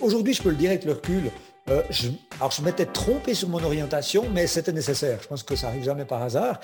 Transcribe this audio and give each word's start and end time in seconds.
Aujourd'hui, 0.00 0.34
je 0.34 0.42
peux 0.42 0.50
le 0.50 0.56
dire 0.56 0.70
avec 0.70 0.84
le 0.84 0.92
recul. 0.92 1.30
Euh, 1.70 1.82
je, 1.90 2.08
alors, 2.38 2.50
je 2.50 2.62
m'étais 2.62 2.86
trompé 2.86 3.34
sur 3.34 3.48
mon 3.48 3.62
orientation, 3.62 4.26
mais 4.32 4.46
c'était 4.46 4.72
nécessaire. 4.72 5.18
Je 5.22 5.28
pense 5.28 5.42
que 5.42 5.56
ça 5.56 5.68
arrive 5.68 5.84
jamais 5.84 6.04
par 6.04 6.22
hasard. 6.22 6.60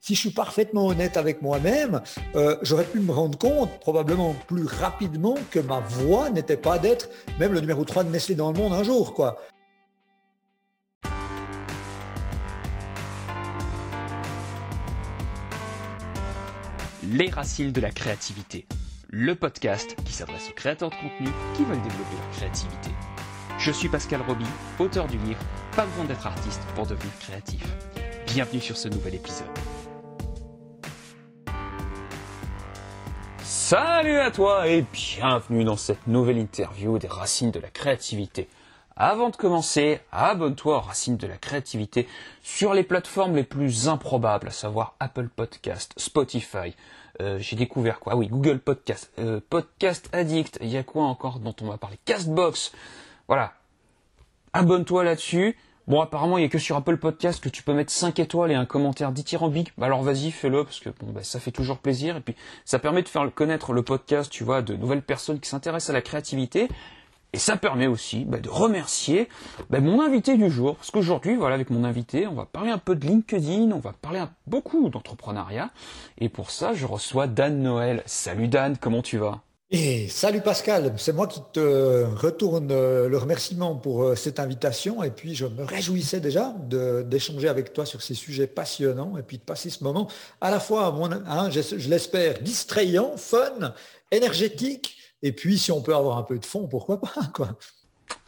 Si 0.00 0.14
je 0.16 0.20
suis 0.20 0.30
parfaitement 0.30 0.88
honnête 0.88 1.16
avec 1.16 1.42
moi-même, 1.42 2.02
euh, 2.34 2.56
j'aurais 2.62 2.84
pu 2.84 2.98
me 2.98 3.12
rendre 3.12 3.38
compte 3.38 3.70
probablement 3.80 4.34
plus 4.48 4.64
rapidement 4.64 5.36
que 5.50 5.60
ma 5.60 5.78
voix 5.78 6.28
n'était 6.28 6.56
pas 6.56 6.78
d'être 6.78 7.08
même 7.38 7.52
le 7.52 7.60
numéro 7.60 7.84
3 7.84 8.04
de 8.04 8.10
Nestlé 8.10 8.34
dans 8.34 8.50
le 8.50 8.58
monde 8.58 8.72
un 8.72 8.82
jour. 8.82 9.14
quoi. 9.14 9.38
Les 17.04 17.30
racines 17.30 17.72
de 17.72 17.80
la 17.80 17.90
créativité, 17.90 18.66
le 19.14 19.34
podcast 19.34 19.94
qui 20.06 20.12
s'adresse 20.14 20.48
aux 20.48 20.54
créateurs 20.54 20.88
de 20.88 20.94
contenu 20.94 21.28
qui 21.54 21.64
veulent 21.64 21.82
développer 21.82 22.16
leur 22.16 22.30
créativité. 22.30 22.88
Je 23.58 23.70
suis 23.70 23.90
Pascal 23.90 24.22
Roby, 24.26 24.46
auteur 24.78 25.06
du 25.06 25.18
livre 25.18 25.38
Pas 25.76 25.84
besoin 25.84 26.06
d'être 26.06 26.26
artiste 26.26 26.62
pour 26.74 26.86
devenir 26.86 27.12
créatif. 27.20 27.62
Bienvenue 28.26 28.62
sur 28.62 28.74
ce 28.74 28.88
nouvel 28.88 29.16
épisode. 29.16 29.46
Salut 33.42 34.18
à 34.18 34.30
toi 34.30 34.66
et 34.66 34.82
bienvenue 34.90 35.64
dans 35.64 35.76
cette 35.76 36.06
nouvelle 36.06 36.38
interview 36.38 36.98
des 36.98 37.08
racines 37.08 37.50
de 37.50 37.60
la 37.60 37.68
créativité. 37.68 38.48
Avant 38.96 39.28
de 39.28 39.36
commencer, 39.36 40.00
abonne-toi 40.10 40.78
aux 40.78 40.80
racines 40.80 41.18
de 41.18 41.26
la 41.26 41.36
créativité 41.36 42.08
sur 42.42 42.72
les 42.72 42.82
plateformes 42.82 43.36
les 43.36 43.44
plus 43.44 43.88
improbables, 43.88 44.48
à 44.48 44.52
savoir 44.52 44.94
Apple 45.00 45.28
Podcast, 45.28 45.92
Spotify. 45.98 46.74
Euh, 47.20 47.38
j'ai 47.38 47.56
découvert 47.56 48.00
quoi? 48.00 48.14
Ah 48.14 48.16
Oui, 48.16 48.28
Google 48.28 48.58
Podcast, 48.58 49.12
euh, 49.18 49.40
Podcast 49.50 50.08
Addict. 50.12 50.58
Il 50.62 50.68
y 50.68 50.76
a 50.76 50.82
quoi 50.82 51.04
encore 51.04 51.38
dont 51.40 51.54
on 51.60 51.66
va 51.66 51.76
parler? 51.76 51.98
Castbox. 52.04 52.72
Voilà. 53.28 53.52
Abonne-toi 54.52 55.04
là-dessus. 55.04 55.56
Bon, 55.88 56.00
apparemment, 56.00 56.38
il 56.38 56.42
n'y 56.42 56.46
a 56.46 56.48
que 56.48 56.58
sur 56.58 56.76
Apple 56.76 56.96
Podcast 56.96 57.42
que 57.42 57.48
tu 57.48 57.64
peux 57.64 57.72
mettre 57.72 57.92
5 57.92 58.18
étoiles 58.20 58.52
et 58.52 58.54
un 58.54 58.66
commentaire 58.66 59.10
dithyrambique. 59.10 59.72
Bah 59.76 59.86
alors 59.86 60.02
vas-y, 60.02 60.30
fais-le, 60.30 60.62
parce 60.62 60.78
que 60.78 60.90
bon, 60.90 61.10
bah, 61.12 61.24
ça 61.24 61.40
fait 61.40 61.50
toujours 61.50 61.78
plaisir. 61.78 62.16
Et 62.16 62.20
puis, 62.20 62.36
ça 62.64 62.78
permet 62.78 63.02
de 63.02 63.08
faire 63.08 63.28
connaître 63.34 63.72
le 63.72 63.82
podcast, 63.82 64.30
tu 64.30 64.44
vois, 64.44 64.62
de 64.62 64.76
nouvelles 64.76 65.02
personnes 65.02 65.40
qui 65.40 65.48
s'intéressent 65.48 65.90
à 65.90 65.92
la 65.94 66.00
créativité. 66.00 66.68
Et 67.34 67.38
ça 67.38 67.56
permet 67.56 67.86
aussi 67.86 68.24
bah, 68.26 68.38
de 68.38 68.48
remercier 68.48 69.28
bah, 69.70 69.80
mon 69.80 70.02
invité 70.02 70.36
du 70.36 70.50
jour. 70.50 70.76
Parce 70.76 70.90
qu'aujourd'hui, 70.90 71.36
voilà, 71.36 71.54
avec 71.54 71.70
mon 71.70 71.84
invité, 71.84 72.26
on 72.26 72.34
va 72.34 72.44
parler 72.44 72.70
un 72.70 72.78
peu 72.78 72.94
de 72.94 73.06
LinkedIn, 73.06 73.70
on 73.72 73.78
va 73.78 73.92
parler 73.92 74.22
beaucoup 74.46 74.90
d'entrepreneuriat. 74.90 75.70
Et 76.18 76.28
pour 76.28 76.50
ça, 76.50 76.74
je 76.74 76.84
reçois 76.84 77.26
Dan 77.26 77.62
Noël. 77.62 78.02
Salut 78.04 78.48
Dan, 78.48 78.76
comment 78.78 79.00
tu 79.00 79.16
vas? 79.16 79.40
Et 79.74 80.06
salut 80.08 80.42
Pascal, 80.42 80.92
c'est 80.98 81.14
moi 81.14 81.26
qui 81.26 81.40
te 81.54 82.04
retourne 82.14 82.68
euh, 82.70 83.08
le 83.08 83.16
remerciement 83.16 83.74
pour 83.74 84.02
euh, 84.02 84.14
cette 84.14 84.38
invitation 84.38 85.02
et 85.02 85.10
puis 85.10 85.34
je 85.34 85.46
me 85.46 85.64
réjouissais 85.64 86.20
déjà 86.20 86.54
d'échanger 87.06 87.48
avec 87.48 87.72
toi 87.72 87.86
sur 87.86 88.02
ces 88.02 88.12
sujets 88.12 88.46
passionnants 88.46 89.16
et 89.16 89.22
puis 89.22 89.38
de 89.38 89.42
passer 89.42 89.70
ce 89.70 89.82
moment 89.82 90.08
à 90.42 90.50
la 90.50 90.60
fois, 90.60 90.94
hein, 91.26 91.48
je 91.50 91.88
l'espère, 91.88 92.42
distrayant, 92.42 93.16
fun, 93.16 93.72
énergétique 94.10 94.98
et 95.22 95.32
puis 95.32 95.58
si 95.58 95.72
on 95.72 95.82
peut 95.82 95.94
avoir 95.94 96.18
un 96.18 96.22
peu 96.22 96.38
de 96.38 96.44
fond, 96.44 96.66
pourquoi 96.68 97.00
pas 97.00 97.12
quoi. 97.34 97.56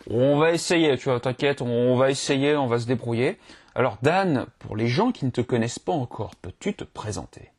On 0.09 0.39
va 0.39 0.53
essayer, 0.53 0.97
tu 0.99 1.09
vois, 1.09 1.21
t'inquiète, 1.21 1.63
on 1.63 1.97
va 1.97 2.11
essayer, 2.11 2.57
on 2.57 2.67
va 2.67 2.79
se 2.79 2.87
débrouiller. 2.87 3.39
Alors 3.75 3.99
Dan, 4.03 4.47
pour 4.59 4.77
les 4.77 4.89
gens 4.89 5.13
qui 5.13 5.25
ne 5.25 5.31
te 5.31 5.41
connaissent 5.41 5.79
pas 5.79 5.93
encore, 5.93 6.37
peux-tu 6.37 6.75
te 6.75 6.85
présenter? 6.85 7.51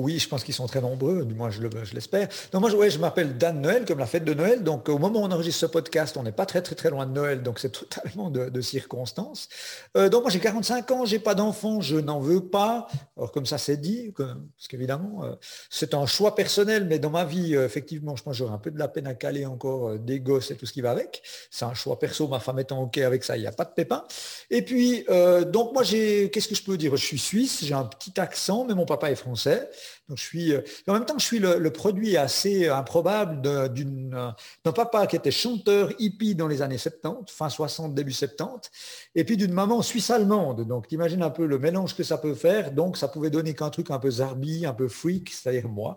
Oui, 0.00 0.18
je 0.18 0.28
pense 0.28 0.44
qu'ils 0.44 0.54
sont 0.54 0.66
très 0.66 0.80
nombreux, 0.80 1.24
du 1.24 1.34
moins 1.34 1.50
je 1.50 1.94
l'espère. 1.94 2.28
donc 2.52 2.60
moi, 2.60 2.70
je, 2.70 2.90
je 2.90 2.98
m'appelle 2.98 3.36
Dan 3.36 3.60
Noël, 3.60 3.84
comme 3.84 3.98
la 3.98 4.06
fête 4.06 4.24
de 4.24 4.34
Noël. 4.34 4.62
Donc 4.62 4.88
au 4.88 4.98
moment 4.98 5.20
où 5.20 5.24
on 5.24 5.30
enregistre 5.30 5.60
ce 5.60 5.66
podcast, 5.66 6.16
on 6.16 6.22
n'est 6.22 6.32
pas 6.32 6.46
très 6.46 6.62
très 6.62 6.74
très 6.74 6.90
loin 6.90 7.06
de 7.06 7.12
Noël, 7.12 7.42
donc 7.42 7.58
c'est 7.58 7.70
totalement 7.80 8.30
de, 8.30 8.48
de 8.48 8.60
circonstances. 8.60 9.48
Euh, 9.96 10.08
donc 10.08 10.22
moi 10.22 10.30
j'ai 10.30 10.40
45 10.40 10.90
ans, 10.90 11.04
j'ai 11.04 11.18
pas 11.18 11.34
d'enfant, 11.34 11.80
je 11.80 11.96
n'en 11.96 12.20
veux 12.20 12.44
pas. 12.44 12.88
Alors 13.16 13.32
comme 13.32 13.46
ça 13.46 13.58
c'est 13.58 13.76
dit, 13.76 14.12
parce 14.16 14.68
qu'évidemment 14.68 15.24
euh, 15.24 15.34
c'est 15.68 15.94
un 15.94 16.06
choix 16.06 16.34
personnel, 16.34 16.86
mais 16.86 16.98
dans 16.98 17.10
ma 17.10 17.24
vie, 17.24 17.56
euh, 17.56 17.64
effectivement, 17.64 18.16
je 18.16 18.22
pense 18.22 18.34
que 18.34 18.38
j'aurais 18.38 18.54
un 18.54 18.58
peu 18.58 18.70
de 18.70 18.78
la 18.78 18.88
peine 18.88 19.06
à 19.06 19.14
caler 19.14 19.46
encore 19.46 19.98
des 19.98 20.20
gosses 20.20 20.50
et 20.50 20.56
tout 20.56 20.66
ce 20.66 20.72
qui 20.72 20.80
va 20.80 20.90
avec. 20.90 21.22
C'est 21.50 21.64
un 21.64 21.74
choix 21.74 21.98
perso, 21.98 22.28
ma 22.28 22.40
femme 22.40 22.58
étant 22.58 22.82
ok 22.82 22.98
avec 22.98 23.24
ça, 23.24 23.36
il 23.36 23.40
n'y 23.40 23.46
a 23.46 23.52
pas 23.52 23.64
de 23.64 23.72
pépin. 23.72 24.04
Et 24.50 24.62
puis 24.62 25.04
donc 25.46 25.72
moi 25.72 25.82
qu'est-ce 25.84 26.48
que 26.48 26.54
je 26.54 26.62
peux 26.62 26.76
dire? 26.76 26.96
Je 26.96 27.04
suis 27.04 27.18
suisse, 27.18 27.64
j'ai 27.64 27.74
un 27.74 27.84
petit 27.84 28.18
accent, 28.20 28.64
mais 28.64 28.74
mon 28.74 28.86
papa 28.86 29.10
est 29.10 29.16
français. 29.16 29.68
Donc 30.08 30.18
je 30.18 30.24
suis, 30.24 30.52
euh, 30.52 30.60
en 30.88 30.94
même 30.94 31.04
temps, 31.04 31.18
je 31.18 31.24
suis 31.24 31.38
le, 31.38 31.70
produit 31.70 32.16
assez 32.16 32.68
improbable 32.68 33.40
d'un 33.40 34.72
papa 34.72 35.06
qui 35.06 35.16
était 35.16 35.30
chanteur 35.30 35.92
hippie 35.98 36.34
dans 36.34 36.48
les 36.48 36.62
années 36.62 36.78
70, 36.78 37.32
fin 37.32 37.48
60, 37.48 37.94
début 37.94 38.12
70, 38.12 38.70
et 39.14 39.24
puis 39.24 39.36
d'une 39.36 39.52
maman 39.52 39.82
suisse-allemande. 39.82 40.66
Donc 40.66 40.88
t'imagines 40.88 41.22
un 41.22 41.30
peu 41.30 41.46
le 41.46 41.58
mélange 41.58 41.94
que 41.94 42.02
ça 42.02 42.18
peut 42.18 42.34
faire. 42.34 42.72
Donc 42.72 42.96
ça 42.96 43.08
pouvait 43.08 43.30
donner 43.30 43.54
qu'un 43.54 43.70
truc 43.70 43.90
un 43.90 43.98
peu 43.98 44.10
zarbi, 44.10 44.66
un 44.66 44.74
peu 44.74 44.88
freak, 44.88 45.30
c'est-à-dire 45.30 45.68
moi. 45.68 45.96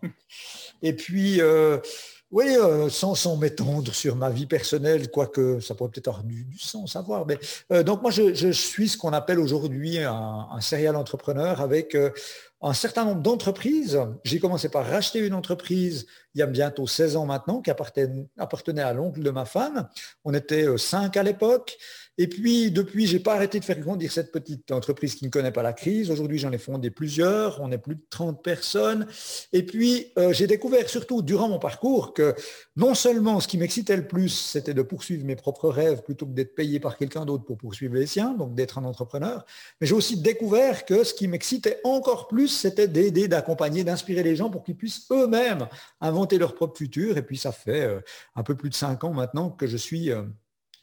Et 0.81 0.93
puis, 0.93 1.41
euh, 1.41 1.79
oui, 2.33 2.45
euh, 2.57 2.89
sans, 2.89 3.15
sans 3.15 3.37
m'étendre 3.37 3.93
sur 3.93 4.15
ma 4.15 4.29
vie 4.29 4.47
personnelle, 4.47 5.11
quoique 5.11 5.59
ça 5.59 5.75
pourrait 5.75 5.91
peut-être 5.91 6.07
avoir 6.07 6.23
du, 6.23 6.47
sens 6.57 6.95
à 6.95 7.01
voir. 7.01 7.25
Mais, 7.25 7.83
donc 7.83 8.01
moi, 8.01 8.11
je, 8.11 8.51
suis 8.51 8.89
ce 8.89 8.97
qu'on 8.97 9.13
appelle 9.13 9.39
aujourd'hui 9.39 9.99
un, 9.99 10.47
un 10.51 10.61
serial 10.61 10.95
entrepreneur 10.95 11.61
avec 11.61 11.95
un 12.63 12.73
certain 12.73 13.05
nombre 13.05 13.21
d'entreprises. 13.21 13.99
J'ai 14.23 14.39
commencé 14.39 14.69
par 14.69 14.85
racheter 14.85 15.19
une 15.19 15.33
entreprise 15.33 16.07
il 16.35 16.39
y 16.39 16.41
a 16.41 16.47
bientôt 16.47 16.87
16 16.87 17.15
ans 17.15 17.25
maintenant 17.25 17.61
qui 17.61 17.69
appartenait, 17.69 18.81
à 18.81 18.93
l'oncle 18.93 19.21
de 19.21 19.29
ma 19.29 19.45
femme. 19.45 19.87
On 20.23 20.33
était 20.33 20.65
euh, 20.67 20.77
cinq 20.77 21.15
à 21.17 21.23
l'époque. 21.23 21.77
Et 22.19 22.27
puis, 22.27 22.69
depuis, 22.69 23.07
j'ai 23.07 23.19
pas 23.19 23.33
arrêté 23.33 23.59
de 23.59 23.65
faire 23.65 23.79
grandir 23.79 24.11
cette 24.11 24.31
petite 24.31 24.71
entreprise 24.71 25.15
qui 25.15 25.25
ne 25.25 25.31
connaît 25.31 25.51
pas 25.51 25.63
la 25.63 25.73
crise. 25.73 26.11
Aujourd'hui, 26.11 26.37
j'en 26.37 26.51
ai 26.51 26.59
fondé 26.59 26.91
plusieurs. 26.91 27.59
On 27.59 27.71
est 27.71 27.79
plus 27.79 27.95
de 27.95 28.03
30 28.11 28.43
personnes. 28.43 29.07
Et 29.51 29.63
puis, 29.63 30.11
euh, 30.19 30.31
j'ai 30.31 30.45
découvert 30.45 30.87
surtout 30.89 31.23
durant 31.23 31.49
mon 31.49 31.57
parcours 31.57 32.13
que 32.13 32.35
non 32.75 32.93
seulement 32.93 33.39
ce 33.39 33.47
qui 33.47 33.57
m'excitait 33.57 33.97
le 33.97 34.07
plus, 34.07 34.29
c'était 34.29 34.75
de 34.75 34.83
poursuivre 34.83 35.25
mes 35.25 35.35
propres 35.35 35.69
rêves 35.69 36.03
plutôt 36.03 36.27
que 36.27 36.33
d'être 36.33 36.53
payé 36.53 36.79
par 36.79 36.97
quelqu'un 36.97 37.25
d'autre 37.25 37.45
pour 37.45 37.57
poursuivre 37.57 37.95
les 37.95 38.05
siens, 38.05 38.35
donc 38.35 38.53
d'être 38.53 38.77
un 38.77 38.83
entrepreneur. 38.83 39.43
Mais 39.81 39.87
j'ai 39.87 39.95
aussi 39.95 40.21
découvert 40.21 40.85
que 40.85 41.03
ce 41.03 41.15
qui 41.15 41.27
m'excitait 41.27 41.79
encore 41.83 42.27
plus, 42.27 42.47
c'était 42.47 42.87
d'aider, 42.87 43.27
d'accompagner, 43.27 43.83
d'inspirer 43.83 44.21
les 44.21 44.35
gens 44.35 44.51
pour 44.51 44.63
qu'ils 44.63 44.77
puissent 44.77 45.07
eux-mêmes 45.11 45.67
inventer 45.99 46.37
leur 46.37 46.53
propre 46.53 46.77
futur. 46.77 47.17
Et 47.17 47.23
puis, 47.23 47.37
ça 47.37 47.51
fait 47.51 47.85
euh, 47.85 48.01
un 48.35 48.43
peu 48.43 48.55
plus 48.55 48.69
de 48.69 48.75
cinq 48.75 49.03
ans 49.03 49.13
maintenant 49.13 49.49
que 49.49 49.65
je 49.65 49.77
suis 49.77 50.11
euh, 50.11 50.23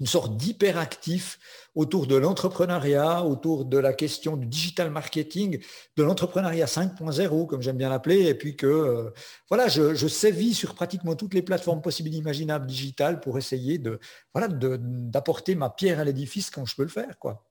une 0.00 0.06
sorte 0.06 0.36
d'hyperactif 0.36 1.38
autour 1.74 2.06
de 2.06 2.16
l'entrepreneuriat, 2.16 3.24
autour 3.24 3.64
de 3.64 3.78
la 3.78 3.92
question 3.92 4.36
du 4.36 4.46
digital 4.46 4.90
marketing, 4.90 5.62
de 5.96 6.02
l'entrepreneuriat 6.02 6.66
5.0, 6.66 7.46
comme 7.46 7.62
j'aime 7.62 7.76
bien 7.76 7.90
l'appeler, 7.90 8.26
et 8.26 8.34
puis 8.34 8.56
que 8.56 8.66
euh, 8.66 9.10
voilà, 9.48 9.68
je, 9.68 9.94
je, 9.94 10.08
sévis 10.08 10.54
sur 10.54 10.74
pratiquement 10.74 11.14
toutes 11.14 11.34
les 11.34 11.42
plateformes 11.42 11.82
possibles 11.82 12.08
et 12.08 12.16
imaginables 12.16 12.66
digitales 12.66 13.20
pour 13.20 13.38
essayer 13.38 13.78
de 13.78 14.00
voilà 14.34 14.48
d'apporter 14.48 15.54
ma 15.54 15.70
pierre 15.70 16.00
à 16.00 16.04
l'édifice 16.04 16.50
quand 16.50 16.64
je 16.64 16.74
peux 16.74 16.82
le 16.82 16.88
faire, 16.88 17.18
quoi. 17.18 17.46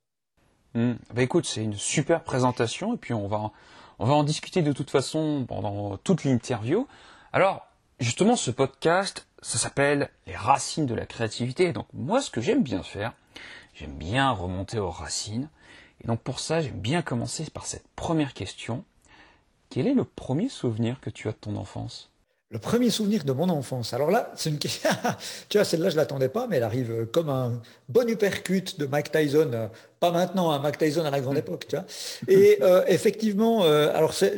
Mmh. 0.75 0.93
Écoute, 1.17 1.45
c'est 1.45 1.63
une 1.63 1.73
super 1.73 2.23
présentation, 2.23 2.95
et 2.95 2.97
puis 2.97 3.13
on 3.13 3.27
va 3.27 3.51
on 3.99 4.05
va 4.05 4.13
en 4.13 4.23
discuter 4.23 4.61
de 4.61 4.71
toute 4.71 4.89
façon 4.89 5.45
pendant 5.47 5.97
toute 5.97 6.23
l'interview. 6.23 6.87
Alors, 7.33 7.67
justement, 7.99 8.37
ce 8.37 8.49
podcast, 8.49 9.27
ça 9.41 9.57
s'appelle 9.57 10.09
les 10.27 10.35
racines 10.35 10.85
de 10.85 10.95
la 10.95 11.05
créativité. 11.05 11.71
donc 11.71 11.87
moi, 11.93 12.21
ce 12.21 12.29
que 12.29 12.41
j'aime 12.41 12.63
bien 12.63 12.83
faire, 12.83 13.13
j'aime 13.73 13.97
bien 13.97 14.31
remonter 14.31 14.79
aux 14.79 14.89
racines. 14.89 15.49
Et 16.01 16.07
donc 16.07 16.21
pour 16.21 16.39
ça, 16.39 16.61
j'aime 16.61 16.79
bien 16.79 17.01
commencer 17.01 17.49
par 17.49 17.65
cette 17.65 17.87
première 17.95 18.33
question. 18.33 18.83
Quel 19.69 19.87
est 19.87 19.93
le 19.93 20.05
premier 20.05 20.49
souvenir 20.49 20.99
que 20.99 21.09
tu 21.09 21.27
as 21.27 21.31
de 21.31 21.37
ton 21.37 21.55
enfance? 21.55 22.11
Le 22.51 22.57
premier 22.57 22.89
souvenir 22.89 23.23
de 23.25 23.31
mon 23.31 23.47
enfance. 23.49 23.93
Alors 23.93 24.09
là, 24.09 24.31
c'est 24.35 24.49
une 24.49 24.57
question. 24.57 24.89
tu 25.49 25.57
vois, 25.57 25.65
celle-là, 25.65 25.89
je 25.89 25.95
l'attendais 25.95 26.29
pas, 26.29 26.47
mais 26.47 26.57
elle 26.57 26.63
arrive 26.63 27.05
comme 27.11 27.29
un 27.29 27.61
bon 27.87 28.09
uppercut 28.09 28.79
de 28.79 28.85
Mike 28.85 29.11
Tyson. 29.11 29.51
Euh, 29.53 29.67
pas 29.99 30.11
maintenant, 30.11 30.51
un 30.51 30.55
hein, 30.55 30.59
Mike 30.59 30.77
Tyson 30.77 31.05
à 31.05 31.11
la 31.11 31.21
grande 31.21 31.37
époque, 31.37 31.67
tu 31.67 31.75
vois. 31.75 31.85
Et 32.27 32.57
euh, 32.61 32.83
effectivement, 32.87 33.63
euh, 33.63 33.93
alors 33.93 34.13
c'est 34.13 34.35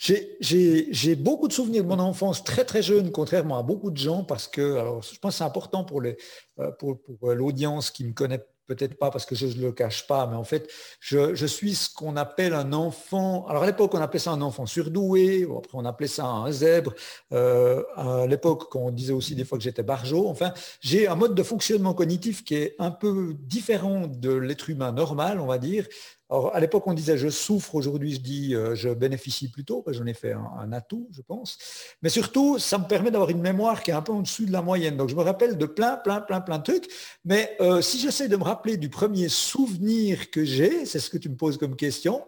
j'ai 0.00 1.14
beaucoup 1.14 1.46
de 1.46 1.52
souvenirs 1.52 1.82
de 1.82 1.88
mon 1.88 1.98
enfance 1.98 2.42
très 2.42 2.64
très 2.64 2.82
jeune, 2.82 3.10
contrairement 3.10 3.58
à 3.58 3.62
beaucoup 3.62 3.90
de 3.90 3.98
gens, 3.98 4.24
parce 4.24 4.48
que 4.48 4.78
alors, 4.78 5.02
je 5.02 5.18
pense 5.18 5.34
que 5.34 5.38
c'est 5.38 5.44
important 5.44 5.84
pour 5.84 6.00
euh, 6.00 7.34
l'audience 7.34 7.90
qui 7.90 8.04
me 8.04 8.12
connaît 8.12 8.40
peut-être 8.70 8.94
pas 8.94 9.10
parce 9.10 9.26
que 9.26 9.34
je 9.34 9.46
ne 9.46 9.62
le 9.62 9.72
cache 9.72 10.06
pas, 10.06 10.28
mais 10.28 10.36
en 10.36 10.44
fait, 10.44 10.70
je, 11.00 11.46
suis 11.46 11.74
ce 11.74 11.92
qu'on 11.92 12.16
appelle 12.16 12.54
un 12.54 12.72
enfant. 12.72 13.44
Alors 13.48 13.64
à 13.64 13.66
l'époque, 13.66 13.92
on 13.94 14.00
appelait 14.00 14.20
ça 14.20 14.30
un 14.30 14.42
enfant 14.42 14.64
surdoué, 14.64 15.42
après 15.42 15.72
on 15.74 15.84
appelait 15.84 16.06
ça 16.06 16.24
un 16.24 16.52
zèbre. 16.52 16.94
Euh, 17.32 17.82
à 17.96 18.26
l'époque, 18.28 18.74
on 18.76 18.92
disait 18.92 19.12
aussi 19.12 19.34
des 19.34 19.44
fois 19.44 19.58
que 19.58 19.64
j'étais 19.64 19.82
barjot. 19.82 20.28
Enfin, 20.28 20.52
j'ai 20.80 21.08
un 21.08 21.16
mode 21.16 21.34
de 21.34 21.42
fonctionnement 21.42 21.94
cognitif 21.94 22.44
qui 22.44 22.54
est 22.54 22.76
un 22.78 22.92
peu 22.92 23.34
différent 23.40 24.06
de 24.06 24.32
l'être 24.32 24.70
humain 24.70 24.92
normal, 24.92 25.40
on 25.40 25.46
va 25.46 25.58
dire. 25.58 25.86
Alors, 26.30 26.54
à 26.54 26.60
l'époque, 26.60 26.86
on 26.86 26.94
disait 26.94 27.18
je 27.18 27.28
souffre, 27.28 27.74
aujourd'hui, 27.74 28.12
je 28.14 28.20
dis 28.20 28.54
euh, 28.54 28.76
je 28.76 28.88
bénéficie 28.90 29.50
plutôt, 29.50 29.84
j'en 29.88 30.06
ai 30.06 30.14
fait 30.14 30.32
un, 30.32 30.72
atout, 30.72 31.08
je 31.10 31.22
pense. 31.22 31.58
Mais 32.02 32.08
surtout, 32.08 32.60
ça 32.60 32.78
me 32.78 32.84
permet 32.84 33.10
d'avoir 33.10 33.30
une 33.30 33.40
mémoire 33.40 33.82
qui 33.82 33.90
est 33.90 33.94
un 33.94 34.02
peu 34.02 34.12
en 34.12 34.20
dessous 34.20 34.46
de 34.46 34.52
la 34.52 34.62
moyenne. 34.62 34.96
Donc, 34.96 35.08
je 35.08 35.16
me 35.16 35.22
rappelle 35.22 35.58
de 35.58 35.66
plein, 35.66 35.96
plein, 35.96 36.20
plein, 36.20 36.40
plein 36.40 36.58
de 36.58 36.62
trucs. 36.62 36.88
Mais 37.24 37.56
euh, 37.60 37.82
si 37.82 37.98
j'essaie 37.98 38.28
de 38.28 38.36
me 38.36 38.44
rappeler 38.44 38.76
du 38.76 38.88
premier 38.88 39.28
souvenir 39.28 40.30
que 40.30 40.44
j'ai, 40.44 40.86
c'est 40.86 41.00
ce 41.00 41.10
que 41.10 41.18
tu 41.18 41.28
me 41.28 41.36
poses 41.36 41.58
comme 41.58 41.74
question, 41.74 42.24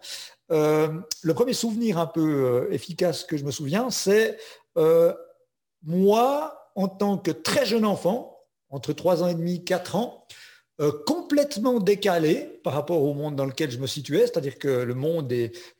euh, 0.51 0.89
le 1.23 1.35
premier 1.35 1.53
souvenir 1.53 1.99
un 1.99 2.09
peu 2.09 2.69
efficace 2.73 3.23
que 3.23 3.37
je 3.37 3.45
me 3.45 3.53
souviens, 3.53 3.89
c'est 3.91 4.37
moi, 5.85 6.71
en 6.75 6.89
tant 6.89 7.19
que 7.19 7.31
très 7.31 7.67
jeune 7.67 7.85
enfant, 7.85 8.37
entre 8.69 8.93
3 8.93 9.23
ans 9.23 9.29
et 9.29 9.35
demi, 9.35 9.65
4 9.65 9.95
ans, 9.97 10.27
complètement 11.07 11.79
décalé 11.79 12.52
par 12.63 12.73
rapport 12.75 13.03
au 13.03 13.15
monde 13.15 13.37
dans 13.37 13.45
lequel 13.45 13.71
je 13.71 13.79
me 13.79 13.87
situais, 13.87 14.21
c'est-à-dire 14.21 14.59
que 14.59 14.69
le 14.69 14.95
monde 14.95 15.33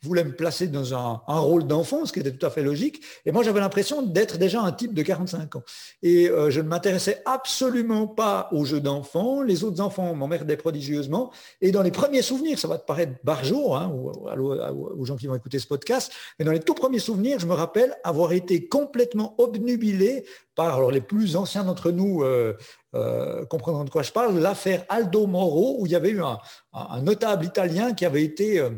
voulait 0.03 0.25
me 0.25 0.35
placer 0.35 0.67
dans 0.67 0.95
un, 0.95 1.21
rôle 1.27 1.67
d'enfant, 1.67 2.05
ce 2.07 2.13
qui 2.13 2.21
était 2.21 2.33
tout 2.33 2.47
à 2.47 2.51
fait 2.51 2.63
logique. 2.63 3.03
Et 3.27 3.33
moi, 3.33 3.43
j'avais 3.43 3.61
l'impression 3.61 4.03
d'être 4.03 4.39
déjà 4.39 4.61
un 4.61 4.73
type 4.73 4.95
de 4.95 5.03
45 5.03 5.57
ans. 5.57 5.63
Et 6.03 6.29
euh, 6.29 6.51
je 6.51 6.61
ne 6.61 6.69
m'intéressais 6.69 7.23
absolument 7.25 8.07
pas 8.07 8.49
aux 8.53 8.65
jeux 8.65 8.81
d'enfants. 8.81 9.43
Les 9.43 9.65
autres 9.65 9.81
enfants 9.81 10.15
m'emmerdaient 10.15 10.57
prodigieusement. 10.57 11.33
Et 11.61 11.73
dans 11.73 11.83
les 11.83 11.91
premiers 11.91 12.23
souvenirs, 12.23 12.59
ça 12.59 12.69
va 12.69 12.79
te 12.79 12.87
paraître 12.87 13.13
barjot 13.25 13.75
hein, 13.75 13.91
aux 13.93 15.05
gens 15.05 15.17
qui 15.17 15.27
vont 15.27 15.35
écouter 15.35 15.59
ce 15.59 15.67
podcast, 15.67 16.13
mais 16.39 16.45
dans 16.45 16.53
les 16.53 16.61
tout 16.61 16.75
premiers 16.75 16.99
souvenirs, 16.99 17.39
je 17.39 17.47
me 17.47 17.55
rappelle 17.55 17.95
avoir 18.05 18.33
été 18.33 18.69
complètement 18.69 19.35
obnubilé 19.39 20.25
par 20.55 20.77
alors, 20.77 20.91
les 20.91 21.01
plus 21.01 21.37
anciens 21.37 21.65
d'entre 21.65 21.91
nous 21.91 22.23
euh, 22.23 22.57
euh, 22.95 23.47
comprendront 23.47 23.85
de 23.85 23.91
quoi 23.91 24.03
je 24.03 24.13
parle, 24.13 24.39
l'affaire 24.39 24.85
Aldo 24.89 25.27
Moro, 25.27 25.77
où 25.79 25.87
il 25.87 25.93
y 25.93 25.95
avait 25.95 26.11
eu 26.11 26.23
un, 26.23 26.39
notable 27.03 27.45
italien 27.45 27.95
qui 27.95 28.05
avait 28.05 28.25
été 28.25 28.59
euh, 28.59 28.71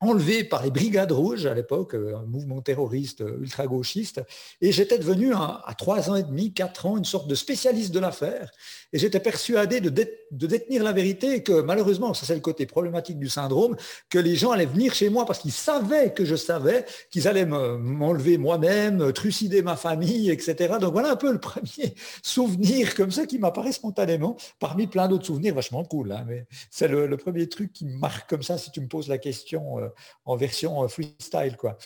enlevé 0.00 0.44
par 0.44 0.62
les 0.62 0.70
Brigades 0.70 1.12
Rouges 1.12 1.46
à 1.46 1.54
l'époque, 1.54 1.94
euh, 1.94 2.16
un 2.16 2.24
mouvement 2.26 2.60
terroriste 2.60 3.20
euh, 3.20 3.38
ultra-gauchiste, 3.40 4.22
et 4.60 4.72
j'étais 4.72 4.98
devenu 4.98 5.34
à 5.34 5.74
trois 5.76 6.10
ans 6.10 6.16
et 6.16 6.22
demi, 6.22 6.52
quatre 6.52 6.86
ans, 6.86 6.96
une 6.96 7.04
sorte 7.04 7.28
de 7.28 7.34
spécialiste 7.34 7.92
de 7.92 8.00
l'affaire, 8.00 8.50
et 8.94 8.98
j'étais 8.98 9.18
persuadé 9.18 9.80
de, 9.80 9.90
détenir 10.30 10.84
la 10.84 10.92
vérité 10.92 11.42
que 11.42 11.60
malheureusement, 11.60 12.14
ça 12.14 12.26
c'est 12.26 12.34
le 12.34 12.40
côté 12.40 12.64
problématique 12.64 13.18
du 13.18 13.28
syndrome, 13.28 13.76
que 14.08 14.20
les 14.20 14.36
gens 14.36 14.52
allaient 14.52 14.66
venir 14.66 14.94
chez 14.94 15.10
moi 15.10 15.26
parce 15.26 15.40
qu'ils 15.40 15.52
savaient 15.52 16.12
que 16.12 16.24
je 16.24 16.36
savais 16.36 16.86
qu'ils 17.10 17.26
allaient 17.26 17.44
m'enlever 17.44 18.38
moi-même, 18.38 19.12
trucider 19.12 19.62
ma 19.62 19.74
famille, 19.74 20.30
etc. 20.30 20.74
Donc 20.80 20.92
voilà 20.92 21.10
un 21.10 21.16
peu 21.16 21.32
le 21.32 21.40
premier 21.40 21.96
souvenir 22.22 22.94
comme 22.94 23.10
ça 23.10 23.26
qui 23.26 23.40
m'apparaît 23.40 23.72
spontanément, 23.72 24.36
parmi 24.60 24.86
plein 24.86 25.08
d'autres 25.08 25.26
souvenirs 25.26 25.56
vachement 25.56 25.82
cool, 25.84 26.12
hein, 26.12 26.24
mais 26.28 26.46
c'est 26.70 26.88
le, 26.88 27.14
premier 27.16 27.48
truc 27.48 27.72
qui 27.72 27.86
me 27.86 27.96
marque 27.98 28.30
comme 28.30 28.44
ça 28.44 28.58
si 28.58 28.70
tu 28.70 28.80
me 28.80 28.86
poses 28.86 29.08
la 29.08 29.18
question. 29.18 29.80
Euh, 29.80 29.88
en 30.24 30.36
version 30.36 30.84
euh, 30.84 30.88
freestyle, 30.88 31.56
quoi. 31.56 31.76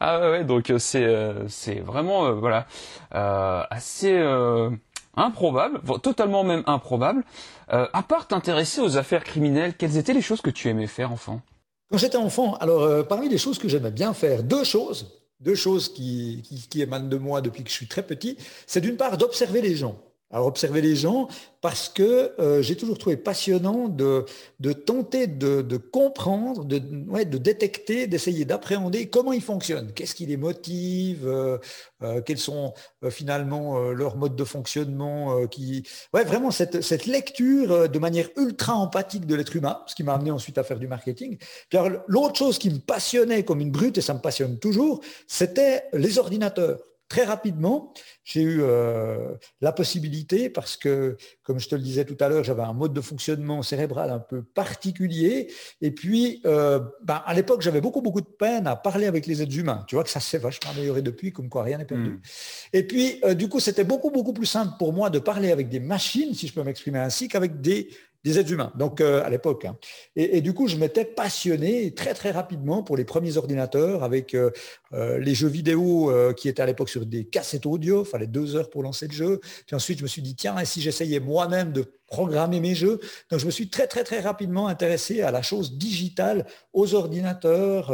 Ah 0.00 0.30
ouais, 0.30 0.44
donc 0.44 0.70
euh, 0.70 0.78
c'est 0.78 1.06
c'est 1.48 1.80
vraiment 1.80 2.34
voilà 2.34 2.66
assez 3.70 4.12
improbable, 5.16 5.80
totalement 6.02 6.44
même 6.44 6.62
improbable. 6.66 7.24
à 7.68 8.02
part 8.02 8.26
t'intéresser 8.26 8.80
aux 8.80 8.96
affaires 8.96 9.24
criminelles, 9.24 9.74
quelles 9.76 9.96
étaient 9.96 10.14
les 10.14 10.22
choses 10.22 10.40
que 10.40 10.50
tu 10.50 10.68
aimais 10.68 10.86
faire 10.86 11.12
enfant? 11.12 11.40
Quand 11.90 11.98
j'étais 11.98 12.16
enfant, 12.16 12.54
alors 12.56 13.06
parmi 13.06 13.28
les 13.28 13.38
choses 13.38 13.58
que 13.58 13.68
j'aimais 13.68 13.90
bien 13.90 14.14
faire, 14.14 14.42
deux 14.42 14.64
choses, 14.64 15.06
deux 15.40 15.54
choses 15.54 15.92
qui 15.92 16.42
émanent 16.74 17.08
de 17.08 17.16
moi 17.16 17.40
depuis 17.40 17.62
que 17.62 17.70
je 17.70 17.74
suis 17.74 17.88
très 17.88 18.02
petit, 18.02 18.36
c'est 18.66 18.80
d'une 18.80 18.96
part 18.96 19.16
d'observer 19.18 19.60
les 19.60 19.76
gens. 19.76 19.96
Alors 20.30 20.46
observer 20.46 20.80
les 20.80 20.96
gens 20.96 21.28
parce 21.60 21.88
que 21.88 22.32
euh, 22.40 22.60
j'ai 22.60 22.76
toujours 22.76 22.98
trouvé 22.98 23.16
passionnant 23.16 23.88
de, 23.88 24.24
de 24.58 24.72
tenter 24.72 25.26
de, 25.26 25.76
comprendre, 25.76 26.64
de, 26.64 26.78
de 26.78 27.38
détecter, 27.38 28.06
d'essayer 28.06 28.44
d'appréhender 28.44 29.08
comment 29.08 29.32
ils 29.32 29.42
fonctionnent, 29.42 29.92
qu'est-ce 29.92 30.14
qui 30.14 30.26
les 30.26 30.36
motive, 30.36 31.28
euh, 31.28 31.58
euh, 32.02 32.20
quels 32.20 32.38
sont 32.38 32.74
finalement 33.10 33.78
leurs 33.90 34.16
modes 34.16 34.34
de 34.34 34.44
fonctionnement, 34.44 35.46
qui, 35.46 35.86
ouais, 36.12 36.24
vraiment 36.24 36.50
cette, 36.50 36.80
cette, 36.82 37.06
lecture 37.06 37.88
de 37.88 37.98
manière 37.98 38.28
ultra 38.36 38.74
empathique 38.74 39.26
de 39.26 39.34
l'être 39.34 39.54
humain, 39.54 39.82
ce 39.86 39.94
qui 39.94 40.02
m'a 40.02 40.14
amené 40.14 40.30
ensuite 40.30 40.58
à 40.58 40.64
faire 40.64 40.78
du 40.78 40.88
marketing. 40.88 41.38
l'autre 42.08 42.36
chose 42.36 42.58
qui 42.58 42.70
me 42.70 42.78
passionnait 42.78 43.44
comme 43.44 43.60
une 43.60 43.70
brute, 43.70 43.98
et 43.98 44.02
ça 44.02 44.14
me 44.14 44.20
passionne 44.20 44.58
toujours, 44.58 45.00
c'était 45.28 45.84
les 45.92 46.18
ordinateurs 46.18 46.80
très 47.08 47.24
rapidement, 47.24 47.92
j'ai 48.24 48.42
eu 48.42 48.58
euh, 48.62 49.34
la 49.60 49.72
possibilité, 49.72 50.48
parce 50.48 50.76
que, 50.76 51.16
comme 51.42 51.60
je 51.60 51.68
te 51.68 51.74
le 51.74 51.82
disais 51.82 52.04
tout 52.04 52.16
à 52.20 52.28
l'heure, 52.28 52.42
j'avais 52.42 52.62
un 52.62 52.72
mode 52.72 52.94
de 52.94 53.00
fonctionnement 53.02 53.62
cérébral 53.62 54.10
un 54.10 54.18
peu 54.18 54.42
particulier. 54.42 55.52
Et 55.82 55.90
puis, 55.90 56.40
euh, 56.46 56.80
ben, 57.02 57.22
à 57.26 57.34
l'époque, 57.34 57.60
j'avais 57.60 57.82
beaucoup, 57.82 58.00
beaucoup 58.00 58.22
de 58.22 58.26
peine 58.26 58.66
à 58.66 58.76
parler 58.76 59.06
avec 59.06 59.26
les 59.26 59.42
êtres 59.42 59.56
humains. 59.56 59.84
Tu 59.86 59.94
vois 59.94 60.04
que 60.04 60.10
ça 60.10 60.20
s'est 60.20 60.38
vachement 60.38 60.70
amélioré 60.70 61.02
depuis, 61.02 61.32
comme 61.32 61.50
quoi 61.50 61.62
rien 61.62 61.78
n'est 61.78 61.84
perdu. 61.84 62.10
Hmm. 62.10 62.20
Et 62.72 62.82
puis, 62.86 63.20
euh, 63.24 63.34
du 63.34 63.48
coup, 63.48 63.60
c'était 63.60 63.84
beaucoup, 63.84 64.10
beaucoup 64.10 64.32
plus 64.32 64.46
simple 64.46 64.74
pour 64.78 64.94
moi 64.94 65.10
de 65.10 65.18
parler 65.18 65.52
avec 65.52 65.68
des 65.68 65.80
machines, 65.80 66.34
si 66.34 66.48
je 66.48 66.54
peux 66.54 66.62
m'exprimer 66.62 67.00
ainsi, 67.00 67.28
qu'avec 67.28 67.60
des 67.60 67.90
des 68.24 68.38
êtres 68.38 68.50
humains, 68.50 68.72
donc 68.76 69.00
euh, 69.00 69.22
à 69.22 69.28
l'époque. 69.28 69.66
Hein. 69.66 69.76
Et, 70.16 70.40
du 70.40 70.54
coup, 70.54 70.66
je 70.66 70.76
m'étais 70.76 71.04
passionné 71.04 71.92
très 71.92 72.14
très 72.14 72.30
rapidement 72.30 72.82
pour 72.82 72.96
les 72.96 73.04
premiers 73.04 73.36
ordinateurs 73.36 74.02
avec 74.02 74.34
euh, 74.34 74.50
euh, 74.94 75.18
les 75.18 75.34
jeux 75.34 75.48
vidéo 75.48 76.10
qui 76.36 76.48
étaient 76.48 76.62
à 76.62 76.66
l'époque 76.66 76.88
sur 76.88 77.04
des 77.04 77.26
cassettes 77.26 77.66
audio, 77.66 78.04
fallait 78.04 78.26
deux 78.26 78.56
heures 78.56 78.70
pour 78.70 78.82
lancer 78.82 79.06
le 79.06 79.12
jeu. 79.12 79.40
Puis 79.66 79.76
ensuite, 79.76 79.98
je 79.98 80.04
me 80.04 80.08
suis 80.08 80.22
dit, 80.22 80.34
tiens, 80.34 80.58
et 80.58 80.64
si 80.64 80.80
j'essayais 80.80 81.20
moi-même 81.20 81.72
de 81.72 81.84
programmer 82.06 82.60
mes 82.60 82.74
jeux? 82.74 83.00
Donc 83.30 83.40
je 83.40 83.46
me 83.46 83.50
suis 83.50 83.68
très 83.68 83.86
très 83.86 84.04
très 84.04 84.20
rapidement 84.20 84.68
intéressé 84.68 85.20
à 85.20 85.30
la 85.30 85.42
chose 85.42 85.76
digitale, 85.76 86.46
aux 86.72 86.94
ordinateurs, 86.94 87.92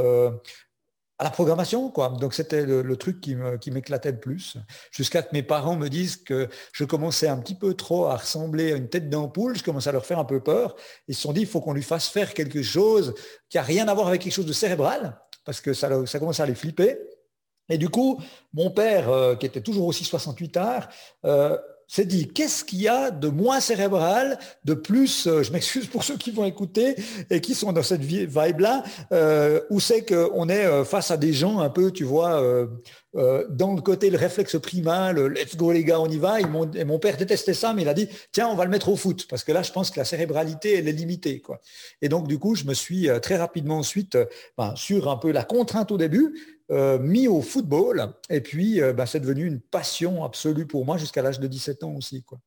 à 1.21 1.25
la 1.25 1.31
programmation, 1.31 1.91
quoi. 1.91 2.09
Donc 2.09 2.33
c'était 2.33 2.65
le, 2.65 2.97
truc 2.97 3.21
qui, 3.21 3.37
m'éclatait 3.71 4.13
le 4.13 4.19
plus, 4.19 4.57
jusqu'à 4.91 5.21
que 5.21 5.29
mes 5.35 5.43
parents 5.43 5.77
me 5.77 5.89
disent 5.89 6.17
que 6.17 6.49
je 6.73 6.85
commençais 6.85 7.29
un 7.29 7.37
petit 7.37 7.55
peu 7.55 7.75
trop 7.75 8.07
à 8.07 8.17
ressembler 8.17 8.73
à 8.73 8.77
une 8.77 8.89
tête 8.89 9.11
d'ampoule, 9.11 9.55
je 9.55 9.63
commençais 9.63 9.91
à 9.91 9.93
leur 9.93 10.07
faire 10.07 10.19
un 10.19 10.25
peu 10.25 10.41
peur. 10.41 10.77
Ils 11.09 11.15
se 11.15 11.21
sont 11.21 11.35
dit, 11.35 11.43
il 11.43 11.47
faut 11.47 11.61
qu'on 11.61 11.75
lui 11.75 11.83
fasse 11.83 12.09
faire 12.09 12.33
quelque 12.33 12.63
chose 12.63 13.13
qui 13.51 13.59
a 13.59 13.63
rien 13.63 13.87
à 13.89 13.93
voir 13.93 14.09
avec 14.09 14.23
quelque 14.23 14.33
chose 14.33 14.47
de 14.47 14.55
cérébral, 14.55 15.21
parce 15.45 15.61
que 15.61 15.75
ça, 15.75 16.07
ça 16.07 16.19
commençait 16.19 16.43
à 16.43 16.47
les 16.47 16.55
flipper. 16.55 16.99
Et 17.69 17.77
du 17.77 17.91
coup, 17.91 18.19
mon 18.55 18.71
père, 18.71 19.11
euh, 19.11 19.37
qui 19.37 19.45
était 19.45 19.61
toujours 19.61 19.89
aussi 19.89 20.05
68 20.05 20.57
heures, 20.57 20.89
euh, 21.27 21.59
s'est 21.91 22.05
dit 22.05 22.29
qu'est-ce 22.29 22.65
qu'il 22.65 22.83
y 22.83 22.89
a 22.89 23.11
de 23.11 23.27
moins 23.27 23.59
cérébral, 23.59 24.39
de 24.65 24.75
plus, 24.75 25.27
euh, 25.27 25.43
je 25.43 25.53
m'excuse 25.53 25.89
pour 25.89 26.05
ceux 26.05 26.17
qui 26.17 26.31
vont 26.31 26.45
écouter 26.45 26.95
et 27.31 27.41
qui 27.41 27.57
sont 27.57 27.73
dans 27.73 27.83
cette 27.83 28.03
vibe-là, 28.03 28.85
euh, 29.13 29.61
où 29.71 29.81
c'est 29.81 30.05
qu'on 30.05 30.49
est 30.49 30.67
euh, 30.67 30.85
face 30.85 31.11
à 31.11 31.17
des 31.17 31.33
gens 31.33 31.59
un 31.59 31.69
peu, 31.69 31.91
tu 31.91 32.05
vois, 32.05 32.41
dans 33.13 33.75
le 33.75 33.81
côté 33.81 34.09
le 34.09 34.17
réflexe 34.17 34.57
primal, 34.61 35.19
let's 35.27 35.57
go 35.57 35.73
les 35.73 35.83
gars, 35.83 35.99
on 35.99 36.09
y 36.09 36.19
va. 36.19 36.41
Et 36.41 36.45
mon, 36.85 36.99
père 37.01 37.17
détestait 37.17 37.55
ça, 37.55 37.73
mais 37.75 37.83
il 37.83 37.89
a 37.89 37.95
dit 37.95 38.09
tiens, 38.31 38.47
on 38.49 38.55
va 38.55 38.65
le 38.65 38.71
mettre 38.71 38.89
au 38.89 38.95
foot, 38.95 39.27
parce 39.29 39.43
que 39.43 39.51
là, 39.51 39.63
je 39.63 39.73
pense 39.73 39.91
que 39.91 39.99
la 39.99 40.05
cérébralité, 40.05 40.79
elle 40.79 40.87
est 40.87 40.93
limitée. 40.93 41.41
Quoi. 41.41 41.61
Et 42.03 42.09
donc, 42.09 42.29
du 42.29 42.39
coup, 42.39 42.55
je 42.55 42.65
me 42.65 42.75
suis 42.75 43.09
très 43.21 43.37
rapidement 43.37 43.79
ensuite, 43.79 44.17
ben, 44.57 44.75
sur 44.77 45.11
un 45.11 45.17
peu 45.17 45.33
la 45.33 45.43
contrainte 45.43 45.91
au 45.91 45.97
début, 45.97 46.60
mis 46.71 47.29
au 47.29 47.43
football. 47.43 48.13
Et 48.29 48.41
puis, 48.41 48.81
euh, 48.81 48.93
bah, 48.93 49.07
c'est 49.07 49.21
devenu 49.21 49.47
une 49.47 49.61
passion 49.61 50.25
absolue 50.25 50.67
pour 50.67 50.85
moi 50.85 50.97
jusqu'à 50.97 51.23
l'âge 51.23 51.41
de 51.41 51.47
17 51.47 51.85
ans 51.85 51.95
aussi. 51.97 52.23
Quoi. 52.23 52.39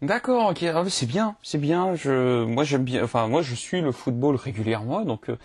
D'accord, 0.00 0.50
ok, 0.50 0.62
ah 0.62 0.84
c'est 0.88 1.06
bien, 1.06 1.36
c'est 1.42 1.58
bien. 1.58 1.94
Je, 1.94 2.44
moi 2.44 2.64
j'aime 2.64 2.84
bien, 2.84 3.02
enfin 3.02 3.26
moi 3.26 3.42
je 3.42 3.54
suis 3.54 3.80
le 3.80 3.90
football 3.90 4.36
régulièrement, 4.36 5.04
donc 5.04 5.28
euh, 5.28 5.36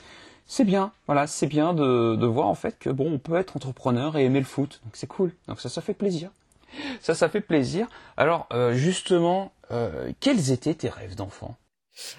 c'est 0.46 0.64
bien. 0.64 0.92
Voilà, 1.08 1.26
c'est 1.26 1.48
bien 1.48 1.74
de, 1.74 2.16
de, 2.16 2.26
voir 2.28 2.48
en 2.48 2.56
fait 2.56 2.78
que 2.78 2.90
bon, 2.92 3.12
on 3.12 3.18
peut 3.18 3.36
être 3.36 3.58
entrepreneur 3.58 4.16
et 4.16 4.26
aimer 4.26 4.40
le 4.40 4.46
foot, 4.46 4.80
donc 4.84 4.96
c'est 4.96 5.08
cool. 5.08 5.32
Donc 5.48 5.60
ça, 5.60 5.70
ça 5.70 5.82
fait 5.82 5.96
plaisir. 5.96 6.30
Ça, 7.02 7.16
ça 7.16 7.30
fait 7.30 7.42
plaisir. 7.42 7.88
Alors 8.18 8.48
justement, 8.72 9.52
quels 10.20 10.52
étaient 10.52 10.74
tes 10.74 10.90
rêves 10.90 11.16
d'enfant? 11.16 11.56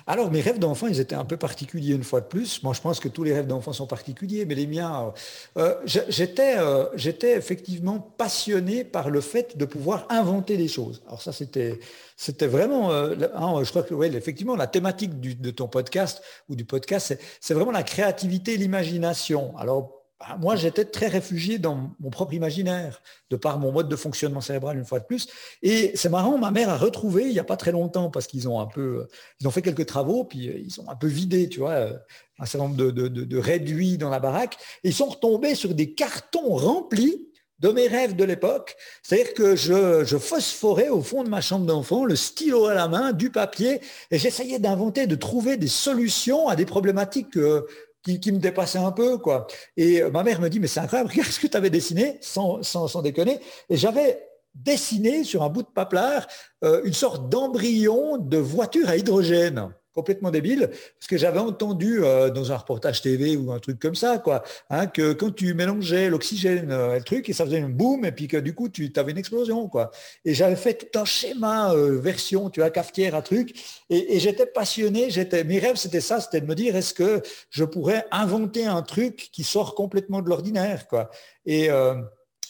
Alors, 0.07 0.31
mes 0.31 0.41
rêves 0.41 0.59
d'enfant, 0.59 0.87
ils 0.87 1.01
étaient 1.01 1.15
un 1.15 1.25
peu 1.25 1.37
particuliers 1.37 1.95
une 1.95 2.05
fois 2.05 2.21
de 2.21 2.27
plus. 2.27 2.63
Moi, 2.63 2.75
je 2.75 2.81
pense 2.81 3.01
que 3.01 3.09
tous 3.09 3.25
les 3.25 3.33
rêves 3.33 3.47
d'enfant 3.47 3.73
sont 3.73 3.87
particuliers, 3.87 4.45
mais 4.45 4.55
les 4.55 4.67
miens, 4.67 5.13
euh, 5.59 5.75
j'étais, 5.85 6.59
euh, 6.59 6.87
j'étais 6.95 7.37
effectivement 7.37 7.99
passionné 7.99 8.85
par 8.85 9.11
le 9.11 9.21
fait 9.21 9.57
de 9.57 9.65
pouvoir 9.65 10.07
inventer 10.11 10.57
des 10.57 10.69
choses. 10.69 11.03
Alors 11.07 11.23
ça, 11.23 11.33
c'était, 11.33 11.81
c'était 12.17 12.47
vraiment, 12.47 12.93
euh, 12.93 13.17
hein, 13.35 13.63
je 13.65 13.71
crois 13.71 13.83
que, 13.83 13.95
ouais, 13.95 14.13
effectivement, 14.15 14.57
la 14.57 14.67
thématique 14.67 15.21
de 15.21 15.51
ton 15.51 15.69
podcast 15.69 16.23
ou 16.49 16.55
du 16.55 16.65
podcast, 16.65 17.19
c'est 17.41 17.55
vraiment 17.55 17.73
la 17.73 17.83
créativité, 17.83 18.57
l'imagination. 18.57 19.57
Alors, 19.57 20.04
bah, 20.27 20.39
moi, 20.41 20.57
j'étais 20.57 20.85
très 20.85 21.09
réfugié 21.09 21.59
dans 21.59 21.91
mon 22.01 22.11
propre 22.11 22.33
imaginaire, 22.33 23.03
de 23.31 23.37
par 23.37 23.59
mon 23.59 23.73
mode 23.73 23.89
de 23.89 23.97
fonctionnement 23.97 24.41
cérébral 24.41 24.79
une 24.79 24.85
fois 24.85 25.01
de 25.01 25.05
plus. 25.05 25.29
Et 25.63 25.93
c'est 25.97 26.09
marrant, 26.09 26.39
ma 26.39 26.51
mère 26.51 26.71
a 26.71 26.77
retrouvé 26.77 27.25
il 27.25 27.33
n'y 27.33 27.39
a 27.39 27.45
pas 27.45 27.57
très 27.57 27.73
longtemps, 27.73 28.11
parce 28.11 28.27
qu'ils 28.27 28.49
ont 28.49 28.61
un 28.61 28.67
peu, 28.67 29.07
ils 29.41 29.49
ont 29.49 29.51
fait 29.51 29.63
quelques 29.63 29.87
travaux, 29.87 30.25
puis 30.25 30.49
euh, 30.49 30.59
ils 30.59 30.81
ont 30.81 30.89
un 30.89 30.97
peu 30.97 31.09
vidé, 31.09 31.49
tu 31.49 31.59
vois, 31.61 31.73
euh, 31.73 31.93
un 32.39 32.47
certain 32.47 32.69
nombre 32.69 32.77
de, 32.77 33.39
réduits 33.39 33.99
dans 33.99 34.09
la 34.09 34.21
baraque, 34.21 34.57
et 34.83 34.89
ils 34.89 34.95
sont 34.95 35.07
retombés 35.07 35.55
sur 35.55 35.75
des 35.75 35.93
cartons 35.93 36.55
remplis 36.55 37.29
de 37.59 37.69
mes 37.69 37.87
rêves 37.87 38.17
de 38.17 38.25
l'époque. 38.25 38.77
C'est-à-dire 39.03 39.35
que 39.35 39.57
je, 39.57 40.05
je, 40.05 40.17
phosphorais 40.17 40.89
au 40.89 41.03
fond 41.03 41.23
de 41.23 41.29
ma 41.29 41.41
chambre 41.41 41.67
d'enfant, 41.67 42.05
le 42.05 42.17
stylo 42.17 42.67
à 42.67 42.75
la 42.75 42.89
main, 42.89 43.13
du 43.13 43.31
papier, 43.31 43.81
et 44.11 44.19
j'essayais 44.19 44.59
d'inventer, 44.59 45.07
de 45.07 45.17
trouver 45.17 45.57
des 45.57 45.69
solutions 45.69 46.49
à 46.49 46.57
des 46.57 46.67
problématiques 46.67 47.37
euh, 47.37 47.67
qui, 48.05 48.33
me 48.33 48.39
dépassaient 48.39 48.79
un 48.79 48.93
peu. 48.93 49.19
quoi. 49.19 49.47
Et 49.77 50.03
euh, 50.03 50.11
ma 50.11 50.23
mère 50.23 50.41
me 50.41 50.49
dit, 50.49 50.61
mais 50.61 50.67
c'est 50.67 50.81
incroyable, 50.81 51.11
regarde 51.13 51.31
ce 51.31 51.41
que 51.41 51.47
tu 51.47 51.57
avais 51.57 51.71
dessiné, 51.71 52.19
sans, 52.21 52.63
sans, 52.63 52.89
sans 52.89 53.03
déconner. 53.03 53.41
Et 53.69 53.77
j'avais 53.77 54.29
dessiné 54.55 55.25
sur 55.25 55.43
un 55.43 55.49
bout 55.49 55.63
de 55.63 55.69
paplard 55.69 56.27
euh, 56.63 56.83
une 56.85 56.93
sorte 56.93 57.29
d'embryon 57.29 58.19
de 58.19 58.37
voiture 58.37 58.89
à 58.89 58.97
hydrogène 58.97 59.71
complètement 59.95 60.31
débile, 60.31 60.69
parce 60.69 61.07
que 61.09 61.17
j'avais 61.17 61.39
entendu 61.39 62.03
euh, 62.03 62.29
dans 62.31 62.53
un 62.53 62.57
reportage 62.57 63.01
TV 63.01 63.37
ou 63.37 63.53
un 63.53 63.61
truc 63.61 63.79
comme 63.79 63.95
ça, 63.95 64.19
quoi, 64.19 64.43
hein, 64.71 64.87
que 64.87 65.13
quand 65.13 65.35
tu 65.35 65.55
mélangeais 65.55 66.11
l'oxygène 66.11 66.71
euh, 66.71 66.97
le 66.97 67.05
truc, 67.05 67.29
et 67.29 67.33
ça 67.33 67.45
faisait 67.45 67.61
un 67.61 67.69
boom, 67.69 68.05
et 68.05 68.13
puis 68.13 68.27
que 68.27 68.37
du 68.37 68.55
coup, 68.55 68.69
tu 68.69 68.93
avais 68.97 69.13
une 69.13 69.19
explosion, 69.19 69.69
quoi. 69.69 69.93
Et 70.25 70.35
j'avais 70.35 70.57
fait 70.57 70.75
tout 70.75 70.99
un 70.99 71.05
schéma, 71.05 71.73
euh, 71.73 72.01
version, 72.01 72.51
tu 72.51 72.61
vois, 72.61 72.71
cafetière, 72.71 73.15
un 73.15 73.23
truc, 73.23 73.55
et, 73.89 74.19
j'étais 74.19 74.47
passionné, 74.47 75.11
j'étais, 75.11 75.45
mes 75.45 75.59
rêves, 75.59 75.77
c'était 75.77 76.01
ça, 76.01 76.21
c'était 76.21 76.41
de 76.41 76.47
me 76.47 76.55
dire, 76.55 76.75
est-ce 76.75 76.95
que 76.95 77.23
je 77.51 77.65
pourrais 77.65 78.05
inventer 78.11 78.67
un 78.67 78.83
truc 78.83 79.29
qui 79.33 79.45
sort 79.45 79.75
complètement 79.75 80.23
de 80.23 80.29
l'ordinaire, 80.29 80.89
quoi. 80.89 81.11
Et, 81.47 81.69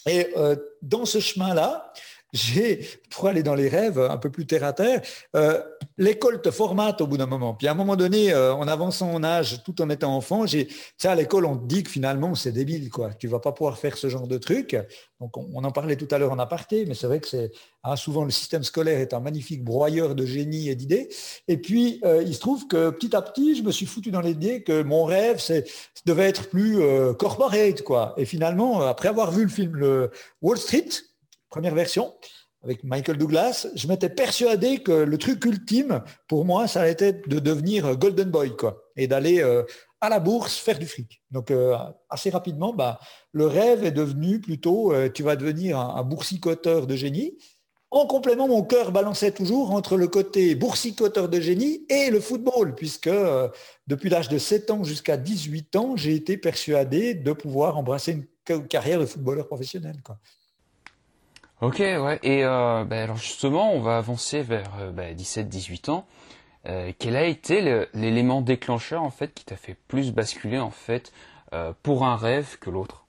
et 0.06 0.28
dans 0.82 1.04
ce 1.04 1.18
chemin-là, 1.18 1.92
j'ai, 2.35 2.87
pour 3.11 3.29
aller 3.29 3.45
dans 3.45 3.55
les 3.55 3.69
rêves 3.69 3.99
un 3.99 4.17
peu 4.19 4.29
plus 4.29 4.45
terre 4.45 4.64
à 4.64 4.73
terre, 4.73 5.00
euh, 5.37 5.62
l'école 5.97 6.43
te 6.43 6.50
formate 6.50 7.00
au 7.00 7.07
bout 7.07 7.17
d'un 7.17 7.26
moment. 7.26 7.55
Puis 7.55 7.69
à 7.69 7.71
un 7.71 7.75
moment 7.75 7.95
donné, 7.95 8.33
euh, 8.33 8.53
en 8.53 8.67
avançant 8.67 9.12
en 9.12 9.23
âge, 9.23 9.62
tout 9.62 9.81
en 9.81 9.88
étant 9.88 10.14
enfant, 10.14 10.45
à 11.05 11.14
l'école, 11.14 11.47
on 11.47 11.57
te 11.57 11.67
dit 11.67 11.85
que 11.85 11.91
finalement 11.91 12.35
c'est 12.35 12.50
débile, 12.50 12.91
quoi. 12.91 13.14
Tu 13.14 13.29
vas 13.29 13.38
pas 13.38 13.53
pouvoir 13.53 13.79
faire 13.79 13.97
ce 13.97 14.09
genre 14.09 14.26
de 14.26 14.37
truc. 14.37 14.76
Donc 15.21 15.37
on, 15.37 15.62
en 15.62 15.71
parlait 15.71 15.95
tout 15.95 16.09
à 16.11 16.19
l'heure 16.19 16.33
en 16.33 16.38
aparté, 16.41 16.85
mais 16.87 16.95
c'est 16.95 17.07
vrai 17.07 17.21
que 17.21 17.50
hein, 17.85 17.97
souvent 17.97 18.25
le 18.25 18.31
système 18.31 18.64
scolaire 18.64 18.99
est 18.99 19.14
un 19.14 19.21
magnifique 19.21 19.62
broyeur 19.62 20.17
de 20.17 20.26
génie 20.26 20.69
et 20.69 20.75
d'idées. 20.75 21.09
Et 21.47 21.57
puis 21.57 22.00
euh, 22.05 22.23
il 22.26 22.35
se 22.35 22.41
trouve 22.41 22.67
que 22.67 22.91
petit 22.91 23.14
à 23.14 23.23
petit, 23.23 23.57
je 23.57 23.62
me 23.62 23.71
suis 23.71 23.87
foutu 23.87 24.11
dans 24.11 24.21
l'idée 24.21 24.64
que 24.64 24.83
mon 24.83 25.05
rêve, 25.05 25.41
devait 26.05 26.29
être 26.29 26.49
plus 26.50 26.81
corporate, 27.17 27.83
quoi. 27.83 28.14
Et 28.17 28.25
finalement, 28.25 28.83
après 28.83 29.09
avoir 29.09 29.31
vu 29.31 29.45
le 29.45 29.49
film 29.49 30.09
Wall 30.43 30.59
Street 30.59 30.88
première 31.54 31.76
version, 31.76 32.12
avec 32.64 32.82
Michael 32.82 33.16
Douglas, 33.16 33.68
je 33.76 33.87
m'étais 33.87 34.08
persuadé 34.08 34.78
que 34.78 34.90
le 34.90 35.18
truc 35.18 35.44
ultime, 35.44 36.02
pour 36.26 36.44
moi, 36.44 36.66
ça 36.66 36.80
allait 36.80 36.96
être 36.99 37.28
de 37.28 37.38
devenir 37.38 37.96
Golden 37.96 38.28
Boy, 38.28 38.56
quoi, 38.56 38.82
et 38.96 39.06
d'aller 39.06 39.40
euh, 39.40 39.62
à 40.00 40.08
la 40.08 40.18
bourse 40.18 40.56
faire 40.56 40.80
du 40.80 40.87
fric. 40.87 41.23
Donc, 41.30 41.52
euh, 41.52 41.76
assez 42.11 42.30
rapidement, 42.30 42.73
bah, 42.73 42.99
le 43.30 43.46
rêve 43.46 43.84
est 43.84 43.92
devenu 43.92 44.40
plutôt, 44.40 44.92
euh, 44.92 45.08
tu 45.08 45.23
vas 45.23 45.37
devenir 45.37 45.78
un, 45.78 46.02
boursicoteur 46.02 46.88
de 46.88 46.96
génie. 46.96 47.38
En 47.92 48.06
complément, 48.06 48.49
mon 48.49 48.64
cœur 48.64 48.90
balançait 48.90 49.30
toujours 49.30 49.70
entre 49.70 49.96
le 49.96 50.08
côté 50.08 50.56
boursicoteur 50.56 51.28
de 51.28 51.40
génie 51.40 51.87
et 51.88 52.11
le 52.11 52.18
football, 52.18 52.75
puisque 52.75 53.11
depuis 53.87 54.11
l'âge 54.11 54.28
de 54.28 54.38
7 54.38 54.73
ans 54.73 54.82
jusqu'à 54.82 55.16
18 55.16 55.76
ans, 55.76 55.96
j'ai 55.96 56.16
été 56.16 56.37
persuadé 56.37 57.14
de 57.14 57.32
pouvoir 57.32 57.78
embrasser 57.78 58.11
une 58.49 58.66
carrière 58.66 58.99
de 58.99 59.06
footballeur 59.06 59.46
professionnel. 59.46 60.02
Quoi. 60.02 60.18
Ok, 61.64 61.78
ouais. 61.78 62.18
Et 62.23 62.44
euh, 62.44 62.85
ben, 62.85 63.04
alors 63.04 63.16
justement, 63.16 63.73
on 63.73 63.80
va 63.80 63.97
avancer 63.97 64.42
vers 64.42 64.71
17-18 64.94 65.88
euh, 65.88 65.92
ans. 65.92 66.06
Euh, 66.66 66.92
quel 66.99 67.16
a 67.16 67.25
été 67.25 67.87
l'élément 67.94 68.42
déclencheur 68.42 69.02
en 69.02 69.11
fait 69.11 69.33
qui 69.33 69.47
t'a 69.47 69.56
fait 69.56 69.75
plus 69.88 70.12
basculer 70.12 70.59
en 70.59 70.71
fait 70.71 71.11
pour 71.83 72.04
un 72.04 72.16
rêve 72.16 72.59
que 72.61 72.68
l'autre? 72.68 73.06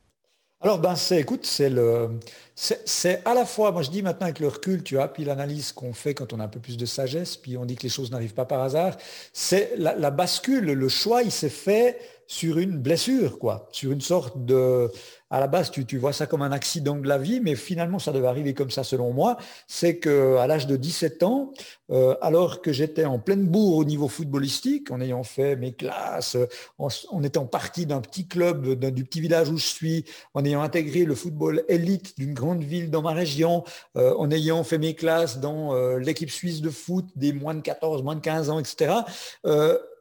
Alors 0.61 0.79
ben 0.79 0.95
c'est, 0.95 1.19
écoute, 1.19 1.45
c'est 1.45 1.69
le, 1.69 2.19
c'est 2.55 3.21
à 3.25 3.33
la 3.33 3.45
fois, 3.45 3.71
moi 3.71 3.81
je 3.81 3.91
dis 3.91 4.01
maintenant 4.01 4.25
avec 4.25 4.39
le 4.39 4.47
recul, 4.47 4.83
tu 4.83 4.95
vois, 4.95 5.09
puis 5.09 5.25
l'analyse 5.25 5.73
qu'on 5.73 5.93
fait 5.93 6.13
quand 6.13 6.31
on 6.31 6.39
a 6.39 6.45
un 6.45 6.47
peu 6.47 6.59
plus 6.59 6.77
de 6.77 6.85
sagesse, 6.85 7.35
puis 7.37 7.57
on 7.57 7.65
dit 7.65 7.75
que 7.75 7.83
les 7.83 7.89
choses 7.89 8.09
n'arrivent 8.09 8.33
pas 8.33 8.45
par 8.45 8.61
hasard, 8.61 8.95
c'est 9.33 9.73
la, 9.77 9.95
la 9.95 10.11
bascule, 10.11 10.65
le 10.65 10.89
choix, 10.89 11.23
il 11.23 11.31
s'est 11.31 11.49
fait 11.49 11.99
sur 12.27 12.57
une 12.57 12.77
blessure, 12.77 13.37
quoi, 13.37 13.67
sur 13.71 13.91
une 13.91 14.01
sorte 14.01 14.45
de, 14.45 14.91
à 15.31 15.39
la 15.39 15.47
base, 15.47 15.71
tu, 15.71 15.97
vois 15.97 16.13
ça 16.13 16.27
comme 16.27 16.43
un 16.43 16.51
accident 16.51 16.95
de 16.95 17.07
la 17.07 17.17
vie, 17.17 17.39
mais 17.39 17.55
finalement, 17.55 17.97
ça 17.97 18.11
devait 18.11 18.27
arriver 18.27 18.53
comme 18.53 18.69
ça 18.69 18.83
selon 18.83 19.11
moi. 19.11 19.37
C'est 19.67 19.97
qu'à 19.97 20.45
l'âge 20.45 20.67
de 20.67 20.75
17 20.75 21.23
ans, 21.23 21.51
euh, 21.91 22.15
alors 22.21 22.61
que 22.61 22.71
j'étais 22.71 23.05
en 23.05 23.17
pleine 23.17 23.47
bourre 23.47 23.77
au 23.77 23.85
niveau 23.85 24.07
footballistique, 24.07 24.91
en 24.91 25.01
ayant 25.01 25.23
fait 25.23 25.55
mes 25.55 25.73
classes, 25.73 26.37
en, 26.77 27.23
étant 27.23 27.45
parti 27.47 27.85
d'un 27.85 28.01
petit 28.01 28.27
club, 28.27 28.75
du 28.75 29.03
petit 29.03 29.19
village 29.19 29.49
où 29.49 29.57
je 29.57 29.65
suis, 29.65 30.05
en 30.35 30.45
ayant 30.45 30.61
intégré 30.61 31.05
le 31.05 31.15
football 31.15 31.63
élite 31.67 32.17
d'une 32.19 32.33
grande 32.33 32.63
ville 32.63 32.91
dans 32.91 33.01
ma 33.01 33.13
région, 33.13 33.63
euh, 33.97 34.13
en 34.17 34.29
ayant 34.29 34.63
fait 34.63 34.77
mes 34.77 34.93
classes 34.93 35.39
dans 35.39 35.73
euh, 35.73 35.97
l'équipe 35.97 36.29
suisse 36.29 36.61
de 36.61 36.69
foot 36.69 37.05
des 37.15 37.33
moins 37.33 37.55
de 37.55 37.61
14, 37.61 38.03
moins 38.03 38.15
de 38.15 38.21
15 38.21 38.49
ans, 38.51 38.59
etc 38.59 38.93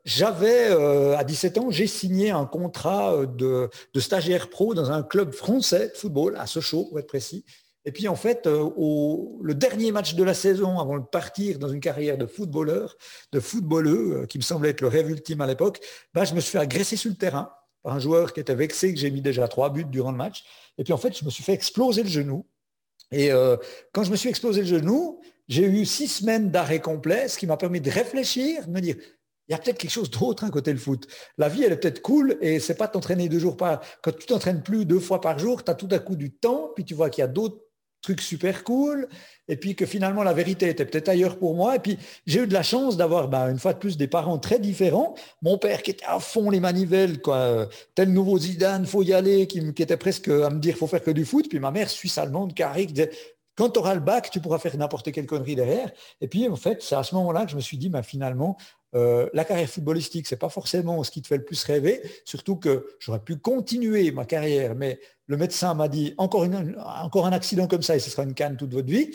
j'avais, 0.05 0.71
euh, 0.71 1.17
à 1.17 1.25
17 1.25 1.59
ans, 1.59 1.71
j'ai 1.71 1.87
signé 1.87 2.31
un 2.31 2.45
contrat 2.45 3.15
euh, 3.15 3.27
de, 3.27 4.01
stagiaire 4.01 4.51
pro 4.51 4.75
dans 4.75 4.91
un 4.91 5.03
club 5.03 5.33
français 5.33 5.89
de 5.89 5.97
football, 5.97 6.37
à 6.37 6.47
Sochaux, 6.47 6.85
pour 6.85 6.99
être 6.99 7.07
précis. 7.07 7.45
Et 7.87 7.93
puis, 7.93 8.07
en 8.09 8.17
fait, 8.17 8.47
euh, 8.47 8.69
le 9.43 9.55
dernier 9.55 9.93
match 9.93 10.15
de 10.15 10.23
la 10.23 10.35
saison, 10.35 10.79
avant 10.79 10.99
de 10.99 11.05
partir 11.05 11.59
dans 11.59 11.69
une 11.69 11.81
carrière 11.81 12.19
de 12.19 12.27
footballeur, 12.27 12.97
de 13.33 13.41
footballeux, 13.41 14.27
qui 14.29 14.37
me 14.37 14.43
semblait 14.43 14.71
être 14.71 14.83
le 14.83 14.89
rêve 14.89 15.11
ultime 15.11 15.41
à 15.41 15.47
l'époque, 15.47 15.81
bah, 16.13 16.25
je 16.25 16.35
me 16.35 16.41
suis 16.41 16.53
fait 16.53 16.59
agresser 16.59 16.97
sur 16.97 17.11
le 17.11 17.17
terrain 17.17 17.51
par 17.83 17.95
un 17.95 17.99
joueur 17.99 18.33
qui 18.33 18.41
était 18.41 18.55
vexé 18.55 18.93
que 18.93 19.01
j'ai 19.01 19.11
mis 19.11 19.21
déjà 19.23 19.49
trois 19.49 19.71
buts 19.71 19.85
durant 19.85 20.13
le 20.13 20.19
match. 20.19 20.45
Et 20.77 20.85
puis, 20.85 20.93
en 20.93 20.99
fait, 20.99 21.17
je 21.19 21.25
me 21.25 21.31
suis 21.31 21.45
fait 21.45 21.53
exploser 21.53 22.03
le 22.03 22.09
genou. 22.09 22.47
Et 23.11 23.31
quand 23.93 24.03
je 24.03 24.11
me 24.11 24.17
suis 24.17 24.29
explosé 24.31 24.63
le 24.63 24.67
genou, 24.67 25.21
j'ai 25.47 25.65
eu 25.65 25.85
six 25.85 26.09
semaines 26.09 26.51
d'arrêt 26.51 26.81
complet, 26.81 27.29
ce 27.29 27.39
qui 27.39 27.47
m'a 27.47 27.59
permis 27.59 27.81
de 27.81 27.91
réfléchir, 27.91 28.67
de 28.67 28.73
me 28.73 28.81
dire, 28.81 28.97
il 29.49 29.53
y 29.53 29.55
a 29.55 29.59
peut-être 29.59 29.79
quelque 29.79 29.91
chose 29.91 30.11
d'autre 30.11 30.45
à 30.45 30.51
côté 30.51 30.73
le 30.73 30.79
foot. 30.79 31.07
La 31.39 31.49
vie, 31.49 31.63
elle 31.65 31.73
est 31.73 31.77
peut-être 31.77 32.03
cool 32.03 32.37
et 32.41 32.61
c'est 32.61 32.77
pas 32.77 32.89
t'entraîner 32.89 33.29
deux 33.29 33.39
jours 33.39 33.57
par. 33.57 33.81
Quand 34.03 34.17
tu 34.17 34.27
t'entraînes 34.27 34.63
plus 34.63 34.85
deux 34.87 35.01
fois 35.01 35.21
par 35.21 35.39
jour, 35.39 35.65
tu 35.65 35.71
as 35.71 35.75
tout 35.75 35.89
à 35.91 35.99
coup 35.99 36.17
du 36.17 36.33
temps, 36.33 36.71
puis 36.75 36.85
tu 36.85 36.95
vois 36.95 37.11
qu'il 37.11 37.23
y 37.23 37.25
a 37.25 37.29
d'autres 37.29 37.61
trucs 38.05 38.21
super 38.21 38.65
cool, 38.65 39.09
et 39.49 39.57
puis 39.57 39.75
que 39.75 39.87
finalement 39.87 40.23
la 40.23 40.35
vérité 40.35 40.69
était 40.69 40.85
peut-être 40.85 41.09
ailleurs 41.09 41.39
pour 41.39 41.55
moi. 41.55 41.77
Et 41.77 41.79
puis 41.79 41.99
j'ai 42.27 42.43
eu 42.43 42.47
de 42.47 42.53
la 42.53 42.63
chance 42.63 42.97
d'avoir, 42.97 43.29
bah, 43.29 43.51
une 43.51 43.59
fois 43.59 43.73
de 43.73 43.79
plus, 43.79 43.97
des 43.97 44.09
parents 44.09 44.39
très 44.39 44.59
différents. 44.59 45.15
Mon 45.43 45.59
père 45.59 45.83
qui 45.83 45.91
était 45.91 46.05
à 46.07 46.21
fond 46.21 46.51
les 46.51 46.61
manivelles, 46.61 47.21
quoi, 47.21 47.69
tel 47.95 48.13
nouveau 48.13 48.39
Zidane, 48.39 48.87
faut 48.87 49.03
y 49.03 49.13
aller, 49.13 49.47
qui, 49.47 49.59
était 49.59 49.97
presque 49.97 50.29
à 50.29 50.51
me 50.51 50.59
dire 50.59 50.77
faut 50.77 50.87
faire 50.87 51.03
que 51.03 51.11
du 51.11 51.25
foot. 51.25 51.49
Puis 51.49 51.59
ma 51.59 51.71
mère 51.71 51.91
suisse-allemande, 51.91 52.55
carré, 52.55 52.87
qui 52.87 52.93
disait 52.93 53.11
quand 53.57 53.71
tu 53.71 53.79
auras 53.79 53.95
le 53.95 54.01
bac, 54.01 54.31
tu 54.31 54.41
pourras 54.41 54.59
faire 54.59 54.77
n'importe 54.77 55.13
quelle 55.13 55.27
connerie 55.27 55.55
derrière. 55.55 55.91
Et 56.21 56.29
puis, 56.29 56.49
en 56.49 56.57
fait, 56.57 56.83
c'est 56.83 56.97
à 56.97 57.03
ce 57.03 57.15
moment-là 57.15 57.45
que 57.45 57.53
je 57.53 57.57
me 57.57 57.61
suis 57.61 57.79
dit, 57.79 57.89
bah, 57.89 58.03
finalement, 58.03 58.57
euh, 58.95 59.29
la 59.33 59.45
carrière 59.45 59.69
footballistique, 59.69 60.27
c'est 60.27 60.37
pas 60.37 60.49
forcément 60.49 61.03
ce 61.03 61.11
qui 61.11 61.23
te 61.23 61.27
fait 61.27 61.37
le 61.37 61.45
plus 61.45 61.63
rêver, 61.65 62.01
surtout 62.25 62.57
que 62.57 62.87
j'aurais 62.99 63.21
pu 63.21 63.37
continuer 63.37 64.11
ma 64.13 64.25
carrière, 64.25 64.75
mais 64.75 65.01
le 65.27 65.37
médecin 65.37 65.75
m'a 65.75 65.89
dit 65.89 66.15
encore, 66.19 66.47
encore 67.03 67.27
un 67.27 67.33
accident 67.33 67.67
comme 67.67 67.83
ça 67.83 67.97
et 67.97 67.99
ce 67.99 68.11
sera 68.11 68.23
une 68.23 68.35
canne 68.35 68.57
toute 68.57 68.73
votre 68.73 68.89
vie. 68.89 69.11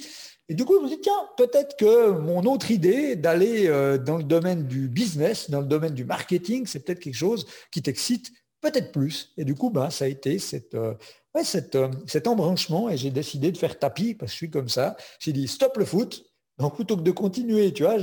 Et 0.50 0.56
du 0.56 0.66
coup, 0.66 0.80
je 0.80 0.84
me 0.84 0.90
dit, 0.90 1.00
tiens, 1.00 1.30
peut-être 1.38 1.78
que 1.78 2.10
mon 2.10 2.42
autre 2.44 2.72
idée 2.72 3.16
d'aller 3.16 3.68
euh, 3.68 4.00
dans 4.00 4.18
le 4.18 4.24
domaine 4.24 4.66
du 4.66 4.90
business, 4.90 5.50
dans 5.52 5.62
le 5.62 5.68
domaine 5.68 5.94
du 5.94 6.06
marketing, 6.06 6.66
c'est 6.66 6.80
peut-être 6.80 7.00
quelque 7.00 7.14
chose 7.14 7.46
qui 7.72 7.84
t'excite 7.84 8.32
peut-être 8.60 8.92
plus. 8.92 9.32
Et 9.38 9.46
du 9.46 9.54
coup, 9.54 9.70
bah, 9.70 9.92
ça 9.92 10.06
a 10.06 10.08
été 10.08 10.40
cette, 10.40 10.74
euh, 10.74 10.96
cet 11.34 12.28
embranchement 12.28 12.90
et 12.90 12.98
j'ai 12.98 13.12
décidé 13.12 13.52
de 13.52 13.58
faire 13.58 13.78
tapis 13.78 14.16
parce 14.16 14.32
que 14.32 14.34
je 14.34 14.38
suis 14.38 14.50
comme 14.50 14.70
ça. 14.70 14.98
J'ai 15.20 15.34
dit, 15.34 15.48
stop 15.48 15.78
le 15.78 15.86
foot, 15.86 16.24
donc 16.60 16.76
plutôt 16.76 16.98
que 16.98 17.02
de 17.02 17.12
continuer, 17.12 17.74
tu 17.74 17.84
vois, 17.84 17.96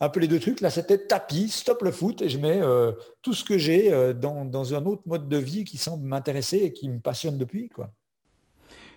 un 0.00 0.08
peu 0.08 0.20
les 0.20 0.28
deux 0.28 0.40
trucs, 0.40 0.60
là 0.60 0.70
c'était 0.70 0.98
tapis, 0.98 1.48
stop 1.48 1.82
le 1.82 1.92
foot, 1.92 2.22
et 2.22 2.28
je 2.28 2.38
mets 2.38 2.60
euh, 2.60 2.92
tout 3.22 3.34
ce 3.34 3.44
que 3.44 3.56
j'ai 3.56 3.92
euh, 3.92 4.12
dans, 4.12 4.44
dans, 4.44 4.74
un 4.74 4.84
autre 4.84 5.02
mode 5.06 5.28
de 5.28 5.36
vie 5.36 5.64
qui 5.64 5.78
semble 5.78 6.06
m'intéresser 6.06 6.58
et 6.58 6.72
qui 6.72 6.88
me 6.88 6.98
passionne 6.98 7.38
depuis. 7.38 7.68
Quoi. 7.68 7.92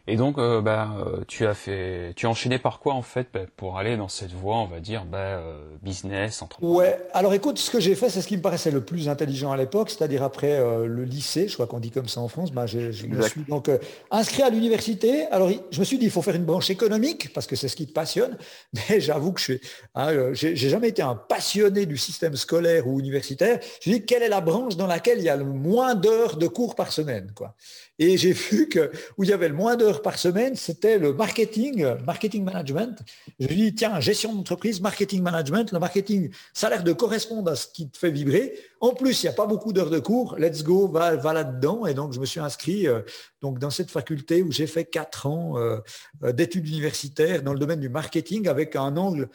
Et 0.05 0.17
donc, 0.17 0.38
euh, 0.38 0.60
bah, 0.60 0.89
euh, 1.00 1.24
tu 1.29 1.45
as 1.45 1.53
fait, 1.53 2.12
tu 2.17 2.25
as 2.25 2.29
enchaîné 2.29 2.60
par 2.60 2.79
quoi 2.79 2.93
en 2.93 3.01
fait 3.01 3.27
bah, 3.33 3.41
pour 3.55 3.77
aller 3.77 3.95
dans 3.95 4.10
cette 4.10 4.33
voie, 4.33 4.57
on 4.57 4.65
va 4.65 4.81
dire, 4.81 5.05
bah, 5.05 5.17
euh, 5.17 5.63
business, 5.81 6.41
entreprise? 6.41 6.69
Ouais. 6.69 6.98
Alors 7.13 7.33
écoute, 7.33 7.57
ce 7.57 7.72
que 7.72 7.79
j'ai 7.79 7.95
fait, 7.95 8.10
c'est 8.10 8.22
ce 8.22 8.27
qui 8.27 8.36
me 8.36 8.41
paraissait 8.41 8.69
le 8.69 8.81
plus 8.81 9.07
intelligent 9.07 9.53
à 9.53 9.55
l'époque, 9.55 9.89
c'est-à-dire 9.89 10.22
après 10.22 10.60
le 10.86 11.03
lycée, 11.05 11.48
je 11.48 11.53
crois 11.53 11.67
qu'on 11.67 11.79
dit 11.79 11.91
comme 11.91 12.10
ça 12.10 12.19
en 12.19 12.27
France. 12.27 12.51
Bah, 12.51 12.65
je, 12.65 12.79
me 13.07 13.22
suis 13.22 13.45
donc 13.48 13.72
inscrit 14.12 14.41
à 14.41 14.50
l'université. 14.50 15.25
Alors 15.27 15.50
je 15.72 15.79
me 15.79 15.86
suis 15.86 15.98
dit, 15.98 16.05
il 16.05 16.12
faut 16.12 16.22
faire 16.22 16.36
une 16.36 16.45
branche 16.45 16.69
économique 16.69 17.31
parce 17.33 17.48
que 17.48 17.55
c'est 17.55 17.69
ce 17.69 17.75
qui 17.77 17.88
te 17.88 17.93
passionne. 17.93 18.38
Mais 18.89 19.00
j'avoue 19.00 19.31
que 19.31 19.39
je 19.39 19.45
suis, 19.45 19.62
hein, 19.95 20.33
j'ai 20.33 20.55
jamais 20.55 20.89
été 20.89 21.01
un 21.01 21.15
passionné 21.15 21.86
du 21.86 21.95
système 21.95 22.36
scolaire 22.36 22.88
ou 22.88 23.00
universitaire. 23.00 23.60
Je 23.81 23.89
me 23.89 23.95
dit, 23.95 24.05
quelle 24.05 24.24
est 24.24 24.29
la 24.29 24.41
branche 24.41 24.75
dans 24.75 24.88
laquelle 24.88 25.19
il 25.19 25.24
y 25.24 25.29
a 25.29 25.38
le 25.38 25.45
moins 25.45 25.95
d'heures 25.95 26.36
de 26.36 26.48
cours 26.48 26.75
par 26.75 26.91
semaine, 26.91 27.31
quoi? 27.33 27.55
Et 28.00 28.17
j'ai 28.17 28.33
vu 28.33 28.67
que 28.69 28.91
où 29.17 29.24
il 29.24 29.29
y 29.29 29.33
avait 29.33 29.48
le 29.48 29.53
moins 29.53 29.75
d'heures 29.75 29.92
par 30.01 30.17
semaine, 30.17 30.55
c'était 30.55 30.97
le 30.97 31.13
marketing, 31.13 31.85
marketing 32.05 32.43
management. 32.43 33.00
Je 33.39 33.47
dis, 33.47 33.75
tiens, 33.75 34.00
gestion 34.00 34.33
d'entreprise, 34.33 34.81
marketing 34.81 35.21
management. 35.21 35.71
Le 35.71 35.79
marketing, 35.79 36.31
ça 36.53 36.67
a 36.67 36.69
l'air 36.71 36.83
de 36.83 36.93
correspondre 36.93 37.51
à 37.51 37.55
ce 37.55 37.67
qui 37.67 37.89
te 37.89 37.97
fait 37.97 38.12
vibrer. 38.12 38.57
En 38.81 38.93
plus, 38.93 39.23
il 39.23 39.25
n'y 39.25 39.29
a 39.29 39.33
pas 39.33 39.45
beaucoup 39.45 39.73
d'heures 39.73 39.89
de 39.89 40.00
cours. 40.00 40.35
Let's 40.38 40.63
go, 40.63 40.88
va, 40.88 41.15
va 41.15 41.33
là-dedans. 41.33 41.85
Et 41.85 41.93
donc, 41.93 42.13
je 42.13 42.19
me 42.19 42.25
suis 42.25 42.39
inscrit 42.39 42.88
euh, 42.88 43.01
donc, 43.41 43.59
dans 43.59 43.69
cette 43.69 43.91
faculté 43.91 44.41
où 44.41 44.51
j'ai 44.51 44.67
fait 44.67 44.85
quatre 44.85 45.25
ans 45.25 45.57
euh, 45.57 45.79
euh, 46.23 46.31
d'études 46.31 46.67
universitaires 46.67 47.43
dans 47.43 47.53
le 47.53 47.59
domaine 47.59 47.79
du 47.79 47.89
marketing 47.89 48.47
avec 48.47 48.75
un 48.75 48.97
angle 48.97 49.29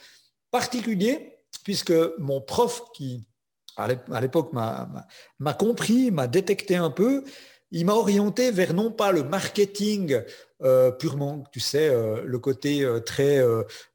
particulier, 0.50 1.38
puisque 1.64 1.94
mon 2.18 2.40
prof 2.40 2.82
qui, 2.94 3.26
à 3.76 4.20
l'époque, 4.20 4.52
m'a 4.52 5.54
compris, 5.54 6.10
m'a 6.10 6.26
détecté 6.26 6.76
un 6.76 6.90
peu, 6.90 7.24
il 7.70 7.86
m'a 7.86 7.94
orienté 7.94 8.50
vers 8.50 8.74
non 8.74 8.90
pas 8.90 9.12
le 9.12 9.22
marketing 9.22 10.22
euh, 10.62 10.90
purement, 10.90 11.44
tu 11.52 11.60
sais, 11.60 11.88
euh, 11.88 12.22
le 12.24 12.38
côté 12.38 12.82
euh, 12.82 13.00
très, 13.00 13.38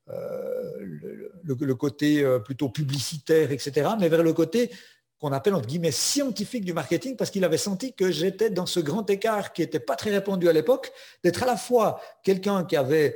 le, 0.07 1.73
côté 1.73 2.25
plutôt 2.45 2.69
publicitaire, 2.69 3.51
etc., 3.51 3.89
mais 3.99 4.09
vers 4.09 4.23
le 4.23 4.33
côté 4.33 4.71
qu'on 5.19 5.31
appelle 5.31 5.55
entre 5.55 5.67
guillemets 5.67 5.91
scientifique 5.91 6.65
du 6.65 6.73
marketing, 6.73 7.15
parce 7.15 7.31
qu'il 7.31 7.43
avait 7.43 7.57
senti 7.57 7.93
que 7.93 8.11
j'étais 8.11 8.49
dans 8.49 8.65
ce 8.65 8.79
grand 8.79 9.09
écart 9.09 9.53
qui 9.53 9.61
n'était 9.61 9.79
pas 9.79 9.95
très 9.95 10.11
répandu 10.11 10.49
à 10.49 10.53
l'époque, 10.53 10.91
d'être 11.23 11.43
à 11.43 11.45
la 11.45 11.57
fois 11.57 11.99
quelqu'un 12.23 12.63
qui 12.65 12.75
avait, 12.75 13.15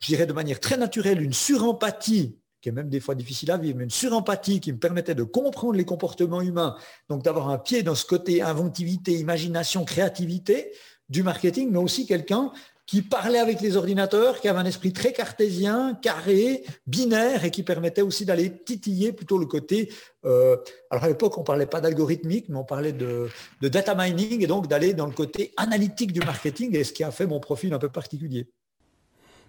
je 0.00 0.08
dirais 0.08 0.26
de 0.26 0.32
manière 0.32 0.60
très 0.60 0.76
naturelle, 0.76 1.22
une 1.22 1.32
surempathie 1.32 2.41
qui 2.62 2.68
est 2.68 2.72
même 2.72 2.88
des 2.88 3.00
fois 3.00 3.14
difficile 3.14 3.50
à 3.50 3.58
vivre, 3.58 3.76
mais 3.76 3.84
une 3.84 3.90
surempathie 3.90 4.60
qui 4.60 4.72
me 4.72 4.78
permettait 4.78 5.16
de 5.16 5.24
comprendre 5.24 5.74
les 5.74 5.84
comportements 5.84 6.40
humains, 6.40 6.76
donc 7.10 7.22
d'avoir 7.24 7.50
un 7.50 7.58
pied 7.58 7.82
dans 7.82 7.96
ce 7.96 8.06
côté 8.06 8.40
inventivité, 8.40 9.12
imagination, 9.18 9.84
créativité 9.84 10.72
du 11.08 11.24
marketing, 11.24 11.70
mais 11.72 11.78
aussi 11.78 12.06
quelqu'un 12.06 12.52
qui 12.86 13.02
parlait 13.02 13.38
avec 13.38 13.60
les 13.60 13.76
ordinateurs, 13.76 14.40
qui 14.40 14.48
avait 14.48 14.58
un 14.58 14.64
esprit 14.64 14.92
très 14.92 15.12
cartésien, 15.12 15.98
carré, 16.02 16.64
binaire, 16.86 17.44
et 17.44 17.50
qui 17.50 17.62
permettait 17.62 18.02
aussi 18.02 18.24
d'aller 18.24 18.62
titiller 18.64 19.12
plutôt 19.12 19.38
le 19.38 19.46
côté... 19.46 19.90
Euh, 20.24 20.56
alors 20.90 21.04
à 21.04 21.08
l'époque, 21.08 21.36
on 21.38 21.40
ne 21.40 21.46
parlait 21.46 21.66
pas 21.66 21.80
d'algorithmique, 21.80 22.48
mais 22.48 22.56
on 22.56 22.64
parlait 22.64 22.92
de, 22.92 23.28
de 23.60 23.68
data 23.68 23.94
mining, 23.94 24.42
et 24.42 24.46
donc 24.46 24.68
d'aller 24.68 24.94
dans 24.94 25.06
le 25.06 25.12
côté 25.12 25.52
analytique 25.56 26.12
du 26.12 26.20
marketing, 26.20 26.76
et 26.76 26.84
ce 26.84 26.92
qui 26.92 27.02
a 27.02 27.10
fait 27.10 27.26
mon 27.26 27.40
profil 27.40 27.72
un 27.72 27.78
peu 27.78 27.88
particulier. 27.88 28.48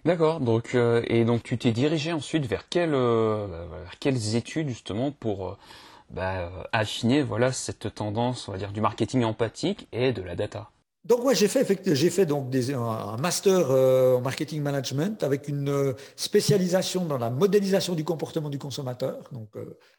D'accord. 0.04 0.40
Donc 0.40 0.74
euh, 0.74 1.02
et 1.08 1.24
donc 1.24 1.42
tu 1.42 1.56
t'es 1.58 1.72
dirigé 1.72 2.12
ensuite 2.12 2.46
vers, 2.46 2.64
euh, 2.76 3.46
vers 3.82 3.98
quelles 3.98 4.34
études 4.36 4.68
justement 4.68 5.10
pour 5.12 5.48
euh, 5.48 5.56
bah, 6.10 6.50
affiner 6.72 7.22
voilà 7.22 7.52
cette 7.52 7.94
tendance 7.94 8.48
on 8.48 8.52
va 8.52 8.58
dire 8.58 8.72
du 8.72 8.80
marketing 8.82 9.24
empathique 9.24 9.88
et 9.92 10.12
de 10.12 10.22
la 10.22 10.36
data? 10.36 10.70
Donc 11.04 11.22
moi 11.22 11.34
j'ai 11.34 11.48
fait 11.48 11.94
j'ai 11.94 12.10
fait 12.10 12.24
donc 12.24 12.54
un 12.54 13.16
master 13.18 13.70
en 13.70 14.20
marketing 14.22 14.62
management 14.62 15.22
avec 15.22 15.48
une 15.48 15.94
spécialisation 16.16 17.04
dans 17.04 17.18
la 17.18 17.28
modélisation 17.28 17.94
du 17.94 18.04
comportement 18.04 18.48
du 18.48 18.58
consommateur, 18.58 19.28
donc 19.32 19.50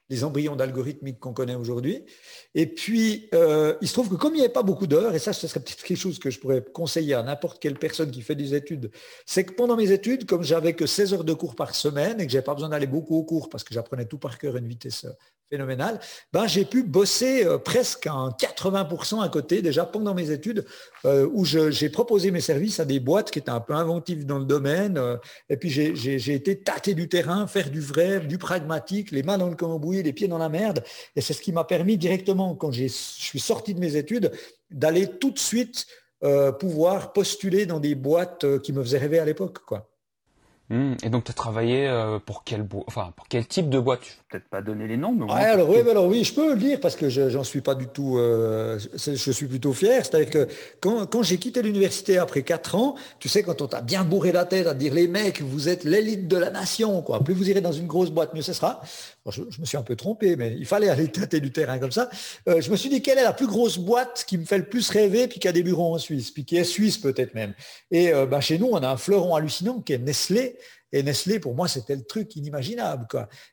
les 0.09 0.23
embryons 0.23 0.55
d'algorithmique 0.55 1.19
qu'on 1.19 1.33
connaît 1.33 1.55
aujourd'hui. 1.55 2.05
Et 2.53 2.67
puis, 2.67 3.27
euh, 3.33 3.75
il 3.81 3.87
se 3.87 3.93
trouve 3.93 4.09
que 4.09 4.15
comme 4.15 4.33
il 4.33 4.37
n'y 4.37 4.43
avait 4.43 4.53
pas 4.53 4.63
beaucoup 4.63 4.87
d'heures, 4.87 5.15
et 5.15 5.19
ça, 5.19 5.33
ce 5.33 5.47
serait 5.47 5.59
peut-être 5.59 5.83
quelque 5.83 5.97
chose 5.97 6.19
que 6.19 6.29
je 6.29 6.39
pourrais 6.39 6.63
conseiller 6.63 7.15
à 7.15 7.23
n'importe 7.23 7.59
quelle 7.59 7.77
personne 7.77 8.11
qui 8.11 8.21
fait 8.21 8.35
des 8.35 8.53
études, 8.53 8.91
c'est 9.25 9.45
que 9.45 9.53
pendant 9.53 9.75
mes 9.75 9.91
études, 9.91 10.25
comme 10.25 10.43
j'avais 10.43 10.73
que 10.73 10.85
16 10.85 11.13
heures 11.13 11.23
de 11.23 11.33
cours 11.33 11.55
par 11.55 11.73
semaine 11.73 12.21
et 12.21 12.25
que 12.25 12.31
j'avais 12.31 12.43
pas 12.43 12.53
besoin 12.53 12.69
d'aller 12.69 12.87
beaucoup 12.87 13.15
au 13.15 13.23
cours 13.23 13.49
parce 13.49 13.63
que 13.63 13.73
j'apprenais 13.73 14.05
tout 14.05 14.19
par 14.19 14.37
cœur 14.37 14.55
à 14.55 14.59
une 14.59 14.67
vitesse 14.67 15.07
euh, 15.51 15.55
phénoménale, 15.55 15.99
ben, 16.33 16.47
j'ai 16.47 16.65
pu 16.65 16.83
bosser 16.83 17.45
euh, 17.45 17.57
presque 17.57 18.07
en 18.07 18.29
80% 18.29 19.23
à 19.23 19.29
côté 19.29 19.61
déjà 19.61 19.85
pendant 19.85 20.13
mes 20.13 20.31
études, 20.31 20.65
où 21.05 21.45
j'ai 21.45 21.89
proposé 21.89 22.31
mes 22.31 22.41
services 22.41 22.79
à 22.79 22.85
des 22.85 22.99
boîtes 22.99 23.29
qui 23.29 23.39
étaient 23.39 23.51
un 23.51 23.59
peu 23.59 23.73
inventives 23.73 24.25
dans 24.25 24.39
le 24.39 24.45
domaine. 24.45 24.99
et 25.49 25.57
puis, 25.57 25.69
j'ai 25.69 26.33
été 26.33 26.59
tâter 26.59 26.95
du 26.95 27.07
terrain, 27.07 27.45
faire 27.45 27.69
du 27.69 27.79
vrai, 27.79 28.21
du 28.21 28.37
pragmatique, 28.39 29.11
les 29.11 29.21
mains 29.21 29.37
dans 29.37 29.49
le 29.49 29.55
cambouis 29.55 30.01
les 30.01 30.13
pieds 30.13 30.27
dans 30.27 30.37
la 30.37 30.49
merde. 30.49 30.83
Et 31.15 31.21
c'est 31.21 31.33
ce 31.33 31.41
qui 31.41 31.51
m'a 31.51 31.63
permis 31.63 31.97
directement, 31.97 32.55
quand 32.55 32.71
je 32.71 32.87
suis 32.87 33.39
sorti 33.39 33.73
de 33.75 33.79
mes 33.79 33.95
études, 33.95 34.31
d'aller 34.71 35.07
tout 35.07 35.31
de 35.31 35.39
suite 35.39 35.85
euh, 36.23 36.51
pouvoir 36.51 37.13
postuler 37.13 37.65
dans 37.65 37.79
des 37.79 37.93
boîtes 37.93 38.45
euh, 38.45 38.59
qui 38.59 38.73
me 38.73 38.81
faisaient 38.81 38.97
rêver 38.97 39.19
à 39.19 39.25
l'époque. 39.25 39.59
quoi. 39.59 39.94
Hmm. 40.69 40.93
et 41.03 41.09
donc, 41.09 41.25
tu 41.25 41.31
as 41.31 41.35
travaillé 41.35 41.87
euh, 41.87 42.17
pour 42.17 42.43
quel, 42.43 42.65
enfin, 42.87 43.13
pour 43.15 43.27
quel 43.27 43.45
type 43.45 43.69
de 43.69 43.77
boîte? 43.77 43.99
Je 44.03 44.13
peut-être 44.31 44.49
pas 44.49 44.63
donner 44.63 44.87
les 44.87 44.97
noms. 44.97 45.13
Mais 45.13 45.31
alors, 45.31 45.69
oui, 45.69 45.77
alors 45.87 46.07
oui, 46.07 46.23
je 46.23 46.33
peux 46.33 46.53
le 46.53 46.59
dire 46.59 46.79
parce 46.79 46.95
que 46.95 47.07
je 47.07 47.29
j'en 47.29 47.43
suis 47.43 47.61
pas 47.61 47.75
du 47.75 47.85
tout. 47.85 48.17
Euh, 48.17 48.79
je 48.95 49.31
suis 49.31 49.45
plutôt 49.45 49.73
fier. 49.73 50.03
C'est-à-dire 50.03 50.31
que 50.31 50.47
quand, 50.81 51.05
quand 51.05 51.21
j'ai 51.21 51.37
quitté 51.37 51.61
l'université 51.61 52.17
après 52.17 52.41
quatre 52.41 52.73
ans, 52.73 52.95
tu 53.19 53.29
sais, 53.29 53.43
quand 53.43 53.61
on 53.61 53.67
t'a 53.67 53.81
bien 53.81 54.03
bourré 54.03 54.31
la 54.31 54.45
tête 54.45 54.65
à 54.65 54.73
dire 54.73 54.95
les 54.95 55.07
mecs, 55.07 55.39
vous 55.41 55.69
êtes 55.69 55.83
l'élite 55.83 56.27
de 56.27 56.37
la 56.37 56.49
nation, 56.49 57.03
quoi. 57.03 57.23
Plus 57.23 57.35
vous 57.35 57.47
irez 57.47 57.61
dans 57.61 57.71
une 57.71 57.85
grosse 57.85 58.09
boîte, 58.09 58.33
mieux 58.33 58.41
ce 58.41 58.53
sera. 58.53 58.81
je, 59.29 59.41
me 59.59 59.65
suis 59.65 59.77
un 59.77 59.83
peu 59.83 59.95
trompé, 59.95 60.35
mais 60.35 60.55
il 60.57 60.65
fallait 60.65 60.89
aller 60.89 61.09
tâter 61.11 61.39
du 61.41 61.51
terrain 61.51 61.77
comme 61.77 61.91
ça. 61.91 62.09
Euh, 62.49 62.59
je 62.59 62.71
me 62.71 62.75
suis 62.75 62.89
dit 62.89 63.03
quelle 63.03 63.19
est 63.19 63.23
la 63.23 63.33
plus 63.33 63.47
grosse 63.47 63.77
boîte 63.77 64.25
qui 64.27 64.39
me 64.39 64.45
fait 64.45 64.57
le 64.57 64.65
plus 64.65 64.89
rêver, 64.89 65.27
puis 65.27 65.39
qui 65.39 65.47
a 65.47 65.51
des 65.51 65.61
bureaux 65.61 65.93
en 65.93 65.99
Suisse, 65.99 66.31
puis 66.31 66.43
qui 66.43 66.57
est 66.57 66.63
suisse 66.63 66.97
peut-être 66.97 67.35
même? 67.35 67.53
Et 67.91 68.11
bah, 68.29 68.41
chez 68.41 68.57
nous, 68.57 68.69
on 68.71 68.77
a 68.77 68.89
un 68.89 68.97
fleuron 68.97 69.35
hallucinant 69.35 69.79
qui 69.79 69.93
est 69.93 69.99
Nestlé 69.99 70.54
et 70.95 71.03
Nestlé, 71.03 71.39
pour 71.39 71.55
moi, 71.55 71.67
c'était 71.67 71.95
le 71.95 72.03
truc 72.03 72.37
inimaginable. 72.37 73.05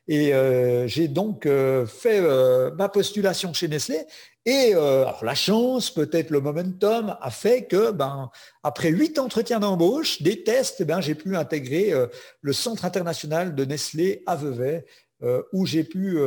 Et 0.07 0.33
euh, 0.33 0.87
j'ai 0.87 1.09
donc 1.09 1.45
euh, 1.45 1.85
fait 1.85 2.19
euh, 2.21 2.71
ma 2.75 2.87
postulation 2.87 3.53
chez 3.53 3.67
Nestlé. 3.67 3.99
Et 4.45 4.73
la 4.73 5.35
chance, 5.35 5.89
peut-être 5.89 6.29
le 6.29 6.41
momentum, 6.41 7.15
a 7.21 7.31
fait 7.31 7.65
que, 7.65 7.91
ben, 7.91 8.29
après 8.61 8.89
huit 8.89 9.17
entretiens 9.17 9.61
d'embauche, 9.61 10.21
des 10.21 10.43
tests, 10.43 10.83
ben, 10.83 10.99
j'ai 10.99 11.15
pu 11.15 11.37
intégrer 11.37 11.93
le 12.41 12.51
Centre 12.51 12.83
international 12.83 13.55
de 13.55 13.63
Nestlé 13.63 14.21
à 14.25 14.35
Vevey, 14.35 14.85
où 15.53 15.65
j'ai 15.65 15.85
pu 15.85 16.19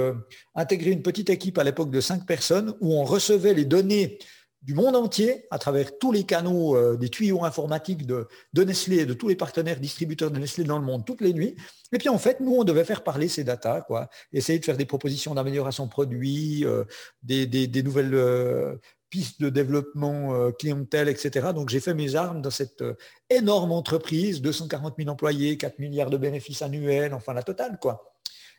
intégrer 0.54 0.92
une 0.92 1.02
petite 1.02 1.28
équipe 1.28 1.58
à 1.58 1.64
l'époque 1.64 1.90
de 1.90 2.00
cinq 2.00 2.24
personnes, 2.24 2.74
où 2.80 2.94
on 2.94 3.04
recevait 3.04 3.52
les 3.52 3.66
données 3.66 4.18
du 4.66 4.74
monde 4.74 4.96
entier, 4.96 5.46
à 5.52 5.58
travers 5.60 5.96
tous 5.96 6.10
les 6.10 6.24
canaux 6.24 6.76
euh, 6.76 6.96
des 6.96 7.08
tuyaux 7.08 7.44
informatiques 7.44 8.04
de, 8.04 8.26
Nestlé 8.52 8.98
et 8.98 9.06
de 9.06 9.14
tous 9.14 9.28
les 9.28 9.36
partenaires 9.36 9.78
distributeurs 9.78 10.32
de 10.32 10.40
Nestlé 10.40 10.64
dans 10.64 10.80
le 10.80 10.84
monde 10.84 11.06
toutes 11.06 11.20
les 11.20 11.32
nuits. 11.32 11.54
Et 11.92 11.98
puis 11.98 12.08
en 12.08 12.18
fait, 12.18 12.40
nous, 12.40 12.52
on 12.56 12.64
devait 12.64 12.84
faire 12.84 13.04
parler 13.04 13.28
ces 13.28 13.44
datas, 13.44 13.82
quoi, 13.82 14.08
essayer 14.32 14.58
de 14.58 14.64
faire 14.64 14.76
des 14.76 14.84
propositions 14.84 15.34
d'amélioration 15.34 15.86
produit, 15.86 16.64
euh, 16.64 16.82
des, 17.22 17.68
nouvelles 17.84 18.14
euh, 18.14 18.74
pistes 19.08 19.40
de 19.40 19.50
développement 19.50 20.50
clientèle, 20.58 21.08
etc. 21.08 21.52
Donc 21.54 21.68
j'ai 21.68 21.78
fait 21.78 21.94
mes 21.94 22.16
armes 22.16 22.42
dans 22.42 22.50
cette 22.50 22.82
énorme 23.30 23.70
entreprise, 23.70 24.42
240 24.42 24.94
000 24.98 25.08
employés, 25.08 25.56
4 25.56 25.78
milliards 25.78 26.10
de 26.10 26.16
bénéfices 26.16 26.62
annuels, 26.62 27.14
enfin 27.14 27.32
la 27.34 27.44
totale, 27.44 27.78
quoi. 27.80 28.12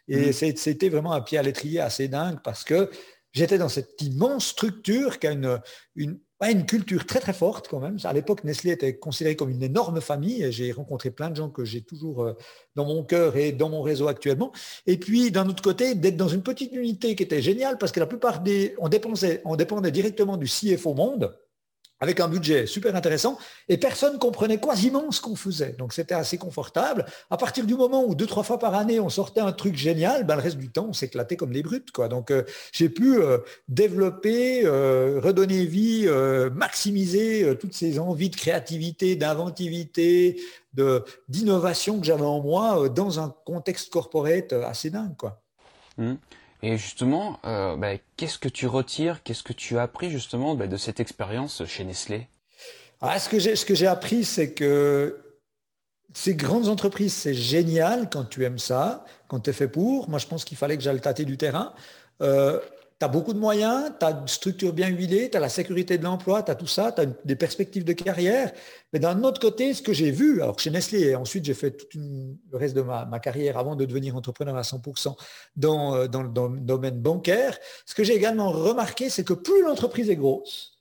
Et 0.07 0.29
mmh. 0.29 0.55
c'était 0.55 0.87
vraiment 0.87 1.11
un 1.11 1.19
pied 1.19 1.37
à 1.37 1.43
l'étrier 1.43 1.81
assez 1.81 2.07
dingue 2.07 2.37
parce 2.41 2.63
que 2.63 2.89
J'étais 3.33 3.57
dans 3.57 3.69
cette 3.69 4.01
immense 4.01 4.47
structure 4.47 5.19
qui 5.19 5.27
a 5.27 5.31
une, 5.31 6.65
culture 6.65 7.05
très 7.05 7.19
très 7.19 7.33
forte 7.33 7.67
quand 7.67 7.79
même. 7.79 7.97
À 8.03 8.13
l'époque, 8.13 8.43
Nestlé 8.43 8.71
était 8.71 8.97
considéré 8.97 9.35
comme 9.35 9.49
une 9.49 9.63
énorme 9.63 10.01
famille 10.01 10.51
j'ai 10.51 10.71
rencontré 10.71 11.11
plein 11.11 11.29
de 11.29 11.35
gens 11.35 11.49
que 11.49 11.65
j'ai 11.65 11.81
toujours 11.81 12.23
euh, 12.23 12.33
dans 12.75 12.85
mon 12.85 13.03
cœur 13.03 13.35
et 13.35 13.51
dans 13.51 13.69
mon 13.69 13.81
réseau 13.81 14.07
actuellement. 14.07 14.51
Et 14.85 14.97
puis 14.97 15.31
d'un 15.31 15.47
autre 15.49 15.63
côté, 15.63 15.95
d'être 15.95 16.17
dans 16.17 16.27
une 16.27 16.43
petite 16.43 16.73
unité 16.73 17.15
qui 17.15 17.23
était 17.23 17.41
géniale 17.41 17.77
parce 17.77 17.91
que 17.91 17.99
la 17.99 18.07
plupart 18.07 18.41
des... 18.41 18.75
On 18.79 18.89
dépendait, 18.89 19.41
on 19.45 19.55
dépendait 19.55 19.91
directement 19.91 20.37
du 20.37 20.47
CFO 20.47 20.93
Monde 20.93 21.37
avec 21.99 22.19
un 22.19 22.27
budget 22.27 22.67
super 22.67 22.95
intéressant, 22.95 23.37
et 23.69 23.77
personne 23.77 24.19
comprenait 24.19 24.59
quasiment 24.59 25.11
ce 25.11 25.21
qu'on 25.21 25.35
faisait. 25.35 25.75
Donc 25.79 25.93
c'était 25.93 26.13
assez 26.13 26.37
confortable. 26.37 27.05
À 27.29 27.37
partir 27.37 27.65
du 27.65 27.75
moment 27.75 28.03
où 28.05 28.15
deux, 28.15 28.27
trois 28.27 28.43
fois 28.43 28.59
par 28.59 28.75
année, 28.75 28.99
on 28.99 29.09
sortait 29.09 29.41
un 29.41 29.51
truc 29.51 29.75
génial, 29.75 30.25
ben, 30.25 30.35
le 30.35 30.41
reste 30.41 30.57
du 30.57 30.69
temps, 30.69 30.87
on 30.89 30.93
s'éclatait 30.93 31.35
comme 31.35 31.51
des 31.51 31.63
brutes. 31.63 31.91
Quoi. 31.91 32.07
Donc 32.07 32.31
euh, 32.31 32.43
j'ai 32.71 32.89
pu 32.89 33.17
euh, 33.17 33.39
développer, 33.67 34.61
euh, 34.65 35.19
redonner 35.23 35.65
vie, 35.65 36.07
maximiser 36.53 37.55
toutes 37.59 37.73
ces 37.73 37.99
envies 37.99 38.29
de 38.29 38.35
créativité, 38.35 39.15
d'inventivité, 39.15 40.39
d'innovation 41.27 41.99
que 41.99 42.05
j'avais 42.05 42.25
en 42.25 42.41
moi 42.41 42.89
dans 42.89 43.19
un 43.19 43.33
contexte 43.45 43.91
corporate 43.91 44.53
assez 44.53 44.89
dingue. 44.89 45.15
Quoi. 45.17 45.41
Mmh. 45.97 46.13
Et 46.63 46.77
justement, 46.77 47.39
euh, 47.45 47.75
bah, 47.75 47.93
qu'est-ce 48.15 48.39
que 48.39 48.49
tu 48.49 48.67
retires, 48.67 49.21
qu'est-ce 49.23 49.43
que 49.43 49.53
tu 49.53 49.77
as 49.77 49.83
appris 49.83 50.09
justement 50.09 50.55
bah, 50.55 50.67
de 50.67 50.77
cette 50.77 50.99
expérience 50.99 51.63
chez 51.65 51.83
Nestlé? 51.83 52.27
Ah, 53.01 53.19
Ce 53.19 53.29
que 53.65 53.75
j'ai 53.75 53.87
appris, 53.87 54.23
c'est 54.23 54.53
que 54.53 55.19
ces 56.13 56.33
grandes 56.33 56.67
entreprises, 56.67 57.13
c'est 57.13 57.35
génial 57.35 58.09
quand 58.09 58.25
tu 58.25 58.43
aimes 58.43 58.57
ça, 58.57 59.05
quand 59.27 59.41
tu 59.41 59.51
es 59.51 59.53
fait 59.53 59.67
pour. 59.67 60.09
Moi, 60.09 60.17
je 60.17 60.25
pense 60.25 60.45
qu'il 60.45 60.57
fallait 60.57 60.75
que 60.75 60.83
j'aille 60.83 60.99
tâter 60.99 61.25
du 61.25 61.37
terrain. 61.37 61.73
Euh, 62.21 62.59
tu 62.99 63.05
as 63.05 63.07
beaucoup 63.07 63.33
de 63.33 63.39
moyens, 63.39 63.91
tu 63.99 64.05
as 64.05 64.11
une 64.11 64.27
structure 64.27 64.73
bien 64.73 64.87
huilée, 64.87 65.29
tu 65.29 65.37
as 65.37 65.39
la 65.39 65.49
sécurité 65.49 65.97
de 65.97 66.03
l'emploi, 66.03 66.41
tu 66.41 66.49
as 66.49 66.55
tout 66.55 66.67
ça, 66.67 66.91
tu 66.91 67.01
as 67.01 67.05
des 67.05 67.35
perspectives 67.35 67.83
de 67.83 67.93
carrière. 67.93 68.51
Mais 68.91 68.99
d'un 68.99 69.23
autre 69.23 69.39
côté, 69.39 69.73
ce 69.73 69.81
que 69.81 69.93
j'ai 69.93 70.09
vu, 70.09 70.41
alors 70.41 70.59
chez 70.59 70.71
Nestlé, 70.71 71.09
et 71.09 71.15
ensuite 71.15 71.45
j'ai 71.45 71.53
fait 71.53 71.71
tout 71.71 71.87
le 72.51 72.57
reste 72.57 72.75
de 72.75 72.81
ma, 72.81 73.19
carrière 73.19 73.57
avant 73.57 73.75
de 73.75 73.85
devenir 73.85 74.15
entrepreneur 74.15 74.55
à 74.57 74.63
100% 74.63 75.15
dans, 75.55 75.95
euh, 75.95 76.07
dans, 76.07 76.23
dans 76.23 76.47
le 76.47 76.59
domaine 76.59 76.99
bancaire, 76.99 77.57
ce 77.85 77.93
que 77.93 78.03
j'ai 78.03 78.15
également 78.15 78.51
remarqué, 78.51 79.09
c'est 79.09 79.23
que 79.23 79.33
plus 79.33 79.61
l'entreprise 79.61 80.09
est 80.09 80.15
grosse, 80.15 80.79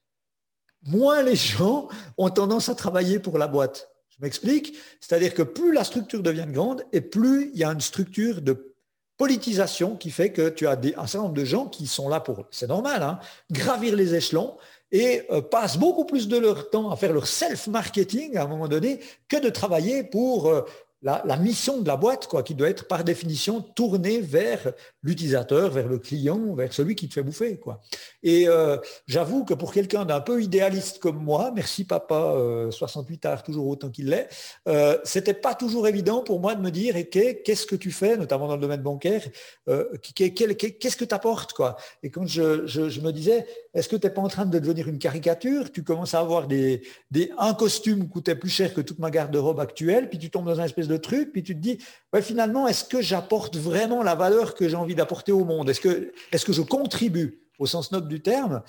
moins 0.87 1.23
les 1.23 1.37
gens 1.37 1.89
ont 2.17 2.31
tendance 2.31 2.69
à 2.69 2.75
travailler 2.75 3.19
pour 3.19 3.37
la 3.37 3.49
boîte. 3.49 3.91
Je 4.11 4.25
m'explique. 4.25 4.77
C'est-à-dire 5.01 5.35
que 5.35 5.43
plus 5.43 5.73
la 5.73 5.85
structure 5.85 6.23
devient 6.23 6.47
grande 6.49 6.83
et 6.93 7.01
plus 7.01 7.51
il 7.53 7.59
y 7.59 7.65
a 7.65 7.71
une 7.71 7.81
structure 7.81 8.41
de 8.41 8.76
politisation 9.17 9.97
qui 9.97 10.11
fait 10.11 10.31
que 10.31 10.49
tu 10.49 10.67
as 10.67 10.73
un 10.73 11.07
certain 11.07 11.25
nombre 11.25 11.35
de 11.35 11.45
gens 11.45 11.67
qui 11.67 11.87
sont 11.87 12.09
là 12.09 12.21
pour, 12.21 12.45
c'est 12.51 12.69
normal, 12.69 13.03
hein, 13.03 13.19
gravir 13.51 13.95
les 13.95 14.15
échelons 14.15 14.57
et 14.93 15.23
euh, 15.31 15.41
passent 15.41 15.79
beaucoup 15.79 16.05
plus 16.05 16.29
de 16.29 16.37
leur 16.37 16.71
temps 16.71 16.91
à 16.91 16.97
faire 16.97 17.13
leur 17.13 17.27
self-marketing 17.27 18.37
à 18.37 18.45
un 18.45 18.47
moment 18.47 18.69
donné 18.69 19.01
que 19.29 19.37
de 19.37 19.49
travailler 19.49 20.05
pour 20.05 20.49
euh, 20.49 20.63
la, 21.03 21.37
mission 21.37 21.81
de 21.81 21.87
la 21.87 21.97
boîte, 21.97 22.27
quoi, 22.27 22.43
qui 22.43 22.55
doit 22.55 22.69
être 22.69 22.89
par 22.89 23.05
définition 23.05 23.61
tournée 23.61 24.21
vers 24.21 24.73
l'utilisateur, 25.03 25.71
vers 25.71 25.89
le 25.89 25.99
client, 25.99 26.55
vers 26.55 26.73
celui 26.73 26.95
qui 26.95 27.09
te 27.09 27.15
fait 27.15 27.23
bouffer. 27.23 27.59
Quoi. 27.59 27.81
Et 28.23 28.49
euh, 28.49 28.79
j'avoue 29.07 29.45
que 29.45 29.55
pour 29.55 29.73
quelqu'un 29.73 30.05
d'un 30.05 30.21
peu 30.21 30.43
idéaliste 30.43 30.99
comme 30.99 31.23
moi, 31.23 31.53
merci 31.55 31.85
papa, 31.85 32.35
68 32.71 33.25
euh, 33.25 33.29
heures 33.29 33.43
toujours 33.43 33.69
autant 33.69 33.91
qu'il 33.91 34.09
l'est, 34.09 34.29
euh, 34.69 34.99
c'était 35.05 35.35
pas 35.35 35.55
toujours 35.55 35.87
évident 35.87 36.23
pour 36.23 36.41
moi 36.41 36.55
de 36.55 36.63
me 36.63 36.71
dire 36.71 36.95
qu'est-ce 37.11 37.67
que 37.67 37.77
tu 37.77 37.91
fais, 37.91 38.17
notamment 38.17 38.49
dans 38.49 38.57
le 38.57 38.61
domaine 38.61 38.83
bancaire, 38.83 39.23
qu'est-ce 39.67 40.97
que 40.97 41.05
tu 41.05 41.15
apportes 41.15 41.53
quoi. 41.53 41.77
Et 42.03 42.11
quand 42.11 42.27
je, 42.27 43.01
me 43.01 43.11
disais, 43.11 43.47
est-ce 43.75 43.89
que 43.89 43.97
tu 43.97 44.07
n'es 44.07 44.13
pas 44.13 44.23
en 44.23 44.29
train 44.29 44.47
de 44.47 44.59
devenir 44.59 44.89
une 44.89 44.99
caricature? 44.99 45.71
Tu 45.71 45.85
commences 45.85 46.15
à 46.15 46.21
avoir 46.21 46.47
des, 46.47 46.83
des 47.11 47.31
un 47.39 47.55
costume 47.55 48.09
coûtait 48.09 48.35
plus 48.35 48.49
cher 48.49 48.73
que 48.73 48.81
toute 48.81 48.99
ma 48.99 49.11
garde-robe 49.11 49.61
actuelle, 49.61 50.09
puis 50.09 50.19
tu 50.19 50.31
tombes 50.31 50.47
dans 50.47 50.61
un 50.61 50.65
espèce 50.65 50.86
de 50.88 50.96
truc, 50.96 51.33
puis 51.33 51.42
tu 51.42 51.55
te 51.55 51.61
dis, 51.61 51.79
finalement, 52.20 52.66
est-ce 52.66 52.85
que 52.85 53.01
j'apporte 53.01 53.57
vraiment 53.57 54.03
la 54.03 54.14
valeur 54.14 54.55
que 54.55 54.68
j'ai 54.68 54.77
envie 54.77 54.94
d'apporter 54.94 55.33
au 55.33 55.44
monde? 55.44 55.68
Est-ce 55.68 55.81
que, 55.81 56.12
est 56.33 56.44
que 56.44 56.53
je 56.53 56.62
contribue 56.62 57.42
au 57.59 57.66
sens 57.66 57.92
noble 57.92 58.09
du 58.09 58.20
terme 58.20 58.62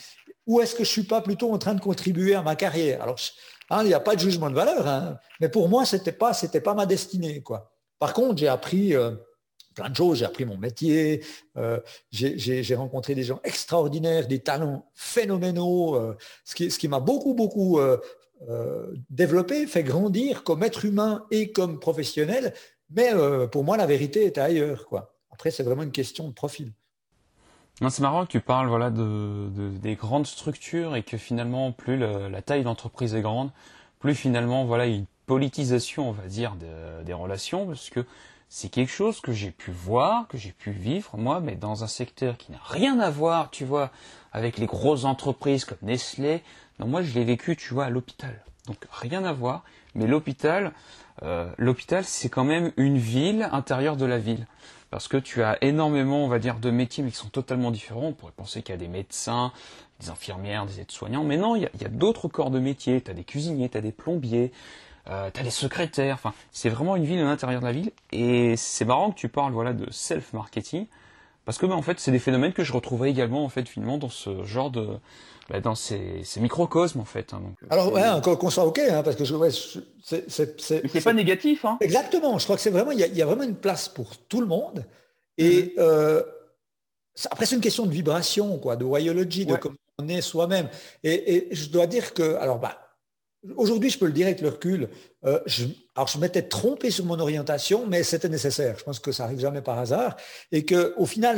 ou 0.46 0.62
est-ce 0.62 0.76
que 0.76 0.84
je 0.84 0.90
suis 0.90 1.04
pas 1.04 1.22
plutôt 1.22 1.52
en 1.52 1.58
train 1.58 1.76
de 1.76 1.82
contribuer 1.82 2.34
à 2.34 2.42
ma 2.42 2.56
carrière? 2.56 3.04
Alors, 3.04 3.18
hein, 3.70 3.84
il 3.84 3.88
n'y 3.88 3.94
a 3.94 4.00
pas 4.00 4.16
de 4.16 4.22
jugement 4.22 4.50
de 4.50 4.56
valeur, 4.56 4.88
hein, 4.88 5.18
mais 5.42 5.50
pour 5.50 5.68
moi, 5.68 5.86
c'était 5.86 6.14
pas, 6.14 6.34
c'était 6.34 6.62
pas 6.62 6.74
ma 6.74 6.86
destinée, 6.86 7.42
quoi. 7.42 7.72
Par 8.00 8.14
contre, 8.14 8.38
j'ai 8.38 8.48
appris 8.48 8.96
euh, 8.96 9.12
plein 9.76 9.90
de 9.90 9.96
choses, 9.96 10.20
j'ai 10.20 10.26
appris 10.26 10.46
mon 10.46 10.58
métier, 10.58 11.24
euh, 11.58 11.80
j'ai 12.12 12.76
rencontré 12.76 13.14
des 13.14 13.24
gens 13.24 13.40
extraordinaires, 13.44 14.28
des 14.28 14.40
talents 14.40 14.90
phénoménaux, 14.94 15.96
euh, 15.96 16.16
ce 16.46 16.56
qui, 16.56 16.72
ce 16.72 16.80
qui 16.80 16.88
m'a 16.88 17.00
beaucoup, 17.00 17.34
beaucoup 17.34 17.80
développé, 19.10 19.66
fait 19.68 19.84
grandir 19.84 20.44
comme 20.44 20.64
être 20.64 20.86
humain 20.86 21.26
et 21.32 21.52
comme 21.52 21.80
professionnel. 21.80 22.54
Mais 22.90 23.14
euh, 23.14 23.48
pour 23.48 23.64
moi, 23.64 23.78
la 23.78 23.86
vérité 23.86 24.26
est 24.26 24.38
ailleurs. 24.38 24.86
Quoi. 24.86 25.16
Après, 25.32 25.52
c'est 25.52 25.64
vraiment 25.64 25.84
une 25.84 25.92
question 25.92 26.28
de 26.28 26.34
profil. 26.34 26.74
C'est 27.90 28.00
marrant 28.00 28.26
que 28.26 28.32
tu 28.32 28.40
parles 28.40 28.68
voilà, 28.70 28.90
de, 28.90 29.50
des 29.78 29.96
grandes 29.96 30.26
structures 30.26 30.96
et 30.96 31.04
que 31.04 31.18
finalement, 31.18 31.72
plus 31.72 31.98
la 31.98 32.42
taille 32.42 32.64
d'entreprise 32.64 33.14
est 33.14 33.22
grande, 33.22 33.52
plus 34.00 34.16
finalement, 34.16 34.66
voilà, 34.66 34.88
une 34.88 35.06
politisation, 35.28 36.10
on 36.10 36.12
va 36.12 36.26
dire, 36.26 36.56
des 37.06 37.14
relations, 37.14 37.68
parce 37.68 37.92
que 37.92 38.04
c'est 38.50 38.70
quelque 38.70 38.92
chose 38.92 39.22
que 39.22 39.32
j'ai 39.32 39.52
pu 39.52 39.70
voir, 39.70 40.28
que 40.28 40.40
j'ai 40.40 40.54
pu 40.54 40.72
vivre, 40.72 41.18
moi, 41.18 41.40
mais 41.40 41.56
dans 41.56 41.84
un 41.84 41.88
secteur 41.88 42.38
qui 42.38 42.52
n'a 42.52 42.60
rien 42.64 43.00
à 43.00 43.12
voir, 43.12 43.52
tu 43.52 43.64
vois, 43.64 43.92
avec 44.32 44.58
les 44.58 44.66
grosses 44.66 45.04
entreprises 45.04 45.64
comme 45.64 45.78
Nestlé, 45.84 46.42
moi, 46.80 47.02
je 47.02 47.14
l'ai 47.14 47.24
vécu, 47.24 47.56
tu 47.56 47.74
vois, 47.74 47.86
à 47.86 47.90
l'hôpital. 47.90 48.44
Donc 48.68 48.78
rien 48.92 49.24
à 49.24 49.34
voir. 49.34 49.64
Mais 49.96 50.06
l'hôpital, 50.06 50.74
euh, 51.24 51.50
l'hôpital, 51.58 52.04
c'est 52.04 52.30
quand 52.30 52.44
même 52.44 52.72
une 52.78 52.98
ville 52.98 53.50
intérieure 53.52 53.98
de 53.98 54.06
la 54.06 54.20
ville. 54.20 54.46
Parce 54.90 55.08
que 55.08 55.18
tu 55.18 55.44
as 55.44 55.58
énormément, 55.62 56.24
on 56.24 56.28
va 56.28 56.40
dire, 56.40 56.60
de 56.60 56.70
métiers, 56.70 57.04
mais 57.04 57.12
qui 57.12 57.18
sont 57.18 57.30
totalement 57.30 57.72
différents. 57.72 58.08
On 58.08 58.14
pourrait 58.14 58.32
penser 58.32 58.62
qu'il 58.62 58.74
y 58.74 58.78
a 58.78 58.80
des 58.80 58.88
médecins, 58.88 59.52
des 60.00 60.10
infirmières, 60.10 60.66
des 60.66 60.80
aides-soignants. 60.80 61.24
Mais 61.24 61.38
non, 61.38 61.56
il 61.56 61.64
y 61.64 61.86
a, 61.86 61.90
d'autres 61.90 62.28
corps 62.28 62.52
de 62.52 62.60
métiers. 62.60 63.02
Tu 63.02 63.12
as 63.12 63.14
des 63.14 63.24
cuisiniers, 63.24 63.70
tu 63.70 63.78
as 63.78 63.82
des 63.82 63.92
plombiers, 63.92 64.52
euh, 65.10 65.30
tu 65.34 65.40
as 65.40 65.44
des 65.44 65.50
secrétaires. 65.50 66.16
Enfin, 66.16 66.34
c'est 66.52 66.70
vraiment 66.70 66.96
une 66.96 67.06
ville 67.06 67.20
à 67.20 67.24
l'intérieur 67.24 67.60
de 67.62 67.66
la 67.66 67.74
ville. 67.74 67.92
Et 68.12 68.56
c'est 68.56 68.86
marrant 68.86 69.12
que 69.12 69.18
tu 69.18 69.28
parles 69.28 69.52
voilà, 69.52 69.74
de 69.74 69.90
self-marketing. 69.92 70.86
Parce 71.48 71.58
que, 71.60 71.66
ben, 71.66 71.76
en 71.76 71.82
fait, 71.82 71.98
c'est 72.02 72.12
des 72.12 72.20
phénomènes 72.20 72.52
que 72.52 72.66
je 72.66 72.74
retrouvais 72.74 73.10
également, 73.10 73.46
en 73.46 73.48
fait, 73.48 73.70
finalement, 73.70 73.98
dans 73.98 74.10
ce 74.10 74.44
genre 74.44 74.70
de, 74.70 75.00
bah, 75.50 75.62
dans 75.62 75.76
ces, 75.76 76.22
ces, 76.26 76.42
microcosmes 76.42 77.00
en 77.00 77.06
fait. 77.06 77.34
Hein, 77.34 77.42
euh, 77.64 77.68
Alors 77.70 77.94
ouais, 77.94 78.04
qu'on 78.22 78.50
soit 78.50 78.66
ok, 78.66 78.80
hein, 78.80 79.02
parce 79.02 79.16
que 79.16 79.24
je, 79.24 79.34
ouais, 79.34 79.50
c'est 80.04 81.04
pas 81.04 81.14
négatif. 81.14 81.64
Hein. 81.64 81.78
Exactement. 81.80 82.38
Je 82.38 82.44
crois 82.44 82.58
que 82.58 82.62
c'est 82.62 82.70
vraiment 82.70 82.92
il 82.92 83.00
y, 83.00 83.22
a, 83.22 83.26
vraiment 83.26 83.44
une 83.44 83.56
place 83.56 83.88
pour 83.88 84.18
tout 84.18 84.42
le 84.42 84.48
monde. 84.48 84.84
Et 85.38 85.62
mm-hmm. 85.62 85.74
euh, 85.78 86.24
après 87.32 87.46
c'est 87.46 87.56
une 87.56 87.62
question 87.62 87.86
de 87.86 87.92
vibration, 87.92 88.58
quoi, 88.58 88.76
de 88.76 88.84
wayology, 88.84 89.46
de 89.46 89.56
comment 89.56 89.76
on 90.00 90.10
est 90.10 90.20
soi-même. 90.20 90.68
Et, 91.04 91.36
et, 91.36 91.56
je 91.56 91.70
dois 91.70 91.88
dire 91.88 92.14
que 92.14 92.36
alors 92.36 92.60
bah 92.60 92.78
aujourd'hui 93.56 93.90
je 93.90 93.98
peux 93.98 94.08
le 94.08 94.12
dire 94.12 94.28
avec 94.28 94.42
le 94.42 94.50
recul, 94.50 94.90
euh, 95.26 95.40
alors 95.96 96.08
je 96.08 96.20
m'étais 96.20 96.44
trompé 96.44 96.92
sur 96.92 97.06
mon 97.06 97.20
orientation, 97.20 97.88
mais 97.88 98.04
c'était 98.04 98.30
nécessaire. 98.30 98.76
Je 98.78 98.84
pense 98.84 99.00
que 99.00 99.12
ça 99.12 99.24
arrive 99.24 99.40
jamais 99.40 99.62
par 99.62 99.80
hasard. 99.80 100.16
Et 100.52 100.64
que 100.64 100.94
au 100.96 101.08
final, 101.08 101.38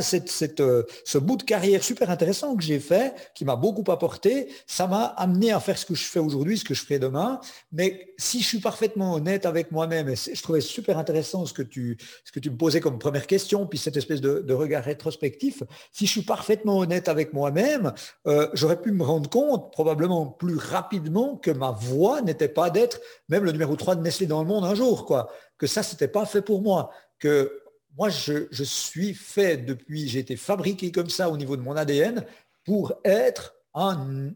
euh, 0.60 0.82
ce 1.04 1.18
bout 1.18 1.36
de 1.36 1.44
carrière 1.44 1.82
super 1.82 2.10
intéressant 2.10 2.54
que 2.56 2.62
j'ai 2.62 2.78
fait, 2.78 3.14
qui 3.34 3.46
m'a 3.46 3.56
beaucoup 3.56 3.90
apporté, 3.90 4.48
ça 4.66 4.86
m'a 4.86 5.04
amené 5.04 5.50
à 5.50 5.60
faire 5.60 5.78
ce 5.78 5.86
que 5.86 5.94
je 5.94 6.04
fais 6.04 6.18
aujourd'hui, 6.18 6.58
ce 6.58 6.64
que 6.64 6.74
je 6.74 6.82
ferai 6.82 6.98
demain. 6.98 7.40
Mais 7.72 8.12
si 8.18 8.42
je 8.42 8.46
suis 8.46 8.58
parfaitement 8.58 9.14
honnête 9.14 9.46
avec 9.46 9.72
moi-même, 9.72 10.10
et 10.10 10.14
je 10.16 10.42
trouvais 10.42 10.60
super 10.60 10.98
intéressant 10.98 11.46
ce 11.46 11.54
que 11.54 11.62
tu, 11.62 11.96
me 12.36 12.56
posais 12.56 12.80
comme 12.80 12.98
première 12.98 13.26
question, 13.26 13.66
puis 13.66 13.78
cette 13.78 13.96
espèce 13.96 14.20
de, 14.20 14.52
regard 14.52 14.84
rétrospectif, 14.84 15.62
si 15.90 16.04
je 16.04 16.10
suis 16.10 16.22
parfaitement 16.22 16.78
honnête 16.80 17.08
avec 17.08 17.32
moi-même, 17.32 17.94
euh, 18.26 18.48
j'aurais 18.52 18.80
pu 18.80 18.92
me 18.92 19.04
rendre 19.04 19.30
compte 19.30 19.72
probablement 19.72 20.26
plus 20.26 20.58
rapidement 20.58 21.36
que 21.36 21.50
ma 21.50 21.70
voix 21.70 22.20
n'était 22.20 22.48
pas 22.48 22.68
d'être 22.68 23.00
même 23.30 23.44
le 23.44 23.52
numéro 23.52 23.69
3 23.76 23.96
de 23.96 24.02
Nestlé 24.02 24.26
dans 24.26 24.42
le 24.42 24.48
monde 24.48 24.64
un 24.64 24.74
jour, 24.74 25.06
quoi. 25.06 25.32
Que 25.58 25.66
ça, 25.66 25.82
c'était 25.82 26.08
pas 26.08 26.26
fait 26.26 26.42
pour 26.42 26.62
moi. 26.62 26.90
Que 27.18 27.62
moi, 27.96 28.08
je, 28.08 28.64
suis 28.64 29.14
fait 29.14 29.56
depuis, 29.58 30.08
j'ai 30.08 30.20
été 30.20 30.36
fabriqué 30.36 30.92
comme 30.92 31.10
ça 31.10 31.28
au 31.28 31.36
niveau 31.36 31.56
de 31.56 31.62
mon 31.62 31.76
ADN 31.76 32.24
pour 32.64 32.94
être 33.04 33.54
un, 33.74 34.30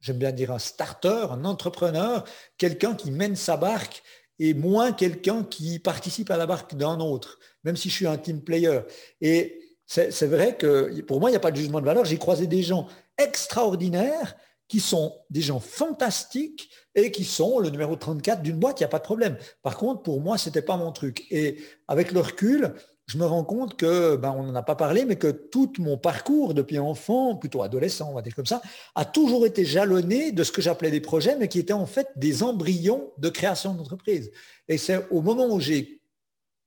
j'aime 0.00 0.18
bien 0.18 0.32
dire 0.32 0.50
un 0.50 0.58
starter, 0.58 1.26
un 1.30 1.44
entrepreneur, 1.44 2.24
quelqu'un 2.58 2.94
qui 2.94 3.10
mène 3.10 3.36
sa 3.36 3.56
barque 3.56 4.02
et 4.38 4.52
moins 4.52 4.92
quelqu'un 4.92 5.44
qui 5.44 5.78
participe 5.78 6.30
à 6.30 6.36
la 6.36 6.46
barque 6.46 6.74
d'un 6.74 7.00
autre, 7.00 7.38
même 7.62 7.76
si 7.76 7.88
je 7.88 7.94
suis 7.94 8.06
un 8.06 8.18
team 8.18 8.42
player. 8.42 8.80
Et 9.20 9.60
c'est 9.86 10.26
vrai 10.26 10.56
que 10.56 11.00
pour 11.02 11.20
moi, 11.20 11.30
il 11.30 11.32
n'y 11.32 11.38
a 11.38 11.40
pas 11.40 11.50
de 11.50 11.56
jugement 11.56 11.80
de 11.80 11.86
valeur. 11.86 12.04
J'ai 12.04 12.18
croisé 12.18 12.46
des 12.46 12.62
gens 12.62 12.88
extraordinaires 13.16 14.36
qui 14.68 14.80
sont 14.80 15.14
des 15.30 15.40
gens 15.40 15.60
fantastiques 15.60 16.70
et 16.94 17.10
qui 17.10 17.24
sont 17.24 17.58
le 17.58 17.70
numéro 17.70 17.96
34 17.96 18.42
d'une 18.42 18.58
boîte, 18.58 18.80
il 18.80 18.82
n'y 18.82 18.86
a 18.86 18.88
pas 18.88 18.98
de 18.98 19.04
problème. 19.04 19.36
Par 19.62 19.76
contre, 19.76 20.02
pour 20.02 20.20
moi, 20.20 20.38
ce 20.38 20.48
n'était 20.48 20.62
pas 20.62 20.76
mon 20.76 20.92
truc. 20.92 21.26
Et 21.30 21.58
avec 21.88 22.12
le 22.12 22.20
recul, 22.20 22.74
je 23.06 23.18
me 23.18 23.26
rends 23.26 23.44
compte 23.44 23.76
que, 23.76 24.16
ben, 24.16 24.34
on 24.36 24.44
n'en 24.44 24.54
a 24.54 24.62
pas 24.62 24.76
parlé, 24.76 25.04
mais 25.04 25.16
que 25.16 25.30
tout 25.30 25.70
mon 25.78 25.98
parcours 25.98 26.54
depuis 26.54 26.78
enfant, 26.78 27.36
plutôt 27.36 27.62
adolescent, 27.62 28.10
on 28.10 28.14
va 28.14 28.22
dire 28.22 28.34
comme 28.34 28.46
ça, 28.46 28.62
a 28.94 29.04
toujours 29.04 29.44
été 29.44 29.64
jalonné 29.64 30.32
de 30.32 30.42
ce 30.42 30.52
que 30.52 30.62
j'appelais 30.62 30.90
des 30.90 31.00
projets, 31.00 31.36
mais 31.36 31.48
qui 31.48 31.58
étaient 31.58 31.74
en 31.74 31.86
fait 31.86 32.08
des 32.16 32.42
embryons 32.42 33.12
de 33.18 33.28
création 33.28 33.74
d'entreprise. 33.74 34.30
Et 34.68 34.78
c'est 34.78 35.06
au 35.10 35.20
moment 35.20 35.46
où 35.46 35.60
j'ai 35.60 36.00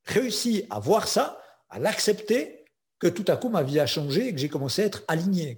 réussi 0.06 0.66
à 0.70 0.80
voir 0.80 1.08
ça, 1.08 1.42
à 1.70 1.80
l'accepter, 1.80 2.66
que 3.00 3.08
tout 3.08 3.26
à 3.28 3.38
coup 3.38 3.50
ma 3.50 3.64
vie 3.64 3.80
a 3.80 3.86
changé 3.86 4.28
et 4.28 4.34
que 4.34 4.40
j'ai 4.40 4.50
commencé 4.50 4.84
à 4.84 4.86
être 4.86 5.04
aligné. 5.08 5.58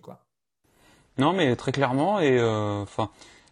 Non, 1.20 1.34
mais 1.34 1.54
très 1.58 1.74
clairement, 1.74 2.22
et 2.22 2.40
euh, 2.40 2.82
enfin, 2.82 3.10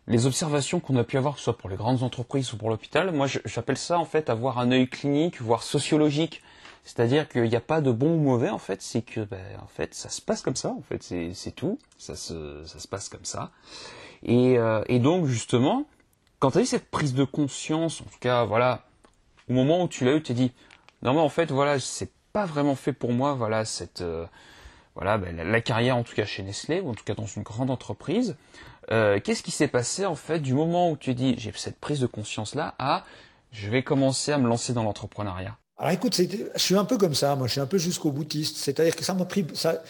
les 0.08 0.25
observations 0.25 0.80
qu'on 0.80 0.95
a 0.95 1.03
pu 1.03 1.17
avoir, 1.17 1.34
que 1.34 1.39
ce 1.39 1.43
soit 1.43 1.58
pour 1.58 1.69
les 1.69 1.75
grandes 1.75 2.01
entreprises 2.01 2.53
ou 2.53 2.58
pour 2.58 2.69
l'hôpital, 2.69 3.12
moi 3.12 3.27
j'appelle 3.27 3.77
ça 3.77 3.99
en 3.99 4.06
fait 4.06 4.30
avoir 4.30 4.58
un 4.58 4.71
œil 4.71 4.88
clinique, 4.88 5.41
voire 5.41 5.63
sociologique. 5.63 6.41
C'est-à-dire 6.86 7.27
qu'il 7.27 7.43
n'y 7.43 7.58
a 7.58 7.62
pas 7.62 7.82
de 7.82 7.91
bon 7.91 8.15
ou 8.15 8.19
mauvais 8.19 8.49
en 8.49 8.58
fait, 8.58 8.82
c'est 8.82 9.01
que 9.01 9.19
ben, 9.19 9.43
en 9.62 9.67
fait 9.67 9.93
ça 9.93 10.08
se 10.08 10.21
passe 10.21 10.41
comme 10.41 10.56
ça, 10.56 10.69
en 10.69 10.82
fait 10.82 11.03
c'est 11.03 11.51
tout, 11.51 11.77
ça 11.97 12.15
se, 12.15 12.63
ça 12.63 12.80
se 12.80 12.88
passe 12.88 13.10
comme 13.10 13.25
ça. 13.25 13.51
Et, 14.23 14.58
euh, 14.58 14.82
et 14.88 14.99
donc 14.99 15.25
justement, 15.25 15.84
quand 16.39 16.51
tu 16.51 16.60
as 16.60 16.62
eu 16.62 16.65
cette 16.65 16.89
prise 16.89 17.13
de 17.13 17.25
conscience, 17.25 17.99
en 17.99 18.06
tout 18.06 18.19
cas 18.21 18.45
voilà, 18.45 18.86
au 19.49 19.53
moment 19.53 19.84
où 19.84 19.89
tu 19.89 20.06
l'as 20.06 20.13
eu, 20.13 20.23
tu 20.23 20.27
t'es 20.30 20.34
dit, 20.34 20.53
non 21.01 21.13
mais 21.13 21.19
en 21.19 21.27
fait 21.27 21.51
voilà, 21.51 21.82
c'est 21.82 22.13
pas 22.32 22.45
vraiment 22.45 22.75
fait 22.75 22.93
pour 22.93 23.12
moi, 23.12 23.34
voilà 23.34 23.65
cette 23.65 23.99
euh, 23.99 24.25
voilà, 24.97 25.19
ben, 25.19 25.38
la 25.38 25.62
carrière 25.62 25.95
en 25.95 26.03
tout 26.03 26.15
cas 26.15 26.25
chez 26.25 26.41
Nestlé, 26.41 26.81
ou 26.81 26.89
en 26.89 26.95
tout 26.95 27.03
cas 27.03 27.13
dans 27.13 27.27
une 27.27 27.43
grande 27.43 27.69
entreprise. 27.69 28.36
Euh, 28.91 29.19
qu'est-ce 29.23 29.43
qui 29.43 29.51
s'est 29.51 29.67
passé 29.67 30.05
en 30.05 30.15
fait 30.15 30.39
du 30.39 30.53
moment 30.53 30.89
où 30.89 30.97
tu 30.97 31.13
dis 31.13 31.36
j'ai 31.38 31.51
cette 31.55 31.79
prise 31.79 31.99
de 31.99 32.07
conscience 32.07 32.55
là 32.55 32.73
à 32.79 33.05
je 33.51 33.69
vais 33.69 33.83
commencer 33.83 34.31
à 34.31 34.39
me 34.39 34.47
lancer 34.47 34.73
dans 34.73 34.83
l'entrepreneuriat? 34.83 35.55
Alors 35.77 35.91
écoute, 35.91 36.15
je 36.15 36.60
suis 36.60 36.75
un 36.75 36.86
peu 36.86 36.97
comme 36.97 37.13
ça, 37.13 37.36
moi 37.36 37.45
je 37.45 37.51
suis 37.51 37.62
un 37.62 37.67
peu 37.67 37.77
jusqu'au 37.77 38.12
boutiste, 38.12 38.57
c'est-à-dire 38.57 38.95
que 38.95 39.03
ça 39.03 39.13
m'a 39.13 39.25
pris 39.25 39.45
ça, 39.53 39.83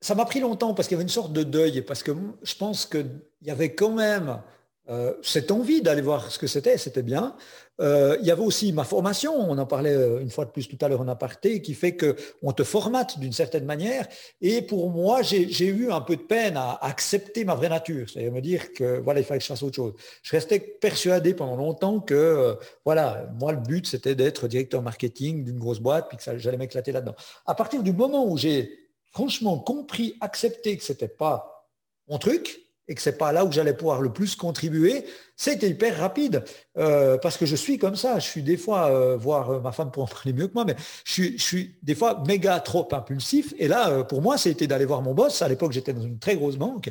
ça 0.00 0.16
m'a 0.16 0.24
pris 0.24 0.40
longtemps 0.40 0.74
parce 0.74 0.88
qu'il 0.88 0.96
y 0.96 0.98
avait 0.98 1.04
une 1.04 1.08
sorte 1.08 1.32
de 1.32 1.44
deuil, 1.44 1.80
parce 1.82 2.02
que 2.02 2.10
je 2.42 2.54
pense 2.56 2.86
qu'il 2.86 3.20
y 3.42 3.50
avait 3.50 3.74
quand 3.74 3.92
même 3.92 4.40
euh, 4.88 5.14
cette 5.22 5.52
envie 5.52 5.80
d'aller 5.80 6.02
voir 6.02 6.32
ce 6.32 6.38
que 6.38 6.48
c'était, 6.48 6.76
c'était 6.76 7.02
bien. 7.04 7.36
Euh, 7.80 8.16
il 8.20 8.26
y 8.26 8.32
avait 8.32 8.42
aussi 8.42 8.72
ma 8.72 8.82
formation, 8.82 9.32
on 9.34 9.56
en 9.56 9.64
parlait 9.64 9.94
euh, 9.94 10.20
une 10.20 10.30
fois 10.30 10.44
de 10.44 10.50
plus 10.50 10.68
tout 10.68 10.76
à 10.80 10.88
l'heure 10.88 11.00
en 11.00 11.08
aparté, 11.08 11.62
qui 11.62 11.74
fait 11.74 11.96
qu'on 11.96 12.52
te 12.52 12.64
formate 12.64 13.18
d'une 13.20 13.32
certaine 13.32 13.64
manière. 13.64 14.08
Et 14.40 14.60
pour 14.60 14.90
moi, 14.90 15.22
j'ai 15.22 15.66
eu 15.66 15.92
un 15.92 16.00
peu 16.00 16.16
de 16.16 16.22
peine 16.22 16.56
à 16.56 16.78
accepter 16.82 17.44
ma 17.44 17.54
vraie 17.54 17.68
nature, 17.68 18.10
c'est-à-dire 18.10 18.32
me 18.32 18.40
dire 18.40 18.72
que 18.72 18.98
voilà, 18.98 19.20
il 19.20 19.24
fallait 19.24 19.38
que 19.38 19.44
je 19.44 19.48
fasse 19.48 19.62
autre 19.62 19.76
chose. 19.76 19.94
Je 20.22 20.32
restais 20.32 20.58
persuadé 20.58 21.32
pendant 21.32 21.56
longtemps 21.56 22.00
que 22.00 22.56
voilà, 22.84 23.28
moi 23.38 23.52
le 23.52 23.60
but 23.60 23.86
c'était 23.86 24.14
d'être 24.14 24.48
directeur 24.48 24.82
marketing 24.82 25.44
d'une 25.44 25.58
grosse 25.58 25.80
boîte, 25.80 26.08
puis 26.08 26.18
que 26.18 26.38
j'allais 26.38 26.58
m'éclater 26.58 26.90
là-dedans. 26.90 27.14
À 27.46 27.54
partir 27.54 27.82
du 27.82 27.92
moment 27.92 28.26
où 28.26 28.36
j'ai 28.36 28.82
franchement 29.12 29.58
compris, 29.58 30.16
accepté 30.20 30.76
que 30.76 30.82
c'était 30.82 31.08
pas 31.08 31.68
mon 32.08 32.18
truc, 32.18 32.61
et 32.88 32.94
que 32.94 33.02
c'est 33.02 33.16
pas 33.16 33.32
là 33.32 33.44
où 33.44 33.52
j'allais 33.52 33.74
pouvoir 33.74 34.00
le 34.00 34.12
plus 34.12 34.34
contribuer, 34.34 35.04
c'était 35.36 35.68
hyper 35.68 35.98
rapide 35.98 36.44
euh, 36.78 37.16
parce 37.18 37.36
que 37.36 37.46
je 37.46 37.56
suis 37.56 37.78
comme 37.78 37.96
ça. 37.96 38.18
Je 38.18 38.26
suis 38.26 38.42
des 38.42 38.56
fois, 38.56 38.90
euh, 38.90 39.16
voir 39.16 39.50
euh, 39.50 39.60
ma 39.60 39.72
femme 39.72 39.90
pour 39.90 40.02
en 40.02 40.06
parler 40.06 40.32
mieux 40.32 40.48
que 40.48 40.54
moi, 40.54 40.64
mais 40.64 40.76
je 41.04 41.36
suis, 41.36 41.78
des 41.82 41.94
fois 41.94 42.22
méga 42.26 42.58
trop 42.60 42.88
impulsif. 42.92 43.54
Et 43.58 43.68
là, 43.68 44.04
pour 44.04 44.22
moi, 44.22 44.36
c'était 44.36 44.66
d'aller 44.66 44.84
voir 44.84 45.02
mon 45.02 45.14
boss. 45.14 45.42
À 45.42 45.48
l'époque, 45.48 45.72
j'étais 45.72 45.92
dans 45.92 46.02
une 46.02 46.18
très 46.18 46.36
grosse 46.36 46.56
banque. 46.56 46.90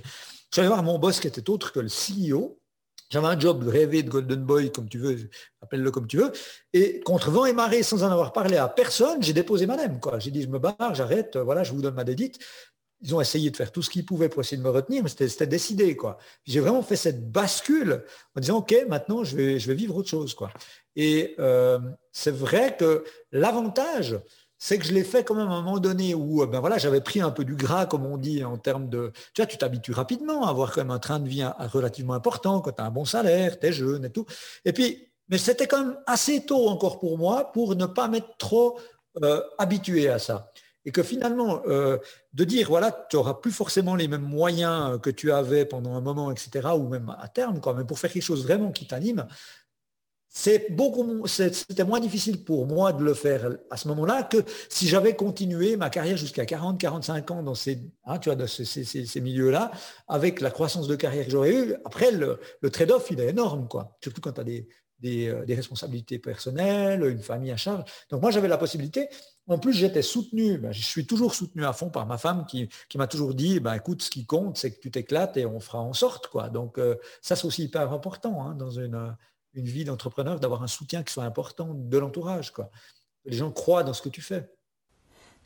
J'allais 0.53 0.67
voir 0.67 0.83
mon 0.83 0.97
boss 0.97 1.19
qui 1.19 1.27
était 1.27 1.49
autre 1.49 1.71
que 1.71 1.79
le 1.79 1.89
CEO. 1.89 2.57
J'avais 3.09 3.27
un 3.27 3.37
job 3.37 3.67
rêvé 3.67 4.03
de 4.03 4.09
Golden 4.09 4.41
Boy, 4.41 4.71
comme 4.71 4.87
tu 4.87 4.97
veux, 4.97 5.29
appelle-le 5.61 5.91
comme 5.91 6.07
tu 6.07 6.15
veux. 6.15 6.31
Et 6.71 7.01
contre 7.01 7.29
vent 7.29 7.45
et 7.45 7.51
marée, 7.51 7.83
sans 7.83 8.03
en 8.03 8.09
avoir 8.09 8.31
parlé 8.31 8.55
à 8.55 8.69
personne, 8.69 9.21
j'ai 9.21 9.33
déposé 9.33 9.65
ma 9.65 9.75
Quoi. 9.99 10.19
J'ai 10.19 10.31
dit, 10.31 10.41
je 10.41 10.47
me 10.47 10.59
barre, 10.59 10.95
j'arrête, 10.95 11.35
voilà, 11.35 11.63
je 11.63 11.73
vous 11.73 11.81
donne 11.81 11.95
ma 11.95 12.05
dédite 12.05 12.39
ils 13.01 13.15
ont 13.15 13.21
essayé 13.21 13.49
de 13.49 13.55
faire 13.55 13.71
tout 13.71 13.81
ce 13.81 13.89
qu'ils 13.89 14.05
pouvaient 14.05 14.29
pour 14.29 14.41
essayer 14.41 14.57
de 14.57 14.63
me 14.63 14.69
retenir, 14.69 15.03
mais 15.03 15.09
c'était 15.09 15.47
décidé. 15.47 15.95
quoi. 15.95 16.17
J'ai 16.45 16.59
vraiment 16.59 16.83
fait 16.83 16.95
cette 16.95 17.31
bascule 17.31 18.03
en 18.35 18.39
disant, 18.39 18.57
OK, 18.57 18.75
maintenant, 18.87 19.23
je 19.23 19.35
vais, 19.35 19.59
je 19.59 19.67
vais 19.67 19.73
vivre 19.73 19.95
autre 19.95 20.09
chose. 20.09 20.33
quoi. 20.33 20.51
Et 20.95 21.35
euh, 21.39 21.79
c'est 22.11 22.33
vrai 22.33 22.75
que 22.77 23.03
l'avantage, 23.31 24.19
c'est 24.57 24.77
que 24.77 24.85
je 24.85 24.93
l'ai 24.93 25.03
fait 25.03 25.23
quand 25.23 25.33
même 25.33 25.47
à 25.47 25.53
un 25.53 25.63
moment 25.63 25.79
donné 25.79 26.13
où 26.13 26.45
ben 26.45 26.59
voilà, 26.59 26.77
j'avais 26.77 27.01
pris 27.01 27.19
un 27.21 27.31
peu 27.31 27.43
du 27.43 27.55
gras, 27.55 27.87
comme 27.87 28.05
on 28.05 28.17
dit, 28.17 28.43
en 28.43 28.57
termes 28.57 28.89
de... 28.89 29.11
Tu 29.33 29.41
vois, 29.41 29.47
tu 29.47 29.57
t'habitues 29.57 29.93
rapidement 29.93 30.45
à 30.45 30.51
avoir 30.51 30.71
quand 30.71 30.81
même 30.81 30.91
un 30.91 30.99
train 30.99 31.19
de 31.19 31.27
vie 31.27 31.43
relativement 31.73 32.13
important, 32.13 32.61
quand 32.61 32.71
tu 32.71 32.81
as 32.81 32.85
un 32.85 32.91
bon 32.91 33.05
salaire, 33.05 33.59
tu 33.59 33.65
es 33.65 33.73
jeune 33.73 34.05
et 34.05 34.11
tout. 34.11 34.25
Et 34.63 34.71
puis, 34.71 35.11
mais 35.29 35.39
c'était 35.39 35.65
quand 35.65 35.83
même 35.83 35.97
assez 36.05 36.45
tôt 36.45 36.67
encore 36.67 36.99
pour 36.99 37.17
moi 37.17 37.51
pour 37.53 37.75
ne 37.75 37.87
pas 37.87 38.07
m'être 38.07 38.37
trop 38.37 38.77
euh, 39.23 39.41
habitué 39.57 40.09
à 40.09 40.19
ça 40.19 40.51
et 40.85 40.91
que 40.91 41.03
finalement, 41.03 41.61
euh, 41.67 41.97
de 42.33 42.43
dire, 42.43 42.69
voilà, 42.69 42.91
tu 43.09 43.15
n'auras 43.15 43.35
plus 43.35 43.51
forcément 43.51 43.95
les 43.95 44.07
mêmes 44.07 44.21
moyens 44.21 44.99
que 45.01 45.09
tu 45.09 45.31
avais 45.31 45.65
pendant 45.65 45.95
un 45.95 46.01
moment, 46.01 46.31
etc., 46.31 46.69
ou 46.75 46.87
même 46.87 47.15
à 47.19 47.27
terme, 47.27 47.59
quand 47.59 47.85
pour 47.85 47.99
faire 47.99 48.11
quelque 48.11 48.23
chose 48.23 48.43
vraiment 48.43 48.71
qui 48.71 48.87
t'anime, 48.87 49.27
c'est 50.33 50.71
beaucoup, 50.71 51.27
c'était 51.27 51.83
moins 51.83 51.99
difficile 51.99 52.45
pour 52.45 52.65
moi 52.65 52.93
de 52.93 53.03
le 53.03 53.13
faire 53.13 53.57
à 53.69 53.75
ce 53.75 53.89
moment-là 53.89 54.23
que 54.23 54.37
si 54.69 54.87
j'avais 54.87 55.13
continué 55.13 55.75
ma 55.75 55.89
carrière 55.89 56.15
jusqu'à 56.15 56.45
40, 56.45 56.79
45 56.79 57.31
ans 57.31 57.43
dans 57.43 57.53
ces, 57.53 57.79
hein, 58.05 58.17
ces, 58.47 59.21
milieux-là, 59.21 59.71
avec 60.07 60.39
la 60.39 60.49
croissance 60.49 60.87
de 60.87 60.95
carrière 60.95 61.25
que 61.25 61.31
j'aurais 61.31 61.53
eue. 61.53 61.75
Après, 61.83 62.11
le, 62.11 62.39
le 62.61 62.69
trade-off, 62.69 63.11
il 63.11 63.19
est 63.19 63.27
énorme, 63.27 63.67
quoi. 63.67 63.97
Surtout 64.01 64.21
quand 64.21 64.31
tu 64.31 64.41
as 64.41 64.45
des, 64.45 64.69
euh, 65.03 65.45
des, 65.45 65.55
responsabilités 65.55 66.19
personnelles, 66.19 67.03
une 67.03 67.21
famille 67.21 67.51
à 67.51 67.57
charge. 67.57 67.83
Donc 68.09 68.21
moi, 68.21 68.31
j'avais 68.31 68.47
la 68.47 68.57
possibilité. 68.57 69.07
En 69.47 69.57
plus, 69.57 69.73
j'étais 69.73 70.01
soutenu, 70.01 70.57
ben, 70.57 70.71
je 70.71 70.81
suis 70.81 71.05
toujours 71.05 71.33
soutenu 71.33 71.65
à 71.65 71.73
fond 71.73 71.89
par 71.89 72.05
ma 72.05 72.17
femme 72.17 72.45
qui, 72.45 72.69
m'a 72.95 73.07
toujours 73.07 73.33
dit, 73.33 73.59
ben, 73.59 73.73
écoute, 73.73 74.01
ce 74.01 74.09
qui 74.09 74.25
compte, 74.25 74.57
c'est 74.57 74.71
que 74.71 74.79
tu 74.79 74.91
t'éclates 74.91 75.37
et 75.37 75.45
on 75.45 75.59
fera 75.59 75.79
en 75.79 75.93
sorte. 75.93 76.27
Quoi. 76.27 76.49
Donc 76.49 76.77
euh, 76.77 76.95
ça, 77.21 77.35
c'est 77.35 77.45
aussi 77.45 77.63
hyper 77.63 77.91
important 77.91 78.45
hein, 78.45 78.53
dans 78.53 78.71
une, 78.71 79.15
une 79.53 79.65
vie 79.65 79.83
d'entrepreneur, 79.83 80.39
d'avoir 80.39 80.63
un 80.63 80.67
soutien 80.67 81.03
qui 81.03 81.13
soit 81.13 81.25
important 81.25 81.73
de 81.73 81.97
l'entourage. 81.97 82.51
Quoi. 82.51 82.69
Les 83.25 83.35
gens 83.35 83.51
croient 83.51 83.83
dans 83.83 83.93
ce 83.93 84.01
que 84.01 84.09
tu 84.09 84.21
fais. 84.21 84.49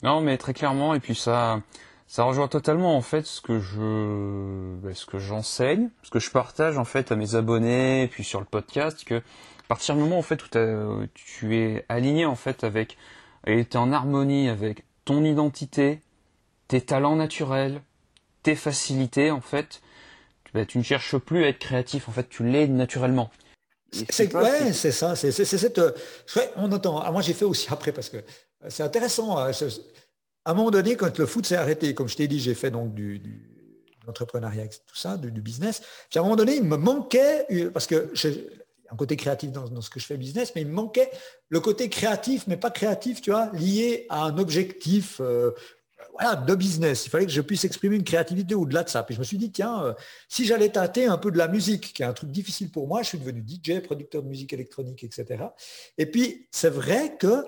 Non, 0.02 0.20
mais 0.20 0.36
très 0.36 0.52
clairement, 0.52 0.94
et 0.94 1.00
puis 1.00 1.14
ça, 1.14 1.62
ça 2.06 2.24
rejoint 2.24 2.48
totalement 2.48 2.96
en 2.96 3.02
fait 3.02 3.26
ce 3.26 3.40
que 3.40 3.60
je 3.60 4.76
ben, 4.76 4.94
ce 4.94 5.06
que 5.06 5.18
j'enseigne, 5.18 5.90
ce 6.02 6.10
que 6.10 6.20
je 6.20 6.30
partage 6.30 6.78
en 6.78 6.84
fait 6.84 7.10
à 7.10 7.16
mes 7.16 7.34
abonnés 7.34 8.04
et 8.04 8.08
puis 8.08 8.24
sur 8.24 8.40
le 8.40 8.46
podcast 8.46 9.04
que 9.04 9.16
à 9.16 9.68
partir 9.68 9.96
du 9.96 10.02
moment 10.02 10.18
en 10.18 10.22
fait 10.22 10.42
où 10.44 11.06
tu 11.14 11.56
es 11.56 11.84
aligné 11.88 12.24
en 12.24 12.36
fait 12.36 12.62
avec 12.62 12.96
et 13.46 13.64
tu 13.64 13.72
es 13.72 13.76
en 13.76 13.92
harmonie 13.92 14.48
avec 14.48 14.84
ton 15.04 15.24
identité, 15.24 16.00
tes 16.68 16.80
talents 16.80 17.16
naturels, 17.16 17.80
tes 18.42 18.54
facilités 18.54 19.30
en 19.30 19.40
fait, 19.40 19.80
ben, 20.54 20.64
tu 20.64 20.78
ne 20.78 20.82
cherches 20.82 21.16
plus 21.18 21.44
à 21.44 21.48
être 21.48 21.58
créatif 21.58 22.08
en 22.08 22.12
fait, 22.12 22.28
tu 22.28 22.44
l'es 22.44 22.68
naturellement. 22.68 23.30
C'est 24.10 24.34
ouais, 24.34 24.72
c'est 24.72 24.92
ça, 24.92 25.16
c'est 25.16 25.30
cette 25.30 25.80
on 26.56 26.70
entend. 26.70 27.00
Ah, 27.00 27.10
moi 27.10 27.22
j'ai 27.22 27.34
fait 27.34 27.44
aussi 27.44 27.68
après 27.70 27.92
parce 27.92 28.08
que 28.08 28.18
c'est 28.68 28.82
intéressant. 28.82 29.38
Hein, 29.38 29.52
à 30.46 30.52
un 30.52 30.54
moment 30.54 30.70
donné, 30.70 30.96
quand 30.96 31.18
le 31.18 31.26
foot 31.26 31.44
s'est 31.44 31.56
arrêté, 31.56 31.92
comme 31.92 32.08
je 32.08 32.16
t'ai 32.16 32.28
dit, 32.28 32.38
j'ai 32.38 32.54
fait 32.54 32.70
donc 32.70 32.94
du, 32.94 33.18
du 33.18 33.56
l'entrepreneuriat, 34.06 34.68
tout 34.68 34.96
ça, 34.96 35.16
du, 35.16 35.40
business. 35.40 35.82
Puis 36.08 36.18
à 36.18 36.20
un 36.20 36.22
moment 36.22 36.36
donné, 36.36 36.54
il 36.54 36.62
me 36.62 36.76
manquait, 36.76 37.46
parce 37.74 37.88
que 37.88 38.08
j'ai 38.14 38.48
un 38.88 38.94
côté 38.94 39.16
créatif 39.16 39.50
dans, 39.50 39.80
ce 39.80 39.90
que 39.90 39.98
je 39.98 40.06
fais 40.06 40.16
business, 40.16 40.52
mais 40.54 40.62
il 40.62 40.68
me 40.68 40.72
manquait 40.72 41.10
le 41.48 41.58
côté 41.58 41.88
créatif, 41.88 42.44
mais 42.46 42.56
pas 42.56 42.70
créatif, 42.70 43.20
tu 43.20 43.32
vois, 43.32 43.50
lié 43.54 44.06
à 44.08 44.22
un 44.22 44.38
objectif 44.38 45.20
euh, 45.20 45.50
voilà, 46.12 46.36
de 46.36 46.54
business. 46.54 47.06
Il 47.06 47.10
fallait 47.10 47.26
que 47.26 47.32
je 47.32 47.40
puisse 47.40 47.64
exprimer 47.64 47.96
une 47.96 48.04
créativité 48.04 48.54
au-delà 48.54 48.82
de 48.84 48.88
ça. 48.88 49.02
Puis 49.02 49.14
je 49.14 49.20
me 49.20 49.24
suis 49.24 49.38
dit, 49.38 49.50
tiens, 49.50 49.82
euh, 49.82 49.94
si 50.28 50.44
j'allais 50.44 50.70
tâter 50.70 51.06
un 51.06 51.18
peu 51.18 51.30
de 51.30 51.38
la 51.38 51.48
musique, 51.48 51.92
qui 51.92 52.02
est 52.02 52.06
un 52.06 52.12
truc 52.12 52.30
difficile 52.30 52.70
pour 52.70 52.88
moi, 52.88 53.02
je 53.02 53.08
suis 53.08 53.18
devenu 53.18 53.44
DJ, 53.46 53.80
producteur 53.80 54.22
de 54.22 54.28
musique 54.28 54.52
électronique, 54.52 55.04
etc. 55.04 55.44
Et 55.98 56.06
puis, 56.06 56.48
c'est 56.50 56.70
vrai 56.70 57.16
que 57.18 57.44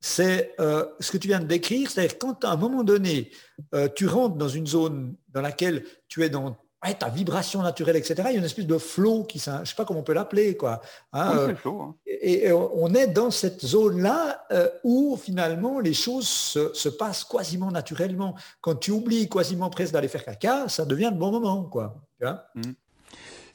c'est 0.00 0.54
euh, 0.60 0.86
ce 0.98 1.12
que 1.12 1.18
tu 1.18 1.28
viens 1.28 1.40
de 1.40 1.46
décrire, 1.46 1.90
c'est-à-dire 1.90 2.18
quand 2.18 2.44
à 2.44 2.52
un 2.52 2.56
moment 2.56 2.84
donné, 2.84 3.30
euh, 3.74 3.88
tu 3.94 4.06
rentres 4.06 4.36
dans 4.36 4.48
une 4.48 4.66
zone 4.66 5.14
dans 5.28 5.42
laquelle 5.42 5.84
tu 6.08 6.24
es 6.24 6.30
dans 6.30 6.56
ta 6.98 7.08
vibration 7.08 7.62
naturelle, 7.62 7.96
etc., 7.96 8.14
il 8.26 8.32
y 8.32 8.34
a 8.36 8.38
une 8.38 8.44
espèce 8.44 8.66
de 8.66 8.78
flow 8.78 9.24
qui, 9.24 9.38
je 9.38 9.50
ne 9.50 9.64
sais 9.64 9.74
pas 9.74 9.84
comment 9.84 10.00
on 10.00 10.04
peut 10.04 10.14
l'appeler, 10.14 10.56
quoi. 10.56 10.80
Hein, 11.12 11.32
euh, 11.36 11.54
hein. 11.66 11.94
et, 12.06 12.50
on 12.52 12.94
est 12.94 13.08
dans 13.08 13.30
cette 13.30 13.64
zone-là 13.64 14.46
où 14.82 15.18
finalement 15.22 15.80
les 15.80 15.94
choses 15.94 16.28
se, 16.28 16.88
passent 16.88 17.24
quasiment 17.24 17.70
naturellement. 17.70 18.34
Quand 18.60 18.76
tu 18.76 18.90
oublies 18.90 19.28
quasiment 19.28 19.70
presque 19.70 19.92
d'aller 19.92 20.08
faire 20.08 20.24
caca, 20.24 20.68
ça 20.68 20.84
devient 20.84 21.10
le 21.12 21.18
bon 21.18 21.30
moment, 21.30 21.64
quoi. 21.64 21.96
Tu 22.18 22.26
vois 22.26 22.44
mmh. 22.54 22.72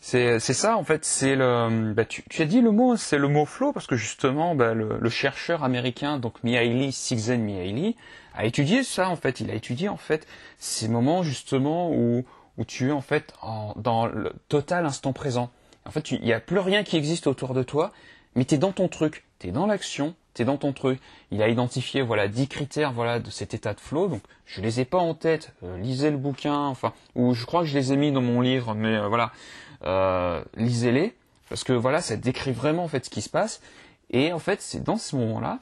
C'est 0.08 0.40
ça 0.40 0.78
en 0.78 0.84
fait, 0.84 1.04
c'est 1.04 1.36
le. 1.36 1.94
Bah, 1.94 2.06
tu, 2.06 2.24
as 2.40 2.46
dit 2.46 2.62
le 2.62 2.70
mot, 2.70 2.96
c'est 2.96 3.18
le 3.18 3.28
mot 3.28 3.46
flow 3.46 3.74
parce 3.74 3.88
que 3.88 3.96
justement 3.96 4.54
bah, 4.54 4.76
le, 4.76 5.10
chercheur 5.10 5.64
américain 5.64 6.20
donc 6.20 6.44
Mihaly 6.44 6.92
Csikszentmihalyi 6.92 7.96
a 8.36 8.46
étudié 8.46 8.84
ça 8.84 9.10
en 9.10 9.16
fait. 9.16 9.40
Il 9.40 9.50
a 9.50 9.56
étudié 9.56 9.90
en 9.90 9.98
fait 9.98 10.28
ces 10.60 10.88
moments 10.90 11.24
justement 11.24 11.92
où 11.92 12.24
où 12.58 12.66
tu 12.66 12.90
es 12.90 12.92
en 12.92 13.02
fait 13.02 13.34
dans 13.76 14.06
le 14.06 14.34
total 14.50 14.86
instant 14.86 15.14
présent. 15.14 15.50
En 15.86 15.92
fait, 15.92 16.12
il 16.12 16.22
n'y 16.22 16.34
a 16.34 16.40
plus 16.40 16.60
rien 16.60 16.84
qui 16.84 16.98
existe 16.98 17.28
autour 17.28 17.54
de 17.54 17.64
toi, 17.64 17.92
mais 18.36 18.46
tu 18.46 18.56
es 18.56 18.58
dans 18.58 18.72
ton 18.72 18.88
truc, 18.88 19.24
tu 19.40 19.48
es 19.48 19.52
dans 19.52 19.66
l'action, 19.68 20.16
tu 20.34 20.42
es 20.42 20.46
dans 20.46 20.58
ton 20.58 20.74
truc. 20.74 21.00
Il 21.32 21.42
a 21.42 21.48
identifié 21.48 22.02
voilà 22.02 22.28
10 22.28 22.48
critères 22.48 22.92
voilà 22.92 23.20
de 23.20 23.30
cet 23.30 23.54
état 23.54 23.74
de 23.74 23.80
flow. 23.80 24.08
Donc 24.08 24.22
je 24.46 24.62
les 24.62 24.80
ai 24.80 24.86
pas 24.86 24.98
en 24.98 25.14
tête, 25.14 25.54
euh, 25.64 25.78
lisez 25.78 26.12
le 26.12 26.18
bouquin 26.18 26.58
enfin 26.58 26.94
ou 27.16 27.34
je 27.34 27.46
crois 27.46 27.62
que 27.62 27.68
je 27.68 27.78
les 27.78 27.94
ai 27.94 27.98
mis 27.98 28.12
dans 28.12 28.22
mon 28.22 28.42
livre 28.42 28.74
mais 28.74 28.96
euh, 28.96 29.08
voilà 29.08 29.32
euh, 29.84 30.44
lisez-les, 30.56 31.14
parce 31.50 31.64
que 31.64 31.74
voilà, 31.74 32.02
ça 32.02 32.16
décrit 32.16 32.52
vraiment 32.52 32.84
en 32.84 32.88
fait 32.88 33.06
ce 33.06 33.10
qui 33.10 33.22
se 33.22 33.30
passe. 33.30 33.62
Et 34.12 34.34
en 34.34 34.40
fait, 34.40 34.62
c'est 34.62 34.84
dans 34.84 34.98
ce 34.98 35.16
moment-là, 35.16 35.60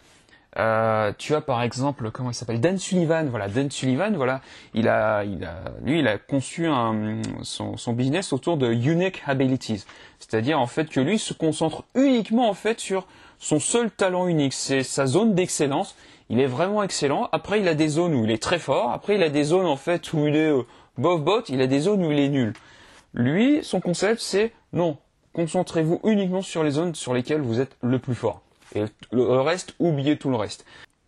euh, 0.58 1.12
tu 1.18 1.36
as 1.36 1.42
par 1.42 1.62
exemple, 1.63 2.12
comment 2.12 2.32
il 2.32 2.34
s'appelle, 2.34 2.62
Dan 2.62 2.78
Sullivan. 2.78 3.28
Voilà, 3.30 3.48
Dan 3.48 3.72
Sullivan, 3.72 4.16
voilà, 4.16 4.42
il 4.74 4.88
a, 4.88 5.24
il 5.24 5.44
a, 5.44 5.56
lui, 5.84 6.00
il 6.00 6.08
a 6.08 6.18
conçu 6.18 6.68
un, 6.68 7.22
son, 7.42 7.78
son 7.78 7.94
business 7.94 8.34
autour 8.34 8.58
de 8.58 8.72
unique 8.72 9.24
abilities, 9.26 9.86
c'est-à-dire 10.20 10.60
en 10.60 10.68
fait 10.68 10.89
que 10.89 11.00
lui 11.00 11.20
se 11.20 11.34
concentre 11.34 11.84
uniquement 11.96 12.50
en 12.50 12.54
fait 12.54 12.80
sur 12.80 13.08
son 13.39 13.60
seul 13.60 13.92
talent 13.92 14.28
unique, 14.28 14.54
c'est 14.54 14.84
sa 14.84 15.06
zone 15.06 15.36
d'excellence. 15.36 15.96
Il 16.30 16.39
est 16.39 16.48
vraiment 16.48 16.82
excellent. 16.82 17.28
Après, 17.34 17.60
il 17.60 17.68
a 17.68 17.76
des 17.76 17.89
zones 17.89 18.16
où 18.16 18.24
il 18.24 18.32
est 18.32 18.42
très 18.42 18.58
fort. 18.58 18.92
Après, 18.92 19.16
il 19.16 19.24
a 19.24 19.30
des 19.30 19.44
zones 19.44 19.66
en 19.66 19.76
fait 19.76 20.13
où 20.13 20.26
il 20.26 20.36
est 20.36 20.50
euh, 20.50 20.63
bof 20.98 21.22
bot. 21.22 21.42
Il 21.50 21.62
a 21.62 21.68
des 21.68 21.82
zones 21.82 22.06
où 22.06 22.12
il 22.12 22.20
est 22.20 22.30
nul. 22.30 22.54
Lui, 23.13 23.60
son 23.63 23.82
concept, 23.82 24.22
c'est 24.22 24.54
non, 24.72 24.98
concentrez-vous 25.34 26.00
uniquement 26.06 26.42
sur 26.42 26.63
les 26.63 26.72
zones 26.72 26.96
sur 26.96 27.13
lesquelles 27.13 27.42
vous 27.42 27.60
êtes 27.60 27.76
le 27.82 28.00
plus 28.00 28.16
fort. 28.16 28.42
Et 28.73 28.86
le 29.12 29.41
reste, 29.41 29.75
oubliez 29.79 30.17
tout 30.17 30.29
le 30.29 30.36
reste. 30.36 30.65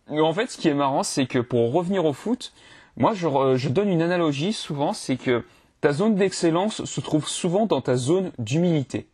en 0.08 0.32
fait, 0.32 0.50
ce 0.50 0.56
qui 0.56 0.68
est 0.68 0.74
marrant, 0.74 1.02
c'est 1.02 1.26
que 1.26 1.38
pour 1.38 1.72
revenir 1.72 2.04
au 2.04 2.12
foot, 2.12 2.52
moi, 2.96 3.12
je, 3.14 3.68
donne 3.68 3.90
une 3.90 4.00
analogie 4.00 4.52
souvent, 4.54 4.94
c'est 4.94 5.16
que 5.16 5.44
ta 5.80 5.92
zone 5.92 6.14
d'excellence 6.14 6.84
se 6.84 7.00
trouve 7.00 7.28
souvent 7.28 7.66
dans 7.66 7.82
ta 7.82 7.96
zone 7.96 8.32
d'humilité. 8.38 9.06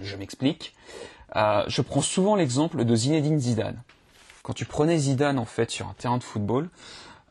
Je 0.00 0.16
m'explique. 0.16 0.74
Euh, 1.36 1.62
je 1.68 1.82
prends 1.82 2.00
souvent 2.00 2.34
l'exemple 2.34 2.84
de 2.84 2.96
Zinedine 2.96 3.38
Zidane. 3.38 3.80
Quand 4.42 4.52
tu 4.52 4.64
prenais 4.64 4.98
Zidane 4.98 5.38
en 5.38 5.44
fait 5.44 5.70
sur 5.70 5.86
un 5.86 5.94
terrain 5.94 6.18
de 6.18 6.24
football, 6.24 6.68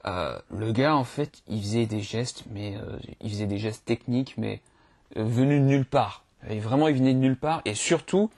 euh, 0.06 0.38
le 0.56 0.72
gars 0.72 0.96
en 0.96 1.04
fait, 1.04 1.42
il 1.48 1.62
faisait 1.62 1.86
des 1.86 2.02
gestes, 2.02 2.44
mais 2.52 2.78
euh, 2.78 2.98
il 3.22 3.30
faisait 3.30 3.48
des 3.48 3.58
gestes 3.58 3.86
techniques, 3.86 4.36
mais 4.38 4.62
venu 5.16 5.60
de 5.60 5.66
nulle 5.66 5.86
part. 5.86 6.24
Vraiment, 6.48 6.88
il 6.88 6.96
venait 6.96 7.14
de 7.14 7.20
nulle 7.20 7.38
part. 7.38 7.62
Et 7.66 7.74
surtout, 7.74 8.30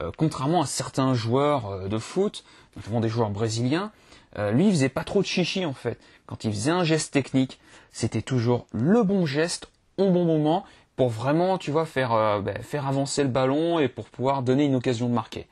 euh, 0.00 0.10
contrairement 0.16 0.62
à 0.62 0.66
certains 0.66 1.14
joueurs 1.14 1.70
euh, 1.70 1.88
de 1.88 1.98
foot, 1.98 2.44
notamment 2.76 3.00
des 3.00 3.08
joueurs 3.08 3.30
brésiliens, 3.30 3.90
euh, 4.38 4.52
lui, 4.52 4.66
il 4.66 4.70
faisait 4.70 4.88
pas 4.88 5.04
trop 5.04 5.20
de 5.22 5.26
chichi 5.26 5.64
en 5.64 5.72
fait. 5.72 5.98
Quand 6.26 6.44
il 6.44 6.52
faisait 6.52 6.70
un 6.70 6.84
geste 6.84 7.12
technique, 7.12 7.58
c'était 7.90 8.22
toujours 8.22 8.66
le 8.72 9.02
bon 9.02 9.26
geste 9.26 9.68
au 9.96 10.10
bon 10.10 10.24
moment 10.24 10.64
pour 10.94 11.08
vraiment, 11.08 11.58
tu 11.58 11.70
vois, 11.70 11.86
faire, 11.86 12.42
ben, 12.42 12.60
faire 12.62 12.86
avancer 12.86 13.22
le 13.22 13.28
ballon 13.28 13.78
et 13.78 13.88
pour 13.88 14.06
pouvoir 14.06 14.42
donner 14.42 14.64
une 14.64 14.74
occasion 14.74 15.08
de 15.08 15.14
marquer. 15.14 15.46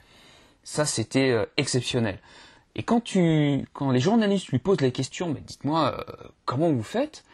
Ça, 0.64 0.84
c'était 0.84 1.36
exceptionnel. 1.56 2.18
Et 2.74 2.82
quand 2.82 3.00
tu, 3.00 3.64
quand 3.72 3.92
les 3.92 4.00
journalistes 4.00 4.48
lui 4.48 4.58
posent 4.58 4.80
la 4.80 4.90
question, 4.90 5.28
mais 5.32 5.40
dites-moi, 5.40 6.04
comment 6.44 6.70
vous 6.72 6.82
faites? 6.82 7.24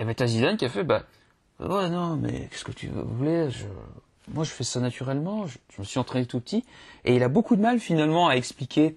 Et 0.00 0.04
ben 0.04 0.12
t'as 0.12 0.26
Zidane 0.26 0.56
qui 0.56 0.64
a 0.64 0.68
fait, 0.68 0.82
bah, 0.82 1.04
ouais 1.60 1.88
non, 1.88 2.16
mais 2.16 2.48
qu'est-ce 2.50 2.64
que 2.64 2.72
tu 2.72 2.88
voulais 2.88 3.48
moi 4.34 4.44
je 4.44 4.50
fais 4.50 4.64
ça 4.64 4.80
naturellement, 4.80 5.46
je, 5.46 5.58
me 5.78 5.84
suis 5.84 5.98
entraîné 5.98 6.26
tout 6.26 6.40
petit, 6.40 6.64
et 7.04 7.14
il 7.14 7.22
a 7.22 7.28
beaucoup 7.28 7.56
de 7.56 7.62
mal 7.62 7.78
finalement 7.80 8.28
à 8.28 8.34
expliquer 8.34 8.96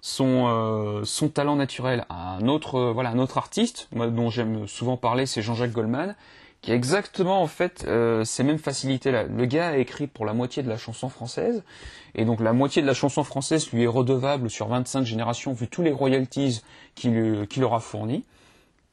son, 0.00 0.46
euh, 0.48 1.04
son 1.04 1.28
talent 1.28 1.56
naturel 1.56 2.04
à 2.08 2.36
un 2.36 2.46
autre, 2.48 2.76
euh, 2.76 2.92
voilà, 2.92 3.10
un 3.10 3.18
autre 3.18 3.38
artiste, 3.38 3.88
moi, 3.92 4.08
dont 4.08 4.30
j'aime 4.30 4.68
souvent 4.68 4.96
parler, 4.96 5.26
c'est 5.26 5.40
Jean-Jacques 5.40 5.72
Goldman, 5.72 6.14
qui 6.60 6.72
a 6.72 6.74
exactement 6.74 7.42
en 7.42 7.46
fait 7.46 7.84
euh, 7.86 8.24
ces 8.24 8.42
mêmes 8.42 8.58
facilités-là. 8.58 9.24
Le 9.24 9.46
gars 9.46 9.68
a 9.68 9.76
écrit 9.76 10.06
pour 10.06 10.24
la 10.24 10.32
moitié 10.32 10.62
de 10.62 10.68
la 10.68 10.76
chanson 10.76 11.08
française, 11.08 11.62
et 12.14 12.24
donc 12.24 12.40
la 12.40 12.52
moitié 12.52 12.82
de 12.82 12.86
la 12.86 12.94
chanson 12.94 13.24
française 13.24 13.70
lui 13.70 13.84
est 13.84 13.88
redevable 13.88 14.50
sur 14.50 14.68
25 14.68 15.04
générations 15.04 15.52
vu 15.52 15.68
tous 15.68 15.82
les 15.82 15.92
royalties 15.92 16.62
qu'il 16.94 17.46
qu 17.48 17.60
leur 17.60 17.74
a 17.74 17.80
fournis. 17.80 18.24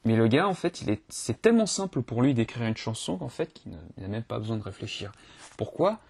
Mais 0.04 0.16
le 0.16 0.26
gars, 0.26 0.48
en 0.48 0.54
fait, 0.54 0.82
il 0.82 0.90
est, 0.90 1.02
c'est 1.08 1.40
tellement 1.40 1.66
simple 1.66 2.02
pour 2.02 2.22
lui 2.22 2.34
d'écrire 2.34 2.66
une 2.66 2.76
chanson 2.76 3.16
qu'en 3.16 3.28
fait, 3.28 3.52
qu'il 3.52 3.72
n'a 3.98 4.08
même 4.08 4.24
pas 4.24 4.38
besoin 4.38 4.56
de 4.56 4.62
réfléchir. 4.62 5.12
Pourquoi? 5.56 6.00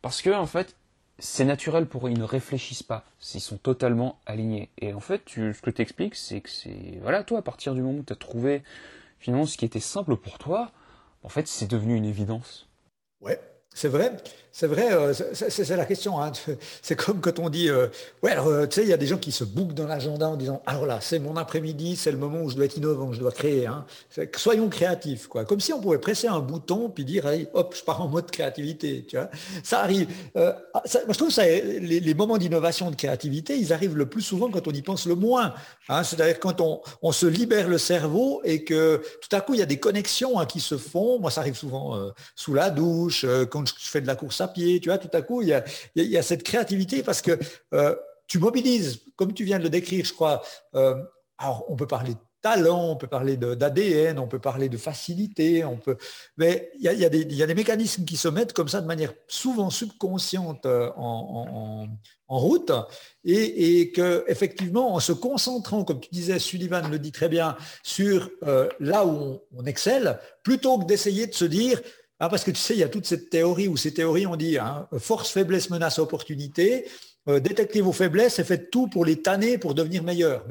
Parce 0.00 0.22
que 0.22 0.30
en 0.30 0.46
fait, 0.46 0.76
c'est 1.18 1.44
naturel 1.44 1.86
pour 1.86 2.06
eux, 2.06 2.10
ils 2.10 2.18
ne 2.18 2.24
réfléchissent 2.24 2.82
pas, 2.82 3.04
ils 3.34 3.40
sont 3.40 3.58
totalement 3.58 4.18
alignés. 4.26 4.70
Et 4.78 4.94
en 4.94 5.00
fait, 5.00 5.22
ce 5.28 5.60
que 5.60 5.70
tu 5.70 5.82
expliques, 5.82 6.14
c'est 6.14 6.40
que 6.40 6.50
c'est 6.50 6.98
voilà, 7.02 7.22
toi, 7.22 7.38
à 7.38 7.42
partir 7.42 7.74
du 7.74 7.82
moment 7.82 7.98
où 7.98 8.02
tu 8.02 8.12
as 8.12 8.16
trouvé 8.16 8.62
finalement 9.18 9.46
ce 9.46 9.56
qui 9.56 9.64
était 9.64 9.80
simple 9.80 10.16
pour 10.16 10.38
toi, 10.38 10.72
en 11.22 11.28
fait, 11.28 11.46
c'est 11.46 11.66
devenu 11.70 11.96
une 11.96 12.04
évidence. 12.04 12.68
Ouais, 13.20 13.40
c'est 13.72 13.88
vrai. 13.88 14.16
C'est 14.56 14.68
vrai, 14.68 14.92
euh, 14.92 15.12
c'est 15.12 15.76
la 15.76 15.84
question. 15.84 16.22
Hein. 16.22 16.30
C'est 16.82 16.94
comme 16.94 17.20
quand 17.20 17.40
on 17.40 17.50
dit, 17.50 17.68
euh, 17.68 17.88
ouais, 18.22 18.36
euh, 18.38 18.68
tu 18.68 18.76
sais, 18.76 18.82
il 18.82 18.88
y 18.88 18.92
a 18.92 18.96
des 18.96 19.08
gens 19.08 19.16
qui 19.16 19.32
se 19.32 19.42
bouquent 19.42 19.74
dans 19.74 19.88
l'agenda 19.88 20.28
en 20.28 20.36
disant, 20.36 20.62
alors 20.64 20.86
là, 20.86 21.00
c'est 21.00 21.18
mon 21.18 21.36
après-midi, 21.36 21.96
c'est 21.96 22.12
le 22.12 22.18
moment 22.18 22.40
où 22.40 22.50
je 22.50 22.54
dois 22.54 22.66
être 22.66 22.76
innovant, 22.76 23.12
je 23.12 23.18
dois 23.18 23.32
créer. 23.32 23.66
Hein. 23.66 23.84
Soyons 24.36 24.68
créatifs, 24.68 25.26
quoi. 25.26 25.44
Comme 25.44 25.58
si 25.58 25.72
on 25.72 25.80
pouvait 25.80 25.98
presser 25.98 26.28
un 26.28 26.38
bouton 26.38 26.88
puis 26.88 27.04
dire, 27.04 27.26
hop, 27.52 27.74
je 27.76 27.82
pars 27.82 28.00
en 28.00 28.06
mode 28.06 28.30
créativité. 28.30 29.04
Tu 29.08 29.16
vois 29.16 29.28
ça 29.64 29.80
arrive. 29.80 30.06
Ah, 30.36 30.54
moi, 30.72 30.82
je 31.08 31.18
trouve 31.18 31.30
ça, 31.30 31.44
les, 31.44 32.14
moments 32.14 32.38
d'innovation, 32.38 32.92
de 32.92 32.96
créativité, 32.96 33.56
ils 33.56 33.72
arrivent 33.72 33.96
le 33.96 34.06
plus 34.06 34.22
souvent 34.22 34.50
quand 34.50 34.68
on 34.68 34.72
y 34.72 34.82
pense 34.82 35.06
le 35.06 35.16
moins. 35.16 35.54
Hein. 35.88 36.04
C'est-à-dire 36.04 36.38
quand 36.38 36.60
on, 36.60 37.12
se 37.12 37.26
libère 37.26 37.68
le 37.68 37.78
cerveau 37.78 38.40
et 38.44 38.62
que 38.62 39.02
tout 39.20 39.34
à 39.34 39.40
coup, 39.40 39.54
il 39.54 39.60
y 39.60 39.62
a 39.64 39.66
des 39.66 39.80
connexions 39.80 40.44
qui 40.46 40.60
se 40.60 40.76
font. 40.76 41.18
Moi, 41.18 41.32
ça 41.32 41.40
arrive 41.40 41.56
souvent 41.56 41.98
sous 42.36 42.54
la 42.54 42.70
douche, 42.70 43.26
quand 43.50 43.66
je 43.66 43.72
fais 43.78 44.00
de 44.00 44.06
la 44.06 44.14
course 44.14 44.43
à 44.44 44.48
pied, 44.48 44.80
tu 44.80 44.88
vois, 44.88 44.98
tout 44.98 45.10
à 45.12 45.22
coup, 45.22 45.42
il 45.42 45.48
y 45.96 46.16
a, 46.16 46.22
cette 46.22 46.42
créativité 46.42 47.02
parce 47.02 47.22
que 47.22 47.38
euh, 47.72 47.94
tu 48.26 48.38
mobilises, 48.38 49.00
comme 49.16 49.34
tu 49.34 49.44
viens 49.44 49.58
de 49.58 49.64
le 49.64 49.70
décrire, 49.70 50.04
je 50.04 50.12
crois. 50.12 50.42
Euh, 50.74 50.94
alors, 51.38 51.64
on 51.68 51.76
peut 51.76 51.86
parler 51.86 52.14
de 52.14 52.18
talent, 52.40 52.90
on 52.90 52.96
peut 52.96 53.06
parler 53.06 53.36
d'ADN, 53.36 54.18
on 54.18 54.28
peut 54.28 54.38
parler 54.38 54.68
de 54.68 54.76
facilité, 54.76 55.64
on 55.64 55.78
peut, 55.78 55.96
mais 56.36 56.70
il 56.78 56.82
y 56.84 57.04
a, 57.04 57.08
des, 57.08 57.54
mécanismes 57.54 58.04
qui 58.04 58.18
se 58.18 58.28
mettent 58.28 58.52
comme 58.52 58.68
ça 58.68 58.82
de 58.82 58.86
manière 58.86 59.14
souvent 59.26 59.70
subconsciente 59.70 60.66
euh, 60.66 60.90
en, 60.96 61.88
route 62.28 62.72
et, 63.24 63.92
que 63.92 64.24
effectivement 64.28 64.94
en 64.94 65.00
se 65.00 65.12
concentrant, 65.12 65.84
comme 65.84 66.00
tu 66.00 66.10
disais, 66.12 66.38
Sullivan 66.38 66.90
le 66.90 66.98
dit 66.98 67.12
très 67.12 67.28
bien, 67.28 67.56
sur 67.82 68.30
là 68.80 69.06
où 69.06 69.40
on 69.56 69.64
excelle, 69.64 70.18
plutôt 70.42 70.78
que 70.78 70.84
d'essayer 70.84 71.26
de 71.26 71.34
se 71.34 71.44
dire 71.44 71.80
ah, 72.24 72.28
parce 72.30 72.42
que 72.42 72.50
tu 72.50 72.60
sais, 72.60 72.72
il 72.72 72.80
y 72.80 72.82
a 72.82 72.88
toute 72.88 73.04
cette 73.04 73.28
théorie 73.28 73.68
où 73.68 73.76
ces 73.76 73.92
théories, 73.92 74.26
on 74.26 74.36
dit 74.36 74.56
hein, 74.56 74.88
force, 74.98 75.30
faiblesse, 75.30 75.68
menace, 75.68 75.98
opportunité. 75.98 76.86
Euh, 77.28 77.38
détectez 77.38 77.82
vos 77.82 77.92
faiblesses 77.92 78.38
et 78.38 78.44
faites 78.44 78.70
tout 78.70 78.86
pour 78.86 79.04
les 79.04 79.20
tanner 79.20 79.58
pour 79.58 79.74
devenir 79.74 80.02
meilleur. 80.02 80.44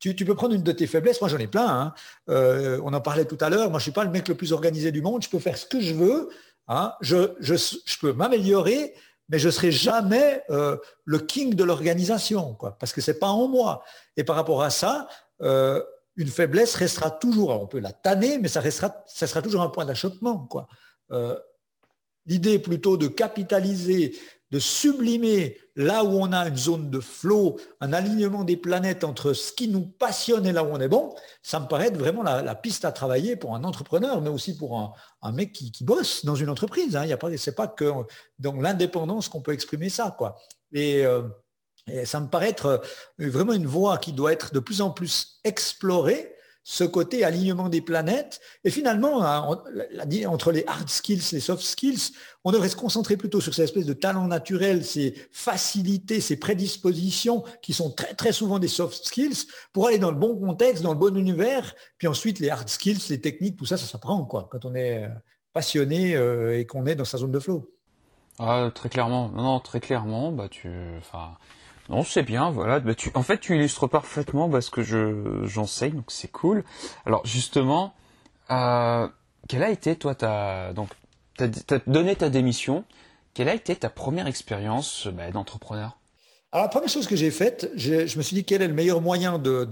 tu, 0.00 0.14
peux 0.14 0.34
prendre 0.34 0.54
une 0.54 0.62
de 0.62 0.72
tes 0.72 0.88
faiblesses, 0.88 1.20
moi 1.20 1.28
j'en 1.28 1.38
ai 1.38 1.46
plein. 1.46 1.68
Hein. 1.68 1.94
Euh, 2.28 2.80
on 2.84 2.92
en 2.92 3.00
parlait 3.00 3.24
tout 3.24 3.38
à 3.40 3.50
l'heure. 3.50 3.70
Moi 3.70 3.78
je 3.78 3.84
suis 3.84 3.92
pas 3.92 4.04
le 4.04 4.10
mec 4.10 4.26
le 4.28 4.34
plus 4.34 4.52
organisé 4.52 4.90
du 4.90 5.00
monde. 5.00 5.22
Je 5.22 5.28
peux 5.28 5.38
faire 5.38 5.56
ce 5.56 5.66
que 5.66 5.80
je 5.80 5.94
veux. 5.94 6.28
Hein. 6.66 6.92
Je, 7.00 7.34
je, 7.38 7.54
peux 8.00 8.12
m'améliorer, 8.12 8.94
mais 9.28 9.38
je 9.38 9.48
serai 9.48 9.70
jamais 9.70 10.42
euh, 10.50 10.76
le 11.04 11.18
king 11.18 11.54
de 11.54 11.62
l'organisation, 11.62 12.54
quoi, 12.54 12.76
parce 12.80 12.92
que 12.92 13.00
c'est 13.00 13.20
pas 13.20 13.28
en 13.28 13.46
moi. 13.46 13.84
Et 14.16 14.24
par 14.24 14.34
rapport 14.34 14.62
à 14.62 14.70
ça, 14.70 15.08
une 15.40 16.28
faiblesse 16.28 16.74
restera 16.76 17.10
toujours. 17.10 17.50
on 17.60 17.66
peut 17.66 17.80
la 17.80 17.92
tanner, 17.92 18.38
mais 18.38 18.48
ça 18.48 18.60
restera, 18.60 19.04
ça 19.06 19.26
sera 19.26 19.42
toujours 19.42 19.62
un 19.62 19.68
point 19.68 19.84
d'achoppement, 19.84 20.46
quoi. 20.46 20.68
Euh, 21.12 21.38
l'idée 22.26 22.58
plutôt 22.58 22.96
de 22.96 23.08
capitaliser, 23.08 24.16
de 24.52 24.58
sublimer 24.58 25.58
là 25.74 26.04
où 26.04 26.10
on 26.10 26.30
a 26.32 26.46
une 26.46 26.56
zone 26.56 26.90
de 26.90 27.00
flot, 27.00 27.58
un 27.80 27.92
alignement 27.92 28.44
des 28.44 28.56
planètes 28.56 29.02
entre 29.02 29.32
ce 29.32 29.52
qui 29.52 29.66
nous 29.66 29.86
passionne 29.86 30.46
et 30.46 30.52
là 30.52 30.62
où 30.62 30.68
on 30.68 30.80
est 30.80 30.88
bon, 30.88 31.14
ça 31.42 31.58
me 31.58 31.66
paraît 31.66 31.90
vraiment 31.90 32.22
la, 32.22 32.54
piste 32.54 32.84
à 32.84 32.92
travailler 32.92 33.34
pour 33.34 33.56
un 33.56 33.64
entrepreneur, 33.64 34.20
mais 34.20 34.28
aussi 34.28 34.56
pour 34.56 34.94
un, 35.22 35.32
mec 35.32 35.52
qui, 35.52 35.72
bosse 35.82 36.24
dans 36.24 36.36
une 36.36 36.50
entreprise. 36.50 36.96
Hein. 36.96 37.04
Il 37.04 37.08
y 37.08 37.14
a 37.14 37.16
pas, 37.16 37.34
c'est 37.38 37.56
pas 37.56 37.66
que 37.66 37.90
dans 38.38 38.52
l'indépendance 38.52 39.28
qu'on 39.28 39.40
peut 39.40 39.52
exprimer 39.52 39.88
ça, 39.88 40.14
quoi. 40.16 40.36
Et, 40.72 41.04
euh, 41.04 41.22
et 41.88 42.04
ça 42.04 42.20
me 42.20 42.28
paraît 42.28 42.50
être 42.50 42.82
vraiment 43.18 43.54
une 43.54 43.66
voie 43.66 43.98
qui 43.98 44.12
doit 44.12 44.32
être 44.32 44.52
de 44.52 44.60
plus 44.60 44.80
en 44.80 44.90
plus 44.90 45.40
explorée 45.44 46.36
ce 46.64 46.84
côté 46.84 47.24
alignement 47.24 47.68
des 47.68 47.80
planètes. 47.80 48.40
Et 48.64 48.70
finalement, 48.70 49.24
hein, 49.24 49.62
entre 50.26 50.52
les 50.52 50.64
hard 50.66 50.88
skills, 50.88 51.22
les 51.32 51.40
soft 51.40 51.62
skills, 51.62 52.12
on 52.44 52.52
devrait 52.52 52.68
se 52.68 52.76
concentrer 52.76 53.16
plutôt 53.16 53.40
sur 53.40 53.54
ces 53.54 53.62
espèces 53.62 53.86
de 53.86 53.92
talents 53.92 54.28
naturels, 54.28 54.84
ces 54.84 55.14
facilités, 55.32 56.20
ces 56.20 56.36
prédispositions 56.36 57.44
qui 57.62 57.72
sont 57.72 57.90
très 57.90 58.14
très 58.14 58.32
souvent 58.32 58.58
des 58.58 58.68
soft 58.68 59.04
skills 59.06 59.46
pour 59.72 59.86
aller 59.86 59.98
dans 59.98 60.10
le 60.10 60.16
bon 60.16 60.36
contexte, 60.36 60.82
dans 60.82 60.92
le 60.92 60.98
bon 60.98 61.16
univers. 61.16 61.74
Puis 61.98 62.08
ensuite, 62.08 62.38
les 62.38 62.50
hard 62.50 62.68
skills, 62.68 63.00
les 63.10 63.20
techniques, 63.20 63.56
tout 63.56 63.66
ça, 63.66 63.76
ça 63.76 63.86
s'apprend 63.86 64.24
quand 64.24 64.64
on 64.64 64.74
est 64.74 65.04
euh, 65.04 65.08
passionné 65.52 66.14
euh, 66.16 66.58
et 66.58 66.66
qu'on 66.66 66.86
est 66.86 66.94
dans 66.94 67.04
sa 67.04 67.18
zone 67.18 67.32
de 67.32 67.38
flow. 67.38 67.68
Ah, 68.38 68.70
très 68.74 68.88
clairement. 68.88 69.28
Non, 69.30 69.60
très 69.60 69.80
clairement, 69.80 70.32
bah 70.32 70.48
tu, 70.48 70.68
non, 71.88 72.04
c'est 72.04 72.22
bien, 72.22 72.50
voilà. 72.50 72.80
Bah, 72.80 72.92
en 73.14 73.22
fait, 73.22 73.38
tu 73.38 73.56
illustres 73.56 73.88
parfaitement 73.88 74.48
bah, 74.48 74.60
ce 74.60 74.70
que 74.70 74.82
je, 74.82 75.44
j'enseigne, 75.44 75.94
donc 75.94 76.10
c'est 76.10 76.30
cool. 76.30 76.64
Alors, 77.06 77.26
justement, 77.26 77.94
euh, 78.50 79.08
quelle 79.48 79.62
a 79.62 79.70
été, 79.70 79.96
toi, 79.96 80.14
ta, 80.14 80.72
donc, 80.72 80.90
t'as, 81.36 81.48
donné 81.86 82.16
ta 82.16 82.30
démission. 82.30 82.84
Quelle 83.34 83.48
a 83.48 83.54
été 83.54 83.74
ta 83.74 83.88
première 83.88 84.26
expérience 84.26 85.08
bah, 85.08 85.30
d'entrepreneur? 85.30 85.98
Alors 86.52 86.66
la 86.66 86.68
première 86.68 86.90
chose 86.90 87.06
que 87.06 87.16
j'ai 87.16 87.30
faite, 87.30 87.70
je 87.76 88.18
me 88.18 88.22
suis 88.22 88.34
dit 88.34 88.44
quel 88.44 88.60
est 88.60 88.68
le 88.68 88.74
meilleur 88.74 89.00
moyen 89.00 89.38
de, 89.38 89.66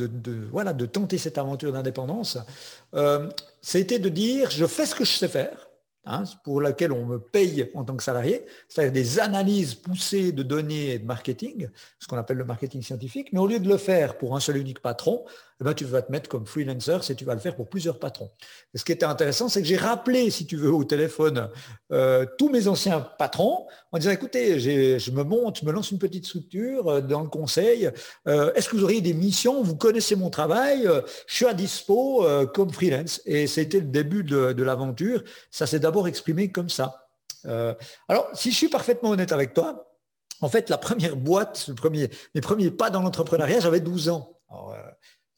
voilà, 0.50 0.72
de 0.72 0.86
tenter 0.86 1.18
cette 1.18 1.36
aventure 1.36 1.72
d'indépendance. 1.72 2.38
Euh, 2.94 3.28
C'était 3.60 3.98
de 3.98 4.08
dire 4.08 4.50
je 4.50 4.64
fais 4.64 4.86
ce 4.86 4.94
que 4.94 5.04
je 5.04 5.12
sais 5.12 5.28
faire, 5.28 5.68
Hein, 6.06 6.24
pour 6.44 6.62
laquelle 6.62 6.92
on 6.92 7.04
me 7.04 7.18
paye 7.18 7.70
en 7.74 7.84
tant 7.84 7.94
que 7.94 8.02
salarié, 8.02 8.46
c'est-à-dire 8.68 8.92
des 8.92 9.20
analyses 9.20 9.74
poussées 9.74 10.32
de 10.32 10.42
données 10.42 10.94
et 10.94 10.98
de 10.98 11.04
marketing, 11.04 11.68
ce 11.98 12.06
qu'on 12.06 12.16
appelle 12.16 12.38
le 12.38 12.46
marketing 12.46 12.80
scientifique, 12.80 13.34
mais 13.34 13.38
au 13.38 13.46
lieu 13.46 13.60
de 13.60 13.68
le 13.68 13.76
faire 13.76 14.16
pour 14.16 14.34
un 14.34 14.40
seul 14.40 14.56
unique 14.56 14.80
patron, 14.80 15.26
eh 15.60 15.64
ben, 15.64 15.74
tu 15.74 15.84
vas 15.84 16.00
te 16.00 16.10
mettre 16.10 16.28
comme 16.28 16.46
freelancer 16.46 17.10
et 17.10 17.14
tu 17.14 17.26
vas 17.26 17.34
le 17.34 17.40
faire 17.40 17.54
pour 17.54 17.68
plusieurs 17.68 17.98
patrons. 17.98 18.30
Ce 18.74 18.82
qui 18.82 18.92
était 18.92 19.04
intéressant, 19.04 19.50
c'est 19.50 19.60
que 19.60 19.68
j'ai 19.68 19.76
rappelé, 19.76 20.30
si 20.30 20.46
tu 20.46 20.56
veux, 20.56 20.72
au 20.72 20.84
téléphone 20.84 21.50
euh, 21.92 22.24
tous 22.38 22.48
mes 22.48 22.66
anciens 22.66 23.00
patrons 23.00 23.66
en 23.92 23.98
disant, 23.98 24.10
écoutez, 24.10 24.58
je 24.58 25.10
me 25.10 25.22
monte, 25.22 25.60
je 25.60 25.66
me 25.66 25.72
lance 25.72 25.90
une 25.90 25.98
petite 25.98 26.24
structure 26.24 26.88
euh, 26.88 27.00
dans 27.02 27.20
le 27.20 27.28
conseil. 27.28 27.90
Euh, 28.26 28.54
est-ce 28.54 28.70
que 28.70 28.76
vous 28.76 28.84
auriez 28.84 29.02
des 29.02 29.12
missions? 29.12 29.62
Vous 29.62 29.76
connaissez 29.76 30.16
mon 30.16 30.30
travail? 30.30 30.88
Je 31.26 31.34
suis 31.34 31.46
à 31.46 31.52
dispo 31.52 32.26
comme 32.54 32.72
freelance. 32.72 33.20
Et 33.26 33.46
c'était 33.46 33.80
le 33.80 33.86
début 33.86 34.24
de, 34.24 34.62
l'aventure. 34.62 35.22
Ça 35.50 35.66
s'est 35.66 35.80
d'abord 35.80 36.08
exprimé 36.08 36.50
comme 36.50 36.70
ça. 36.70 37.06
alors, 38.08 38.30
si 38.32 38.50
je 38.50 38.56
suis 38.56 38.68
parfaitement 38.68 39.10
honnête 39.10 39.32
avec 39.32 39.52
toi, 39.52 39.86
en 40.40 40.48
fait, 40.48 40.70
la 40.70 40.78
première 40.78 41.16
boîte, 41.16 41.66
le 41.68 41.74
premier, 41.74 42.08
mes 42.34 42.40
premiers 42.40 42.70
pas 42.70 42.88
dans 42.88 43.02
l'entrepreneuriat, 43.02 43.60
j'avais 43.60 43.80
12 43.80 44.08
ans. 44.08 44.40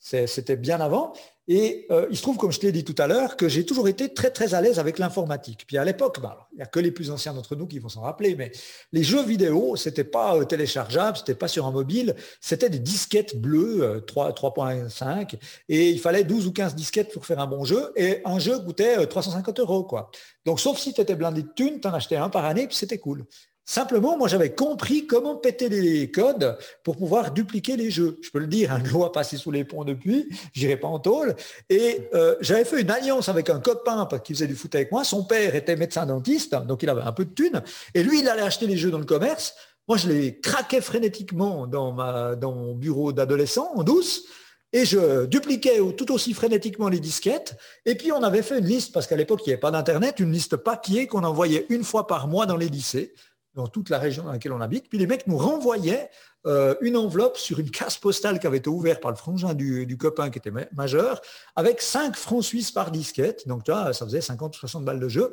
C'était 0.02 0.56
bien 0.56 0.80
avant. 0.80 1.12
Et 1.48 1.86
euh, 1.90 2.06
il 2.10 2.16
se 2.16 2.22
trouve, 2.22 2.36
comme 2.36 2.52
je 2.52 2.60
te 2.60 2.66
l'ai 2.66 2.72
dit 2.72 2.84
tout 2.84 2.94
à 2.98 3.06
l'heure, 3.06 3.36
que 3.36 3.48
j'ai 3.48 3.64
toujours 3.64 3.88
été 3.88 4.12
très 4.12 4.30
très 4.30 4.54
à 4.54 4.60
l'aise 4.60 4.78
avec 4.78 4.98
l'informatique. 4.98 5.64
Puis 5.66 5.76
à 5.76 5.84
l'époque, 5.84 6.20
bah, 6.20 6.48
il 6.52 6.56
n'y 6.56 6.62
a 6.62 6.66
que 6.66 6.78
les 6.78 6.92
plus 6.92 7.10
anciens 7.10 7.34
d'entre 7.34 7.56
nous 7.56 7.66
qui 7.66 7.80
vont 7.80 7.88
s'en 7.88 8.02
rappeler, 8.02 8.36
mais 8.36 8.52
les 8.92 9.02
jeux 9.02 9.24
vidéo, 9.24 9.74
c'était 9.76 10.04
pas 10.04 10.36
euh, 10.36 10.44
téléchargeable, 10.44 11.16
c'était 11.16 11.34
pas 11.34 11.48
sur 11.48 11.66
un 11.66 11.72
mobile, 11.72 12.14
c'était 12.40 12.70
des 12.70 12.78
disquettes 12.78 13.36
bleues 13.40 14.04
3.5 14.06 15.34
euh, 15.34 15.38
et 15.68 15.90
il 15.90 15.98
fallait 15.98 16.22
12 16.22 16.46
ou 16.46 16.52
15 16.52 16.74
disquettes 16.76 17.12
pour 17.12 17.26
faire 17.26 17.40
un 17.40 17.46
bon 17.48 17.64
jeu 17.64 17.92
et 17.96 18.22
un 18.24 18.38
jeu 18.38 18.58
coûtait 18.60 19.04
350 19.04 19.58
euros. 19.60 19.84
Quoi. 19.84 20.10
Donc 20.44 20.60
sauf 20.60 20.78
si 20.78 20.94
tu 20.94 21.00
étais 21.00 21.16
blindé 21.16 21.42
de 21.42 21.50
thunes, 21.54 21.80
tu 21.80 21.88
en 21.88 21.94
achetais 21.94 22.16
un 22.16 22.28
par 22.28 22.44
année, 22.44 22.66
puis 22.68 22.76
c'était 22.76 22.98
cool. 22.98 23.24
Simplement, 23.64 24.18
moi, 24.18 24.26
j'avais 24.26 24.52
compris 24.52 25.06
comment 25.06 25.36
péter 25.36 25.68
les 25.68 26.10
codes 26.10 26.58
pour 26.82 26.96
pouvoir 26.96 27.30
dupliquer 27.30 27.76
les 27.76 27.92
jeux. 27.92 28.18
Je 28.20 28.30
peux 28.30 28.40
le 28.40 28.48
dire, 28.48 28.72
un 28.72 28.80
loi 28.80 29.12
passé 29.12 29.36
sous 29.36 29.52
les 29.52 29.64
ponts 29.64 29.84
depuis, 29.84 30.28
j'irai 30.52 30.76
pas 30.76 30.88
en 30.88 30.98
tôle. 30.98 31.36
Et 31.70 32.08
euh, 32.12 32.34
j'avais 32.40 32.64
fait 32.64 32.80
une 32.80 32.90
alliance 32.90 33.28
avec 33.28 33.50
un 33.50 33.60
copain 33.60 34.08
qu'il 34.24 34.34
faisait 34.34 34.48
du 34.48 34.56
foot 34.56 34.74
avec 34.74 34.90
moi. 34.90 35.04
Son 35.04 35.24
père 35.24 35.54
était 35.54 35.76
médecin 35.76 36.06
dentiste, 36.06 36.56
donc 36.66 36.82
il 36.82 36.88
avait 36.90 37.02
un 37.02 37.12
peu 37.12 37.24
de 37.24 37.32
thunes. 37.32 37.62
Et 37.94 38.02
lui, 38.02 38.20
il 38.20 38.28
allait 38.28 38.42
acheter 38.42 38.66
les 38.66 38.76
jeux 38.76 38.90
dans 38.90 38.98
le 38.98 39.04
commerce. 39.04 39.54
Moi, 39.86 39.96
je 39.96 40.08
les 40.08 40.40
craquais 40.40 40.80
frénétiquement 40.80 41.68
dans 41.68 41.92
mon 41.92 42.74
bureau 42.74 43.12
d'adolescent, 43.12 43.70
en 43.76 43.84
douce. 43.84 44.24
Et 44.72 44.86
je 44.86 45.26
dupliquais 45.26 45.78
tout 45.96 46.12
aussi 46.12 46.32
frénétiquement 46.34 46.88
les 46.88 46.98
disquettes. 46.98 47.56
Et 47.84 47.94
puis 47.94 48.10
on 48.10 48.22
avait 48.22 48.42
fait 48.42 48.58
une 48.58 48.64
liste, 48.64 48.92
parce 48.92 49.06
qu'à 49.06 49.16
l'époque, 49.16 49.42
il 49.44 49.50
n'y 49.50 49.52
avait 49.52 49.60
pas 49.60 49.70
d'Internet, 49.70 50.18
une 50.18 50.32
liste 50.32 50.56
papier 50.56 51.06
qu'on 51.06 51.24
envoyait 51.24 51.66
une 51.68 51.84
fois 51.84 52.06
par 52.06 52.26
mois 52.26 52.46
dans 52.46 52.56
les 52.56 52.68
lycées 52.68 53.12
dans 53.54 53.66
toute 53.66 53.90
la 53.90 53.98
région 53.98 54.24
dans 54.24 54.32
laquelle 54.32 54.52
on 54.52 54.60
habite. 54.60 54.88
Puis 54.88 54.98
les 54.98 55.06
mecs 55.06 55.26
nous 55.26 55.36
renvoyaient 55.36 56.10
euh, 56.46 56.74
une 56.80 56.96
enveloppe 56.96 57.36
sur 57.36 57.60
une 57.60 57.70
case 57.70 57.98
postale 57.98 58.40
qui 58.40 58.46
avait 58.46 58.58
été 58.58 58.68
ouverte 58.68 59.00
par 59.00 59.10
le 59.10 59.16
frangin 59.16 59.54
du, 59.54 59.96
copain 59.96 60.30
qui 60.30 60.38
était 60.38 60.52
majeur, 60.72 61.20
avec 61.54 61.80
5 61.80 62.16
francs 62.16 62.42
suisses 62.42 62.72
par 62.72 62.90
disquette. 62.90 63.46
Donc 63.46 63.62
vois, 63.66 63.92
ça 63.92 64.04
faisait 64.06 64.20
50 64.20 64.54
60 64.54 64.84
balles 64.84 65.00
de 65.00 65.08
jeu. 65.08 65.30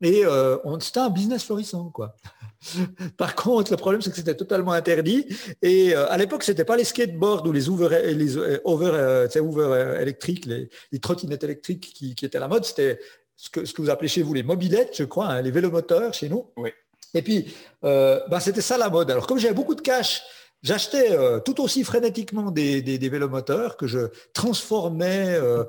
Et 0.00 0.24
euh, 0.24 0.58
c'était 0.80 0.98
un 0.98 1.10
business 1.10 1.44
florissant, 1.44 1.90
quoi. 1.90 2.16
Par 3.16 3.36
contre, 3.36 3.70
le 3.70 3.76
problème, 3.76 4.02
c'est 4.02 4.10
que 4.10 4.16
c'était 4.16 4.34
totalement 4.34 4.72
interdit. 4.72 5.26
Et 5.62 5.94
euh, 5.94 6.10
à 6.10 6.18
l'époque, 6.18 6.42
c'était 6.42 6.64
pas 6.64 6.76
les 6.76 6.82
skateboards 6.82 7.46
ou 7.46 7.52
les 7.52 7.68
over, 7.68 8.12
les 8.12 8.36
over, 8.64 9.98
électriques, 10.00 10.46
les, 10.46 10.98
trottinettes 10.98 11.44
électriques 11.44 11.92
qui, 11.94 12.16
étaient 12.20 12.36
à 12.36 12.40
la 12.40 12.48
mode. 12.48 12.64
C'était 12.64 12.98
ce 13.36 13.48
que, 13.48 13.64
ce 13.64 13.72
que 13.72 13.80
vous 13.80 13.90
appelez 13.90 14.08
chez 14.08 14.22
vous 14.22 14.34
les 14.34 14.42
mobilettes, 14.42 14.96
je 14.96 15.04
crois, 15.04 15.26
hein, 15.26 15.42
les 15.42 15.52
vélomoteurs 15.52 16.12
chez 16.14 16.28
nous. 16.28 16.50
Oui. 16.56 16.70
Et 17.14 17.22
puis, 17.22 17.54
euh, 17.84 18.20
bah, 18.28 18.40
c'était 18.40 18.60
ça 18.60 18.78
la 18.78 18.88
mode. 18.88 19.10
Alors 19.10 19.26
comme 19.26 19.38
j'avais 19.38 19.54
beaucoup 19.54 19.74
de 19.74 19.80
cash, 19.80 20.22
J'achetais 20.62 21.10
euh, 21.10 21.40
tout 21.40 21.60
aussi 21.60 21.82
frénétiquement 21.82 22.52
des, 22.52 22.82
vélomoteurs 23.10 23.76
que 23.76 23.88
je 23.88 23.98
transformais 24.32 25.26
euh, 25.34 25.64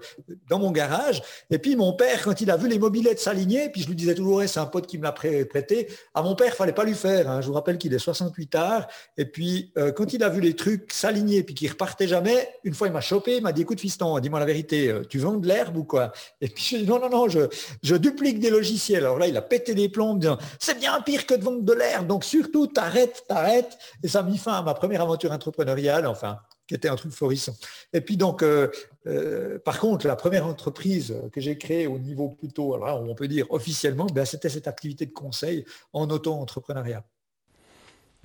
dans 0.49 0.59
mon 0.59 0.71
garage. 0.71 1.23
Et 1.49 1.57
puis 1.57 1.75
mon 1.75 1.93
père, 1.93 2.21
quand 2.21 2.41
il 2.41 2.51
a 2.51 2.57
vu 2.57 2.69
les 2.69 2.77
mobilettes 2.77 3.19
s'aligner, 3.19 3.69
puis 3.69 3.81
je 3.81 3.87
lui 3.87 3.95
disais 3.95 4.13
toujours, 4.13 4.43
c'est 4.45 4.59
un 4.59 4.67
pote 4.67 4.85
qui 4.85 4.99
me 4.99 5.03
l'a 5.03 5.11
prêté, 5.11 5.87
à 6.13 6.21
mon 6.21 6.35
père, 6.35 6.53
fallait 6.53 6.73
pas 6.73 6.83
lui 6.83 6.93
faire. 6.93 7.27
Hein. 7.27 7.41
Je 7.41 7.47
vous 7.47 7.53
rappelle 7.53 7.79
qu'il 7.79 7.91
est 7.91 7.99
68 7.99 8.47
tard. 8.47 8.87
Et 9.17 9.25
puis 9.25 9.71
euh, 9.79 9.91
quand 9.91 10.13
il 10.13 10.23
a 10.23 10.29
vu 10.29 10.41
les 10.41 10.55
trucs 10.55 10.93
s'aligner, 10.93 11.41
puis 11.41 11.55
qu'il 11.55 11.69
repartait 11.71 12.07
jamais, 12.07 12.49
une 12.63 12.75
fois 12.75 12.87
il 12.87 12.93
m'a 12.93 13.01
chopé, 13.01 13.37
il 13.37 13.43
m'a 13.43 13.51
dit, 13.51 13.63
écoute 13.63 13.79
fiston, 13.79 14.19
dis-moi 14.19 14.39
la 14.39 14.45
vérité, 14.45 14.93
tu 15.09 15.17
vends 15.17 15.37
de 15.37 15.47
l'herbe 15.47 15.75
ou 15.77 15.85
quoi? 15.85 16.11
Et 16.39 16.47
puis 16.49 16.63
je 16.63 16.77
dit, 16.77 16.85
non, 16.87 16.99
non, 16.99 17.09
non, 17.09 17.27
je, 17.27 17.95
duplique 17.95 18.39
des 18.39 18.51
logiciels. 18.51 19.05
Alors 19.05 19.17
là, 19.17 19.27
il 19.27 19.37
a 19.37 19.41
pété 19.41 19.73
des 19.73 19.89
plombs, 19.89 20.19
c'est 20.59 20.77
bien 20.77 21.01
pire 21.01 21.25
que 21.25 21.33
de 21.33 21.43
vendre 21.43 21.63
de 21.63 21.73
l'herbe, 21.73 22.05
donc 22.05 22.23
surtout, 22.23 22.67
t'arrêtes, 22.67 23.23
t'arrêtes. 23.27 23.77
Et 24.03 24.07
ça 24.07 24.19
a 24.19 24.23
mis 24.23 24.37
fin 24.37 24.53
à 24.53 24.61
ma 24.61 24.73
première 24.83 25.01
aventure 25.01 25.31
entrepreneuriale, 25.31 26.05
enfin, 26.07 26.39
qui 26.67 26.75
était 26.75 26.89
un 26.89 26.97
truc 26.97 27.13
florissant. 27.13 27.53
Et 27.93 28.01
puis 28.01 28.17
donc, 28.17 28.43
euh, 28.43 28.69
euh, 29.07 29.57
par 29.59 29.79
contre, 29.79 30.05
la 30.07 30.17
première 30.17 30.45
entreprise 30.45 31.15
que 31.31 31.39
j'ai 31.39 31.57
créée 31.57 31.87
au 31.87 31.99
niveau 31.99 32.27
plutôt, 32.27 32.73
alors 32.73 33.01
on 33.01 33.15
peut 33.15 33.29
dire 33.29 33.45
officiellement, 33.49 34.07
ben, 34.07 34.25
c'était 34.25 34.49
cette 34.49 34.67
activité 34.67 35.05
de 35.05 35.13
conseil 35.13 35.63
en 35.93 36.09
auto-entrepreneuriat. 36.09 37.05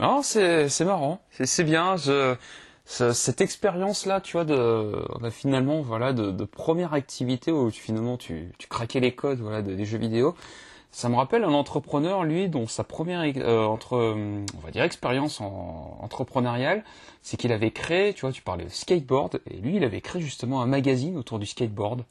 Non, 0.01 0.23
c'est 0.25 0.81
marrant, 0.81 1.21
c'est 1.31 1.63
bien. 1.63 1.97
Je, 1.97 2.35
cette 2.85 3.41
expérience-là, 3.41 4.21
tu 4.21 4.33
vois, 4.33 4.45
de 4.45 5.31
finalement, 5.31 5.81
voilà, 5.83 6.13
de, 6.13 6.45
première 6.45 6.93
activité 6.93 7.53
où 7.53 7.71
finalement 7.71 8.17
tu 8.17 8.53
craquais 8.69 8.99
les 8.99 9.15
codes, 9.15 9.39
voilà, 9.39 9.63
des 9.63 9.85
jeux 9.85 9.99
vidéo. 9.99 10.35
Ça 10.91 11.09
me 11.09 11.16
rappelle 11.16 11.45
un 11.45 11.53
entrepreneur, 11.53 12.24
lui, 12.24 12.49
dont 12.49 12.66
sa 12.66 12.82
première 12.82 13.20
euh, 13.36 13.66
entre, 13.66 13.97
euh, 13.97 14.45
on 14.57 14.61
va 14.61 14.70
dire 14.70 14.82
expérience 14.82 15.41
en, 15.41 15.99
entrepreneuriale, 16.01 16.82
c'est 17.22 17.36
qu'il 17.36 17.53
avait 17.53 17.70
créé, 17.70 18.14
tu 18.14 18.22
vois, 18.22 18.32
tu 18.32 18.43
parlais 18.43 18.64
de 18.64 18.70
skateboard, 18.70 19.41
et 19.51 19.59
lui, 19.59 19.76
il 19.76 19.84
avait 19.84 20.01
créé 20.01 20.22
justement 20.22 20.62
un 20.62 20.66
magazine 20.66 21.16
autour 21.18 21.39
du 21.39 21.47
skateboard, 21.47 22.05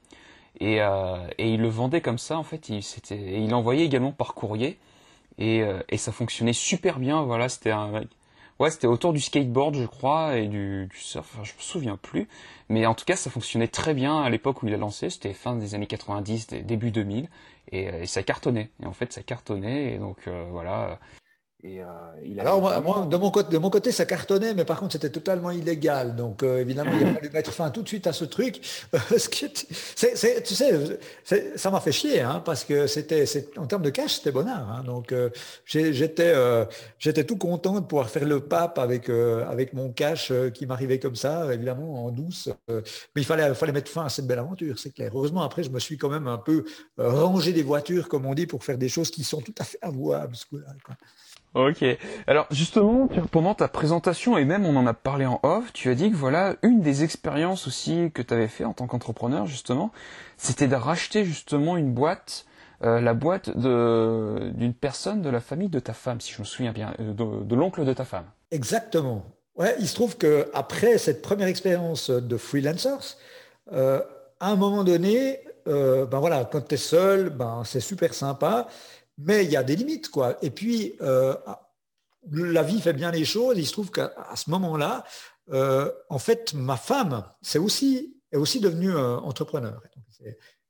et, 0.59 0.82
euh, 0.82 1.17
et 1.38 1.53
il 1.53 1.61
le 1.61 1.69
vendait 1.69 2.01
comme 2.01 2.19
ça, 2.19 2.38
en 2.38 2.43
fait, 2.43 2.69
il, 2.69 2.84
c'était, 2.84 3.41
il 3.41 3.49
l'envoyait 3.49 3.86
également 3.86 4.11
par 4.11 4.36
courrier, 4.36 4.78
et, 5.39 5.61
et 5.89 5.97
ça 5.97 6.11
fonctionnait 6.11 6.53
super 6.53 6.97
bien, 6.97 7.21
voilà, 7.21 7.47
c'était 7.47 7.69
un, 7.69 7.91
Ouais, 8.59 8.71
c'était 8.71 8.88
autour 8.88 9.13
du 9.13 9.19
skateboard, 9.19 9.75
je 9.75 9.86
crois, 9.86 10.38
et 10.38 10.47
du, 10.47 10.88
du 10.88 10.97
surf, 10.97 11.30
enfin, 11.32 11.43
je 11.43 11.53
me 11.53 11.61
souviens 11.61 11.95
plus. 11.95 12.28
Mais 12.69 12.88
en 12.88 12.95
tout 12.95 13.05
cas, 13.05 13.15
ça 13.15 13.30
fonctionnait 13.30 13.67
très 13.67 13.93
bien 13.93 14.19
à 14.19 14.30
l'époque 14.32 14.63
où 14.63 14.67
il 14.67 14.73
a 14.73 14.78
lancé, 14.78 15.11
c'était 15.11 15.34
fin 15.34 15.55
des 15.55 15.75
années 15.75 15.86
90, 15.86 16.47
début 16.63 16.89
2000, 16.89 17.30
et, 17.72 17.89
euh, 17.89 18.01
et 18.03 18.05
ça 18.07 18.24
cartonnait. 18.24 18.72
Et 18.82 18.86
en 18.86 18.93
fait, 18.93 19.13
ça 19.13 19.24
cartonnait, 19.24 19.95
et 19.95 19.97
donc 19.99 20.28
euh, 20.28 20.47
voilà, 20.51 20.99
et, 21.64 21.82
euh, 21.82 21.86
il 22.24 22.39
Alors 22.39 22.62
moi, 22.62 23.08
de, 23.10 23.18
mon 23.18 23.32
côté, 23.32 23.51
de 23.51 23.58
mon 23.58 23.72
côté, 23.72 23.91
ça 23.91 24.05
cartonnait, 24.05 24.53
mais 24.53 24.64
par 24.64 24.80
contre, 24.80 24.93
c'était 24.93 25.10
totalement 25.10 25.49
illégal. 25.49 26.16
Donc 26.16 26.43
euh, 26.43 26.60
évidemment, 26.60 26.91
il 26.99 27.08
a 27.08 27.14
fallu 27.16 27.30
mettre 27.32 27.51
fin 27.51 27.72
tout 27.72 27.82
de 27.82 27.88
suite 27.88 28.05
à 28.05 28.14
ce 28.14 28.26
truc. 28.26 28.62
ce 29.18 29.28
qui 29.28 29.45
est, 29.45 29.68
tu 30.43 30.53
sais, 30.53 31.53
ça 31.55 31.72
m'a 31.72 31.80
fait 31.80 31.91
chier, 31.91 32.22
hein, 32.22 32.43
parce 32.45 32.64
que 32.64 32.86
c'était, 32.86 33.26
en 33.58 33.66
termes 33.66 33.82
de 33.82 33.89
cash, 33.89 34.18
c'était 34.18 34.32
bonheur. 34.32 34.68
Hein. 34.70 34.84
donc 34.84 35.12
euh, 35.12 35.32
j'étais, 35.66 36.36
j'étais 36.99 37.24
tout 37.24 37.38
content 37.38 37.80
de 37.80 37.86
pouvoir 37.86 38.10
faire 38.10 38.26
le 38.26 38.39
pape 38.39 38.78
avec 38.78 39.10
avec 39.10 39.74
mon 39.74 39.91
cash 39.91 40.32
qui 40.53 40.68
m'arrivait 40.68 40.99
comme 40.99 41.16
ça, 41.16 41.51
évidemment 41.51 42.05
en 42.05 42.12
douce. 42.12 42.49
mais 42.68 42.84
il 43.22 43.26
fallait, 43.26 43.53
fallait 43.55 43.72
mettre 43.72 43.89
fin 43.89 44.05
à 44.05 44.10
cette 44.10 44.28
belle 44.28 44.39
aventure, 44.39 44.78
c'est 44.78 44.91
clair. 44.91 45.10
Heureusement, 45.14 45.41
après, 45.41 45.64
je 45.64 45.70
me 45.72 45.80
suis 45.80 45.97
quand 45.97 46.10
même 46.10 46.28
un 46.28 46.38
peu 46.38 46.66
rangé 46.97 47.51
des 47.51 47.64
voitures, 47.64 48.08
comme 48.10 48.28
on 48.28 48.36
dit, 48.36 48.45
pour 48.45 48.64
faire 48.64 48.78
des 48.78 48.89
choses 48.89 49.10
qui 49.10 49.24
sont 49.24 49.41
tout 49.41 49.55
à 49.58 49.64
fait 49.64 49.80
avouables. 49.82 50.36
Quoi. 50.51 50.60
Ok. 51.58 51.84
Alors 52.28 52.45
justement, 52.51 53.10
pendant 53.32 53.55
ta 53.55 53.68
présentation, 53.68 54.38
et 54.38 54.45
même 54.45 54.64
on 54.68 54.76
en 54.76 54.86
a 54.86 54.93
parlé 54.93 55.26
en 55.26 55.39
off, 55.41 55.74
tu 55.74 55.89
as 55.89 55.95
dit 55.95 56.12
que 56.12 56.16
voilà, 56.16 56.55
une 56.62 56.82
des 56.82 57.03
expériences 57.03 57.66
aussi 57.66 58.12
que 58.14 58.22
tu 58.22 58.32
avais 58.32 58.47
fait 58.47 58.64
en 58.64 58.74
tant 58.74 58.86
qu'entrepreneur, 58.86 59.47
justement, 59.47 59.91
c'était 60.38 60.68
de 60.68 60.76
racheter 60.76 61.26
justement 61.26 61.76
une 61.76 61.91
boîte, 61.91 62.45
euh, 62.84 63.01
la 63.01 63.16
boîte 63.16 63.49
d'une 63.58 64.74
personne 64.80 65.24
de 65.24 65.32
la 65.32 65.39
famille 65.39 65.70
de 65.70 65.80
ta 65.80 65.93
femme, 65.93 66.22
si 66.22 66.32
je 66.32 66.41
me 66.41 66.45
souviens 66.45 66.74
bien, 66.74 66.93
euh, 66.99 67.14
de, 67.14 67.55
l'oncle 67.55 67.84
de 67.86 67.93
ta 67.93 68.05
femme. 68.05 68.26
Exactement. 68.51 69.26
Ouais, 69.55 69.76
il 69.80 69.88
se 69.88 69.95
trouve 69.95 70.16
que 70.16 70.51
après 70.53 70.99
cette 70.99 71.24
première 71.24 71.47
expérience 71.47 72.12
de 72.12 72.38
freelancers, 72.38 73.18
euh, 73.74 73.99
à 74.39 74.51
un 74.51 74.55
moment 74.55 74.84
donné, 74.84 75.39
ben 75.66 76.20
voilà, 76.20 76.45
quand 76.49 76.66
tu 76.66 76.76
es 76.76 76.78
seul, 76.78 77.30
ben 77.30 77.64
c'est 77.66 77.82
super 77.82 78.14
sympa. 78.14 78.68
Mais 79.18 79.45
il 79.45 79.51
y 79.51 79.57
a 79.57 79.63
des 79.63 79.76
limites, 79.76 80.09
quoi. 80.09 80.38
Et 80.41 80.51
puis, 80.51 80.95
euh, 81.01 81.36
la 82.32 82.63
vie 82.63 82.80
fait 82.82 82.93
bien 82.93 83.11
les 83.11 83.26
choses. 83.26 83.57
Il 83.57 83.65
se 83.65 83.72
trouve 83.72 83.91
qu'à 83.91 84.13
ce 84.36 84.49
moment-là, 84.49 85.03
euh, 85.51 85.91
en 86.09 86.20
fait, 86.20 86.53
ma 86.53 86.78
femme 86.78 87.24
c'est 87.41 87.59
aussi, 87.59 88.15
est 88.32 88.38
aussi 88.38 88.59
devenue 88.59 88.95
euh, 88.95 89.18
entrepreneur. 89.18 89.82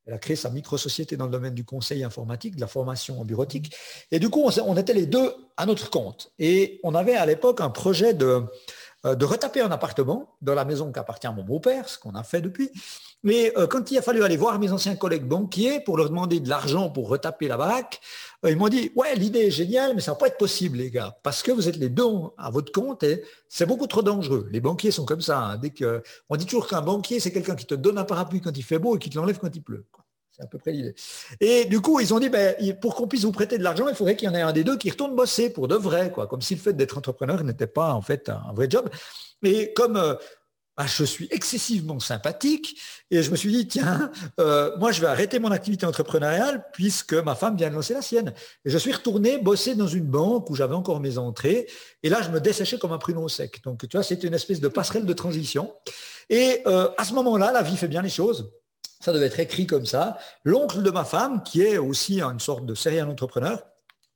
elle 0.05 0.13
a 0.13 0.17
créé 0.19 0.35
sa 0.35 0.49
micro-société 0.49 1.17
dans 1.17 1.25
le 1.25 1.31
domaine 1.31 1.55
du 1.55 1.65
conseil 1.65 2.03
informatique, 2.03 2.55
de 2.55 2.61
la 2.61 2.67
formation 2.67 3.19
en 3.19 3.25
bureautique. 3.25 3.75
Et 4.11 4.19
du 4.19 4.29
coup, 4.29 4.43
on, 4.43 4.77
était 4.77 4.93
les 4.93 5.07
deux 5.07 5.33
à 5.57 5.65
notre 5.65 5.89
compte. 5.89 6.31
Et 6.39 6.79
on 6.83 6.95
avait 6.95 7.15
à 7.15 7.25
l'époque 7.25 7.59
un 7.59 7.69
projet 7.69 8.13
de, 8.13 8.43
de 9.15 9.25
retaper 9.25 9.61
un 9.61 9.71
appartement 9.71 10.35
dans 10.41 10.55
la 10.55 10.65
maison 10.65 10.91
qui 10.91 10.99
appartient 10.99 11.27
à 11.27 11.31
mon 11.31 11.43
beau-père, 11.43 11.87
ce 11.87 11.97
qu'on 11.97 12.15
a 12.15 12.23
fait 12.23 12.41
depuis. 12.41 12.71
Mais 13.23 13.51
quand 13.69 13.89
il 13.89 13.97
a 13.97 14.01
fallu 14.01 14.23
aller 14.23 14.37
voir 14.37 14.59
mes 14.59 14.71
anciens 14.71 14.95
collègues 14.95 15.25
banquiers 15.25 15.79
pour 15.79 15.97
leur 15.97 16.09
demander 16.09 16.39
de 16.39 16.47
l'argent 16.47 16.89
pour 16.89 17.09
retaper 17.09 17.47
la 17.47 17.57
baraque, 17.57 17.99
euh, 18.45 18.51
ils 18.51 18.57
m'ont 18.57 18.69
dit, 18.69 18.91
ouais, 18.95 19.15
l'idée 19.15 19.47
est 19.47 19.51
géniale, 19.51 19.93
mais 19.95 20.01
ça 20.01 20.11
va 20.11 20.17
pas 20.17 20.27
être 20.27 20.37
possible, 20.37 20.77
les 20.77 20.91
gars, 20.91 21.17
parce 21.23 21.41
que 21.41 21.51
vous 21.51 21.67
êtes 21.67 21.77
les 21.77 21.89
deux 21.89 22.03
à 22.37 22.51
votre 22.51 22.71
compte 22.71 23.03
et 23.03 23.23
c'est 23.49 23.65
beaucoup 23.65 23.87
trop 23.87 24.03
dangereux. 24.03 24.47
Les 24.51 24.61
banquiers 24.61 24.91
sont 24.91 25.05
comme 25.05 25.21
ça. 25.21 25.57
Hein. 25.61 25.61
On 26.29 26.35
dit 26.35 26.45
toujours 26.45 26.67
qu'un 26.67 26.81
banquier, 26.81 27.19
c'est 27.19 27.31
quelqu'un 27.31 27.55
qui 27.55 27.65
te 27.65 27.75
donne 27.75 27.97
un 27.97 28.03
parapluie 28.03 28.41
quand 28.41 28.55
il 28.55 28.63
fait 28.63 28.79
beau 28.79 28.95
et 28.95 28.99
qui 28.99 29.09
te 29.09 29.17
l'enlève 29.17 29.39
quand 29.39 29.53
il 29.55 29.63
pleut. 29.63 29.85
C'est 30.37 30.43
à 30.43 30.47
peu 30.47 30.57
près 30.57 30.71
l'idée. 30.71 30.93
Et 31.39 31.65
du 31.65 31.81
coup, 31.81 31.99
ils 31.99 32.13
ont 32.13 32.19
dit, 32.19 32.29
ben, 32.29 32.55
pour 32.79 32.95
qu'on 32.95 33.07
puisse 33.07 33.23
vous 33.23 33.31
prêter 33.31 33.57
de 33.57 33.63
l'argent, 33.63 33.87
il 33.87 33.95
faudrait 33.95 34.15
qu'il 34.15 34.27
y 34.27 34.31
en 34.31 34.35
ait 34.35 34.41
un 34.41 34.53
des 34.53 34.63
deux 34.63 34.77
qui 34.77 34.89
retourne 34.89 35.15
bosser 35.15 35.49
pour 35.49 35.67
de 35.67 35.75
vrai, 35.75 36.11
quoi. 36.11 36.27
Comme 36.27 36.41
si 36.41 36.53
le 36.53 36.61
fait 36.61 36.73
d'être 36.73 36.97
entrepreneur 36.97 37.43
n'était 37.43 37.67
pas, 37.67 37.93
en 37.93 38.01
fait, 38.01 38.29
un 38.29 38.53
vrai 38.53 38.67
job. 38.69 38.89
Et 39.43 39.73
comme 39.73 39.97
euh, 39.97 40.15
ah, 40.79 40.85
je 40.85 41.03
suis 41.03 41.27
excessivement 41.31 41.99
sympathique 41.99 42.79
et 43.09 43.23
je 43.23 43.31
me 43.31 43.35
suis 43.35 43.51
dit, 43.51 43.67
tiens, 43.67 44.11
euh, 44.39 44.77
moi 44.77 44.91
je 44.91 45.01
vais 45.01 45.07
arrêter 45.07 45.39
mon 45.39 45.49
activité 45.49 45.87
entrepreneuriale 45.87 46.67
puisque 46.71 47.15
ma 47.15 47.33
femme 47.33 47.57
vient 47.57 47.71
de 47.71 47.73
lancer 47.73 47.95
la 47.95 48.03
sienne. 48.03 48.31
Et 48.63 48.69
je 48.69 48.77
suis 48.77 48.93
retourné 48.93 49.39
bosser 49.39 49.73
dans 49.73 49.87
une 49.87 50.05
banque 50.05 50.51
où 50.51 50.55
j'avais 50.55 50.75
encore 50.75 50.99
mes 50.99 51.17
entrées 51.17 51.67
et 52.03 52.09
là 52.09 52.21
je 52.21 52.29
me 52.29 52.39
desséchais 52.39 52.77
comme 52.77 52.91
un 52.91 52.99
pruneau 52.99 53.27
sec. 53.27 53.63
Donc 53.63 53.87
tu 53.87 53.97
vois, 53.97 54.03
c'était 54.03 54.27
une 54.27 54.35
espèce 54.35 54.59
de 54.59 54.67
passerelle 54.67 55.07
de 55.07 55.13
transition. 55.13 55.73
Et 56.29 56.61
euh, 56.67 56.89
à 56.97 57.05
ce 57.05 57.13
moment-là, 57.15 57.51
la 57.51 57.63
vie 57.63 57.75
fait 57.75 57.87
bien 57.87 58.03
les 58.03 58.09
choses. 58.09 58.51
Ça 58.99 59.13
devait 59.13 59.27
être 59.27 59.39
écrit 59.39 59.67
comme 59.67 59.85
ça. 59.85 60.17
L'oncle 60.43 60.81
de 60.81 60.89
ma 60.89 61.05
femme, 61.05 61.43
qui 61.43 61.61
est 61.61 61.77
aussi 61.77 62.21
une 62.21 62.39
sorte 62.39 62.65
de 62.65 62.75
serial 62.75 63.09
entrepreneur, 63.09 63.63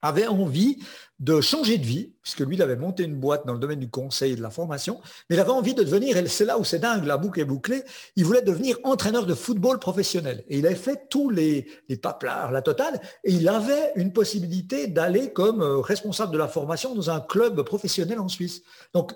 avait 0.01 0.27
envie 0.27 0.79
de 1.19 1.39
changer 1.39 1.77
de 1.77 1.86
vie, 1.86 2.15
puisque 2.23 2.39
lui, 2.39 2.55
il 2.55 2.61
avait 2.63 2.75
monté 2.75 3.03
une 3.03 3.19
boîte 3.19 3.45
dans 3.45 3.53
le 3.53 3.59
domaine 3.59 3.79
du 3.79 3.89
conseil 3.89 4.34
et 4.34 4.36
de 4.36 4.41
la 4.41 4.49
formation, 4.49 4.99
mais 5.29 5.36
il 5.36 5.39
avait 5.39 5.51
envie 5.51 5.75
de 5.75 5.84
devenir, 5.84 6.17
et 6.17 6.27
c'est 6.27 6.45
là 6.45 6.57
où 6.57 6.63
c'est 6.63 6.79
dingue, 6.79 7.05
la 7.05 7.17
boucle 7.17 7.39
est 7.39 7.45
bouclée, 7.45 7.84
il 8.15 8.25
voulait 8.25 8.41
devenir 8.41 8.77
entraîneur 8.84 9.27
de 9.27 9.36
football 9.36 9.77
professionnel. 9.77 10.43
Et 10.47 10.57
il 10.57 10.65
avait 10.65 10.73
fait 10.73 11.07
tous 11.11 11.29
les, 11.29 11.67
les 11.89 11.97
paplards, 11.97 12.51
la 12.51 12.63
totale, 12.63 12.99
et 13.23 13.34
il 13.34 13.47
avait 13.47 13.91
une 13.95 14.11
possibilité 14.11 14.88
d'aller 14.88 15.32
comme 15.32 15.61
euh, 15.61 15.79
responsable 15.79 16.34
de 16.34 16.39
la 16.39 16.47
formation 16.47 16.95
dans 16.95 17.11
un 17.11 17.19
club 17.19 17.61
professionnel 17.61 18.19
en 18.19 18.27
Suisse. 18.27 18.63
Donc, 18.95 19.13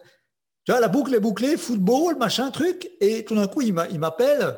tu 0.66 0.72
vois, 0.72 0.82
la 0.82 0.88
boucle 0.88 1.14
est 1.14 1.20
bouclée, 1.20 1.58
football, 1.58 2.18
machin, 2.18 2.52
truc, 2.52 2.90
et 3.00 3.26
tout 3.26 3.36
d'un 3.36 3.48
coup, 3.48 3.62
il 3.62 3.74
m'appelle, 3.74 4.58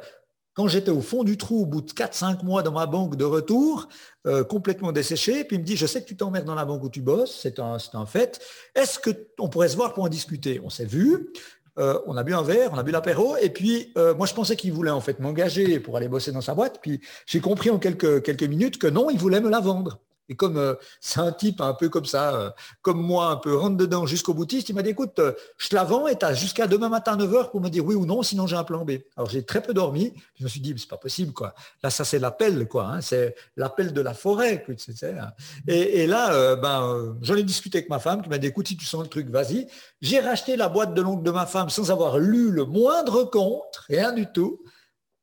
quand 0.58 0.68
j'étais 0.68 0.90
au 0.90 1.02
fond 1.02 1.24
du 1.24 1.38
trou, 1.38 1.62
au 1.62 1.66
bout 1.68 1.82
de 1.82 1.92
4-5 1.92 2.44
mois 2.44 2.64
dans 2.64 2.72
ma 2.72 2.88
banque 2.88 3.16
de 3.16 3.24
retour, 3.24 3.88
euh, 4.26 4.44
complètement 4.44 4.92
desséché, 4.92 5.44
puis 5.44 5.58
il 5.58 5.60
me 5.60 5.64
dit, 5.64 5.78
je 5.78 5.86
sais 5.86 6.02
que 6.02 6.08
tu 6.08 6.18
t'emmerdes 6.18 6.46
dans 6.46 6.56
la 6.56 6.66
banque 6.66 6.84
où 6.84 6.90
tu 6.90 7.00
bosses, 7.00 7.40
c'est 7.40 7.60
un, 7.60 7.78
un 7.94 8.06
fait. 8.08 8.40
Est-ce 8.74 8.98
qu'on 8.98 9.50
pourrait 9.50 9.70
se 9.70 9.76
voir 9.76 9.94
pour 9.94 10.04
en 10.04 10.10
discuter? 10.10 10.60
On 10.64 10.72
s'est 10.72 10.88
vu, 10.88 11.30
euh, 11.78 12.00
on 12.08 12.18
a 12.18 12.24
bu 12.24 12.34
un 12.34 12.42
verre, 12.42 12.72
on 12.74 12.78
a 12.80 12.82
bu 12.82 12.90
l'apéro, 12.90 13.38
et 13.38 13.52
puis 13.52 13.94
euh, 14.00 14.16
moi 14.16 14.26
je 14.26 14.34
pensais 14.34 14.56
qu'il 14.56 14.74
voulait 14.74 14.90
en 14.90 15.00
fait 15.00 15.20
m'engager 15.20 15.80
pour 15.80 15.96
aller 15.96 16.08
bosser 16.08 16.32
dans 16.32 16.42
sa 16.42 16.56
boîte, 16.56 16.80
puis 16.82 17.02
j'ai 17.28 17.40
compris 17.40 17.70
en 17.70 17.78
quelques, 17.78 18.24
quelques 18.24 18.42
minutes 18.42 18.80
que 18.80 18.88
non, 18.88 19.12
il 19.12 19.20
voulait 19.20 19.42
me 19.42 19.52
la 19.52 19.60
vendre. 19.60 20.00
Et 20.30 20.36
comme 20.36 20.58
euh, 20.58 20.76
c'est 21.00 21.20
un 21.20 21.32
type 21.32 21.62
un 21.62 21.74
peu 21.74 21.90
comme 21.90 22.06
ça, 22.06 22.36
euh, 22.36 22.50
comme 22.82 23.02
moi, 23.02 23.28
un 23.28 23.38
peu 23.38 23.56
rentre 23.56 23.78
dedans 23.78 24.06
jusqu'au 24.06 24.34
boutiste, 24.34 24.70
il 24.70 24.76
m'a 24.76 24.82
dit 24.82 24.90
écoute, 24.90 25.20
euh, 25.20 25.34
je 25.58 25.70
te 25.70 25.76
la 25.76 25.84
vends 25.84 26.08
et 26.08 26.18
tu 26.18 26.26
as 26.26 26.34
jusqu'à 26.34 26.68
demain 26.68 26.90
matin 26.90 27.14
à 27.14 27.18
9h 27.18 27.52
pour 27.52 27.62
me 27.62 27.70
dire 27.70 27.86
oui 27.86 27.96
ou 27.96 28.06
non, 28.06 28.24
sinon 28.24 28.48
j'ai 28.48 28.56
un 28.56 28.64
plan 28.64 28.84
B. 28.84 28.92
Alors 29.16 29.30
j'ai 29.30 29.44
très 29.44 29.62
peu 29.62 29.74
dormi, 29.74 30.14
je 30.36 30.44
me 30.44 30.50
suis 30.50 30.60
dit, 30.60 30.74
c'est 30.78 30.90
pas 30.90 30.98
possible, 30.98 31.32
quoi. 31.34 31.54
Là, 31.82 31.90
ça 31.90 32.04
c'est 32.04 32.20
l'appel, 32.20 32.68
quoi. 32.68 32.88
Hein. 32.88 33.02
c'est 33.02 33.36
l'appel 33.56 33.94
de 33.94 34.02
la 34.02 34.14
forêt. 34.14 34.66
Hein. 34.68 35.32
Et, 35.68 36.04
et, 36.04 36.08
là, 36.08 36.56
ben, 36.56 37.18
j'en 37.22 37.36
ai 37.36 37.44
discuté 37.44 37.80
avec 37.80 37.90
ma 37.90 38.00
femme 38.00 38.22
qui 38.22 38.30
m'a 38.30 38.38
dit 38.38 38.48
écoute, 38.48 38.68
si 38.68 38.78
tu 38.78 38.86
sens 38.86 39.04
le 39.04 39.10
truc, 39.10 39.30
vas-y. 39.30 39.68
J'ai 40.02 40.20
racheté 40.20 40.56
la 40.56 40.70
boîte 40.70 40.94
de 40.94 41.02
l'oncle 41.02 41.24
de 41.24 41.32
ma 41.32 41.46
femme 41.46 41.70
sans 41.70 41.92
avoir 41.92 42.18
lu 42.18 42.52
le 42.52 42.66
moindre 42.66 43.24
compte, 43.24 43.82
rien 43.88 44.12
du 44.12 44.28
tout. 44.32 44.62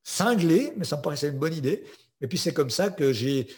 Cinglé, 0.02 0.72
mais 0.76 0.84
ça 0.84 0.96
me 0.96 1.02
paraissait 1.02 1.28
une 1.28 1.38
bonne 1.38 1.54
idée. 1.54 1.84
Et 2.20 2.26
puis 2.26 2.38
c'est 2.38 2.52
comme 2.52 2.70
ça 2.70 2.90
que 2.90 3.12
j'ai 3.12 3.48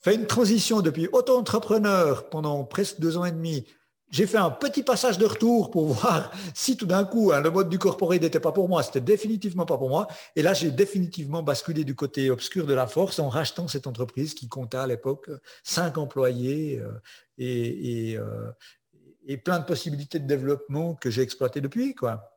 fait 0.00 0.14
une 0.14 0.26
transition 0.26 0.80
depuis 0.80 1.08
auto-entrepreneur 1.12 2.28
pendant 2.28 2.64
presque 2.64 3.00
deux 3.00 3.16
ans 3.16 3.24
et 3.24 3.32
demi. 3.32 3.66
J'ai 4.10 4.26
fait 4.26 4.38
un 4.38 4.50
petit 4.50 4.82
passage 4.82 5.18
de 5.18 5.26
retour 5.26 5.70
pour 5.70 5.86
voir 5.94 6.32
si 6.52 6.76
tout 6.76 6.86
d'un 6.86 7.04
coup 7.04 7.30
hein, 7.32 7.40
le 7.40 7.50
mode 7.50 7.68
du 7.68 7.78
corporate 7.78 8.20
n'était 8.20 8.40
pas 8.40 8.50
pour 8.50 8.68
moi. 8.68 8.82
C'était 8.82 9.00
définitivement 9.00 9.66
pas 9.66 9.78
pour 9.78 9.88
moi. 9.88 10.08
Et 10.34 10.42
là, 10.42 10.52
j'ai 10.52 10.70
définitivement 10.70 11.42
basculé 11.42 11.84
du 11.84 11.94
côté 11.94 12.30
obscur 12.30 12.66
de 12.66 12.74
la 12.74 12.86
force 12.86 13.18
en 13.20 13.28
rachetant 13.28 13.68
cette 13.68 13.86
entreprise 13.86 14.34
qui 14.34 14.48
comptait 14.48 14.78
à 14.78 14.86
l'époque 14.86 15.30
cinq 15.62 15.96
employés 15.96 16.80
euh, 16.80 16.90
et, 17.38 18.16
euh, 18.16 18.50
et, 19.26 19.36
plein 19.36 19.60
de 19.60 19.64
possibilités 19.64 20.18
de 20.18 20.26
développement 20.26 20.94
que 20.94 21.08
j'ai 21.08 21.22
exploitées 21.22 21.60
depuis. 21.60 21.94
Quoi. 21.94 22.36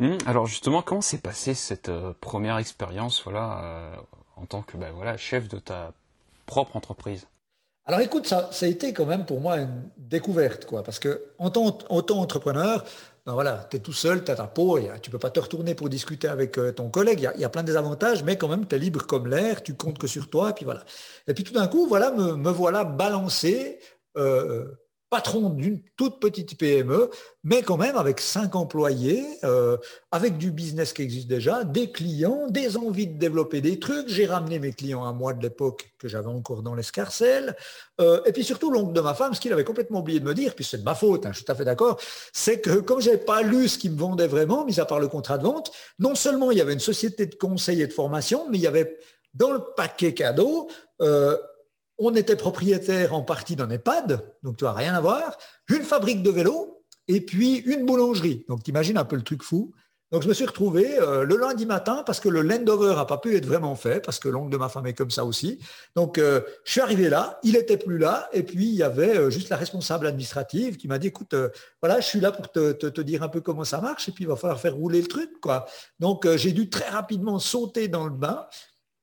Hum, 0.00 0.18
alors 0.26 0.46
justement, 0.46 0.82
comment 0.82 1.00
s'est 1.00 1.18
passée 1.18 1.54
cette 1.54 1.88
euh, 1.88 2.12
première 2.20 2.58
expérience 2.58 3.22
voilà, 3.24 4.04
en 4.36 4.44
tant 4.44 4.62
que 4.62 4.76
ben, 4.76 5.16
chef 5.16 5.48
de 5.48 5.58
ta 5.58 5.94
entreprise 6.58 7.26
alors 7.86 8.02
écoute, 8.02 8.26
ça, 8.26 8.50
ça 8.52 8.66
a 8.66 8.68
été 8.68 8.92
quand 8.92 9.06
même 9.06 9.26
pour 9.26 9.40
moi 9.40 9.56
une 9.56 9.90
découverte, 9.96 10.64
quoi, 10.64 10.84
parce 10.84 11.00
que 11.00 11.24
en 11.38 11.50
tant, 11.50 11.72
qu'entrepreneur, 11.72 12.84
ben 13.26 13.32
voilà, 13.32 13.66
tu 13.68 13.78
es 13.78 13.80
tout 13.80 13.92
seul, 13.92 14.22
tu 14.22 14.30
as 14.30 14.36
ta 14.36 14.46
peau, 14.46 14.78
tu 15.02 15.10
peux 15.10 15.18
pas 15.18 15.30
te 15.30 15.40
retourner 15.40 15.74
pour 15.74 15.88
discuter 15.88 16.28
avec 16.28 16.56
euh, 16.58 16.72
ton 16.72 16.88
collègue, 16.88 17.28
il 17.34 17.40
y, 17.40 17.44
a 17.44 17.48
plein 17.48 17.62
de 17.62 17.66
désavantages, 17.66 18.22
mais 18.22 18.36
quand 18.36 18.48
même, 18.48 18.66
tu 18.66 18.76
es 18.76 18.78
libre 18.78 19.06
comme 19.06 19.26
l'air, 19.26 19.62
tu 19.62 19.74
comptes 19.74 19.98
que 19.98 20.06
sur 20.06 20.30
toi, 20.30 20.50
et 20.50 20.52
puis 20.52 20.64
voilà. 20.64 20.84
Et 21.26 21.34
puis 21.34 21.42
tout 21.42 21.52
d'un 21.52 21.66
coup, 21.66 21.86
voilà, 21.86 22.12
me, 22.12 22.50
voilà 22.50 22.84
balancé 22.84 23.80
euh, 24.16 24.66
patron 25.10 25.50
d'une 25.50 25.82
toute 25.96 26.20
petite 26.20 26.56
PME, 26.56 27.10
mais 27.42 27.62
quand 27.62 27.76
même 27.76 27.96
avec 27.96 28.20
cinq 28.20 28.54
employés, 28.54 29.26
euh, 29.42 29.76
avec 30.12 30.38
du 30.38 30.52
business 30.52 30.92
qui 30.92 31.02
existe 31.02 31.26
déjà, 31.26 31.64
des 31.64 31.90
clients, 31.90 32.46
des 32.48 32.76
envies 32.76 33.08
de 33.08 33.18
développer 33.18 33.60
des 33.60 33.80
trucs. 33.80 34.08
J'ai 34.08 34.26
ramené 34.26 34.60
mes 34.60 34.72
clients 34.72 35.04
à 35.04 35.12
moi 35.12 35.32
de 35.32 35.42
l'époque 35.42 35.90
que 35.98 36.06
j'avais 36.06 36.28
encore 36.28 36.62
dans 36.62 36.76
l'escarcelle. 36.76 37.56
Euh, 38.00 38.20
et 38.24 38.32
puis 38.32 38.44
surtout, 38.44 38.70
l'oncle 38.70 38.92
de 38.92 39.00
ma 39.00 39.14
femme, 39.14 39.34
ce 39.34 39.40
qu'il 39.40 39.52
avait 39.52 39.64
complètement 39.64 39.98
oublié 39.98 40.20
de 40.20 40.24
me 40.24 40.34
dire, 40.34 40.54
puis 40.54 40.64
c'est 40.64 40.78
de 40.78 40.84
ma 40.84 40.94
faute, 40.94 41.26
hein, 41.26 41.30
je 41.32 41.38
suis 41.38 41.44
tout 41.44 41.52
à 41.52 41.56
fait 41.56 41.64
d'accord, 41.64 42.00
c'est 42.32 42.60
que 42.60 42.78
comme 42.78 43.00
je 43.00 43.10
n'avais 43.10 43.24
pas 43.24 43.42
lu 43.42 43.68
ce 43.68 43.78
qu'il 43.78 43.92
me 43.92 43.98
vendait 43.98 44.28
vraiment, 44.28 44.64
mis 44.64 44.78
à 44.78 44.84
part 44.84 45.00
le 45.00 45.08
contrat 45.08 45.38
de 45.38 45.42
vente, 45.42 45.72
non 45.98 46.14
seulement 46.14 46.52
il 46.52 46.58
y 46.58 46.60
avait 46.60 46.72
une 46.72 46.78
société 46.78 47.26
de 47.26 47.34
conseil 47.34 47.82
et 47.82 47.88
de 47.88 47.92
formation, 47.92 48.48
mais 48.48 48.58
il 48.58 48.62
y 48.62 48.68
avait 48.68 48.96
dans 49.34 49.52
le 49.52 49.60
paquet 49.76 50.14
cadeau 50.14 50.68
euh, 51.02 51.36
on 52.00 52.14
était 52.14 52.36
propriétaire 52.36 53.14
en 53.14 53.22
partie 53.22 53.56
d'un 53.56 53.70
EHPAD, 53.70 54.34
donc 54.42 54.56
tu 54.56 54.64
n'as 54.64 54.72
rien 54.72 54.94
à 54.94 55.00
voir, 55.00 55.36
une 55.68 55.82
fabrique 55.82 56.22
de 56.22 56.30
vélos 56.30 56.82
et 57.06 57.20
puis 57.20 57.58
une 57.58 57.84
boulangerie. 57.84 58.44
Donc 58.48 58.62
tu 58.62 58.70
imagines 58.70 58.96
un 58.96 59.04
peu 59.04 59.16
le 59.16 59.22
truc 59.22 59.42
fou. 59.42 59.72
Donc 60.10 60.22
je 60.22 60.28
me 60.28 60.34
suis 60.34 60.44
retrouvé 60.44 60.98
euh, 60.98 61.24
le 61.24 61.36
lundi 61.36 61.66
matin 61.66 62.02
parce 62.04 62.18
que 62.18 62.28
le 62.28 62.42
Landover 62.42 62.94
n'a 62.96 63.04
pas 63.04 63.18
pu 63.18 63.36
être 63.36 63.46
vraiment 63.46 63.76
fait, 63.76 64.00
parce 64.04 64.18
que 64.18 64.28
l'oncle 64.28 64.50
de 64.50 64.56
ma 64.56 64.68
femme 64.68 64.86
est 64.86 64.94
comme 64.94 65.10
ça 65.10 65.24
aussi. 65.24 65.60
Donc 65.94 66.18
euh, 66.18 66.40
je 66.64 66.72
suis 66.72 66.80
arrivé 66.80 67.08
là, 67.08 67.38
il 67.44 67.52
n'était 67.52 67.76
plus 67.76 67.98
là, 67.98 68.28
et 68.32 68.42
puis 68.42 68.66
il 68.66 68.74
y 68.74 68.82
avait 68.82 69.16
euh, 69.16 69.30
juste 69.30 69.50
la 69.50 69.56
responsable 69.56 70.08
administrative 70.08 70.78
qui 70.78 70.88
m'a 70.88 70.98
dit, 70.98 71.08
écoute, 71.08 71.34
voilà, 71.80 72.00
je 72.00 72.06
suis 72.06 72.18
là 72.18 72.32
pour 72.32 72.50
te, 72.50 72.72
te, 72.72 73.00
dire 73.00 73.22
un 73.22 73.28
peu 73.28 73.40
comment 73.40 73.64
ça 73.64 73.80
marche, 73.80 74.08
et 74.08 74.12
puis 74.12 74.24
il 74.24 74.26
va 74.26 74.34
falloir 74.34 74.58
faire 74.58 74.74
rouler 74.74 75.00
le 75.00 75.06
truc. 75.06 75.30
quoi. 75.40 75.66
Donc 76.00 76.26
j'ai 76.36 76.52
dû 76.52 76.68
très 76.70 76.88
rapidement 76.88 77.38
sauter 77.38 77.86
dans 77.86 78.04
le 78.04 78.10
bain. 78.10 78.46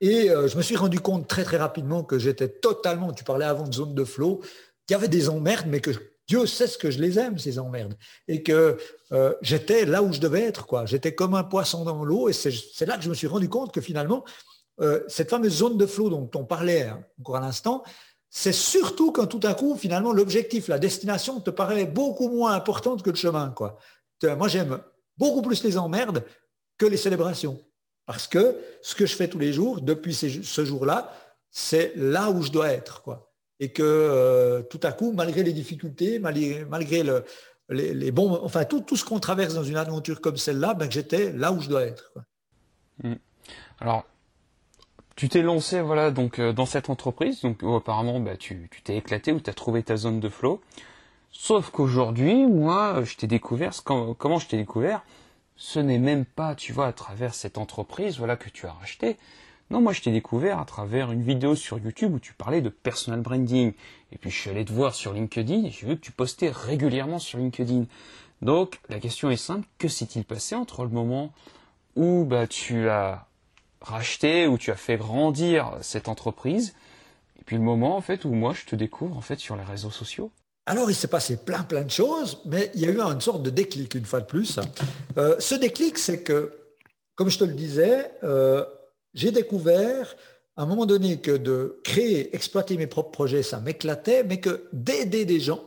Et 0.02 0.30
euh, 0.30 0.48
je 0.48 0.58
me 0.58 0.62
suis 0.62 0.76
rendu 0.76 1.00
compte 1.00 1.28
très 1.28 1.44
très 1.44 1.58
rapidement 1.58 2.04
que 2.04 2.20
j'étais 2.20 2.50
totalement, 2.50 3.14
tu 3.14 3.24
parlais 3.24 3.46
avant 3.46 3.68
de 3.68 3.74
zone 3.74 3.96
de 3.96 4.04
flot, 4.04 4.42
qu'il 4.86 4.94
y 4.94 4.96
avait 4.96 5.08
des 5.08 5.30
emmerdes, 5.30 5.68
mais 5.68 5.82
que 5.82 5.92
Dieu 6.28 6.46
sait 6.46 6.68
ce 6.68 6.78
que 6.78 6.92
je 6.92 7.00
les 7.00 7.18
aime, 7.18 7.40
ces 7.40 7.58
emmerdes. 7.58 7.96
Et 8.28 8.44
que 8.44 8.78
euh, 9.12 9.34
j'étais 9.42 9.86
là 9.86 10.04
où 10.04 10.12
je 10.12 10.20
devais 10.20 10.42
être. 10.42 10.68
quoi. 10.68 10.86
J'étais 10.86 11.16
comme 11.16 11.36
un 11.36 11.44
poisson 11.44 11.86
dans 11.86 12.04
l'eau. 12.04 12.30
Et 12.30 12.34
c'est 12.34 12.86
là 12.86 12.98
que 12.98 13.04
je 13.04 13.10
me 13.10 13.16
suis 13.16 13.28
rendu 13.28 13.48
compte 13.48 13.74
que 13.74 13.82
finalement, 13.82 14.26
euh, 14.82 15.04
cette 15.08 15.30
fameuse 15.30 15.58
zone 15.58 15.78
de 15.78 15.86
flot 15.86 16.10
dont 16.10 16.30
on 16.36 16.44
parlait 16.44 16.92
encore 17.20 17.38
à 17.38 17.40
l'instant, 17.40 17.84
c'est 18.30 18.54
surtout 18.54 19.14
quand 19.14 19.26
tout 19.26 19.40
à 19.44 19.54
coup, 19.54 19.78
finalement, 19.78 20.12
l'objectif, 20.12 20.68
la 20.68 20.80
destination 20.80 21.40
te 21.40 21.50
paraît 21.50 21.86
beaucoup 21.86 22.28
moins 22.28 22.54
importante 22.54 23.02
que 23.04 23.10
le 23.10 23.16
chemin. 23.16 23.50
quoi. 23.52 23.80
Moi, 24.22 24.50
j'aime 24.50 24.80
beaucoup 25.18 25.42
plus 25.42 25.64
les 25.64 25.78
emmerdes 25.78 26.26
que 26.78 26.86
les 26.86 26.98
célébrations. 26.98 27.60
Parce 28.08 28.28
que 28.28 28.58
ce 28.82 28.96
que 28.96 29.06
je 29.06 29.16
fais 29.16 29.28
tous 29.28 29.38
les 29.38 29.54
jours, 29.54 29.82
depuis 29.82 30.16
ce 30.16 30.66
jour-là, 30.66 31.14
c'est 31.52 31.92
là 31.96 32.32
où 32.32 32.42
je 32.42 32.52
dois 32.52 32.70
être. 32.70 33.04
Et 33.60 33.70
que 33.70 33.84
euh, 33.84 34.62
tout 34.64 34.80
à 34.82 34.94
coup, 34.94 35.12
malgré 35.12 35.44
les 35.44 35.52
difficultés, 35.52 36.18
malgré, 36.18 37.04
les, 37.70 38.12
bons, 38.12 38.40
enfin 38.44 38.64
tout, 38.64 38.84
ce 38.96 39.04
qu'on 39.04 39.20
traverse 39.20 39.54
dans 39.54 39.64
une 39.64 39.76
aventure 39.76 40.22
comme 40.22 40.38
celle-là, 40.38 40.74
ben, 40.74 40.90
j'étais 40.90 41.34
là 41.34 41.52
où 41.52 41.60
je 41.60 41.68
dois 41.68 41.84
être. 41.84 42.14
Mmh. 43.04 43.16
Alors, 43.82 44.06
tu 45.18 45.28
t'es 45.28 45.42
lancé 45.42 45.82
voilà 45.82 46.12
donc 46.12 46.40
euh, 46.40 46.54
dans 46.54 46.66
cette 46.66 46.90
entreprise, 46.90 47.42
donc 47.42 47.62
apparemment 47.64 48.20
bah, 48.20 48.38
tu 48.38 48.70
t'es 48.84 48.96
éclaté 48.96 49.34
ou 49.34 49.42
tu 49.42 49.50
as 49.50 49.54
trouvé 49.54 49.84
ta 49.84 49.98
zone 49.98 50.22
de 50.22 50.30
flow. 50.30 50.62
Sauf 51.32 51.72
qu'aujourd'hui, 51.72 52.48
moi, 52.48 53.04
je 53.04 53.18
t'ai 53.18 53.28
découvert, 53.28 53.74
comment 53.84 54.40
je 54.40 54.48
t'ai 54.48 54.58
découvert? 54.58 55.04
Ce 55.58 55.80
n'est 55.80 55.98
même 55.98 56.26
pas, 56.26 56.56
tu 56.56 56.72
vois, 56.72 56.88
à 56.88 56.94
travers 56.94 57.34
cette 57.34 57.58
entreprise, 57.58 58.18
voilà, 58.18 58.38
que 58.38 58.50
tu 58.50 58.66
as 58.66 58.72
racheté. 58.72 59.18
Non, 59.70 59.82
moi 59.82 59.92
je 59.92 60.02
t'ai 60.02 60.12
découvert 60.12 60.60
à 60.60 60.66
travers 60.66 61.12
une 61.12 61.22
vidéo 61.22 61.56
sur 61.56 61.78
YouTube 61.78 62.14
où 62.14 62.20
tu 62.20 62.34
parlais 62.34 62.62
de 62.62 62.70
personal 62.70 63.20
branding. 63.20 63.74
Et 64.14 64.18
puis 64.18 64.30
je 64.30 64.40
suis 64.40 64.50
allé 64.50 64.64
te 64.64 64.72
voir 64.72 64.96
sur 64.96 65.12
LinkedIn 65.12 65.66
et 65.66 65.72
j'ai 65.72 65.88
vu 65.88 65.98
que 65.98 66.02
tu 66.02 66.14
postais 66.14 66.50
régulièrement 66.50 67.20
sur 67.20 67.38
LinkedIn. 67.38 67.86
Donc 68.42 68.80
la 68.88 69.00
question 69.00 69.30
est 69.30 69.36
simple, 69.36 69.68
que 69.78 69.90
s'est-il 69.90 70.24
passé 70.24 70.56
entre 70.56 70.84
le 70.84 70.90
moment 70.90 71.34
où 71.98 72.24
bah, 72.24 72.48
tu 72.48 72.88
as 72.88 73.28
racheté, 73.82 74.48
où 74.48 74.58
tu 74.58 74.72
as 74.72 74.76
fait 74.76 74.96
grandir 74.96 75.78
cette 75.82 76.08
entreprise, 76.08 76.76
et 77.40 77.44
puis 77.44 77.58
le 77.58 77.62
moment 77.62 77.98
en 77.98 78.02
fait 78.02 78.24
où 78.26 78.30
moi 78.30 78.54
je 78.54 78.66
te 78.66 78.76
découvre 78.76 79.18
en 79.18 79.22
fait 79.22 79.40
sur 79.40 79.56
les 79.56 79.64
réseaux 79.64 79.92
sociaux? 79.92 80.32
Alors, 80.68 80.92
il 80.92 80.96
s'est 80.96 81.08
passé 81.08 81.38
plein, 81.38 81.64
plein 81.64 81.84
de 81.84 81.90
choses, 81.90 82.42
mais 82.46 82.72
il 82.76 82.82
y 82.82 82.86
a 82.86 82.90
eu 82.90 83.00
une 83.00 83.22
sorte 83.22 83.42
de 83.42 83.50
déclic, 83.50 83.96
une 83.96 84.04
fois 84.04 84.20
de 84.20 84.26
plus. 84.26 84.60
Euh, 85.18 85.38
ce 85.40 85.56
déclic, 85.56 85.98
c'est 85.98 86.24
que, 86.24 86.52
comme 87.16 87.30
je 87.30 87.40
te 87.40 87.46
le 87.46 87.54
disais, 87.54 88.12
euh, 88.24 88.66
j'ai 89.14 89.32
découvert 89.32 90.14
à 90.58 90.64
un 90.64 90.66
moment 90.66 90.86
donné 90.86 91.22
que 91.22 91.32
de 91.32 91.80
créer, 91.86 92.36
exploiter 92.36 92.76
mes 92.76 92.88
propres 92.88 93.12
projets, 93.12 93.44
ça 93.44 93.62
m'éclatait, 93.62 94.26
mais 94.26 94.42
que 94.42 94.68
d'aider 94.74 95.24
des 95.24 95.40
gens 95.40 95.64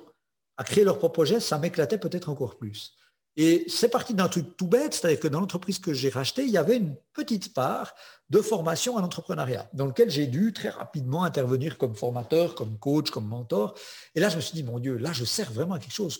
à 0.58 0.64
créer 0.64 0.84
leurs 0.84 0.98
propres 0.98 1.14
projets, 1.14 1.40
ça 1.40 1.56
m'éclatait 1.56 1.96
peut-être 1.96 2.28
encore 2.28 2.58
plus. 2.58 2.92
Et 3.36 3.64
c'est 3.68 3.88
parti 3.88 4.14
d'un 4.14 4.28
truc 4.28 4.56
tout 4.56 4.66
bête, 4.66 4.94
c'est-à-dire 4.94 5.20
que 5.20 5.28
dans 5.28 5.40
l'entreprise 5.40 5.78
que 5.78 5.92
j'ai 5.92 6.08
rachetée, 6.08 6.42
il 6.42 6.50
y 6.50 6.58
avait 6.58 6.76
une 6.76 6.96
petite 7.12 7.54
part 7.54 7.94
de 8.28 8.40
formation 8.40 8.96
à 8.96 9.00
l'entrepreneuriat, 9.00 9.68
dans 9.72 9.86
lequel 9.86 10.10
j'ai 10.10 10.26
dû 10.26 10.52
très 10.52 10.68
rapidement 10.68 11.24
intervenir 11.24 11.78
comme 11.78 11.94
formateur, 11.94 12.54
comme 12.54 12.78
coach, 12.78 13.10
comme 13.10 13.26
mentor. 13.26 13.74
Et 14.14 14.20
là, 14.20 14.28
je 14.28 14.36
me 14.36 14.40
suis 14.40 14.54
dit, 14.54 14.62
mon 14.62 14.78
Dieu, 14.78 14.96
là, 14.96 15.12
je 15.12 15.24
sers 15.24 15.50
vraiment 15.52 15.74
à 15.74 15.78
quelque 15.78 15.94
chose. 15.94 16.18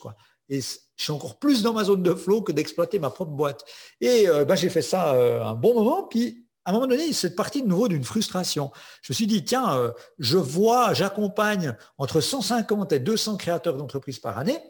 Et 0.49 0.61
je 0.61 1.05
suis 1.05 1.13
encore 1.13 1.39
plus 1.39 1.63
dans 1.63 1.73
ma 1.73 1.85
zone 1.85 2.03
de 2.03 2.15
flow 2.15 2.43
que 2.43 2.53
d'exploiter 2.53 2.99
ma 2.99 3.11
propre 3.11 3.33
boîte. 3.33 3.65
Et 4.01 4.29
euh, 4.29 4.45
bah, 4.45 4.57
j'ai 4.57 4.69
fait 4.69 4.83
ça 4.83 5.15
euh, 5.15 5.43
un 5.43 5.55
bon 5.55 5.75
moment. 5.75 6.05
Puis 6.05 6.47
à 6.65 6.71
un 6.71 6.73
moment 6.75 6.87
donné, 6.87 7.13
c'est 7.13 7.35
parti 7.35 7.63
de 7.63 7.69
nouveau 7.69 7.89
d'une 7.89 8.05
frustration. 8.05 8.71
Je 9.03 9.13
me 9.13 9.15
suis 9.15 9.27
dit, 9.27 9.45
tiens, 9.45 9.77
euh, 9.77 9.93
je 10.19 10.37
vois, 10.37 10.93
j'accompagne 10.93 11.77
entre 11.99 12.21
150 12.21 12.93
et 12.93 12.99
200 12.99 13.37
créateurs 13.37 13.77
d'entreprises 13.77 14.19
par 14.19 14.39
année. 14.39 14.61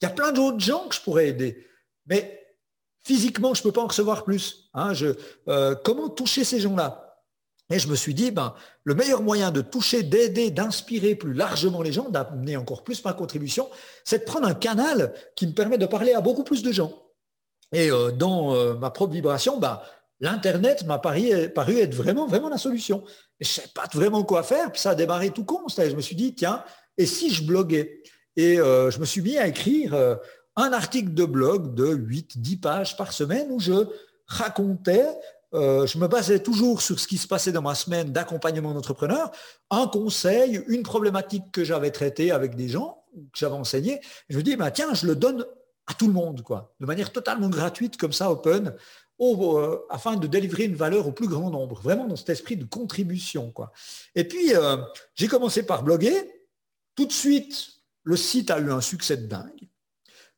Il 0.00 0.04
y 0.04 0.08
a 0.08 0.10
plein 0.10 0.32
d'autres 0.32 0.60
gens 0.60 0.88
que 0.88 0.94
je 0.94 1.00
pourrais 1.00 1.28
aider. 1.28 1.66
Mais 2.06 2.42
physiquement, 3.04 3.54
je 3.54 3.60
ne 3.60 3.64
peux 3.64 3.72
pas 3.72 3.82
en 3.82 3.88
recevoir 3.88 4.24
plus. 4.24 4.68
Hein. 4.74 4.92
comment 5.84 6.08
toucher 6.08 6.44
ces 6.44 6.60
gens-là? 6.60 7.06
Et 7.70 7.78
je 7.80 7.88
me 7.88 7.96
suis 7.96 8.14
dit, 8.14 8.30
ben, 8.30 8.54
le 8.84 8.94
meilleur 8.94 9.22
moyen 9.22 9.50
de 9.50 9.60
toucher, 9.60 10.04
d'aider, 10.04 10.50
d'inspirer 10.50 11.16
plus 11.16 11.32
largement 11.32 11.82
les 11.82 11.92
gens, 11.92 12.08
d'amener 12.08 12.56
encore 12.56 12.84
plus 12.84 13.04
ma 13.04 13.12
contribution, 13.12 13.68
c'est 14.04 14.20
de 14.20 14.24
prendre 14.24 14.46
un 14.46 14.54
canal 14.54 15.12
qui 15.34 15.48
me 15.48 15.52
permet 15.52 15.78
de 15.78 15.86
parler 15.86 16.12
à 16.12 16.20
beaucoup 16.20 16.44
plus 16.44 16.62
de 16.62 16.70
gens. 16.70 16.92
Et 17.72 17.90
euh, 17.90 18.12
dans 18.12 18.54
euh, 18.54 18.74
ma 18.74 18.90
propre 18.90 19.14
vibration, 19.14 19.58
ben, 19.58 19.80
l'Internet 20.20 20.84
m'a 20.84 20.98
paru, 20.98 21.28
être 21.30 21.94
vraiment, 21.94 22.26
vraiment 22.28 22.48
la 22.48 22.58
solution. 22.58 23.02
Je 23.40 23.48
ne 23.48 23.52
savais 23.52 23.68
pas 23.74 23.88
vraiment 23.92 24.22
quoi 24.22 24.44
faire, 24.44 24.70
puis 24.70 24.80
ça 24.80 24.90
a 24.90 24.94
démarré 24.94 25.30
tout 25.30 25.44
con. 25.44 25.62
Je 25.68 25.96
me 25.96 26.00
suis 26.00 26.16
dit, 26.16 26.36
tiens, 26.36 26.62
et 26.96 27.06
si 27.06 27.34
je 27.34 27.44
bloguais? 27.44 28.00
Et 28.36 28.58
euh, 28.58 28.90
je 28.90 28.98
me 29.00 29.04
suis 29.04 29.22
mis 29.22 29.38
à 29.38 29.46
écrire 29.46 29.94
un 30.56 30.72
article 30.72 31.14
de 31.14 31.24
blog 31.24 31.74
de 31.74 31.94
8-10 31.94 32.60
pages 32.60 32.96
par 32.96 33.12
semaine 33.12 33.48
où 33.50 33.60
je 33.60 33.86
racontais 34.26 35.06
euh, 35.54 35.86
je 35.86 35.98
me 35.98 36.08
basais 36.08 36.40
toujours 36.40 36.82
sur 36.82 36.98
ce 36.98 37.06
qui 37.06 37.18
se 37.18 37.26
passait 37.26 37.52
dans 37.52 37.62
ma 37.62 37.74
semaine 37.74 38.12
d'accompagnement 38.12 38.74
d'entrepreneur, 38.74 39.30
un 39.70 39.86
conseil, 39.86 40.62
une 40.68 40.82
problématique 40.82 41.50
que 41.52 41.64
j'avais 41.64 41.90
traitée 41.90 42.30
avec 42.30 42.56
des 42.56 42.68
gens, 42.68 43.04
que 43.14 43.38
j'avais 43.38 43.54
enseigné. 43.54 44.00
Je 44.28 44.36
me 44.36 44.42
dis, 44.42 44.56
bah, 44.56 44.70
tiens, 44.70 44.92
je 44.92 45.06
le 45.06 45.14
donne 45.14 45.46
à 45.86 45.94
tout 45.94 46.08
le 46.08 46.12
monde, 46.12 46.42
quoi, 46.42 46.74
de 46.80 46.86
manière 46.86 47.12
totalement 47.12 47.48
gratuite, 47.48 47.96
comme 47.96 48.12
ça, 48.12 48.30
open, 48.30 48.74
euh, 49.20 49.78
afin 49.88 50.16
de 50.16 50.26
délivrer 50.26 50.64
une 50.64 50.74
valeur 50.74 51.06
au 51.06 51.12
plus 51.12 51.28
grand 51.28 51.48
nombre, 51.48 51.80
vraiment 51.80 52.06
dans 52.06 52.16
cet 52.16 52.28
esprit 52.28 52.56
de 52.56 52.64
contribution. 52.64 53.50
Quoi. 53.50 53.72
Et 54.14 54.24
puis, 54.24 54.54
euh, 54.54 54.76
j'ai 55.14 55.28
commencé 55.28 55.62
par 55.62 55.84
bloguer. 55.84 56.32
Tout 56.96 57.06
de 57.06 57.12
suite, 57.12 57.75
le 58.06 58.16
site 58.16 58.52
a 58.52 58.60
eu 58.60 58.70
un 58.70 58.80
succès 58.80 59.16
de 59.16 59.26
dingue. 59.26 59.68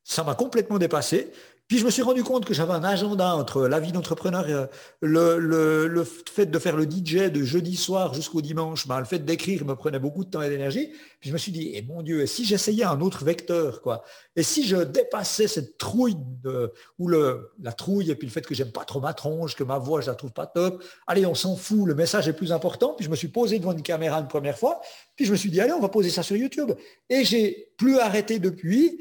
Ça 0.03 0.25
m'a 0.25 0.35
complètement 0.35 0.79
dépassé. 0.79 1.31
Puis 1.69 1.77
je 1.77 1.85
me 1.85 1.91
suis 1.91 2.01
rendu 2.01 2.25
compte 2.25 2.47
que 2.47 2.55
j'avais 2.55 2.73
un 2.73 2.83
agenda 2.83 3.35
entre 3.35 3.69
la 3.69 3.79
vie 3.79 3.93
d'entrepreneur 3.93 4.49
et 4.49 4.69
le, 5.03 6.03
fait 6.33 6.47
de 6.47 6.59
faire 6.59 6.75
le 6.75 6.85
DJ 6.85 7.31
de 7.31 7.45
jeudi 7.45 7.77
soir 7.77 8.14
jusqu'au 8.14 8.41
dimanche, 8.41 8.89
ben, 8.89 8.99
le 8.99 9.05
fait 9.05 9.19
d'écrire 9.19 9.66
me 9.66 9.75
prenait 9.75 9.99
beaucoup 9.99 10.25
de 10.25 10.31
temps 10.31 10.41
et 10.41 10.49
d'énergie. 10.49 10.89
Puis 11.21 11.29
je 11.29 11.33
me 11.35 11.37
suis 11.37 11.53
dit, 11.53 11.73
eh 11.75 11.83
mon 11.83 12.03
Dieu, 12.03 12.25
si 12.25 12.47
j'essayais 12.47 12.85
un 12.85 13.03
autre 13.03 13.23
vecteur, 13.23 13.83
quoi? 13.83 14.03
Et 14.35 14.43
si 14.43 14.66
je 14.66 14.77
dépassais 14.77 15.47
cette 15.47 15.77
trouille 15.77 16.16
ou 16.99 17.09
la 17.09 17.73
trouille 17.77 18.11
et 18.11 18.14
puis 18.14 18.27
le 18.27 18.33
fait 18.33 18.47
que 18.47 18.55
j'aime 18.55 18.73
pas 18.73 18.87
trop 18.87 19.01
ma 19.01 19.12
tronche, 19.12 19.55
que 19.55 19.64
ma 19.64 19.77
voix, 19.77 20.01
je 20.01 20.07
la 20.07 20.14
trouve 20.14 20.33
pas 20.33 20.47
top. 20.47 20.83
Allez, 21.07 21.27
on 21.27 21.35
s'en 21.35 21.55
fout, 21.55 21.87
le 21.87 21.95
message 21.95 22.29
est 22.29 22.33
plus 22.33 22.51
important. 22.51 22.95
Puis 22.95 23.05
je 23.05 23.11
me 23.11 23.16
suis 23.16 23.29
posé 23.29 23.59
devant 23.59 23.73
une 23.73 23.83
caméra 23.83 24.21
une 24.21 24.29
première 24.29 24.59
fois. 24.59 24.81
Puis 25.16 25.27
je 25.27 25.33
me 25.33 25.37
suis 25.37 25.51
dit, 25.51 25.61
allez, 25.61 25.73
on 25.73 25.81
va 25.81 25.91
poser 25.91 26.09
ça 26.09 26.23
sur 26.23 26.37
YouTube. 26.37 26.73
Et 27.11 27.27
j'ai 27.27 27.73
plus 27.77 27.99
arrêté 27.99 28.39
depuis. 28.39 29.01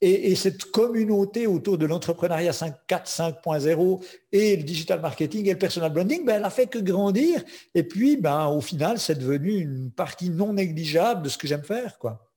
Et, 0.00 0.36
cette 0.36 0.66
communauté 0.66 1.48
autour 1.48 1.76
de 1.76 1.84
l'entrepreneuriat 1.84 2.52
5.4, 2.52 3.06
5.0 3.42 4.04
et 4.30 4.56
le 4.56 4.62
digital 4.62 5.00
marketing 5.00 5.46
et 5.46 5.52
le 5.52 5.58
personal 5.58 5.92
branding, 5.92 6.24
ben, 6.24 6.36
elle 6.36 6.44
a 6.44 6.50
fait 6.50 6.68
que 6.68 6.78
grandir. 6.78 7.42
Et 7.74 7.82
puis, 7.82 8.16
ben, 8.16 8.46
au 8.46 8.60
final, 8.60 9.00
c'est 9.00 9.18
devenu 9.18 9.56
une 9.56 9.90
partie 9.90 10.30
non 10.30 10.52
négligeable 10.52 11.22
de 11.22 11.28
ce 11.28 11.36
que 11.36 11.48
j'aime 11.48 11.64
faire. 11.64 11.98
Quoi. 11.98 12.28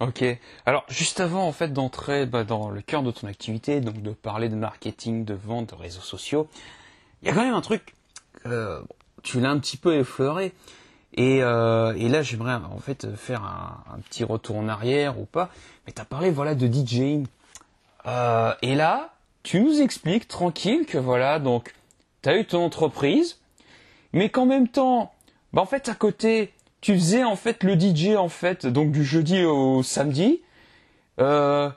Ok. 0.00 0.24
Alors, 0.66 0.84
juste 0.88 1.20
avant, 1.20 1.46
en 1.46 1.52
fait, 1.52 1.72
d'entrer 1.72 2.26
bah, 2.26 2.44
dans 2.44 2.70
le 2.70 2.82
cœur 2.82 3.02
de 3.02 3.10
ton 3.10 3.26
activité, 3.26 3.80
donc 3.80 4.02
de 4.02 4.12
parler 4.12 4.48
de 4.48 4.54
marketing, 4.54 5.24
de 5.24 5.34
vente, 5.34 5.70
de 5.70 5.74
réseaux 5.74 6.00
sociaux, 6.00 6.48
il 7.22 7.28
y 7.28 7.30
a 7.30 7.34
quand 7.34 7.44
même 7.44 7.54
un 7.54 7.60
truc, 7.60 7.94
euh, 8.46 8.80
tu 9.22 9.40
l'as 9.40 9.50
un 9.50 9.58
petit 9.58 9.76
peu 9.76 9.94
effleuré, 9.96 10.52
euh, 11.18 11.92
et, 11.96 12.08
là, 12.08 12.22
j'aimerais 12.22 12.54
en 12.54 12.78
fait 12.78 13.14
faire 13.16 13.42
un, 13.42 13.98
petit 14.00 14.24
retour 14.24 14.56
en 14.56 14.68
arrière 14.68 15.18
ou 15.18 15.24
pas. 15.24 15.50
Mais 15.86 15.92
tu 15.92 16.00
as 16.00 16.04
parlé 16.04 16.30
voilà 16.30 16.54
de 16.54 16.66
DJing. 16.66 17.26
Euh, 18.06 18.54
et 18.62 18.74
là, 18.74 19.14
tu 19.42 19.60
nous 19.60 19.80
expliques 19.80 20.28
tranquille 20.28 20.86
que 20.86 20.98
voilà, 20.98 21.38
donc 21.38 21.74
tu 22.22 22.28
as 22.28 22.36
eu 22.38 22.46
ton 22.46 22.64
entreprise, 22.64 23.38
mais 24.12 24.30
qu'en 24.30 24.46
même 24.46 24.68
temps, 24.68 25.12
bah 25.52 25.62
en 25.62 25.66
fait 25.66 25.88
à 25.88 25.94
côté, 25.94 26.52
tu 26.80 26.94
faisais 26.94 27.24
en 27.24 27.36
fait 27.36 27.62
le 27.62 27.78
DJ 27.78 28.16
en 28.16 28.28
fait, 28.28 28.66
donc 28.66 28.90
du 28.90 29.04
jeudi 29.04 29.44
au 29.44 29.82
samedi. 29.82 30.40
Euh, 31.20 31.68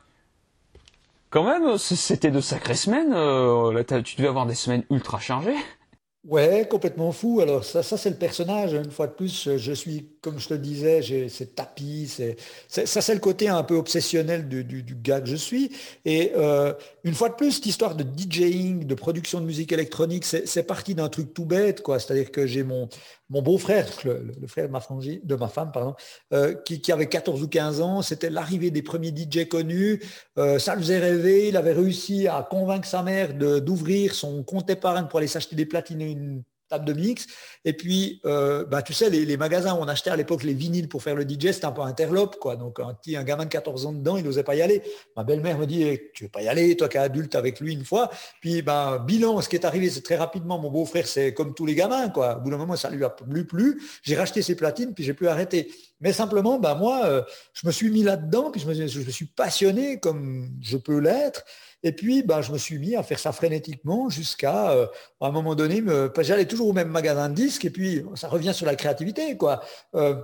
quand 1.30 1.44
même, 1.44 1.78
c'était 1.78 2.32
de 2.32 2.40
sacrées 2.40 2.76
semaines. 2.76 3.12
là, 3.12 3.84
tu 4.02 4.16
devais 4.16 4.30
avoir 4.30 4.46
des 4.46 4.56
semaines 4.56 4.84
ultra 4.90 5.20
chargées. 5.20 5.58
Ouais, 6.26 6.66
complètement 6.70 7.12
fou. 7.12 7.42
Alors 7.42 7.66
ça, 7.66 7.84
ça 7.84 7.98
c'est 7.98 8.10
le 8.10 8.16
personnage. 8.16 8.72
Une 8.72 8.92
fois 8.92 9.08
de 9.08 9.12
plus, 9.12 9.58
je 9.58 9.74
suis, 9.74 10.08
comme 10.22 10.40
je 10.40 10.48
te 10.48 10.54
disais, 10.54 11.02
j'ai 11.02 11.28
c'est 11.28 11.54
tapis. 11.54 12.08
Ça, 12.70 13.02
c'est 13.02 13.14
le 13.14 13.20
côté 13.20 13.50
un 13.50 13.62
peu 13.64 13.76
obsessionnel 13.76 14.48
du, 14.48 14.64
du, 14.64 14.96
gars 14.96 15.20
que 15.20 15.28
je 15.28 15.36
suis. 15.36 15.72
Et 16.06 16.32
euh, 16.38 16.74
une 17.04 17.14
fois 17.14 17.28
de 17.28 17.34
plus, 17.34 17.52
cette 17.52 17.66
histoire 17.66 17.96
de 17.96 18.06
DJing, 18.06 18.86
de 18.86 18.96
production 18.96 19.42
de 19.42 19.46
musique 19.46 19.74
électronique, 19.74 20.24
c'est, 20.24 20.64
parti 20.64 20.96
d'un 20.96 21.10
truc 21.10 21.34
tout 21.34 21.44
bête, 21.44 21.82
quoi. 21.82 22.00
C'est-à-dire 22.00 22.32
que 22.32 22.48
j'ai 22.48 22.64
mon 22.64 22.88
mon 23.30 23.42
beau-frère, 23.42 23.88
le, 24.04 24.48
frère 24.48 24.68
de 24.68 24.72
ma, 25.36 25.48
femme, 25.50 25.72
pardon, 25.72 25.96
euh, 26.34 26.54
qui, 26.54 26.92
avait 26.92 27.08
14 27.08 27.42
ou 27.42 27.48
15 27.48 27.82
ans, 27.82 28.02
c'était 28.02 28.30
l'arrivée 28.30 28.72
des 28.72 28.82
premiers 28.82 29.14
DJ 29.16 29.48
connus, 29.48 30.02
euh, 30.38 30.60
ça 30.60 30.76
le 30.76 30.82
faisait 30.82 31.00
rêver, 31.00 31.48
il 31.48 31.58
avait 31.58 31.74
réussi 31.74 32.28
à 32.28 32.46
convaincre 32.48 32.88
sa 32.88 33.02
mère 33.02 33.34
d'ouvrir 33.34 34.14
son 34.14 34.44
compte 34.44 34.70
épargne 34.70 35.08
pour 35.08 35.20
aller 35.20 35.28
s'acheter 35.28 35.56
des 35.56 35.66
platines 35.66 36.02
et 36.02 36.12
une 36.12 36.44
de 36.80 36.94
mix. 36.94 37.28
Et 37.66 37.74
puis, 37.74 38.20
euh, 38.26 38.66
bah, 38.66 38.82
tu 38.82 38.94
sais, 38.94 39.10
les, 39.10 39.38
magasins 39.38 39.74
où 39.74 39.78
on 39.78 39.88
achetait 39.88 40.10
à 40.10 40.16
l'époque 40.16 40.44
les 40.44 40.54
vinyles 40.54 40.90
pour 40.90 41.02
faire 41.02 41.16
le 41.16 41.24
DJ, 41.24 41.52
c'était 41.52 41.66
un 41.66 41.72
peu 41.72 41.82
interlope, 41.82 42.38
quoi. 42.38 42.56
Donc, 42.56 42.80
un, 42.80 42.94
petit, 42.94 43.16
un 43.16 43.24
gamin 43.24 43.46
de 43.46 43.50
14 43.50 43.86
ans 43.86 43.94
dedans, 43.94 44.18
il 44.18 44.24
n'osait 44.24 44.44
pas 44.44 44.56
y 44.56 44.62
aller. 44.62 44.82
Ma 45.16 45.24
belle-mère 45.24 45.58
me 45.58 45.66
dit, 45.66 45.84
eh, 45.84 46.12
tu 46.14 46.26
veux 46.26 46.30
pas 46.30 46.42
y 46.42 46.48
aller, 46.48 46.76
toi 46.76 46.90
qui 46.90 46.98
es 46.98 47.00
adulte 47.00 47.36
avec 47.36 47.60
lui 47.60 47.74
une 47.74 47.86
fois. 47.86 48.10
Puis, 48.42 48.62
ben, 48.62 49.00
bilan, 49.00 49.42
ce 49.42 49.50
qui 49.50 49.56
est 49.56 49.66
arrivé, 49.66 49.90
c'est 49.90 50.02
très 50.02 50.18
rapidement, 50.18 50.60
mon 50.60 50.70
beau-frère, 50.70 51.08
c'est 51.08 51.34
comme 51.34 51.54
tous 51.54 51.66
les 51.66 51.76
gamins, 51.76 52.10
quoi. 52.10 52.38
Au 52.38 52.42
bout 52.42 52.50
d'un 52.50 52.58
moment, 52.58 52.76
ça 52.76 52.90
lui 52.90 53.04
a 53.04 53.10
plu 53.10 53.46
plus. 53.46 53.82
J'ai 54.04 54.16
racheté 54.16 54.42
ses 54.42 54.56
platines, 54.56 54.94
puis 54.94 55.04
j'ai 55.04 55.14
pu 55.14 55.28
arrêter. 55.28 55.72
Mais 56.02 56.12
simplement, 56.12 56.60
ben, 56.60 56.76
moi, 56.76 57.06
euh, 57.06 57.22
je 57.54 57.66
me 57.66 57.72
suis 57.72 57.90
mis 57.90 58.04
là-dedans, 58.04 58.52
puis 58.52 58.60
je 58.60 58.68
me, 58.68 58.74
je 58.74 59.00
me 59.00 59.12
suis 59.12 59.26
passionné 59.26 60.00
comme 60.00 60.50
je 60.62 60.78
peux 60.78 61.00
l'être. 61.00 61.46
Et 61.84 61.92
puis, 61.92 62.24
ben, 62.24 62.42
je 62.42 62.52
me 62.52 62.58
suis 62.58 62.80
mis 62.80 62.96
à 62.96 63.04
faire 63.04 63.20
ça 63.20 63.32
frénétiquement 63.32 64.10
jusqu'à, 64.10 64.72
euh, 64.72 64.88
un 65.22 65.32
moment 65.32 65.54
donné, 65.54 65.84
j'allais 66.20 66.46
toujours 66.46 66.70
au 66.70 66.74
même 66.74 66.90
magasin 66.90 67.30
de 67.30 67.36
disques 67.36 67.66
et 67.66 67.70
puis 67.70 68.04
ça 68.16 68.30
revient 68.30 68.54
sur 68.54 68.66
la 68.66 68.76
créativité. 68.76 69.38
quoi. 69.38 69.62
Euh, 69.96 70.16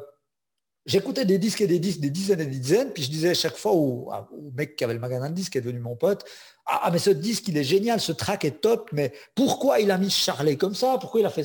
j'écoutais 0.86 1.26
des 1.26 1.38
disques 1.38 1.62
et 1.62 1.68
des 1.68 1.80
disques, 1.80 2.00
des 2.00 2.10
dizaines 2.10 2.42
et 2.42 2.46
des 2.46 2.60
dizaines, 2.60 2.92
puis 2.92 3.04
je 3.04 3.10
disais 3.10 3.34
chaque 3.34 3.58
fois 3.58 3.74
au, 3.74 4.10
mec 4.56 4.76
qui 4.76 4.84
avait 4.84 4.94
le 4.94 5.00
magasin 5.00 5.30
de 5.30 5.36
disques, 5.36 5.54
qui 5.54 5.58
est 5.58 5.62
devenu 5.62 5.80
mon 5.80 5.96
pote, 5.96 6.26
ah, 6.72 6.90
mais 6.92 7.00
ce 7.00 7.10
disque, 7.10 7.48
il 7.48 7.58
est 7.58 7.64
génial, 7.64 8.00
ce 8.00 8.12
track 8.12 8.46
est 8.46 8.62
top, 8.62 8.90
mais 8.92 9.12
pourquoi 9.34 9.80
il 9.80 9.90
a 9.90 9.98
mis 9.98 10.12
Charlet 10.12 10.56
comme 10.56 10.76
ça? 10.76 10.98
Pourquoi 11.00 11.20
il 11.20 11.26
a 11.26 11.32
fait 11.32 11.44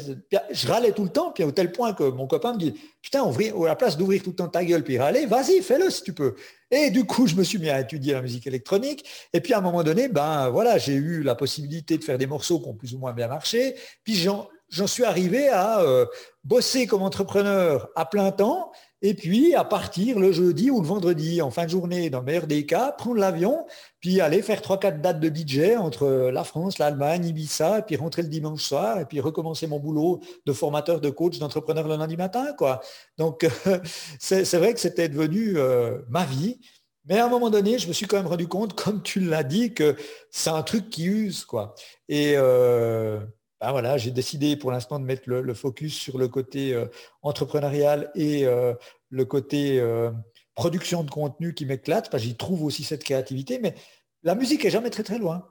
Je 0.51 0.69
râlais 0.69 0.93
tout 0.93 1.03
le 1.03 1.09
temps, 1.09 1.33
puis 1.33 1.45
au 1.45 1.51
tel 1.51 1.73
point 1.73 1.95
que 1.95 2.05
mon 2.05 2.27
copain 2.27 2.53
me 2.53 2.59
dit 2.59 2.75
Putain, 3.01 3.25
à 3.25 3.67
la 3.67 3.77
place 3.77 3.97
d'ouvrir 3.97 4.23
tout 4.23 4.31
le 4.31 4.37
temps 4.37 4.49
ta 4.49 4.63
gueule 4.63 4.85
puis 4.85 4.99
râler, 4.99 5.25
vas-y, 5.25 5.63
fais-le 5.63 5.89
si 5.89 6.03
tu 6.03 6.13
peux. 6.13 6.35
Et 6.71 6.91
du 6.91 7.05
coup, 7.05 7.27
je 7.27 7.37
me 7.37 7.43
suis 7.43 7.59
mis 7.59 7.71
à 7.71 7.81
étudier 7.81 8.13
la 8.13 8.21
musique 8.21 8.47
électronique. 8.47 9.05
Et 9.33 9.41
puis 9.41 9.55
à 9.55 9.59
un 9.59 9.61
moment 9.63 9.83
donné, 9.83 10.09
ben 10.09 10.51
voilà, 10.51 10.77
j'ai 10.77 10.95
eu 10.95 11.23
la 11.23 11.35
possibilité 11.35 11.97
de 11.97 12.05
faire 12.05 12.19
des 12.19 12.27
morceaux 12.27 12.61
qui 12.61 12.69
ont 12.69 12.75
plus 12.75 12.95
ou 12.95 12.99
moins 12.99 13.15
bien 13.15 13.29
marché. 13.29 13.77
Puis 14.05 14.15
j'en 14.15 14.87
suis 14.87 15.05
arrivé 15.05 15.49
à 15.49 15.81
euh, 15.81 16.05
bosser 16.43 16.87
comme 16.87 17.03
entrepreneur 17.03 17.89
à 17.97 18.05
plein 18.05 18.31
temps 18.31 18.73
et 19.05 19.13
puis 19.13 19.55
à 19.55 19.65
partir 19.65 20.19
le 20.19 20.33
jeudi 20.33 20.71
ou 20.71 20.81
le 20.81 20.87
vendredi, 20.87 21.43
en 21.43 21.51
fin 21.51 21.67
de 21.67 21.71
journée, 21.71 22.09
dans 22.09 22.21
le 22.21 22.25
meilleur 22.25 22.47
des 22.47 22.65
cas, 22.65 22.91
prendre 22.91 23.17
l'avion, 23.17 23.67
puis 24.01 24.23
aller 24.23 24.41
faire 24.41 24.63
3-4 24.63 25.03
dates 25.03 25.21
de 25.21 25.29
DJ 25.29 25.77
entre 25.77 26.31
la 26.33 26.43
France, 26.43 26.79
l'Allemagne, 26.79 27.27
Ibiza, 27.27 27.81
et 27.81 27.83
puis 27.83 27.97
rentrer 27.97 28.23
le 28.23 28.29
dimanche 28.29 28.63
soir, 28.63 28.99
et 28.99 29.05
puis 29.05 29.21
recommencer 29.21 29.67
mon 29.67 29.79
boulot 29.79 30.23
de 30.47 30.53
formateur, 30.55 31.03
de 31.03 31.11
coach, 31.11 31.39
d'entrepreneur 31.39 31.87
le 31.87 31.97
lundi 31.97 32.17
matin. 32.17 32.55
Quoi. 32.57 32.81
Donc 33.19 33.47
c'est 34.19 34.57
vrai 34.57 34.73
que 34.73 34.81
c'était 34.81 35.11
devenu 35.11 35.59
euh, 35.59 35.99
ma 36.09 36.25
vie. 36.25 36.59
Mais 37.05 37.19
à 37.19 37.27
un 37.27 37.29
moment 37.29 37.51
donné, 37.51 37.79
je 37.79 37.87
me 37.89 37.93
suis 37.93 38.07
quand 38.07 38.17
même 38.17 38.27
rendu 38.27 38.49
compte, 38.49 38.73
comme 38.75 39.03
tu 39.03 39.21
l'as 39.21 39.43
dit, 39.43 39.75
que 39.75 39.97
c'est 40.31 40.49
un 40.49 40.63
truc 40.63 40.89
qui 40.89 41.05
use. 41.05 41.45
Quoi. 41.45 41.75
Et 42.09 42.37
euh, 42.39 43.21
ben 43.65 43.73
voilà, 43.73 43.97
j'ai 43.97 44.11
décidé 44.11 44.57
pour 44.57 44.71
l'instant 44.71 44.99
de 44.99 45.07
mettre 45.07 45.23
le, 45.27 45.55
focus 45.55 45.99
sur 45.99 46.19
le 46.19 46.29
côté 46.29 46.75
euh, 46.75 46.85
entrepreneurial 47.23 48.11
et 48.15 48.47
euh, 48.47 48.75
le 49.09 49.25
côté 49.25 49.81
euh, 49.81 50.11
production 50.55 51.03
de 51.03 51.11
contenu 51.11 51.55
qui 51.55 51.65
m'éclate, 51.65 52.11
parce 52.11 52.23
que 52.23 52.29
j'y 52.29 52.37
trouve 52.37 52.63
aussi 52.63 52.85
cette 52.85 53.03
créativité, 53.03 53.59
mais 53.63 53.75
la 54.23 54.35
musique 54.35 54.67
est 54.67 54.71
jamais 54.71 54.91
très 54.91 55.03
très 55.03 55.19
loin. 55.19 55.47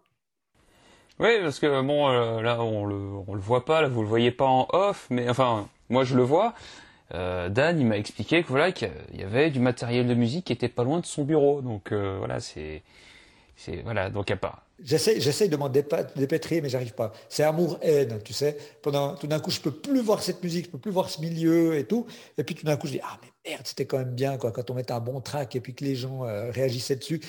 Oui, 1.20 1.30
parce 1.41 1.59
que 1.59 1.82
bon, 1.82 2.07
là 2.41 2.61
on 2.61 2.86
le, 2.86 2.95
on 3.28 3.34
le 3.34 3.41
voit 3.41 3.66
pas, 3.66 3.82
là 3.82 3.88
vous 3.88 4.03
le 4.03 4.07
voyez 4.07 4.32
pas 4.32 4.45
en 4.45 4.68
off, 4.74 5.07
mais 5.09 5.28
enfin 5.28 5.68
moi 5.89 6.03
je 6.03 6.16
le 6.16 6.24
vois. 6.24 6.53
Dan, 7.11 7.80
il 7.80 7.86
m'a 7.86 7.97
expliqué 7.97 8.43
que 8.43 8.47
voilà 8.47 8.72
qu'il 8.72 8.91
y 9.14 9.24
avait 9.24 9.49
du 9.51 9.59
matériel 9.59 10.07
de 10.07 10.14
musique 10.14 10.45
qui 10.45 10.53
était 10.53 10.70
pas 10.70 10.84
loin 10.84 10.99
de 10.99 11.05
son 11.05 11.24
bureau. 11.24 11.61
Donc 11.61 11.91
voilà, 11.93 12.39
c'est 12.39 12.84
voilà, 13.84 14.09
donc 14.09 14.32
à 14.32 14.36
part. 14.36 14.62
J'essaie, 14.80 15.47
de 15.47 15.55
m'en 15.55 15.69
dépêtrer, 15.69 16.59
mais 16.59 16.67
j'arrive 16.67 16.93
pas. 16.93 17.13
C'est 17.30 17.43
amour-haine, 17.43 18.19
tu 18.24 18.34
sais. 18.34 18.57
Pendant, 18.82 19.15
tout 19.15 19.28
d'un 19.28 19.39
coup, 19.39 19.51
je 19.51 19.61
peux 19.61 19.71
plus 19.71 20.01
voir 20.01 20.21
cette 20.24 20.43
musique, 20.43 20.65
je 20.65 20.71
peux 20.71 20.80
plus 20.80 20.91
voir 20.91 21.09
ce 21.09 21.21
milieu 21.21 21.78
et 21.78 21.86
tout. 21.86 22.05
Et 22.38 22.43
puis 22.43 22.55
tout 22.55 22.65
d'un 22.65 22.76
coup, 22.76 22.88
je 22.88 22.93
dis, 22.93 22.99
ah 23.03 23.19
mais 23.21 23.51
merde, 23.51 23.65
c'était 23.65 23.86
quand 23.86 23.99
même 23.99 24.15
bien 24.15 24.38
quoi, 24.38 24.51
quand 24.51 24.69
on 24.71 24.74
mettait 24.74 24.91
un 24.91 24.99
bon 24.99 25.21
track 25.21 25.55
et 25.55 25.61
puis 25.61 25.76
que 25.76 25.86
les 25.86 25.95
gens 25.95 26.26
euh, 26.26 26.49
réagissaient 26.51 26.95
dessus. 26.95 27.21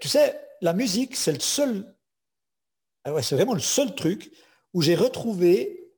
Tu 0.00 0.08
sais, 0.08 0.40
la 0.62 0.72
musique, 0.72 1.16
c'est 1.16 1.32
le 1.32 1.40
seul, 1.40 1.94
ah 3.04 3.22
c'est 3.22 3.34
vraiment 3.34 3.54
le 3.54 3.60
seul 3.60 3.94
truc 3.94 4.30
où 4.72 4.82
j'ai 4.82 4.94
retrouvé 4.94 5.92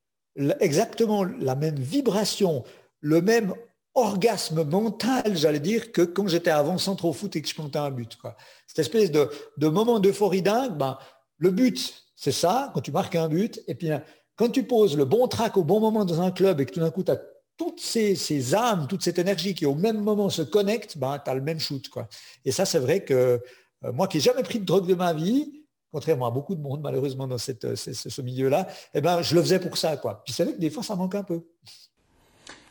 exactement 0.60 1.24
la 1.24 1.54
même 1.54 1.76
vibration, 1.76 2.64
le 3.00 3.20
même 3.20 3.54
orgasme 3.94 4.64
mental, 4.64 5.36
j'allais 5.36 5.60
dire, 5.60 5.92
que 5.92 6.02
quand 6.02 6.26
j'étais 6.26 6.50
avant 6.50 6.78
centre 6.78 7.04
au 7.04 7.12
foot 7.12 7.36
et 7.36 7.42
que 7.42 7.48
je 7.48 7.54
plantais 7.54 7.78
un 7.78 7.90
but. 7.90 8.16
Quoi. 8.16 8.36
Cette 8.74 8.86
espèce 8.86 9.10
de, 9.10 9.68
moment 9.68 10.00
d'euphorie 10.00 10.40
dingue, 10.40 10.78
ben, 10.78 10.96
le 11.36 11.50
but, 11.50 12.06
c'est 12.16 12.32
ça, 12.32 12.70
quand 12.72 12.80
tu 12.80 12.90
marques 12.90 13.14
un 13.14 13.28
but, 13.28 13.60
et 13.68 13.74
puis 13.74 13.90
quand 14.34 14.48
tu 14.48 14.62
poses 14.62 14.96
le 14.96 15.04
bon 15.04 15.28
track 15.28 15.58
au 15.58 15.62
bon 15.62 15.78
moment 15.78 16.06
dans 16.06 16.22
un 16.22 16.30
club 16.30 16.58
et 16.58 16.64
que 16.64 16.72
tout 16.72 16.80
d'un 16.80 16.90
coup, 16.90 17.02
tu 17.02 17.10
as 17.10 17.20
toutes 17.58 17.80
ces, 17.80 18.54
âmes, 18.54 18.86
toute 18.88 19.02
cette 19.02 19.18
énergie 19.18 19.54
qui 19.54 19.66
au 19.66 19.74
même 19.74 20.00
moment 20.00 20.30
se 20.30 20.40
connectent, 20.40 20.96
ben, 20.96 21.18
tu 21.22 21.30
as 21.30 21.34
le 21.34 21.42
même 21.42 21.60
shoot. 21.60 21.86
Quoi. 21.90 22.08
Et 22.46 22.50
ça, 22.50 22.64
c'est 22.64 22.78
vrai 22.78 23.04
que 23.04 23.42
euh, 23.84 23.92
moi 23.92 24.08
qui 24.08 24.16
n'ai 24.16 24.22
jamais 24.22 24.42
pris 24.42 24.58
de 24.58 24.64
drogue 24.64 24.86
de 24.86 24.94
ma 24.94 25.12
vie, 25.12 25.52
contrairement 25.92 26.28
à 26.28 26.30
beaucoup 26.30 26.54
de 26.54 26.62
monde 26.62 26.80
malheureusement 26.80 27.28
dans 27.28 27.36
cette, 27.36 27.74
ce, 27.74 28.22
milieu-là, 28.22 28.68
eh 28.94 29.02
ben, 29.02 29.20
je 29.20 29.34
le 29.34 29.42
faisais 29.42 29.60
pour 29.60 29.76
ça. 29.76 29.98
Quoi. 29.98 30.22
Puis 30.24 30.32
c'est 30.32 30.44
vrai 30.44 30.54
que 30.54 30.60
des 30.60 30.70
fois, 30.70 30.82
ça 30.82 30.96
manque 30.96 31.14
un 31.14 31.24
peu. 31.24 31.42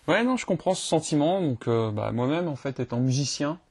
Ouais, 0.07 0.23
non, 0.23 0.35
je 0.35 0.47
comprends 0.47 0.73
ce 0.73 0.83
sentiment. 0.83 1.41
Donc, 1.41 1.67
euh, 1.67 1.91
bah, 1.91 2.11
moi-même, 2.11 2.47
en 2.47 2.55
fait, 2.55 2.79
étant 2.79 2.99
musicien, 2.99 3.51
euh, 3.51 3.70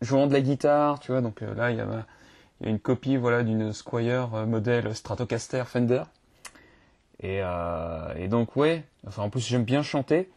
jouant 0.00 0.26
de 0.26 0.32
la 0.32 0.40
guitare, 0.40 1.00
tu 1.00 1.12
vois, 1.12 1.20
donc 1.20 1.42
euh, 1.42 1.54
là, 1.54 1.70
il 1.70 1.78
y, 1.78 1.80
a, 1.80 2.06
une 2.62 2.78
copie, 2.78 3.16
voilà, 3.16 3.42
d'une 3.42 3.72
Squire 3.72 4.28
modèle 4.46 4.94
Stratocaster 4.94 5.64
Fender. 5.66 6.02
Et, 7.22 7.40
donc, 8.28 8.56
ouais, 8.56 8.84
enfin, 9.06 9.22
en 9.22 9.30
plus, 9.30 9.40
j'aime 9.40 9.64
bien 9.64 9.82
chanter. 9.82 10.30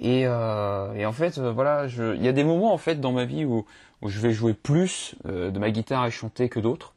Et, 0.00 0.26
en 0.26 1.12
fait, 1.12 1.38
voilà, 1.38 1.86
il 1.86 2.22
y 2.22 2.28
a 2.28 2.32
des 2.32 2.44
moments, 2.44 2.72
en 2.72 2.78
fait, 2.78 3.00
dans 3.00 3.12
ma 3.12 3.24
vie 3.24 3.44
où, 3.44 3.66
je 4.06 4.20
vais 4.20 4.32
jouer 4.32 4.54
plus 4.54 5.14
de 5.26 5.58
ma 5.58 5.70
guitare 5.70 6.06
et 6.06 6.10
chanter 6.10 6.48
que 6.48 6.60
d'autres. 6.60 6.94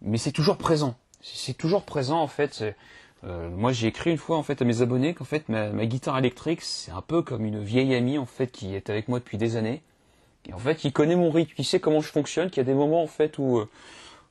Mais 0.00 0.18
c'est 0.18 0.32
toujours 0.32 0.56
présent. 0.56 0.96
C'est 1.20 1.56
toujours 1.56 1.84
présent, 1.84 2.20
en 2.20 2.26
fait. 2.26 2.64
Euh, 3.24 3.48
moi, 3.50 3.72
j'ai 3.72 3.86
écrit 3.88 4.10
une 4.10 4.18
fois 4.18 4.36
en 4.36 4.42
fait 4.42 4.60
à 4.62 4.64
mes 4.64 4.82
abonnés 4.82 5.14
qu'en 5.14 5.24
fait 5.24 5.48
ma, 5.48 5.70
guitare 5.86 6.18
électrique 6.18 6.60
c'est 6.62 6.90
un 6.90 7.02
peu 7.02 7.22
comme 7.22 7.44
une 7.44 7.62
vieille 7.62 7.94
amie 7.94 8.18
en 8.18 8.26
fait 8.26 8.48
qui 8.48 8.74
est 8.74 8.90
avec 8.90 9.08
moi 9.08 9.20
depuis 9.20 9.38
des 9.38 9.56
années. 9.56 9.82
Et 10.48 10.52
en 10.52 10.58
fait, 10.58 10.84
il 10.84 10.92
connaît 10.92 11.16
mon 11.16 11.30
rythme, 11.30 11.54
il 11.58 11.64
sait 11.64 11.80
comment 11.80 12.00
je 12.00 12.08
fonctionne, 12.08 12.50
qu'il 12.50 12.58
y 12.58 12.60
a 12.60 12.64
des 12.64 12.74
moments 12.74 13.02
en 13.02 13.06
fait 13.06 13.38
où 13.38 13.58
euh, 13.58 13.68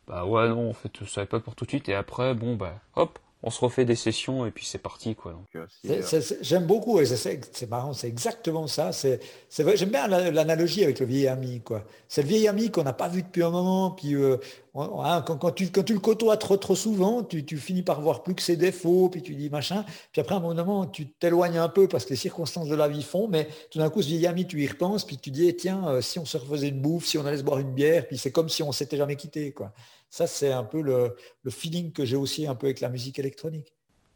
bah 0.08 0.26
ouais 0.26 0.50
non 0.50 0.70
en 0.70 0.74
fait 0.74 0.92
ça 1.08 1.22
va 1.22 1.28
pas 1.28 1.40
pour 1.40 1.56
tout 1.56 1.66
de 1.66 1.70
suite 1.70 1.88
et 1.90 1.96
après 1.96 2.34
bon 2.34 2.56
bah 2.56 2.80
hop 2.96 3.20
on 3.44 3.50
se 3.50 3.60
refait 3.60 3.86
des 3.86 3.96
sessions 3.96 4.46
et 4.46 4.52
puis 4.52 4.66
c'est 4.66 4.78
parti 4.78 5.16
quoi. 5.16 5.40
Euh, 5.56 6.22
j'aime 6.42 6.66
beaucoup 6.66 7.00
et 7.00 7.06
c'est 7.06 7.70
marrant, 7.70 7.94
c'est 7.94 8.08
exactement 8.08 8.68
ça. 8.68 8.92
C'est 8.92 9.20
j'aime 9.50 9.90
bien 9.90 10.08
l'analogie 10.08 10.84
avec 10.84 11.00
le 11.00 11.08
vieil 11.08 11.28
ami 11.28 11.62
quoi. 11.62 11.84
C'est 12.08 12.22
le 12.22 12.28
vieil 12.28 12.48
ami 12.48 12.70
qu'on 12.70 12.84
n'a 12.84 12.94
pas 12.94 13.08
vu 13.08 13.24
depuis 13.24 13.42
un 13.42 13.50
moment, 13.50 13.92
puis 13.92 14.14
euh, 14.14 14.38
hein, 14.76 15.24
quand, 15.26 15.52
tu, 15.52 15.70
quand 15.72 15.84
tu 15.84 15.94
le 15.94 16.00
côtoies 16.00 16.38
trop 16.38 16.58
trop 16.58 16.76
souvent, 16.76 17.24
tu, 17.24 17.44
tu, 17.44 17.58
finis 17.58 17.82
par 17.82 18.00
voir 18.02 18.22
plus 18.22 18.36
que 18.36 18.44
ses 18.44 18.58
défauts, 18.58 19.10
puis 19.10 19.24
tu 19.24 19.34
dis 19.34 19.50
machin, 19.50 19.86
puis 20.12 20.22
après 20.22 20.36
à 20.36 20.38
un 20.38 20.42
moment 20.42 20.86
tu 20.86 21.08
t'éloignes 21.08 21.58
un 21.58 21.70
peu 21.70 21.88
parce 21.88 22.06
que 22.06 22.12
les 22.12 22.18
circonstances 22.18 22.68
de 22.68 22.76
la 22.76 22.88
vie 22.88 23.04
font, 23.04 23.28
mais 23.28 23.48
tout 23.72 23.80
d'un 23.80 23.90
coup 23.90 24.04
ce 24.04 24.08
vieil 24.08 24.28
ami 24.28 24.46
tu 24.46 24.62
y 24.62 24.68
repenses, 24.68 25.04
puis 25.04 25.18
tu 25.18 25.32
dis 25.32 25.48
eh, 25.48 25.56
tiens 25.56 25.88
euh, 25.88 26.02
si 26.02 26.20
on 26.20 26.26
se 26.26 26.38
refaisait 26.38 26.70
une 26.70 26.82
bouffe, 26.82 27.08
si 27.08 27.18
on 27.18 27.26
allait 27.26 27.38
se 27.38 27.44
boire 27.44 27.60
une 27.60 27.74
bière, 27.74 28.08
puis 28.08 28.20
c'est 28.20 28.32
comme 28.32 28.50
si 28.50 28.62
on 28.62 28.72
s'était 28.72 28.98
jamais 28.98 29.16
quitté 29.16 29.52
quoi. 29.52 29.74
Ça, 30.12 30.28
c'est 30.28 30.52
un 30.52 30.66
peu 30.66 30.82
le, 30.82 31.16
feeling 31.50 31.92
que 31.94 32.06
j'ai 32.06 32.18
aussi 32.18 32.46
un 32.46 32.54
peu 32.54 32.68
avec 32.68 32.82
la 32.82 32.90
musique 32.90 33.18
électronique. 33.18 33.74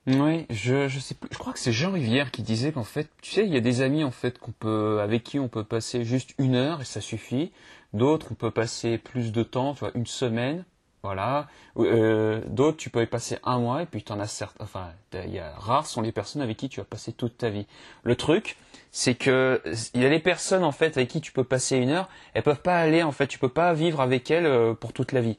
Oui, 0.08 0.46
je, 0.52 0.88
je 0.88 1.00
sais 1.00 1.16
plus. 1.16 1.30
Crois 1.30 1.54
que 1.54 1.58
c'est 1.58 1.72
Jean 1.72 1.92
Rivière 1.92 2.30
qui 2.30 2.44
disait 2.44 2.72
qu'en 2.72 2.84
fait, 2.84 3.10
tu 3.22 3.32
sais, 3.32 3.46
il 3.46 3.52
y 3.52 3.58
a 3.58 3.62
des 3.62 3.82
amis 3.82 4.04
en 4.04 4.12
fait 4.12 4.38
qu'on 4.38 4.52
peut, 4.52 5.00
avec 5.02 5.24
qui 5.24 5.40
on 5.40 5.48
peut 5.48 5.64
passer 5.64 6.04
juste 6.04 6.36
une 6.38 6.54
heure 6.54 6.82
et 6.82 6.86
ça 6.86 7.02
suffit. 7.02 7.52
D'autres, 7.94 8.28
on 8.32 8.36
peut 8.36 8.52
passer 8.52 8.98
plus 9.00 9.32
de 9.32 9.42
temps, 9.42 9.74
tu 9.74 9.80
vois, 9.80 9.92
une 9.96 10.06
semaine, 10.06 10.66
voilà. 11.02 11.48
Euh, 11.78 12.42
d'autres, 12.48 12.78
tu 12.78 12.90
peux 12.90 13.04
y 13.04 13.06
passer 13.06 13.38
un 13.44 13.60
mois 13.60 13.84
et 13.84 13.86
puis 13.86 14.04
tu 14.04 14.12
en 14.12 14.20
as 14.20 14.28
certes. 14.28 14.58
Enfin, 14.60 14.92
il 15.14 15.32
y 15.32 15.40
a 15.40 15.54
rares 15.56 15.88
sont 15.88 16.02
les 16.02 16.12
personnes 16.12 16.42
avec 16.42 16.58
qui 16.58 16.68
tu 16.68 16.82
vas 16.82 16.86
passer 16.86 17.14
toute 17.14 17.38
ta 17.38 17.50
vie. 17.50 17.68
Le 18.04 18.16
truc, 18.16 18.58
c'est 18.92 19.16
que 19.16 19.62
il 19.94 20.02
y 20.02 20.06
a 20.06 20.10
des 20.10 20.20
personnes 20.20 20.64
en 20.64 20.72
fait 20.72 20.98
avec 20.98 21.10
qui 21.10 21.22
tu 21.22 21.32
peux 21.32 21.44
passer 21.44 21.78
une 21.78 21.90
heure, 21.90 22.10
elles 22.34 22.44
peuvent 22.44 22.62
pas 22.62 22.80
aller 22.80 23.02
en 23.02 23.12
fait, 23.12 23.28
tu 23.28 23.40
peux 23.40 23.50
pas 23.50 23.74
vivre 23.74 24.02
avec 24.02 24.30
elles 24.30 24.46
euh, 24.46 24.74
pour 24.74 24.94
toute 24.94 25.12
la 25.14 25.22
vie. 25.22 25.38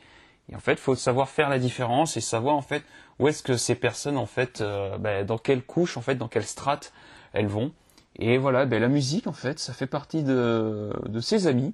Et 0.50 0.56
en 0.56 0.60
fait, 0.60 0.72
il 0.72 0.78
faut 0.78 0.94
savoir 0.94 1.28
faire 1.28 1.48
la 1.48 1.58
différence 1.58 2.16
et 2.16 2.20
savoir 2.20 2.54
en 2.54 2.62
fait 2.62 2.84
où 3.18 3.28
est-ce 3.28 3.42
que 3.42 3.56
ces 3.56 3.74
personnes 3.74 4.16
en 4.16 4.26
fait, 4.26 4.60
euh, 4.60 4.96
bah, 4.98 5.24
dans 5.24 5.38
quelle 5.38 5.62
couche 5.62 5.96
en 5.96 6.02
fait, 6.02 6.14
dans 6.14 6.28
quelle 6.28 6.46
strate 6.46 6.92
elles 7.32 7.48
vont. 7.48 7.72
Et 8.18 8.38
voilà, 8.38 8.64
bah, 8.66 8.78
la 8.78 8.88
musique 8.88 9.26
en 9.26 9.32
fait, 9.32 9.58
ça 9.58 9.72
fait 9.72 9.86
partie 9.86 10.22
de, 10.22 10.92
de 11.06 11.20
ces 11.20 11.46
amis 11.46 11.72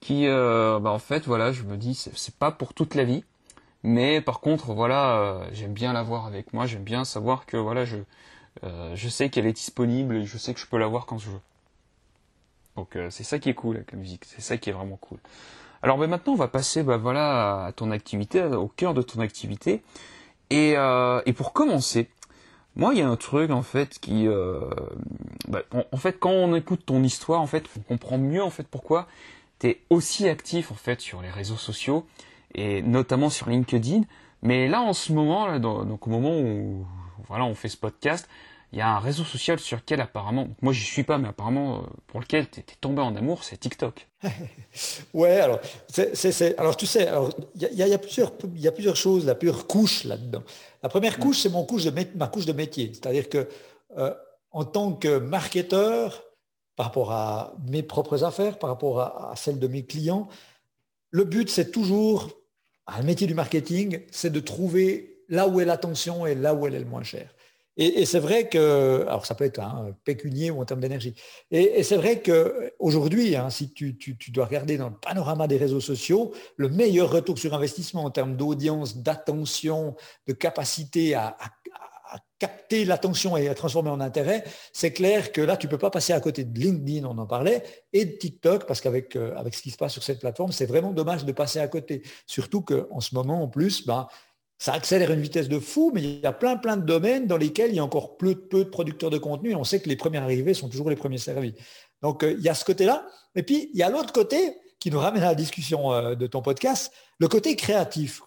qui, 0.00 0.26
euh, 0.26 0.78
bah, 0.80 0.90
en 0.90 0.98
fait, 0.98 1.26
voilà, 1.26 1.52
je 1.52 1.62
me 1.62 1.76
dis, 1.76 1.94
c'est 1.94 2.34
pas 2.34 2.50
pour 2.52 2.74
toute 2.74 2.94
la 2.94 3.04
vie, 3.04 3.24
mais 3.82 4.20
par 4.20 4.40
contre, 4.40 4.72
voilà, 4.72 5.16
euh, 5.18 5.48
j'aime 5.52 5.72
bien 5.72 5.92
l'avoir 5.92 6.26
avec 6.26 6.52
moi, 6.52 6.66
j'aime 6.66 6.84
bien 6.84 7.04
savoir 7.04 7.46
que 7.46 7.56
voilà, 7.56 7.84
je, 7.84 7.96
je 8.94 9.08
sais 9.08 9.30
qu'elle 9.30 9.46
est 9.46 9.52
disponible 9.52 10.16
et 10.16 10.24
je 10.26 10.36
sais 10.38 10.52
que 10.52 10.60
je 10.60 10.66
peux 10.66 10.78
l'avoir 10.78 11.06
quand 11.06 11.18
je 11.18 11.30
veux. 11.30 11.40
Donc 12.76 12.96
c'est 13.10 13.24
ça 13.24 13.38
qui 13.38 13.48
est 13.48 13.54
cool 13.54 13.76
avec 13.76 13.92
la 13.92 13.98
musique, 13.98 14.24
c'est 14.24 14.40
ça 14.40 14.56
qui 14.56 14.70
est 14.70 14.72
vraiment 14.72 14.96
cool. 14.96 15.18
Alors 15.82 15.98
ben, 15.98 16.08
maintenant, 16.08 16.32
on 16.32 16.36
va 16.36 16.48
passer 16.48 16.82
bah, 16.82 16.96
voilà, 16.96 17.66
à 17.66 17.72
ton 17.72 17.90
activité, 17.90 18.42
au 18.42 18.68
cœur 18.68 18.94
de 18.94 19.02
ton 19.02 19.20
activité. 19.20 19.82
Et, 20.50 20.74
euh, 20.76 21.20
et 21.26 21.32
pour 21.32 21.52
commencer, 21.52 22.08
moi, 22.76 22.94
il 22.94 23.00
y 23.00 23.02
a 23.02 23.08
un 23.08 23.16
truc 23.16 23.50
en 23.50 23.62
fait 23.62 23.98
qui, 23.98 24.26
euh, 24.26 24.60
bah, 25.48 25.62
en, 25.92 25.96
fait, 25.96 26.18
quand 26.18 26.30
on 26.30 26.54
écoute 26.54 26.86
ton 26.86 27.02
histoire, 27.02 27.40
en 27.40 27.46
fait, 27.46 27.64
on 27.76 27.80
comprend 27.80 28.18
mieux 28.18 28.42
en 28.42 28.50
fait 28.50 28.66
pourquoi 28.66 29.08
tu 29.58 29.68
es 29.68 29.80
aussi 29.90 30.28
actif 30.28 30.70
en 30.70 30.76
fait 30.76 31.00
sur 31.00 31.20
les 31.20 31.30
réseaux 31.30 31.56
sociaux 31.56 32.06
et 32.54 32.82
notamment 32.82 33.30
sur 33.30 33.48
LinkedIn. 33.48 34.02
Mais 34.42 34.68
là, 34.68 34.80
en 34.80 34.92
ce 34.92 35.12
moment, 35.12 35.58
donc 35.58 36.06
au 36.06 36.10
moment 36.10 36.38
où 36.38 36.86
voilà, 37.26 37.44
on 37.44 37.54
fait 37.54 37.68
ce 37.68 37.76
podcast, 37.76 38.28
il 38.72 38.78
y 38.78 38.82
a 38.82 38.88
un 38.88 38.98
réseau 38.98 39.24
social 39.24 39.58
sur 39.58 39.78
lequel 39.78 40.00
apparemment, 40.00 40.48
moi 40.60 40.72
j'y 40.72 40.84
suis 40.84 41.02
pas, 41.02 41.18
mais 41.18 41.28
apparemment 41.28 41.78
euh, 41.78 41.86
pour 42.06 42.20
lequel 42.20 42.50
tu 42.50 42.60
es 42.60 42.64
tombé 42.80 43.00
en 43.00 43.16
amour, 43.16 43.44
c'est 43.44 43.56
TikTok. 43.56 44.08
ouais, 45.14 45.40
alors, 45.40 45.60
c'est, 45.88 46.58
alors 46.58 46.76
tu 46.76 46.86
sais, 46.86 47.08
il 47.54 47.68
y, 47.72 47.76
y, 47.76 47.94
a 47.94 47.98
plusieurs, 47.98 48.32
il 48.54 48.60
y 48.60 48.68
a 48.68 48.72
plusieurs 48.72 48.96
choses, 48.96 49.24
la 49.24 49.34
plusieurs 49.34 49.66
couches 49.66 50.04
là-dedans. 50.04 50.42
La 50.82 50.88
première 50.88 51.18
couche, 51.18 51.40
c'est 51.40 51.48
mon 51.48 51.64
couche 51.64 51.84
de, 51.84 51.92
ma 52.16 52.26
couche 52.26 52.44
de 52.44 52.52
métier, 52.52 52.92
c'est-à-dire 52.92 53.28
que 53.28 53.48
euh, 53.96 54.14
en 54.50 54.64
tant 54.64 54.92
que 54.92 55.18
marketeur, 55.18 56.24
par 56.76 56.86
rapport 56.86 57.12
à 57.12 57.54
mes 57.66 57.82
propres 57.82 58.22
affaires, 58.22 58.58
par 58.58 58.70
rapport 58.70 59.00
à, 59.00 59.34
celles 59.34 59.58
de 59.58 59.66
mes 59.66 59.84
clients, 59.84 60.28
le 61.10 61.24
but 61.24 61.50
c'est 61.50 61.70
toujours, 61.70 62.30
un 62.86 63.02
métier 63.02 63.26
du 63.26 63.34
marketing, 63.34 64.00
c'est 64.10 64.30
de 64.30 64.40
trouver 64.40 65.24
là 65.28 65.48
où 65.48 65.60
est 65.60 65.64
l'attention 65.64 66.26
et 66.26 66.34
là 66.34 66.54
où 66.54 66.66
elle 66.66 66.74
est 66.74 66.80
le 66.80 66.84
moins 66.84 67.02
chère. 67.02 67.34
Et, 67.78 68.04
c'est 68.06 68.18
vrai 68.18 68.48
que, 68.48 69.04
alors 69.06 69.24
ça 69.24 69.36
peut 69.36 69.44
être 69.44 69.60
un 69.60 69.94
pécunier 70.04 70.50
ou 70.50 70.60
en 70.60 70.64
termes 70.64 70.80
d'énergie. 70.80 71.14
Et, 71.52 71.84
c'est 71.84 71.96
vrai 71.96 72.20
qu'aujourd'hui, 72.20 73.36
hein, 73.36 73.50
si 73.50 73.72
tu, 73.72 73.96
dois 74.30 74.46
regarder 74.46 74.76
dans 74.76 74.88
le 74.88 74.96
panorama 74.96 75.46
des 75.46 75.56
réseaux 75.56 75.80
sociaux, 75.80 76.32
le 76.56 76.68
meilleur 76.68 77.10
retour 77.10 77.38
sur 77.38 77.54
investissement 77.54 78.04
en 78.04 78.10
termes 78.10 78.36
d'audience, 78.36 78.98
d'attention, 78.98 79.94
de 80.26 80.32
capacité 80.32 81.14
à, 81.14 81.36
capter 82.38 82.84
l'attention 82.84 83.36
et 83.36 83.48
à 83.48 83.54
transformer 83.54 83.90
en 83.90 84.00
intérêt, 84.00 84.44
c'est 84.72 84.92
clair 84.92 85.32
que 85.32 85.40
là, 85.40 85.56
tu 85.56 85.66
ne 85.66 85.70
peux 85.70 85.78
pas 85.78 85.90
passer 85.90 86.12
à 86.12 86.20
côté 86.20 86.44
de 86.44 86.58
LinkedIn, 86.58 87.04
on 87.04 87.18
en 87.18 87.26
parlait, 87.26 87.62
et 87.92 88.04
de 88.04 88.12
TikTok, 88.12 88.64
parce 88.64 88.80
qu'avec 88.80 89.16
euh, 89.16 89.36
avec 89.36 89.54
ce 89.54 89.60
qui 89.62 89.70
se 89.70 89.76
passe 89.76 89.92
sur 89.92 90.02
cette 90.02 90.20
plateforme, 90.20 90.52
c'est 90.52 90.64
vraiment 90.64 90.92
dommage 90.92 91.24
de 91.24 91.32
passer 91.32 91.58
à 91.58 91.68
côté. 91.68 92.02
Surtout 92.26 92.62
qu'en 92.62 93.00
ce 93.00 93.14
moment, 93.14 93.42
en 93.42 93.48
plus, 93.48 93.84
ben, 93.84 94.06
ça 94.58 94.72
accélère 94.72 95.12
une 95.12 95.20
vitesse 95.20 95.48
de 95.48 95.60
fou, 95.60 95.92
mais 95.94 96.02
il 96.02 96.20
y 96.20 96.26
a 96.26 96.32
plein, 96.32 96.56
plein 96.56 96.76
de 96.76 96.84
domaines 96.84 97.26
dans 97.26 97.36
lesquels 97.36 97.70
il 97.70 97.76
y 97.76 97.78
a 97.78 97.84
encore 97.84 98.16
peu, 98.16 98.34
peu 98.34 98.64
de 98.64 98.70
producteurs 98.70 99.10
de 99.10 99.18
contenu 99.18 99.52
et 99.52 99.54
on 99.54 99.64
sait 99.64 99.80
que 99.80 99.88
les 99.88 99.96
premiers 99.96 100.18
arrivés 100.18 100.52
sont 100.52 100.68
toujours 100.68 100.90
les 100.90 100.96
premiers 100.96 101.18
servis. 101.18 101.54
Donc, 102.02 102.24
euh, 102.24 102.32
il 102.32 102.44
y 102.44 102.48
a 102.48 102.54
ce 102.54 102.64
côté-là. 102.64 103.06
Et 103.36 103.44
puis, 103.44 103.70
il 103.72 103.78
y 103.78 103.84
a 103.84 103.90
l'autre 103.90 104.12
côté 104.12 104.56
qui 104.80 104.90
nous 104.90 104.98
ramène 104.98 105.22
à 105.22 105.26
la 105.26 105.34
discussion 105.36 105.92
euh, 105.92 106.14
de 106.16 106.26
ton 106.26 106.42
podcast, 106.42 106.92
le 107.18 107.28
côté 107.28 107.54
créatif. 107.54 108.20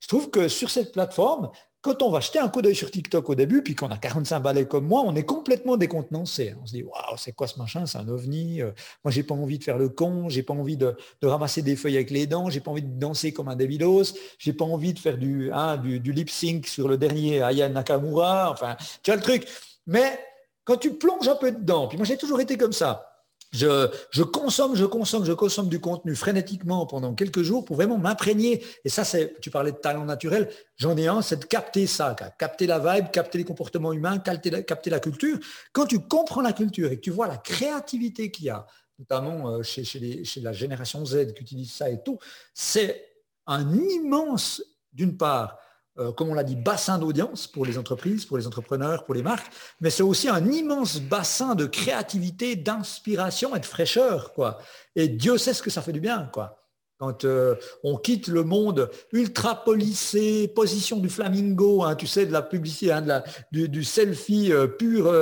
Je 0.00 0.08
trouve 0.08 0.30
que 0.30 0.48
sur 0.48 0.70
cette 0.70 0.92
plateforme, 0.92 1.50
quand 1.84 2.00
on 2.00 2.10
va 2.10 2.20
jeter 2.20 2.38
un 2.38 2.48
coup 2.48 2.62
d'œil 2.62 2.74
sur 2.74 2.90
TikTok 2.90 3.28
au 3.28 3.34
début, 3.34 3.62
puis 3.62 3.74
qu'on 3.74 3.88
a 3.88 3.98
45 3.98 4.40
balais 4.40 4.66
comme 4.66 4.86
moi, 4.86 5.02
on 5.04 5.14
est 5.14 5.24
complètement 5.24 5.76
décontenancé. 5.76 6.54
On 6.62 6.64
se 6.64 6.72
dit, 6.72 6.82
waouh, 6.82 7.18
c'est 7.18 7.32
quoi 7.32 7.46
ce 7.46 7.58
machin? 7.58 7.84
C'est 7.84 7.98
un 7.98 8.08
ovni. 8.08 8.62
Euh, 8.62 8.70
moi, 9.04 9.12
j'ai 9.12 9.22
pas 9.22 9.34
envie 9.34 9.58
de 9.58 9.64
faire 9.64 9.76
le 9.76 9.90
con, 9.90 10.30
j'ai 10.30 10.42
pas 10.42 10.54
envie 10.54 10.78
de, 10.78 10.96
ramasser 11.22 11.60
des 11.60 11.76
feuilles 11.76 11.96
avec 11.96 12.10
les 12.10 12.26
dents, 12.26 12.48
j'ai 12.48 12.60
pas 12.60 12.70
envie 12.70 12.82
de 12.82 12.98
danser 12.98 13.34
comme 13.34 13.48
un 13.48 13.56
débilos, 13.56 14.14
j'ai 14.38 14.54
pas 14.54 14.64
envie 14.64 14.94
de 14.94 14.98
faire 14.98 15.18
hein, 15.52 15.76
du, 15.76 16.00
du, 16.00 16.12
lip 16.12 16.30
sync 16.30 16.66
sur 16.66 16.88
le 16.88 16.96
dernier 16.96 17.42
Aya 17.42 17.68
Nakamura. 17.68 18.50
Enfin, 18.50 18.76
tu 19.02 19.10
vois 19.10 19.16
le 19.16 19.22
truc. 19.22 19.46
Mais 19.86 20.18
quand 20.64 20.78
tu 20.78 20.94
plonges 20.94 21.28
un 21.28 21.36
peu 21.36 21.52
dedans, 21.52 21.86
puis 21.86 21.98
moi 21.98 22.06
j'ai 22.06 22.16
toujours 22.16 22.40
été 22.40 22.56
comme 22.56 22.72
ça, 22.72 23.13
je, 23.54 24.22
consomme, 24.22 24.74
je 24.74 24.84
consomme, 24.84 25.24
je 25.24 25.32
consomme 25.32 25.68
du 25.68 25.80
contenu 25.80 26.14
frénétiquement 26.16 26.86
pendant 26.86 27.14
quelques 27.14 27.42
jours 27.42 27.64
pour 27.64 27.76
vraiment 27.76 27.98
m'imprégner. 27.98 28.64
Et 28.84 28.88
ça, 28.88 29.04
c'est, 29.04 29.40
tu 29.40 29.50
parlais 29.50 29.70
de 29.70 29.76
talent 29.76 30.04
naturel, 30.04 30.50
j'en 30.76 30.96
ai 30.96 31.06
un, 31.06 31.22
c'est 31.22 31.38
de 31.38 31.44
capter 31.44 31.86
ça, 31.86 32.16
capter 32.38 32.66
la 32.66 32.78
vibe, 32.78 33.10
capter 33.12 33.38
les 33.38 33.44
comportements 33.44 33.92
humains, 33.92 34.18
capter 34.18 34.50
la, 34.50 35.00
culture. 35.00 35.38
Quand 35.72 35.86
tu 35.86 36.00
comprends 36.00 36.42
la 36.42 36.52
culture 36.52 36.90
et 36.90 36.96
que 36.96 37.02
tu 37.02 37.10
vois 37.10 37.28
la 37.28 37.36
créativité 37.36 38.30
qu'il 38.30 38.46
y 38.46 38.50
a, 38.50 38.66
notamment 38.98 39.50
euh, 39.50 39.62
chez 39.62 40.40
la 40.42 40.52
génération 40.52 41.04
Z 41.04 41.32
qui 41.34 41.42
utilise 41.42 41.72
ça 41.72 41.88
et 41.90 42.02
tout, 42.02 42.18
c'est 42.54 43.08
un 43.46 43.72
immense, 43.72 44.62
d'une 44.92 45.16
part, 45.16 45.58
euh, 45.98 46.10
comme 46.10 46.28
on 46.28 46.34
l'a 46.34 46.42
dit, 46.42 46.56
bassin 46.56 46.98
d'audience 46.98 47.46
pour 47.46 47.64
les 47.64 47.78
entreprises, 47.78 48.24
pour 48.24 48.36
les 48.36 48.48
entrepreneurs, 48.48 49.04
pour 49.04 49.14
les 49.14 49.22
marques, 49.22 49.52
mais 49.80 49.90
c'est 49.90 50.02
aussi 50.02 50.28
un 50.28 50.44
immense 50.50 51.00
bassin 51.00 51.54
de 51.54 51.66
créativité, 51.66 52.56
d'inspiration 52.56 53.54
et 53.54 53.60
de 53.60 53.66
fraîcheur. 53.66 54.32
Quoi. 54.32 54.58
Et 54.96 55.06
Dieu 55.06 55.38
sait 55.38 55.54
ce 55.54 55.62
que 55.62 55.70
ça 55.70 55.82
fait 55.82 55.92
du 55.92 56.00
bien. 56.00 56.28
Quoi. 56.32 56.58
Quand 56.98 57.24
euh, 57.24 57.54
on 57.84 57.96
quitte 57.96 58.26
le 58.26 58.42
monde 58.42 58.90
ultra 59.12 59.62
policé, 59.64 60.48
position 60.48 60.98
du 60.98 61.08
flamingo, 61.08 61.84
hein, 61.84 61.94
tu 61.94 62.08
sais, 62.08 62.26
de 62.26 62.32
la 62.32 62.42
publicité, 62.42 62.90
hein, 62.90 63.22
du, 63.52 63.84
selfie 63.84 64.52
euh, 64.52 64.66
pur, 64.66 65.12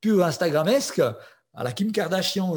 pur 0.00 0.24
Instagramesque, 0.24 1.02
à 1.56 1.62
la 1.62 1.70
Kim 1.70 1.92
Kardashian 1.92 2.56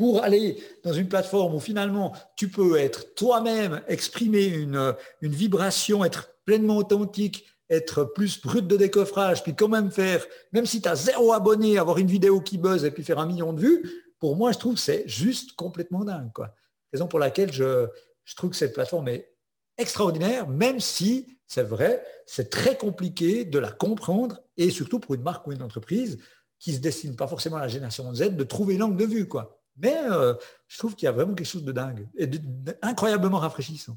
pour 0.00 0.24
aller 0.24 0.56
dans 0.82 0.94
une 0.94 1.08
plateforme 1.08 1.54
où 1.54 1.60
finalement 1.60 2.14
tu 2.34 2.48
peux 2.48 2.78
être 2.78 3.14
toi-même, 3.14 3.82
exprimer 3.86 4.46
une, 4.46 4.94
une, 5.20 5.32
vibration, 5.32 6.06
être 6.06 6.36
pleinement 6.46 6.78
authentique, 6.78 7.44
être 7.68 8.04
plus 8.04 8.40
brut 8.40 8.66
de 8.66 8.78
décoffrage, 8.78 9.42
puis 9.42 9.54
quand 9.54 9.68
même 9.68 9.90
faire, 9.90 10.24
même 10.54 10.64
si 10.64 10.80
tu 10.80 10.88
as 10.88 10.94
zéro 10.94 11.34
abonné, 11.34 11.76
avoir 11.76 11.98
une 11.98 12.06
vidéo 12.06 12.40
qui 12.40 12.56
buzz 12.56 12.86
et 12.86 12.90
puis 12.90 13.04
faire 13.04 13.18
un 13.18 13.26
million 13.26 13.52
de 13.52 13.60
vues, 13.60 13.82
pour 14.18 14.36
moi, 14.36 14.52
je 14.52 14.58
trouve 14.58 14.78
c'est 14.78 15.06
juste 15.06 15.52
complètement 15.52 16.02
dingue. 16.02 16.32
Quoi. 16.32 16.54
Raison 16.94 17.06
pour 17.06 17.18
laquelle 17.18 17.52
je, 17.52 17.86
trouve 18.34 18.48
que 18.48 18.56
cette 18.56 18.72
plateforme 18.72 19.08
est 19.08 19.34
extraordinaire, 19.76 20.48
même 20.48 20.80
si, 20.80 21.36
c'est 21.46 21.62
vrai, 21.62 22.02
c'est 22.24 22.48
très 22.48 22.78
compliqué 22.78 23.44
de 23.44 23.58
la 23.58 23.70
comprendre, 23.70 24.40
et 24.56 24.70
surtout 24.70 24.98
pour 24.98 25.14
une 25.14 25.22
marque 25.22 25.46
ou 25.46 25.52
une 25.52 25.62
entreprise 25.62 26.16
qui 26.58 26.72
se 26.72 26.78
destine 26.78 27.16
pas 27.16 27.26
forcément 27.26 27.56
à 27.56 27.60
la 27.60 27.68
génération 27.68 28.14
Z, 28.14 28.30
de 28.30 28.44
trouver 28.44 28.78
l'angle 28.78 28.96
de 28.96 29.04
vue. 29.04 29.28
Quoi. 29.28 29.59
Mais 29.80 29.96
euh, 30.10 30.34
je 30.68 30.78
trouve 30.78 30.94
qu'il 30.94 31.06
y 31.06 31.08
a 31.08 31.12
vraiment 31.12 31.34
quelque 31.34 31.46
chose 31.46 31.64
de 31.64 31.72
dingue 31.72 32.08
et 32.16 32.26
d'incroyablement 32.26 33.38
rafraîchissant. 33.38 33.96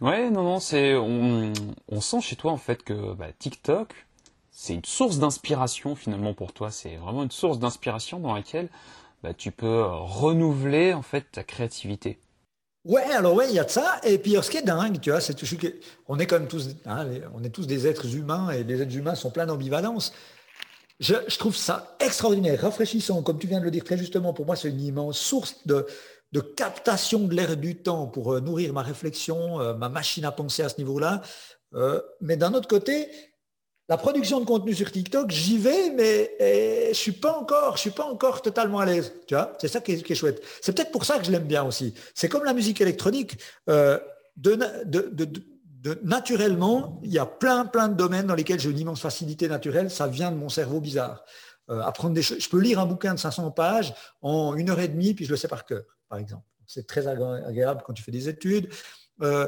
Ouais, 0.00 0.30
non, 0.30 0.42
non, 0.44 0.60
c'est 0.60 0.94
on, 0.96 2.00
sent 2.00 2.20
chez 2.22 2.36
toi 2.36 2.52
en 2.52 2.56
fait 2.56 2.82
que 2.82 3.12
bah, 3.14 3.26
TikTok, 3.38 3.94
c'est 4.50 4.74
une 4.74 4.84
source 4.84 5.18
d'inspiration 5.18 5.94
finalement 5.94 6.32
pour 6.32 6.52
toi. 6.52 6.70
C'est 6.70 6.96
vraiment 6.96 7.22
une 7.22 7.30
source 7.30 7.58
d'inspiration 7.58 8.18
dans 8.18 8.34
laquelle 8.34 8.68
bah, 9.22 9.34
tu 9.34 9.50
peux 9.50 9.66
euh, 9.66 9.88
renouveler 9.88 10.94
en 10.94 11.02
fait 11.02 11.26
ta 11.32 11.44
créativité. 11.44 12.18
Ouais, 12.86 13.02
alors 13.02 13.34
ouais, 13.34 13.50
il 13.50 13.54
y 13.54 13.58
a 13.58 13.64
de 13.64 13.70
ça. 13.70 14.00
Et 14.04 14.16
puis 14.16 14.36
ce 14.40 14.50
qui 14.50 14.56
est 14.56 14.62
dingue, 14.62 15.00
tu 15.00 15.10
vois, 15.10 15.20
c'est 15.20 15.36
on 16.08 16.18
est 16.18 16.26
quand 16.26 16.38
même 16.38 16.48
tous, 16.48 16.70
hein, 16.86 17.06
on 17.34 17.44
est 17.44 17.50
tous 17.50 17.66
des 17.66 17.86
êtres 17.86 18.14
humains 18.16 18.50
et 18.50 18.64
les 18.64 18.80
êtres 18.80 18.96
humains 18.96 19.14
sont 19.14 19.30
pleins 19.30 19.44
d'ambivalence. 19.44 20.14
Je, 21.00 21.14
trouve 21.38 21.56
ça 21.56 21.96
extraordinaire, 21.98 22.60
rafraîchissant, 22.60 23.22
comme 23.22 23.38
tu 23.38 23.46
viens 23.46 23.58
de 23.58 23.64
le 23.64 23.70
dire 23.70 23.84
très 23.84 23.96
justement. 23.96 24.34
Pour 24.34 24.44
moi, 24.44 24.54
c'est 24.54 24.68
une 24.68 24.82
immense 24.82 25.18
source 25.18 25.56
de, 25.66 25.86
captation 26.56 27.20
de 27.20 27.34
l'air 27.34 27.56
du 27.56 27.76
temps 27.76 28.06
pour 28.06 28.34
euh, 28.34 28.40
nourrir 28.40 28.74
ma 28.74 28.82
réflexion, 28.82 29.60
euh, 29.60 29.74
ma 29.74 29.88
machine 29.88 30.26
à 30.26 30.30
penser 30.30 30.62
à 30.62 30.68
ce 30.68 30.76
niveau-là. 30.76 31.22
Euh, 31.74 32.02
mais 32.20 32.36
d'un 32.36 32.52
autre 32.52 32.68
côté, 32.68 33.08
la 33.88 33.96
production 33.96 34.40
de 34.40 34.44
contenu 34.44 34.74
sur 34.74 34.92
TikTok, 34.92 35.30
j'y 35.30 35.56
vais, 35.56 35.90
mais 35.90 36.36
je 36.92 36.96
suis 36.96 37.18
encore, 37.24 37.76
je 37.76 37.80
suis 37.80 37.90
pas 37.90 38.04
encore 38.04 38.42
totalement 38.42 38.78
à 38.78 38.86
l'aise. 38.86 39.14
C'est 39.58 39.68
ça 39.68 39.80
qui 39.80 39.92
est, 39.92 40.14
chouette. 40.14 40.42
C'est 40.60 40.76
peut-être 40.76 40.92
pour 40.92 41.06
ça 41.06 41.18
que 41.18 41.24
je 41.24 41.32
l'aime 41.32 41.46
bien 41.46 41.64
aussi. 41.64 41.94
C'est 42.14 42.28
comme 42.28 42.44
la 42.44 42.52
musique 42.52 42.80
électronique. 42.80 43.36
Naturellement, 46.02 47.00
il 47.02 47.10
y 47.10 47.18
a 47.18 47.26
plein, 47.26 47.64
plein 47.66 47.88
de 47.88 47.94
domaines 47.94 48.26
dans 48.26 48.34
lesquels 48.34 48.60
j'ai 48.60 48.70
une 48.70 48.78
immense 48.78 49.00
facilité 49.00 49.48
naturelle. 49.48 49.90
Ça 49.90 50.06
vient 50.06 50.30
de 50.30 50.36
mon 50.36 50.48
cerveau 50.48 50.80
bizarre. 50.80 51.24
Euh, 51.70 51.80
apprendre 51.82 52.14
des 52.14 52.22
Je 52.22 52.48
peux 52.48 52.60
lire 52.60 52.80
un 52.80 52.86
bouquin 52.86 53.14
de 53.14 53.18
500 53.18 53.50
pages 53.52 53.94
en 54.22 54.54
une 54.56 54.70
heure 54.70 54.80
et 54.80 54.88
demie, 54.88 55.14
puis 55.14 55.24
je 55.24 55.30
le 55.30 55.36
sais 55.36 55.48
par 55.48 55.64
cœur, 55.64 55.82
par 56.08 56.18
exemple. 56.18 56.44
C'est 56.66 56.86
très 56.86 57.06
agréable 57.06 57.82
quand 57.84 57.92
tu 57.92 58.02
fais 58.02 58.12
des 58.12 58.28
études. 58.28 58.68
Euh, 59.22 59.46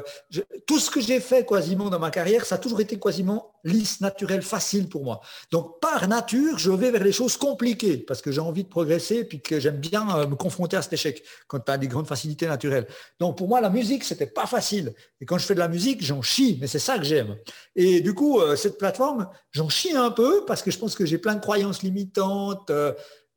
tout 0.67 0.79
ce 0.79 0.89
que 0.89 1.01
j'ai 1.01 1.19
fait 1.19 1.45
quasiment 1.45 1.89
dans 1.89 1.99
ma 1.99 2.11
carrière, 2.11 2.45
ça 2.45 2.55
a 2.55 2.57
toujours 2.57 2.81
été 2.81 2.99
quasiment 2.99 3.53
lisse, 3.63 4.01
naturel, 4.01 4.41
facile 4.41 4.89
pour 4.89 5.03
moi. 5.03 5.21
Donc 5.51 5.79
par 5.79 6.07
nature, 6.07 6.57
je 6.57 6.71
vais 6.71 6.91
vers 6.91 7.03
les 7.03 7.11
choses 7.11 7.37
compliquées 7.37 7.97
parce 7.97 8.21
que 8.21 8.31
j'ai 8.31 8.41
envie 8.41 8.63
de 8.63 8.69
progresser 8.69 9.23
puis 9.23 9.41
que 9.41 9.59
j'aime 9.59 9.77
bien 9.77 10.07
euh, 10.17 10.27
me 10.27 10.35
confronter 10.35 10.77
à 10.77 10.81
cet 10.81 10.93
échec 10.93 11.23
quand 11.47 11.59
tu 11.59 11.71
as 11.71 11.77
des 11.77 11.87
grandes 11.87 12.07
facilités 12.07 12.47
naturelles. 12.47 12.87
Donc 13.19 13.37
pour 13.37 13.47
moi, 13.47 13.61
la 13.61 13.69
musique, 13.69 14.03
c'était 14.03 14.27
pas 14.27 14.45
facile. 14.45 14.93
Et 15.21 15.25
quand 15.25 15.37
je 15.37 15.45
fais 15.45 15.55
de 15.55 15.59
la 15.59 15.67
musique, 15.67 16.03
j'en 16.03 16.21
chie, 16.21 16.57
mais 16.59 16.67
c'est 16.67 16.79
ça 16.79 16.97
que 16.97 17.05
j'aime. 17.05 17.37
Et 17.75 18.01
du 18.01 18.13
coup, 18.13 18.39
euh, 18.39 18.55
cette 18.55 18.77
plateforme, 18.77 19.29
j'en 19.51 19.69
chie 19.69 19.95
un 19.95 20.11
peu 20.11 20.43
parce 20.45 20.61
que 20.61 20.71
je 20.71 20.77
pense 20.77 20.95
que 20.95 21.05
j'ai 21.05 21.17
plein 21.17 21.35
de 21.35 21.41
croyances 21.41 21.83
limitantes. 21.83 22.71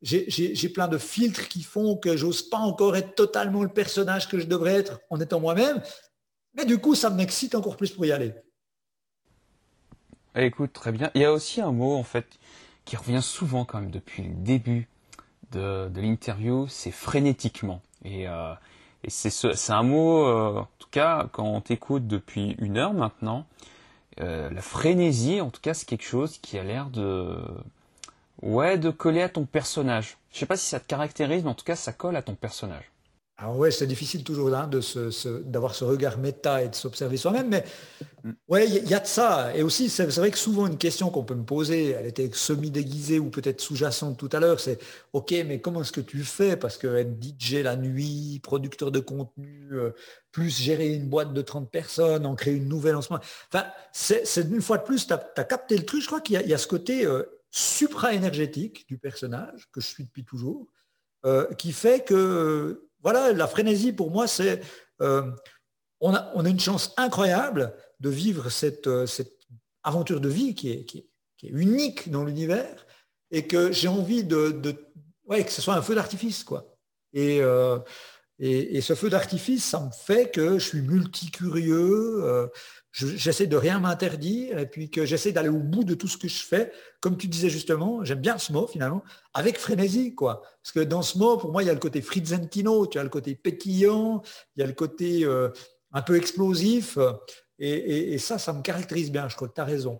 j'ai 0.01 0.69
plein 0.69 0.87
de 0.87 0.97
filtres 0.97 1.47
qui 1.47 1.63
font 1.63 1.95
que 1.97 2.15
j'ose 2.15 2.43
pas 2.43 2.57
encore 2.57 2.95
être 2.95 3.15
totalement 3.15 3.63
le 3.63 3.69
personnage 3.69 4.27
que 4.27 4.39
je 4.39 4.45
devrais 4.45 4.75
être 4.75 4.99
en 5.09 5.19
étant 5.19 5.39
moi-même. 5.39 5.81
Mais 6.57 6.65
du 6.65 6.79
coup, 6.79 6.95
ça 6.95 7.11
m'excite 7.11 7.55
encore 7.55 7.77
plus 7.77 7.91
pour 7.91 8.05
y 8.05 8.11
aller. 8.11 8.33
Eh, 10.35 10.45
écoute, 10.45 10.73
très 10.73 10.91
bien. 10.91 11.11
Il 11.13 11.21
y 11.21 11.25
a 11.25 11.31
aussi 11.31 11.61
un 11.61 11.71
mot, 11.71 11.95
en 11.95 12.03
fait, 12.03 12.25
qui 12.83 12.95
revient 12.97 13.21
souvent 13.21 13.63
quand 13.63 13.79
même 13.79 13.91
depuis 13.91 14.23
le 14.23 14.33
début 14.33 14.87
de, 15.51 15.89
l'interview, 15.95 16.67
c'est 16.67 16.91
frénétiquement. 16.91 17.81
Et, 18.03 18.27
euh, 18.27 18.53
c'est 19.07 19.71
un 19.71 19.83
mot, 19.83 20.25
euh, 20.25 20.59
en 20.59 20.69
tout 20.79 20.89
cas, 20.91 21.29
quand 21.31 21.45
on 21.45 21.61
t'écoute 21.61 22.07
depuis 22.07 22.55
une 22.59 22.77
heure 22.77 22.93
maintenant, 22.93 23.45
euh, 24.19 24.49
la 24.49 24.61
frénésie, 24.61 25.41
en 25.41 25.49
tout 25.49 25.61
cas, 25.61 25.73
c'est 25.73 25.85
quelque 25.87 26.03
chose 26.03 26.39
qui 26.39 26.57
a 26.57 26.63
l'air 26.63 26.89
de, 26.89 27.37
ouais, 28.41 28.77
de 28.77 28.89
coller 28.89 29.21
à 29.21 29.29
ton 29.29 29.45
personnage. 29.45 30.17
Je 30.31 30.39
sais 30.39 30.45
pas 30.45 30.57
si 30.57 30.67
ça 30.67 30.79
te 30.79 30.87
caractérise, 30.87 31.43
mais 31.43 31.49
en 31.49 31.55
tout 31.55 31.65
cas, 31.65 31.75
ça 31.75 31.93
colle 31.93 32.15
à 32.15 32.21
ton 32.21 32.35
personnage. 32.35 32.91
Alors 33.39 33.55
ouais, 33.55 33.69
c'est 33.69 33.85
difficile 33.85 34.23
toujours 34.23 34.49
là 34.49 34.67
d'avoir 35.45 35.75
ce 35.75 35.83
regard 35.83 36.17
méta 36.17 36.63
et 36.63 36.69
de 36.69 36.75
s'observer 36.75 37.17
soi-même, 37.17 37.49
mais 37.49 37.63
ouais, 38.47 38.67
il 38.67 38.89
y, 38.89 38.95
a 38.95 38.99
de 38.99 39.05
ça. 39.05 39.55
Et 39.55 39.61
aussi, 39.61 39.91
c'est 39.91 40.07
vrai 40.07 40.31
que 40.31 40.39
souvent 40.39 40.65
une 40.65 40.79
question 40.79 41.11
qu'on 41.11 41.23
peut 41.23 41.35
me 41.35 41.45
poser, 41.45 41.91
elle 41.91 42.07
était 42.07 42.31
semi-déguisée 42.33 43.19
ou 43.19 43.29
peut-être 43.29 43.61
sous-jacente 43.61 44.17
tout 44.17 44.29
à 44.31 44.39
l'heure, 44.39 44.59
c'est 44.59 44.79
ok, 45.13 45.35
mais 45.45 45.61
comment 45.61 45.81
est-ce 45.81 45.91
que 45.91 46.01
tu 46.01 46.23
fais? 46.23 46.57
Parce 46.57 46.79
que 46.79 46.87
être 46.87 47.21
DJ 47.21 47.61
la 47.61 47.75
nuit, 47.75 48.39
producteur 48.41 48.91
de 48.91 48.99
contenu, 48.99 49.67
euh, 49.71 49.91
plus 50.31 50.49
gérer 50.49 50.95
une 50.95 51.07
boîte 51.07 51.31
de 51.31 51.41
30 51.43 51.69
personnes, 51.69 52.25
en 52.25 52.33
créer 52.33 52.55
une 52.55 52.67
nouvelle 52.67 52.95
en 52.95 53.03
ce 53.03 53.13
moment. 53.13 53.23
Enfin, 53.53 53.67
c'est 53.91 54.23
une 54.49 54.63
fois 54.63 54.79
de 54.79 54.83
plus, 54.83 55.05
tu 55.05 55.13
as, 55.13 55.43
capté 55.43 55.77
le 55.77 55.85
truc. 55.85 56.01
Je 56.01 56.07
crois 56.07 56.21
qu'il 56.21 56.41
y, 56.41 56.53
a 56.55 56.57
ce 56.57 56.67
côté 56.67 57.05
euh, 57.05 57.21
supra-énergétique 57.51 58.87
du 58.87 58.97
personnage 58.97 59.69
que 59.71 59.79
je 59.79 59.85
suis 59.85 60.05
depuis 60.05 60.25
toujours, 60.25 60.65
euh, 61.23 61.45
qui 61.53 61.71
fait 61.71 62.03
que 62.03 62.86
voilà, 63.01 63.33
la 63.33 63.47
frénésie 63.47 63.93
pour 63.93 64.11
moi, 64.11 64.27
c'est 64.27 64.61
euh, 65.01 65.31
on, 65.99 66.13
a, 66.13 66.49
une 66.49 66.59
chance 66.59 66.93
incroyable 66.97 67.73
de 67.99 68.09
vivre 68.09 68.49
cette, 68.49 68.87
euh, 68.87 69.05
aventure 69.83 70.19
de 70.21 70.29
vie 70.29 70.55
qui 70.55 70.71
est, 70.71 71.05
unique 71.43 72.09
dans 72.09 72.25
l'univers 72.25 72.87
et 73.29 73.45
que 73.45 73.71
j'ai 73.71 73.87
envie 73.87 74.23
de, 74.23 74.49
que 75.29 75.51
ce 75.51 75.61
soit 75.61 75.75
un 75.75 75.81
feu 75.81 75.95
d'artifice. 75.95 76.43
quoi. 76.43 76.75
Euh, 77.15 77.79
et, 78.39 78.77
et, 78.77 78.81
ce 78.81 78.95
feu 78.95 79.09
d'artifice, 79.09 79.63
ça 79.63 79.79
me 79.79 79.91
fait 79.91 80.31
que 80.31 80.57
je 80.57 80.67
suis 80.67 80.81
multicurieux, 80.81 82.49
j'essaie 82.97 83.47
de 83.47 83.57
rien 83.57 83.79
m'interdire 83.79 84.57
et 84.57 84.65
puis 84.65 84.89
que 84.89 85.05
j'essaie 85.05 85.31
d'aller 85.31 85.49
au 85.49 85.59
bout 85.59 85.83
de 85.83 85.93
tout 85.93 86.07
ce 86.07 86.17
que 86.17 86.27
je 86.27 86.43
fais. 86.43 86.71
Comme 86.99 87.17
tu 87.17 87.27
disais 87.27 87.49
justement, 87.49 88.03
j'aime 88.03 88.21
bien 88.21 88.37
ce 88.37 88.51
mot 88.51 88.65
finalement, 88.65 89.03
avec 89.33 89.59
frénésie, 89.59 90.15
quoi. 90.15 90.41
Parce 90.63 90.71
que 90.73 90.79
dans 90.79 91.03
ce 91.03 91.17
mot, 91.17 91.37
pour 91.37 91.51
moi, 91.51 91.61
il 91.61 91.67
y 91.67 91.69
a 91.69 91.73
le 91.73 91.79
côté 91.79 92.01
frizzantino, 92.01 92.87
tu 92.87 92.97
as 92.97 93.03
le 93.03 93.09
côté 93.09 93.35
pétillant, 93.35 94.23
il 94.55 94.61
y 94.61 94.63
a 94.63 94.67
le 94.67 94.73
côté 94.73 95.23
euh, 95.25 95.49
un 95.91 96.01
peu 96.01 96.15
explosif. 96.15 96.97
Et, 97.59 98.17
ça, 98.19 98.37
ça 98.37 98.53
me 98.53 98.61
caractérise 98.61 99.11
bien, 99.11 99.29
je 99.29 99.35
crois 99.35 99.47
que 99.47 99.53
tu 99.53 99.61
as 99.61 99.65
raison. 99.65 99.99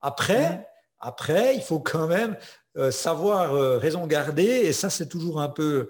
Après, 0.00 0.66
après, 0.98 1.54
il 1.56 1.62
faut 1.62 1.80
quand 1.80 2.06
même 2.06 2.36
euh, 2.76 2.90
savoir 2.90 3.54
euh, 3.54 3.78
raison 3.78 4.06
garder, 4.06 4.44
et 4.44 4.72
ça, 4.72 4.90
c'est 4.90 5.08
toujours 5.08 5.40
un 5.40 5.48
peu... 5.48 5.88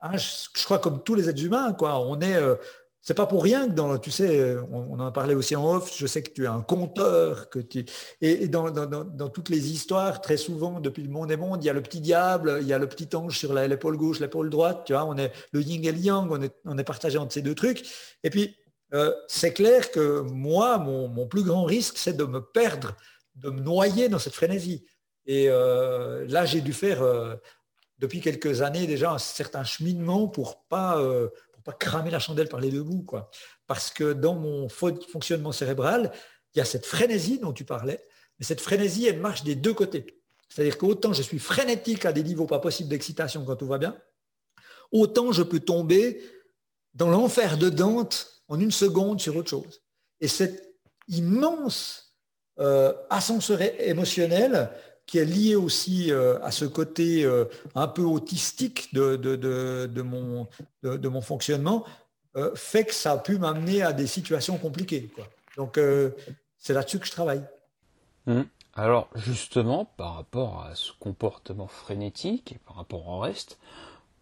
Hein, 0.00 0.16
je, 0.16 0.64
crois 0.64 0.78
comme 0.78 1.02
tous 1.02 1.16
les 1.16 1.28
êtres 1.28 1.42
humains, 1.42 1.72
quoi. 1.72 1.98
On 2.00 2.20
est 2.20 2.38
c'est 3.00 3.14
pas 3.14 3.26
pour 3.26 3.42
rien 3.42 3.68
que 3.68 3.72
dans, 3.72 3.96
tu 3.98 4.10
sais, 4.10 4.56
on, 4.70 4.94
en 4.94 5.06
a 5.06 5.12
parlé 5.12 5.34
aussi 5.34 5.56
en 5.56 5.76
off, 5.76 5.96
je 5.96 6.06
sais 6.06 6.22
que 6.22 6.30
tu 6.30 6.44
es 6.44 6.48
un 6.48 6.60
conteur, 6.60 7.48
que 7.48 7.58
tu, 7.58 7.86
et, 8.20 8.48
dans, 8.48 9.28
toutes 9.32 9.48
les 9.48 9.70
histoires, 9.70 10.20
très 10.20 10.36
souvent, 10.36 10.80
depuis 10.80 11.02
le 11.02 11.08
monde 11.08 11.30
et 11.30 11.36
monde, 11.36 11.62
il 11.62 11.66
y 11.66 11.70
a 11.70 11.72
le 11.72 11.82
petit 11.82 12.00
diable, 12.00 12.58
il 12.60 12.66
y 12.66 12.72
a 12.72 12.78
le 12.78 12.88
petit 12.88 13.14
ange 13.16 13.38
sur 13.38 13.54
l'épaule 13.54 13.96
gauche, 13.96 14.20
l'épaule 14.20 14.50
droite, 14.50 14.82
tu 14.84 14.92
vois, 14.92 15.04
on 15.04 15.16
est 15.16 15.32
le 15.52 15.62
yin 15.62 15.84
et 15.84 15.92
le 15.92 15.98
yang, 15.98 16.30
on 16.30 16.42
est, 16.42 16.54
on 16.64 16.76
est 16.76 16.84
partagé 16.84 17.18
entre 17.18 17.32
ces 17.32 17.42
deux 17.42 17.54
trucs. 17.54 17.86
Et 18.24 18.30
puis, 18.30 18.56
euh, 18.94 19.12
c'est 19.26 19.52
clair 19.52 19.90
que 19.90 20.20
moi, 20.20 20.78
mon, 20.78 21.26
plus 21.26 21.42
grand 21.42 21.64
risque, 21.64 21.98
c'est 21.98 22.16
de 22.16 22.24
me 22.24 22.40
perdre, 22.40 22.96
de 23.36 23.50
me 23.50 23.60
noyer 23.60 24.08
dans 24.08 24.18
cette 24.18 24.34
frénésie. 24.34 24.84
Et 25.26 25.46
euh, 25.48 26.26
là, 26.28 26.46
j'ai 26.46 26.60
dû 26.60 26.72
faire, 26.72 27.02
euh, 27.02 27.36
depuis 27.98 28.20
quelques 28.20 28.62
années 28.62 28.86
déjà, 28.86 29.12
un 29.12 29.18
certain 29.18 29.64
cheminement 29.64 30.28
pour 30.28 30.64
pas, 30.68 31.02
cramer 31.72 32.10
la 32.10 32.18
chandelle 32.18 32.48
par 32.48 32.60
les 32.60 32.70
deux 32.70 32.82
bouts. 32.82 33.02
Quoi. 33.02 33.30
Parce 33.66 33.90
que 33.90 34.12
dans 34.12 34.34
mon 34.34 34.68
fonctionnement 34.68 35.52
cérébral, 35.52 36.12
il 36.54 36.58
y 36.58 36.60
a 36.60 36.64
cette 36.64 36.86
frénésie 36.86 37.38
dont 37.38 37.52
tu 37.52 37.64
parlais, 37.64 38.04
mais 38.38 38.44
cette 38.44 38.60
frénésie, 38.60 39.06
elle 39.06 39.20
marche 39.20 39.44
des 39.44 39.54
deux 39.54 39.74
côtés. 39.74 40.22
C'est-à-dire 40.48 40.78
qu'autant 40.78 41.12
je 41.12 41.22
suis 41.22 41.38
frénétique 41.38 42.06
à 42.06 42.12
des 42.12 42.22
niveaux 42.22 42.46
pas 42.46 42.58
possibles 42.58 42.88
d'excitation 42.88 43.44
quand 43.44 43.56
tout 43.56 43.66
va 43.66 43.78
bien, 43.78 43.96
autant 44.92 45.32
je 45.32 45.42
peux 45.42 45.60
tomber 45.60 46.22
dans 46.94 47.10
l'enfer 47.10 47.58
de 47.58 47.68
Dante 47.68 48.42
en 48.48 48.58
une 48.58 48.70
seconde 48.70 49.20
sur 49.20 49.36
autre 49.36 49.50
chose. 49.50 49.82
Et 50.20 50.28
cet 50.28 50.74
immense 51.08 52.16
euh, 52.58 52.92
ascenseur 53.10 53.60
émotionnel 53.60 54.70
qui 55.08 55.18
est 55.18 55.24
lié 55.24 55.56
aussi 55.56 56.12
euh, 56.12 56.38
à 56.44 56.52
ce 56.52 56.64
côté 56.64 57.24
euh, 57.24 57.46
un 57.74 57.88
peu 57.88 58.02
autistique 58.02 58.94
de, 58.94 59.16
de, 59.16 60.02
mon, 60.02 60.46
de, 60.84 61.08
mon, 61.08 61.20
fonctionnement, 61.20 61.84
fait 62.54 62.84
que 62.84 62.94
ça 62.94 63.12
a 63.12 63.18
pu 63.18 63.36
m'amener 63.36 63.82
à 63.82 63.92
des 63.92 64.06
situations 64.06 64.58
compliquées. 64.58 65.10
Donc 65.56 65.80
c'est 66.56 66.72
là-dessus 66.72 67.00
que 67.00 67.06
je 67.06 67.10
travaille. 67.10 67.42
Mmh. 68.26 68.42
Alors 68.74 69.08
justement, 69.16 69.86
par 69.96 70.14
rapport 70.14 70.62
à 70.62 70.76
ce 70.76 70.92
comportement 71.00 71.66
frénétique 71.66 72.52
et 72.52 72.58
par 72.64 72.76
rapport 72.76 73.08
au 73.08 73.18
reste, 73.18 73.58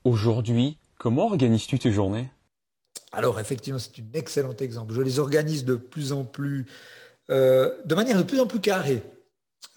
aujourd'hui, 0.05 0.79
comment 0.97 1.27
organises-tu 1.27 1.79
tes 1.79 1.93
journées? 1.93 2.31
Alors 3.13 3.41
effectivement, 3.41 3.79
c'est 3.79 3.99
un 3.99 4.05
excellent 4.19 4.57
exemple. 4.57 4.95
Je 4.95 5.03
les 5.03 5.19
organise 5.19 5.65
de 5.65 5.75
plus 5.75 6.13
en 6.13 6.25
plus, 6.25 6.67
euh, 7.31 7.75
de 7.85 7.95
manière 7.95 8.19
de 8.19 8.23
plus 8.23 8.41
en 8.41 8.47
plus 8.47 8.61
carrée. 8.61 9.03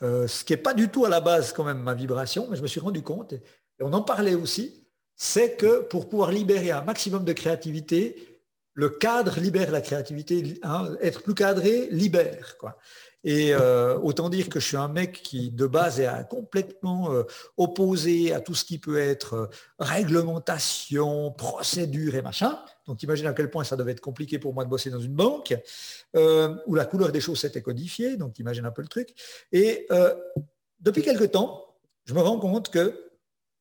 Euh, 0.01 0.27
ce 0.27 0.43
qui 0.43 0.53
n'est 0.53 0.57
pas 0.57 0.73
du 0.73 0.89
tout 0.89 1.05
à 1.05 1.09
la 1.09 1.19
base 1.19 1.51
quand 1.53 1.63
même 1.63 1.80
ma 1.80 1.93
vibration, 1.93 2.47
mais 2.49 2.55
je 2.55 2.61
me 2.61 2.67
suis 2.67 2.80
rendu 2.80 3.01
compte, 3.01 3.34
et, 3.34 3.41
on 3.82 3.93
en 3.93 4.01
parlait 4.01 4.36
aussi, 4.36 4.88
c'est 5.15 5.55
que 5.55 5.82
pour 5.82 6.09
pouvoir 6.09 6.32
libérer 6.32 6.71
un 6.71 6.82
maximum 6.82 7.25
de 7.25 7.34
créativité, 7.34 8.39
le 8.73 8.89
cadre 8.89 9.39
libère 9.39 9.71
la 9.71 9.82
créativité, 9.82 10.59
hein, 10.63 10.89
être 11.01 11.21
plus 11.21 11.34
cadré 11.34 11.88
libère. 11.91 12.57
Quoi. 12.57 12.77
Et 13.24 13.53
euh, 13.53 13.97
autant 13.99 14.30
dire 14.30 14.47
que 14.49 14.59
je 14.59 14.67
suis 14.67 14.78
un 14.78 14.88
mec 14.88 15.22
qui, 15.22 15.51
de 15.51 15.67
base, 15.67 15.99
est 15.99 16.09
complètement 16.30 17.11
euh, 17.11 17.24
opposé 17.57 18.34
à 18.34 18.39
tout 18.39 18.55
ce 18.55 18.63
qui 18.63 18.78
peut 18.78 18.97
être 18.97 19.34
euh, 19.34 19.47
réglementation, 19.78 21.32
procédure 21.32 22.15
et 22.15 22.22
machin. 22.22 22.57
Donc 22.88 23.03
imagine 23.03 23.28
à 23.28 23.34
quel 23.34 23.49
point 23.49 23.63
ça 23.63 23.76
devait 23.76 23.91
être 23.91 24.01
compliqué 24.01 24.39
pour 24.39 24.53
moi 24.53 24.63
de 24.63 24.70
bosser 24.70 24.89
dans 24.89 25.01
une 25.01 25.13
banque, 25.13 25.53
où 26.15 26.76
la 26.76 26.86
couleur 26.86 27.11
des 27.11 27.22
choses 27.22 27.45
était 27.45 27.61
codifiée, 27.61 28.17
donc 28.17 28.39
imagine 28.39 28.65
un 28.65 28.72
peu 28.72 28.82
le 28.82 28.88
truc. 28.88 29.13
Et 29.51 29.88
depuis 30.80 31.03
quelque 31.03 31.26
temps, 31.26 31.76
je 32.05 32.15
me 32.15 32.22
rends 32.22 32.39
compte 32.39 32.72
que 32.72 33.11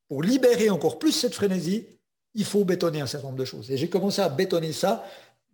pour 0.09 0.23
libérer 0.23 0.71
encore 0.71 0.99
plus 0.99 1.13
cette 1.13 1.35
frénésie, 1.35 1.87
il 2.33 2.47
faut 2.47 2.65
bétonner 2.65 3.03
un 3.03 3.07
certain 3.07 3.27
nombre 3.27 3.39
de 3.39 3.45
choses. 3.45 3.71
Et 3.71 3.77
j'ai 3.77 3.91
commencé 3.91 4.23
à 4.23 4.31
bétonner 4.31 4.73
ça 4.73 5.05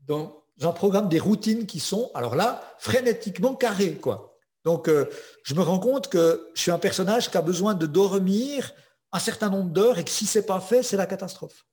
dans 0.07 0.44
j'en 0.59 0.73
programme 0.73 1.09
des 1.09 1.19
routines 1.19 1.67
qui 1.67 1.81
sont, 1.81 2.11
alors 2.15 2.37
là, 2.37 2.63
frénétiquement 2.79 3.55
carrées. 3.55 3.95
Quoi. 3.95 4.37
Donc, 4.65 4.89
euh, 4.89 5.07
je 5.45 5.55
me 5.55 5.61
rends 5.61 5.79
compte 5.79 6.09
que 6.09 6.51
je 6.55 6.61
suis 6.61 6.71
un 6.71 6.79
personnage 6.79 7.31
qui 7.31 7.37
a 7.37 7.43
besoin 7.43 7.75
de 7.75 7.87
dormir 7.87 8.73
un 9.13 9.19
certain 9.19 9.51
nombre 9.51 9.71
d'heures 9.71 9.99
et 9.99 10.05
que 10.05 10.11
si 10.11 10.27
ce 10.27 10.39
n'est 10.39 10.47
pas 10.47 10.61
fait, 10.61 10.83
c'est 10.83 10.97
la 10.97 11.07
catastrophe 11.07 11.67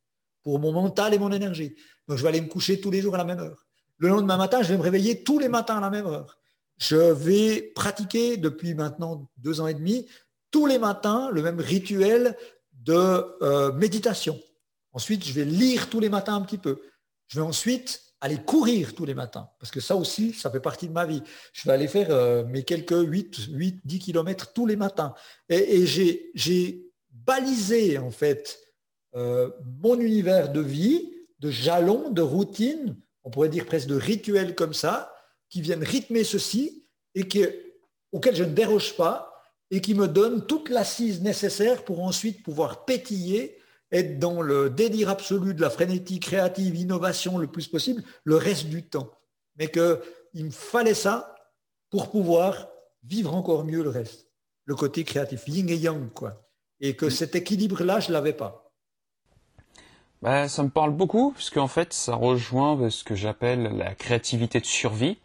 pour 0.43 0.59
mon 0.59 0.71
mental 0.71 1.13
et 1.13 1.19
mon 1.19 1.31
énergie. 1.31 1.75
Donc, 2.07 2.17
je 2.17 2.23
vais 2.23 2.29
aller 2.29 2.41
me 2.41 2.47
coucher 2.47 2.79
tous 2.81 2.91
les 2.91 3.01
jours 3.01 3.15
à 3.15 3.17
la 3.17 3.25
même 3.25 3.39
heure. 3.39 3.65
Le 3.97 4.09
lendemain 4.09 4.37
matin, 4.37 4.61
je 4.63 4.69
vais 4.69 4.77
me 4.77 4.83
réveiller 4.83 5.23
tous 5.23 5.39
les 5.39 5.47
matins 5.47 5.77
à 5.77 5.81
la 5.81 5.89
même 5.89 6.07
heure. 6.07 6.39
Je 6.77 6.95
vais 6.95 7.61
pratiquer 7.75 8.37
depuis 8.37 8.73
maintenant 8.73 9.29
deux 9.37 9.61
ans 9.61 9.67
et 9.67 9.75
demi 9.75 10.07
tous 10.49 10.65
les 10.65 10.79
matins 10.79 11.29
le 11.31 11.41
même 11.41 11.59
rituel 11.59 12.37
de 12.73 12.93
euh, 13.41 13.71
méditation. 13.73 14.39
Ensuite, 14.91 15.23
je 15.25 15.31
vais 15.33 15.45
lire 15.45 15.89
tous 15.89 15.99
les 15.99 16.09
matins 16.09 16.35
un 16.35 16.41
petit 16.41 16.57
peu. 16.57 16.81
Je 17.27 17.39
vais 17.39 17.45
ensuite 17.45 18.01
aller 18.21 18.37
courir 18.37 18.93
tous 18.93 19.05
les 19.05 19.15
matins, 19.15 19.49
parce 19.59 19.71
que 19.71 19.79
ça 19.79 19.95
aussi, 19.95 20.33
ça 20.33 20.51
fait 20.51 20.59
partie 20.59 20.87
de 20.87 20.93
ma 20.93 21.05
vie. 21.05 21.23
Je 21.53 21.67
vais 21.67 21.73
aller 21.73 21.87
faire 21.87 22.11
euh, 22.11 22.45
mes 22.45 22.63
quelques 22.63 22.95
8, 22.95 23.47
8, 23.51 23.81
10 23.83 23.99
kilomètres 23.99 24.53
tous 24.53 24.67
les 24.67 24.75
matins. 24.75 25.15
Et, 25.49 25.87
j'ai 25.87 26.91
balisé, 27.09 27.97
en 27.97 28.11
fait, 28.11 28.59
euh, 29.15 29.49
mon 29.81 29.99
univers 29.99 30.51
de 30.51 30.61
vie, 30.61 31.11
de 31.39 31.49
jalons, 31.49 32.11
de 32.11 32.21
routines, 32.21 32.95
on 33.23 33.31
pourrait 33.31 33.49
dire 33.49 33.65
presque 33.65 33.87
de 33.87 33.95
rituels 33.95 34.53
comme 34.53 34.73
ça, 34.73 35.13
qui 35.49 35.61
viennent 35.61 35.83
rythmer 35.83 36.23
ceci 36.23 36.85
et 37.15 37.27
qui, 37.27 37.43
auxquels 38.11 38.35
je 38.35 38.43
ne 38.43 38.53
déroge 38.53 38.95
pas 38.95 39.33
et 39.71 39.81
qui 39.81 39.95
me 39.95 40.07
donnent 40.07 40.45
toute 40.45 40.69
l'assise 40.69 41.21
nécessaire 41.21 41.83
pour 41.83 42.03
ensuite 42.03 42.43
pouvoir 42.43 42.85
pétiller 42.85 43.57
être 43.91 44.19
dans 44.19 44.41
le 44.41 44.69
délire 44.69 45.09
absolu 45.09 45.53
de 45.53 45.61
la 45.61 45.69
frénétique 45.69 46.23
créative, 46.23 46.75
innovation 46.75 47.37
le 47.37 47.47
plus 47.47 47.67
possible, 47.67 48.03
le 48.23 48.35
reste 48.35 48.67
du 48.67 48.83
temps. 48.83 49.11
Mais 49.57 49.69
qu'il 49.69 50.45
me 50.45 50.51
fallait 50.51 50.93
ça 50.93 51.35
pour 51.89 52.09
pouvoir 52.09 52.69
vivre 53.03 53.35
encore 53.35 53.65
mieux 53.65 53.83
le 53.83 53.89
reste, 53.89 54.27
le 54.65 54.75
côté 54.75 55.03
créatif, 55.03 55.43
yin 55.47 55.69
et 55.69 55.75
yang, 55.75 56.11
quoi. 56.13 56.47
Et 56.79 56.95
que 56.95 57.09
cet 57.09 57.35
équilibre-là, 57.35 57.99
je 57.99 58.07
ne 58.07 58.13
l'avais 58.13 58.33
pas. 58.33 58.71
Bah, 60.21 60.47
ça 60.47 60.63
me 60.63 60.69
parle 60.69 60.91
beaucoup, 60.91 61.31
parce 61.31 61.49
qu'en 61.49 61.67
fait, 61.67 61.93
ça 61.93 62.15
rejoint 62.15 62.89
ce 62.89 63.03
que 63.03 63.15
j'appelle 63.15 63.63
la 63.77 63.95
créativité 63.95 64.59
de 64.59 64.65
survie. 64.65 65.17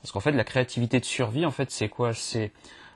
Parce 0.00 0.12
qu'en 0.12 0.20
fait, 0.20 0.32
la 0.32 0.44
créativité 0.44 1.00
de 1.00 1.04
survie, 1.04 1.44
en 1.44 1.50
fait, 1.50 1.70
c'est 1.70 1.88
quoi? 1.88 2.14
C'est, 2.14 2.52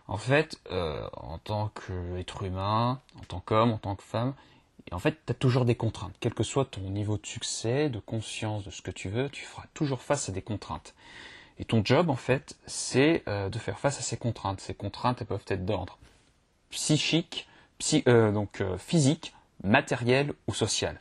en 0.06 0.16
fait, 0.16 0.56
euh, 0.70 1.06
en 1.14 1.38
tant 1.38 1.68
qu'être 1.68 2.44
humain, 2.44 3.00
en 3.18 3.24
tant 3.24 3.40
qu'homme, 3.40 3.72
en 3.72 3.78
tant 3.78 3.96
que 3.96 4.04
femme, 4.04 4.34
et 4.90 4.94
en 4.94 4.98
fait, 4.98 5.18
tu 5.26 5.32
as 5.32 5.34
toujours 5.34 5.64
des 5.64 5.74
contraintes. 5.74 6.14
Quel 6.20 6.34
que 6.34 6.42
soit 6.42 6.64
ton 6.64 6.80
niveau 6.82 7.16
de 7.16 7.26
succès, 7.26 7.88
de 7.88 7.98
conscience 7.98 8.64
de 8.64 8.70
ce 8.70 8.82
que 8.82 8.90
tu 8.90 9.08
veux, 9.08 9.28
tu 9.28 9.44
feras 9.44 9.64
toujours 9.74 10.00
face 10.00 10.28
à 10.28 10.32
des 10.32 10.42
contraintes. 10.42 10.94
Et 11.58 11.64
ton 11.64 11.84
job, 11.84 12.10
en 12.10 12.16
fait, 12.16 12.56
c'est 12.66 13.22
euh, 13.28 13.48
de 13.48 13.58
faire 13.58 13.78
face 13.78 13.98
à 13.98 14.02
ces 14.02 14.16
contraintes. 14.16 14.60
Ces 14.60 14.74
contraintes, 14.74 15.20
elles 15.20 15.26
peuvent 15.26 15.44
être 15.48 15.64
d'ordre 15.64 15.98
psychique, 16.70 17.48
euh, 18.08 18.32
donc 18.32 18.60
euh, 18.60 18.78
physique, 18.78 19.34
matériel 19.62 20.32
ou 20.46 20.54
social. 20.54 21.00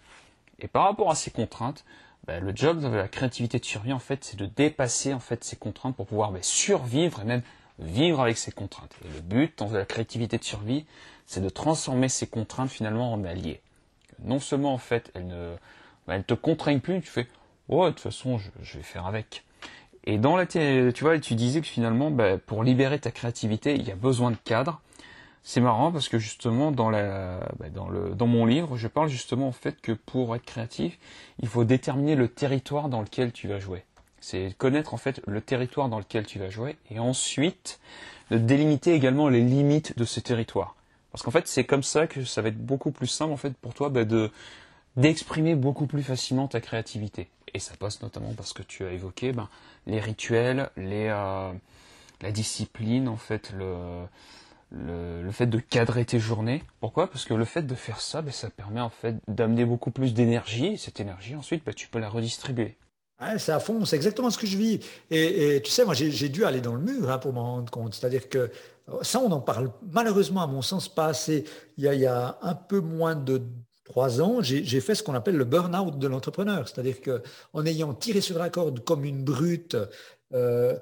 Et 0.60 0.68
par 0.68 0.84
rapport 0.84 1.10
à 1.10 1.16
ces 1.16 1.32
contraintes, 1.32 1.84
bah, 2.28 2.40
le 2.40 2.56
job 2.56 2.80
de 2.80 2.88
la 2.88 3.08
créativité 3.08 3.58
de 3.58 3.66
survie, 3.66 3.94
en 3.94 4.00
fait, 4.00 4.24
c'est 4.24 4.38
de 4.38 4.46
dépasser 4.46 5.14
en 5.14 5.20
fait 5.20 5.44
ces 5.44 5.56
contraintes 5.56 5.96
pour 5.96 6.06
pouvoir 6.06 6.32
bah, 6.32 6.40
survivre 6.44 7.22
et 7.22 7.26
même 7.26 7.42
vivre 7.80 8.22
avec 8.22 8.38
ces 8.38 8.52
contraintes. 8.52 8.96
Et 9.04 9.08
le 9.08 9.22
but 9.22 9.58
dans 9.58 9.72
la 9.72 9.86
créativité 9.86 10.38
de 10.38 10.44
survie, 10.44 10.86
c'est 11.26 11.42
de 11.42 11.50
transformer 11.50 12.10
ces 12.10 12.28
contraintes 12.28 12.70
finalement 12.70 13.14
en 13.14 13.24
alliés 13.24 13.62
non 14.24 14.40
seulement 14.40 14.74
en 14.74 14.78
fait 14.78 15.12
elle 15.14 15.28
ne 15.28 15.56
bah, 16.08 16.20
te 16.22 16.34
contraigne 16.34 16.80
plus, 16.80 17.02
tu 17.02 17.08
fais 17.08 17.28
oh 17.70 17.86
de 17.86 17.92
toute 17.92 18.00
façon 18.00 18.38
je, 18.38 18.78
vais 18.78 18.84
faire 18.84 19.06
avec. 19.06 19.44
Et 20.06 20.18
dans 20.18 20.36
la 20.36 20.46
tu 20.46 20.94
tu 21.22 21.36
disais 21.36 21.62
que 21.62 21.68
finalement 21.68 22.12
bah, 22.12 22.38
pour 22.38 22.64
libérer 22.64 23.00
ta 23.00 23.12
créativité, 23.12 23.76
il 23.76 23.84
y 23.88 23.92
a 23.92 23.96
besoin 23.96 24.32
de 24.32 24.38
cadre. 24.44 24.82
C'est 25.44 25.62
marrant 25.62 25.92
parce 25.92 26.08
que 26.08 26.20
justement 26.20 26.72
dans 26.72 26.92
bah, 26.92 27.70
dans 27.72 28.28
mon 28.28 28.46
livre, 28.46 28.78
je 28.78 28.88
parle 28.88 29.10
justement 29.10 29.48
en 29.48 29.52
fait 29.52 29.82
que 29.82 29.92
pour 29.92 30.36
être 30.36 30.46
créatif, 30.46 30.98
il 31.40 31.48
faut 31.48 31.64
déterminer 31.64 32.16
le 32.16 32.28
territoire 32.28 32.90
dans 32.90 33.02
lequel 33.02 33.32
tu 33.32 33.48
vas 33.48 33.60
jouer. 33.60 33.84
C'est 34.20 34.56
connaître 34.58 34.94
en 34.94 34.98
fait 34.98 35.20
le 35.26 35.42
territoire 35.42 35.90
dans 35.90 35.98
lequel 35.98 36.28
tu 36.28 36.38
vas 36.38 36.50
jouer 36.50 36.78
et 36.92 37.00
ensuite 37.00 37.80
de 38.30 38.38
délimiter 38.38 38.94
également 38.94 39.28
les 39.30 39.42
limites 39.42 39.98
de 39.98 40.06
ce 40.06 40.20
territoire. 40.20 40.76
Parce 41.12 41.24
qu'en 41.24 41.32
fait, 41.32 41.48
c'est 41.48 41.66
comme 41.66 41.84
ça 41.84 42.08
que 42.08 42.24
ça 42.24 42.42
va 42.42 42.50
être 42.50 42.64
beaucoup 42.64 42.92
plus 42.92 43.08
simple 43.08 43.34
en 43.34 43.38
fait 43.38 43.54
pour 43.58 43.74
toi 43.74 43.90
bah, 43.90 44.06
de 44.06 44.32
d'exprimer 44.98 45.56
beaucoup 45.56 45.88
plus 45.88 46.04
facilement 46.04 46.48
ta 46.48 46.60
créativité. 46.60 47.30
Et 47.54 47.60
ça 47.60 47.76
passe 47.78 48.02
notamment 48.02 48.34
parce 48.34 48.54
que 48.54 48.64
tu 48.64 48.86
as 48.86 48.92
évoqué 48.92 49.32
ben, 49.32 49.50
les 49.88 50.00
rituels, 50.00 50.70
les, 50.78 51.08
euh, 51.08 51.52
la 52.22 52.32
discipline, 52.32 53.08
en 53.08 53.18
fait, 53.18 53.54
le, 53.58 54.06
le, 54.72 55.32
fait 55.32 55.48
de 55.48 55.60
cadrer 55.60 56.06
tes 56.06 56.20
journées. 56.20 56.64
Pourquoi? 56.80 57.10
Parce 57.10 57.26
que 57.26 57.34
le 57.34 57.46
fait 57.46 57.64
de 57.64 57.76
faire 57.76 58.02
ça, 58.02 58.22
ben, 58.22 58.32
ça 58.32 58.50
permet 58.50 58.82
en 58.82 58.90
fait 58.90 59.16
d'amener 59.28 59.66
beaucoup 59.66 59.92
plus 59.92 60.14
d'énergie. 60.14 60.68
Et 60.68 60.78
cette 60.78 61.00
énergie, 61.00 61.36
ensuite, 61.36 61.64
ben, 61.66 61.74
tu 61.74 61.88
peux 61.88 62.00
la 62.00 62.10
redistribuer. 62.10 62.78
C'est 63.38 63.52
à 63.52 63.60
fond, 63.60 63.86
c'est 63.86 63.96
exactement 63.96 64.30
ce 64.30 64.38
que 64.38 64.48
je 64.48 64.58
vis. 64.58 64.80
Et, 65.10 65.62
tu 65.64 65.72
sais, 65.72 65.86
moi, 65.86 65.94
j'ai 65.94 66.30
dû 66.30 66.46
aller 66.46 66.62
dans 66.62 66.76
le 66.76 66.82
mur 66.82 67.10
hein, 67.10 67.18
pour 67.18 67.34
m'en 67.34 67.56
rendre 67.56 67.72
compte. 67.72 67.94
C'est-à-dire 67.94 68.30
que 68.30 68.50
ça, 69.02 69.20
on 69.20 69.32
en 69.32 69.40
parle 69.40 69.72
malheureusement, 69.92 70.42
à 70.42 70.48
mon 70.48 70.62
sens, 70.62 70.90
pas 70.90 71.08
assez. 71.08 71.46
Il 71.78 71.84
y 71.84 72.06
a, 72.06 72.38
un 72.42 72.56
peu 72.56 72.80
moins 72.80 73.16
de 73.16 73.42
trois 73.86 74.22
ans, 74.22 74.42
j'ai 74.42 74.82
fait 74.82 74.96
ce 74.96 75.04
qu'on 75.04 75.14
appelle 75.14 75.36
le 75.36 75.46
burn-out 75.46 75.98
de 75.98 76.08
l'entrepreneur. 76.08 76.68
C'est-à-dire 76.68 76.98
qu'en 77.02 77.66
ayant 77.66 77.94
tiré 77.94 78.22
sur 78.22 78.38
la 78.38 78.50
corde 78.50 78.84
comme 78.84 79.06
une 79.06 79.24
brute, 79.24 79.78
euh, 80.34 80.78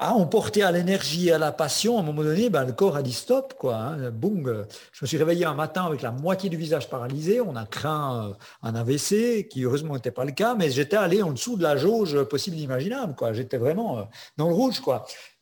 ah, 0.00 0.14
on 0.16 0.26
portait 0.26 0.62
à 0.62 0.72
l'énergie 0.72 1.28
et 1.28 1.32
à 1.32 1.38
la 1.38 1.52
passion, 1.52 1.96
à 1.96 2.00
un 2.00 2.02
moment 2.02 2.24
donné, 2.24 2.50
ben, 2.50 2.64
le 2.64 2.72
corps 2.72 2.96
a 2.96 3.02
dit 3.02 3.12
stop. 3.12 3.54
Quoi, 3.56 3.76
hein. 3.76 4.10
Boum, 4.10 4.66
je 4.92 5.04
me 5.04 5.06
suis 5.06 5.16
réveillé 5.16 5.44
un 5.44 5.54
matin 5.54 5.84
avec 5.84 6.02
la 6.02 6.10
moitié 6.10 6.50
du 6.50 6.56
visage 6.56 6.90
paralysé. 6.90 7.40
On 7.40 7.54
a 7.54 7.64
craint 7.64 8.30
euh, 8.30 8.34
un 8.64 8.74
AVC, 8.74 9.46
qui 9.48 9.62
heureusement 9.62 9.94
n'était 9.94 10.10
pas 10.10 10.24
le 10.24 10.32
cas, 10.32 10.56
mais 10.56 10.68
j'étais 10.70 10.96
allé 10.96 11.22
en 11.22 11.30
dessous 11.30 11.56
de 11.56 11.62
la 11.62 11.76
jauge 11.76 12.24
possible 12.24 12.56
imaginable. 12.56 13.14
Quoi. 13.14 13.32
J'étais 13.34 13.56
vraiment 13.56 13.98
euh, 13.98 14.02
dans 14.36 14.48
le 14.48 14.54
rouge. 14.54 14.80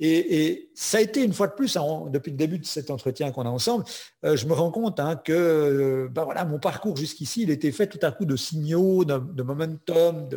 Et, 0.04 0.68
ça 0.74 0.98
a 0.98 1.00
été 1.00 1.22
une 1.22 1.32
fois 1.32 1.46
de 1.46 1.52
plus, 1.52 1.78
depuis 2.10 2.32
le 2.32 2.36
début 2.36 2.58
de 2.58 2.66
cet 2.66 2.90
entretien 2.90 3.30
qu'on 3.30 3.46
a 3.46 3.48
ensemble, 3.48 3.84
euh, 4.24 4.36
je 4.36 4.46
me 4.46 4.52
rends 4.52 4.72
compte 4.72 4.98
hein, 4.98 5.14
que 5.14 6.08
ben 6.10 6.24
voilà, 6.24 6.44
mon 6.44 6.58
parcours 6.58 6.96
jusqu'ici, 6.96 7.42
il 7.42 7.50
était 7.50 7.70
fait 7.70 7.86
tout 7.86 8.00
à 8.02 8.10
coup 8.10 8.24
de 8.24 8.34
signaux, 8.34 9.04
de, 9.04 9.42
momentum. 9.42 10.28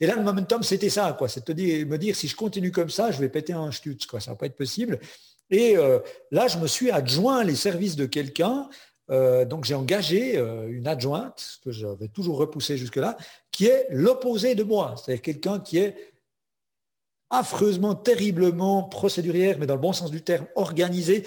Et 0.00 0.06
là, 0.06 0.14
le 0.14 0.22
momentum, 0.22 0.62
c'était 0.62 0.90
ça. 0.90 1.14
Quoi. 1.16 1.28
C'est 1.28 1.50
de 1.50 1.84
me 1.84 1.96
dire, 1.96 2.14
si 2.16 2.28
je 2.28 2.36
continue 2.36 2.70
comme 2.70 2.90
ça, 2.90 3.10
je 3.10 3.18
vais 3.18 3.30
péter 3.30 3.54
un 3.54 3.72
stutz. 3.72 4.04
Quoi. 4.04 4.20
Ça 4.20 4.30
ne 4.30 4.34
va 4.34 4.40
pas 4.40 4.46
être 4.46 4.56
possible. 4.56 4.98
Et 5.48 5.78
euh, 5.78 6.00
là, 6.30 6.46
je 6.46 6.58
me 6.58 6.66
suis 6.66 6.90
adjoint 6.90 7.44
les 7.44 7.56
services 7.56 7.96
de 7.96 8.04
quelqu'un. 8.04 8.68
Euh, 9.10 9.46
donc 9.46 9.64
j'ai 9.64 9.74
engagé 9.74 10.38
une 10.68 10.86
adjointe, 10.86 11.60
que 11.64 11.70
j'avais 11.70 12.08
toujours 12.08 12.36
repoussé 12.36 12.76
jusque-là, 12.76 13.16
qui 13.52 13.68
est 13.68 13.86
l'opposé 13.88 14.54
de 14.54 14.64
moi. 14.64 14.96
C'est-à-dire 14.96 15.22
quelqu'un 15.22 15.60
qui 15.60 15.78
est 15.78 15.96
affreusement, 17.30 17.94
terriblement 17.94 18.84
procédurière, 18.84 19.58
mais 19.58 19.66
dans 19.66 19.74
le 19.74 19.80
bon 19.80 19.92
sens 19.92 20.10
du 20.10 20.22
terme, 20.22 20.46
organisé, 20.54 21.24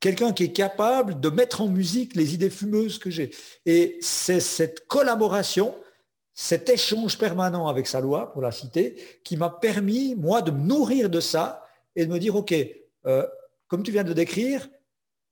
quelqu'un 0.00 0.32
qui 0.32 0.44
est 0.44 0.52
capable 0.52 1.20
de 1.20 1.28
mettre 1.28 1.60
en 1.60 1.68
musique 1.68 2.16
les 2.16 2.34
idées 2.34 2.50
fumeuses 2.50 2.98
que 2.98 3.10
j'ai. 3.10 3.30
Et 3.66 3.98
c'est 4.00 4.40
cette 4.40 4.86
collaboration, 4.88 5.74
cet 6.34 6.68
échange 6.68 7.18
permanent 7.18 7.68
avec 7.68 7.86
sa 7.86 8.00
loi, 8.00 8.32
pour 8.32 8.42
la 8.42 8.50
citer, 8.50 8.96
qui 9.24 9.36
m'a 9.36 9.50
permis, 9.50 10.14
moi, 10.14 10.42
de 10.42 10.50
me 10.50 10.60
nourrir 10.60 11.10
de 11.10 11.20
ça 11.20 11.64
et 11.94 12.06
de 12.06 12.12
me 12.12 12.18
dire, 12.18 12.34
OK, 12.34 12.54
euh, 13.06 13.26
comme 13.68 13.82
tu 13.82 13.92
viens 13.92 14.02
de 14.04 14.08
le 14.08 14.14
décrire, 14.14 14.68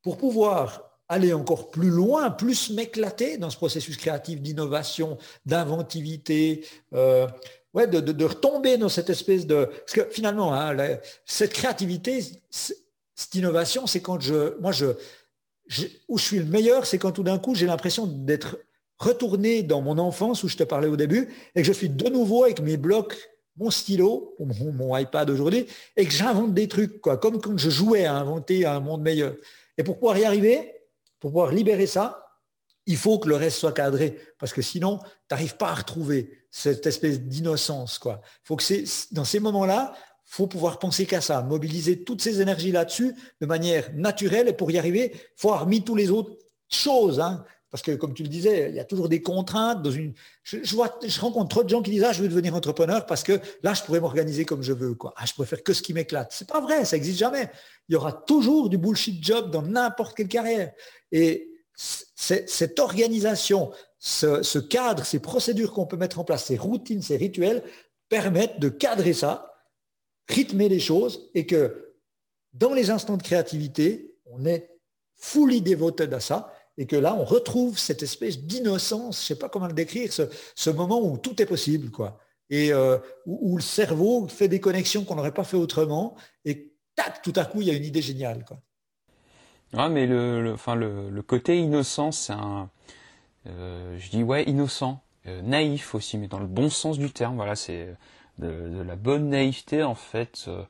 pour 0.03 0.16
pouvoir 0.18 0.91
aller 1.09 1.33
encore 1.33 1.73
plus 1.73 1.91
loin, 1.91 2.31
plus 2.31 2.71
m'éclater 2.71 3.37
dans 3.37 3.51
ce 3.51 3.57
processus 3.57 3.97
créatif 3.97 4.41
d'innovation, 4.41 5.18
d'inventivité, 5.45 6.64
euh, 6.95 7.27
ouais, 7.75 7.87
de, 7.87 8.25
retomber 8.25 8.77
dans 8.77 8.89
cette 8.89 9.11
espèce 9.11 9.47
de... 9.47 9.64
Parce 9.64 9.93
que 9.93 10.11
finalement, 10.11 10.55
hein, 10.55 10.77
cette 11.25 11.53
créativité, 11.53 12.25
cette 12.51 13.35
innovation, 13.35 13.87
c'est 13.87 14.01
quand 14.01 14.21
je... 14.21 14.59
Moi, 14.61 14.73
je, 14.73 14.87
où 16.09 16.18
je 16.18 16.25
suis 16.25 16.39
le 16.39 16.47
meilleur, 16.47 16.87
c'est 16.87 16.99
quand 16.99 17.12
tout 17.12 17.23
d'un 17.23 17.39
coup, 17.39 17.55
j'ai 17.55 17.66
l'impression 17.66 18.07
d'être 18.07 18.59
retourné 18.99 19.62
dans 19.62 19.81
mon 19.81 19.99
enfance 19.99 20.43
où 20.43 20.49
je 20.49 20.57
te 20.57 20.64
parlais 20.64 20.89
au 20.89 20.97
début 20.97 21.29
et 21.55 21.62
que 21.62 21.66
je 21.66 21.73
suis 21.73 21.89
de 21.89 22.09
nouveau 22.09 22.45
avec 22.45 22.61
mes 22.61 22.77
blocs, 22.77 23.16
mon 23.57 23.71
stylo, 23.71 24.35
mon, 24.39 24.73
mon 24.73 24.97
iPad 24.97 25.31
aujourd'hui, 25.31 25.66
et 25.97 26.05
que 26.05 26.12
j'invente 26.12 26.55
des 26.55 26.66
trucs, 26.66 27.01
quoi, 27.01 27.16
comme 27.18 27.41
quand 27.41 27.57
je 27.57 27.71
jouais 27.71 28.05
à 28.05 28.16
inventer 28.16 28.66
un 28.66 28.81
monde 28.81 29.03
meilleur. 29.03 29.35
Et 29.79 29.85
pour 29.85 29.99
pouvoir 29.99 30.18
y 30.18 30.25
arriver, 30.25 30.75
pour 31.21 31.31
pouvoir 31.31 31.53
libérer 31.53 31.87
ça, 31.87 32.30
il 32.91 32.97
faut 32.97 33.20
que 33.20 33.28
le 33.28 33.36
reste 33.36 33.59
soit 33.59 33.72
cadré, 33.72 34.18
parce 34.36 34.53
que 34.53 34.62
sinon, 34.62 34.99
tu 34.99 35.07
n'arrives 35.30 35.57
pas 35.57 35.68
à 35.68 35.74
retrouver 35.74 36.41
cette 36.51 36.84
espèce 36.86 37.20
d'innocence. 37.20 38.01
Quoi. 38.01 38.20
Faut 38.43 38.57
que 38.57 38.64
c'est, 38.64 38.82
dans 39.12 39.24
ces 39.24 39.38
moments-là, 39.38 39.95
faut 40.24 40.49
pouvoir 40.49 40.80
penser 40.80 41.07
qu'à 41.07 41.20
ça, 41.20 41.41
mobiliser 41.43 42.03
toutes 42.03 42.20
ces 42.20 42.41
énergies 42.41 42.72
là-dessus 42.72 43.14
de 43.41 43.47
manière 43.47 43.95
naturelle, 43.95 44.49
et 44.49 44.53
pour 44.53 44.72
y 44.72 44.78
arriver, 44.78 45.14
faut 45.36 45.51
avoir 45.51 45.68
mis 45.68 45.84
tous 45.84 45.95
les 45.95 46.11
autres 46.11 46.36
choses. 46.68 47.20
Hein. 47.20 47.45
parce 47.70 47.82
que, 47.84 47.93
comme 47.93 48.12
tu 48.12 48.24
le 48.24 48.28
disais, 48.28 48.70
il 48.70 48.74
y 48.74 48.80
a 48.80 48.84
toujours 48.84 49.09
des 49.09 49.22
contraintes. 49.22 49.82
Dans 49.82 49.93
une... 49.93 50.12
je, 50.43 50.74
vois, 50.74 50.99
je 51.07 51.20
rencontre 51.20 51.49
trop 51.49 51.62
de 51.62 51.68
gens 51.68 51.82
qui 51.82 51.93
disent 51.93 52.03
ah, 52.03 52.12
je 52.12 52.22
veux 52.22 52.28
devenir 52.28 52.57
entrepreneur 52.57 53.07
parce 53.07 53.22
que 53.22 53.38
là, 53.62 53.72
je 53.72 53.82
pourrais 53.82 54.01
m'organiser 54.01 54.45
comme 54.45 54.62
je 54.64 54.72
veux. 54.72 54.95
Quoi. 54.95 55.14
Ah, 55.16 55.26
je 55.26 55.34
pourrais 55.34 55.47
faire 55.47 55.62
que 55.62 55.72
ce 55.72 55.80
qui 55.80 55.95
m'éclate. 55.95 56.32
C'est 56.32 56.49
pas 56.49 56.61
vrai, 56.61 56.84
ça 56.84 56.97
n'existe 56.97 57.20
jamais. 57.20 57.49
Il 57.88 57.93
y 57.93 57.97
aura 57.97 58.12
toujours 58.12 58.68
du 58.68 58.78
bullshit 58.78 59.24
job 59.24 59.53
dans 59.53 59.62
n'importe 59.62 60.16
quelle 60.16 60.26
carrière. 60.26 60.72
Et 61.12 61.49
cette 61.81 62.78
organisation, 62.78 63.72
ce, 63.99 64.59
cadre, 64.59 65.05
ces 65.05 65.18
procédures 65.18 65.72
qu'on 65.72 65.87
peut 65.87 65.97
mettre 65.97 66.18
en 66.18 66.24
place, 66.24 66.45
ces 66.45 66.57
routines, 66.57 67.03
ces 67.03 67.16
rituels, 67.16 67.62
permettent 68.09 68.61
de 68.61 68.68
cadrer 68.68 69.12
ça, 69.12 69.55
rythmer 70.28 70.68
les 70.68 70.81
choses 70.81 71.31
et 71.35 71.47
que 71.47 71.95
dans 72.53 72.74
les 72.74 72.91
instants 72.91 73.16
de 73.16 73.22
créativité, 73.22 74.14
on 74.26 74.45
est 74.45 74.70
fully 75.16 75.61
dévoté 75.62 76.05
à 76.12 76.20
ça 76.20 76.53
et 76.76 76.87
que 76.87 76.97
là, 76.97 77.14
on 77.14 77.24
retrouve 77.24 77.78
cette 77.78 78.03
espèce 78.03 78.41
d'innocence, 78.41 79.18
je 79.18 79.22
ne 79.22 79.26
sais 79.26 79.39
pas 79.39 79.49
comment 79.49 79.66
le 79.66 79.72
décrire, 79.72 80.12
ce, 80.12 80.70
moment 80.70 81.01
où 81.03 81.18
tout 81.18 81.41
est 81.41 81.47
possible, 81.47 81.91
quoi. 81.91 82.18
Et 82.49 82.72
euh, 82.72 82.99
où, 83.26 83.57
le 83.57 83.62
cerveau 83.62 84.26
fait 84.28 84.49
des 84.49 84.61
connexions 84.61 85.05
qu'on 85.05 85.14
n'aurait 85.14 85.35
pas 85.35 85.45
fait 85.45 85.57
autrement 85.57 86.16
et 86.45 86.72
tac, 86.97 87.22
tout 87.22 87.33
à 87.37 87.45
coup, 87.45 87.61
il 87.61 87.68
y 87.68 87.70
a 87.70 87.74
une 87.74 87.85
idée 87.85 88.03
géniale, 88.03 88.45
quoi. 88.45 88.61
Ouais, 89.73 89.89
mais 89.89 90.07
le, 90.07 90.53
enfin, 90.53 90.75
le, 90.75 91.23
côté 91.23 91.59
innocent, 91.59 92.11
c'est 92.12 92.33
un. 92.33 92.68
Euh, 93.47 93.97
je 93.99 94.11
dis 94.11 94.23
ouais, 94.23 94.45
innocent, 94.45 95.01
euh, 95.27 95.43
naïf 95.43 95.95
aussi, 95.95 96.18
mais 96.18 96.27
dans 96.27 96.41
le 96.41 96.47
bon 96.47 96.71
sens 96.71 96.99
du 96.99 97.11
terme. 97.12 97.37
Voilà, 97.37 97.55
c'est 97.55 97.95
de, 98.39 98.83
la 98.85 98.97
bonne 98.97 99.29
naïveté 99.31 99.83
en 99.85 99.95
fait, 99.95 100.47
euh, 100.49 100.62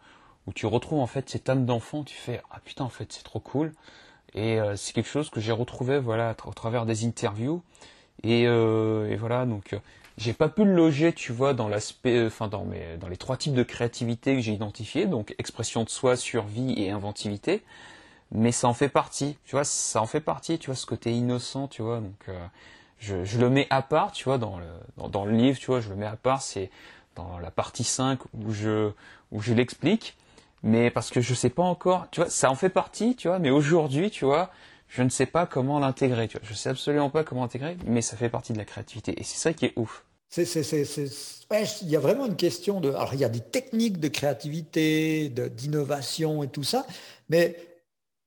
où 0.46 0.52
tu 0.52 0.66
retrouves 0.66 1.00
en 1.00 1.06
fait 1.06 1.30
cette 1.30 1.48
âme 1.48 1.64
d'enfant. 1.64 2.04
Tu 2.04 2.14
fais 2.14 2.42
ah 2.50 2.60
putain, 2.64 2.84
en 2.84 2.90
fait, 2.90 3.12
c'est 3.12 3.24
trop 3.24 3.40
cool. 3.40 3.72
Et 4.34 4.60
c'est 4.76 4.92
quelque 4.92 5.08
chose 5.08 5.28
que 5.28 5.40
j'ai 5.40 5.50
retrouvé 5.50 5.98
voilà 5.98 6.36
au 6.46 6.52
travers 6.52 6.86
des 6.86 7.04
interviews. 7.04 7.62
Et, 8.22 8.42
et 8.42 9.16
voilà, 9.16 9.44
donc 9.44 9.76
j'ai 10.18 10.32
pas 10.34 10.48
pu 10.48 10.64
le 10.64 10.72
loger, 10.72 11.12
tu 11.12 11.32
vois, 11.32 11.52
dans 11.52 11.68
l'aspect, 11.68 12.26
enfin 12.26 12.46
dans 12.46 12.64
mes, 12.64 12.96
dans 13.00 13.08
les 13.08 13.16
trois 13.16 13.36
types 13.36 13.54
de 13.54 13.64
créativité 13.64 14.36
que 14.36 14.40
j'ai 14.40 14.52
identifiés, 14.52 15.06
donc 15.06 15.34
expression 15.38 15.82
de 15.82 15.88
soi, 15.88 16.14
survie 16.16 16.74
et 16.76 16.90
inventivité 16.90 17.64
mais 18.32 18.52
ça 18.52 18.68
en 18.68 18.74
fait 18.74 18.88
partie, 18.88 19.36
tu 19.44 19.56
vois, 19.56 19.64
ça 19.64 20.00
en 20.00 20.06
fait 20.06 20.20
partie, 20.20 20.58
tu 20.58 20.66
vois, 20.66 20.76
ce 20.76 20.86
côté 20.86 21.12
innocent, 21.12 21.68
tu 21.68 21.82
vois, 21.82 22.00
donc 22.00 22.28
euh, 22.28 22.46
je, 22.98 23.24
je, 23.24 23.38
le 23.38 23.50
mets 23.50 23.66
à 23.70 23.82
part, 23.82 24.12
tu 24.12 24.24
vois, 24.24 24.38
dans 24.38 24.58
le, 24.58 25.08
dans, 25.08 25.24
le 25.24 25.32
livre, 25.32 25.58
tu 25.58 25.66
vois, 25.66 25.80
je 25.80 25.88
le 25.88 25.96
mets 25.96 26.06
à 26.06 26.16
part, 26.16 26.42
c'est 26.42 26.70
dans 27.16 27.38
la 27.38 27.50
partie 27.50 27.84
5 27.84 28.20
où 28.34 28.52
je, 28.52 28.90
où 29.32 29.40
je 29.40 29.52
l'explique, 29.52 30.16
mais 30.62 30.90
parce 30.90 31.10
que 31.10 31.20
je 31.20 31.34
sais 31.34 31.50
pas 31.50 31.62
encore, 31.62 32.06
tu 32.10 32.20
vois, 32.20 32.30
ça 32.30 32.50
en 32.50 32.54
fait 32.54 32.70
partie, 32.70 33.16
tu 33.16 33.28
vois, 33.28 33.38
mais 33.38 33.50
aujourd'hui, 33.50 34.10
tu 34.10 34.24
vois, 34.24 34.50
je 34.88 35.02
ne 35.02 35.08
sais 35.08 35.26
pas 35.26 35.46
comment 35.46 35.78
l'intégrer, 35.80 36.28
tu 36.28 36.38
vois, 36.38 36.46
je 36.48 36.54
sais 36.54 36.68
absolument 36.68 37.10
pas 37.10 37.24
comment 37.24 37.42
l'intégrer, 37.42 37.76
mais 37.84 38.02
ça 38.02 38.16
fait 38.16 38.28
partie 38.28 38.52
de 38.52 38.58
la 38.58 38.64
créativité, 38.64 39.18
et 39.20 39.24
c'est 39.24 39.38
ça 39.38 39.52
qui 39.52 39.66
est 39.66 39.72
ouf. 39.76 40.04
C'est, 40.32 40.44
c'est, 40.44 40.62
c'est, 40.62 41.10
ouais, 41.50 41.64
il 41.82 41.88
y 41.88 41.96
a 41.96 41.98
vraiment 41.98 42.24
une 42.24 42.36
question 42.36 42.80
de. 42.80 42.90
Alors, 42.90 43.14
il 43.14 43.18
y 43.18 43.24
a 43.24 43.28
des 43.28 43.40
techniques 43.40 43.98
de 43.98 44.06
créativité, 44.06 45.28
de, 45.28 45.48
d'innovation 45.48 46.44
et 46.44 46.48
tout 46.48 46.62
ça, 46.62 46.86
mais 47.30 47.56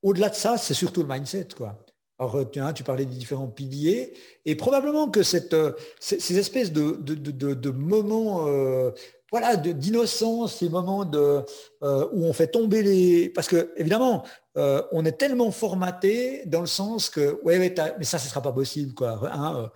au-delà 0.04 0.28
de 0.28 0.34
ça, 0.34 0.56
c'est 0.56 0.74
surtout 0.74 1.02
le 1.02 1.08
mindset. 1.08 1.48
Quoi. 1.56 1.76
Alors, 2.18 2.36
euh, 2.36 2.44
tu, 2.44 2.60
tu 2.74 2.84
parlais 2.84 3.06
des 3.06 3.16
différents 3.16 3.48
piliers, 3.48 4.14
et 4.44 4.54
probablement 4.54 5.08
que 5.08 5.20
euh, 5.54 5.72
ces, 5.98 6.38
espèces 6.38 6.72
de, 6.72 7.70
moments 7.70 8.46
euh, 8.46 8.92
voilà, 9.32 9.56
d'innocence, 9.56 10.58
ces 10.58 10.68
moments 10.68 11.04
de, 11.04 11.40
où 11.82 12.24
on 12.24 12.32
fait 12.32 12.46
tomber 12.46 12.82
les... 12.82 13.30
Parce 13.30 13.48
que, 13.48 13.72
évidemment, 13.76 14.24
on 14.54 15.04
est 15.04 15.18
tellement 15.18 15.50
formaté 15.50 16.44
dans 16.46 16.60
le 16.60 16.68
sens 16.68 17.10
que, 17.10 17.40
ouais, 17.42 17.58
mais 17.58 17.74
ça, 18.04 18.18
ce 18.18 18.26
ne 18.26 18.28
sera 18.28 18.42
pas 18.42 18.52
possible. 18.52 18.94
Quoi. 18.94 19.18
Hein, 19.32 19.70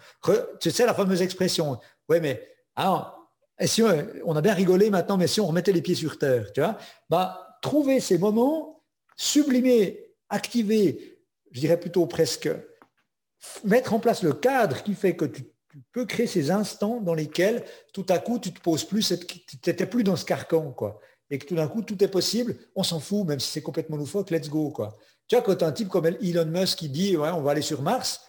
tu 0.61 0.71
sais, 0.71 0.87
la 0.87 0.95
fameuse 0.95 1.23
expression, 1.23 1.81
ouais, 2.09 2.21
mais 2.21 2.41
ah, 2.77 3.17
et 3.59 3.67
si 3.67 3.83
on, 3.83 4.37
a 4.37 4.41
bien 4.41 4.55
rigolé 4.55 4.91
maintenant, 4.91 5.17
mais 5.17 5.27
si 5.27 5.41
on 5.41 5.47
remettait 5.49 5.73
les 5.73 5.83
pieds 5.83 5.97
sur 5.97 6.19
terre, 6.19 6.53
tu 6.53 6.61
vois, 6.61 6.79
bah, 7.11 7.59
trouver 7.61 7.99
ces 7.99 8.17
moments, 8.17 8.85
sublimer 9.17 10.08
activer, 10.29 11.19
je 11.51 11.61
dirais 11.61 11.79
plutôt 11.79 12.07
presque, 12.07 12.49
mettre 13.65 13.95
en 13.95 14.01
place 14.01 14.23
le 14.23 14.33
cadre 14.33 14.83
qui 14.83 14.95
fait 14.95 15.17
que 15.17 15.25
tu, 15.25 15.45
peux 15.93 16.07
créer 16.07 16.27
ces 16.27 16.51
instants 16.51 17.01
dans 17.01 17.15
lesquels 17.15 17.65
tout 17.93 18.07
à 18.09 18.19
coup 18.19 18.41
tu 18.41 18.53
te 18.53 18.61
poses 18.61 18.85
plus, 18.85 19.15
tu 19.29 19.57
n'étais 19.67 19.87
plus 19.87 20.03
dans 20.03 20.17
ce 20.17 20.25
carcan, 20.25 20.73
quoi. 20.73 20.99
Et 21.31 21.39
que 21.39 21.47
tout 21.47 21.55
d'un 21.55 21.69
coup 21.69 21.83
tout 21.83 22.03
est 22.03 22.09
possible, 22.09 22.57
on 22.75 22.83
s'en 22.83 22.99
fout, 22.99 23.27
même 23.27 23.39
si 23.39 23.49
c'est 23.51 23.63
complètement 23.63 23.97
loufoque, 23.97 24.31
let's 24.31 24.49
go, 24.49 24.71
quoi. 24.71 24.97
Tu 25.29 25.37
vois, 25.37 25.45
quand 25.45 25.63
un 25.63 25.71
type 25.71 25.89
comme 25.89 26.07
Elon 26.07 26.47
Musk 26.47 26.79
qui 26.79 26.89
dit 26.89 27.17
ouais, 27.17 27.29
on 27.31 27.43
va 27.43 27.53
aller 27.53 27.63
sur 27.63 27.83
Mars, 27.83 28.23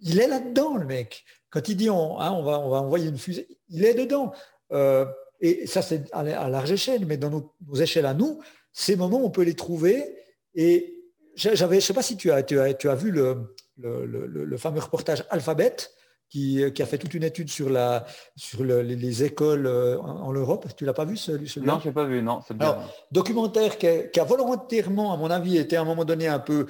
il 0.00 0.18
est 0.18 0.26
là-dedans, 0.26 0.76
le 0.76 0.86
mec. 0.86 1.24
Quand 1.50 1.68
il 1.68 1.76
dit 1.76 1.90
on, 1.90 2.18
hein, 2.18 2.42
va, 2.42 2.58
on 2.58 2.70
va 2.70 2.78
envoyer 2.78 3.08
une 3.08 3.18
fusée, 3.18 3.46
il 3.68 3.84
est 3.84 3.94
dedans. 3.94 4.32
Euh, 4.72 5.06
et 5.40 5.66
ça, 5.66 5.82
c'est 5.82 6.10
à, 6.12 6.48
large 6.48 6.72
échelle, 6.72 7.06
mais 7.06 7.18
dans 7.18 7.30
nos, 7.30 7.54
nos, 7.66 7.74
échelles 7.76 8.06
à 8.06 8.14
nous, 8.14 8.40
ces 8.72 8.96
moments, 8.96 9.22
on 9.22 9.30
peut 9.30 9.42
les 9.42 9.54
trouver. 9.54 10.16
Et 10.54 10.95
j'avais, 11.36 11.76
je 11.76 11.80
ne 11.80 11.80
sais 11.80 11.94
pas 11.94 12.02
si 12.02 12.16
tu 12.16 12.30
as, 12.30 12.42
tu 12.42 12.58
as, 12.58 12.74
tu 12.74 12.88
as 12.88 12.94
vu 12.94 13.10
le, 13.10 13.54
le, 13.78 14.06
le, 14.26 14.56
fameux 14.56 14.80
reportage 14.80 15.24
Alphabet, 15.30 15.76
qui, 16.28 16.60
qui, 16.74 16.82
a 16.82 16.86
fait 16.86 16.98
toute 16.98 17.14
une 17.14 17.22
étude 17.22 17.50
sur, 17.50 17.70
la, 17.70 18.04
sur 18.34 18.64
les, 18.64 19.22
écoles 19.22 19.66
euh, 19.66 19.98
en, 20.00 20.32
Europe. 20.32 20.66
Tu 20.76 20.84
l'as 20.84 20.92
pas 20.92 21.04
vu 21.04 21.16
celui-là? 21.16 21.74
Non, 21.74 21.80
je 21.80 21.88
n'ai 21.88 21.94
pas 21.94 22.04
vu, 22.04 22.22
non. 22.22 22.40
documentaire 23.12 23.78
qui 23.78 23.86
a, 23.86 24.02
qui 24.04 24.18
a, 24.18 24.24
volontairement, 24.24 25.12
à 25.12 25.16
mon 25.16 25.30
avis, 25.30 25.56
été 25.58 25.76
à 25.76 25.82
un 25.82 25.84
moment 25.84 26.04
donné 26.04 26.26
un 26.26 26.40
peu 26.40 26.66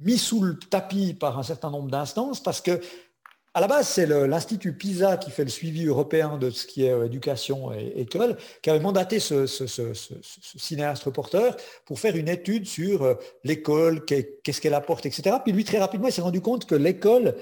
mis 0.00 0.18
sous 0.18 0.42
le 0.42 0.58
tapis 0.58 1.14
par 1.14 1.38
un 1.38 1.42
certain 1.42 1.70
nombre 1.70 1.90
d'instances, 1.90 2.42
parce 2.42 2.60
que 2.60 2.80
à 3.56 3.60
la 3.60 3.68
base, 3.68 3.86
c'est 3.86 4.06
l'Institut 4.06 4.72
PISA 4.72 5.16
qui 5.16 5.30
fait 5.30 5.44
le 5.44 5.50
suivi 5.50 5.86
européen 5.86 6.38
de 6.38 6.50
ce 6.50 6.66
qui 6.66 6.86
est 6.86 6.90
euh, 6.90 7.06
éducation 7.06 7.72
et 7.72 7.92
école, 8.00 8.36
qui 8.60 8.68
avait 8.68 8.80
mandaté 8.80 9.20
ce, 9.20 9.46
cinéaste 10.56 11.04
reporter 11.04 11.56
pour 11.84 12.00
faire 12.00 12.16
une 12.16 12.28
étude 12.28 12.66
sur 12.66 13.04
euh, 13.04 13.14
l'école, 13.44 14.04
qu'est-ce 14.04 14.60
qu'elle 14.60 14.74
apporte, 14.74 15.06
etc. 15.06 15.36
Puis 15.44 15.52
lui, 15.52 15.62
très 15.62 15.78
rapidement, 15.78 16.08
il 16.08 16.12
s'est 16.12 16.20
rendu 16.20 16.40
compte 16.40 16.66
que 16.66 16.74
l'école, 16.74 17.36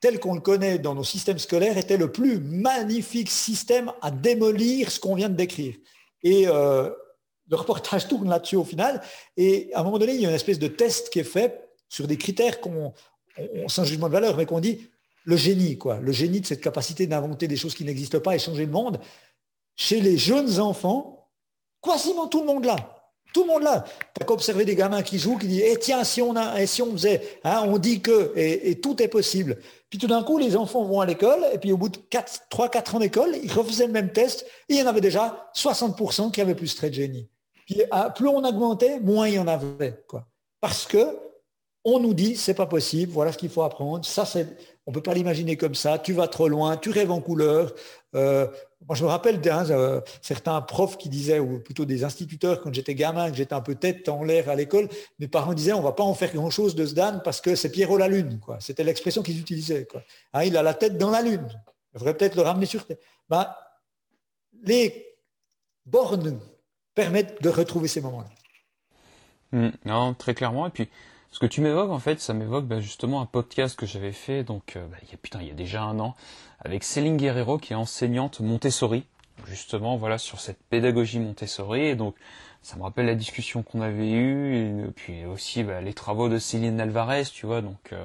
tel 0.00 0.20
qu'on 0.20 0.36
le 0.36 0.40
connaît 0.40 0.78
dans 0.78 0.94
nos 0.94 1.02
systèmes 1.02 1.40
scolaires, 1.40 1.76
était 1.76 1.96
le 1.96 2.12
plus 2.12 2.38
magnifique 2.38 3.28
système 3.28 3.90
à 4.02 4.12
démolir 4.12 4.92
ce 4.92 5.00
qu'on 5.00 5.16
vient 5.16 5.28
de 5.28 5.34
décrire. 5.34 5.74
Et 6.22 6.46
euh, 6.46 6.90
le 7.50 7.56
reportage 7.56 8.06
tourne 8.08 8.28
là-dessus 8.28 8.56
au 8.56 8.64
final. 8.64 9.02
Et 9.36 9.70
à 9.74 9.80
un 9.80 9.82
moment 9.82 9.98
donné, 9.98 10.14
il 10.14 10.20
y 10.20 10.26
a 10.26 10.28
une 10.28 10.34
espèce 10.36 10.60
de 10.60 10.68
test 10.68 11.10
qui 11.10 11.18
est 11.18 11.24
fait 11.24 11.68
sur 11.88 12.06
des 12.06 12.18
critères 12.18 12.60
qu'on, 12.60 12.92
sans 13.66 13.82
jugement 13.82 14.06
de 14.06 14.12
valeur, 14.12 14.36
mais 14.36 14.46
qu'on 14.46 14.60
dit 14.60 14.88
le 15.26 15.36
génie, 15.36 15.76
quoi, 15.76 15.98
le 15.98 16.12
génie 16.12 16.40
de 16.40 16.46
cette 16.46 16.60
capacité 16.60 17.06
d'inventer 17.06 17.48
des 17.48 17.56
choses 17.56 17.74
qui 17.74 17.84
n'existent 17.84 18.20
pas 18.20 18.36
et 18.36 18.38
changer 18.38 18.64
le 18.64 18.70
monde, 18.72 18.98
chez 19.74 20.00
les 20.00 20.16
jeunes 20.16 20.60
enfants, 20.60 21.28
quasiment 21.82 22.28
tout 22.28 22.40
le 22.40 22.46
monde 22.46 22.64
là. 22.64 22.76
Tout 23.34 23.42
le 23.42 23.48
monde 23.48 23.64
là. 23.64 23.84
Tu 24.14 24.24
as 24.24 24.30
observé 24.30 24.64
des 24.64 24.76
gamins 24.76 25.02
qui 25.02 25.18
jouent, 25.18 25.36
qui 25.36 25.48
disent 25.48 25.64
Eh 25.66 25.76
tiens, 25.78 26.04
si 26.04 26.22
on, 26.22 26.36
a, 26.36 26.64
si 26.66 26.80
on 26.80 26.92
faisait, 26.92 27.40
hein, 27.42 27.64
on 27.66 27.76
dit 27.76 28.00
que, 28.00 28.32
et, 28.36 28.80
tout 28.80 29.02
est 29.02 29.08
possible. 29.08 29.58
Puis 29.90 29.98
tout 29.98 30.06
d'un 30.06 30.22
coup, 30.22 30.38
les 30.38 30.56
enfants 30.56 30.84
vont 30.84 31.00
à 31.00 31.06
l'école, 31.06 31.44
et 31.52 31.58
puis 31.58 31.72
au 31.72 31.76
bout 31.76 31.88
de 31.88 31.98
3-4 31.98 32.96
ans 32.96 32.98
d'école, 33.00 33.36
ils 33.42 33.52
refaisaient 33.52 33.88
le 33.88 33.92
même 33.92 34.12
test, 34.12 34.46
et 34.68 34.74
il 34.74 34.78
y 34.78 34.82
en 34.82 34.86
avait 34.86 35.00
déjà 35.00 35.50
60% 35.56 36.30
qui 36.30 36.40
avaient 36.40 36.54
plus 36.54 36.72
de 36.72 36.76
trait 36.76 36.88
de 36.88 36.94
génie. 36.94 37.28
Puis 37.66 37.82
ah, 37.90 38.10
plus 38.10 38.28
on 38.28 38.44
augmentait, 38.44 39.00
moins 39.00 39.26
il 39.26 39.34
y 39.34 39.38
en 39.40 39.48
avait. 39.48 40.04
Quoi. 40.06 40.28
Parce 40.60 40.86
que 40.86 41.25
on 41.88 42.00
nous 42.00 42.14
dit 42.14 42.36
c'est 42.36 42.54
pas 42.54 42.66
possible, 42.66 43.12
voilà 43.12 43.32
ce 43.32 43.38
qu'il 43.38 43.48
faut 43.48 43.62
apprendre, 43.62 44.04
ça 44.04 44.26
c'est 44.26 44.46
on 44.86 44.92
peut 44.92 45.02
pas 45.02 45.14
l'imaginer 45.14 45.56
comme 45.56 45.74
ça. 45.74 45.98
Tu 45.98 46.12
vas 46.12 46.28
trop 46.28 46.48
loin, 46.48 46.76
tu 46.76 46.90
rêves 46.90 47.10
en 47.10 47.20
couleur. 47.20 47.74
Euh, 48.14 48.46
moi, 48.86 48.94
je 48.94 49.02
me 49.02 49.08
rappelle 49.08 49.40
d'un 49.40 49.68
euh, 49.70 50.00
certains 50.22 50.60
profs 50.60 50.96
qui 50.96 51.08
disaient, 51.08 51.40
ou 51.40 51.58
plutôt 51.58 51.84
des 51.84 52.04
instituteurs, 52.04 52.60
quand 52.60 52.72
j'étais 52.72 52.94
gamin, 52.94 53.30
que 53.30 53.36
j'étais 53.36 53.54
un 53.54 53.60
peu 53.60 53.74
tête 53.74 54.08
en 54.08 54.22
l'air 54.22 54.48
à 54.48 54.54
l'école, 54.54 54.88
mes 55.18 55.26
parents 55.26 55.54
disaient, 55.54 55.72
on 55.72 55.82
va 55.82 55.90
pas 55.90 56.04
en 56.04 56.14
faire 56.14 56.32
grand-chose 56.32 56.76
de 56.76 56.86
ce 56.86 56.94
Dan 56.94 57.20
parce 57.24 57.40
que 57.40 57.56
c'est 57.56 57.70
Pierrot 57.70 57.98
la 57.98 58.06
Lune. 58.06 58.38
C'était 58.60 58.84
l'expression 58.84 59.22
qu'ils 59.22 59.40
utilisaient. 59.40 59.88
Hein, 60.32 60.44
il 60.44 60.56
a 60.56 60.62
la 60.62 60.74
tête 60.74 60.96
dans 60.98 61.10
la 61.10 61.20
Lune. 61.20 61.48
Il 61.94 62.04
peut-être 62.04 62.36
le 62.36 62.42
ramener 62.42 62.66
sur 62.66 62.86
Terre. 62.86 62.98
Ben, 63.28 63.52
les 64.62 65.16
bornes 65.84 66.38
permettent 66.94 67.42
de 67.42 67.48
retrouver 67.48 67.88
ces 67.88 68.00
moments-là. 68.00 68.28
Mmh, 69.52 69.70
non, 69.84 70.14
très 70.14 70.34
clairement. 70.34 70.68
Et 70.68 70.70
puis, 70.70 70.88
ce 71.30 71.38
que 71.38 71.46
tu 71.46 71.60
m'évoques, 71.60 71.90
en 71.90 71.98
fait, 71.98 72.20
ça 72.20 72.32
m'évoque 72.32 72.64
bah, 72.64 72.80
justement 72.80 73.20
un 73.20 73.26
podcast 73.26 73.78
que 73.78 73.86
j'avais 73.86 74.12
fait, 74.12 74.44
donc 74.44 74.76
euh, 74.76 74.86
bah, 74.86 74.96
il, 75.02 75.08
y 75.08 75.42
a, 75.42 75.42
y 75.42 75.50
a 75.50 75.54
déjà 75.54 75.82
un 75.82 75.98
an, 76.00 76.14
avec 76.60 76.84
Céline 76.84 77.16
Guerrero, 77.16 77.58
qui 77.58 77.72
est 77.72 77.76
enseignante 77.76 78.40
Montessori, 78.40 79.04
justement, 79.46 79.96
voilà, 79.96 80.18
sur 80.18 80.40
cette 80.40 80.58
pédagogie 80.70 81.18
Montessori. 81.18 81.94
Donc, 81.94 82.16
ça 82.62 82.76
me 82.76 82.82
rappelle 82.82 83.06
la 83.06 83.14
discussion 83.14 83.62
qu'on 83.62 83.82
avait 83.82 84.10
eue, 84.10 84.56
et 84.56 84.90
puis 84.94 85.26
aussi 85.26 85.62
bah, 85.62 85.80
les 85.80 85.92
travaux 85.92 86.28
de 86.28 86.38
Céline 86.38 86.80
Alvarez, 86.80 87.24
tu 87.24 87.44
vois, 87.44 87.60
donc 87.60 87.92
euh, 87.92 88.04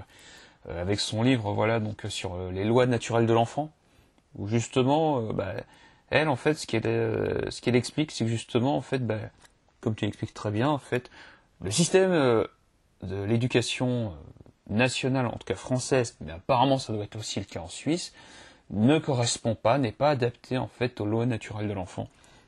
euh, 0.69 0.81
avec 0.81 0.99
son 0.99 1.23
livre, 1.23 1.53
voilà, 1.53 1.79
donc 1.79 2.03
sur 2.09 2.51
les 2.51 2.65
lois 2.65 2.85
naturelles 2.85 3.27
de 3.27 3.33
l'enfant, 3.33 3.71
où 4.35 4.47
justement, 4.47 5.29
elle, 6.09 6.27
en 6.27 6.35
fait, 6.35 6.55
ce 6.55 6.67
qu'elle, 6.67 6.83
ce 7.49 7.61
qu'elle 7.61 7.75
explique, 7.75 8.11
c'est 8.11 8.25
que 8.25 8.29
justement, 8.29 8.75
en 8.75 8.81
fait, 8.81 9.01
comme 9.79 9.95
tu 9.95 10.05
l'expliques 10.05 10.33
très 10.33 10.51
bien, 10.51 10.69
en 10.69 10.77
fait, 10.77 11.09
le 11.61 11.71
système 11.71 12.45
de 13.03 13.23
l'éducation 13.23 14.07
euh, 14.07 14.73
nationale, 14.73 15.27
en 15.27 15.31
tout 15.31 15.45
cas 15.45 15.55
française, 15.55 16.15
mais 16.21 16.31
apparemment 16.31 16.77
ça 16.77 16.93
doit 16.93 17.03
être 17.03 17.17
aussi 17.17 17.39
le 17.39 17.45
cas 17.45 17.61
en 17.61 17.67
Suisse, 17.67 18.13
ne 18.69 18.99
correspond 18.99 19.55
pas, 19.55 19.77
n'est 19.77 19.91
pas 19.91 20.09
adapté 20.11 20.57
en 20.57 20.67
fait 20.67 21.01
aux 21.01 21.05
lois 21.05 21.25
naturelles 21.25 21.67
de 21.67 21.73
l'enfant. 21.73 22.07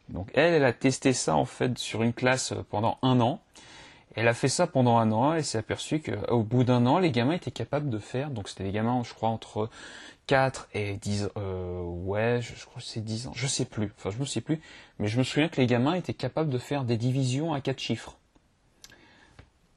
Donc 0.10 0.30
elle, 0.34 0.54
elle 0.54 0.66
a 0.66 0.74
testé 0.74 1.14
ça 1.14 1.36
en 1.36 1.46
fait 1.46 1.78
sur 1.78 2.04
une 2.04 2.14
classe 2.14 2.52
euh, 2.52 2.66
pendant 2.70 2.98
un 3.02 3.20
an. 3.20 3.42
Elle 4.16 4.28
a 4.28 4.36
fait 4.36 4.48
ça 4.48 4.68
pendant 4.68 4.98
un 4.98 5.12
an 5.12 5.34
et 5.34 5.42
s'est 5.42 5.58
aperçue 5.58 6.00
qu'au 6.00 6.44
bout 6.44 6.64
d'un 6.64 6.86
an, 6.86 7.00
les 7.00 7.10
gamins 7.10 7.34
étaient 7.34 7.50
capables 7.50 7.90
de 7.90 7.98
faire, 7.98 8.30
donc 8.30 8.48
c'était 8.48 8.64
des 8.64 8.72
gamins, 8.72 9.02
je 9.04 9.12
crois, 9.12 9.30
entre 9.30 9.70
4 10.28 10.70
et 10.76 10.98
10 10.98 11.30
euh, 11.36 11.82
ouais, 11.82 12.40
je, 12.42 12.66
crois 12.66 12.80
que 12.80 12.88
c'est 12.88 13.04
10 13.04 13.28
ans, 13.28 13.32
je 13.36 13.48
sais 13.48 13.66
plus, 13.66 13.92
enfin 13.98 14.12
je 14.12 14.20
me 14.20 14.26
sais 14.26 14.42
plus, 14.42 14.62
mais 15.00 15.08
je 15.08 15.18
me 15.18 15.24
souviens 15.24 15.50
que 15.50 15.60
les 15.60 15.66
gamins 15.66 15.96
étaient 15.96 16.14
capables 16.14 16.50
de 16.50 16.60
faire 16.60 16.84
des 16.84 16.96
divisions 16.96 17.54
à 17.54 17.62
4 17.62 17.80
chiffres 17.80 18.18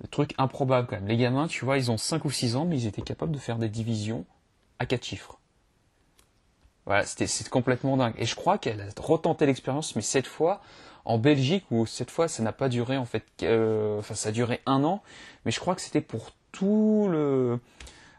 le 0.01 0.09
truc 0.09 0.35
improbable 0.39 0.86
quand 0.89 0.97
même. 0.97 1.09
Les 1.09 1.16
gamins, 1.16 1.48
tu 1.48 1.64
vois, 1.64 1.78
ils 1.78 1.90
ont 1.90 1.97
5 1.97 2.24
ou 2.24 2.31
6 2.31 2.56
ans, 2.56 2.64
mais 2.64 2.78
ils 2.78 2.86
étaient 2.86 3.02
capables 3.02 3.32
de 3.32 3.39
faire 3.39 3.59
des 3.59 3.68
divisions 3.68 4.24
à 4.78 4.86
4 4.86 5.05
chiffres. 5.05 5.39
Voilà, 6.85 7.05
c'était 7.05 7.27
complètement 7.51 7.97
dingue. 7.97 8.14
Et 8.16 8.27
je 8.27 8.36
crois 8.36 8.59
qu'elle 8.59 8.81
a 8.81 8.85
retenté 9.01 9.44
l'expérience, 9.47 9.97
mais 9.97 10.02
cette 10.02 10.27
fois 10.27 10.60
en 11.05 11.18
Belgique, 11.18 11.64
où 11.70 11.86
cette 11.86 12.10
fois 12.10 12.28
ça 12.28 12.43
n'a 12.43 12.52
pas 12.52 12.68
duré 12.68 12.97
en 12.97 13.05
fait, 13.05 13.24
euh, 13.43 13.98
enfin 13.98 14.14
ça 14.14 14.28
a 14.28 14.32
duré 14.32 14.60
un 14.66 14.85
an, 14.85 15.02
mais 15.44 15.51
je 15.51 15.60
crois 15.60 15.74
que 15.74 15.81
c'était 15.81 16.01
pour 16.01 16.32
tout 16.52 17.09
le 17.10 17.60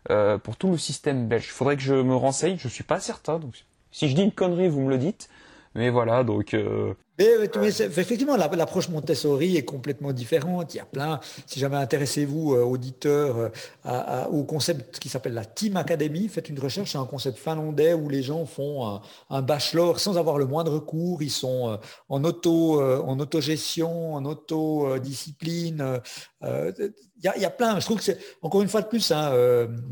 euh, 0.09 0.37
pour 0.37 0.57
tout 0.57 0.69
le 0.71 0.77
système 0.77 1.27
belge. 1.27 1.45
Il 1.45 1.51
faudrait 1.51 1.77
que 1.77 1.81
je 1.81 1.93
me 1.93 2.15
renseigne, 2.15 2.57
je 2.57 2.67
suis 2.67 2.83
pas 2.83 2.99
certain. 2.99 3.39
Donc 3.39 3.65
si 3.91 4.09
je 4.09 4.15
dis 4.15 4.23
une 4.23 4.31
connerie, 4.31 4.67
vous 4.67 4.81
me 4.81 4.89
le 4.89 4.97
dites. 4.97 5.29
Mais 5.75 5.89
voilà, 5.89 6.23
donc. 6.23 6.53
Euh, 6.53 6.93
effectivement, 7.19 8.35
l'approche 8.35 8.89
Montessori 8.89 9.57
est 9.57 9.65
complètement 9.65 10.13
différente. 10.13 10.73
Il 10.73 10.77
y 10.77 10.79
a 10.79 10.85
plein, 10.85 11.19
si 11.45 11.59
jamais 11.59 11.77
intéressez-vous, 11.77 12.53
euh, 12.53 12.63
auditeurs, 12.63 13.51
euh, 13.85 14.25
au 14.25 14.43
concept 14.43 14.99
qui 14.99 15.09
s'appelle 15.09 15.33
la 15.33 15.45
Team 15.45 15.77
Academy. 15.77 16.27
Faites 16.27 16.49
une 16.49 16.59
recherche, 16.59 16.91
c'est 16.91 16.97
un 16.97 17.05
concept 17.05 17.37
finlandais 17.37 17.93
où 17.93 18.07
les 18.09 18.21
gens 18.21 18.45
font 18.45 19.01
un, 19.29 19.41
bachelor 19.41 19.99
sans 19.99 20.17
avoir 20.17 20.37
le 20.37 20.45
moindre 20.45 20.79
cours. 20.79 21.23
Ils 21.23 21.31
sont 21.31 21.79
en 22.09 22.23
auto, 22.23 22.81
en 22.81 23.19
autogestion, 23.19 24.13
en 24.15 24.25
autodiscipline. 24.25 26.01
Il 26.43 27.23
y, 27.23 27.27
a, 27.27 27.35
il 27.35 27.41
y, 27.41 27.45
a, 27.45 27.49
plein. 27.49 27.79
Je 27.79 27.85
trouve 27.85 27.97
que 27.97 28.03
c'est 28.03 28.19
encore 28.41 28.61
une 28.61 28.69
fois 28.69 28.81
de 28.81 28.87
plus, 28.87 29.11
hein, 29.11 29.31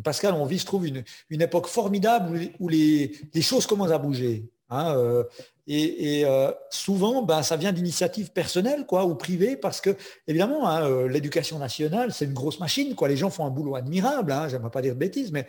Pascal, 0.04 0.34
on 0.34 0.46
vit, 0.46 0.60
je 0.60 0.66
trouve, 0.66 0.86
une, 0.88 1.04
une 1.30 1.42
époque 1.42 1.68
formidable 1.68 2.40
où, 2.60 2.68
les, 2.68 3.12
choses 3.42 3.66
commencent 3.66 3.92
à 3.92 3.98
bouger. 3.98 4.50
Hein, 4.70 4.96
euh, 4.96 5.24
et, 5.68 6.24
euh, 6.26 6.52
souvent, 6.70 7.24
ben, 7.24 7.42
ça 7.42 7.58
vient 7.58 7.72
d'initiatives 7.72 8.32
personnelles 8.32 8.86
quoi, 8.86 9.06
ou 9.06 9.16
privées, 9.16 9.58
parce 9.58 9.82
que, 9.82 9.96
évidemment, 10.28 10.68
hein, 10.68 10.88
euh, 10.88 11.08
l'éducation 11.08 11.58
nationale, 11.58 12.14
c'est 12.14 12.26
une 12.26 12.34
grosse 12.34 12.60
machine. 12.60 12.94
Quoi. 12.94 13.08
Les 13.08 13.18
gens 13.18 13.30
font 13.30 13.46
un 13.46 13.50
boulot 13.50 13.76
admirable, 13.76 14.32
hein, 14.32 14.48
j'aimerais 14.48 14.70
pas 14.70 14.82
dire 14.82 14.94
de 14.94 15.00
bêtises, 15.00 15.32
mais 15.32 15.48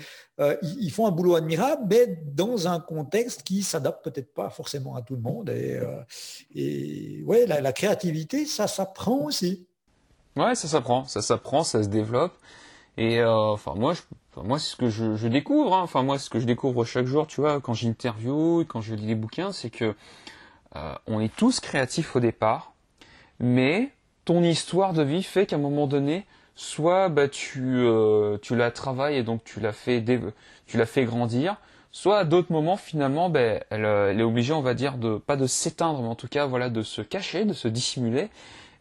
ils, 0.63 0.91
font 0.91 1.07
un 1.07 1.11
boulot 1.11 1.37
admirable, 1.37 1.83
mais 1.91 2.19
dans 2.33 2.69
un 2.69 2.81
contexte 2.81 3.43
qui 3.43 3.63
s'adapte 3.63 4.05
peut-être 4.05 4.33
pas 4.33 4.51
forcément 4.51 4.97
à 4.97 5.03
tout 5.03 5.17
le 5.17 5.23
monde. 5.23 5.51
Et, 5.51 5.81
et 6.55 7.23
ouais, 7.25 7.47
la, 7.47 7.61
la, 7.61 7.73
créativité, 7.73 8.47
ça 8.47 8.67
s'apprend 8.67 9.25
aussi. 9.25 9.67
Ouais, 10.37 10.55
ça 10.55 10.69
s'apprend, 10.69 11.07
ça 11.07 11.23
s'apprend, 11.23 11.65
ça 11.65 11.83
se 11.83 11.89
développe. 11.89 12.33
Et 12.99 13.23
enfin, 13.23 13.75
moi, 13.75 13.93
je 13.93 14.01
moi, 14.43 14.59
c'est 14.59 14.71
ce 14.71 14.77
que 14.77 14.91
je, 14.91 15.29
découvre. 15.29 15.75
Hein. 15.75 15.83
Enfin, 15.83 16.03
moi, 16.03 16.19
ce 16.19 16.31
que 16.31 16.39
je 16.39 16.47
découvre 16.47 16.85
chaque 16.85 17.07
jour, 17.07 17.27
tu 17.27 17.41
vois, 17.41 17.61
quand 17.61 17.75
j'interview, 17.75 18.65
quand 18.69 18.81
je 18.81 18.95
lis 18.95 19.07
des 19.07 19.15
bouquins, 19.15 19.53
c'est 19.53 19.71
que 19.71 19.95
euh, 20.77 20.95
on 21.07 21.21
est 21.21 21.35
tous 21.35 21.61
créatifs 21.61 22.17
au 22.17 22.21
départ, 22.21 22.73
mais 23.41 23.91
ton 24.25 24.43
histoire 24.43 24.93
de 24.93 25.03
vie 25.03 25.23
fait 25.23 25.47
qu'à 25.47 25.57
un 25.57 25.61
moment 25.61 25.87
donné, 25.87 26.27
soit 26.55 27.09
bah, 27.09 27.29
tu, 27.29 27.63
euh, 27.65 28.39
tu 28.43 28.57
la 28.57 28.71
travailles 28.71 29.17
et 29.17 29.23
donc 29.23 29.43
tu 29.45 29.61
la 29.61 29.73
fais, 29.73 30.05
tu 30.67 30.77
la 30.77 30.87
fais 30.87 31.05
grandir, 31.05 31.57
soit 31.93 32.19
à 32.19 32.25
d'autres 32.25 32.53
moments, 32.53 32.77
finalement, 32.77 33.31
bah, 33.31 33.41
elle, 33.71 33.85
elle, 33.85 34.21
est 34.21 34.25
obligée, 34.25 34.53
on 34.53 34.63
va 34.63 34.75
dire, 34.75 34.99
de 34.99 35.17
pas 35.17 35.37
de 35.37 35.47
s'éteindre, 35.47 36.03
mais 36.03 36.09
en 36.09 36.15
tout 36.15 36.29
cas, 36.29 36.47
voilà, 36.47 36.69
de 36.69 36.83
se 36.83 37.01
cacher, 37.01 37.45
de 37.47 37.55
se 37.55 37.69
dissimuler. 37.69 38.29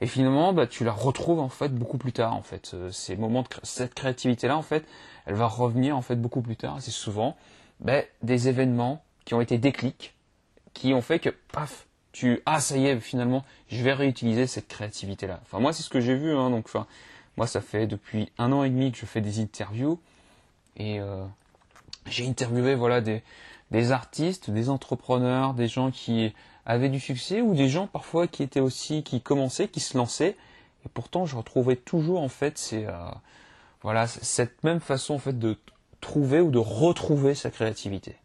Et 0.02 0.08
finalement, 0.08 0.54
bah, 0.54 0.68
tu 0.68 0.84
la 0.84 0.92
retrouves 0.92 1.40
en 1.40 1.50
fait 1.50 1.70
beaucoup 1.70 1.98
plus 1.98 2.12
tard. 2.12 2.34
En 2.34 2.42
fait, 2.42 2.72
euh, 2.74 2.92
ces 2.92 3.16
moments 3.16 3.44
de 3.44 3.48
cette 3.64 3.94
créativité-là, 3.94 4.58
en 4.58 4.62
fait, 4.62 4.86
elle 5.26 5.36
va 5.36 5.48
revenir 5.48 5.98
en 5.98 6.02
fait 6.02 6.16
beaucoup 6.16 6.42
plus 6.42 6.56
tard. 6.56 6.78
C'est 6.80 6.92
souvent 6.92 7.38
ben, 7.80 8.04
des 8.22 8.48
événements 8.48 9.04
qui 9.26 9.34
ont 9.34 9.42
été 9.42 9.58
déclics, 9.58 10.14
qui 10.74 10.94
ont 10.94 11.02
fait 11.02 11.20
que 11.20 11.30
paf, 11.52 11.88
tu 12.12 12.42
ah 12.46 12.62
ça 12.62 12.78
y 12.78 12.86
est 12.86 13.00
finalement 13.02 13.44
je 13.68 13.84
vais 13.84 13.92
réutiliser 13.92 14.48
cette 14.48 14.70
créativité 14.70 15.28
là. 15.28 15.40
Enfin 15.42 15.60
moi 15.60 15.74
c'est 15.74 15.84
ce 15.84 15.90
que 15.90 16.00
j'ai 16.00 16.16
vu 16.16 16.34
hein, 16.34 16.50
donc 16.50 16.66
enfin 16.68 16.88
moi 17.36 17.46
ça 17.46 17.60
fait 17.60 17.88
depuis 17.88 18.32
un 18.38 18.54
an 18.54 18.64
et 18.64 18.70
demi 18.70 18.94
que 18.94 18.98
je 18.98 19.06
fais 19.06 19.20
des 19.20 19.42
interviews 19.42 20.00
et 20.78 21.02
euh, 21.02 21.26
j'ai 22.06 22.26
interviewé 22.26 22.76
voilà 22.76 23.02
des 23.02 23.22
des 23.72 23.92
artistes, 23.92 24.52
des 24.52 24.70
entrepreneurs, 24.70 25.56
des 25.56 25.68
gens 25.68 25.92
qui 25.92 26.34
avaient 26.66 26.90
du 26.90 27.00
succès 27.00 27.42
ou 27.42 27.54
des 27.54 27.70
gens 27.70 27.88
parfois 27.88 28.28
qui 28.28 28.44
étaient 28.44 28.60
aussi 28.60 29.04
qui 29.04 29.22
commençaient, 29.22 29.68
qui 29.68 29.80
se 29.80 29.98
lançaient 29.98 30.36
et 30.86 30.90
pourtant 30.94 31.26
je 31.26 31.36
retrouvais 31.36 31.76
toujours 31.76 32.22
en 32.22 32.30
fait 32.30 32.58
ces 32.58 32.86
euh, 32.86 32.94
voilà, 33.82 34.08
cette 34.08 34.64
même 34.64 34.80
façon 34.80 35.14
en 35.14 35.20
fait 35.20 35.38
de 35.38 35.58
trouver 36.02 36.40
ou 36.40 36.50
de 36.50 36.58
retrouver 36.58 37.36
sa 37.36 37.52
créativité. 37.52 38.16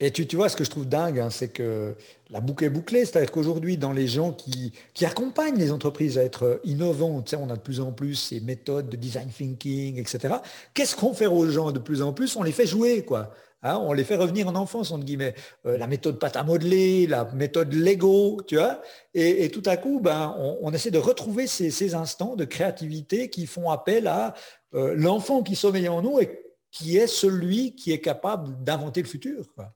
Et 0.00 0.10
tu, 0.10 0.26
tu 0.26 0.34
vois, 0.34 0.48
ce 0.48 0.56
que 0.56 0.64
je 0.64 0.70
trouve 0.70 0.88
dingue, 0.88 1.20
hein, 1.20 1.30
c'est 1.30 1.50
que 1.50 1.94
la 2.30 2.40
boucle 2.40 2.64
est 2.64 2.70
bouclée. 2.70 3.04
C'est-à-dire 3.04 3.30
qu'aujourd'hui, 3.30 3.76
dans 3.76 3.92
les 3.92 4.08
gens 4.08 4.32
qui, 4.32 4.72
qui, 4.94 5.06
accompagnent 5.06 5.58
les 5.58 5.70
entreprises 5.70 6.18
à 6.18 6.24
être 6.24 6.60
innovantes, 6.64 7.26
tu 7.26 7.30
sais, 7.30 7.36
on 7.36 7.48
a 7.50 7.56
de 7.56 7.60
plus 7.60 7.78
en 7.78 7.92
plus 7.92 8.16
ces 8.16 8.40
méthodes 8.40 8.88
de 8.88 8.96
design 8.96 9.28
thinking, 9.28 10.00
etc. 10.00 10.34
Qu'est-ce 10.74 10.96
qu'on 10.96 11.14
fait 11.14 11.28
aux 11.28 11.48
gens 11.48 11.70
de 11.70 11.78
plus 11.78 12.02
en 12.02 12.12
plus? 12.12 12.34
On 12.34 12.42
les 12.42 12.50
fait 12.50 12.66
jouer, 12.66 13.04
quoi. 13.04 13.32
Hein, 13.64 13.78
on 13.80 13.92
les 13.92 14.02
fait 14.02 14.16
revenir 14.16 14.48
en 14.48 14.56
enfance, 14.56 14.90
entre 14.90 15.04
guillemets. 15.04 15.34
Euh, 15.66 15.78
la 15.78 15.86
méthode 15.86 16.18
pâte 16.18 16.36
à 16.36 16.42
modeler, 16.42 17.06
la 17.06 17.24
méthode 17.32 17.72
Lego, 17.72 18.40
tu 18.46 18.56
vois. 18.56 18.82
Et, 19.14 19.50
tout 19.50 19.62
à 19.66 19.76
coup, 19.76 20.00
ben, 20.00 20.34
on, 20.38 20.72
essaie 20.72 20.90
de 20.90 20.98
retrouver 20.98 21.46
ces, 21.46 21.94
instants 21.94 22.34
de 22.34 22.44
créativité 22.44 23.30
qui 23.30 23.46
font 23.46 23.70
appel 23.70 24.08
à 24.08 24.34
euh, 24.74 24.94
l'enfant 24.96 25.42
qui 25.42 25.54
sommeille 25.54 25.88
en 25.88 26.02
nous 26.02 26.18
et 26.18 26.40
qui 26.70 26.96
est 26.96 27.06
celui 27.06 27.76
qui 27.76 27.92
est 27.92 28.00
capable 28.00 28.64
d'inventer 28.64 29.02
le 29.02 29.08
futur. 29.08 29.44
Quoi. 29.54 29.72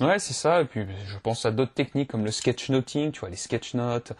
Ouais, 0.00 0.18
c'est 0.18 0.34
ça. 0.34 0.62
Et 0.62 0.64
puis, 0.64 0.84
je 1.06 1.18
pense 1.18 1.46
à 1.46 1.52
d'autres 1.52 1.74
techniques 1.74 2.10
comme 2.10 2.24
le 2.24 2.32
sketchnoting, 2.32 3.12
tu 3.12 3.20
vois, 3.20 3.30
les 3.30 3.36
sketchnotes. 3.36 4.12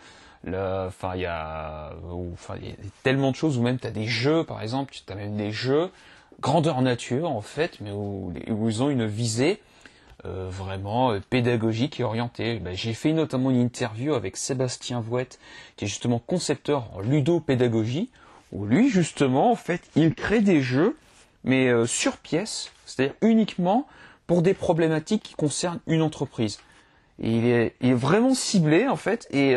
Enfin, 0.46 1.12
il 1.16 1.22
y 1.22 1.26
a, 1.26 1.94
enfin, 2.32 2.56
y 2.58 2.68
a 2.68 2.74
tellement 3.02 3.32
de 3.32 3.36
choses. 3.36 3.58
Ou 3.58 3.62
même, 3.62 3.78
tu 3.78 3.86
as 3.88 3.90
des 3.90 4.06
jeux, 4.06 4.44
par 4.44 4.62
exemple. 4.62 4.94
Tu 4.94 5.12
as 5.12 5.16
même 5.16 5.36
des 5.36 5.50
jeux 5.50 5.90
grandeur 6.40 6.82
nature, 6.82 7.30
en 7.30 7.40
fait, 7.40 7.78
mais 7.80 7.90
où, 7.90 8.32
ils 8.48 8.82
ont 8.82 8.90
une 8.90 9.06
visée 9.06 9.60
euh, 10.24 10.48
vraiment 10.50 11.12
euh, 11.12 11.20
pédagogique 11.30 12.00
et 12.00 12.04
orientée. 12.04 12.58
Ben, 12.58 12.74
j'ai 12.74 12.94
fait 12.94 13.12
notamment 13.12 13.50
une 13.50 13.60
interview 13.60 14.14
avec 14.14 14.36
Sébastien 14.36 15.00
Vouette, 15.00 15.38
qui 15.76 15.84
est 15.84 15.88
justement 15.88 16.18
concepteur 16.18 16.90
en 16.94 17.00
ludopédagogie, 17.00 18.10
où 18.52 18.66
lui, 18.66 18.88
justement, 18.88 19.50
en 19.50 19.56
fait, 19.56 19.82
il 19.96 20.14
crée 20.14 20.40
des 20.40 20.62
jeux, 20.62 20.96
mais 21.44 21.68
euh, 21.68 21.86
sur 21.86 22.16
pièce, 22.16 22.70
c'est-à-dire 22.86 23.14
uniquement 23.22 23.86
pour 24.26 24.42
des 24.42 24.54
problématiques 24.54 25.22
qui 25.22 25.34
concernent 25.34 25.80
une 25.86 26.00
entreprise. 26.00 26.58
il, 27.18 27.44
est, 27.44 27.74
vraiment 27.82 28.34
ciblé 28.34 28.88
en 28.88 28.96
fait 28.96 29.28
et 29.30 29.54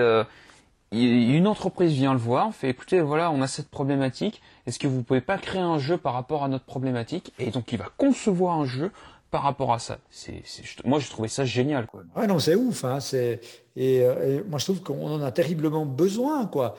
une 0.91 1.47
entreprise 1.47 1.93
vient 1.93 2.13
le 2.13 2.19
voir, 2.19 2.53
fait 2.53 2.69
écoutez 2.69 3.01
voilà 3.01 3.31
on 3.31 3.41
a 3.41 3.47
cette 3.47 3.69
problématique, 3.69 4.41
est-ce 4.65 4.79
que 4.79 4.87
vous 4.87 5.03
pouvez 5.03 5.21
pas 5.21 5.37
créer 5.37 5.61
un 5.61 5.79
jeu 5.79 5.97
par 5.97 6.13
rapport 6.13 6.43
à 6.43 6.47
notre 6.47 6.65
problématique? 6.65 7.33
Et 7.39 7.51
donc 7.51 7.71
il 7.71 7.77
va 7.77 7.89
concevoir 7.97 8.57
un 8.57 8.65
jeu 8.65 8.91
par 9.29 9.43
rapport 9.43 9.73
à 9.73 9.79
ça. 9.79 9.97
C'est, 10.09 10.43
moi 10.85 10.99
j'ai 10.99 11.09
trouvé 11.09 11.27
ça 11.27 11.43
génial 11.43 11.87
quoi. 11.87 12.03
Ouais 12.15 12.27
non 12.27 12.39
c'est 12.39 12.55
ouf 12.55 12.85
hein, 12.85 12.99
c'est 12.99 13.41
et, 13.75 14.01
euh, 14.01 14.41
moi 14.47 14.59
je 14.59 14.65
trouve 14.65 14.81
qu'on 14.81 15.07
en 15.07 15.21
a 15.21 15.31
terriblement 15.31 15.85
besoin 15.85 16.45
quoi. 16.45 16.75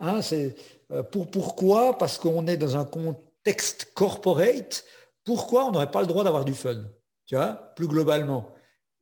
Hein, 0.00 0.22
c'est 0.22 0.56
euh, 0.90 1.02
pour 1.02 1.30
pourquoi? 1.30 1.98
Parce 1.98 2.18
qu'on 2.18 2.46
est 2.46 2.56
dans 2.56 2.76
un 2.76 2.84
contexte 2.84 3.92
corporate 3.94 4.84
pourquoi 5.24 5.66
on 5.66 5.72
n'aurait 5.72 5.90
pas 5.90 6.00
le 6.00 6.06
droit 6.06 6.24
d'avoir 6.24 6.44
du 6.44 6.54
fun? 6.54 6.82
Tu 7.26 7.36
vois, 7.36 7.72
plus 7.76 7.86
globalement. 7.86 8.48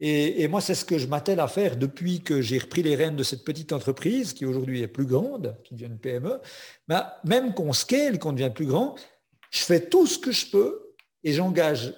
Et, 0.02 0.48
moi, 0.48 0.62
c'est 0.62 0.74
ce 0.74 0.86
que 0.86 0.96
je 0.96 1.06
m'attelle 1.06 1.40
à 1.40 1.48
faire 1.48 1.76
depuis 1.76 2.20
que 2.20 2.40
j'ai 2.40 2.58
repris 2.58 2.82
les 2.82 2.96
rênes 2.96 3.16
de 3.16 3.22
cette 3.22 3.44
petite 3.44 3.72
entreprise 3.72 4.32
qui 4.32 4.46
aujourd'hui 4.46 4.80
est 4.80 4.88
plus 4.88 5.04
grande, 5.04 5.54
qui 5.62 5.74
devient 5.74 5.86
une 5.86 5.98
PME. 5.98 6.40
Ben, 6.88 7.06
même 7.24 7.52
qu'on 7.52 7.74
scale, 7.74 8.18
qu'on 8.18 8.32
devient 8.32 8.50
plus 8.54 8.64
grand, 8.64 8.94
je 9.50 9.60
fais 9.60 9.88
tout 9.88 10.06
ce 10.06 10.18
que 10.18 10.32
je 10.32 10.50
peux 10.50 10.94
et 11.22 11.34
j'engage 11.34 11.92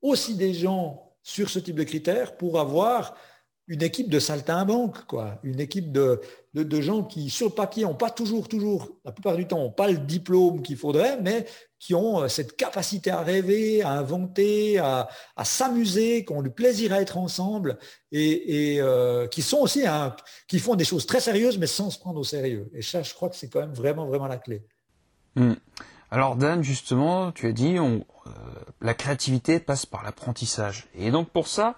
aussi 0.00 0.36
des 0.36 0.54
gens 0.54 1.12
sur 1.22 1.50
ce 1.50 1.58
type 1.58 1.76
de 1.76 1.84
critères 1.84 2.38
pour 2.38 2.58
avoir 2.58 3.14
une 3.66 3.82
équipe 3.82 4.08
de 4.08 4.18
saltimbanques, 4.18 5.06
quoi. 5.06 5.38
Une 5.42 5.60
équipe 5.60 5.90
de, 5.90 6.20
de, 6.54 6.80
gens 6.80 7.02
qui, 7.02 7.30
sur 7.30 7.48
le 7.48 7.54
papier, 7.54 7.84
n'ont 7.84 7.94
pas 7.94 8.10
toujours, 8.10 8.46
toujours, 8.48 8.88
la 9.04 9.12
plupart 9.12 9.36
du 9.36 9.46
temps, 9.46 9.58
n'ont 9.58 9.70
pas 9.70 9.90
le 9.90 9.98
diplôme 9.98 10.62
qu'il 10.62 10.76
faudrait, 10.76 11.18
mais 11.20 11.46
qui 11.84 11.94
ont 11.94 12.22
euh, 12.22 12.28
cette 12.28 12.56
capacité 12.56 13.10
à 13.10 13.20
rêver, 13.20 13.82
à 13.82 13.90
inventer, 13.90 14.78
à, 14.78 15.06
s'amuser, 15.44 16.24
qui 16.24 16.32
ont 16.32 16.40
du 16.40 16.48
plaisir 16.48 16.94
à 16.94 17.02
être 17.02 17.18
ensemble 17.18 17.78
et, 18.10 18.78
euh, 18.80 19.26
qui 19.26 19.42
sont 19.42 19.58
aussi, 19.58 19.82
qui 20.48 20.60
font 20.60 20.76
des 20.76 20.86
choses 20.86 21.04
très 21.04 21.20
sérieuses, 21.20 21.58
mais 21.58 21.66
sans 21.66 21.90
se 21.90 21.98
prendre 21.98 22.18
au 22.18 22.24
sérieux. 22.24 22.70
Et 22.72 22.80
ça, 22.80 23.02
je 23.02 23.12
crois 23.12 23.28
que 23.28 23.36
c'est 23.36 23.50
quand 23.50 23.60
même 23.60 23.74
vraiment, 23.74 24.06
vraiment 24.06 24.28
la 24.28 24.38
clé. 24.38 24.64
Hmm. 25.36 25.52
Alors 26.10 26.36
Dan, 26.36 26.64
justement, 26.64 27.32
tu 27.32 27.48
as 27.48 27.52
dit, 27.52 27.76
euh, 27.76 28.00
la 28.80 28.94
créativité 28.94 29.60
passe 29.60 29.84
par 29.84 30.04
l'apprentissage. 30.04 30.86
Et 30.94 31.10
donc 31.10 31.28
pour 31.28 31.48
ça, 31.48 31.74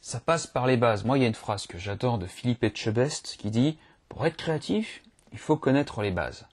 ça 0.00 0.18
passe 0.18 0.48
par 0.48 0.66
les 0.66 0.76
bases. 0.76 1.04
Moi, 1.04 1.16
il 1.16 1.20
y 1.20 1.24
a 1.24 1.28
une 1.28 1.34
phrase 1.34 1.68
que 1.68 1.78
j'adore 1.78 2.18
de 2.18 2.26
Philippe 2.26 2.64
Etchebest 2.64 3.36
qui 3.38 3.52
dit 3.52 3.78
Pour 4.08 4.26
être 4.26 4.36
créatif, 4.36 5.04
il 5.30 5.38
faut 5.38 5.56
connaître 5.56 6.02
les 6.02 6.10
bases. 6.10 6.46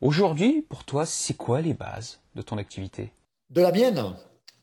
Aujourd'hui, 0.00 0.62
pour 0.62 0.84
toi, 0.84 1.04
c'est 1.04 1.34
quoi 1.34 1.60
les 1.60 1.74
bases 1.74 2.20
de 2.34 2.42
ton 2.42 2.56
activité? 2.58 3.12
De 3.50 3.60
la 3.60 3.72
mienne? 3.72 4.14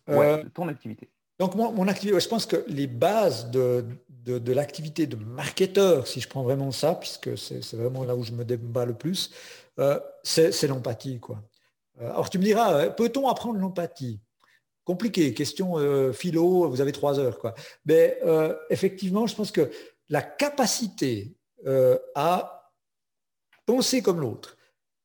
Ouais, 0.08 0.40
euh, 0.40 0.44
de 0.44 0.50
ton 0.50 0.68
activité. 0.68 1.10
Donc, 1.40 1.54
mon, 1.56 1.88
activité, 1.88 2.20
je 2.20 2.28
pense 2.28 2.48
que 2.48 2.64
les 2.68 2.88
bases 2.88 3.52
de, 3.52 3.86
de, 4.26 4.54
l'activité 4.54 5.06
de 5.06 5.16
marketeur, 5.16 6.08
si 6.08 6.20
je 6.20 6.28
prends 6.28 6.42
vraiment 6.42 6.72
ça, 6.72 6.96
puisque 6.96 7.38
c'est 7.38 7.76
vraiment 7.76 8.04
là 8.04 8.16
où 8.16 8.24
je 8.24 8.32
me 8.32 8.44
débat 8.44 8.86
le 8.86 8.96
plus, 8.96 9.32
euh, 9.78 10.00
c'est 10.24 10.68
l'empathie. 10.68 11.20
quoi. 11.20 11.44
Euh, 12.02 12.10
alors, 12.10 12.30
tu 12.30 12.40
me 12.40 12.44
diras, 12.44 12.90
peut-on 12.90 13.28
apprendre 13.28 13.60
l'empathie? 13.60 14.20
Compliqué, 14.84 15.34
question 15.34 15.78
euh, 15.78 16.14
philo, 16.14 16.70
vous 16.70 16.82
avez 16.82 16.94
trois 16.94 17.20
heures. 17.20 17.38
Quoi. 17.38 17.54
Mais 17.86 18.18
euh, 18.26 18.56
effectivement, 18.70 19.28
je 19.28 19.36
pense 19.36 19.52
que 19.52 19.70
la 20.10 20.22
capacité 20.22 21.36
euh, 21.66 21.98
à 22.16 22.72
penser 23.66 24.02
comme 24.02 24.22
l'autre, 24.22 24.57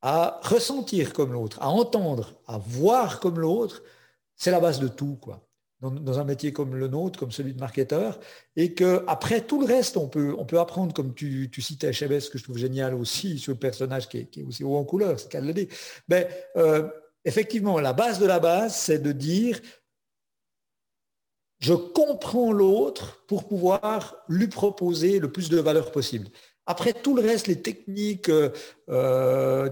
à 0.02 0.40
ressentir 0.42 1.12
comme 1.12 1.32
l'autre, 1.32 1.58
à 1.60 1.68
entendre, 1.68 2.34
à 2.46 2.58
voir 2.58 3.20
comme 3.20 3.38
l'autre, 3.38 3.82
c'est 4.36 4.50
la 4.50 4.60
base 4.60 4.80
de 4.80 4.88
tout. 4.88 5.16
Quoi. 5.20 5.46
Dans, 5.80 6.18
un 6.18 6.24
métier 6.24 6.52
comme 6.52 6.76
le 6.76 6.86
nôtre, 6.86 7.18
comme 7.18 7.32
celui 7.32 7.54
de 7.54 7.60
marketeur, 7.60 8.20
et 8.54 8.72
que 8.74 9.04
après 9.08 9.40
tout 9.40 9.60
le 9.60 9.66
reste, 9.66 9.96
on 9.96 10.08
peut, 10.08 10.34
on 10.38 10.44
peut 10.44 10.60
apprendre, 10.60 10.94
comme 10.94 11.14
tu, 11.14 11.48
tu 11.50 11.60
citais 11.60 11.92
ce 11.92 12.30
que 12.30 12.38
je 12.38 12.44
trouve 12.44 12.58
génial 12.58 12.94
aussi, 12.94 13.38
sur 13.38 13.52
le 13.52 13.58
personnage 13.58 14.08
qui 14.08 14.18
est, 14.18 14.42
aussi 14.46 14.62
haut 14.62 14.76
en 14.76 14.84
couleur, 14.84 15.18
c'est 15.18 15.28
qu'elle 15.28 15.46
le 15.46 15.54
dit. 15.54 15.68
Mais 16.08 16.28
effectivement, 17.24 17.80
la 17.80 17.92
base 17.92 18.18
de 18.18 18.26
la 18.26 18.38
base, 18.38 18.76
c'est 18.76 19.00
de 19.00 19.12
dire, 19.12 19.60
je 21.58 21.74
comprends 21.74 22.52
l'autre 22.52 23.24
pour 23.28 23.46
pouvoir 23.46 24.16
lui 24.28 24.48
proposer 24.48 25.20
le 25.20 25.30
plus 25.30 25.48
de 25.48 25.58
valeur 25.58 25.92
possible. 25.92 26.28
Après 26.66 26.92
tout 26.92 27.16
le 27.16 27.22
reste, 27.22 27.48
les 27.48 27.60
techniques, 27.60 28.28
euh, 28.28 28.50
euh, 28.88 29.68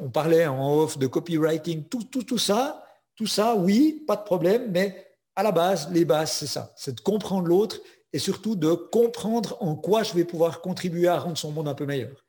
on 0.00 0.10
parlait 0.10 0.46
en 0.46 0.76
off 0.76 0.98
de 0.98 1.06
copywriting, 1.06 1.84
tout, 1.84 2.04
tout, 2.04 2.24
tout 2.24 2.38
ça, 2.38 2.84
tout 3.14 3.26
ça, 3.26 3.54
oui, 3.54 4.02
pas 4.06 4.16
de 4.16 4.24
problème, 4.24 4.70
mais 4.70 5.06
à 5.36 5.42
la 5.42 5.52
base, 5.52 5.90
les 5.92 6.04
bases, 6.04 6.32
c'est 6.32 6.46
ça, 6.46 6.72
c'est 6.76 6.96
de 6.96 7.00
comprendre 7.00 7.46
l'autre 7.46 7.78
et 8.12 8.18
surtout 8.18 8.56
de 8.56 8.72
comprendre 8.72 9.56
en 9.60 9.74
quoi 9.74 10.02
je 10.02 10.14
vais 10.14 10.24
pouvoir 10.24 10.60
contribuer 10.60 11.08
à 11.08 11.18
rendre 11.18 11.38
son 11.38 11.52
monde 11.52 11.68
un 11.68 11.74
peu 11.74 11.86
meilleur. 11.86 12.24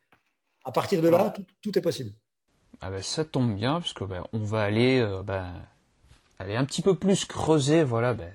À 0.63 0.71
partir 0.71 1.01
de 1.01 1.09
là, 1.09 1.33
tout, 1.61 1.77
est 1.77 1.81
possible. 1.81 2.11
Ah 2.79 2.89
ben, 2.89 3.01
ça 3.01 3.25
tombe 3.25 3.55
bien, 3.55 3.81
parce 3.81 3.93
que 3.93 4.03
ben, 4.03 4.23
on 4.31 4.39
va 4.39 4.61
aller, 4.61 4.99
euh, 4.99 5.21
ben, 5.23 5.51
aller 6.39 6.55
un 6.55 6.65
petit 6.65 6.81
peu 6.81 6.95
plus 6.95 7.25
creuser 7.25 7.83
voilà, 7.83 8.13
ben, 8.13 8.31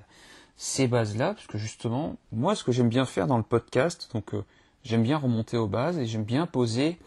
ces 0.56 0.88
bases-là, 0.88 1.34
parce 1.34 1.46
que 1.46 1.56
justement, 1.56 2.16
moi, 2.32 2.54
ce 2.54 2.64
que 2.64 2.72
j'aime 2.72 2.88
bien 2.88 3.06
faire 3.06 3.26
dans 3.26 3.38
le 3.38 3.42
podcast, 3.42 4.10
donc 4.12 4.34
euh, 4.34 4.44
j'aime 4.84 5.02
bien 5.02 5.18
remonter 5.18 5.56
aux 5.56 5.66
bases 5.66 5.98
et 5.98 6.06
j'aime 6.06 6.24
bien 6.24 6.46
poser, 6.46 6.98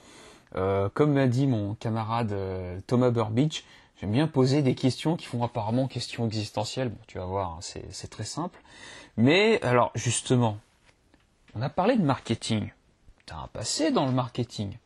euh, 0.55 0.89
comme 0.93 1.13
m'a 1.13 1.27
dit 1.27 1.47
mon 1.47 1.75
camarade 1.75 2.35
Thomas 2.87 3.09
Burbidge, 3.09 3.63
j'aime 3.99 4.11
bien 4.11 4.27
poser 4.27 4.61
des 4.61 4.75
questions 4.75 5.15
qui 5.15 5.25
font 5.25 5.43
apparemment 5.43 5.87
questions 5.87 6.25
existentielles. 6.25 6.89
Bon, 6.89 6.99
tu 7.07 7.17
vas 7.17 7.25
voir, 7.25 7.51
hein, 7.51 7.59
c'est 7.61 8.09
très 8.09 8.25
simple. 8.25 8.59
Mais 9.17 9.61
alors, 9.61 9.91
justement, 9.95 10.57
on 11.55 11.61
a 11.61 11.69
parlé 11.69 11.95
de 11.95 12.03
marketing. 12.03 12.71
Tu 13.25 13.33
as 13.33 13.37
un 13.37 13.47
passé 13.47 13.91
dans 13.91 14.05
le 14.05 14.11
marketing. 14.11 14.77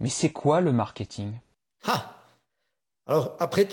Mais 0.00 0.08
c'est 0.08 0.30
quoi 0.30 0.60
le 0.60 0.72
marketing? 0.72 1.32
Ah 1.86 2.14
Alors 3.06 3.36
après, 3.38 3.68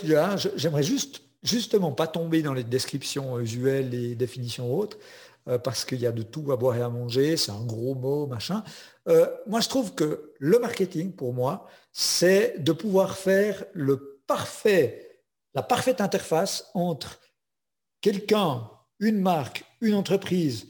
j'aimerais 0.56 0.82
juste 0.82 1.22
justement 1.42 1.92
pas 1.92 2.06
tomber 2.06 2.42
dans 2.42 2.54
les 2.54 2.64
descriptions 2.64 3.38
usuelles, 3.38 3.90
les 3.90 4.14
définitions 4.14 4.74
autres, 4.74 4.96
euh, 5.48 5.58
parce 5.58 5.84
qu'il 5.84 6.00
y 6.00 6.06
a 6.06 6.12
de 6.12 6.22
tout 6.22 6.50
à 6.52 6.56
boire 6.56 6.76
et 6.76 6.82
à 6.82 6.88
manger, 6.88 7.36
c'est 7.36 7.52
un 7.52 7.64
gros 7.64 7.94
mot, 7.94 8.26
machin. 8.26 8.64
Euh, 9.08 9.28
moi, 9.46 9.60
je 9.60 9.68
trouve 9.68 9.94
que 9.94 10.32
le 10.38 10.58
marketing, 10.58 11.12
pour 11.12 11.34
moi, 11.34 11.66
c'est 11.92 12.62
de 12.62 12.72
pouvoir 12.72 13.16
faire 13.16 13.64
la 13.74 13.96
parfaite 15.62 16.00
interface 16.00 16.70
entre 16.74 17.20
quelqu'un, 18.00 18.70
une 19.00 19.20
marque, 19.20 19.64
une 19.80 19.94
entreprise. 19.94 20.66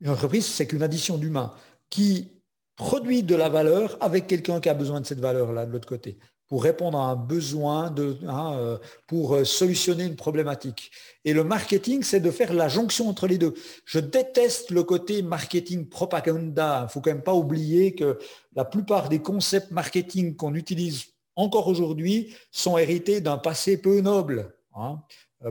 Une 0.00 0.10
entreprise, 0.10 0.46
c'est 0.46 0.66
qu'une 0.66 0.82
addition 0.82 1.16
d'humains 1.16 1.54
qui 1.88 2.42
produit 2.76 3.22
de 3.22 3.34
la 3.34 3.48
valeur 3.48 3.96
avec 4.00 4.26
quelqu'un 4.26 4.60
qui 4.60 4.68
a 4.68 4.74
besoin 4.74 5.00
de 5.00 5.06
cette 5.06 5.20
valeur-là 5.20 5.66
de 5.66 5.72
l'autre 5.72 5.88
côté 5.88 6.18
pour 6.52 6.64
répondre 6.64 6.98
à 6.98 7.04
un 7.04 7.16
besoin, 7.16 7.90
de, 7.90 8.18
hein, 8.28 8.52
euh, 8.58 8.78
pour 9.06 9.36
euh, 9.36 9.42
solutionner 9.42 10.04
une 10.04 10.16
problématique. 10.16 10.90
Et 11.24 11.32
le 11.32 11.44
marketing, 11.44 12.02
c'est 12.02 12.20
de 12.20 12.30
faire 12.30 12.52
la 12.52 12.68
jonction 12.68 13.08
entre 13.08 13.26
les 13.26 13.38
deux. 13.38 13.54
Je 13.86 13.98
déteste 13.98 14.70
le 14.70 14.82
côté 14.82 15.22
marketing 15.22 15.88
propaganda. 15.88 16.80
Il 16.80 16.82
ne 16.82 16.88
faut 16.88 17.00
quand 17.00 17.10
même 17.10 17.22
pas 17.22 17.32
oublier 17.32 17.94
que 17.94 18.18
la 18.54 18.66
plupart 18.66 19.08
des 19.08 19.20
concepts 19.20 19.70
marketing 19.70 20.36
qu'on 20.36 20.54
utilise 20.54 21.06
encore 21.36 21.68
aujourd'hui 21.68 22.36
sont 22.50 22.76
hérités 22.76 23.22
d'un 23.22 23.38
passé 23.38 23.78
peu 23.78 24.02
noble. 24.02 24.54
Hein. 24.74 25.00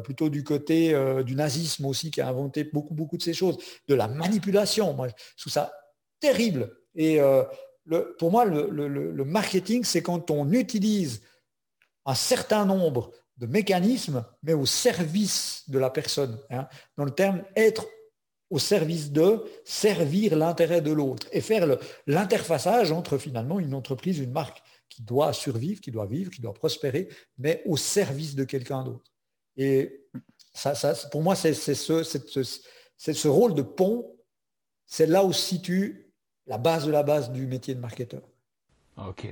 plutôt 0.04 0.30
du 0.30 0.44
côté 0.44 0.96
du 1.26 1.34
nazisme 1.34 1.88
aussi, 1.88 2.12
qui 2.12 2.22
a 2.22 2.28
inventé 2.28 2.64
beaucoup, 2.64 2.94
beaucoup 2.94 3.18
de 3.18 3.24
ces 3.24 3.34
choses, 3.34 3.58
de 3.88 3.96
la 3.96 4.08
manipulation. 4.08 4.94
Moi, 4.94 5.08
je 5.36 5.42
trouve 5.42 5.54
ça 5.54 5.74
terrible. 6.20 6.72
Et 6.94 7.20
pour 8.20 8.32
moi, 8.32 8.46
le 8.46 9.24
marketing, 9.24 9.84
c'est 9.84 10.02
quand 10.02 10.32
on 10.32 10.52
utilise 10.52 11.22
un 12.06 12.16
certain 12.16 12.66
nombre 12.66 13.12
de 13.38 13.48
mécanismes, 13.48 14.24
mais 14.44 14.54
au 14.54 14.66
service 14.66 15.64
de 15.68 15.80
la 15.80 15.90
personne. 15.90 16.40
Hein. 16.50 16.68
dans 16.98 17.06
le 17.06 17.12
terme 17.12 17.44
être 17.56 17.86
au 18.52 18.60
service 18.60 19.12
de 19.12 19.44
servir 19.64 20.36
l'intérêt 20.36 20.82
de 20.82 20.92
l'autre 20.92 21.28
et 21.32 21.42
faire 21.42 21.78
l'interfaçage 22.06 22.92
entre 22.92 23.18
finalement 23.18 23.60
une 23.60 23.74
entreprise, 23.74 24.20
une 24.20 24.32
marque 24.32 24.62
qui 24.90 25.02
doit 25.04 25.32
survivre, 25.32 25.80
qui 25.80 25.90
doit 25.90 26.06
vivre, 26.06 26.30
qui 26.30 26.42
doit 26.42 26.54
prospérer, 26.54 27.08
mais 27.38 27.64
au 27.66 27.78
service 27.78 28.36
de 28.36 28.44
quelqu'un 28.44 28.84
d'autre. 28.84 29.12
Et 29.56 30.06
ça, 30.54 30.74
pour 31.12 31.22
moi, 31.22 31.36
c'est 31.36 31.54
ce, 31.54 32.04
ce, 32.04 33.28
rôle 33.28 33.56
de 33.56 33.62
pont, 33.62 34.18
c'est 34.86 35.08
là 35.08 35.24
où 35.24 35.32
se 35.32 35.42
situe 35.42 36.11
la 36.52 36.58
base 36.58 36.86
de 36.86 36.92
la 36.92 37.02
base 37.02 37.32
du 37.32 37.48
métier 37.48 37.76
de 37.76 37.80
marketeur. 37.80 38.22
Ok. 38.98 39.26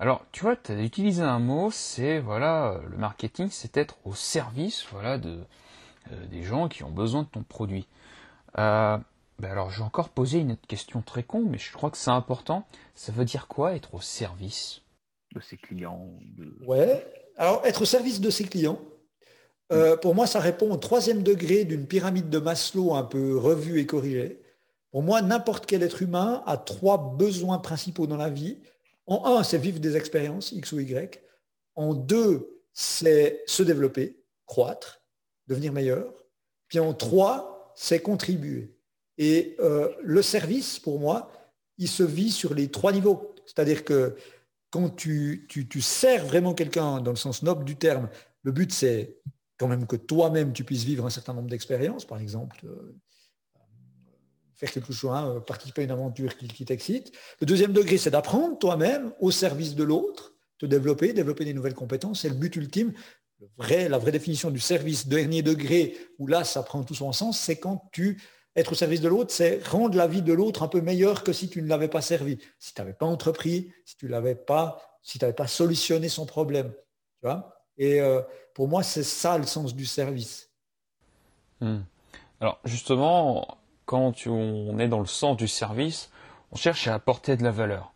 Alors, 0.00 0.26
tu 0.32 0.42
vois, 0.42 0.56
tu 0.56 0.72
as 0.72 0.82
utilisé 0.82 1.22
un 1.22 1.38
mot, 1.38 1.70
c'est 1.70 2.18
voilà, 2.18 2.80
le 2.90 2.96
marketing, 2.96 3.48
c'est 3.52 3.76
être 3.76 3.98
au 4.04 4.14
service, 4.14 4.84
voilà, 4.90 5.16
de 5.16 5.38
euh, 6.10 6.26
des 6.26 6.42
gens 6.42 6.66
qui 6.66 6.82
ont 6.82 6.90
besoin 6.90 7.22
de 7.22 7.28
ton 7.28 7.44
produit. 7.44 7.86
Euh, 8.58 8.98
ben 9.38 9.50
alors, 9.52 9.70
je 9.70 9.78
vais 9.78 9.84
encore 9.84 10.08
poser 10.08 10.40
une 10.40 10.52
autre 10.52 10.66
question 10.66 11.02
très 11.02 11.22
con, 11.22 11.44
mais 11.48 11.58
je 11.58 11.72
crois 11.72 11.92
que 11.92 11.98
c'est 11.98 12.10
important. 12.10 12.66
Ça 12.96 13.12
veut 13.12 13.24
dire 13.24 13.46
quoi 13.46 13.76
être 13.76 13.94
au 13.94 14.00
service? 14.00 14.82
De 15.36 15.40
ses 15.40 15.58
clients 15.58 16.04
Ouais. 16.66 17.06
Alors, 17.36 17.64
être 17.64 17.82
au 17.82 17.84
service 17.84 18.20
de 18.20 18.30
ses 18.30 18.44
clients. 18.44 18.80
Euh, 19.72 19.96
pour 19.96 20.16
moi, 20.16 20.26
ça 20.26 20.40
répond 20.40 20.72
au 20.72 20.78
troisième 20.78 21.22
degré 21.22 21.64
d'une 21.64 21.86
pyramide 21.86 22.28
de 22.28 22.38
Maslow 22.38 22.96
un 22.96 23.04
peu 23.04 23.38
revue 23.38 23.78
et 23.78 23.86
corrigée. 23.86 24.40
Pour 24.96 25.02
moi, 25.02 25.20
n'importe 25.20 25.66
quel 25.66 25.82
être 25.82 26.00
humain 26.00 26.42
a 26.46 26.56
trois 26.56 27.14
besoins 27.18 27.58
principaux 27.58 28.06
dans 28.06 28.16
la 28.16 28.30
vie 28.30 28.56
en 29.06 29.26
un, 29.26 29.42
c'est 29.42 29.58
vivre 29.58 29.78
des 29.78 29.94
expériences, 29.94 30.52
X 30.52 30.72
ou 30.72 30.80
Y. 30.80 31.20
En 31.74 31.92
deux, 31.92 32.62
c'est 32.72 33.42
se 33.46 33.62
développer, 33.62 34.24
croître, 34.46 35.02
devenir 35.48 35.74
meilleur. 35.74 36.14
Puis 36.68 36.78
en 36.78 36.94
trois, 36.94 37.74
c'est 37.76 38.00
contribuer. 38.00 38.74
Et 39.18 39.54
euh, 39.60 39.92
le 40.02 40.22
service, 40.22 40.78
pour 40.78 40.98
moi, 40.98 41.30
il 41.76 41.88
se 41.88 42.02
vit 42.02 42.30
sur 42.30 42.54
les 42.54 42.70
trois 42.70 42.92
niveaux. 42.92 43.34
C'est-à-dire 43.44 43.84
que 43.84 44.16
quand 44.70 44.88
tu, 44.88 45.46
tu, 45.46 45.82
sers 45.82 46.24
vraiment 46.24 46.54
quelqu'un 46.54 47.02
dans 47.02 47.10
le 47.10 47.18
sens 47.18 47.42
noble 47.42 47.66
du 47.66 47.76
terme, 47.76 48.08
le 48.44 48.50
but 48.50 48.72
c'est 48.72 49.18
quand 49.58 49.68
même 49.68 49.86
que 49.86 49.96
toi-même 49.96 50.54
tu 50.54 50.64
puisses 50.64 50.84
vivre 50.84 51.04
un 51.04 51.10
certain 51.10 51.34
nombre 51.34 51.50
d'expériences, 51.50 52.06
par 52.06 52.18
exemple, 52.18 52.64
euh, 52.64 52.96
faire 54.56 54.70
quelque 54.70 54.92
chose, 54.92 55.10
hein, 55.12 55.42
participer 55.46 55.82
à 55.82 55.84
une 55.84 55.90
aventure 55.90 56.36
qui, 56.36 56.64
t'excite. 56.64 57.12
Le 57.40 57.46
deuxième 57.46 57.72
degré, 57.72 57.98
c'est 57.98 58.10
d'apprendre 58.10 58.58
toi-même 58.58 59.12
au 59.20 59.30
service 59.30 59.74
de 59.74 59.84
l'autre, 59.84 60.34
te 60.58 60.66
développer, 60.66 61.12
développer 61.12 61.44
des 61.44 61.54
nouvelles 61.54 61.74
compétences. 61.74 62.22
C'est 62.22 62.30
le 62.30 62.34
but 62.34 62.56
ultime. 62.56 62.92
la 63.58 63.98
vraie 63.98 64.12
définition 64.12 64.50
du 64.50 64.58
service 64.58 65.06
dernier 65.06 65.42
degré, 65.42 65.96
où 66.18 66.26
là, 66.26 66.42
ça 66.44 66.62
prend 66.62 66.82
tout 66.82 66.94
son 66.94 67.12
sens, 67.12 67.38
c'est 67.38 67.56
quand 67.56 67.88
tu 67.92 68.18
être 68.56 68.72
au 68.72 68.74
service 68.74 69.02
de 69.02 69.08
l'autre, 69.08 69.32
c'est 69.32 69.64
rendre 69.66 69.96
la 69.96 70.06
vie 70.06 70.22
de 70.22 70.32
l'autre 70.32 70.62
un 70.62 70.68
peu 70.68 70.80
meilleure 70.80 71.22
que 71.22 71.34
si 71.34 71.50
tu 71.50 71.60
ne 71.60 71.68
l'avais 71.68 71.88
pas 71.88 72.00
servi, 72.00 72.38
si 72.58 72.72
tu 72.72 72.80
n'avais 72.80 72.94
pas 72.94 73.04
entrepris, 73.04 73.70
si 73.84 73.98
tu 73.98 74.08
l'avais 74.08 74.34
pas, 74.34 74.80
si 75.02 75.18
tu 75.18 75.24
n'avais 75.24 75.34
pas 75.34 75.46
solutionné 75.46 76.08
son 76.08 76.24
problème. 76.24 76.72
Tu 77.20 77.26
vois? 77.26 77.54
Et 77.76 78.00
euh, 78.00 78.22
pour 78.54 78.68
moi, 78.68 78.82
c'est 78.82 79.02
ça 79.02 79.36
le 79.36 79.44
sens 79.44 79.74
du 79.74 79.84
service. 79.84 80.50
Hmm. 81.60 81.80
Alors 82.40 82.58
justement, 82.64 83.58
quand 83.86 84.26
on 84.26 84.78
est 84.78 84.88
dans 84.88 85.00
le 85.00 85.06
sens 85.06 85.36
du 85.36 85.48
service, 85.48 86.10
on 86.52 86.56
cherche 86.56 86.86
à 86.88 86.94
apporter 86.94 87.36
de 87.36 87.44
la 87.44 87.50
valeur. 87.50 87.92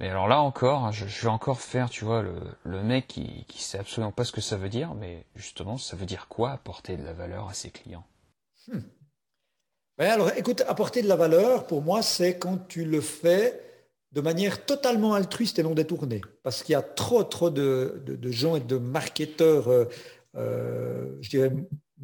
Mais 0.00 0.08
alors 0.08 0.26
là 0.26 0.40
encore, 0.40 0.84
hein, 0.84 0.90
je, 0.90 1.04
vais 1.04 1.28
encore 1.28 1.60
faire, 1.60 1.88
tu 1.88 2.04
vois, 2.04 2.22
le, 2.64 2.82
mec 2.82 3.06
qui, 3.06 3.44
sait 3.56 3.78
absolument 3.78 4.10
pas 4.10 4.24
ce 4.24 4.32
que 4.32 4.40
ça 4.40 4.56
veut 4.56 4.68
dire, 4.68 4.94
mais 4.94 5.24
justement, 5.36 5.78
ça 5.78 5.96
veut 5.96 6.06
dire 6.06 6.26
quoi 6.28 6.50
apporter 6.50 6.96
de 6.96 7.04
la 7.04 7.12
valeur 7.12 7.48
à 7.48 7.54
ses 7.54 7.70
clients? 7.70 8.04
Hmm. 8.66 8.80
ben 9.98 10.10
Alors, 10.10 10.30
écoute, 10.36 10.64
apporter 10.66 11.00
de 11.02 11.08
la 11.08 11.16
valeur, 11.16 11.66
pour 11.66 11.82
moi, 11.82 12.02
c'est 12.02 12.38
quand 12.38 12.66
tu 12.66 12.84
le 12.84 13.00
fais 13.00 13.60
de 14.10 14.20
manière 14.20 14.64
totalement 14.64 15.14
altruiste 15.14 15.58
et 15.58 15.62
non 15.62 15.74
détournée. 15.74 16.22
Parce 16.42 16.62
qu'il 16.62 16.72
y 16.72 16.76
a 16.76 16.82
trop, 16.82 17.22
trop 17.22 17.50
de, 17.50 18.02
gens 18.24 18.56
et 18.56 18.60
de 18.60 18.76
marketeurs, 18.76 19.68
euh, 19.68 19.84
euh, 20.36 21.16
je 21.20 21.30
dirais, 21.30 21.52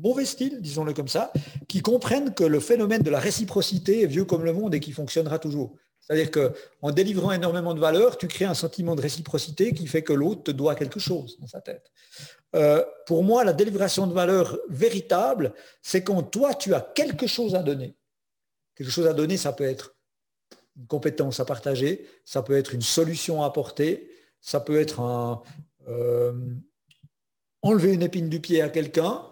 mauvais 0.01 0.25
style, 0.25 0.61
disons-le 0.61 0.93
comme 0.93 1.09
ça, 1.09 1.33
qui 1.69 1.83
comprennent 1.83 2.35
que 2.35 2.45
le 2.45 2.61
phénomène 2.61 3.03
de 3.03 3.11
la 3.11 3.21
réciprocité 3.21 4.03
est 4.03 4.07
vieux 4.07 4.25
comme 4.25 4.45
le 4.45 4.53
monde 4.53 4.75
et 4.75 4.81
qui 4.81 4.93
fonctionnera 4.93 5.39
toujours. 5.39 5.77
C'est-à-dire 6.01 6.31
qu'en 6.31 6.91
délivrant 6.91 7.31
énormément 7.33 7.75
de 7.75 7.81
valeur, 7.81 8.19
tu 8.19 8.27
crées 8.27 8.47
un 8.47 8.55
sentiment 8.55 8.97
de 8.97 9.03
réciprocité 9.03 9.73
qui 9.73 9.87
fait 9.87 10.03
que 10.03 10.13
l'autre 10.13 10.43
te 10.43 10.51
doit 10.51 10.75
quelque 10.75 10.99
chose 10.99 11.39
dans 11.39 11.47
sa 11.47 11.61
tête. 11.61 11.93
Euh, 12.57 12.85
pour 13.07 13.23
moi, 13.23 13.45
la 13.45 13.53
délivration 13.53 14.07
de 14.07 14.13
valeur 14.13 14.59
véritable, 14.69 15.55
c'est 15.83 16.03
quand 16.03 16.23
toi, 16.23 16.55
tu 16.55 16.75
as 16.75 16.81
quelque 16.81 17.27
chose 17.27 17.55
à 17.55 17.63
donner. 17.63 17.97
Quelque 18.75 18.91
chose 18.91 19.07
à 19.07 19.13
donner, 19.13 19.37
ça 19.37 19.53
peut 19.53 19.65
être 19.65 19.95
une 20.77 20.87
compétence 20.87 21.39
à 21.39 21.45
partager, 21.45 22.09
ça 22.25 22.43
peut 22.43 22.57
être 22.57 22.75
une 22.75 22.83
solution 22.83 23.43
à 23.43 23.47
apporter, 23.47 24.11
ça 24.41 24.59
peut 24.59 24.81
être 24.81 25.01
un, 25.01 25.43
euh, 25.89 26.33
enlever 27.63 27.93
une 27.93 28.03
épine 28.03 28.29
du 28.29 28.41
pied 28.41 28.63
à 28.63 28.69
quelqu'un, 28.69 29.23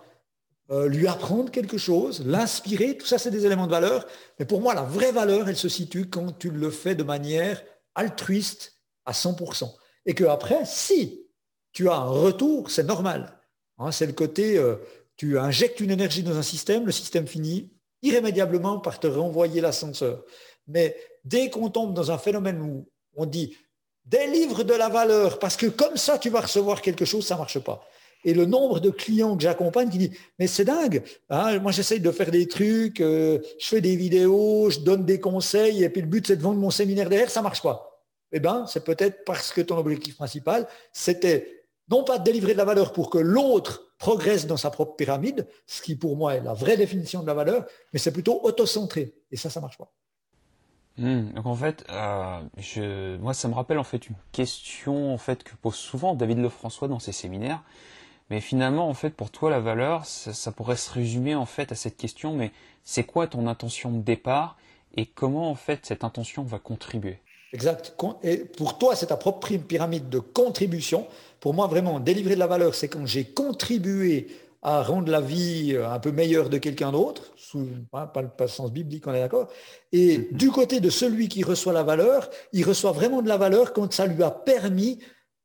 euh, 0.71 0.89
lui 0.89 1.07
apprendre 1.07 1.51
quelque 1.51 1.79
chose, 1.79 2.23
l'inspirer, 2.27 2.99
tout 2.99 3.07
ça 3.07 3.19
c'est 3.19 3.31
des 3.31 3.47
éléments 3.47 3.67
de 3.67 3.71
valeur. 3.71 4.07
Mais 4.39 4.45
pour 4.45 4.61
moi, 4.61 4.75
la 4.75 4.83
vraie 4.83 5.13
valeur, 5.13 5.49
elle 5.49 5.57
se 5.57 5.69
situe 5.69 6.11
quand 6.11 6.39
tu 6.39 6.51
le 6.51 6.71
fais 6.71 6.95
de 6.95 7.03
manière 7.03 7.63
altruiste 7.95 8.75
à 9.07 9.13
100%. 9.13 9.73
Et 10.05 10.15
que 10.15 10.25
après, 10.25 10.65
si 10.65 11.27
tu 11.73 11.89
as 11.89 11.95
un 11.95 12.09
retour, 12.09 12.71
c'est 12.71 12.85
normal. 12.85 13.41
Hein, 13.79 13.93
c'est 13.93 14.07
le 14.07 14.13
côté, 14.13 14.59
euh, 14.59 14.77
tu 15.17 15.39
injectes 15.39 15.81
une 15.81 15.91
énergie 15.91 16.23
dans 16.23 16.37
un 16.37 16.43
système, 16.43 16.85
le 16.85 16.93
système 16.93 17.27
finit 17.27 17.73
irrémédiablement 18.03 18.79
par 18.79 19.01
te 19.01 19.07
renvoyer 19.07 19.61
l'ascenseur. 19.61 20.25
Mais 20.67 20.97
dès 21.25 21.51
qu'on 21.51 21.71
tombe 21.71 21.95
dans 21.95 22.11
un 22.11 22.19
phénomène 22.19 22.61
où 22.61 22.89
on 23.17 23.27
dit 23.27 23.57
délivre 24.05 24.65
de 24.65 24.75
la 24.75 24.89
valeur 24.89 25.39
parce 25.39 25.57
que 25.57 25.67
comme 25.67 25.97
ça 25.97 26.19
tu 26.19 26.31
vas 26.31 26.41
recevoir 26.43 26.81
quelque 26.83 27.05
chose, 27.05 27.27
ça 27.27 27.35
ne 27.35 27.41
marche 27.41 27.59
pas. 27.59 27.87
Et 28.25 28.35
le 28.35 28.47
nombre 28.47 28.81
de 28.81 28.91
clients 28.91 29.37
que 29.37 29.43
j'accompagne 29.43 29.91
qui 29.91 29.99
disent 29.99 30.19
mais 30.39 30.47
c'est 30.47 30.65
dingue, 30.65 31.03
hein, 31.31 31.59
moi 31.61 31.73
j'essaye 31.73 32.01
de 32.01 32.11
faire 32.11 32.31
des 32.31 32.47
trucs, 32.49 33.01
euh, 33.01 33.39
je 33.59 33.67
fais 33.67 33.81
des 33.81 33.97
vidéos, 33.97 34.71
je 34.71 34.81
donne 34.81 35.05
des 35.05 35.21
conseils 35.21 35.85
et 35.85 35.89
puis 35.89 36.01
le 36.01 36.09
but 36.09 36.27
c'est 36.27 36.37
de 36.37 36.43
vendre 36.43 36.59
mon 36.59 36.71
séminaire 36.71 37.09
derrière, 37.09 37.31
ça 37.31 37.43
marche 37.43 37.63
pas. 37.63 37.89
Eh 38.33 38.41
bien, 38.41 38.67
c'est 38.67 38.85
peut-être 38.85 39.25
parce 39.25 39.53
que 39.53 39.61
ton 39.61 39.79
objectif 39.79 40.17
principal, 40.17 40.67
c'était 40.93 41.65
non 41.91 42.05
pas 42.05 42.19
de 42.19 42.25
délivrer 42.25 42.53
de 42.53 42.59
la 42.59 42.65
valeur 42.65 42.93
pour 42.93 43.11
que 43.11 43.19
l'autre 43.19 43.93
progresse 43.99 44.47
dans 44.47 44.57
sa 44.57 44.71
propre 44.71 44.97
pyramide, 44.97 45.47
ce 45.67 45.83
qui 45.83 45.97
pour 45.97 46.17
moi 46.17 46.35
est 46.35 46.43
la 46.43 46.55
vraie 46.55 46.77
définition 46.77 47.23
de 47.23 47.27
la 47.27 47.35
valeur, 47.35 47.65
mais 47.93 47.99
c'est 47.99 48.13
plutôt 48.13 48.41
autocentré. 48.43 49.15
Et 49.31 49.37
ça, 49.37 49.51
ça 49.51 49.61
marche 49.61 49.79
pas. 49.79 49.93
Hmm, 50.99 51.33
donc 51.33 51.47
en 51.47 51.55
fait, 51.55 51.85
euh, 51.91 52.41
je, 52.57 53.17
moi 53.19 53.33
ça 53.33 53.47
me 53.49 53.55
rappelle 53.55 53.79
en 53.79 53.85
fait 53.85 54.09
une 54.09 54.17
question 54.33 55.15
en 55.15 55.19
fait 55.19 55.45
que 55.45 55.55
pose 55.63 55.77
souvent 55.77 56.15
David 56.15 56.39
Lefrançois 56.39 56.89
dans 56.89 56.99
ses 56.99 57.13
séminaires. 57.13 57.63
Mais 58.31 58.41
finalement, 58.41 58.89
en 58.89 58.95
fait, 58.95 59.11
pour 59.11 59.31
toi, 59.31 59.51
la 59.51 59.61
valeur, 59.61 60.05
ça, 60.05 60.53
pourrait 60.53 60.77
se 60.77 60.93
résumer 60.93 61.35
en 61.35 61.47
fait 61.47 61.73
à 61.73 61.75
cette 61.75 61.97
question, 61.97 62.35
mais 62.35 62.53
c'est 62.85 63.05
quoi 63.05 63.27
ton 63.27 63.47
intention 63.47 63.91
de 63.91 64.03
départ 64.03 64.57
et 64.97 65.07
comment 65.07 65.51
en 65.51 65.55
fait 65.55 65.81
cette 65.85 66.05
intention 66.05 66.43
va 66.43 66.59
contribuer? 66.59 67.19
Exact. 67.55 67.95
Et 68.23 68.37
pour 68.39 68.77
toi, 68.77 68.95
c'est 68.95 69.07
ta 69.07 69.17
propre 69.17 69.49
pyramide 69.57 70.11
de 70.11 70.19
contribution. 70.19 71.07
Pour 71.41 71.55
moi, 71.55 71.67
vraiment, 71.67 72.01
délivrer 72.01 72.35
de 72.35 72.41
la 72.41 72.47
valeur, 72.47 72.75
c'est 72.75 72.89
quand 72.89 73.07
j'ai 73.07 73.25
contribué 73.25 74.29
à 74.61 74.83
rendre 74.83 75.11
la 75.11 75.21
vie 75.21 75.75
euh, 75.75 75.89
un 75.89 75.99
peu 76.01 76.11
meilleure 76.11 76.51
de 76.51 76.59
quelqu'un 76.59 76.93
d'autre, 76.93 77.33
sous, 77.37 77.69
pas, 77.91 78.07
pas, 78.07 78.23
le 78.23 78.49
sens 78.49 78.73
biblique, 78.73 79.07
on 79.07 79.15
est 79.15 79.21
d'accord. 79.21 79.49
Et 79.93 80.19
mm-hmm. 80.19 80.33
du 80.33 80.51
côté 80.51 80.81
de 80.81 80.91
celui 80.91 81.29
qui 81.29 81.45
reçoit 81.45 81.73
la 81.73 81.85
valeur, 81.85 82.29
il 82.53 82.65
reçoit 82.65 82.93
vraiment 82.93 83.23
de 83.23 83.29
la 83.29 83.37
valeur 83.37 83.73
quand 83.73 83.93
ça 83.93 84.07
lui 84.07 84.23
a 84.23 84.31
permis, 84.31 84.99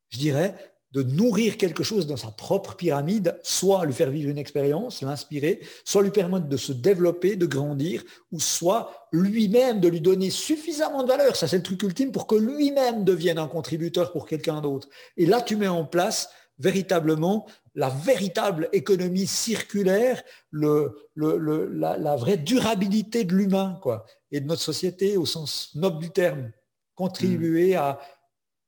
je 0.10 0.18
dirais, 0.18 0.56
de 0.94 1.02
nourrir 1.02 1.58
quelque 1.58 1.84
chose 1.84 2.06
dans 2.06 2.18
sa 2.18 2.30
propre 2.30 2.76
pyramide, 2.76 3.40
soit 3.42 3.86
lui 3.86 3.94
faire 3.94 4.12
vivre 4.12 4.30
une 4.30 4.38
expérience, 4.38 5.02
l'inspirer, 5.02 5.60
soit 5.84 6.04
lui 6.04 6.12
permettre 6.12 6.48
de 6.48 6.58
se 6.58 6.72
développer, 6.72 7.36
de 7.36 7.48
grandir, 7.48 8.04
ou 8.32 8.40
soit 8.40 9.08
lui-même 9.12 9.80
de 9.80 9.88
lui 9.88 10.02
donner 10.02 10.30
suffisamment 10.30 11.04
de 11.04 11.08
valeur, 11.08 11.36
ça 11.36 11.48
c'est 11.48 11.58
le 11.58 11.64
truc 11.64 11.82
ultime, 11.82 12.12
pour 12.12 12.28
que 12.28 12.36
lui-même 12.36 13.04
devienne 13.04 13.40
un 13.40 13.48
contributeur 13.48 14.12
pour 14.12 14.28
quelqu'un 14.28 14.62
d'autre. 14.62 14.88
Et 15.18 15.26
là, 15.26 15.42
tu 15.42 15.56
mets 15.56 15.68
en 15.68 15.86
place 15.86 16.30
véritablement 16.60 17.48
la 17.74 17.90
véritable 17.90 18.70
économie 18.72 19.26
circulaire, 19.26 20.22
le, 20.52 20.96
la, 21.16 21.98
la, 21.98 22.16
vraie 22.16 22.38
durabilité 22.38 23.24
de 23.24 23.34
l'humain 23.34 23.80
quoi, 23.82 24.06
et 24.32 24.40
de 24.40 24.46
notre 24.46 24.62
société 24.62 25.18
au 25.18 25.26
sens 25.26 25.72
noble 25.74 26.00
du 26.00 26.12
terme. 26.12 26.52
Contribuer 26.94 27.76
à 27.76 28.00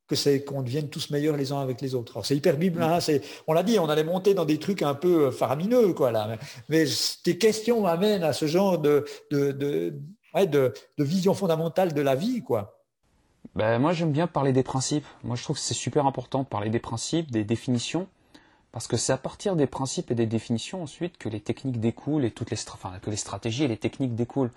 que 0.07 0.15
c'est 0.15 0.43
qu'on 0.43 0.61
devienne 0.61 0.89
tous 0.89 1.09
meilleurs 1.09 1.37
les 1.37 1.51
uns 1.51 1.59
avec 1.59 1.81
les 1.81 1.95
autres. 1.95 2.23
C'est 2.23 2.35
hyper 2.35 2.57
bible, 2.57 2.81
hein, 2.81 2.99
on 3.47 3.53
l'a 3.53 3.63
dit, 3.63 3.79
on 3.79 3.89
allait 3.89 4.03
monter 4.03 4.33
dans 4.33 4.45
des 4.45 4.59
trucs 4.59 4.81
un 4.81 4.93
peu 4.93 5.31
faramineux, 5.31 5.93
quoi 5.93 6.11
là. 6.11 6.37
Mais, 6.69 6.85
tes 7.23 7.37
questions 7.37 7.81
m'amènent 7.81 8.23
à 8.23 8.33
ce 8.33 8.45
genre 8.45 8.77
de, 8.77 9.05
de, 9.31 9.51
de, 9.51 9.93
de, 10.45 10.73
vision 10.99 11.33
fondamentale 11.33 11.93
de 11.93 12.01
la 12.01 12.15
vie, 12.15 12.43
quoi. 12.43 12.79
Ben, 13.55 13.79
moi 13.79 13.93
j'aime 13.93 14.11
bien 14.11 14.27
parler 14.27 14.53
des 14.53 14.63
principes. 14.63 15.05
Moi 15.23 15.35
je 15.35 15.43
trouve 15.43 15.55
que 15.55 15.61
c'est 15.61 15.73
super 15.73 16.05
important 16.05 16.43
de 16.43 16.47
parler 16.47 16.69
des 16.69 16.79
principes, 16.79 17.31
des 17.31 17.43
définitions, 17.43 18.07
parce 18.71 18.87
que 18.87 18.97
c'est 18.97 19.13
à 19.13 19.17
partir 19.17 19.55
des 19.55 19.67
principes 19.67 20.11
et 20.11 20.15
des 20.15 20.25
définitions 20.25 20.83
ensuite 20.83 21.17
que 21.17 21.29
les 21.29 21.39
techniques 21.39 21.79
découlent 21.79 22.25
et 22.25 22.31
toutes 22.31 22.51
les, 22.51 22.57
que 23.01 23.09
les 23.09 23.15
stratégies 23.15 23.63
et 23.63 23.67
les 23.67 23.77
techniques 23.77 24.15
découlent. 24.15 24.51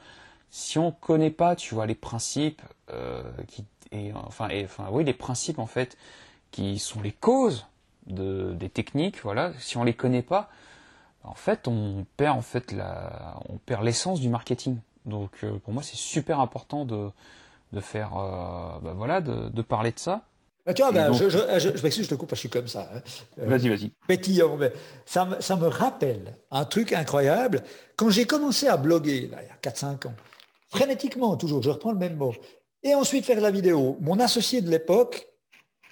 Si 0.51 0.79
on 0.79 0.87
ne 0.87 0.91
connaît 0.91 1.31
pas, 1.31 1.57
tu 1.57 1.75
vois, 1.75 1.87
les 1.87 1.95
principes 1.95 2.63
euh, 2.91 3.23
qui 3.49 3.65
et 3.93 4.13
enfin, 4.15 4.49
et, 4.49 4.65
enfin, 4.65 4.89
oui, 4.91 5.05
les 5.05 5.15
principes 5.15 5.59
en 5.59 5.67
fait 5.67 5.97
qui 6.51 6.79
sont 6.79 7.01
les 7.01 7.13
causes 7.13 7.67
de, 8.07 8.53
des 8.55 8.69
techniques, 8.69 9.23
voilà. 9.23 9.53
Si 9.59 9.77
on 9.77 9.85
les 9.85 9.95
connaît 9.95 10.23
pas, 10.23 10.51
en 11.25 11.35
fait, 11.35 11.69
on 11.69 12.07
perd 12.17 12.37
en 12.37 12.43
fait 12.43 12.73
la, 12.73 13.39
on 13.49 13.59
perd 13.59 13.85
l'essence 13.85 14.21
du 14.21 14.29
marketing. 14.29 14.79
Donc, 15.07 15.31
euh, 15.43 15.59
pour 15.59 15.73
moi, 15.73 15.83
c'est 15.83 15.97
super 15.97 16.41
important 16.41 16.85
de, 16.85 17.11
de 17.73 17.81
faire, 17.81 18.17
euh, 18.17 18.79
bah, 18.83 18.93
voilà, 18.95 19.21
de, 19.21 19.49
de, 19.49 19.63
parler 19.63 19.93
de 19.93 19.99
ça. 19.99 20.23
Bah, 20.67 20.75
tu 20.75 20.83
vois, 20.83 20.93
ben, 20.93 21.13
je, 21.13 21.29
je, 21.29 21.39
je, 21.59 21.77
je 21.77 21.83
m'excuse, 21.83 22.05
je 22.05 22.11
te 22.11 22.15
coupe, 22.15 22.31
je 22.31 22.41
suis 22.41 22.51
comme 22.51 22.69
ça. 22.69 22.91
Hein. 22.95 23.01
Vas-y, 23.39 23.69
vas-y. 23.69 23.91
Pétillant, 24.07 24.57
mais 24.57 24.73
ça, 25.07 25.25
me, 25.25 25.41
ça 25.41 25.57
me 25.57 25.67
rappelle 25.67 26.35
un 26.51 26.65
truc 26.65 26.93
incroyable. 26.93 27.63
Quand 27.97 28.11
j'ai 28.11 28.27
commencé 28.27 28.69
à 28.69 28.77
bloguer, 28.77 29.29
là, 29.29 29.39
il 29.43 29.49
y 29.49 29.69
a 29.69 29.71
4-5 29.71 30.09
ans, 30.09 30.15
frénétiquement 30.69 31.37
toujours, 31.37 31.63
je 31.63 31.71
reprends 31.71 31.93
le 31.93 31.99
même 31.99 32.17
mot, 32.17 32.35
et 32.83 32.95
ensuite 32.95 33.25
faire 33.25 33.41
la 33.41 33.51
vidéo. 33.51 33.97
Mon 34.01 34.21
associé 34.21 34.61
de 34.61 34.71
l'époque, 34.71 35.27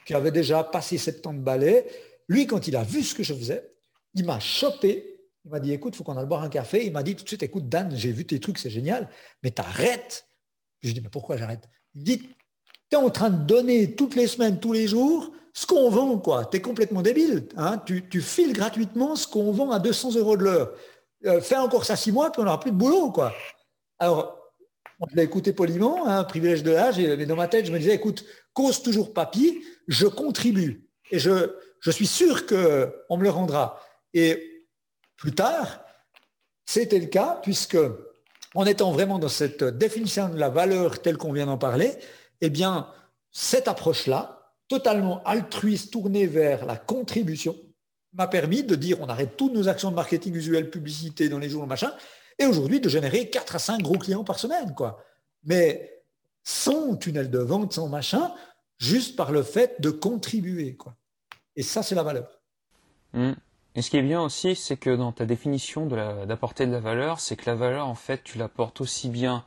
qui 0.04 0.14
avait 0.14 0.30
déjà 0.30 0.62
passé 0.62 0.98
70 0.98 1.40
balais, 1.40 1.86
lui, 2.28 2.46
quand 2.46 2.66
il 2.68 2.76
a 2.76 2.82
vu 2.82 3.02
ce 3.02 3.14
que 3.14 3.22
je 3.22 3.34
faisais, 3.34 3.72
il 4.14 4.24
m'a 4.24 4.40
chopé. 4.40 5.20
Il 5.44 5.50
m'a 5.50 5.60
dit, 5.60 5.72
écoute, 5.72 5.94
il 5.94 5.98
faut 5.98 6.04
qu'on 6.04 6.16
aille 6.16 6.26
boire 6.26 6.42
un 6.42 6.48
café. 6.48 6.84
Il 6.84 6.92
m'a 6.92 7.02
dit 7.02 7.14
tout 7.14 7.22
de 7.22 7.28
suite, 7.28 7.42
écoute, 7.42 7.68
Dan, 7.68 7.90
j'ai 7.94 8.12
vu 8.12 8.26
tes 8.26 8.40
trucs, 8.40 8.58
c'est 8.58 8.70
génial, 8.70 9.08
mais 9.42 9.50
t'arrêtes. 9.50 10.28
Je 10.82 10.92
dis, 10.92 11.00
mais 11.00 11.08
pourquoi 11.08 11.36
j'arrête? 11.36 11.68
Il 11.94 12.04
dit, 12.04 12.18
tu 12.18 12.26
es 12.92 12.96
en 12.96 13.10
train 13.10 13.30
de 13.30 13.44
donner 13.44 13.94
toutes 13.94 14.14
les 14.14 14.26
semaines, 14.26 14.58
tous 14.58 14.72
les 14.72 14.88
jours, 14.88 15.32
ce 15.52 15.66
qu'on 15.66 15.88
vend, 15.90 16.18
quoi. 16.18 16.46
Tu 16.46 16.56
es 16.56 16.60
complètement 16.60 17.02
débile. 17.02 17.48
Hein 17.56 17.78
tu, 17.86 18.08
tu, 18.08 18.20
files 18.20 18.52
gratuitement 18.52 19.16
ce 19.16 19.26
qu'on 19.26 19.52
vend 19.52 19.70
à 19.70 19.78
200 19.78 20.16
euros 20.16 20.36
de 20.36 20.44
l'heure. 20.44 20.72
Euh, 21.24 21.40
fais 21.40 21.56
encore 21.56 21.84
ça 21.84 21.96
six 21.96 22.12
mois, 22.12 22.30
puis 22.30 22.42
on 22.42 22.44
n'aura 22.44 22.60
plus 22.60 22.72
de 22.72 22.76
boulot, 22.76 23.10
quoi. 23.10 23.32
Alors, 23.98 24.35
je 25.10 25.16
l'ai 25.16 25.23
écouté 25.23 25.52
poliment, 25.52 26.06
un 26.06 26.18
hein, 26.18 26.24
privilège 26.24 26.62
de 26.62 26.70
l'âge, 26.70 26.98
et 26.98 27.27
dans 27.27 27.36
ma 27.36 27.48
tête, 27.48 27.66
je 27.66 27.73
me 27.73 27.78
disais, 27.78 27.94
écoute, 27.94 28.24
cause 28.55 28.82
toujours 28.82 29.12
papy, 29.12 29.62
je 29.89 30.06
contribue. 30.06 30.89
Et 31.10 31.18
je, 31.18 31.51
suis 31.90 32.06
sûr 32.06 32.47
qu'on 32.47 33.16
me 33.16 33.23
le 33.23 33.31
rendra. 33.31 33.81
Et 34.14 34.66
plus 35.16 35.35
tard, 35.35 35.85
c'était 36.64 36.98
le 36.98 37.06
cas, 37.06 37.39
puisque 37.43 37.78
en 38.55 38.64
étant 38.64 38.90
vraiment 38.90 39.18
dans 39.18 39.28
cette 39.28 39.62
définition 39.62 40.28
de 40.31 40.39
la 40.39 40.48
valeur 40.48 41.02
telle 41.02 41.18
qu'on 41.18 41.32
vient 41.32 41.47
d'en 41.47 41.59
parler, 41.59 41.93
eh 42.40 42.51
bien, 42.51 42.89
cette 43.31 43.68
approche-là, 43.68 44.55
totalement 44.68 45.23
altruiste, 45.24 45.93
tournée 45.93 46.27
vers 46.27 46.64
la 46.64 46.77
contribution, 46.77 47.55
m'a 48.14 48.27
permis 48.27 48.64
de 48.64 48.74
dire 48.74 49.01
on 49.01 49.09
arrête 49.09 49.36
toutes 49.36 49.52
nos 49.52 49.68
actions 49.68 49.90
de 49.90 49.94
marketing 49.94 50.32
visuel, 50.32 50.70
publicité 50.70 51.28
dans 51.28 51.39
les 51.39 51.51
jours, 51.51 51.66
machin, 51.66 51.93
et 52.38 52.46
aujourd'hui 52.46 52.80
de 52.80 52.88
générer 52.88 53.30
4 53.30 53.56
à 53.56 53.58
5 53.58 53.82
gros 53.82 53.98
clients 53.98 54.24
par 54.24 54.38
semaine. 54.38 54.74
Quoi. 54.74 55.02
Mais 55.44 56.02
sans 56.42 56.96
tunnel 56.96 57.30
de 57.30 57.38
vente, 57.38 57.72
sans 57.72 57.88
machin, 57.88 58.32
juste 58.78 59.16
par 59.16 59.32
le 59.32 59.42
fait 59.42 59.80
de 59.80 59.90
contribuer. 59.90 60.76
Quoi. 60.76 60.96
Et 61.56 61.62
ça, 61.62 61.82
c'est 61.82 61.94
la 61.94 62.02
valeur. 62.02 62.40
Mmh. 63.12 63.32
Et 63.74 63.82
ce 63.82 63.90
qui 63.90 63.98
est 63.98 64.02
bien 64.02 64.22
aussi, 64.22 64.56
c'est 64.56 64.76
que 64.76 64.94
dans 64.94 65.12
ta 65.12 65.26
définition 65.26 65.86
d'apporter 65.86 66.66
de, 66.66 66.72
la 66.72 66.80
valeur, 66.80 67.20
c'est 67.20 67.36
que 67.36 67.48
la 67.48 67.54
valeur, 67.54 67.86
en 67.86 67.94
fait, 67.94 68.22
tu 68.24 68.38
l'apportes 68.38 68.80
aussi 68.80 69.10
bien 69.10 69.44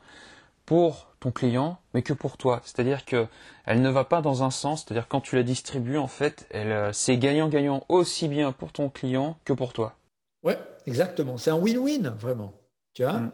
pour 0.66 1.08
ton 1.18 1.32
client, 1.32 1.78
mais 1.94 2.02
que 2.02 2.12
pour 2.12 2.36
toi. 2.36 2.60
C'est-à-dire 2.64 3.04
que 3.04 3.26
elle 3.66 3.82
ne 3.82 3.90
va 3.90 4.04
pas 4.04 4.22
dans 4.22 4.44
un 4.44 4.50
sens, 4.50 4.84
c'est-à-dire 4.84 5.08
quand 5.08 5.20
tu 5.20 5.34
la 5.34 5.42
distribues, 5.42 5.98
en 5.98 6.06
fait, 6.06 6.46
euh, 6.54 6.92
c'est 6.92 7.18
gagnant-gagnant 7.18 7.84
aussi 7.88 8.28
bien 8.28 8.52
pour 8.52 8.72
ton 8.72 8.88
client 8.88 9.36
que 9.44 9.52
pour 9.52 9.72
toi. 9.72 9.96
Ouais, 10.44 10.58
exactement. 10.86 11.36
C'est 11.36 11.50
un 11.50 11.58
win-win, 11.58 12.10
vraiment. 12.10 12.52
Tu 12.94 13.02
vois 13.02 13.20
mm. 13.20 13.32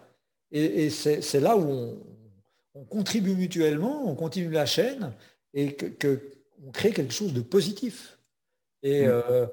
Et, 0.52 0.90
c'est 0.90 1.40
là 1.40 1.56
où 1.56 1.98
on, 2.74 2.84
contribue 2.84 3.34
mutuellement, 3.34 4.08
on 4.08 4.14
continue 4.14 4.50
la 4.50 4.66
chaîne 4.66 5.12
et 5.54 5.74
qu'on 5.74 5.90
que 5.98 6.32
crée 6.72 6.92
quelque 6.92 7.12
chose 7.12 7.32
de 7.32 7.40
positif. 7.40 8.18
Et 8.82 9.06
mm. 9.06 9.10
euh, 9.10 9.46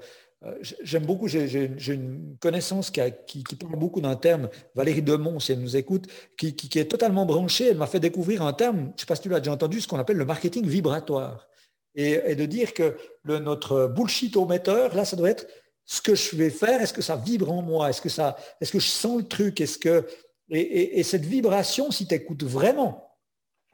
euh, 0.46 0.56
j'aime 0.82 1.06
beaucoup, 1.06 1.28
j'ai 1.28 1.94
une 1.94 2.36
connaissance 2.40 2.92
qui, 2.92 3.02
qui, 3.26 3.56
parle 3.56 3.78
beaucoup 3.78 4.02
d'un 4.02 4.16
terme, 4.16 4.50
Valérie 4.76 5.02
Demont, 5.02 5.40
si 5.40 5.54
elle 5.54 5.60
nous 5.60 5.78
écoute, 5.78 6.08
qui, 6.38 6.56
qui 6.56 6.80
est 6.80 6.86
totalement 6.86 7.26
branchée. 7.26 7.70
Elle 7.70 7.78
m'a 7.78 7.88
fait 7.88 8.02
découvrir 8.02 8.42
un 8.42 8.54
terme, 8.54 8.78
je 8.78 8.84
ne 8.84 8.98
sais 8.98 9.06
pas 9.06 9.16
si 9.16 9.22
tu 9.22 9.30
l'as 9.30 9.40
déjà 9.40 9.54
entendu, 9.54 9.80
ce 9.80 9.88
qu'on 9.88 10.00
appelle 10.00 10.18
le 10.18 10.26
marketing 10.26 10.66
vibratoire. 10.66 11.48
Et, 11.96 12.36
de 12.36 12.46
dire 12.46 12.74
que 12.74 12.98
le, 13.24 13.40
notre 13.40 13.88
bullshit-ometteur, 13.88 14.96
là, 14.96 15.06
ça 15.06 15.16
doit 15.16 15.30
être 15.30 15.48
ce 15.86 16.02
que 16.02 16.16
je 16.16 16.36
vais 16.36 16.50
faire, 16.50 16.82
est-ce 16.82 16.94
que 16.94 17.02
ça 17.02 17.16
vibre 17.16 17.52
en 17.52 17.62
moi 17.62 17.90
Est-ce 17.90 18.02
que, 18.02 18.10
ça, 18.10 18.38
est-ce 18.62 18.72
que 18.72 18.80
je 18.80 18.88
sens 18.88 19.18
le 19.18 19.28
truc 19.28 19.60
Est-ce 19.62 19.78
que 19.78 20.08
et, 20.50 21.04
cette 21.04 21.26
vibration, 21.26 21.92
si 21.92 22.08
tu 22.08 22.14
écoutes 22.14 22.44
vraiment, 22.44 23.18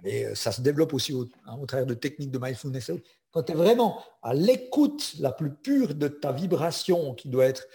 et 0.03 0.26
euh, 0.26 0.36
ça 0.36 0.52
se 0.52 0.61
développe 0.61 0.94
aussi 0.94 1.14
au, 1.14 1.27
hein, 1.45 1.57
au 1.60 1.65
travers 1.65 1.86
de 1.86 1.94
techniques 1.94 2.31
de 2.31 2.40
mindfulness, 2.40 2.91
quand 3.31 3.44
tu 3.44 3.52
es 3.52 3.56
vraiment 3.56 4.02
à 4.22 4.34
l'écoute 4.34 5.15
la 5.19 5.31
plus 5.31 5.53
pure 5.53 5.94
de 5.94 6.07
ta 6.07 6.31
vibration 6.31 7.14
qui 7.15 7.27
doit 7.27 7.45
être 7.45 7.68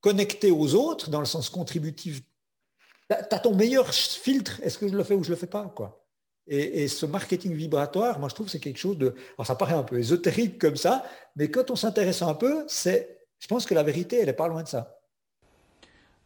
connectée 0.00 0.50
aux 0.50 0.74
autres 0.74 1.10
dans 1.10 1.20
le 1.20 1.26
sens 1.26 1.50
contributif, 1.50 2.20
tu 3.08 3.14
as 3.14 3.38
ton 3.38 3.54
meilleur 3.54 3.92
filtre, 3.92 4.60
est-ce 4.62 4.78
que 4.78 4.88
je 4.88 4.94
le 4.94 5.04
fais 5.04 5.14
ou 5.14 5.24
je 5.24 5.30
le 5.30 5.36
fais 5.36 5.46
pas 5.46 5.72
quoi. 5.74 6.06
Et, 6.46 6.84
et, 6.84 6.88
ce 6.88 7.06
marketing 7.06 7.54
vibratoire, 7.54 8.18
moi 8.18 8.28
je 8.28 8.34
trouve 8.34 8.46
que 8.46 8.52
c'est 8.52 8.60
quelque 8.60 8.78
chose 8.78 8.98
de... 8.98 9.14
Alors 9.38 9.46
ça 9.46 9.54
paraît 9.54 9.74
un 9.74 9.82
peu 9.82 9.98
ésotérique 9.98 10.58
comme 10.58 10.76
ça, 10.76 11.04
mais 11.36 11.50
quand 11.50 11.70
on 11.70 11.76
s'intéresse 11.76 12.20
un 12.20 12.34
peu, 12.34 12.64
c'est 12.68 13.23
je 13.44 13.48
pense 13.48 13.66
que 13.66 13.74
la 13.74 13.82
vérité, 13.82 14.20
elle 14.20 14.26
n'est 14.26 14.32
pas 14.32 14.48
loin 14.48 14.62
de 14.62 14.68
ça. 14.68 14.96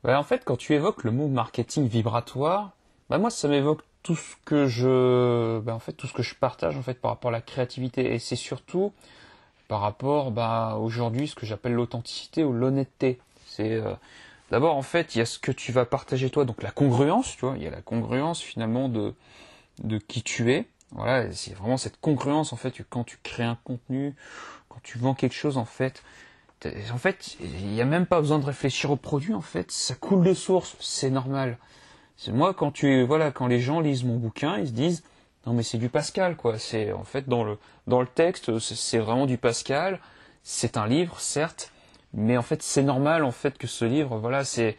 en 0.05 0.23
fait, 0.23 0.45
quand 0.45 0.57
tu 0.57 0.73
évoques 0.75 1.03
le 1.03 1.11
mot 1.11 1.27
marketing 1.27 1.89
vibratoire, 1.89 2.77
bah 3.11 3.19
moi, 3.19 3.29
ça 3.29 3.49
m'évoque 3.49 3.81
tout 4.05 4.15
ce 4.15 4.37
que 4.45 4.69
je, 4.69 5.59
bah, 5.59 5.75
en 5.75 5.81
fait, 5.81 5.95
tout 5.95 6.07
ce 6.07 6.13
que 6.13 6.23
je 6.23 6.37
partage 6.37 6.77
en 6.77 6.83
fait 6.83 6.95
par 7.01 7.11
rapport 7.11 7.31
à 7.31 7.33
la 7.33 7.41
créativité, 7.41 8.15
et 8.15 8.21
c'est 8.21 8.37
surtout 8.37 8.93
par 9.67 9.81
rapport, 9.81 10.31
bah, 10.31 10.77
aujourd'hui, 10.81 11.27
ce 11.27 11.35
que 11.35 11.45
j'appelle 11.45 11.73
l'authenticité 11.73 12.45
ou 12.45 12.53
l'honnêteté. 12.53 13.19
C'est 13.47 13.73
euh, 13.73 13.95
d'abord 14.53 14.77
en 14.77 14.83
fait, 14.83 15.17
il 15.17 15.19
y 15.19 15.21
a 15.21 15.27
ce 15.27 15.41
que 15.41 15.51
tu 15.51 15.73
vas 15.73 15.87
partager 15.87 16.31
toi, 16.31 16.45
donc 16.45 16.63
la 16.63 16.71
congruence, 16.71 17.35
tu 17.37 17.47
vois, 17.47 17.57
il 17.57 17.65
y 17.65 17.67
a 17.67 17.71
la 17.71 17.83
congruence 17.83 18.41
finalement 18.41 18.89
de 18.89 19.13
de 19.83 19.99
qui 19.99 20.23
tu 20.23 20.53
es. 20.53 20.69
Voilà, 20.93 21.33
c'est 21.33 21.55
vraiment 21.55 21.79
cette 21.79 22.01
congruence 22.01 22.53
en 22.53 22.57
fait 22.57 22.81
quand 22.89 23.03
tu 23.03 23.19
crées 23.25 23.43
un 23.43 23.59
contenu, 23.65 24.15
quand 24.69 24.81
tu 24.85 24.99
vends 24.99 25.15
quelque 25.15 25.35
chose 25.35 25.59
en 25.59 25.65
fait, 25.65 26.05
en 26.67 26.99
fait, 26.99 27.37
il 27.41 27.67
n'y 27.69 27.81
a 27.81 27.85
même 27.85 28.07
pas 28.07 28.21
besoin 28.21 28.39
de 28.39 28.45
réfléchir 28.45 28.91
au 28.91 28.97
produit, 28.97 29.35
en 29.35 29.41
fait, 29.41 29.71
ça 29.71 29.95
coule 29.95 30.25
de 30.25 30.35
source, 30.35 30.77
c'est 30.81 31.11
normal. 31.11 31.59
C'est 32.17 32.33
moi 32.33 32.53
quand 32.53 32.73
tu 32.73 33.05
voilà, 33.05 33.31
quand 33.31 33.47
les 33.47 33.61
gens 33.61 33.81
lisent 33.81 34.03
mon 34.03 34.17
bouquin, 34.17 34.59
ils 34.59 34.67
se 34.67 34.73
disent 34.73 35.05
non 35.47 35.53
mais 35.53 35.63
c'est 35.63 35.79
du 35.79 35.89
Pascal 35.89 36.37
quoi, 36.37 36.59
c'est 36.59 36.93
en 36.93 37.05
fait 37.05 37.29
dans 37.29 37.45
le 37.45 37.59
dans 37.87 38.01
le 38.01 38.09
texte, 38.09 38.59
c'est 38.59 38.99
vraiment 38.99 39.27
du 39.27 39.39
Pascal, 39.39 40.01
c'est 40.43 40.77
un 40.77 40.89
livre 40.89 41.21
certes, 41.21 41.73
mais 42.13 42.37
en 42.37 42.43
fait 42.43 42.61
c'est 42.63 42.83
normal 42.83 43.25
en 43.25 43.31
fait 43.31 43.57
que 43.57 43.69
ce 43.69 43.85
livre 43.85 44.19
voilà, 44.19 44.45
c'est 44.45 44.77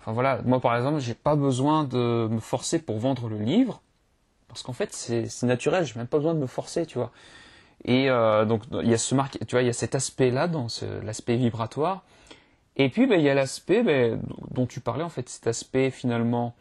enfin 0.00 0.12
voilà, 0.12 0.42
moi 0.44 0.60
par 0.60 0.76
exemple, 0.76 1.00
j'ai 1.00 1.14
pas 1.14 1.34
besoin 1.34 1.84
de 1.84 2.28
me 2.30 2.40
forcer 2.40 2.78
pour 2.78 2.98
vendre 2.98 3.28
le 3.30 3.38
livre 3.38 3.80
parce 4.48 4.62
qu'en 4.62 4.74
fait 4.74 4.92
c'est 4.92 5.42
naturel, 5.44 5.86
j'ai 5.86 5.94
même 5.98 6.06
pas 6.06 6.18
besoin 6.18 6.34
de 6.34 6.40
me 6.40 6.46
forcer, 6.46 6.84
tu 6.84 6.98
vois. 6.98 7.10
Et 7.84 8.10
euh, 8.10 8.44
donc 8.44 8.62
il 8.82 8.88
y 8.88 8.94
a 8.94 8.98
ce 8.98 9.14
marque, 9.14 9.38
tu 9.46 9.54
vois, 9.54 9.62
il 9.62 9.66
y 9.66 9.70
a 9.70 9.74
cet 9.74 9.94
aspect-là 9.94 10.48
dans 10.48 10.66
l'aspect 11.02 11.36
vibratoire. 11.36 12.02
Et 12.76 12.88
puis 12.88 13.06
ben, 13.06 13.18
il 13.18 13.24
y 13.24 13.28
a 13.28 13.34
l'aspect 13.34 13.82
ben, 13.82 14.20
dont 14.50 14.66
tu 14.66 14.80
parlais 14.80 15.04
en 15.04 15.08
fait, 15.08 15.28
cet 15.28 15.46
aspect 15.46 15.90
finalement 15.90 16.54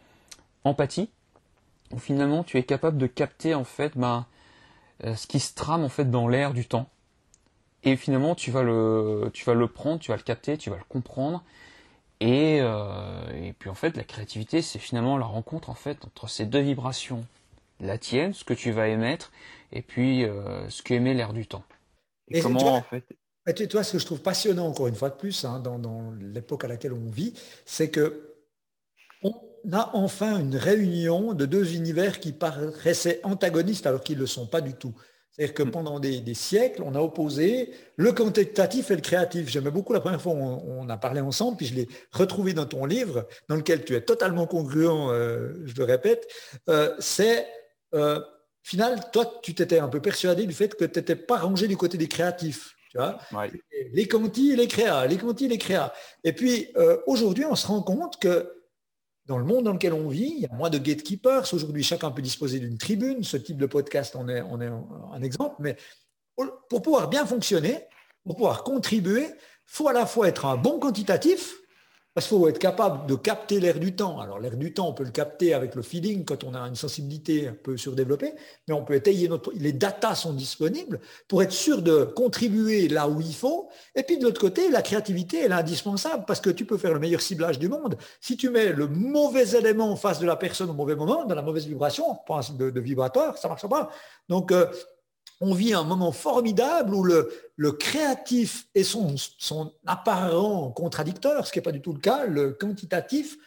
empathie, 0.63 1.09
où 1.91 1.99
finalement 1.99 2.43
tu 2.43 2.57
es 2.57 2.63
capable 2.63 2.97
de 2.97 3.07
capter 3.07 3.53
en 3.53 3.63
fait 3.63 3.97
ben, 3.97 4.25
euh, 5.03 5.15
ce 5.15 5.27
qui 5.27 5.39
se 5.39 5.53
trame 5.53 5.83
en 5.83 5.89
fait 5.89 6.09
dans 6.09 6.27
l'air 6.27 6.53
du 6.53 6.65
temps. 6.65 6.89
Et 7.83 7.95
finalement 7.97 8.35
tu 8.35 8.51
vas 8.51 8.63
le, 8.63 9.29
tu 9.33 9.45
vas 9.45 9.53
le 9.53 9.67
prendre, 9.67 9.99
tu 9.99 10.11
vas 10.11 10.17
le 10.17 10.23
capter, 10.23 10.57
tu 10.57 10.69
vas 10.69 10.77
le 10.77 10.83
comprendre. 10.87 11.43
Et, 12.21 12.59
euh, 12.61 13.29
et 13.33 13.53
puis 13.53 13.69
en 13.69 13.75
fait 13.75 13.97
la 13.97 14.03
créativité 14.03 14.61
c'est 14.61 14.79
finalement 14.79 15.17
la 15.17 15.25
rencontre 15.25 15.69
en 15.69 15.75
fait 15.75 16.05
entre 16.05 16.29
ces 16.29 16.45
deux 16.45 16.61
vibrations, 16.61 17.25
la 17.79 17.97
tienne, 17.97 18.33
ce 18.33 18.43
que 18.43 18.53
tu 18.53 18.71
vas 18.71 18.87
émettre, 18.87 19.31
et 19.71 19.81
puis 19.81 20.23
euh, 20.23 20.69
ce 20.69 20.81
qu'aimait 20.81 21.13
l'air 21.13 21.33
du 21.33 21.47
temps. 21.47 21.63
Et, 22.29 22.41
comment, 22.41 22.75
en 22.75 22.81
fait 22.81 23.05
tu 23.53 23.67
vois, 23.67 23.83
ce 23.83 23.93
que 23.93 23.99
je 23.99 24.05
trouve 24.05 24.21
passionnant, 24.21 24.67
encore 24.67 24.87
une 24.87 24.95
fois 24.95 25.09
de 25.09 25.15
plus, 25.15 25.45
hein, 25.45 25.59
dans, 25.59 26.13
l'époque 26.19 26.63
à 26.63 26.67
laquelle 26.67 26.93
on 26.93 27.09
vit, 27.09 27.33
c'est 27.65 27.89
que 27.89 28.31
on 29.21 29.33
a 29.71 29.91
enfin 29.93 30.39
une 30.39 30.55
réunion 30.55 31.33
de 31.33 31.45
deux 31.45 31.75
univers 31.75 32.19
qui 32.19 32.31
paraissaient 32.31 33.19
antagonistes 33.23 33.87
alors 33.87 34.01
qu'ils 34.01 34.15
ne 34.15 34.21
le 34.21 34.27
sont 34.27 34.47
pas 34.47 34.61
du 34.61 34.73
tout. 34.73 34.93
C'est-à-dire 35.31 35.53
que 35.53 35.63
mm. 35.63 35.71
pendant 35.71 35.99
des, 35.99 36.33
siècles, 36.33 36.81
on 36.83 36.95
a 36.95 36.99
opposé 36.99 37.71
le 37.97 38.11
quantitatif 38.13 38.91
et 38.91 38.95
le 38.95 39.01
créatif. 39.01 39.49
J'aimais 39.49 39.71
beaucoup 39.71 39.93
la 39.93 39.99
première 39.99 40.21
fois 40.21 40.33
on, 40.33 40.63
on 40.65 40.89
a 40.89 40.97
parlé 40.97 41.19
ensemble, 41.19 41.57
puis 41.57 41.65
je 41.65 41.75
l'ai 41.75 41.87
retrouvé 42.11 42.53
dans 42.53 42.65
ton 42.65 42.85
livre, 42.85 43.27
dans 43.49 43.55
lequel 43.55 43.83
tu 43.83 43.95
es 43.95 44.01
totalement 44.01 44.47
congruent, 44.47 45.09
euh, 45.09 45.53
je 45.65 45.75
le 45.75 45.83
répète. 45.83 46.27
Euh, 46.69 46.95
c'est, 46.99 47.47
euh, 47.95 48.19
final, 48.63 48.99
toi, 49.11 49.39
tu 49.41 49.55
t'étais 49.55 49.79
un 49.79 49.87
peu 49.87 50.01
persuadé 50.01 50.45
du 50.45 50.53
fait 50.53 50.75
que 50.75 50.85
tu 50.85 50.99
n'étais 50.99 51.15
pas 51.15 51.37
rangé 51.37 51.67
du 51.67 51.77
côté 51.77 51.97
des 51.97 52.07
créatifs. 52.07 52.75
Tu 52.91 52.97
vois 52.97 53.19
Les 53.93 54.03
et 54.03 54.55
les 54.55 54.67
créas, 54.67 55.07
les 55.07 55.15
et 55.15 55.47
les 55.47 55.57
créas. 55.57 55.93
Et 56.23 56.33
puis, 56.33 56.71
aujourd'hui, 57.07 57.45
on 57.45 57.55
se 57.55 57.67
rend 57.67 57.81
compte 57.81 58.19
que 58.19 58.51
dans 59.25 59.37
le 59.37 59.43
monde 59.43 59.65
dans 59.65 59.73
lequel 59.73 59.93
on 59.93 60.07
vit, 60.07 60.33
il 60.37 60.41
y 60.41 60.45
a 60.45 60.53
moins 60.53 60.69
de 60.69 60.77
gatekeepers. 60.77 61.53
Aujourd'hui, 61.53 61.83
chacun 61.83 62.11
peut 62.11 62.21
disposer 62.21 62.59
d'une 62.59 62.77
tribune. 62.77 63.23
Ce 63.23 63.37
type 63.37 63.57
de 63.57 63.65
podcast 63.65 64.15
on 64.15 64.29
est, 64.29 64.41
on 64.41 64.61
est 64.61 64.67
un 64.67 65.21
exemple. 65.21 65.55
Mais 65.59 65.75
pour 66.69 66.81
pouvoir 66.81 67.09
bien 67.09 67.25
fonctionner, 67.25 67.85
pour 68.23 68.35
pouvoir 68.35 68.63
contribuer, 68.63 69.23
il 69.23 69.37
faut 69.65 69.87
à 69.87 69.93
la 69.93 70.05
fois 70.05 70.27
être 70.27 70.45
un 70.45 70.57
bon 70.57 70.79
quantitatif, 70.79 71.55
parce 72.15 72.27
qu'il 72.27 72.37
faut 72.37 72.47
être 72.47 72.59
capable 72.59 73.07
de 73.07 73.15
capter 73.15 73.59
l'air 73.59 73.77
du 73.77 73.93
temps. 73.93 74.21
Alors 74.21 74.39
l'air 74.39 74.55
du 74.55 74.73
temps, 74.73 74.87
on 74.87 74.93
peut 74.93 75.03
le 75.03 75.11
capter 75.11 75.53
avec 75.53 75.75
le 75.75 75.81
feeling 75.81 76.23
quand 76.23 76.45
on 76.45 76.55
a 76.55 76.61
une 76.61 76.75
sensibilité 76.75 77.49
un 77.49 77.53
peu 77.53 77.75
surdéveloppée, 77.75 78.33
mais 78.69 78.73
on 78.73 78.85
peut 78.85 78.95
étayer 78.95 79.27
notre... 79.27 79.51
Les 79.53 79.73
datas 79.73 80.15
sont 80.15 80.31
disponibles 80.31 81.01
pour 81.27 81.43
être 81.43 81.51
sûr 81.51 81.81
de 81.81 82.05
contribuer 82.05 82.87
là 82.87 83.09
où 83.09 83.19
il 83.19 83.35
faut. 83.35 83.69
Et 83.95 84.03
puis 84.03 84.17
de 84.17 84.23
l'autre 84.23 84.39
côté, 84.39 84.69
la 84.69 84.81
créativité, 84.81 85.41
elle 85.41 85.51
est 85.51 85.55
indispensable 85.55 86.23
parce 86.25 86.39
que 86.39 86.49
tu 86.49 86.63
peux 86.63 86.77
faire 86.77 86.93
le 86.93 86.99
meilleur 86.99 87.19
ciblage 87.19 87.59
du 87.59 87.67
monde. 87.67 87.97
Si 88.21 88.37
tu 88.37 88.49
mets 88.49 88.71
le 88.71 88.87
mauvais 88.87 89.49
élément 89.49 89.91
en 89.91 89.97
face 89.97 90.21
de 90.21 90.25
la 90.25 90.37
personne 90.37 90.69
au 90.69 90.73
mauvais 90.73 90.95
moment, 90.95 91.25
dans 91.25 91.35
la 91.35 91.41
mauvaise 91.41 91.67
vibration, 91.67 92.17
de, 92.57 92.79
vibratoire, 92.79 93.37
ça 93.37 93.49
ne 93.49 93.51
marche 93.51 93.67
pas. 93.67 93.89
Donc, 94.29 94.53
euh, 94.53 94.67
on 95.41 95.53
vit 95.53 95.73
un 95.73 95.83
moment 95.83 96.13
formidable 96.13 96.93
où 96.95 97.03
le, 97.03 97.29
créatif 97.71 98.67
et 98.75 98.83
son, 98.83 99.15
son, 99.17 99.73
apparent 99.85 100.71
contradicteur, 100.71 101.45
ce 101.45 101.51
qui 101.51 101.59
n'est 101.59 101.63
pas 101.63 101.71
du 101.71 101.81
tout 101.81 101.93
le 101.93 101.99
cas, 101.99 102.25
le 102.25 102.51
quantitatif, 102.51 103.37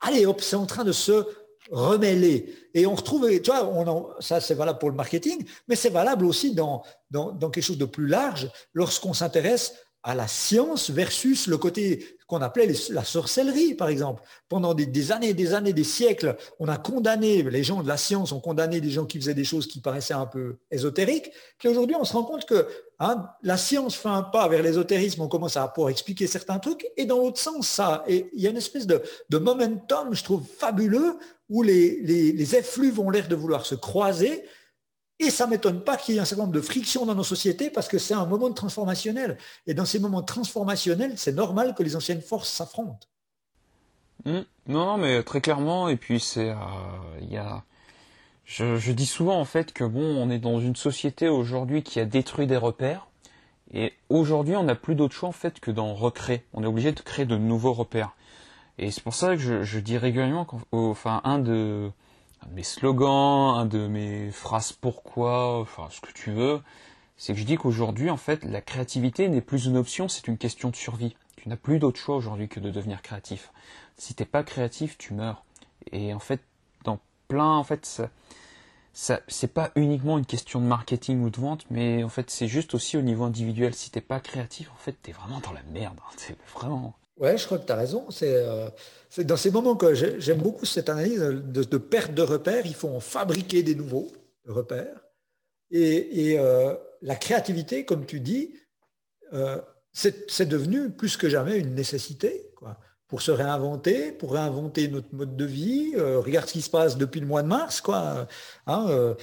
allez 0.00 0.26
hop, 0.26 0.40
c'est 0.40 0.56
en 0.56 0.66
train 0.66 0.84
de 0.84 0.92
se 0.92 1.24
remêler. 1.70 2.54
Et 2.74 2.86
on 2.86 2.94
retrouve, 2.94 3.28
tu 3.40 3.50
vois, 3.50 4.16
ça 4.20 4.40
c'est 4.40 4.54
valable 4.54 4.78
pour 4.78 4.90
le 4.90 4.96
marketing, 4.96 5.44
mais 5.68 5.76
c'est 5.76 5.90
valable 5.90 6.24
aussi 6.24 6.54
dans, 6.54 6.82
dans, 7.10 7.32
dans 7.32 7.50
quelque 7.50 7.64
chose 7.64 7.78
de 7.78 7.84
plus 7.84 8.06
large 8.06 8.50
lorsqu'on 8.72 9.12
s'intéresse 9.12 9.74
à 10.02 10.14
la 10.14 10.26
science 10.28 10.90
versus 10.90 11.46
le 11.46 11.58
côté 11.58 12.16
qu'on 12.26 12.40
appelait 12.40 12.72
la 12.90 13.04
sorcellerie, 13.04 13.74
par 13.74 13.88
exemple. 13.88 14.22
Pendant 14.48 14.72
des, 14.72 15.12
années, 15.12 15.34
des 15.34 15.52
années, 15.52 15.72
des 15.72 15.84
siècles, 15.84 16.36
on 16.60 16.68
a 16.68 16.76
condamné, 16.76 17.42
les 17.42 17.64
gens 17.64 17.82
de 17.82 17.88
la 17.88 17.96
science 17.96 18.30
ont 18.30 18.40
condamné 18.40 18.80
des 18.80 18.90
gens 18.90 19.04
qui 19.04 19.18
faisaient 19.18 19.34
des 19.34 19.44
choses 19.44 19.66
qui 19.66 19.80
paraissaient 19.80 20.14
un 20.14 20.26
peu 20.26 20.56
ésotériques. 20.70 21.30
Puis 21.58 21.68
aujourd'hui, 21.68 21.96
on 21.96 22.04
se 22.04 22.12
rend 22.12 22.22
compte 22.22 22.46
que 22.46 22.68
hein, 23.00 23.26
la 23.42 23.56
science 23.56 23.96
fait 23.96 24.08
un 24.08 24.22
pas 24.22 24.46
vers 24.48 24.62
l'ésotérisme, 24.62 25.22
on 25.22 25.28
commence 25.28 25.56
à 25.56 25.66
pouvoir 25.66 25.90
expliquer 25.90 26.28
certains 26.28 26.60
trucs, 26.60 26.86
et 26.96 27.04
dans 27.04 27.18
l'autre 27.18 27.40
sens, 27.40 27.66
ça. 27.66 28.04
Il 28.08 28.28
y 28.34 28.46
a 28.46 28.50
une 28.50 28.56
espèce 28.56 28.86
de, 28.86 29.02
momentum, 29.32 30.14
je 30.14 30.22
trouve, 30.22 30.44
fabuleux, 30.58 31.18
où 31.48 31.62
les 31.62 32.54
effluves 32.54 33.00
ont 33.00 33.10
l'air 33.10 33.26
de 33.26 33.34
vouloir 33.34 33.66
se 33.66 33.74
croiser, 33.74 34.44
et 35.20 35.28
ça 35.28 35.44
ne 35.44 35.50
m'étonne 35.50 35.82
pas 35.82 35.98
qu'il 35.98 36.14
y 36.14 36.18
ait 36.18 36.20
un 36.20 36.24
certain 36.24 36.44
nombre 36.44 36.54
de 36.54 36.62
frictions 36.62 37.04
dans 37.04 37.14
nos 37.14 37.22
sociétés 37.22 37.68
parce 37.68 37.88
que 37.88 37.98
c'est 37.98 38.14
un 38.14 38.24
moment 38.24 38.50
transformationnel. 38.52 39.36
Et 39.66 39.74
dans 39.74 39.84
ces 39.84 39.98
moments 39.98 40.22
transformationnels, 40.22 41.12
c'est 41.16 41.34
normal 41.34 41.74
que 41.74 41.82
les 41.82 41.94
anciennes 41.94 42.22
forces 42.22 42.48
s'affrontent. 42.48 43.06
Mmh. 44.24 44.40
Non, 44.68 44.86
non, 44.86 44.96
mais 44.96 45.22
très 45.22 45.42
clairement. 45.42 45.90
Et 45.90 45.96
puis 45.96 46.20
c'est, 46.20 46.50
euh, 46.50 46.54
il 47.20 47.30
y 47.30 47.36
a, 47.36 47.64
je, 48.46 48.92
dis 48.92 49.06
souvent 49.06 49.38
en 49.38 49.44
fait 49.44 49.74
que 49.74 49.84
bon, 49.84 50.02
on 50.02 50.30
est 50.30 50.38
dans 50.38 50.58
une 50.58 50.76
société 50.76 51.28
aujourd'hui 51.28 51.82
qui 51.82 52.00
a 52.00 52.06
détruit 52.06 52.46
des 52.46 52.56
repères. 52.56 53.06
Et 53.72 53.92
aujourd'hui, 54.08 54.56
on 54.56 54.64
n'a 54.64 54.74
plus 54.74 54.94
d'autre 54.94 55.14
choix 55.14 55.28
en 55.28 55.32
fait 55.32 55.60
que 55.60 55.70
d'en 55.70 55.94
recréer. 55.94 56.44
On 56.54 56.64
est 56.64 56.66
obligé 56.66 56.92
de 56.92 57.00
créer 57.00 57.26
de 57.26 57.36
nouveaux 57.36 57.74
repères. 57.74 58.16
Et 58.78 58.90
c'est 58.90 59.02
pour 59.02 59.14
ça 59.14 59.36
que 59.36 59.62
je 59.62 59.78
dis 59.78 59.98
régulièrement, 59.98 60.46
enfin, 60.72 61.20
un 61.24 61.38
de, 61.38 61.90
un 62.42 62.48
de 62.48 62.54
mes 62.54 62.62
slogans, 62.62 63.58
un 63.58 63.66
de 63.66 63.86
mes 63.86 64.30
phrases 64.30 64.72
pourquoi, 64.72 65.60
enfin 65.60 65.88
ce 65.90 66.00
que 66.00 66.12
tu 66.12 66.32
veux, 66.32 66.60
c'est 67.16 67.34
que 67.34 67.38
je 67.38 67.44
dis 67.44 67.56
qu'aujourd'hui, 67.56 68.08
en 68.08 68.16
fait, 68.16 68.44
la 68.44 68.62
créativité 68.62 69.28
n'est 69.28 69.42
plus 69.42 69.66
une 69.66 69.76
option, 69.76 70.08
c'est 70.08 70.26
une 70.26 70.38
question 70.38 70.70
de 70.70 70.76
survie. 70.76 71.14
Tu 71.36 71.48
n'as 71.48 71.56
plus 71.56 71.78
d'autre 71.78 71.98
choix 71.98 72.16
aujourd'hui 72.16 72.48
que 72.48 72.60
de 72.60 72.70
devenir 72.70 73.02
créatif. 73.02 73.52
Si 73.96 74.14
t'es 74.14 74.24
pas 74.24 74.42
créatif, 74.42 74.96
tu 74.96 75.14
meurs. 75.14 75.44
Et 75.92 76.14
en 76.14 76.18
fait, 76.18 76.40
dans 76.84 76.98
plein, 77.28 77.56
en 77.56 77.64
fait, 77.64 77.84
ça, 77.84 78.08
ça 78.94 79.20
c'est 79.28 79.52
pas 79.52 79.70
uniquement 79.76 80.18
une 80.18 80.26
question 80.26 80.60
de 80.60 80.66
marketing 80.66 81.22
ou 81.22 81.30
de 81.30 81.40
vente, 81.40 81.66
mais 81.70 82.02
en 82.02 82.08
fait, 82.08 82.30
c'est 82.30 82.48
juste 82.48 82.74
aussi 82.74 82.96
au 82.96 83.02
niveau 83.02 83.24
individuel. 83.24 83.74
Si 83.74 83.90
t'es 83.90 84.00
pas 84.00 84.20
créatif, 84.20 84.70
en 84.72 84.78
fait, 84.78 84.96
t'es 85.02 85.12
vraiment 85.12 85.40
dans 85.40 85.52
la 85.52 85.62
merde. 85.64 85.98
C'est 86.16 86.38
vraiment. 86.54 86.94
Ouais, 87.20 87.36
je 87.36 87.44
crois 87.44 87.58
que 87.58 87.66
tu 87.66 87.72
as 87.72 87.76
raison. 87.76 88.06
Euh, 88.22 88.70
c'est 89.10 89.24
dans 89.24 89.36
ces 89.36 89.50
moments 89.50 89.76
que 89.76 89.94
j'aime 89.94 90.38
beaucoup 90.38 90.64
cette 90.64 90.88
analyse 90.88 91.20
de, 91.20 91.78
perte 91.78 92.14
de 92.14 92.22
repères. 92.22 92.64
Il 92.64 92.74
faut 92.74 92.88
en 92.88 93.00
fabriquer 93.00 93.62
des 93.62 93.74
nouveaux 93.74 94.10
repères. 94.46 95.04
Et, 95.70 96.36
euh, 96.38 96.74
la 97.02 97.16
créativité, 97.16 97.84
comme 97.84 98.06
tu 98.06 98.20
dis, 98.20 98.54
euh, 99.34 99.58
c'est 99.92 100.48
devenu 100.48 100.90
plus 100.90 101.16
que 101.16 101.28
jamais 101.28 101.58
une 101.58 101.74
nécessité. 101.74 102.50
Quoi 102.56 102.78
pour 103.06 103.22
se 103.22 103.32
réinventer, 103.32 104.12
pour 104.12 104.34
réinventer 104.34 104.86
notre 104.86 105.12
mode 105.12 105.34
de 105.34 105.44
vie. 105.44 105.96
regarde 105.96 106.46
ce 106.46 106.52
qui 106.52 106.62
se 106.62 106.70
passe 106.70 106.96
depuis 106.96 107.18
le 107.18 107.26
mois 107.26 107.42
de 107.42 107.48
mars, 107.48 107.80
quoi. 107.80 108.28
Hein, 108.68 109.16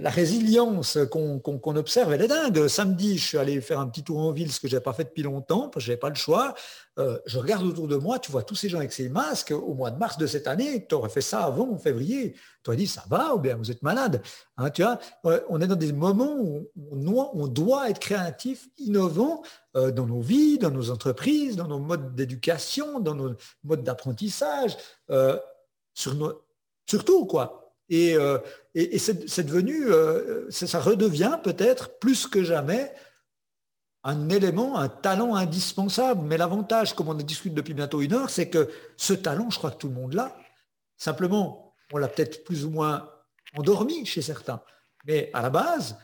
la 0.00 0.10
résilience 0.10 0.98
qu'on 1.10 1.76
observe, 1.76 2.12
elle 2.12 2.22
est 2.22 2.28
dingue. 2.28 2.68
Samedi, 2.68 3.16
je 3.16 3.26
suis 3.26 3.38
allé 3.38 3.60
faire 3.60 3.80
un 3.80 3.88
petit 3.88 4.02
tour 4.02 4.18
en 4.18 4.32
ville, 4.32 4.52
ce 4.52 4.60
que 4.60 4.68
je 4.68 4.74
n'avais 4.74 4.84
pas 4.84 4.92
fait 4.92 5.04
depuis 5.04 5.22
longtemps, 5.22 5.68
parce 5.68 5.76
que 5.76 5.80
je 5.80 5.90
n'avais 5.90 6.00
pas 6.00 6.10
le 6.10 6.14
choix. 6.14 6.54
Euh, 6.98 7.18
je 7.26 7.38
regarde 7.38 7.64
autour 7.64 7.88
de 7.88 7.96
moi, 7.96 8.18
tu 8.18 8.30
vois 8.30 8.42
tous 8.42 8.54
ces 8.54 8.68
gens 8.68 8.78
avec 8.78 8.92
ces 8.92 9.08
masques 9.08 9.52
au 9.52 9.74
mois 9.74 9.90
de 9.90 9.98
mars 9.98 10.18
de 10.18 10.26
cette 10.26 10.46
année. 10.46 10.86
Tu 10.86 10.94
aurais 10.94 11.08
fait 11.08 11.20
ça 11.20 11.44
avant, 11.44 11.70
en 11.70 11.78
février. 11.78 12.34
Tu 12.62 12.70
aurais 12.70 12.76
dit, 12.76 12.86
ça 12.86 13.04
va, 13.08 13.34
ou 13.34 13.38
bien 13.38 13.56
vous 13.56 13.70
êtes 13.70 13.82
malade. 13.82 14.20
Hein, 14.56 14.70
tu 14.70 14.82
vois, 14.82 14.98
on 15.48 15.60
est 15.60 15.66
dans 15.66 15.76
des 15.76 15.92
moments 15.92 16.36
où 16.36 16.68
on 16.76 17.46
doit, 17.46 17.88
être 17.88 18.00
créatif, 18.00 18.68
innovant 18.78 19.42
euh, 19.76 19.90
dans 19.90 20.06
nos 20.06 20.20
vies, 20.20 20.58
dans 20.58 20.70
nos 20.70 20.90
entreprises, 20.90 21.56
dans 21.56 21.68
nos 21.68 21.78
modes 21.78 22.14
d'éducation, 22.14 23.00
dans 23.00 23.14
nos 23.14 23.34
modes 23.64 23.84
d'apprentissage, 23.84 24.76
sur 25.94 26.14
surtout, 26.86 27.26
quoi. 27.26 27.67
Et, 27.88 28.16
euh, 28.16 28.38
c'est 28.74 29.46
devenu, 29.46 29.90
euh, 29.90 30.50
ça 30.50 30.80
redevient 30.80 31.38
peut-être 31.42 31.98
plus 31.98 32.26
que 32.26 32.44
jamais 32.44 32.92
un 34.04 34.28
élément, 34.28 34.78
un 34.78 34.88
talent 34.88 35.34
indispensable. 35.34 36.22
Mais 36.22 36.36
l'avantage, 36.36 36.94
comme 36.94 37.08
on 37.08 37.14
discute 37.14 37.54
depuis 37.54 37.74
bientôt 37.74 38.00
une 38.00 38.12
heure, 38.12 38.30
c'est 38.30 38.48
que 38.48 38.68
ce 38.96 39.12
talent, 39.12 39.50
je 39.50 39.58
crois 39.58 39.70
que 39.70 39.78
tout 39.78 39.88
le 39.88 39.94
monde 39.94 40.14
l'a. 40.14 40.36
Simplement, 40.96 41.74
on 41.92 41.98
l'a 41.98 42.08
peut-être 42.08 42.44
plus 42.44 42.64
ou 42.64 42.70
moins 42.70 43.10
endormi 43.56 44.04
chez 44.04 44.22
certains. 44.22 44.62
Mais 45.06 45.30
à 45.32 45.42
la 45.42 45.50
base, 45.50 45.96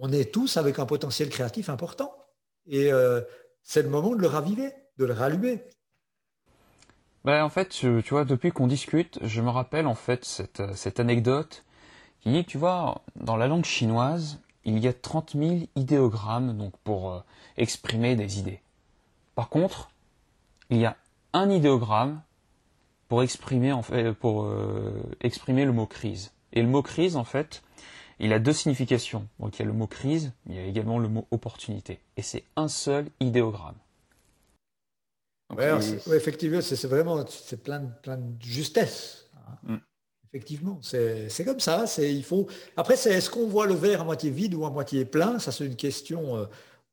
on 0.00 0.12
est 0.12 0.32
tous 0.32 0.56
avec 0.56 0.78
un 0.78 0.86
potentiel 0.86 1.28
créatif 1.28 1.68
important. 1.68 2.14
Et 2.66 2.92
euh, 2.92 3.20
c'est 3.62 3.82
le 3.82 3.88
moment 3.88 4.14
de 4.14 4.20
le 4.20 4.28
raviver, 4.28 4.72
de 4.96 5.04
le 5.04 5.12
rallumer. 5.12 5.64
Bah, 7.28 7.44
en 7.44 7.50
fait, 7.50 7.68
tu, 7.68 8.00
vois, 8.08 8.24
depuis 8.24 8.52
qu'on 8.52 8.66
discute, 8.66 9.18
je 9.22 9.42
me 9.42 9.50
rappelle 9.50 9.86
en 9.86 9.94
fait 9.94 10.24
cette, 10.24 10.62
cette 10.74 10.98
anecdote 10.98 11.66
qui 12.20 12.32
dit 12.32 12.46
tu 12.46 12.56
vois, 12.56 13.02
dans 13.16 13.36
la 13.36 13.48
langue 13.48 13.66
chinoise, 13.66 14.40
il 14.64 14.78
y 14.78 14.88
a 14.88 14.94
30 14.94 15.36
000 15.36 15.56
idéogrammes 15.76 16.56
donc 16.56 16.72
pour 16.84 17.10
euh, 17.10 17.20
exprimer 17.58 18.16
des 18.16 18.38
idées. 18.38 18.62
Par 19.34 19.50
contre, 19.50 19.90
il 20.70 20.78
y 20.78 20.86
a 20.86 20.96
un 21.34 21.50
idéogramme 21.50 22.22
pour 23.08 23.22
exprimer 23.22 23.72
en 23.72 23.82
fait 23.82 24.06
euh, 24.24 24.90
le 25.20 25.72
mot 25.72 25.84
crise. 25.84 26.32
Et 26.54 26.62
le 26.62 26.68
mot 26.68 26.80
crise 26.80 27.14
en 27.14 27.24
fait, 27.24 27.62
il 28.20 28.32
a 28.32 28.38
deux 28.38 28.54
significations. 28.54 29.28
Donc 29.38 29.58
il 29.58 29.58
y 29.58 29.62
a 29.64 29.66
le 29.66 29.74
mot 29.74 29.86
crise, 29.86 30.32
il 30.46 30.54
y 30.54 30.58
a 30.58 30.64
également 30.64 30.98
le 30.98 31.08
mot 31.08 31.26
opportunité. 31.30 32.00
Et 32.16 32.22
c'est 32.22 32.44
un 32.56 32.68
seul 32.68 33.10
idéogramme. 33.20 33.76
Oui, 35.56 35.64
effectivement, 36.14 36.60
c'est 36.60 36.86
vraiment 36.86 37.24
c'est 37.26 37.62
plein, 37.62 37.80
de, 37.80 37.88
plein 38.02 38.18
de 38.18 38.42
justesse. 38.42 39.30
Mm. 39.62 39.76
Effectivement, 40.30 40.78
c'est 40.82 41.44
comme 41.44 41.60
ça. 41.60 41.86
Il 41.98 42.24
faut. 42.24 42.46
Après, 42.76 42.96
c'est 42.96 43.14
est-ce 43.14 43.30
qu'on 43.30 43.46
voit 43.46 43.66
le 43.66 43.74
verre 43.74 44.02
à 44.02 44.04
moitié 44.04 44.30
vide 44.30 44.54
ou 44.54 44.66
à 44.66 44.70
moitié 44.70 45.06
plein? 45.06 45.38
Ça, 45.38 45.52
c'est 45.52 45.64
une 45.64 45.76
question 45.76 46.36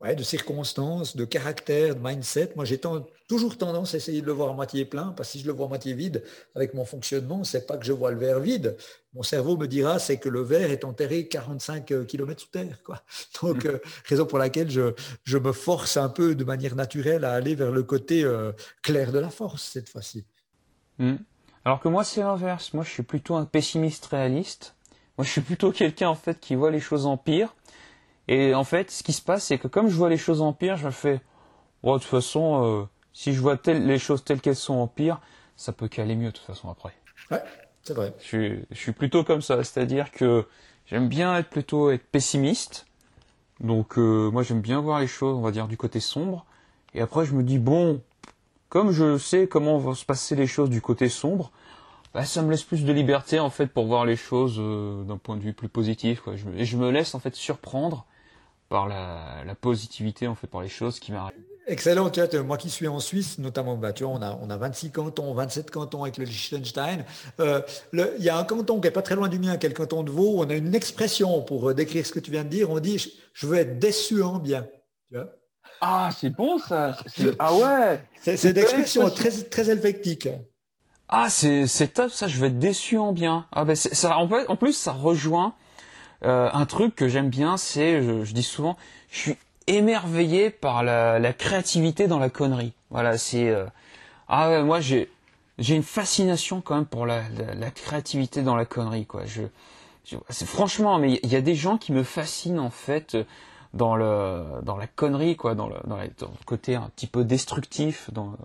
euh, 0.02 0.14
de 0.14 0.24
circonstances, 0.24 1.18
de 1.18 1.26
caractère, 1.26 1.96
de 1.96 2.02
mindset. 2.02 2.54
Moi, 2.56 2.64
j'ai 2.64 2.80
toujours 3.28 3.58
tendance 3.58 3.94
à 3.94 3.98
essayer 3.98 4.22
de 4.22 4.26
le 4.26 4.32
voir 4.32 4.50
à 4.50 4.54
moitié 4.54 4.86
plein, 4.86 5.14
parce 5.16 5.30
que 5.30 5.34
si 5.34 5.40
je 5.40 5.48
le 5.48 5.54
vois 5.54 5.66
à 5.66 5.70
moitié 5.70 5.94
vide, 5.94 6.24
avec 6.56 6.74
mon 6.74 6.86
fonctionnement, 6.86 7.44
c'est 7.44 7.66
pas 7.66 7.78
que 7.78 7.86
je 7.86 7.92
vois 7.92 8.12
le 8.12 8.20
verre 8.20 8.40
vide. 8.40 8.78
Mon 9.14 9.24
cerveau 9.24 9.58
me 9.58 9.68
dira, 9.68 9.98
c'est 10.00 10.18
que 10.18 10.30
le 10.30 10.42
verre 10.42 10.72
est 10.72 10.84
enterré 10.84 11.28
45 11.28 11.92
euh, 11.92 12.06
km 12.06 12.42
sous 12.42 12.50
terre. 12.50 12.84
Quoi. 12.84 13.02
Donc, 13.42 13.66
mm. 13.66 13.70
euh, 13.70 13.80
raison 14.06 14.26
pour 14.26 14.38
laquelle 14.38 14.70
je, 14.70 14.94
je, 15.24 15.38
me 15.38 15.52
force 15.54 15.98
un 15.98 16.10
peu 16.10 16.36
de 16.36 16.44
manière 16.44 16.76
naturelle 16.76 17.26
à 17.26 17.34
aller 17.34 17.56
vers 17.56 17.72
le 17.72 17.84
côté 17.84 18.24
euh, 18.24 18.52
clair 18.82 19.12
de 19.12 19.20
la 19.20 19.30
force 19.30 19.64
cette 19.64 19.90
fois-ci. 19.90 20.26
Mm. 21.00 21.16
Alors 21.64 21.80
que 21.80 21.88
moi, 21.88 22.04
c'est 22.04 22.22
l'inverse. 22.22 22.74
Moi, 22.74 22.84
je 22.84 22.92
suis 22.92 23.04
plutôt 23.04 23.36
un 23.36 23.46
pessimiste 23.46 24.06
réaliste. 24.06 24.76
Moi, 25.18 25.26
je 25.26 25.32
suis 25.32 25.42
plutôt 25.42 25.72
quelqu'un 25.72 26.10
en 26.10 26.16
fait 26.16 26.40
qui 26.40 26.56
voit 26.56 26.72
les 26.72 26.80
choses 26.80 27.06
en 27.06 27.18
pire. 27.18 27.56
Et 28.28 28.54
en 28.54 28.64
fait, 28.64 28.92
ce 28.92 29.04
qui 29.04 29.14
se 29.14 29.22
passe, 29.22 29.46
c'est 29.46 29.58
que 29.58 29.68
comme 29.68 29.88
je 29.88 29.96
vois 29.96 30.10
les 30.10 30.18
choses 30.18 30.42
en 30.42 30.54
pire, 30.54 30.78
je 30.78 30.86
me 30.86 30.92
fais, 30.92 31.22
oh, 31.84 31.98
de 31.98 32.02
toute 32.02 32.10
façon, 32.10 32.64
euh, 32.64 32.86
si 33.16 33.34
je 33.34 33.40
vois 33.40 33.58
les 33.66 33.98
choses 33.98 34.26
telles 34.26 34.42
qu'elles 34.42 34.58
sont 34.58 34.74
en 34.74 34.88
pire, 34.88 35.22
ça 35.56 35.72
peut 35.72 35.88
qu'aller 35.88 36.16
mieux 36.16 36.28
de 36.28 36.36
toute 36.36 36.46
façon 36.46 36.70
après. 36.70 36.94
Ouais, 37.32 37.42
c'est 37.82 37.94
vrai. 37.94 38.14
Je 38.22 38.58
suis, 38.74 38.92
plutôt 38.92 39.24
comme 39.24 39.42
ça, 39.42 39.64
c'est-à-dire 39.64 40.12
que 40.12 40.46
j'aime 40.86 41.08
bien 41.08 41.38
être 41.38 41.50
plutôt 41.50 41.92
être 41.92 42.06
pessimiste. 42.06 42.86
Donc 43.62 43.98
euh, 43.98 44.30
moi 44.32 44.44
j'aime 44.44 44.60
bien 44.60 44.82
voir 44.82 45.00
les 45.00 45.08
choses, 45.08 45.38
on 45.38 45.42
va 45.42 45.52
dire, 45.52 45.70
du 45.70 45.78
côté 45.78 46.02
sombre. 46.02 46.46
Et 46.94 47.00
après 47.00 47.24
je 47.24 47.34
me 47.34 47.42
dis 47.42 47.58
bon, 47.58 48.02
comme 48.68 48.92
je 48.92 49.18
sais 49.18 49.48
comment 49.48 49.78
vont 49.78 49.94
se 49.94 50.04
passer 50.04 50.36
les 50.36 50.46
choses 50.46 50.70
du 50.70 50.82
côté 50.82 51.08
sombre, 51.08 51.54
bah, 52.14 52.26
ça 52.26 52.42
me 52.42 52.52
laisse 52.52 52.64
plus 52.64 52.84
de 52.84 52.92
liberté 52.92 53.40
en 53.40 53.50
fait 53.50 53.68
pour 53.68 53.86
voir 53.86 54.06
les 54.06 54.18
choses 54.18 54.58
euh, 54.60 55.06
d'un 55.06 55.18
point 55.18 55.38
de 55.38 55.42
vue 55.42 55.54
plus 55.54 55.70
positif. 55.70 56.20
Quoi. 56.20 56.34
et 56.58 56.66
je 56.66 56.76
me 56.76 56.92
laisse 56.92 57.16
en 57.16 57.20
fait 57.20 57.34
surprendre 57.34 58.06
par 58.68 58.90
la, 58.90 59.46
la 59.46 59.56
positivité 59.56 60.28
en 60.28 60.36
fait 60.36 60.48
par 60.48 60.62
les 60.62 60.68
choses 60.68 61.00
qui 61.00 61.14
m'arrivent. 61.14 61.55
Excellent, 61.68 62.12
tu 62.12 62.22
vois, 62.22 62.44
moi 62.44 62.58
qui 62.58 62.70
suis 62.70 62.88
en 62.88 63.00
Suisse, 63.00 63.40
notamment, 63.40 63.76
bah, 63.76 63.92
tu 63.92 64.04
vois, 64.04 64.14
on 64.14 64.22
a, 64.22 64.38
on 64.42 64.50
a 64.52 64.58
26 64.58 64.92
cantons, 64.92 65.34
27 65.34 65.72
cantons 65.72 66.04
avec 66.04 66.18
le 66.18 66.26
Liechtenstein. 66.26 67.06
Euh, 67.40 67.62
il 67.94 68.24
y 68.24 68.30
a 68.30 68.38
un 68.38 68.44
canton 68.44 68.80
qui 68.80 68.88
est 68.88 68.92
pas 68.92 69.02
très 69.02 69.16
loin 69.16 69.30
du 69.30 69.40
mien, 69.40 69.58
qui 69.58 69.66
est 69.66 69.70
le 69.70 69.76
canton 69.76 70.04
de 70.04 70.12
Vaud. 70.12 70.36
On 70.38 70.50
a 70.50 70.54
une 70.54 70.76
expression 70.76 71.42
pour 71.42 71.72
euh, 71.72 71.74
décrire 71.74 72.06
ce 72.06 72.12
que 72.12 72.20
tu 72.20 72.30
viens 72.30 72.44
de 72.44 72.50
dire. 72.50 72.70
On 72.70 72.80
dit, 72.80 73.00
je, 73.34 73.48
veux 73.48 73.58
être 73.58 73.80
déçu 73.80 74.22
en 74.22 74.38
bien. 74.38 74.68
Tu 75.10 75.16
vois 75.16 75.32
ah, 75.82 76.10
c'est 76.18 76.30
bon 76.30 76.58
ça. 76.58 76.98
Ah 77.38 77.54
ouais. 77.54 78.02
C'est 78.22 78.42
une 78.50 78.58
expression 78.58 79.10
très, 79.10 79.30
très 79.30 79.70
helvétique. 79.70 80.30
Ah, 81.10 81.30
c'est 81.30 81.94
top 81.94 82.12
ça. 82.12 82.28
Je 82.28 82.40
veux 82.40 82.48
être 82.48 82.60
déçu 82.60 82.98
en 82.98 83.12
bien. 83.12 83.46
Ah 83.52 83.66
ben 83.66 83.76
ça. 83.76 84.18
En, 84.18 84.28
fait, 84.28 84.48
en 84.48 84.56
plus, 84.56 84.74
ça 84.74 84.94
rejoint 84.94 85.54
euh, 86.24 86.50
un 86.52 86.66
truc 86.66 86.96
que 86.96 87.08
j'aime 87.08 87.30
bien. 87.30 87.58
C'est, 87.58 88.02
je, 88.02 88.24
je 88.24 88.34
dis 88.34 88.42
souvent, 88.42 88.78
je 89.12 89.20
suis 89.20 89.38
émerveillé 89.68 90.50
par 90.50 90.84
la, 90.84 91.20
la, 91.20 91.34
créativité 91.34 92.08
dans 92.08 92.20
la 92.20 92.30
connerie. 92.30 92.74
Voilà, 92.90 93.18
c'est 93.18 93.50
euh, 93.50 93.66
ah 94.28 94.50
ouais, 94.50 94.64
moi 94.64 94.80
j'ai 94.80 95.10
j'ai 95.58 95.76
une 95.76 95.84
fascination 95.84 96.62
quand 96.62 96.76
même 96.76 96.86
pour 96.86 97.06
la, 97.06 97.24
la, 97.56 97.72
créativité 97.72 98.42
dans 98.42 98.56
la 98.56 98.66
connerie 98.66 99.06
quoi. 99.06 99.26
Je, 99.26 99.44
c'est 100.30 100.48
franchement, 100.48 101.00
mais 101.00 101.20
il 101.24 101.30
y 101.30 101.36
a 101.36 101.42
des 101.42 101.56
gens 101.56 101.78
qui 101.78 101.92
me 101.94 102.04
fascinent 102.04 102.60
en 102.60 102.70
fait 102.70 103.18
dans 103.74 103.96
le 103.96 104.44
dans 104.64 104.78
la 104.78 104.88
connerie 104.88 105.36
quoi, 105.36 105.56
dans 105.56 105.68
le 105.68 105.76
dans, 105.86 105.98
le 105.98 106.10
côté 106.46 106.76
un 106.76 106.90
petit 106.96 107.08
peu 107.08 107.24
destructif, 107.24 108.12
dans 108.12 108.36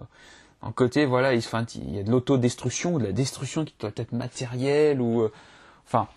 un 0.63 0.73
côté 0.73 1.05
voilà, 1.05 1.35
il, 1.35 1.39
enfin, 1.39 1.65
il 1.75 1.97
y 1.97 1.99
a 1.99 2.03
de 2.03 2.11
l'autodestruction, 2.11 2.99
de 2.99 3.05
la 3.05 3.13
destruction 3.13 3.65
qui 3.65 3.75
doit 3.79 3.93
être 3.97 4.13
matérielle 4.13 5.01
ou 5.01 5.23
euh, 5.23 5.33
enfin 5.87 6.09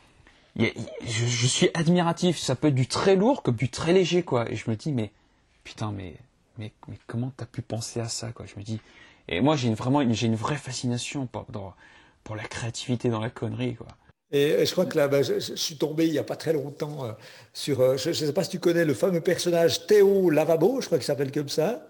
je, 0.55 1.47
suis 1.47 1.69
admiratif. 1.73 2.37
Ça 2.37 2.55
peut 2.55 2.67
être 2.67 2.75
du 2.75 2.87
très 2.87 3.15
lourd 3.15 3.43
comme 3.43 3.55
du 3.55 3.69
très 3.69 3.93
léger, 3.93 4.23
quoi. 4.23 4.49
Et 4.51 4.55
je 4.55 4.69
me 4.69 4.75
dis, 4.75 4.91
mais 4.91 5.11
putain, 5.63 5.91
mais 5.91 6.15
mais, 6.59 6.71
mais 6.87 6.97
comment 7.07 7.31
t'as 7.35 7.45
pu 7.45 7.61
penser 7.61 7.99
à 7.99 8.07
ça, 8.07 8.31
quoi? 8.31 8.45
Je 8.45 8.59
me 8.59 8.63
dis. 8.63 8.79
Et 9.27 9.41
moi, 9.41 9.55
j'ai 9.55 9.73
vraiment, 9.73 10.03
j'ai 10.13 10.27
une 10.27 10.35
vraie 10.35 10.57
fascination 10.57 11.27
pour, 11.27 11.45
pour 12.23 12.35
la 12.35 12.43
créativité 12.43 13.09
dans 13.09 13.19
la 13.19 13.29
connerie, 13.29 13.75
quoi. 13.75 13.87
Et 14.31 14.65
je 14.65 14.71
crois 14.71 14.87
que 14.87 14.97
là, 14.97 15.07
bah, 15.07 15.21
je, 15.21 15.39
suis 15.39 15.77
tombé 15.77 16.07
il 16.07 16.11
n'y 16.11 16.17
a 16.17 16.23
pas 16.23 16.35
très 16.35 16.53
longtemps 16.53 17.05
euh, 17.05 17.11
sur, 17.53 17.81
euh, 17.81 17.97
je 17.97 18.09
ne 18.09 18.13
sais 18.13 18.33
pas 18.33 18.43
si 18.43 18.49
tu 18.49 18.59
connais 18.59 18.83
le 18.83 18.95
fameux 18.95 19.21
personnage 19.21 19.85
Théo 19.85 20.31
Lavabo, 20.31 20.81
je 20.81 20.87
crois 20.87 20.97
qu'il 20.97 21.05
s'appelle 21.05 21.31
comme 21.31 21.49
ça, 21.49 21.87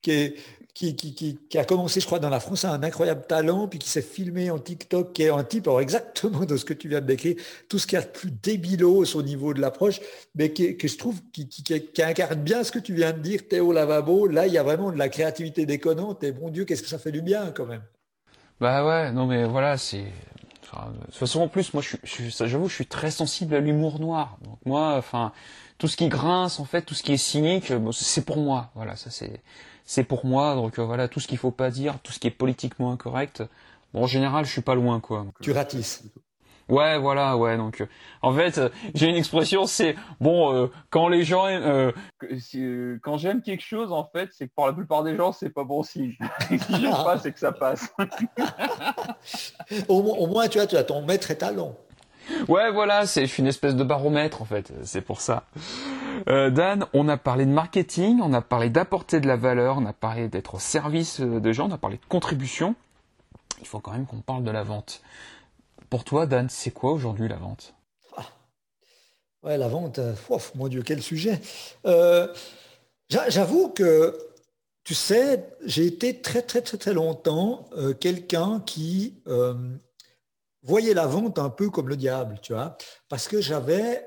qui 0.00 0.10
est, 0.10 0.34
qui, 0.74 0.96
qui, 0.96 1.14
qui, 1.14 1.58
a 1.58 1.64
commencé, 1.64 2.00
je 2.00 2.06
crois, 2.06 2.18
dans 2.18 2.30
la 2.30 2.40
France, 2.40 2.64
a 2.64 2.72
un 2.72 2.82
incroyable 2.82 3.26
talent, 3.26 3.68
puis 3.68 3.78
qui 3.78 3.90
s'est 3.90 4.00
filmé 4.00 4.50
en 4.50 4.58
TikTok, 4.58 5.12
qui 5.12 5.24
est 5.24 5.28
un 5.28 5.44
type, 5.44 5.68
alors 5.68 5.82
exactement 5.82 6.46
de 6.46 6.56
ce 6.56 6.64
que 6.64 6.72
tu 6.72 6.88
viens 6.88 7.02
de 7.02 7.06
décrire, 7.06 7.36
tout 7.68 7.78
ce 7.78 7.86
qui 7.86 7.94
a 7.96 8.00
de 8.00 8.06
plus 8.06 8.30
débilos 8.30 9.14
au 9.14 9.22
niveau 9.22 9.52
de 9.52 9.60
l'approche, 9.60 10.00
mais 10.34 10.50
que 10.50 10.88
je 10.88 10.96
trouve 10.96 11.20
qui, 11.32 11.48
incarne 11.98 12.40
bien 12.40 12.64
ce 12.64 12.72
que 12.72 12.78
tu 12.78 12.94
viens 12.94 13.12
de 13.12 13.18
dire, 13.18 13.46
Théo 13.48 13.72
Lavabo. 13.72 14.26
Là, 14.26 14.46
il 14.46 14.52
y 14.54 14.58
a 14.58 14.62
vraiment 14.62 14.90
de 14.90 14.96
la 14.96 15.10
créativité 15.10 15.66
déconnante, 15.66 16.24
et 16.24 16.32
bon 16.32 16.48
Dieu, 16.48 16.64
qu'est-ce 16.64 16.82
que 16.82 16.88
ça 16.88 16.98
fait 16.98 17.12
du 17.12 17.20
bien 17.20 17.50
quand 17.50 17.66
même. 17.66 17.82
Bah 18.58 18.86
ouais, 18.86 19.12
non 19.12 19.26
mais 19.26 19.44
voilà, 19.44 19.76
c'est... 19.76 20.04
de 20.04 21.04
toute 21.04 21.14
façon, 21.14 21.42
en 21.42 21.48
plus, 21.48 21.74
moi, 21.74 21.82
j'avoue, 22.02 22.68
je 22.68 22.74
suis 22.74 22.86
très 22.86 23.10
sensible 23.10 23.54
à 23.54 23.60
l'humour 23.60 24.00
noir. 24.00 24.38
Moi, 24.64 24.94
enfin, 24.96 25.32
tout 25.76 25.86
ce 25.86 25.98
qui 25.98 26.08
grince, 26.08 26.60
en 26.60 26.64
fait, 26.64 26.82
tout 26.82 26.94
ce 26.94 27.02
qui 27.02 27.12
est 27.12 27.18
cynique, 27.18 27.70
c'est 27.92 28.24
pour 28.24 28.38
moi. 28.38 28.70
Voilà, 28.74 28.96
ça 28.96 29.10
c'est 29.10 29.42
c'est 29.84 30.04
pour 30.04 30.24
moi. 30.26 30.54
Donc 30.54 30.78
euh, 30.78 30.84
voilà, 30.84 31.08
tout 31.08 31.20
ce 31.20 31.28
qu'il 31.28 31.38
faut 31.38 31.50
pas 31.50 31.70
dire, 31.70 31.98
tout 32.02 32.12
ce 32.12 32.18
qui 32.18 32.28
est 32.28 32.32
politiquement 32.32 32.92
incorrect. 32.92 33.42
Bon, 33.92 34.04
en 34.04 34.06
général, 34.06 34.44
je 34.44 34.50
suis 34.50 34.62
pas 34.62 34.74
loin, 34.74 35.00
quoi. 35.00 35.26
Tu 35.42 35.52
ratisses. 35.52 36.04
Ouais, 36.68 36.98
voilà, 36.98 37.36
ouais. 37.36 37.58
Donc, 37.58 37.82
euh, 37.82 37.86
en 38.22 38.32
fait, 38.32 38.56
euh, 38.56 38.68
j'ai 38.94 39.08
une 39.08 39.16
expression, 39.16 39.66
c'est 39.66 39.96
bon 40.20 40.70
quand 40.88 41.08
les 41.08 41.24
gens, 41.24 41.44
quand 43.02 43.18
j'aime 43.18 43.42
quelque 43.42 43.64
chose, 43.64 43.92
en 43.92 44.04
fait, 44.04 44.30
c'est 44.32 44.46
que 44.46 44.52
pour 44.54 44.66
la 44.66 44.72
plupart 44.72 45.02
des 45.02 45.16
gens, 45.16 45.32
c'est 45.32 45.50
pas 45.50 45.64
bon 45.64 45.82
signe. 45.82 46.16
si 46.48 46.80
j'aime 46.80 46.92
pas, 46.92 47.18
c'est 47.18 47.32
que 47.32 47.38
ça 47.38 47.52
passe. 47.52 47.92
au, 49.88 50.26
moins, 50.26 50.48
tu 50.48 50.58
vois, 50.58 50.66
tu 50.66 50.76
as 50.76 50.84
ton 50.84 51.02
maître 51.04 51.30
étalon. 51.30 51.76
Ouais, 52.48 52.70
voilà, 52.70 53.06
c'est, 53.06 53.26
je 53.26 53.32
suis 53.32 53.42
une 53.42 53.48
espèce 53.48 53.74
de 53.74 53.84
baromètre, 53.84 54.42
en 54.42 54.44
fait. 54.44 54.72
C'est 54.84 55.00
pour 55.00 55.20
ça. 55.20 55.44
Euh, 56.28 56.50
Dan, 56.50 56.86
on 56.92 57.08
a 57.08 57.16
parlé 57.16 57.46
de 57.46 57.50
marketing, 57.50 58.20
on 58.22 58.32
a 58.32 58.40
parlé 58.40 58.70
d'apporter 58.70 59.20
de 59.20 59.26
la 59.26 59.36
valeur, 59.36 59.78
on 59.78 59.86
a 59.86 59.92
parlé 59.92 60.28
d'être 60.28 60.54
au 60.54 60.58
service 60.58 61.20
euh, 61.20 61.40
de 61.40 61.52
gens, 61.52 61.68
on 61.68 61.72
a 61.72 61.78
parlé 61.78 61.96
de 61.96 62.04
contribution. 62.08 62.74
Il 63.60 63.66
faut 63.66 63.80
quand 63.80 63.92
même 63.92 64.06
qu'on 64.06 64.20
parle 64.20 64.44
de 64.44 64.50
la 64.50 64.62
vente. 64.62 65.02
Pour 65.90 66.04
toi, 66.04 66.26
Dan, 66.26 66.48
c'est 66.48 66.70
quoi 66.70 66.92
aujourd'hui 66.92 67.28
la 67.28 67.36
vente? 67.36 67.74
Ah. 68.16 68.26
Ouais, 69.42 69.58
la 69.58 69.68
vente, 69.68 69.98
euh, 69.98 70.14
mon 70.54 70.68
Dieu, 70.68 70.82
quel 70.82 71.02
sujet. 71.02 71.40
J'avoue 73.10 73.68
que, 73.68 74.16
tu 74.84 74.94
sais, 74.94 75.44
j'ai 75.64 75.86
été 75.86 76.20
très 76.20 76.42
très 76.42 76.62
très 76.62 76.78
très 76.78 76.94
longtemps 76.94 77.68
quelqu'un 78.00 78.62
qui 78.64 79.14
voyait 80.62 80.94
la 80.94 81.06
vente 81.06 81.38
un 81.38 81.50
peu 81.50 81.70
comme 81.70 81.88
le 81.88 81.96
diable, 81.96 82.38
tu 82.42 82.52
vois, 82.52 82.76
parce 83.08 83.28
que 83.28 83.40
j'avais 83.40 84.04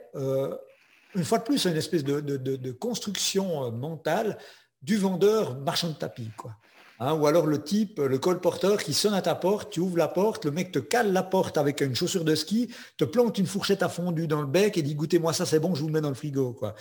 une 1.15 1.23
fois 1.23 1.39
de 1.39 1.43
plus, 1.43 1.65
une 1.65 1.77
espèce 1.77 2.03
de, 2.03 2.71
construction 2.71 3.65
euh, 3.65 3.71
mentale 3.71 4.37
du 4.81 4.97
vendeur 4.97 5.57
marchand 5.57 5.89
de 5.89 5.93
tapis. 5.93 6.29
Quoi. 6.37 6.51
Hein, 6.99 7.13
ou 7.13 7.27
alors 7.27 7.45
le 7.45 7.61
type, 7.61 7.99
le 7.99 8.17
colporteur 8.19 8.81
qui 8.81 8.93
sonne 8.93 9.13
à 9.13 9.21
ta 9.21 9.35
porte, 9.35 9.71
tu 9.71 9.81
ouvres 9.81 9.97
la 9.97 10.07
porte, 10.07 10.45
le 10.45 10.51
mec 10.51 10.71
te 10.71 10.79
cale 10.79 11.11
la 11.11 11.23
porte 11.23 11.57
avec 11.57 11.81
une 11.81 11.93
chaussure 11.93 12.23
de 12.23 12.35
ski, 12.35 12.69
te 12.97 13.03
plante 13.03 13.37
une 13.37 13.47
fourchette 13.47 13.83
à 13.83 13.89
fondu 13.89 14.27
dans 14.27 14.39
le 14.39 14.47
bec 14.47 14.77
et 14.77 14.81
dit 14.81 14.95
goûtez-moi 14.95 15.33
ça, 15.33 15.45
c'est 15.45 15.59
bon, 15.59 15.75
je 15.75 15.81
vous 15.81 15.87
le 15.87 15.93
mets 15.93 16.01
dans 16.01 16.09
le 16.09 16.15
frigo. 16.15 16.53
Quoi. 16.53 16.73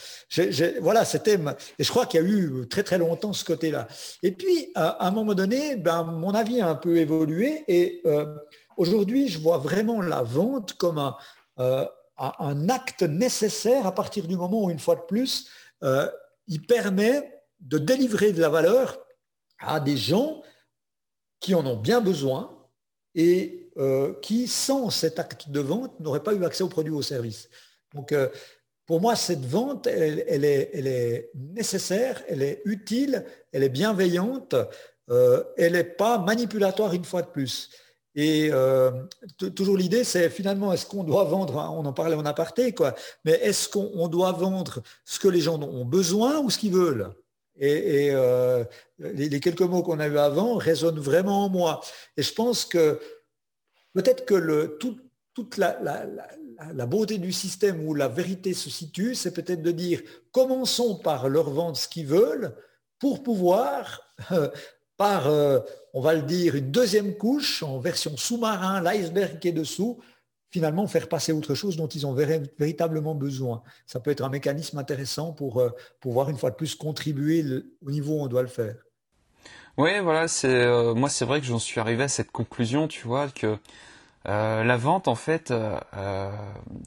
voilà, 0.81 1.05
c'était. 1.05 1.39
Et 1.79 1.85
je 1.85 1.91
crois 1.91 2.07
qu'il 2.07 2.21
y 2.21 2.25
a 2.25 2.27
eu 2.27 2.69
très 2.69 2.85
très 2.85 2.99
longtemps 2.99 3.33
ce 3.33 3.45
côté-là. 3.45 3.89
Et 4.23 4.31
puis, 4.31 4.71
à 4.77 5.05
un 5.05 5.11
moment 5.11 5.35
donné, 5.35 5.77
ben, 5.77 6.05
mon 6.05 6.33
avis 6.33 6.61
a 6.61 6.69
un 6.69 6.77
peu 6.77 6.97
évolué 6.99 7.65
et 7.67 8.01
euh, 8.07 8.27
aujourd'hui, 8.77 9.29
je 9.29 9.39
vois 9.39 9.59
vraiment 9.59 10.01
la 10.01 10.23
vente 10.23 10.75
comme 10.75 10.99
un. 10.99 11.17
Euh, 11.59 11.87
un 12.17 12.69
acte 12.69 13.03
nécessaire 13.03 13.87
à 13.87 13.95
partir 13.95 14.29
du 14.29 14.37
moment 14.37 14.65
où, 14.65 14.71
une 14.71 14.79
fois 14.79 14.95
de 14.95 15.03
plus, 15.03 15.49
euh, 15.83 16.09
il 16.47 16.65
permet 16.65 17.43
de 17.61 17.79
délivrer 17.79 18.33
de 18.33 18.41
la 18.41 18.49
valeur 18.49 19.05
à 19.59 19.81
des 19.81 19.97
gens 19.97 20.43
qui 21.41 21.55
en 21.55 21.67
ont 21.67 21.77
bien 21.77 22.01
besoin 22.01 22.57
et 23.15 23.71
euh, 23.79 24.15
qui, 24.21 24.47
sans 24.47 24.91
cet 24.91 25.19
acte 25.19 25.49
de 25.49 25.61
vente, 25.61 25.99
n'auraient 25.99 26.23
pas 26.23 26.35
eu 26.35 26.45
accès 26.45 26.63
aux 26.63 26.69
produits 26.69 26.93
ou 26.93 26.99
aux 26.99 27.03
services. 27.03 27.49
Donc, 27.93 28.15
pour 28.87 29.01
moi, 29.01 29.17
cette 29.17 29.45
vente, 29.45 29.87
elle, 29.87 30.45
est, 30.45 31.31
nécessaire, 31.35 32.23
elle 32.29 32.43
est 32.43 32.63
utile, 32.65 33.25
elle 33.53 33.63
est 33.63 33.69
bienveillante, 33.69 34.55
elle 35.09 35.73
n'est 35.73 35.85
pas 35.85 36.19
manipulatoire 36.19 36.93
une 36.93 37.05
fois 37.05 37.23
de 37.23 37.29
plus. 37.29 37.71
Et 38.15 38.49
euh, 38.53 38.91
toujours 39.57 39.77
l'idée, 39.77 40.05
c'est 40.05 40.31
finalement, 40.31 40.73
est-ce 40.73 40.87
qu'on 40.87 41.03
doit 41.03 41.25
vendre, 41.25 41.59
hein, 41.59 41.71
on 41.75 41.85
en 41.85 41.93
parlait 41.93 42.15
en 42.15 42.25
aparté, 42.25 42.73
quoi, 42.73 42.95
mais 43.25 43.33
est-ce 43.33 43.69
qu'on 43.69 44.07
doit 44.09 44.33
vendre 44.33 44.83
ce 45.05 45.19
que 45.19 45.29
les 45.29 45.41
gens 45.41 45.61
ont 45.61 45.85
besoin 45.85 46.39
ou 46.39 46.51
ce 46.51 46.59
qu'ils 46.59 46.73
veulent? 46.73 47.11
Et, 47.57 48.11
euh, 48.13 48.65
les, 48.99 49.41
quelques 49.41 49.61
mots 49.63 49.83
qu'on 49.83 50.01
a 50.01 50.09
eu 50.09 50.19
avant 50.19 50.57
résonnent 50.57 50.99
vraiment 50.99 51.45
en 51.45 51.49
moi. 51.49 51.81
Et 52.17 52.23
je 52.23 52.33
pense 52.33 52.65
que 52.65 53.01
peut-être 53.95 54.25
que 54.25 54.35
le, 54.35 54.79
toute 54.79 55.57
la, 55.57 55.79
la, 55.81 56.87
beauté 56.87 57.19
du 57.19 57.33
système 57.33 57.87
où 57.87 57.95
la 57.95 58.09
vérité 58.09 58.55
se 58.55 58.71
situe, 58.71 59.15
c'est 59.15 59.33
peut-être 59.33 59.63
de 59.63 59.71
dire, 59.71 60.03
commençons 60.33 60.97
par 60.97 61.29
leur 61.29 61.51
vendre 61.51 61.77
ce 61.77 61.89
qu'ils 61.89 62.07
veulent 62.07 62.55
pour 62.99 63.23
pouvoir 63.23 64.01
euh, 64.33 64.49
par, 64.97 65.27
euh, 65.27 65.61
on 65.93 66.01
va 66.01 66.15
le 66.15 66.23
dire, 66.23 66.55
une 66.55 66.71
deuxième 66.71 67.17
couche 67.17 67.63
en 67.63 67.79
version 67.79 68.17
sous-marin, 68.17 68.81
l'iceberg 68.81 69.39
qui 69.39 69.49
est 69.49 69.53
dessous, 69.53 70.01
finalement 70.51 70.87
faire 70.87 71.09
passer 71.09 71.33
autre 71.33 71.55
chose 71.55 71.77
dont 71.77 71.89
ils 71.89 72.07
ont 72.07 72.15
véritablement 72.15 73.15
besoin. 73.15 73.63
Ça 73.87 73.99
peut 73.99 74.11
être 74.11 74.23
un 74.23 74.29
mécanisme 74.29 74.79
intéressant 74.79 75.33
pour 75.33 75.61
euh, 75.61 75.71
pouvoir 76.01 76.31
une 76.31 76.39
fois 76.39 76.51
de 76.51 76.57
plus 76.57 76.75
contribuer 76.75 77.45
au 77.85 77.91
niveau 77.91 78.15
où 78.15 78.23
on 78.23 78.29
doit 78.29 78.43
le 78.43 78.49
faire. 78.49 78.77
Oui, 79.77 79.99
voilà, 80.01 80.29
c'est 80.29 80.47
euh, 80.49 80.95
moi 80.95 81.09
c'est 81.09 81.25
vrai 81.25 81.41
que 81.41 81.47
j'en 81.47 81.59
suis 81.59 81.81
arrivé 81.81 82.05
à 82.05 82.09
cette 82.09 82.31
conclusion, 82.31 82.87
tu 82.87 83.07
vois, 83.07 83.29
que 83.29 83.59
la 84.25 84.77
vente, 84.79 85.07
en 85.07 85.17
fait, 85.17 85.53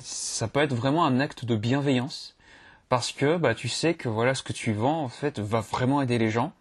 ça 0.02 0.48
peut 0.48 0.62
être 0.62 0.74
vraiment 0.74 1.06
un 1.06 1.20
acte 1.20 1.46
de 1.46 1.56
bienveillance 1.56 2.36
parce 2.90 3.12
que 3.12 3.38
bah, 3.38 3.54
tu 3.54 3.68
sais 3.68 3.94
que 3.94 4.10
voilà 4.10 4.34
ce 4.34 4.44
que 4.44 4.54
tu 4.54 4.74
vends 4.74 5.04
en 5.04 5.10
fait 5.10 5.40
va 5.40 5.62
vraiment 5.62 6.02
aider 6.02 6.18
les 6.18 6.30
gens 6.30 6.54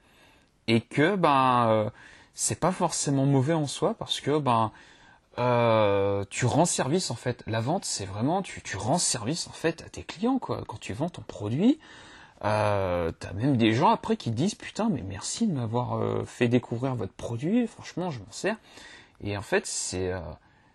et 0.69 0.81
que 0.81 1.17
ben 1.17 1.91
c'est 2.35 2.61
pas 2.61 2.73
forcément 2.73 3.27
mauvais 3.27 3.55
en 3.55 3.67
soi 3.67 3.95
parce 3.95 4.21
que 4.21 4.39
ben 4.39 4.73
euh, 5.39 6.25
tu 6.31 6.47
rends 6.47 6.65
service 6.65 7.11
en 7.11 7.15
fait. 7.15 7.43
La 7.47 7.61
vente, 7.61 7.85
c'est 7.85 8.07
vraiment 8.07 8.43
tu, 8.43 8.77
rends 8.77 8.99
service 8.99 9.49
en 9.49 9.53
fait 9.53 9.83
à 9.83 9.89
tes 9.89 10.03
clients 10.03 10.39
quoi. 10.39 10.63
Quand 10.67 10.79
tu 10.79 10.93
vends 10.93 11.11
ton 11.11 11.23
produit, 11.23 11.79
euh, 12.45 13.13
t'as 13.19 13.33
même 13.33 13.57
des 13.57 13.73
gens 13.73 13.91
après 13.91 14.17
qui 14.17 14.31
disent 14.31 14.55
putain 14.55 14.89
mais 14.91 15.03
merci 15.03 15.47
de 15.47 15.53
m'avoir 15.53 15.97
euh, 15.97 16.25
fait 16.27 16.49
découvrir 16.49 16.95
votre 16.95 17.13
produit. 17.13 17.67
Franchement, 17.67 18.11
je 18.11 18.21
m'en 18.21 18.33
sers. 18.33 18.57
Et 19.23 19.37
en 19.37 19.43
fait, 19.43 19.67
c'est 19.67 20.13
euh, 20.13 20.21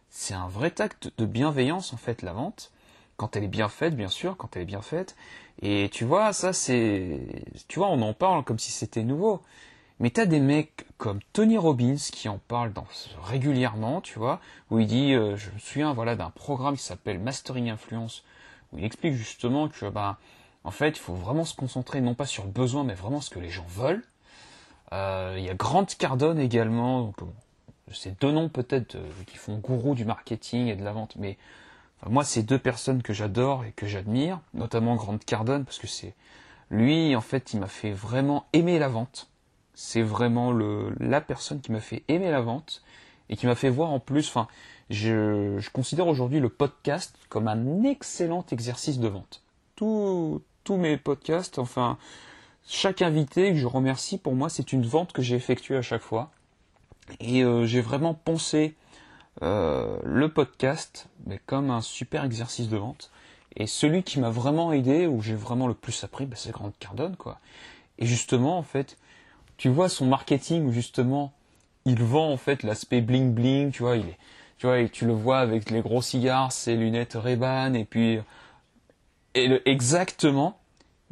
c'est 0.09 0.33
un 0.33 0.47
vrai 0.47 0.73
acte 0.81 1.11
de 1.17 1.25
bienveillance 1.25 1.93
en 1.93 1.97
fait 1.97 2.21
la 2.21 2.33
vente 2.33 2.71
quand 3.17 3.35
elle 3.35 3.43
est 3.43 3.47
bien 3.47 3.69
faite, 3.69 3.95
bien 3.95 4.07
sûr, 4.07 4.35
quand 4.37 4.55
elle 4.55 4.63
est 4.63 4.65
bien 4.65 4.81
faite. 4.81 5.15
Et 5.61 5.89
tu 5.91 6.05
vois, 6.05 6.33
ça 6.33 6.53
c'est, 6.53 7.19
tu 7.67 7.79
vois, 7.79 7.89
on 7.89 8.01
en 8.01 8.13
parle 8.13 8.43
comme 8.43 8.57
si 8.59 8.71
c'était 8.71 9.03
nouveau. 9.03 9.41
Mais 10.01 10.09
t'as 10.09 10.25
des 10.25 10.39
mecs 10.39 10.87
comme 10.97 11.19
Tony 11.31 11.59
Robbins 11.59 11.95
qui 12.11 12.27
en 12.27 12.39
dans, 12.49 12.87
régulièrement, 13.23 14.01
tu 14.01 14.17
vois, 14.17 14.41
où 14.71 14.79
il 14.79 14.87
dit, 14.87 15.13
euh, 15.13 15.37
je 15.37 15.51
me 15.51 15.59
souviens, 15.59 15.93
voilà, 15.93 16.15
d'un 16.15 16.31
programme 16.31 16.75
qui 16.75 16.81
s'appelle 16.81 17.19
Mastering 17.19 17.69
Influence, 17.69 18.23
où 18.73 18.79
il 18.79 18.83
explique 18.83 19.13
justement 19.13 19.67
que, 19.67 19.87
bah, 19.89 20.17
en 20.63 20.71
fait, 20.71 20.89
il 20.89 20.99
faut 20.99 21.13
vraiment 21.13 21.45
se 21.45 21.55
concentrer 21.55 22.01
non 22.01 22.15
pas 22.15 22.25
sur 22.25 22.45
le 22.45 22.49
besoin, 22.49 22.83
mais 22.83 22.95
vraiment 22.95 23.21
ce 23.21 23.29
que 23.29 23.37
les 23.37 23.51
gens 23.51 23.67
veulent. 23.69 24.03
Euh, 24.91 25.35
il 25.37 25.43
y 25.43 25.49
a 25.49 25.53
Grant 25.53 25.85
Cardone 25.85 26.39
également, 26.39 27.03
donc 27.03 27.17
c'est 27.91 28.19
deux 28.19 28.31
noms 28.31 28.49
peut-être 28.49 28.95
euh, 28.95 29.07
qui 29.27 29.37
font 29.37 29.59
gourou 29.59 29.93
du 29.93 30.03
marketing 30.03 30.65
et 30.65 30.75
de 30.75 30.83
la 30.83 30.93
vente, 30.93 31.15
mais 31.17 31.37
moi 32.09 32.23
c'est 32.23 32.41
deux 32.41 32.57
personnes 32.57 33.03
que 33.03 33.13
j'adore 33.13 33.65
et 33.65 33.71
que 33.71 33.85
j'admire, 33.85 34.39
notamment 34.55 34.95
Grant 34.95 35.19
Cardone 35.19 35.63
parce 35.63 35.77
que 35.77 35.85
c'est 35.85 36.15
lui 36.71 37.15
en 37.15 37.21
fait 37.21 37.53
il 37.53 37.59
m'a 37.59 37.67
fait 37.67 37.91
vraiment 37.91 38.47
aimer 38.53 38.79
la 38.79 38.87
vente 38.87 39.30
c'est 39.81 40.03
vraiment 40.03 40.51
le, 40.51 40.95
la 40.99 41.21
personne 41.21 41.59
qui 41.59 41.71
m'a 41.71 41.79
fait 41.79 42.03
aimer 42.07 42.29
la 42.29 42.41
vente 42.41 42.83
et 43.29 43.35
qui 43.35 43.47
m'a 43.47 43.55
fait 43.55 43.71
voir 43.71 43.89
en 43.89 43.99
plus, 43.99 44.27
enfin, 44.27 44.47
je, 44.91 45.57
je 45.57 45.69
considère 45.71 46.07
aujourd'hui 46.07 46.39
le 46.39 46.49
podcast 46.49 47.15
comme 47.29 47.47
un 47.47 47.83
excellent 47.83 48.45
exercice 48.51 48.99
de 48.99 49.07
vente. 49.07 49.41
Tous, 49.75 50.39
mes 50.69 50.97
podcasts, 50.97 51.57
enfin, 51.57 51.97
chaque 52.67 53.01
invité 53.01 53.51
que 53.51 53.57
je 53.57 53.65
remercie, 53.65 54.19
pour 54.19 54.35
moi, 54.35 54.49
c'est 54.49 54.71
une 54.71 54.85
vente 54.85 55.13
que 55.13 55.23
j'ai 55.23 55.35
effectuée 55.35 55.77
à 55.77 55.81
chaque 55.81 56.03
fois. 56.03 56.29
Et 57.19 57.43
euh, 57.43 57.65
j'ai 57.65 57.81
vraiment 57.81 58.13
pensé 58.13 58.75
euh, 59.41 59.97
le 60.03 60.29
podcast 60.31 61.07
mais 61.25 61.41
comme 61.47 61.71
un 61.71 61.81
super 61.81 62.23
exercice 62.23 62.69
de 62.69 62.77
vente. 62.77 63.09
Et 63.55 63.65
celui 63.65 64.03
qui 64.03 64.19
m'a 64.19 64.29
vraiment 64.29 64.71
aidé, 64.73 65.07
où 65.07 65.21
j'ai 65.21 65.35
vraiment 65.35 65.67
le 65.67 65.73
plus 65.73 66.03
appris, 66.03 66.27
bah, 66.27 66.35
c'est 66.37 66.51
Grant 66.51 66.71
Cardone, 66.79 67.15
quoi. 67.15 67.39
Et 67.97 68.05
justement, 68.05 68.59
en 68.59 68.63
fait, 68.63 68.97
tu 69.61 69.69
vois 69.69 69.89
son 69.89 70.07
marketing 70.07 70.65
où 70.65 70.71
justement 70.71 71.31
il 71.85 72.01
vend 72.01 72.31
en 72.31 72.37
fait 72.37 72.63
l'aspect 72.63 72.99
bling 72.99 73.31
bling, 73.31 73.69
tu 73.69 73.83
vois, 73.83 73.95
il 73.95 74.05
tu 74.57 74.65
vois, 74.65 74.89
tu 74.89 75.05
le 75.05 75.13
vois 75.13 75.37
avec 75.37 75.69
les 75.69 75.81
gros 75.81 76.01
cigares, 76.01 76.51
ses 76.51 76.75
lunettes 76.75 77.13
Ray-Ban 77.13 77.75
et 77.75 77.85
puis 77.85 78.17
exactement. 79.35 80.59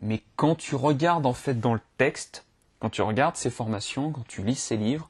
Mais 0.02 0.24
quand 0.36 0.56
tu 0.56 0.74
regardes 0.74 1.28
en 1.28 1.34
fait 1.34 1.60
dans 1.60 1.76
le 1.76 1.80
texte, 2.00 2.44
quand 2.80 2.90
tu 2.90 3.04
regardes 3.04 3.36
ses 3.36 3.52
formations, 3.52 4.12
quand 4.12 4.28
tu 4.28 4.42
lis 4.42 4.56
ses 4.56 4.78
livres, 4.78 5.10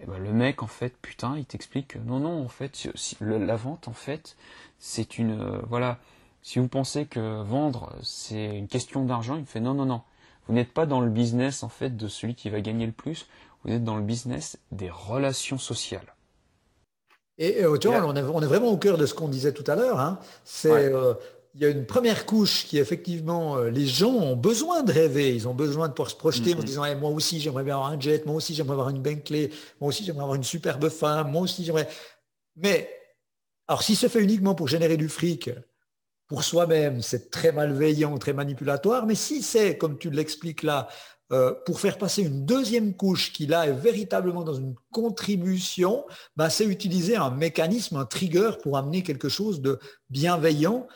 eh 0.00 0.06
ben 0.06 0.18
le 0.18 0.32
mec 0.32 0.64
en 0.64 0.66
fait 0.66 0.96
putain 1.00 1.36
il 1.38 1.44
t'explique 1.44 1.86
que 1.86 1.98
non 1.98 2.18
non 2.18 2.44
en 2.44 2.48
fait 2.48 2.88
la 3.20 3.54
vente 3.54 3.86
en 3.86 3.92
fait 3.92 4.36
c'est 4.80 5.18
une 5.18 5.40
euh, 5.40 5.62
voilà 5.68 6.00
si 6.42 6.58
vous 6.58 6.66
pensez 6.66 7.06
que 7.06 7.42
vendre 7.42 7.94
c'est 8.02 8.58
une 8.58 8.66
question 8.66 9.04
d'argent 9.04 9.36
il 9.36 9.46
fait 9.46 9.60
non 9.60 9.74
non 9.74 9.86
non 9.86 10.02
vous 10.46 10.54
n'êtes 10.54 10.72
pas 10.72 10.86
dans 10.86 11.00
le 11.00 11.10
business 11.10 11.62
en 11.62 11.68
fait 11.68 11.96
de 11.96 12.08
celui 12.08 12.34
qui 12.34 12.50
va 12.50 12.60
gagner 12.60 12.86
le 12.86 12.92
plus, 12.92 13.26
vous 13.64 13.72
êtes 13.72 13.84
dans 13.84 13.96
le 13.96 14.02
business 14.02 14.58
des 14.70 14.90
relations 14.90 15.58
sociales. 15.58 16.14
Et, 17.38 17.60
et 17.60 17.66
on, 17.66 17.76
est, 17.76 18.22
vraiment 18.22 18.70
au 18.70 18.78
cœur 18.78 18.96
de 18.96 19.04
ce 19.04 19.12
qu'on 19.12 19.28
disait 19.28 19.52
tout 19.52 19.64
à 19.70 19.76
l'heure. 19.76 20.00
Hein. 20.00 20.18
C'est 20.44 20.70
euh, 20.70 21.12
il 21.56 21.62
y 21.62 21.64
a 21.64 21.70
une 21.70 21.86
première 21.86 22.26
couche 22.26 22.66
qui 22.66 22.78
effectivement 22.78 23.56
euh, 23.56 23.70
les 23.70 23.86
gens 23.86 24.12
ont 24.12 24.36
besoin 24.36 24.82
de 24.82 24.92
rêver, 24.92 25.34
ils 25.34 25.48
ont 25.48 25.54
besoin 25.54 25.88
de 25.88 25.94
pouvoir 25.94 26.10
se 26.10 26.16
projeter 26.16 26.54
en 26.54 26.60
se 26.60 26.66
disant 26.66 26.82
moi 26.96 27.10
aussi 27.10 27.40
j'aimerais 27.40 27.64
bien 27.64 27.74
avoir 27.74 27.90
un 27.90 27.98
jet, 27.98 28.26
moi 28.26 28.36
aussi 28.36 28.54
j'aimerais 28.54 28.74
avoir 28.74 28.90
une 28.90 29.00
Bentley, 29.00 29.50
moi 29.80 29.88
aussi 29.88 30.04
j'aimerais 30.04 30.22
avoir 30.22 30.34
une 30.34 30.44
superbe 30.44 30.90
femme, 30.90 31.30
moi 31.30 31.40
aussi 31.40 31.64
j'aimerais. 31.64 31.88
Mais 32.56 32.90
alors 33.68 33.82
si 33.82 33.96
se 33.96 34.06
fait 34.06 34.22
uniquement 34.22 34.54
pour 34.54 34.68
générer 34.68 34.98
du 34.98 35.08
fric, 35.08 35.50
pour 36.28 36.42
soi-même, 36.42 37.02
c'est 37.02 37.30
très 37.30 37.52
malveillant, 37.52 38.18
très 38.18 38.32
manipulatoire, 38.32 39.06
mais 39.06 39.14
si 39.14 39.42
c'est, 39.42 39.78
comme 39.78 39.96
tu 39.98 40.10
l'expliques 40.10 40.62
là, 40.62 40.88
euh, 41.32 41.52
pour 41.64 41.80
faire 41.80 41.98
passer 41.98 42.22
une 42.22 42.46
deuxième 42.46 42.94
couche 42.94 43.32
qui 43.32 43.46
là 43.46 43.66
est 43.66 43.72
véritablement 43.72 44.44
dans 44.44 44.54
une 44.54 44.76
contribution, 44.92 46.04
ben, 46.36 46.48
c'est 46.48 46.64
utiliser 46.64 47.16
un 47.16 47.30
mécanisme, 47.30 47.96
un 47.96 48.04
trigger 48.04 48.52
pour 48.62 48.76
amener 48.78 49.02
quelque 49.02 49.28
chose 49.28 49.60
de 49.60 49.80
bienveillant, 50.08 50.86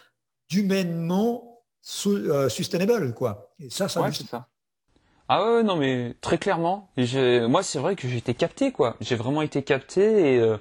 d'humainement 0.48 1.64
euh, 2.06 2.48
sustainable. 2.48 3.12
Quoi. 3.12 3.52
Et 3.58 3.70
ça, 3.70 3.88
ça, 3.88 4.08
c'est 4.12 4.28
ça. 4.28 4.46
Ah 5.28 5.44
ouais, 5.44 5.62
non, 5.64 5.76
mais 5.76 6.14
très 6.20 6.38
clairement. 6.38 6.90
moi, 6.96 7.62
c'est 7.64 7.78
vrai 7.80 7.96
que 7.96 8.06
j'ai 8.06 8.18
été 8.18 8.34
capté, 8.34 8.70
quoi. 8.70 8.96
J'ai 9.00 9.16
vraiment 9.16 9.42
été 9.42 9.64
capté 9.64 10.34
et, 10.34 10.38
euh, 10.38 10.58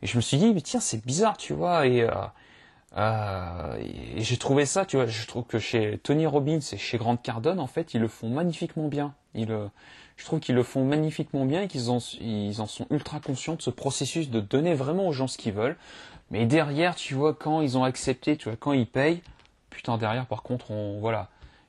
et, 0.00 0.06
je 0.06 0.16
me 0.16 0.22
suis 0.22 0.38
dit, 0.38 0.54
mais 0.54 0.62
tiens, 0.62 0.80
c'est 0.80 1.04
bizarre, 1.04 1.36
tu 1.36 1.52
vois. 1.52 1.86
Et, 1.86 2.06
euh, 2.96 3.76
et 3.78 4.22
j'ai 4.22 4.36
trouvé 4.36 4.66
ça, 4.66 4.84
tu 4.84 4.96
vois, 4.96 5.06
je 5.06 5.26
trouve 5.26 5.44
que 5.44 5.58
chez 5.58 5.98
Tony 6.02 6.26
Robbins 6.26 6.60
et 6.72 6.76
chez 6.76 6.98
Grant 6.98 7.16
Cardone, 7.16 7.60
en 7.60 7.66
fait, 7.66 7.94
ils 7.94 8.00
le 8.00 8.08
font 8.08 8.28
magnifiquement 8.28 8.88
bien. 8.88 9.14
Ils, 9.34 9.48
je 10.16 10.24
trouve 10.24 10.40
qu'ils 10.40 10.54
le 10.54 10.62
font 10.62 10.84
magnifiquement 10.84 11.44
bien 11.46 11.62
et 11.62 11.68
qu'ils 11.68 11.90
en, 11.90 11.98
ils 12.20 12.60
en 12.60 12.66
sont 12.66 12.86
ultra 12.90 13.20
conscients 13.20 13.56
de 13.56 13.62
ce 13.62 13.70
processus 13.70 14.30
de 14.30 14.40
donner 14.40 14.74
vraiment 14.74 15.08
aux 15.08 15.12
gens 15.12 15.26
ce 15.26 15.38
qu'ils 15.38 15.52
veulent. 15.52 15.76
Mais 16.30 16.46
derrière, 16.46 16.94
tu 16.94 17.14
vois, 17.14 17.34
quand 17.34 17.60
ils 17.60 17.76
ont 17.76 17.84
accepté, 17.84 18.36
tu 18.36 18.48
vois, 18.48 18.56
quand 18.56 18.72
ils 18.72 18.86
payent, 18.86 19.22
putain, 19.70 19.98
derrière, 19.98 20.26
par 20.26 20.42
contre, 20.42 20.70
on, 20.70 21.00
voilà, 21.00 21.28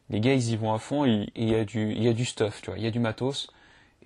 les 0.09 0.19
gars, 0.19 0.33
ils 0.33 0.51
y 0.51 0.55
vont 0.55 0.73
à 0.73 0.79
fond 0.79 1.05
et 1.05 1.29
il 1.35 1.49
y 1.49 1.55
a 1.55 1.65
du, 1.65 1.91
il 1.91 2.03
y 2.03 2.07
a 2.07 2.13
du 2.13 2.25
stuff, 2.25 2.61
tu 2.61 2.69
vois, 2.69 2.77
il 2.77 2.83
y 2.83 2.87
a 2.87 2.91
du 2.91 2.99
matos 2.99 3.49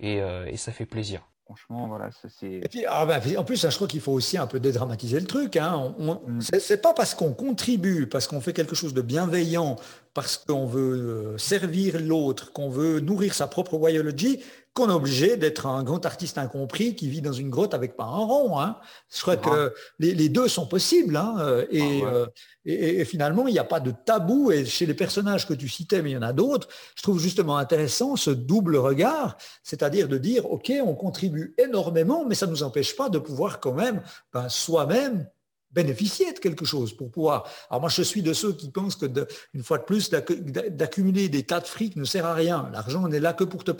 et, 0.00 0.20
euh, 0.20 0.46
et 0.46 0.56
ça 0.56 0.72
fait 0.72 0.86
plaisir. 0.86 1.27
Franchement, 1.48 1.88
voilà, 1.88 2.10
c'est. 2.38 2.60
Ah, 2.86 3.06
bah, 3.06 3.20
en 3.38 3.42
plus, 3.42 3.66
je 3.66 3.74
crois 3.74 3.88
qu'il 3.88 4.02
faut 4.02 4.12
aussi 4.12 4.36
un 4.36 4.46
peu 4.46 4.60
dédramatiser 4.60 5.18
le 5.18 5.26
truc. 5.26 5.56
Hein. 5.56 5.94
Mm. 5.98 6.40
C'est 6.40 6.82
pas 6.82 6.92
parce 6.92 7.14
qu'on 7.14 7.32
contribue, 7.32 8.06
parce 8.06 8.26
qu'on 8.26 8.42
fait 8.42 8.52
quelque 8.52 8.74
chose 8.74 8.92
de 8.92 9.00
bienveillant, 9.00 9.76
parce 10.12 10.36
qu'on 10.36 10.66
veut 10.66 11.32
euh, 11.32 11.38
servir 11.38 12.00
l'autre, 12.00 12.52
qu'on 12.52 12.68
veut 12.68 13.00
nourrir 13.00 13.32
sa 13.32 13.46
propre 13.46 13.78
biologie, 13.78 14.40
qu'on 14.78 14.90
est 14.90 14.92
obligé 14.92 15.36
d'être 15.36 15.66
un 15.66 15.82
grand 15.82 16.06
artiste 16.06 16.38
incompris 16.38 16.94
qui 16.94 17.08
vit 17.08 17.20
dans 17.20 17.32
une 17.32 17.50
grotte 17.50 17.74
avec 17.74 17.96
pas 17.96 18.04
un 18.04 18.24
rond. 18.24 18.60
Hein. 18.60 18.76
Je 19.12 19.20
crois 19.20 19.36
que 19.36 19.74
les, 19.98 20.28
deux 20.28 20.46
sont 20.46 20.68
possibles. 20.68 21.16
Hein, 21.16 21.34
euh, 21.40 21.66
ah 21.72 21.76
euh, 21.76 22.26
et, 22.64 23.00
et, 23.00 23.04
finalement, 23.04 23.48
il 23.48 23.52
n'y 23.52 23.58
a 23.58 23.64
pas 23.64 23.80
de 23.80 23.90
tabou. 23.90 24.52
Et 24.52 24.64
chez 24.64 24.86
les 24.86 24.94
personnages 24.94 25.48
que 25.48 25.54
tu 25.54 25.68
citais, 25.68 26.00
mais 26.00 26.10
il 26.10 26.14
y 26.14 26.16
en 26.16 26.22
a 26.22 26.32
d'autres, 26.32 26.68
je 26.94 27.02
trouve 27.02 27.18
justement 27.18 27.56
intéressant 27.56 28.14
ce 28.14 28.30
double 28.30 28.76
regard, 28.76 29.36
c'est-à-dire 29.64 30.06
de 30.06 30.16
dire, 30.16 30.48
OK, 30.48 30.72
on 30.84 30.94
contribue 30.94 31.56
énormément, 31.58 32.24
mais 32.24 32.36
ça 32.36 32.46
ne 32.46 32.52
nous 32.52 32.62
empêche 32.62 32.94
pas 32.94 33.08
de 33.08 33.18
pouvoir 33.18 33.58
quand 33.58 33.74
même 33.74 34.00
ben, 34.32 34.48
soi-même 34.48 35.26
bénéficier 35.70 36.32
de 36.32 36.38
quelque 36.38 36.64
chose 36.64 36.96
pour 36.96 37.10
pouvoir. 37.10 37.48
Alors 37.70 37.82
moi, 37.82 37.90
je 37.90 38.02
suis 38.02 38.22
de 38.22 38.32
ceux 38.32 38.52
qui 38.52 38.70
pensent 38.70 38.96
que, 38.96 39.06
une 39.54 39.62
fois 39.62 39.78
de 39.78 39.84
plus, 39.84 40.10
d'accumuler 40.10 41.28
des 41.28 41.42
tas 41.42 41.60
de 41.60 41.66
fric 41.66 41.96
ne 41.96 42.04
sert 42.04 42.26
à 42.26 42.34
rien. 42.34 42.70
L'argent 42.72 43.06
n'est 43.08 43.20
là 43.20 43.32
que 43.32 43.44
pour 43.44 43.64
te 43.64 43.72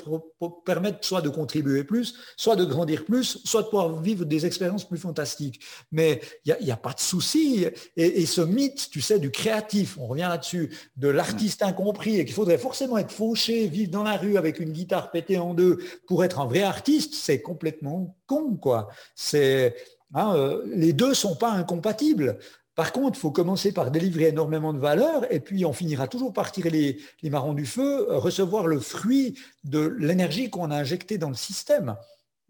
permettre 0.64 0.98
soit 1.02 1.22
de 1.22 1.28
contribuer 1.28 1.84
plus, 1.84 2.14
soit 2.36 2.56
de 2.56 2.64
grandir 2.64 3.04
plus, 3.04 3.40
soit 3.44 3.62
de 3.62 3.68
pouvoir 3.68 4.00
vivre 4.00 4.24
des 4.24 4.44
expériences 4.44 4.86
plus 4.86 4.98
fantastiques. 4.98 5.60
Mais 5.90 6.20
il 6.44 6.56
n'y 6.62 6.70
a, 6.70 6.76
pas 6.76 6.92
de 6.92 7.00
souci. 7.00 7.66
Et, 7.96 8.26
ce 8.26 8.40
mythe, 8.42 8.90
tu 8.90 9.00
sais, 9.00 9.18
du 9.18 9.30
créatif, 9.30 9.96
on 9.98 10.06
revient 10.06 10.28
là-dessus, 10.28 10.70
de 10.96 11.08
l'artiste 11.08 11.62
incompris 11.62 12.18
et 12.18 12.24
qu'il 12.24 12.34
faudrait 12.34 12.58
forcément 12.58 12.98
être 12.98 13.12
fauché, 13.12 13.66
vivre 13.66 13.90
dans 13.90 14.02
la 14.02 14.16
rue 14.16 14.36
avec 14.36 14.60
une 14.60 14.72
guitare 14.72 15.10
pétée 15.10 15.38
en 15.38 15.54
deux 15.54 15.78
pour 16.06 16.24
être 16.24 16.40
un 16.40 16.46
vrai 16.46 16.62
artiste, 16.62 17.14
c'est 17.14 17.40
complètement 17.40 18.16
con, 18.26 18.56
quoi. 18.56 18.88
C'est 19.14 19.74
Hein, 20.14 20.34
euh, 20.34 20.62
les 20.66 20.92
deux 20.92 21.10
ne 21.10 21.14
sont 21.14 21.36
pas 21.36 21.50
incompatibles. 21.50 22.38
Par 22.74 22.92
contre, 22.92 23.18
il 23.18 23.20
faut 23.20 23.32
commencer 23.32 23.72
par 23.72 23.90
délivrer 23.90 24.28
énormément 24.28 24.72
de 24.72 24.78
valeur 24.78 25.30
et 25.32 25.40
puis 25.40 25.64
on 25.64 25.72
finira 25.72 26.06
toujours 26.06 26.32
par 26.32 26.52
tirer 26.52 26.70
les, 26.70 27.30
marrons 27.30 27.52
du 27.52 27.66
feu, 27.66 28.08
euh, 28.08 28.18
recevoir 28.18 28.66
le 28.66 28.78
fruit 28.78 29.36
de 29.64 29.96
l'énergie 29.98 30.48
qu'on 30.48 30.70
a 30.70 30.76
injectée 30.76 31.18
dans 31.18 31.28
le 31.28 31.34
système. 31.34 31.96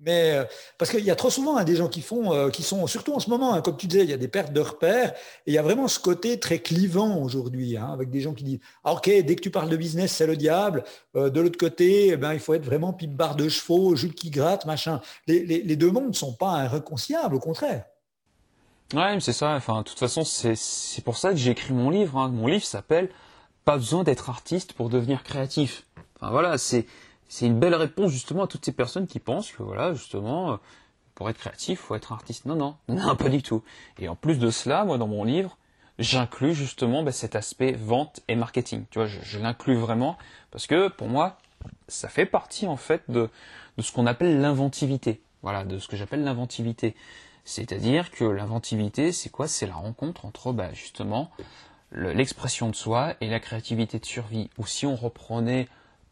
Mais 0.00 0.32
euh, 0.32 0.44
parce 0.78 0.90
qu'il 0.90 1.04
y 1.04 1.10
a 1.10 1.16
trop 1.16 1.30
souvent 1.30 1.56
hein, 1.56 1.64
des 1.64 1.74
gens 1.74 1.88
qui 1.88 2.02
font, 2.02 2.32
euh, 2.32 2.50
qui 2.50 2.62
sont 2.62 2.86
surtout 2.86 3.14
en 3.14 3.18
ce 3.18 3.28
moment, 3.28 3.54
hein, 3.54 3.62
comme 3.62 3.76
tu 3.76 3.88
disais, 3.88 4.04
il 4.04 4.10
y 4.10 4.12
a 4.12 4.16
des 4.16 4.28
pertes 4.28 4.52
de 4.52 4.60
repères 4.60 5.10
et 5.46 5.50
il 5.50 5.54
y 5.54 5.58
a 5.58 5.62
vraiment 5.62 5.88
ce 5.88 5.98
côté 5.98 6.38
très 6.38 6.60
clivant 6.60 7.20
aujourd'hui, 7.20 7.76
hein, 7.76 7.90
avec 7.92 8.10
des 8.10 8.20
gens 8.20 8.32
qui 8.32 8.44
disent 8.44 8.60
ah, 8.84 8.92
ok, 8.92 9.08
dès 9.08 9.34
que 9.34 9.40
tu 9.40 9.50
parles 9.50 9.68
de 9.68 9.76
business, 9.76 10.12
c'est 10.12 10.26
le 10.26 10.36
diable. 10.36 10.84
Euh, 11.16 11.30
de 11.30 11.40
l'autre 11.40 11.58
côté, 11.58 12.08
eh 12.08 12.16
ben 12.16 12.32
il 12.32 12.40
faut 12.40 12.54
être 12.54 12.64
vraiment 12.64 12.92
pipe 12.92 13.14
barre 13.14 13.34
de 13.34 13.48
chevaux, 13.48 13.96
jupe 13.96 14.14
qui 14.14 14.30
gratte, 14.30 14.66
machin. 14.66 15.00
Les, 15.26 15.44
les, 15.44 15.62
les 15.62 15.76
deux 15.76 15.90
mondes 15.90 16.08
ne 16.08 16.12
sont 16.12 16.32
pas 16.32 16.64
irréconciliables, 16.64 17.34
au 17.34 17.40
contraire. 17.40 17.84
Ouais, 18.94 19.18
c'est 19.20 19.32
ça. 19.32 19.54
Enfin, 19.54 19.78
de 19.78 19.82
toute 19.82 19.98
façon, 19.98 20.24
c'est 20.24 21.04
pour 21.04 21.16
ça 21.18 21.30
que 21.30 21.36
j'ai 21.36 21.50
écrit 21.50 21.74
mon 21.74 21.90
livre. 21.90 22.16
Hein. 22.16 22.28
Mon 22.28 22.46
livre 22.46 22.64
s'appelle 22.64 23.10
Pas 23.64 23.76
besoin 23.76 24.02
d'être 24.02 24.30
artiste 24.30 24.72
pour 24.72 24.88
devenir 24.88 25.24
créatif. 25.24 25.84
Enfin 26.16 26.30
voilà, 26.30 26.56
c'est 26.56 26.86
c'est 27.28 27.46
une 27.46 27.58
belle 27.58 27.74
réponse 27.74 28.10
justement 28.10 28.44
à 28.44 28.46
toutes 28.46 28.64
ces 28.64 28.72
personnes 28.72 29.06
qui 29.06 29.20
pensent 29.20 29.52
que 29.52 29.62
voilà, 29.62 29.94
justement, 29.94 30.52
euh, 30.52 30.56
pour 31.14 31.28
être 31.28 31.38
créatif, 31.38 31.80
faut 31.80 31.94
être 31.94 32.12
artiste. 32.12 32.46
Non, 32.46 32.56
non, 32.56 32.76
non, 32.88 33.16
pas 33.16 33.28
du 33.28 33.42
tout. 33.42 33.62
Et 33.98 34.08
en 34.08 34.16
plus 34.16 34.38
de 34.38 34.50
cela, 34.50 34.84
moi, 34.84 34.98
dans 34.98 35.08
mon 35.08 35.24
livre, 35.24 35.58
j'inclus 35.98 36.54
justement 36.54 37.02
bah, 37.02 37.12
cet 37.12 37.36
aspect 37.36 37.72
vente 37.72 38.20
et 38.28 38.36
marketing. 38.36 38.84
Tu 38.90 38.98
vois, 38.98 39.06
je, 39.06 39.18
je 39.22 39.38
l'inclus 39.38 39.76
vraiment 39.76 40.16
parce 40.50 40.66
que 40.66 40.88
pour 40.88 41.08
moi, 41.08 41.38
ça 41.88 42.08
fait 42.08 42.26
partie 42.26 42.66
en 42.66 42.76
fait 42.76 43.02
de, 43.08 43.28
de 43.76 43.82
ce 43.82 43.92
qu'on 43.92 44.06
appelle 44.06 44.40
l'inventivité. 44.40 45.20
Voilà, 45.42 45.64
de 45.64 45.78
ce 45.78 45.88
que 45.88 45.96
j'appelle 45.96 46.24
l'inventivité. 46.24 46.96
C'est-à-dire 47.44 48.10
que 48.10 48.24
l'inventivité, 48.24 49.12
c'est 49.12 49.30
quoi? 49.30 49.48
C'est 49.48 49.66
la 49.66 49.74
rencontre 49.74 50.24
entre 50.24 50.52
bah, 50.52 50.72
justement 50.72 51.30
l'expression 51.92 52.68
de 52.68 52.74
soi 52.74 53.14
et 53.20 53.28
la 53.28 53.40
créativité 53.40 53.98
de 53.98 54.04
survie. 54.04 54.50
Ou 54.58 54.66
si 54.66 54.84
on 54.84 54.96
reprenait 54.96 55.68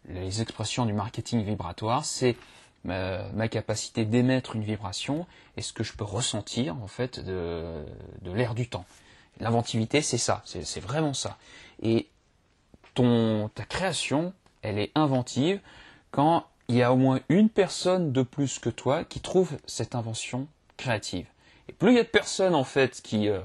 les 0.09 0.43
expressions 0.43 0.87
du 0.87 0.93
marketing 0.93 1.43
vibratoire, 1.43 2.05
c'est 2.05 2.37
ma, 2.85 3.49
capacité 3.49 4.05
d'émettre 4.05 4.57
une 4.57 4.63
vibration 4.63 5.27
et 5.57 5.63
ce 5.63 5.73
que 5.73 5.85
je 5.85 5.93
peux 5.93 6.05
ressentir 6.05 6.77
en 6.83 6.87
fait 6.87 7.21
de, 7.21 7.85
de 8.23 8.33
l'air 8.33 8.55
du 8.55 8.69
temps. 8.69 8.85
L'inventivité, 9.41 10.01
c'est 10.01 10.19
ça, 10.19 10.43
c'est 10.45 10.81
vraiment 10.81 11.13
ça. 11.13 11.37
Et 11.83 12.09
ton, 12.95 13.51
ta 13.55 13.65
création, 13.65 14.33
elle 14.63 14.79
est 14.79 14.93
inventive 14.95 15.61
quand 16.11 16.47
il 16.69 16.77
y 16.77 16.83
a 16.83 16.93
au 16.93 16.97
moins 16.97 17.21
une 17.29 17.49
personne 17.49 18.13
de 18.13 18.23
plus 18.23 18.59
que 18.59 18.71
toi 18.71 19.05
qui 19.05 19.21
trouve 19.21 19.57
cette 19.67 19.95
invention 19.95 20.49
créative. 20.77 21.27
Et 21.69 21.73
plus 21.73 21.91
il 21.91 21.97
y 21.97 22.01
a 22.01 22.05
de 22.05 22.09
personnes 22.09 22.55
en 22.55 22.65
fait 22.65 23.03
qui, 23.03 23.29
euh, 23.29 23.41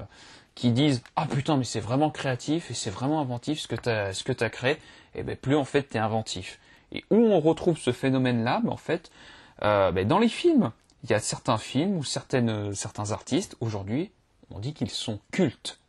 qui 0.54 0.70
disent 0.72 1.02
ah 1.16 1.26
putain 1.26 1.56
mais 1.56 1.64
c'est 1.64 1.80
vraiment 1.80 2.10
créatif 2.10 2.70
et 2.70 2.74
c'est 2.74 2.90
vraiment 2.90 3.20
inventif 3.20 3.60
ce 3.60 3.68
que 3.68 3.76
tu 3.76 3.88
as 3.88 4.12
ce 4.12 4.24
que 4.24 4.32
tu 4.32 4.44
as 4.44 4.50
créé, 4.50 4.72
et 4.72 4.78
eh 5.20 5.22
ben 5.22 5.36
plus 5.36 5.56
en 5.56 5.64
fait 5.64 5.88
tu 5.88 5.96
es 5.96 6.00
inventif. 6.00 6.58
Et 6.92 7.04
où 7.10 7.16
on 7.16 7.40
retrouve 7.40 7.78
ce 7.78 7.92
phénomène 7.92 8.44
là, 8.44 8.60
ben, 8.62 8.70
en 8.70 8.76
fait 8.76 9.10
euh, 9.62 9.92
ben, 9.92 10.06
dans 10.06 10.18
les 10.18 10.28
films. 10.28 10.72
Il 11.04 11.10
y 11.10 11.14
a 11.14 11.20
certains 11.20 11.58
films 11.58 11.96
ou 11.96 12.04
certaines, 12.04 12.74
certains 12.74 13.10
artistes 13.10 13.56
aujourd'hui, 13.60 14.12
on 14.50 14.60
dit 14.60 14.72
qu'ils 14.72 14.90
sont 14.90 15.18
cultes. 15.32 15.80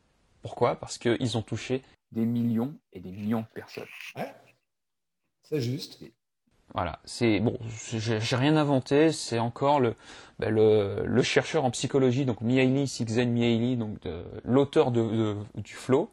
Pourquoi? 0.41 0.75
Parce 0.75 0.97
qu'ils 0.97 1.37
ont 1.37 1.43
touché 1.43 1.83
des 2.11 2.25
millions 2.25 2.73
et 2.93 2.99
des 2.99 3.11
millions 3.11 3.41
de 3.41 3.47
personnes. 3.53 3.87
Ouais, 4.15 4.33
c'est 5.43 5.61
juste. 5.61 6.03
Voilà, 6.73 6.99
c'est 7.05 7.39
bon, 7.39 7.59
j'ai 7.91 8.35
rien 8.35 8.57
inventé, 8.57 9.11
c'est 9.11 9.37
encore 9.37 9.79
le, 9.79 9.93
ben 10.39 10.49
le, 10.49 11.03
le, 11.05 11.21
chercheur 11.21 11.65
en 11.65 11.71
psychologie, 11.71 12.25
donc 12.25 12.41
Mihaly, 12.41 12.87
Csikszentmihalyi, 12.87 13.59
Mihaly, 13.59 13.77
donc 13.77 13.97
l'auteur 14.43 14.89
de, 14.89 15.35
du 15.55 15.73
flow, 15.73 16.09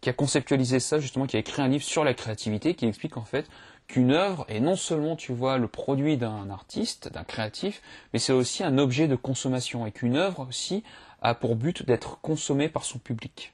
qui 0.00 0.08
a 0.08 0.12
conceptualisé 0.12 0.78
ça 0.78 1.00
justement, 1.00 1.26
qui 1.26 1.36
a 1.36 1.40
écrit 1.40 1.62
un 1.62 1.68
livre 1.68 1.82
sur 1.82 2.04
la 2.04 2.14
créativité, 2.14 2.74
qui 2.74 2.86
explique 2.86 3.16
en 3.16 3.24
fait 3.24 3.48
qu'une 3.88 4.12
œuvre 4.12 4.44
est 4.48 4.60
non 4.60 4.76
seulement, 4.76 5.16
tu 5.16 5.32
vois, 5.32 5.58
le 5.58 5.66
produit 5.66 6.16
d'un 6.16 6.48
artiste, 6.50 7.10
d'un 7.10 7.24
créatif, 7.24 7.82
mais 8.12 8.18
c'est 8.20 8.32
aussi 8.32 8.62
un 8.62 8.78
objet 8.78 9.08
de 9.08 9.16
consommation 9.16 9.86
et 9.86 9.90
qu'une 9.90 10.16
œuvre 10.16 10.46
aussi 10.48 10.84
a 11.22 11.34
pour 11.34 11.56
but 11.56 11.84
d'être 11.84 12.20
consommée 12.20 12.68
par 12.68 12.84
son 12.84 12.98
public. 12.98 13.52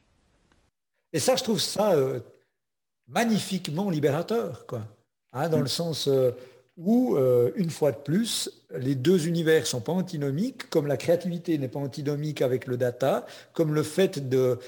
Et 1.13 1.21
ça, 1.21 1.37
je 1.37 1.45
trouve 1.45 1.61
ça 1.61 1.93
euh, 1.93 2.21
magnifiquement 3.07 3.89
libérateur, 3.89 4.67
quoi. 4.67 4.83
Hein, 5.35 5.49
dans 5.49 5.61
le 5.61 5.67
sens 5.67 6.07
euh, 6.07 6.31
où, 6.77 7.17
euh, 7.17 7.51
une 7.57 7.71
fois 7.71 7.91
de 7.91 7.97
plus, 7.97 8.65
les 8.79 8.95
deux 8.95 9.27
univers 9.27 9.67
sont 9.67 9.81
pas 9.81 9.93
antinomiques, 9.93 10.71
comme 10.71 10.87
la 10.87 10.97
créativité 10.97 11.59
n'est 11.59 11.69
pas 11.69 11.81
antinomique 11.81 12.41
avec 12.41 12.69
le 12.69 12.77
data, 12.77 13.27
comme 13.53 13.75
le 13.75 13.83
fait 13.83 14.29
de, 14.29 14.59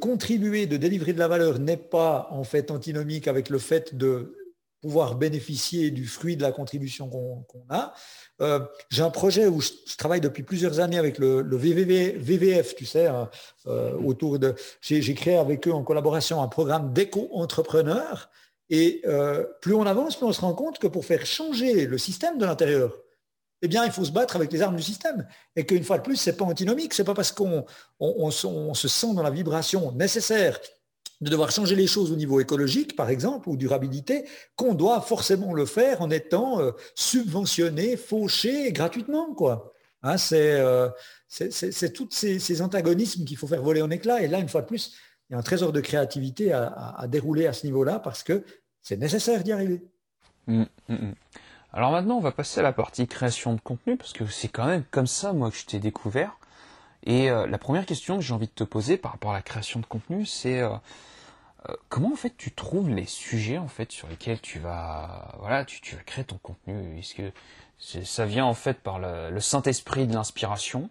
contribuer, 0.00 0.66
de 0.66 0.78
délivrer 0.78 1.12
de 1.12 1.18
la 1.18 1.28
valeur 1.28 1.58
n'est 1.58 1.76
pas 1.76 2.28
en 2.30 2.42
fait 2.42 2.70
antinomique 2.70 3.28
avec 3.28 3.50
le 3.50 3.58
fait 3.58 3.94
de 3.94 4.34
pouvoir 4.80 5.14
bénéficier 5.14 5.90
du 5.90 6.06
fruit 6.06 6.36
de 6.36 6.42
la 6.42 6.52
contribution 6.52 7.08
qu'on 7.08 7.64
a. 7.68 7.94
Euh, 8.40 8.60
j'ai 8.90 9.02
un 9.02 9.10
projet 9.10 9.46
où 9.46 9.60
je, 9.60 9.70
travaille 9.96 10.20
depuis 10.20 10.42
plusieurs 10.42 10.80
années 10.80 10.98
avec 10.98 11.18
le, 11.18 11.42
VVF, 11.56 12.74
tu 12.74 12.86
sais, 12.86 13.06
hein, 13.06 13.30
autour 13.66 14.38
de. 14.38 14.54
J'ai 14.80 15.14
créé 15.14 15.36
avec 15.36 15.68
eux 15.68 15.72
en 15.72 15.82
collaboration 15.82 16.42
un 16.42 16.48
programme 16.48 16.92
d'éco-entrepreneurs 16.94 18.30
et 18.70 19.02
euh, 19.04 19.44
plus 19.60 19.74
on 19.74 19.84
avance, 19.86 20.16
plus 20.16 20.26
on 20.26 20.32
se 20.32 20.40
rend 20.40 20.54
compte 20.54 20.78
que 20.78 20.86
pour 20.86 21.04
faire 21.04 21.26
changer 21.26 21.86
le 21.86 21.98
système 21.98 22.38
de 22.38 22.44
l'intérieur, 22.44 22.96
eh 23.62 23.68
bien, 23.68 23.84
il 23.84 23.92
faut 23.92 24.04
se 24.04 24.12
battre 24.12 24.36
avec 24.36 24.52
les 24.52 24.60
armes 24.60 24.76
du 24.76 24.82
système. 24.82 25.26
Et 25.56 25.64
qu'une 25.64 25.84
fois 25.84 25.98
de 25.98 26.02
plus, 26.02 26.16
ce 26.16 26.28
n'est 26.28 26.36
pas 26.36 26.44
antinomique. 26.44 26.92
Ce 26.92 27.00
n'est 27.00 27.06
pas 27.06 27.14
parce 27.14 27.32
qu'on 27.32 27.64
se 28.30 28.88
sent 28.88 29.14
dans 29.14 29.22
la 29.22 29.30
vibration 29.30 29.90
nécessaire 29.92 30.58
de 31.20 31.30
devoir 31.30 31.50
changer 31.50 31.74
les 31.74 31.86
choses 31.86 32.12
au 32.12 32.16
niveau 32.16 32.40
écologique, 32.40 32.96
par 32.96 33.08
exemple, 33.08 33.48
ou 33.48 33.56
durabilité, 33.56 34.26
qu'on 34.56 34.74
doit 34.74 35.00
forcément 35.00 35.54
le 35.54 35.64
faire 35.64 36.02
en 36.02 36.10
étant 36.10 36.60
euh, 36.60 36.72
subventionné, 36.94 37.96
fauché 37.96 38.70
gratuitement. 38.72 39.32
Quoi. 39.34 39.72
Hein, 40.02 40.16
euh, 40.32 40.90
c'est 41.28 41.92
tous 41.94 42.08
ces, 42.10 42.60
antagonismes 42.60 43.24
qu'il 43.24 43.38
faut 43.38 43.46
faire 43.46 43.62
voler 43.62 43.80
en 43.80 43.90
éclats. 43.90 44.22
Et 44.22 44.28
là, 44.28 44.38
une 44.38 44.48
fois 44.48 44.60
de 44.60 44.66
plus, 44.66 44.94
il 45.28 45.32
y 45.32 45.36
a 45.36 45.38
un 45.38 45.42
trésor 45.42 45.72
de 45.72 45.80
créativité 45.80 46.52
à, 46.52 47.04
dérouler 47.08 47.46
à 47.46 47.52
ce 47.52 47.66
niveau-là 47.66 47.98
parce 47.98 48.22
que 48.22 48.44
c'est 48.82 48.98
nécessaire 48.98 49.42
d'y 49.42 49.52
arriver. 49.52 49.82
Mmh, 50.46 50.64
mmh, 50.88 50.94
mmh. 50.94 51.14
Alors 51.72 51.90
maintenant, 51.90 52.16
on 52.16 52.20
va 52.20 52.30
passer 52.30 52.60
à 52.60 52.62
la 52.62 52.72
partie 52.72 53.06
création 53.08 53.54
de 53.54 53.60
contenu 53.60 53.96
parce 53.96 54.12
que 54.12 54.26
c'est 54.26 54.48
quand 54.48 54.66
même 54.66 54.84
comme 54.90 55.06
ça, 55.06 55.32
moi, 55.32 55.50
que 55.50 55.56
je 55.56 55.66
t'ai 55.66 55.80
découvert. 55.80 56.38
Et 57.04 57.30
euh, 57.30 57.46
la 57.46 57.58
première 57.58 57.84
question 57.84 58.16
que 58.16 58.22
j'ai 58.22 58.32
envie 58.32 58.46
de 58.46 58.52
te 58.52 58.64
poser 58.64 58.96
par 58.96 59.12
rapport 59.12 59.32
à 59.32 59.34
la 59.34 59.42
création 59.42 59.80
de 59.80 59.86
contenu, 59.86 60.24
c'est 60.24 60.60
euh, 60.60 60.70
euh, 61.68 61.74
comment 61.88 62.12
en 62.12 62.16
fait 62.16 62.36
tu 62.36 62.52
trouves 62.52 62.90
les 62.90 63.06
sujets 63.06 63.58
en 63.58 63.66
fait 63.66 63.90
sur 63.90 64.08
lesquels 64.08 64.40
tu 64.40 64.58
vas 64.58 65.34
voilà 65.40 65.64
tu, 65.64 65.80
tu 65.80 65.96
vas 65.96 66.02
créer 66.02 66.24
ton 66.24 66.38
contenu? 66.38 66.98
Est-ce 66.98 67.14
que 67.14 67.32
ça 67.78 68.24
vient 68.24 68.46
en 68.46 68.54
fait 68.54 68.80
par 68.80 68.98
le 68.98 69.40
Saint-Esprit 69.40 70.06
de 70.06 70.14
l'inspiration? 70.14 70.90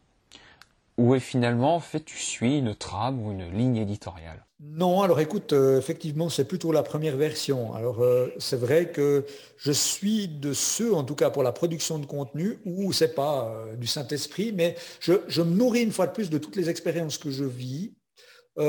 Ou 0.97 1.15
est 1.15 1.19
finalement, 1.19 1.75
en 1.75 1.79
fait, 1.79 2.05
tu 2.05 2.17
suis 2.17 2.59
une 2.59 2.75
trame 2.75 3.25
ou 3.25 3.31
une 3.31 3.49
ligne 3.51 3.77
éditoriale 3.77 4.45
Non, 4.59 5.01
alors 5.01 5.19
écoute, 5.19 5.53
euh, 5.53 5.79
effectivement, 5.79 6.29
c'est 6.29 6.45
plutôt 6.45 6.71
la 6.71 6.83
première 6.83 7.17
version. 7.17 7.73
Alors, 7.73 8.01
euh, 8.01 8.27
c'est 8.37 8.59
vrai 8.59 8.91
que 8.91 9.25
je 9.57 9.71
suis 9.71 10.27
de 10.27 10.53
ceux, 10.53 10.93
en 10.93 11.03
tout 11.03 11.15
cas 11.15 11.29
pour 11.29 11.43
la 11.43 11.51
production 11.51 11.99
de 11.99 12.05
contenu, 12.05 12.59
où 12.65 12.93
c'est 12.93 13.15
pas 13.15 13.47
euh, 13.47 13.75
du 13.75 13.87
Saint-Esprit, 13.87 14.51
mais 14.53 14.75
je, 14.99 15.13
je, 15.27 15.41
me 15.41 15.55
nourris 15.55 15.83
une 15.83 15.91
fois 15.91 16.07
de 16.07 16.13
plus 16.13 16.29
de 16.29 16.37
toutes 16.37 16.55
les 16.55 16.69
expériences 16.69 17.17
que 17.17 17.31
je 17.31 17.45
vis. 17.45 17.93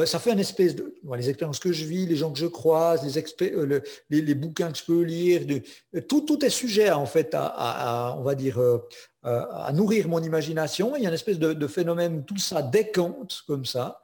Ça 0.07 0.19
fait 0.19 0.31
un 0.31 0.39
espèce 0.39 0.75
de... 0.75 0.95
les 1.15 1.29
expériences 1.29 1.59
que 1.59 1.73
je 1.73 1.85
vis, 1.85 2.07
les 2.07 2.17
gens 2.17 2.33
que 2.33 2.39
je 2.39 2.47
croise, 2.47 3.03
les, 3.05 4.23
les, 4.23 4.35
bouquins 4.35 4.73
que 4.73 4.79
je 4.79 4.85
peux 4.85 5.03
lire, 5.03 5.45
de, 5.47 6.01
tout, 6.01 6.45
est 6.45 6.51
sujet, 6.51 6.91
en 6.91 7.07
fait, 7.07 7.31
à, 7.35 8.15
on 8.19 8.23
va 8.23 8.35
dire, 8.35 8.59
euh, 8.59 8.79
à 9.23 9.73
nourrir 9.73 10.09
mon 10.09 10.23
imagination. 10.23 10.97
Il 10.97 11.03
y 11.03 11.07
a 11.07 11.09
une 11.09 11.15
espèce 11.15 11.39
de, 11.39 11.67
phénomène 11.67 12.17
où 12.17 12.23
tout 12.23 12.39
ça 12.39 12.63
décante 12.63 13.43
comme 13.47 13.65
ça, 13.65 14.01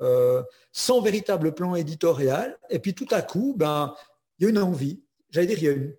euh, 0.00 0.42
sans 0.72 1.00
véritable 1.00 1.54
plan 1.54 1.74
éditorial. 1.74 2.58
Et 2.70 2.78
puis 2.78 2.94
tout 2.94 3.08
à 3.10 3.22
coup, 3.22 3.54
ben, 3.56 3.94
il 4.38 4.44
y 4.44 4.46
a 4.46 4.50
une 4.50 4.58
envie. 4.58 5.04
J'allais 5.30 5.46
dire, 5.46 5.58
il 5.58 5.64
y 5.64 5.68
a 5.68 5.72
une, 5.72 5.94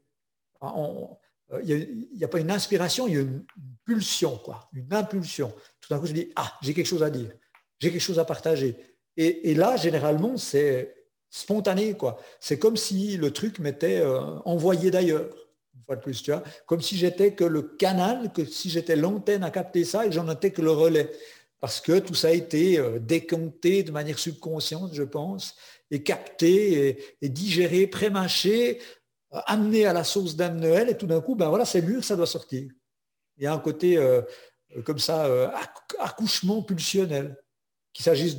euh, 1.54 1.62
il 1.64 2.08
n'y 2.16 2.24
a, 2.24 2.28
pas 2.28 2.40
une 2.40 2.52
inspiration, 2.52 3.08
il 3.08 3.14
y 3.14 3.18
a 3.18 3.22
une, 3.22 3.46
pulsion, 3.86 4.38
quoi, 4.38 4.68
une 4.74 4.92
impulsion. 4.94 5.54
Tout 5.80 5.94
d'un 5.94 6.00
coup, 6.00 6.08
je 6.08 6.14
dis, 6.14 6.32
ah, 6.36 6.52
j'ai 6.62 6.74
quelque 6.74 6.88
chose 6.88 7.04
à 7.04 7.10
dire, 7.10 7.30
j'ai 7.80 7.92
quelque 7.92 8.02
chose 8.02 8.18
à 8.18 8.26
partager. 8.26 8.95
Et, 9.18 9.54
là, 9.54 9.78
généralement, 9.78 10.38
c'est 10.38 10.94
spontané, 11.30 11.94
quoi. 11.94 12.20
C'est 12.40 12.60
comme 12.60 12.76
si 12.76 13.18
le 13.18 13.32
truc 13.32 13.60
m'était 13.60 14.04
envoyé 14.46 14.92
d'ailleurs 14.92 15.30
fois 15.86 15.96
de 15.96 16.02
plus, 16.02 16.22
tu 16.22 16.32
vois, 16.32 16.44
comme 16.66 16.82
si 16.82 16.98
j'étais 16.98 17.34
que 17.34 17.44
le 17.44 17.62
canal, 17.62 18.32
que 18.34 18.46
si 18.46 18.70
j'étais 18.70 18.96
l'antenne 18.96 19.44
à 19.44 19.52
capter 19.52 19.84
ça 19.84 20.06
et 20.06 20.12
j'en 20.12 20.30
étais 20.30 20.52
que 20.52 20.62
le 20.62 20.72
relais. 20.72 21.12
Parce 21.60 21.80
que 21.82 22.00
tout 22.00 22.14
ça 22.14 22.30
a 22.30 22.32
été 22.32 22.78
euh, 22.78 23.00
décompté 23.00 23.84
de 23.84 23.92
manière 23.92 24.20
subconsciente, 24.20 24.94
je 24.94 25.04
pense, 25.04 25.56
et 25.90 26.04
capté 26.04 27.16
et, 27.22 27.30
digéré, 27.30 27.88
prémâché, 27.88 28.82
euh, 29.34 29.40
amené 29.46 29.86
à 29.86 29.94
la 29.94 30.04
sauce 30.04 30.36
d'Anne 30.36 30.60
Noël, 30.60 30.90
et 30.90 30.98
tout 30.98 31.08
d'un 31.08 31.22
coup, 31.22 31.36
ben 31.36 31.50
voilà, 31.50 31.66
c'est 31.66 31.82
mûr, 31.82 32.04
ça 32.04 32.16
doit 32.16 32.28
sortir. 32.28 32.70
Il 33.38 33.44
y 33.44 33.48
a 33.48 33.54
un 33.54 33.60
côté 33.60 33.98
euh, 33.98 34.22
comme 34.84 35.00
ça, 35.00 35.30
accouchement 36.00 36.62
pulsionnel, 36.62 37.38
qu'il 37.94 38.04
s'agisse 38.04 38.36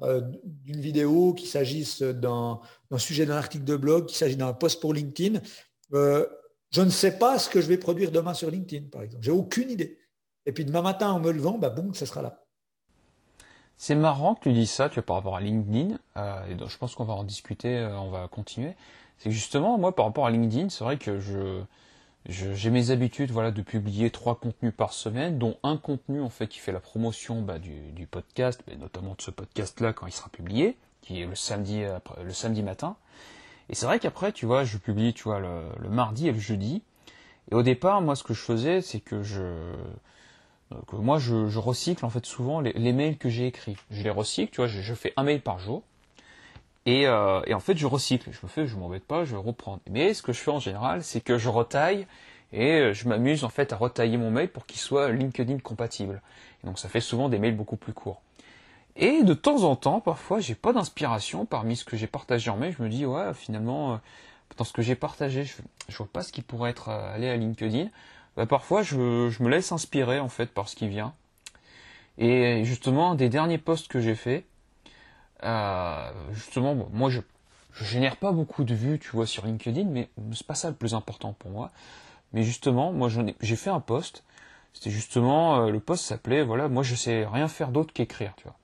d'une 0.00 0.80
vidéo, 0.80 1.34
qu'il 1.34 1.48
s'agisse 1.48 2.02
d'un 2.02 2.60
sujet 2.98 3.26
d'un 3.26 3.36
article 3.36 3.64
de 3.64 3.76
blog, 3.76 4.06
qu'il 4.06 4.16
s'agisse 4.16 4.36
d'un 4.36 4.52
post 4.52 4.80
pour 4.80 4.92
LinkedIn. 4.92 5.40
Je 5.92 6.80
ne 6.80 6.90
sais 6.90 7.18
pas 7.18 7.38
ce 7.38 7.48
que 7.48 7.60
je 7.60 7.68
vais 7.68 7.78
produire 7.78 8.10
demain 8.10 8.34
sur 8.34 8.50
LinkedIn, 8.50 8.88
par 8.90 9.02
exemple. 9.02 9.22
J'ai 9.24 9.30
aucune 9.30 9.70
idée. 9.70 9.98
Et 10.46 10.52
puis 10.52 10.64
demain 10.64 10.82
matin, 10.82 11.10
en 11.12 11.20
me 11.20 11.30
levant, 11.30 11.56
bah 11.56 11.70
boum, 11.70 11.94
ça 11.94 12.06
sera 12.06 12.20
là. 12.20 12.44
C'est 13.76 13.94
marrant 13.94 14.34
que 14.34 14.40
tu 14.40 14.52
dis 14.52 14.66
ça, 14.66 14.88
tu 14.88 14.96
vois, 14.96 15.02
par 15.04 15.16
rapport 15.16 15.36
à 15.36 15.40
LinkedIn. 15.40 15.98
Euh, 16.16 16.66
je 16.66 16.76
pense 16.78 16.94
qu'on 16.94 17.04
va 17.04 17.14
en 17.14 17.24
discuter, 17.24 17.78
euh, 17.78 17.98
on 17.98 18.10
va 18.10 18.28
continuer. 18.28 18.74
C'est 19.18 19.30
justement, 19.30 19.78
moi, 19.78 19.94
par 19.94 20.06
rapport 20.06 20.26
à 20.26 20.30
LinkedIn, 20.30 20.68
c'est 20.68 20.84
vrai 20.84 20.96
que 20.96 21.18
je, 21.18 21.62
j'ai 22.26 22.70
mes 22.70 22.90
habitudes 22.90 23.30
voilà 23.30 23.50
de 23.50 23.60
publier 23.60 24.10
trois 24.10 24.36
contenus 24.36 24.72
par 24.74 24.94
semaine, 24.94 25.38
dont 25.38 25.58
un 25.62 25.76
contenu 25.76 26.22
en 26.22 26.30
fait 26.30 26.46
qui 26.46 26.58
fait 26.58 26.72
la 26.72 26.80
promotion 26.80 27.42
bah, 27.42 27.58
du, 27.58 28.06
podcast, 28.06 28.62
mais 28.66 28.76
notamment 28.76 29.14
de 29.14 29.20
ce 29.20 29.30
podcast 29.30 29.80
là 29.80 29.92
quand 29.92 30.06
il 30.06 30.12
sera 30.12 30.30
publié, 30.30 30.76
qui 31.02 31.20
est 31.20 31.26
le 31.26 31.34
samedi 31.34 31.82
le 32.22 32.32
samedi 32.32 32.62
matin. 32.62 32.96
Et 33.68 33.74
c'est 33.74 33.84
vrai 33.86 33.98
qu'après 33.98 34.32
tu 34.32 34.46
vois 34.46 34.64
je 34.64 34.78
publie 34.78 35.12
tu 35.12 35.24
vois 35.24 35.38
le, 35.38 35.88
mardi 35.90 36.28
et 36.28 36.32
le 36.32 36.38
jeudi. 36.38 36.82
Et 37.50 37.54
au 37.54 37.62
départ 37.62 38.00
moi 38.00 38.16
ce 38.16 38.22
que 38.22 38.32
je 38.32 38.40
faisais 38.40 38.80
c'est 38.80 39.00
que 39.00 39.22
je 39.22 39.74
que 40.86 40.96
moi 40.96 41.18
je, 41.18 41.58
recycle 41.58 42.06
en 42.06 42.10
fait 42.10 42.24
souvent 42.24 42.60
les, 42.60 42.92
mails 42.94 43.18
que 43.18 43.28
j'ai 43.28 43.46
écrits. 43.46 43.76
Je 43.90 44.02
les 44.02 44.10
recycle 44.10 44.50
tu 44.50 44.62
vois 44.62 44.66
je, 44.66 44.80
je 44.80 44.94
fais 44.94 45.12
un 45.18 45.24
mail 45.24 45.42
par 45.42 45.58
jour. 45.58 45.82
Et, 46.86 47.06
euh, 47.06 47.40
et, 47.46 47.54
en 47.54 47.60
fait, 47.60 47.76
je 47.76 47.86
recycle. 47.86 48.30
Je 48.32 48.38
me 48.42 48.48
fais, 48.48 48.66
je 48.66 48.76
m'embête 48.76 49.04
pas, 49.04 49.24
je 49.24 49.32
vais 49.32 49.42
reprendre. 49.42 49.80
Mais 49.90 50.14
ce 50.14 50.22
que 50.22 50.32
je 50.32 50.40
fais 50.40 50.50
en 50.50 50.58
général, 50.58 51.02
c'est 51.02 51.20
que 51.20 51.38
je 51.38 51.48
retaille 51.48 52.06
et 52.52 52.72
euh, 52.72 52.92
je 52.92 53.08
m'amuse 53.08 53.42
en 53.44 53.48
fait 53.48 53.72
à 53.72 53.76
retailler 53.76 54.16
mon 54.16 54.30
mail 54.30 54.48
pour 54.48 54.66
qu'il 54.66 54.80
soit 54.80 55.10
LinkedIn 55.10 55.58
compatible. 55.58 56.22
Et 56.62 56.66
donc 56.66 56.78
ça 56.78 56.88
fait 56.88 57.00
souvent 57.00 57.28
des 57.28 57.38
mails 57.38 57.56
beaucoup 57.56 57.76
plus 57.76 57.92
courts. 57.92 58.20
Et 58.96 59.22
de 59.24 59.34
temps 59.34 59.64
en 59.64 59.74
temps, 59.76 60.00
parfois, 60.00 60.38
j'ai 60.40 60.54
pas 60.54 60.72
d'inspiration 60.72 61.46
parmi 61.46 61.74
ce 61.76 61.84
que 61.84 61.96
j'ai 61.96 62.06
partagé 62.06 62.50
en 62.50 62.56
mail. 62.56 62.74
Je 62.78 62.82
me 62.82 62.88
dis, 62.88 63.06
ouais, 63.06 63.34
finalement, 63.34 63.94
euh, 63.94 63.96
dans 64.56 64.64
ce 64.64 64.72
que 64.72 64.82
j'ai 64.82 64.94
partagé, 64.94 65.44
je, 65.44 65.54
je 65.88 65.96
vois 65.96 66.06
pas 66.06 66.22
ce 66.22 66.32
qui 66.32 66.42
pourrait 66.42 66.70
être 66.70 66.90
allé 66.90 67.28
à 67.28 67.36
LinkedIn. 67.36 67.88
Bah, 68.36 68.46
parfois, 68.46 68.82
je, 68.82 69.30
je 69.30 69.42
me 69.42 69.48
laisse 69.48 69.72
inspirer 69.72 70.20
en 70.20 70.28
fait 70.28 70.46
par 70.46 70.68
ce 70.68 70.76
qui 70.76 70.86
vient. 70.86 71.14
Et 72.18 72.64
justement, 72.64 73.12
un 73.12 73.14
des 73.16 73.28
derniers 73.28 73.58
posts 73.58 73.88
que 73.88 74.00
j'ai 74.00 74.14
fait, 74.14 74.44
euh, 75.44 76.10
justement, 76.32 76.74
moi 76.92 77.10
je, 77.10 77.20
je 77.72 77.84
génère 77.84 78.16
pas 78.16 78.32
beaucoup 78.32 78.64
de 78.64 78.74
vues, 78.74 78.98
tu 78.98 79.10
vois, 79.10 79.26
sur 79.26 79.46
LinkedIn, 79.46 79.84
mais 79.84 80.08
c'est 80.32 80.46
pas 80.46 80.54
ça 80.54 80.68
le 80.68 80.74
plus 80.74 80.94
important 80.94 81.34
pour 81.38 81.50
moi. 81.50 81.70
Mais 82.32 82.42
justement, 82.42 82.92
moi 82.92 83.08
j'ai 83.40 83.56
fait 83.56 83.70
un 83.70 83.80
post. 83.80 84.24
C'était 84.72 84.90
justement 84.90 85.66
euh, 85.66 85.70
le 85.70 85.80
post 85.80 86.04
s'appelait 86.04 86.42
voilà, 86.42 86.68
moi 86.68 86.82
je 86.82 86.96
sais 86.96 87.24
rien 87.26 87.48
faire 87.48 87.68
d'autre 87.68 87.92
qu'écrire, 87.92 88.34
tu 88.36 88.44
vois. 88.44 88.56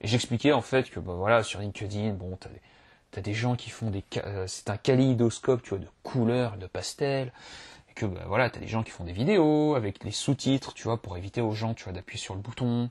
Et 0.00 0.08
j'expliquais 0.08 0.52
en 0.52 0.62
fait 0.62 0.90
que 0.90 1.00
bah 1.00 1.14
voilà 1.14 1.42
sur 1.44 1.60
LinkedIn, 1.60 2.14
bon 2.14 2.36
t'as 2.40 2.50
des 2.50 2.60
des 3.22 3.34
gens 3.34 3.56
qui 3.56 3.70
font 3.70 3.90
des 3.90 4.04
euh, 4.18 4.46
c'est 4.46 4.70
un 4.70 4.76
kaléidoscope, 4.76 5.62
tu 5.62 5.70
vois, 5.70 5.78
de 5.78 5.88
couleurs, 6.02 6.56
de 6.56 6.66
pastels. 6.66 7.32
Et 7.90 7.94
que 7.94 8.06
bah, 8.06 8.22
voilà, 8.26 8.50
t'as 8.50 8.60
des 8.60 8.68
gens 8.68 8.82
qui 8.82 8.90
font 8.90 9.04
des 9.04 9.12
vidéos 9.12 9.74
avec 9.74 10.02
les 10.04 10.10
sous-titres, 10.10 10.74
tu 10.74 10.84
vois, 10.84 11.00
pour 11.00 11.16
éviter 11.16 11.40
aux 11.40 11.52
gens, 11.52 11.74
tu 11.74 11.84
vois, 11.84 11.92
d'appuyer 11.92 12.20
sur 12.20 12.34
le 12.34 12.40
bouton 12.40 12.88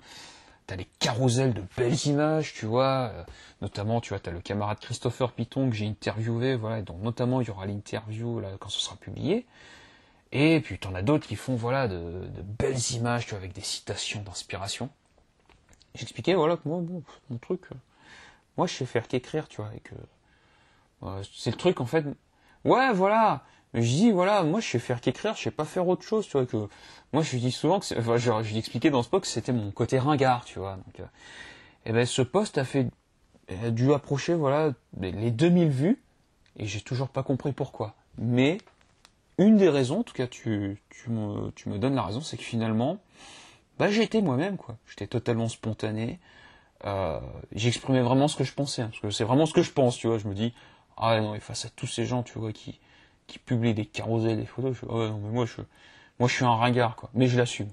t'as 0.68 0.76
les 0.76 0.88
carousels 1.00 1.54
de 1.54 1.64
belles 1.78 2.08
images, 2.08 2.54
tu 2.54 2.66
vois, 2.66 3.12
euh, 3.14 3.24
notamment, 3.62 4.02
tu 4.02 4.10
vois, 4.10 4.20
t'as 4.20 4.32
le 4.32 4.42
camarade 4.42 4.80
Christopher 4.80 5.32
Piton 5.32 5.70
que 5.70 5.76
j'ai 5.76 5.88
interviewé, 5.88 6.56
voilà, 6.56 6.82
dont 6.82 6.98
notamment 6.98 7.42
il 7.42 7.48
y 7.48 7.52
aura 7.52 7.66
l'interview 7.66 8.40
là 8.40 8.50
quand 8.60 8.70
ce 8.70 8.80
sera 8.80 8.96
publié. 8.96 9.46
Et 10.32 10.62
puis 10.62 10.80
t'en 10.80 10.96
as 10.96 11.02
d'autres 11.02 11.28
qui 11.28 11.36
font, 11.36 11.56
voilà, 11.56 11.88
de, 11.88 12.28
belles 12.60 12.92
images, 12.94 13.26
tu 13.26 13.32
vois, 13.32 13.40
avec 13.40 13.54
des 13.54 13.62
citations 13.62 14.22
d'inspiration. 14.24 14.90
J'expliquais, 15.96 16.34
voilà, 16.34 16.58
que 16.58 16.68
moi, 16.68 16.80
bon, 16.82 17.04
mon 17.30 17.38
truc, 17.38 17.62
euh, 17.72 17.76
moi 18.58 18.68
je 18.68 18.74
sais 18.74 18.86
faire 18.86 19.08
qu'écrire, 19.08 19.48
tu 19.48 19.62
vois, 19.62 19.72
et 19.76 19.80
que 19.80 19.96
euh, 21.04 21.24
c'est 21.36 21.52
le 21.52 21.58
truc 21.58 21.82
en 21.82 21.86
fait. 21.86 22.06
Ouais, 22.66 22.94
voilà, 22.94 23.44
je 23.74 23.82
dis 23.82 24.12
voilà, 24.12 24.44
moi 24.44 24.60
je 24.60 24.68
sais 24.70 24.80
faire 24.80 25.02
qu'écrire, 25.02 25.36
je 25.36 25.44
sais 25.44 25.52
pas 25.52 25.66
faire 25.66 25.88
autre 25.88 26.04
chose, 26.04 26.26
tu 26.26 26.34
vois 26.34 26.46
que 26.46 26.68
moi 27.12 27.24
je 27.24 27.38
dis 27.38 27.52
souvent 27.52 27.80
que 27.80 28.00
enfin, 28.00 28.18
je, 28.18 28.32
je 28.44 28.50
lui 28.52 28.58
expliquais 28.58 28.92
dans 28.92 29.04
ce 29.04 29.10
post 29.10 29.24
que 29.24 29.28
c'était 29.28 29.54
mon 29.54 29.72
côté 29.72 30.00
ringard, 30.00 30.46
tu 30.46 30.60
vois. 30.60 30.76
Donc, 30.76 31.00
euh, 31.00 31.06
et 31.86 31.92
ben 31.92 32.06
ce 32.06 32.22
post 32.22 32.58
a 32.58 32.66
fait 32.66 32.88
a 33.64 33.72
dû 33.72 33.92
approcher 33.94 34.36
voilà 34.36 34.74
les 35.02 35.32
2000 35.32 35.70
vues 35.70 36.02
et 36.58 36.66
j'ai 36.66 36.82
toujours 36.82 37.10
pas 37.10 37.24
compris 37.24 37.52
pourquoi. 37.52 37.96
Mais 38.18 38.60
une 39.38 39.58
des 39.58 39.70
raisons, 39.70 40.00
en 40.00 40.04
tout 40.04 40.14
cas 40.14 40.28
tu, 40.28 40.82
tu, 40.90 41.10
me, 41.10 41.52
tu 41.52 41.70
me 41.70 41.80
donnes 41.80 41.96
la 41.96 42.04
raison, 42.04 42.22
c'est 42.22 42.38
que 42.38 42.44
finalement, 42.44 43.00
bah 43.80 43.90
j'étais 43.90 44.22
moi-même 44.22 44.58
quoi. 44.58 44.78
J'étais 44.88 45.08
totalement 45.08 45.50
spontané. 45.50 46.20
Euh, 46.86 47.20
j'exprimais 47.54 48.02
vraiment 48.02 48.28
ce 48.28 48.36
que 48.36 48.44
je 48.44 48.54
pensais, 48.54 48.82
hein, 48.82 48.90
parce 48.90 49.00
que 49.00 49.10
c'est 49.10 49.24
vraiment 49.24 49.46
ce 49.46 49.54
que 49.54 49.62
je 49.62 49.72
pense, 49.72 49.98
tu 49.98 50.08
vois. 50.08 50.18
Je 50.18 50.28
me 50.28 50.34
dis, 50.34 50.54
ah 50.98 51.20
non, 51.22 51.34
et 51.34 51.40
face 51.40 51.66
à 51.66 51.70
tous 51.70 51.88
ces 51.88 52.06
gens, 52.06 52.24
tu 52.24 52.38
vois, 52.38 52.52
qui, 52.52 52.80
qui 53.28 53.40
publie 53.40 53.74
des 53.74 53.86
carousels, 53.86 54.38
des 54.38 54.46
photos. 54.46 54.76
Je, 54.80 54.86
non, 54.86 55.20
mais 55.20 55.30
moi, 55.30 55.46
je, 55.46 55.62
moi, 56.20 56.28
je 56.28 56.36
suis 56.36 56.46
un 56.46 56.56
ringard, 56.56 56.96
quoi. 56.96 57.10
Mais 57.14 57.28
je 57.28 57.38
l'assume. 57.38 57.70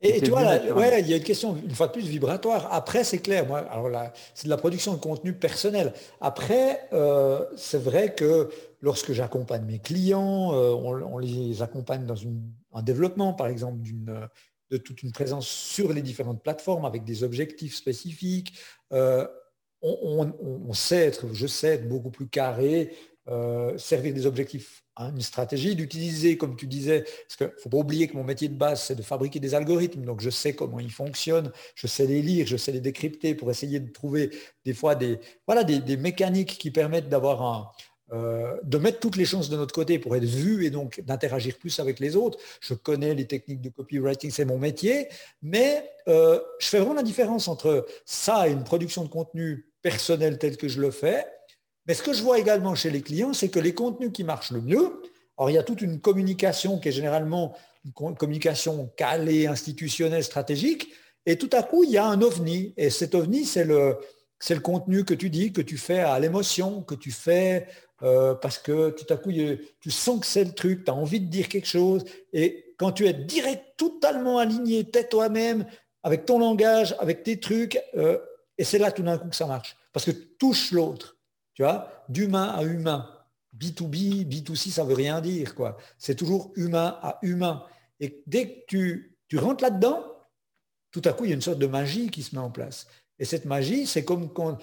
Et, 0.00 0.20
tu 0.20 0.30
vois, 0.30 0.42
ouais, 0.42 1.00
il 1.00 1.08
y 1.08 1.12
a 1.12 1.16
une 1.16 1.24
question, 1.24 1.56
une 1.56 1.74
fois 1.74 1.88
de 1.88 1.92
plus, 1.92 2.06
vibratoire. 2.06 2.68
Après, 2.72 3.02
c'est 3.02 3.18
clair, 3.18 3.46
moi, 3.46 3.58
alors 3.58 3.88
là, 3.88 4.12
c'est 4.32 4.44
de 4.44 4.50
la 4.50 4.56
production 4.56 4.94
de 4.94 5.00
contenu 5.00 5.32
personnel. 5.32 5.92
Après, 6.20 6.88
euh, 6.92 7.44
c'est 7.56 7.82
vrai 7.82 8.14
que 8.14 8.48
lorsque 8.80 9.12
j'accompagne 9.12 9.64
mes 9.64 9.80
clients, 9.80 10.52
euh, 10.54 10.70
on, 10.70 11.18
les 11.18 11.62
accompagne 11.62 12.06
dans 12.06 12.14
une, 12.14 12.40
un 12.72 12.82
développement, 12.82 13.32
par 13.32 13.48
exemple, 13.48 13.78
d'une 13.80 14.28
de 14.70 14.76
toute 14.76 15.02
une 15.02 15.12
présence 15.12 15.48
sur 15.48 15.92
les 15.92 16.02
différentes 16.02 16.42
plateformes 16.42 16.84
avec 16.84 17.04
des 17.04 17.24
objectifs 17.24 17.74
spécifiques. 17.74 18.54
Euh, 18.92 19.26
on, 19.80 20.32
on, 20.40 20.72
sait 20.72 21.06
être, 21.06 21.32
je 21.32 21.46
sais 21.46 21.68
être 21.68 21.88
beaucoup 21.88 22.10
plus 22.10 22.26
carré, 22.26 22.92
euh, 23.28 23.76
servir 23.78 24.14
des 24.14 24.26
objectifs 24.26 24.84
une 24.98 25.20
stratégie, 25.20 25.76
d'utiliser, 25.76 26.36
comme 26.36 26.56
tu 26.56 26.66
disais, 26.66 27.02
parce 27.02 27.36
qu'il 27.36 27.46
ne 27.46 27.60
faut 27.60 27.68
pas 27.68 27.76
oublier 27.76 28.08
que 28.08 28.16
mon 28.16 28.24
métier 28.24 28.48
de 28.48 28.54
base, 28.54 28.82
c'est 28.82 28.94
de 28.94 29.02
fabriquer 29.02 29.38
des 29.38 29.54
algorithmes, 29.54 30.04
donc 30.04 30.20
je 30.20 30.30
sais 30.30 30.54
comment 30.54 30.80
ils 30.80 30.90
fonctionnent, 30.90 31.52
je 31.74 31.86
sais 31.86 32.06
les 32.06 32.20
lire, 32.20 32.46
je 32.46 32.56
sais 32.56 32.72
les 32.72 32.80
décrypter 32.80 33.34
pour 33.34 33.50
essayer 33.50 33.80
de 33.80 33.90
trouver 33.90 34.30
des 34.64 34.74
fois 34.74 34.94
des, 34.94 35.20
voilà, 35.46 35.64
des, 35.64 35.96
mécaniques 35.96 36.58
qui 36.58 36.70
permettent 36.70 37.08
d'avoir 37.08 37.42
un, 37.42 37.70
euh, 38.12 38.56
de 38.64 38.78
mettre 38.78 38.98
toutes 38.98 39.16
les 39.16 39.24
chances 39.24 39.50
de 39.50 39.56
notre 39.56 39.74
côté 39.74 39.98
pour 39.98 40.16
être 40.16 40.24
vu 40.24 40.64
et 40.64 40.70
donc 40.70 41.00
d'interagir 41.06 41.56
plus 41.58 41.78
avec 41.78 42.00
les 42.00 42.16
autres. 42.16 42.38
Je 42.60 42.74
connais 42.74 43.14
les 43.14 43.26
techniques 43.26 43.60
de 43.60 43.68
copywriting, 43.68 44.30
c'est 44.30 44.44
mon 44.44 44.58
métier, 44.58 45.08
mais 45.42 45.88
euh, 46.08 46.40
je 46.58 46.66
fais 46.66 46.78
vraiment 46.78 46.94
la 46.94 47.02
différence 47.02 47.46
entre 47.46 47.86
ça 48.04 48.48
et 48.48 48.52
une 48.52 48.64
production 48.64 49.04
de 49.04 49.08
contenu 49.08 49.66
personnel 49.82 50.38
tel 50.38 50.56
que 50.56 50.66
je 50.66 50.80
le 50.80 50.90
fais, 50.90 51.24
mais 51.88 51.94
ce 51.94 52.02
que 52.02 52.12
je 52.12 52.22
vois 52.22 52.38
également 52.38 52.74
chez 52.74 52.90
les 52.90 53.02
clients, 53.02 53.32
c'est 53.32 53.48
que 53.48 53.58
les 53.58 53.74
contenus 53.74 54.10
qui 54.12 54.22
marchent 54.22 54.52
le 54.52 54.60
mieux, 54.60 55.02
alors 55.36 55.50
il 55.50 55.54
y 55.54 55.58
a 55.58 55.62
toute 55.62 55.80
une 55.80 56.00
communication 56.00 56.78
qui 56.78 56.88
est 56.88 56.92
généralement 56.92 57.56
une 57.84 58.14
communication 58.14 58.92
calée, 58.96 59.46
institutionnelle, 59.46 60.22
stratégique, 60.22 60.92
et 61.26 61.36
tout 61.36 61.50
à 61.52 61.62
coup, 61.62 61.84
il 61.84 61.90
y 61.90 61.98
a 61.98 62.06
un 62.06 62.22
ovni. 62.22 62.72
Et 62.76 62.90
cet 62.90 63.14
ovni, 63.14 63.44
c'est 63.44 63.64
le, 63.64 63.96
c'est 64.38 64.54
le 64.54 64.60
contenu 64.60 65.04
que 65.04 65.14
tu 65.14 65.30
dis, 65.30 65.52
que 65.52 65.60
tu 65.60 65.76
fais 65.76 66.00
à 66.00 66.18
l'émotion, 66.18 66.82
que 66.82 66.94
tu 66.94 67.10
fais 67.10 67.66
euh, 68.02 68.34
parce 68.34 68.58
que 68.58 68.90
tout 68.90 69.12
à 69.12 69.16
coup, 69.16 69.32
tu 69.80 69.90
sens 69.90 70.20
que 70.20 70.26
c'est 70.26 70.44
le 70.44 70.52
truc, 70.52 70.84
tu 70.84 70.90
as 70.90 70.94
envie 70.94 71.20
de 71.20 71.26
dire 71.26 71.48
quelque 71.48 71.66
chose. 71.66 72.04
Et 72.32 72.74
quand 72.78 72.92
tu 72.92 73.06
es 73.06 73.12
direct, 73.12 73.62
totalement 73.76 74.38
aligné, 74.38 74.84
t'es 74.84 75.04
toi-même, 75.04 75.66
avec 76.02 76.24
ton 76.24 76.38
langage, 76.38 76.94
avec 77.00 77.24
tes 77.24 77.40
trucs, 77.40 77.78
euh, 77.96 78.18
et 78.56 78.64
c'est 78.64 78.78
là 78.78 78.92
tout 78.92 79.02
d'un 79.02 79.18
coup 79.18 79.28
que 79.28 79.36
ça 79.36 79.46
marche. 79.46 79.76
Parce 79.92 80.06
que 80.06 80.12
touche 80.12 80.72
l'autre. 80.72 81.17
Tu 81.58 81.64
vois, 81.64 81.90
d'humain 82.08 82.54
à 82.56 82.62
humain. 82.62 83.10
B2B, 83.58 84.24
B2C, 84.28 84.70
ça 84.70 84.84
veut 84.84 84.94
rien 84.94 85.20
dire. 85.20 85.56
quoi. 85.56 85.76
C'est 85.98 86.14
toujours 86.14 86.52
humain 86.54 86.96
à 87.02 87.18
humain. 87.22 87.64
Et 87.98 88.22
dès 88.28 88.64
que 88.68 89.00
tu, 89.28 89.38
rentres 89.38 89.64
là-dedans, 89.64 90.04
tout 90.92 91.02
à 91.04 91.12
coup, 91.12 91.24
il 91.24 91.30
y 91.30 91.32
a 91.32 91.34
une 91.34 91.42
sorte 91.42 91.58
de 91.58 91.66
magie 91.66 92.10
qui 92.10 92.22
se 92.22 92.36
met 92.36 92.40
en 92.40 92.52
place. 92.52 92.86
Et 93.18 93.24
cette 93.24 93.44
magie, 93.44 93.88
c'est 93.88 94.04
comme 94.04 94.32
quand, 94.32 94.58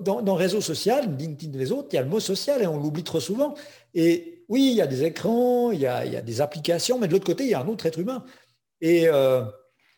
dans, 0.00 0.34
réseau 0.34 0.60
social, 0.60 1.16
LinkedIn 1.16 1.56
les 1.56 1.70
autres, 1.70 1.90
il 1.92 1.94
y 1.94 1.98
a 2.00 2.02
le 2.02 2.08
mot 2.08 2.18
social 2.18 2.60
et 2.60 2.66
on 2.66 2.82
l'oublie 2.82 3.04
trop 3.04 3.20
souvent. 3.20 3.54
Et 3.94 4.44
oui, 4.48 4.70
il 4.72 4.76
y 4.76 4.82
a 4.82 4.88
des 4.88 5.04
écrans, 5.04 5.70
il 5.70 5.78
y 5.78 5.86
a, 5.86 6.04
il 6.04 6.12
y 6.12 6.16
a 6.16 6.20
des 6.20 6.40
applications, 6.40 6.98
mais 6.98 7.06
de 7.06 7.12
l'autre 7.12 7.26
côté, 7.26 7.44
il 7.44 7.50
y 7.50 7.54
a 7.54 7.60
un 7.60 7.68
autre 7.68 7.86
être 7.86 8.00
humain. 8.00 8.24
Et 8.80 9.06
euh, 9.06 9.44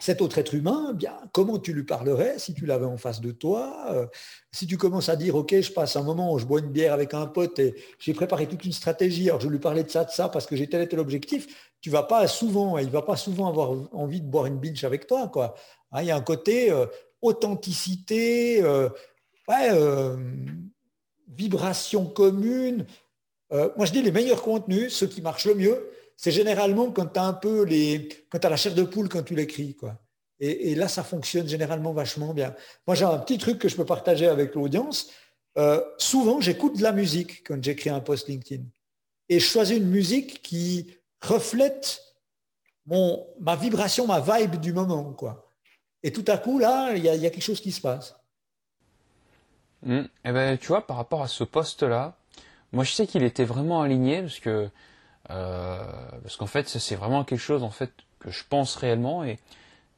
cet 0.02 0.20
autre 0.20 0.38
être 0.38 0.52
humain, 0.52 0.88
eh 0.90 0.94
bien, 0.94 1.16
comment 1.30 1.60
tu 1.60 1.72
lui 1.72 1.84
parlerais 1.84 2.36
si 2.36 2.54
tu 2.54 2.66
l'avais 2.66 2.86
en 2.86 2.96
face 2.96 3.20
de 3.20 3.30
toi 3.30 3.86
euh, 3.92 4.06
Si 4.50 4.66
tu 4.66 4.76
commences 4.76 5.08
à 5.08 5.14
dire, 5.14 5.36
OK, 5.36 5.54
je 5.60 5.70
passe 5.70 5.94
un 5.94 6.02
moment 6.02 6.32
où 6.32 6.40
je 6.40 6.44
bois 6.44 6.58
une 6.58 6.72
bière 6.72 6.92
avec 6.92 7.14
un 7.14 7.28
pote 7.28 7.60
et 7.60 7.76
j'ai 8.00 8.12
préparé 8.12 8.48
toute 8.48 8.64
une 8.64 8.72
stratégie, 8.72 9.28
alors 9.28 9.40
je 9.40 9.48
lui 9.48 9.60
parlais 9.60 9.84
de 9.84 9.88
ça, 9.88 10.02
de 10.02 10.10
ça, 10.10 10.28
parce 10.28 10.46
que 10.46 10.56
j'ai 10.56 10.68
tel 10.68 10.82
et 10.82 10.88
tel 10.88 10.98
objectif, 10.98 11.70
tu 11.80 11.88
vas 11.88 12.02
pas 12.02 12.26
souvent, 12.26 12.78
il 12.78 12.90
va 12.90 13.02
pas 13.02 13.14
souvent 13.14 13.46
avoir 13.46 13.76
envie 13.92 14.20
de 14.20 14.26
boire 14.26 14.46
une 14.46 14.58
binge 14.58 14.82
avec 14.82 15.06
toi. 15.06 15.28
Quoi. 15.28 15.54
Hein, 15.92 16.02
il 16.02 16.08
y 16.08 16.10
a 16.10 16.16
un 16.16 16.20
côté 16.20 16.72
euh, 16.72 16.86
authenticité, 17.20 18.60
euh, 18.60 18.88
vibration 21.28 22.06
commune. 22.06 22.86
moi, 23.52 23.86
je 23.86 23.92
dis 23.92 24.02
les 24.02 24.10
meilleurs 24.10 24.42
contenus, 24.42 24.92
ceux 24.92 25.06
qui 25.06 25.22
marchent 25.22 25.46
le 25.46 25.54
mieux, 25.54 25.92
c'est 26.16 26.30
généralement 26.30 26.90
quand 26.90 27.06
tu 27.06 27.18
as 27.18 27.24
un 27.24 27.32
peu 27.32 27.64
les. 27.64 28.08
quand 28.30 28.44
la 28.44 28.56
chair 28.56 28.74
de 28.74 28.82
poule 28.82 29.08
quand 29.08 29.22
tu 29.22 29.34
l'écris. 29.34 29.76
Et, 30.40 30.74
là, 30.74 30.88
ça 30.88 31.04
fonctionne 31.04 31.48
généralement 31.48 31.92
vachement 31.92 32.34
bien. 32.34 32.54
Moi, 32.86 32.96
j'ai 32.96 33.04
un 33.04 33.18
petit 33.18 33.38
truc 33.38 33.58
que 33.58 33.68
je 33.68 33.76
peux 33.76 33.84
partager 33.84 34.26
avec 34.26 34.56
l'audience. 34.56 35.10
Euh, 35.56 35.80
souvent, 35.98 36.40
j'écoute 36.40 36.78
de 36.78 36.82
la 36.82 36.90
musique 36.90 37.46
quand 37.46 37.62
j'écris 37.62 37.90
un 37.90 38.00
post 38.00 38.28
LinkedIn. 38.28 38.64
Et 39.28 39.38
je 39.38 39.46
choisis 39.46 39.76
une 39.76 39.88
musique 39.88 40.42
qui 40.42 40.98
reflète 41.20 42.00
mon, 42.86 43.24
ma 43.40 43.54
vibration, 43.54 44.06
ma 44.06 44.20
vibe 44.20 44.56
du 44.56 44.72
moment. 44.72 45.12
Quoi. 45.12 45.48
Et 46.02 46.12
tout 46.12 46.24
à 46.26 46.38
coup, 46.38 46.58
là, 46.58 46.92
il 46.96 47.04
y, 47.04 47.08
a 47.08 47.30
quelque 47.30 47.40
chose 47.40 47.60
qui 47.60 47.70
se 47.70 47.80
passe. 47.80 48.16
Mmh. 49.82 50.02
Eh 50.24 50.32
ben, 50.32 50.58
tu 50.58 50.68
vois, 50.68 50.86
par 50.86 50.96
rapport 50.96 51.22
à 51.22 51.28
ce 51.28 51.44
poste-là, 51.44 52.16
moi 52.72 52.84
je 52.84 52.92
sais 52.92 53.06
qu'il 53.06 53.22
était 53.22 53.44
vraiment 53.44 53.82
aligné 53.82 54.22
parce 54.22 54.40
que 54.40 54.68
parce 55.28 56.36
qu'en 56.36 56.46
fait, 56.46 56.68
c'est 56.68 56.96
vraiment 56.96 57.24
quelque 57.24 57.40
chose 57.40 57.62
en 57.62 57.70
fait 57.70 57.90
que 58.20 58.30
je 58.30 58.44
pense 58.48 58.76
réellement. 58.76 59.24
Et 59.24 59.38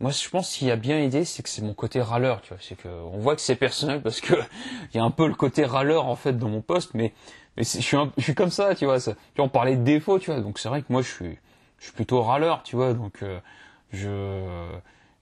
moi 0.01 0.11
je 0.11 0.29
pense 0.29 0.55
qu'il 0.55 0.69
y 0.69 0.71
a 0.71 0.77
bien 0.77 0.99
aidé, 0.99 1.25
c'est 1.25 1.43
que 1.43 1.49
c'est 1.49 1.63
mon 1.63 1.75
côté 1.75 2.01
râleur, 2.01 2.41
tu 2.43 2.49
vois, 2.51 2.59
c'est 2.61 2.77
que 2.77 2.89
on 2.89 3.19
voit 3.19 3.37
que 3.37 3.41
c'est 3.43 3.57
personnel 3.57 4.03
parce 4.03 4.21
que 4.21 4.35
il 4.93 4.97
y 4.97 5.01
a 5.01 5.05
un 5.05 5.11
peu 5.11 5.27
le 5.27 5.35
côté 5.35 5.65
râleur 5.65 6.07
en 6.07 6.17
fait 6.17 6.35
dans 6.35 6.49
mon 6.49 6.61
poste, 6.63 6.95
mais 6.95 7.13
mais 7.57 7.63
je 7.65 7.81
suis 7.81 7.97
je 8.17 8.23
suis 8.23 8.35
comme 8.35 8.51
ça, 8.51 8.75
tu 8.75 8.85
vois, 8.85 8.99
ça, 9.01 9.15
tu 9.15 9.21
vois, 9.37 9.47
on 9.47 9.49
parlait 9.49 9.77
de 9.77 9.85
défauts, 9.85 10.19
tu 10.19 10.31
vois, 10.33 10.41
donc 10.41 10.59
c'est 10.59 10.69
vrai 10.69 10.83
que 10.83 10.93
moi 10.93 11.03
je 11.03 11.09
suis 11.09 11.39
je 11.79 11.85
suis 11.85 11.93
plutôt 11.93 12.23
râleur, 12.23 12.63
tu 12.65 12.77
vois, 12.77 12.95
donc 12.95 13.23
euh, 13.23 13.39
je 13.93 14.69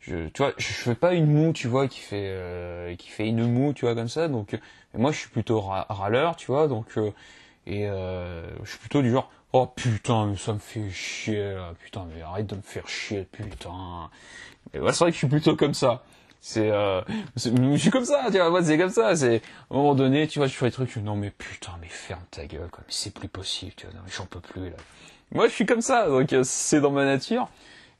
je 0.01 0.29
tu 0.29 0.43
vois, 0.43 0.53
je 0.57 0.66
fais 0.66 0.95
pas 0.95 1.15
une 1.15 1.27
moue, 1.27 1.53
tu 1.53 1.69
vois, 1.69 1.87
qui 1.89 2.01
fait 2.01 2.29
euh, 2.31 2.97
qui 2.97 3.11
fait 3.11 3.27
une 3.29 3.47
moue, 3.47 3.73
tu 3.74 3.85
vois 3.85 3.95
comme 3.95 4.09
ça, 4.09 4.29
donc 4.29 4.59
moi 4.95 5.12
je 5.12 5.19
suis 5.19 5.29
plutôt 5.31 5.61
râleur, 5.61 6.37
tu 6.37 6.47
vois, 6.47 6.69
donc 6.69 6.99
et 7.66 7.87
je 7.87 8.69
suis 8.69 8.79
plutôt 8.79 9.03
du 9.03 9.11
genre 9.11 9.31
Oh 9.53 9.66
putain, 9.66 10.27
mais 10.27 10.37
ça 10.37 10.55
me 10.55 10.59
fait 10.59 10.91
chier 10.91 11.55
là. 11.55 11.74
Putain, 11.83 12.07
mais 12.15 12.23
arrête 12.23 12.47
de 12.47 12.57
me 12.57 12.62
faire 12.62 12.89
chier, 12.89 13.27
putain. 13.31 14.11
Et 14.73 14.81
ouais, 14.81 14.93
c'est 14.93 15.01
vrai 15.05 15.11
que 15.11 15.15
je 15.15 15.19
suis 15.19 15.27
plutôt 15.29 15.57
comme 15.57 15.74
ça. 15.74 16.03
C'est, 16.41 16.70
euh, 16.70 17.03
je 17.37 17.77
suis 17.77 17.91
comme 17.91 18.05
ça, 18.05 18.24
tu 18.33 18.39
vois, 18.39 18.65
c'est 18.65 18.79
comme 18.79 18.91
ça. 18.91 19.15
C'est, 19.15 19.43
à 19.70 19.74
moment 19.74 19.95
donné, 19.95 20.27
tu 20.27 20.39
vois, 20.39 20.49
je 20.49 20.55
fais 20.55 20.66
des 20.66 20.73
trucs, 20.73 20.97
non 20.97 21.15
mais 21.16 21.31
putain, 21.31 21.73
mais 21.81 21.87
ferme 21.89 22.23
ta 22.31 22.47
gueule, 22.47 22.69
quoi. 22.70 22.81
Mais 22.87 22.93
c'est 22.93 23.12
plus 23.15 23.29
possible, 23.29 23.73
tu 23.77 23.87
vois, 23.87 23.95
non 23.95 24.01
mais 24.05 24.12
j'en 24.12 24.27
peux 24.27 24.41
plus 24.41 24.70
là. 24.70 24.77
Moi, 25.33 25.49
je 25.49 25.53
suis 25.53 25.66
comme 25.66 25.81
ça, 25.83 26.09
donc 26.09 26.33
euh, 26.33 26.43
c'est 26.45 26.81
dans 26.81 26.91
ma 26.91 27.05
nature. 27.05 27.49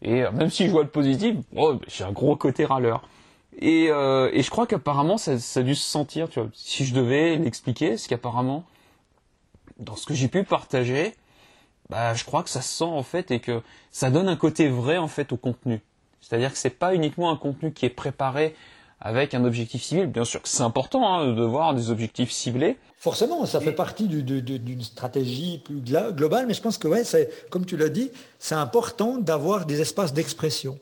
Et 0.03 0.25
euh, 0.25 0.33
même 0.33 0.51
si 0.51 0.67
je 0.67 0.71
vois 0.73 0.83
le 0.83 0.89
positif, 0.89 1.37
oh, 1.57 1.79
j'ai 1.87 2.05
un 2.05 2.13
gros 2.13 2.35
côté 2.37 2.65
râleur. 2.65 3.09
Et, 3.61 3.89
euh, 3.91 4.31
et 4.33 4.43
je 4.43 4.51
crois 4.51 4.67
qu'apparemment, 4.67 5.19
ça, 5.19 5.39
ça 5.39 5.61
a 5.61 5.63
dû 5.63 5.75
se 5.75 5.85
sentir, 5.89 6.29
tu 6.29 6.41
vois. 6.41 6.49
Si 6.55 6.85
je 6.85 6.95
devais 6.95 7.37
l'expliquer, 7.37 7.97
c'est 7.97 8.09
qu'apparemment, 8.09 8.65
dans 9.79 9.97
ce 9.97 10.07
que 10.07 10.15
j'ai 10.15 10.29
pu 10.29 10.45
partager, 10.45 11.15
bah, 11.93 12.15
je 12.15 12.25
crois 12.25 12.43
que 12.43 12.49
ça 12.49 12.63
se 12.63 12.79
sent 12.79 12.85
en 12.85 13.03
fait 13.03 13.31
et 13.31 13.39
que 13.39 13.61
ça 13.91 14.09
donne 14.09 14.27
un 14.27 14.37
côté 14.37 14.67
vrai 14.67 14.97
en 14.97 15.09
fait 15.09 15.31
au 15.31 15.37
contenu. 15.37 15.83
C'est-à-dire 16.23 16.51
que 16.51 16.57
c'est 16.57 16.71
pas 16.71 16.95
uniquement 16.95 17.31
un 17.31 17.37
contenu 17.37 17.71
qui 17.71 17.85
est 17.85 17.91
préparé 17.91 18.55
avec 18.99 19.35
un 19.35 19.45
objectif 19.45 19.83
ciblé. 19.83 20.07
Bien 20.07 20.25
sûr 20.25 20.41
que 20.41 20.49
c'est 20.49 20.63
important 20.63 21.07
hein, 21.07 21.35
de 21.35 21.43
voir 21.43 21.75
des 21.75 21.91
objectifs 21.91 22.31
ciblés. 22.31 22.79
Forcément, 22.97 23.45
ça 23.45 23.61
fait 23.61 23.73
partie 23.73 24.09
d'une 24.09 24.83
stratégie 24.83 25.59
plus 25.59 25.83
globale, 26.13 26.47
mais 26.47 26.55
je 26.55 26.63
pense 26.63 26.79
que 26.79 26.89
ouais, 26.89 27.05
c'est 27.05 27.29
comme 27.51 27.67
tu 27.67 27.77
l'as 27.77 27.91
dit, 27.91 28.11
c'est 28.39 28.55
important 28.55 29.19
d'avoir 29.19 29.67
des 29.67 29.83
espaces 29.83 30.15
d'expression. 30.15 30.79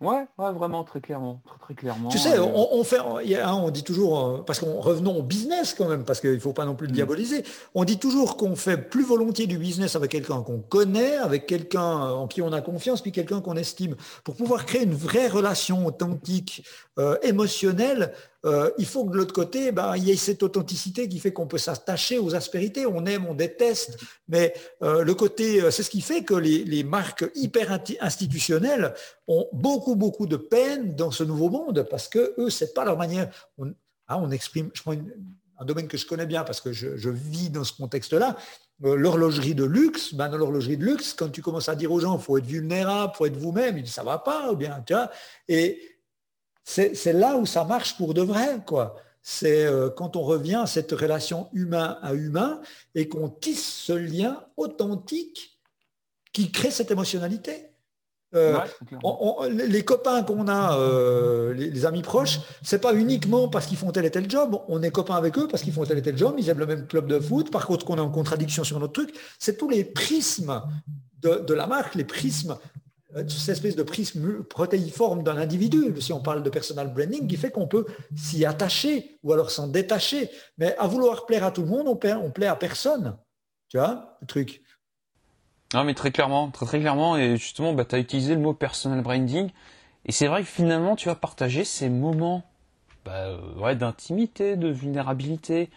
Ouais, 0.00 0.26
ouais, 0.38 0.52
vraiment, 0.52 0.82
très 0.82 1.00
clairement. 1.00 1.42
Très, 1.60 1.74
clairement 1.74 2.08
tu 2.08 2.18
sais, 2.18 2.38
on, 2.38 2.82
fait, 2.84 3.00
on 3.00 3.70
dit 3.70 3.84
toujours, 3.84 4.26
euh, 4.26 4.38
parce 4.46 4.58
qu'on 4.58 4.80
revenons 4.80 5.18
au 5.18 5.22
business 5.22 5.74
quand 5.76 5.88
même, 5.88 6.04
parce 6.04 6.22
qu'il 6.22 6.32
ne 6.32 6.38
faut 6.38 6.54
pas 6.54 6.64
non 6.64 6.74
plus 6.74 6.86
le 6.86 6.92
mm. 6.92 6.96
diaboliser, 6.96 7.44
on 7.74 7.84
dit 7.84 7.98
toujours 7.98 8.38
qu'on 8.38 8.56
fait 8.56 8.78
plus 8.78 9.04
volontiers 9.04 9.46
du 9.46 9.58
business 9.58 9.96
avec 9.96 10.10
quelqu'un 10.10 10.42
qu'on 10.42 10.60
connaît, 10.60 11.16
avec 11.16 11.46
quelqu'un 11.46 11.82
en 11.82 12.28
qui 12.28 12.40
on 12.40 12.52
a 12.52 12.62
confiance, 12.62 13.02
puis 13.02 13.12
quelqu'un 13.12 13.42
qu'on 13.42 13.56
estime. 13.56 13.94
Pour 14.24 14.36
pouvoir 14.36 14.64
créer 14.64 14.84
une 14.84 14.94
vraie 14.94 15.28
relation 15.28 15.84
authentique, 15.84 16.64
euh, 16.98 17.18
émotionnelle, 17.22 18.12
euh, 18.46 18.70
il 18.78 18.86
faut 18.86 19.04
que 19.04 19.12
de 19.12 19.16
l'autre 19.16 19.34
côté, 19.34 19.70
ben, 19.72 19.96
il 19.96 20.04
y 20.04 20.10
ait 20.10 20.16
cette 20.16 20.42
authenticité 20.42 21.08
qui 21.08 21.18
fait 21.18 21.32
qu'on 21.32 21.46
peut 21.46 21.58
s'attacher 21.58 22.18
aux 22.18 22.34
aspérités. 22.34 22.86
On 22.86 23.04
aime, 23.04 23.26
on 23.26 23.34
déteste, 23.34 23.98
mais 24.28 24.54
euh, 24.82 25.04
le 25.04 25.14
côté, 25.14 25.62
euh, 25.62 25.70
c'est 25.70 25.82
ce 25.82 25.90
qui 25.90 26.00
fait 26.00 26.24
que 26.24 26.34
les, 26.34 26.84
marques 26.84 27.30
hyper 27.34 27.78
institutionnelles 28.00 28.94
ont 29.28 29.46
beaucoup, 29.52 29.94
beaucoup 29.94 30.26
de 30.26 30.36
peine 30.36 30.94
dans 30.96 31.10
ce 31.10 31.22
nouveau 31.22 31.50
monde 31.50 31.86
parce 31.90 32.08
que 32.08 32.34
eux, 32.38 32.48
c'est 32.48 32.72
pas 32.72 32.84
leur 32.84 32.96
manière. 32.96 33.30
On, 33.58 33.68
hein, 34.08 34.16
on 34.18 34.30
exprime, 34.30 34.70
je 34.72 34.82
prends 34.82 34.94
un 34.94 35.64
domaine 35.64 35.86
que 35.86 35.98
je 35.98 36.06
connais 36.06 36.26
bien 36.26 36.42
parce 36.42 36.60
que 36.60 36.72
je, 36.72 37.10
vis 37.10 37.50
dans 37.50 37.64
ce 37.64 37.74
contexte-là. 37.74 38.36
l'horlogerie 38.80 39.54
de 39.54 39.64
luxe, 39.64 40.14
ben 40.14 40.30
dans 40.30 40.38
l'horlogerie 40.38 40.78
de 40.78 40.84
luxe, 40.84 41.12
quand 41.12 41.28
tu 41.28 41.42
commences 41.42 41.68
à 41.68 41.74
dire 41.74 41.92
aux 41.92 42.00
gens, 42.00 42.16
faut 42.18 42.38
être 42.38 42.46
vulnérable, 42.46 43.12
faut 43.14 43.26
être 43.26 43.36
vous-même, 43.36 43.76
ils 43.76 43.84
disent 43.84 43.92
ça 43.92 44.02
va 44.02 44.18
pas, 44.18 44.50
ou 44.50 44.56
bien, 44.56 44.82
tu 44.86 44.94
vois. 44.94 45.10
Et 45.48 45.89
c'est 46.70 47.12
là 47.12 47.36
où 47.36 47.46
ça 47.46 47.64
marche 47.64 47.96
pour 47.96 48.14
de 48.14 48.22
vrai, 48.22 48.60
quoi. 48.66 48.96
C'est 49.22 49.66
euh, 49.66 49.90
quand 49.90 50.16
on 50.16 50.22
revient 50.22 50.60
à 50.62 50.66
cette 50.66 50.92
relation 50.92 51.48
humain 51.52 51.98
à 52.00 52.14
humain 52.14 52.60
et 52.94 53.08
qu'on 53.08 53.28
tisse 53.28 53.66
ce 53.66 53.92
lien 53.92 54.42
authentique 54.56 55.60
qui 56.32 56.50
crée 56.50 56.70
cette 56.70 56.90
émotionnalité. 56.90 57.66
Euh, 58.36 58.56
les 59.50 59.84
copains 59.84 60.22
qu'on 60.22 60.46
a, 60.46 60.78
euh, 60.78 61.52
les, 61.52 61.84
amis 61.84 62.02
proches, 62.02 62.38
c'est 62.62 62.80
pas 62.80 62.94
uniquement 62.94 63.48
parce 63.48 63.66
qu'ils 63.66 63.76
font 63.76 63.90
tel 63.90 64.04
et 64.04 64.10
tel 64.10 64.30
job. 64.30 64.56
On 64.68 64.82
est 64.82 64.92
copains 64.92 65.16
avec 65.16 65.36
eux 65.36 65.48
parce 65.48 65.64
qu'ils 65.64 65.72
font 65.72 65.84
tel 65.84 65.98
et 65.98 66.02
tel 66.02 66.16
job. 66.16 66.36
Ils 66.38 66.48
aiment 66.48 66.60
le 66.60 66.66
même 66.66 66.86
club 66.86 67.08
de 67.08 67.18
foot. 67.18 67.50
Par 67.50 67.66
contre, 67.66 67.84
qu'on 67.84 67.96
est 67.96 68.00
en 68.00 68.10
contradiction 68.10 68.62
sur 68.62 68.78
notre 68.78 68.92
truc, 68.92 69.12
c'est 69.40 69.58
tous 69.58 69.68
les 69.68 69.84
prismes 69.84 70.62
de, 71.22 71.52
la 71.52 71.66
marque, 71.66 71.96
les 71.96 72.04
prismes 72.04 72.56
cette 73.28 73.48
espèce 73.48 73.76
de 73.76 73.82
prisme 73.82 74.44
protéiforme 74.44 75.22
d'un 75.22 75.36
individu, 75.36 76.00
si 76.00 76.12
on 76.12 76.20
parle 76.20 76.42
de 76.42 76.50
personal 76.50 76.92
branding, 76.92 77.26
qui 77.26 77.36
fait 77.36 77.50
qu'on 77.50 77.66
peut 77.66 77.86
s'y 78.16 78.44
attacher 78.44 79.18
ou 79.22 79.32
alors 79.32 79.50
s'en 79.50 79.68
détacher. 79.68 80.30
Mais 80.58 80.76
à 80.78 80.86
vouloir 80.86 81.26
plaire 81.26 81.44
à 81.44 81.50
tout 81.50 81.62
le 81.62 81.68
monde, 81.68 81.88
on 81.88 81.96
plaît, 81.96 82.14
plaît 82.34 82.46
à 82.46 82.56
personne. 82.56 83.16
Tu 83.68 83.78
vois, 83.78 84.16
le 84.20 84.26
truc. 84.26 84.62
Non, 85.72 85.84
mais 85.84 85.94
très 85.94 86.10
clairement, 86.10 86.50
très 86.50 86.80
clairement, 86.80 87.16
et 87.16 87.36
justement, 87.36 87.72
bah, 87.72 87.84
tu 87.84 87.94
as 87.94 87.98
utilisé 87.98 88.34
le 88.34 88.40
mot 88.40 88.52
personal 88.52 89.02
branding, 89.02 89.50
et 90.04 90.12
c'est 90.12 90.26
vrai 90.26 90.42
que 90.42 90.48
finalement, 90.48 90.96
tu 90.96 91.08
vas 91.08 91.14
partager 91.14 91.64
ces 91.64 91.88
moments 91.88 92.42
bah, 93.04 93.26
euh, 93.26 93.74
d'intimité, 93.74 94.56
de 94.56 94.68
vulnérabilité, 94.68 95.70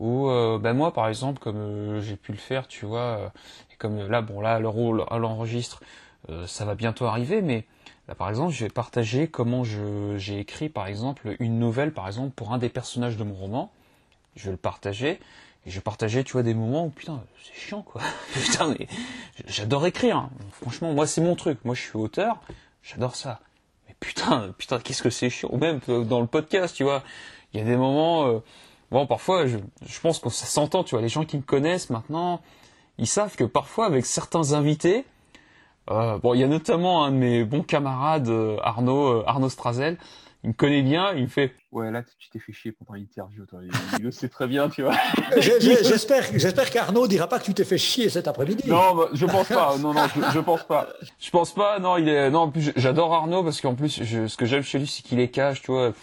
ou 0.00 0.30
euh, 0.30 0.58
bah, 0.58 0.72
moi, 0.72 0.94
par 0.94 1.08
exemple, 1.08 1.40
comme 1.40 2.00
j'ai 2.00 2.16
pu 2.16 2.32
le 2.32 2.38
faire, 2.38 2.66
tu 2.66 2.86
vois, 2.86 3.32
et 3.70 3.76
comme 3.76 4.08
là, 4.08 4.22
bon, 4.22 4.40
là, 4.40 4.58
le 4.58 4.68
rôle 4.68 5.04
à 5.10 5.18
l'enregistre, 5.18 5.82
euh, 6.30 6.46
ça 6.46 6.64
va 6.64 6.74
bientôt 6.74 7.06
arriver, 7.06 7.42
mais 7.42 7.64
là 8.08 8.14
par 8.14 8.28
exemple, 8.28 8.52
je 8.52 8.64
vais 8.64 8.70
partager 8.70 9.28
comment 9.28 9.64
j'ai 9.64 10.38
écrit 10.38 10.68
par 10.68 10.86
exemple 10.86 11.36
une 11.40 11.58
nouvelle, 11.58 11.92
par 11.92 12.06
exemple 12.06 12.30
pour 12.34 12.52
un 12.52 12.58
des 12.58 12.68
personnages 12.68 13.16
de 13.16 13.24
mon 13.24 13.34
roman. 13.34 13.72
Je 14.36 14.46
vais 14.46 14.52
le 14.52 14.56
partager 14.56 15.20
et 15.66 15.70
je 15.70 15.80
partager, 15.80 16.24
tu 16.24 16.32
vois, 16.32 16.42
des 16.42 16.54
moments 16.54 16.86
où 16.86 16.90
putain, 16.90 17.22
c'est 17.42 17.54
chiant 17.54 17.82
quoi. 17.82 18.02
putain, 18.34 18.74
mais 18.78 18.86
j'adore 19.46 19.86
écrire. 19.86 20.16
Hein. 20.16 20.30
Franchement, 20.52 20.92
moi 20.92 21.06
c'est 21.06 21.20
mon 21.20 21.36
truc. 21.36 21.64
Moi 21.64 21.74
je 21.74 21.82
suis 21.82 21.96
auteur, 21.96 22.40
j'adore 22.82 23.16
ça. 23.16 23.40
Mais 23.88 23.94
putain, 24.00 24.52
putain, 24.58 24.78
qu'est-ce 24.78 25.02
que 25.02 25.10
c'est 25.10 25.30
chiant. 25.30 25.50
Ou 25.52 25.58
même 25.58 25.80
euh, 25.88 26.04
dans 26.04 26.20
le 26.20 26.26
podcast, 26.26 26.74
tu 26.76 26.84
vois, 26.84 27.02
il 27.52 27.60
y 27.60 27.62
a 27.62 27.66
des 27.66 27.76
moments. 27.76 28.26
Euh, 28.26 28.40
bon, 28.90 29.06
parfois, 29.06 29.46
je, 29.46 29.58
je 29.86 30.00
pense 30.00 30.20
ça 30.20 30.46
s'entend, 30.46 30.84
tu 30.84 30.94
vois, 30.94 31.02
les 31.02 31.08
gens 31.08 31.24
qui 31.24 31.36
me 31.36 31.42
connaissent 31.42 31.90
maintenant, 31.90 32.42
ils 32.98 33.06
savent 33.06 33.36
que 33.36 33.44
parfois 33.44 33.86
avec 33.86 34.04
certains 34.06 34.52
invités, 34.52 35.04
euh, 35.90 36.18
bon, 36.18 36.34
il 36.34 36.40
y 36.40 36.44
a 36.44 36.48
notamment 36.48 37.04
un 37.04 37.10
de 37.10 37.16
mes 37.16 37.44
bons 37.44 37.62
camarades, 37.62 38.28
euh, 38.28 38.56
Arnaud, 38.62 39.20
euh, 39.20 39.24
Arnaud 39.26 39.48
Strazel. 39.48 39.98
Il 40.42 40.48
me 40.48 40.52
connaît 40.52 40.82
bien, 40.82 41.12
il 41.14 41.22
me 41.22 41.28
fait. 41.28 41.54
Ouais, 41.72 41.90
là, 41.90 42.02
tu 42.02 42.28
t'es 42.28 42.38
fait 42.38 42.52
chier 42.52 42.72
pendant 42.72 42.98
l'interview, 42.98 43.46
toi. 43.46 43.60
Il, 43.98 44.04
le 44.04 44.10
sait 44.10 44.28
très 44.28 44.46
bien, 44.46 44.68
tu 44.68 44.82
vois. 44.82 44.94
J'espère, 45.40 46.22
j'espère 46.34 46.70
qu'Arnaud 46.70 47.06
dira 47.06 47.28
pas 47.28 47.38
que 47.38 47.44
tu 47.44 47.54
t'es 47.54 47.64
fait 47.64 47.78
chier 47.78 48.10
cet 48.10 48.28
après-midi. 48.28 48.68
Non, 48.68 48.94
bah, 48.94 49.08
je 49.14 49.24
pense 49.24 49.48
pas. 49.48 49.78
Non, 49.78 49.94
non, 49.94 50.02
je, 50.34 50.40
pense 50.40 50.64
pas. 50.64 50.88
Je 51.18 51.30
pense 51.30 51.54
pas. 51.54 51.78
Non, 51.78 51.96
il 51.96 52.08
est. 52.10 52.30
Non, 52.30 52.40
en 52.40 52.50
plus, 52.50 52.72
j'adore 52.76 53.14
Arnaud 53.14 53.42
parce 53.42 53.62
qu'en 53.62 53.74
plus, 53.74 54.02
je, 54.04 54.26
ce 54.26 54.36
que 54.36 54.44
j'aime 54.44 54.62
chez 54.62 54.78
lui, 54.78 54.86
c'est 54.86 55.02
qu'il 55.02 55.18
est 55.18 55.28
cash, 55.28 55.62
tu 55.62 55.72
vois. 55.72 55.94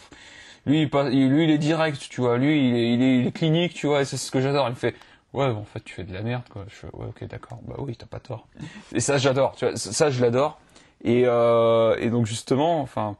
Lui, 0.65 0.89
il, 0.91 1.29
lui, 1.29 1.43
il 1.43 1.51
est 1.51 1.59
direct, 1.59 2.07
tu 2.09 2.21
vois. 2.21 2.37
Lui, 2.39 2.67
il 2.67 2.75
est, 2.75 2.93
il 2.93 3.01
est, 3.03 3.19
il 3.19 3.27
est 3.27 3.31
clinique, 3.31 3.75
tu 3.75 3.85
vois. 3.85 4.01
Et 4.01 4.05
c'est 4.05 4.17
ce 4.17 4.31
que 4.31 4.41
j'adore. 4.41 4.67
Il 4.67 4.71
me 4.71 4.75
fait 4.75 4.95
ouais 5.33 5.45
en 5.45 5.63
fait 5.63 5.83
tu 5.83 5.93
fais 5.93 6.03
de 6.03 6.13
la 6.13 6.21
merde 6.21 6.43
quoi. 6.49 6.65
Je 6.67 6.87
ouais 6.87 7.07
ok 7.07 7.23
d'accord. 7.25 7.59
Bah 7.67 7.75
oui 7.79 7.95
t'as 7.95 8.05
pas 8.05 8.19
tort. 8.19 8.47
Et 8.93 8.99
ça 8.99 9.17
j'adore 9.17 9.55
tu 9.55 9.65
vois 9.65 9.75
ça 9.75 10.09
je 10.09 10.21
l'adore. 10.21 10.59
Et 11.03 11.23
euh, 11.25 11.95
et 11.99 12.09
donc 12.09 12.25
justement 12.25 12.81
enfin 12.81 13.17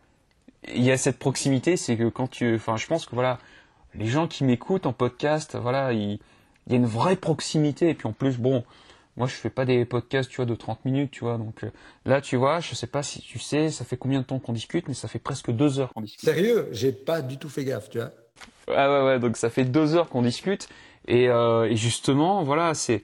il 0.74 0.84
y 0.84 0.92
a 0.92 0.98
cette 0.98 1.18
proximité 1.18 1.78
c'est 1.78 1.98
que 1.98 2.10
quand 2.10 2.30
tu 2.30 2.56
enfin 2.56 2.78
je 2.78 2.88
pense 2.88 3.06
que 3.06 3.16
voilà 3.16 3.40
les 3.96 4.08
gens 4.08 4.28
qui 4.28 4.44
m'écoutent 4.44 4.86
en 4.86 4.94
podcast 4.94 5.58
voilà 5.60 5.92
il, 5.94 6.20
y 6.68 6.74
a 6.74 6.76
une 6.76 6.86
vraie 6.86 7.16
proximité. 7.16 7.90
Et 7.90 7.94
puis 7.94 8.08
en 8.08 8.14
plus 8.14 8.38
bon 8.38 8.64
moi 9.18 9.28
je 9.28 9.34
fais 9.34 9.50
pas 9.50 9.66
des 9.66 9.84
podcasts 9.86 10.30
tu 10.30 10.38
vois 10.38 10.46
de 10.46 10.56
30 10.56 10.86
minutes 10.86 11.12
tu 11.12 11.24
vois. 11.24 11.38
Donc 11.38 11.64
euh, 11.64 11.72
là 12.06 12.22
tu 12.22 12.36
vois 12.36 12.60
je 12.60 12.76
sais 12.76 12.88
pas 12.88 13.04
si 13.04 13.22
tu 13.22 13.40
sais 13.40 13.70
ça 13.72 13.86
fait 13.86 13.98
combien 13.98 14.20
de 14.20 14.26
temps 14.26 14.40
qu'on 14.40 14.54
discute 14.54 14.88
mais 14.88 14.94
ça 14.94 15.08
fait 15.08 15.20
presque 15.20 15.52
deux 15.52 15.80
heures 15.80 15.94
qu'on 15.94 16.02
discute. 16.02 16.26
Sérieux? 16.26 16.68
J'ai 16.72 16.92
pas 16.92 17.22
du 17.22 17.38
tout 17.38 17.50
fait 17.50 17.66
gaffe 17.66 17.90
tu 17.90 18.00
vois. 18.00 18.12
Ouais 18.68 18.88
ouais 18.88 19.06
ouais 19.06 19.20
donc 19.20 19.38
ça 19.38 19.50
fait 19.50 19.66
deux 19.66 19.96
heures 19.96 20.10
qu'on 20.10 20.22
discute 20.22 20.70
euh, 21.10 21.64
et, 21.64 21.76
justement, 21.76 22.44
voilà, 22.44 22.74
c'est 22.74 23.04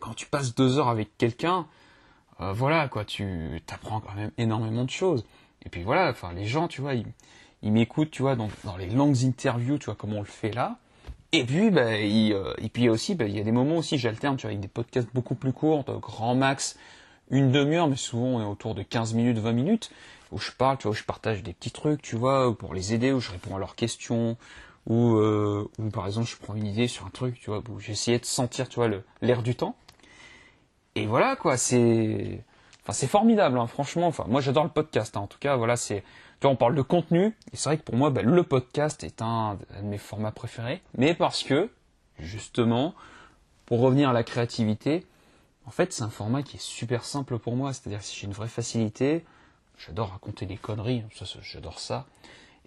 quand 0.00 0.14
tu 0.14 0.26
passes 0.26 0.54
deux 0.54 0.78
heures 0.78 0.88
avec 0.88 1.16
quelqu'un, 1.16 1.66
euh, 2.40 2.52
voilà, 2.52 2.88
quoi, 2.88 3.04
tu 3.04 3.62
apprends 3.72 4.00
quand 4.00 4.14
même 4.14 4.32
énormément 4.38 4.84
de 4.84 4.90
choses. 4.90 5.24
Et 5.64 5.68
puis 5.68 5.82
voilà, 5.82 6.10
enfin, 6.10 6.32
les 6.32 6.46
gens, 6.46 6.68
tu 6.68 6.80
vois, 6.80 6.94
ils, 6.94 7.72
m'écoutent, 7.72 8.10
tu 8.10 8.22
vois, 8.22 8.36
dans, 8.36 8.48
dans, 8.64 8.76
les 8.76 8.88
longues 8.88 9.24
interviews, 9.24 9.78
tu 9.78 9.86
vois, 9.86 9.94
comme 9.94 10.12
on 10.12 10.20
le 10.20 10.26
fait 10.26 10.52
là. 10.52 10.78
Et 11.32 11.44
puis, 11.44 11.70
bah, 11.70 11.82
euh, 11.82 12.54
et 12.58 12.68
puis 12.68 12.88
aussi, 12.88 13.14
bah, 13.14 13.26
il 13.26 13.36
y 13.36 13.40
a 13.40 13.44
des 13.44 13.52
moments 13.52 13.78
aussi, 13.78 13.98
j'alterne, 13.98 14.36
tu 14.36 14.42
vois, 14.42 14.50
avec 14.50 14.60
des 14.60 14.68
podcasts 14.68 15.08
beaucoup 15.14 15.34
plus 15.34 15.52
courts, 15.52 15.84
grand 16.00 16.34
max, 16.34 16.78
une 17.30 17.50
demi-heure, 17.50 17.88
mais 17.88 17.96
souvent 17.96 18.26
on 18.26 18.40
est 18.40 18.44
autour 18.44 18.74
de 18.74 18.82
15 18.82 19.14
minutes, 19.14 19.38
20 19.38 19.52
minutes, 19.52 19.90
où 20.30 20.38
je 20.38 20.52
parle, 20.52 20.78
tu 20.78 20.84
vois, 20.84 20.92
où 20.92 20.94
je 20.94 21.04
partage 21.04 21.42
des 21.42 21.52
petits 21.52 21.70
trucs, 21.70 22.02
tu 22.02 22.16
vois, 22.16 22.56
pour 22.56 22.74
les 22.74 22.94
aider, 22.94 23.12
où 23.12 23.20
je 23.20 23.30
réponds 23.30 23.56
à 23.56 23.58
leurs 23.58 23.74
questions, 23.74 24.36
ou 24.86 25.16
euh, 25.16 25.68
par 25.92 26.06
exemple 26.06 26.28
je 26.28 26.36
prends 26.36 26.54
une 26.54 26.66
idée 26.66 26.88
sur 26.88 27.06
un 27.06 27.10
truc, 27.10 27.38
tu 27.40 27.50
vois, 27.50 27.62
où 27.68 27.80
j'essayais 27.80 28.18
de 28.18 28.24
sentir, 28.24 28.68
tu 28.68 28.76
vois, 28.76 28.88
l'air 29.22 29.42
du 29.42 29.54
temps. 29.54 29.76
et 30.94 31.06
voilà 31.06 31.36
quoi, 31.36 31.56
c'est, 31.56 32.44
enfin 32.82 32.92
c'est 32.92 33.06
formidable, 33.06 33.58
hein, 33.58 33.66
franchement. 33.66 34.06
Enfin, 34.06 34.24
moi 34.28 34.40
j'adore 34.40 34.64
le 34.64 34.70
podcast. 34.70 35.16
Hein. 35.16 35.20
en 35.20 35.26
tout 35.26 35.38
cas, 35.38 35.56
voilà, 35.56 35.76
c'est, 35.76 36.00
tu 36.00 36.42
vois, 36.42 36.50
on 36.50 36.56
parle 36.56 36.74
de 36.74 36.82
contenu, 36.82 37.26
et 37.52 37.56
c'est 37.56 37.68
vrai 37.68 37.78
que 37.78 37.82
pour 37.82 37.96
moi, 37.96 38.10
ben, 38.10 38.26
le 38.26 38.42
podcast 38.42 39.04
est 39.04 39.22
un, 39.22 39.58
de 39.80 39.86
mes 39.86 39.98
formats 39.98 40.32
préférés, 40.32 40.82
mais 40.96 41.14
parce 41.14 41.42
que 41.42 41.70
justement, 42.18 42.94
pour 43.66 43.80
revenir 43.80 44.10
à 44.10 44.12
la 44.12 44.22
créativité, 44.22 45.06
en 45.66 45.70
fait, 45.70 45.92
c'est 45.92 46.02
un 46.02 46.10
format 46.10 46.42
qui 46.42 46.56
est 46.56 46.62
super 46.62 47.04
simple 47.04 47.38
pour 47.38 47.56
moi. 47.56 47.72
C'est-à-dire 47.72 48.02
si 48.02 48.18
j'ai 48.18 48.26
une 48.26 48.32
vraie 48.32 48.48
facilité, 48.48 49.24
j'adore 49.78 50.10
raconter 50.10 50.46
des 50.46 50.56
conneries, 50.56 51.04
ça, 51.14 51.24
j'adore 51.42 51.78
ça. 51.78 52.06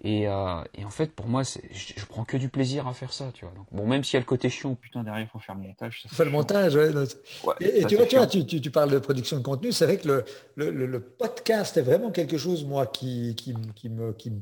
Et, 0.04 0.28
euh, 0.28 0.62
et, 0.74 0.84
en 0.84 0.90
fait, 0.90 1.12
pour 1.12 1.26
moi, 1.26 1.42
je, 1.42 1.58
je, 1.72 2.06
prends 2.06 2.24
que 2.24 2.36
du 2.36 2.48
plaisir 2.48 2.86
à 2.86 2.92
faire 2.92 3.12
ça, 3.12 3.32
tu 3.34 3.44
vois. 3.44 3.54
Donc, 3.54 3.66
bon, 3.72 3.84
même 3.84 4.04
s'il 4.04 4.14
y 4.14 4.16
a 4.18 4.20
le 4.20 4.26
côté 4.26 4.48
chiant, 4.48 4.76
putain, 4.76 5.02
derrière, 5.02 5.24
il 5.24 5.28
faut 5.28 5.40
faire 5.40 5.56
le 5.56 5.62
montage. 5.62 6.06
Ça, 6.12 6.24
le 6.24 6.30
montage, 6.30 6.76
ouais. 6.76 6.94
ouais 6.94 7.54
et, 7.60 7.84
tu 7.84 7.96
vois, 7.96 8.06
tu, 8.06 8.16
vois 8.16 8.28
tu, 8.28 8.46
tu, 8.46 8.70
parles 8.70 8.92
de 8.92 9.00
production 9.00 9.38
de 9.38 9.42
contenu, 9.42 9.72
c'est 9.72 9.86
vrai 9.86 9.98
que 9.98 10.06
le, 10.06 10.24
le, 10.54 10.86
le, 10.86 11.00
podcast 11.00 11.76
est 11.76 11.82
vraiment 11.82 12.12
quelque 12.12 12.38
chose, 12.38 12.64
moi, 12.64 12.86
qui, 12.86 13.34
qui, 13.34 13.54
qui, 13.74 13.88
me, 13.88 14.12
qui, 14.12 14.32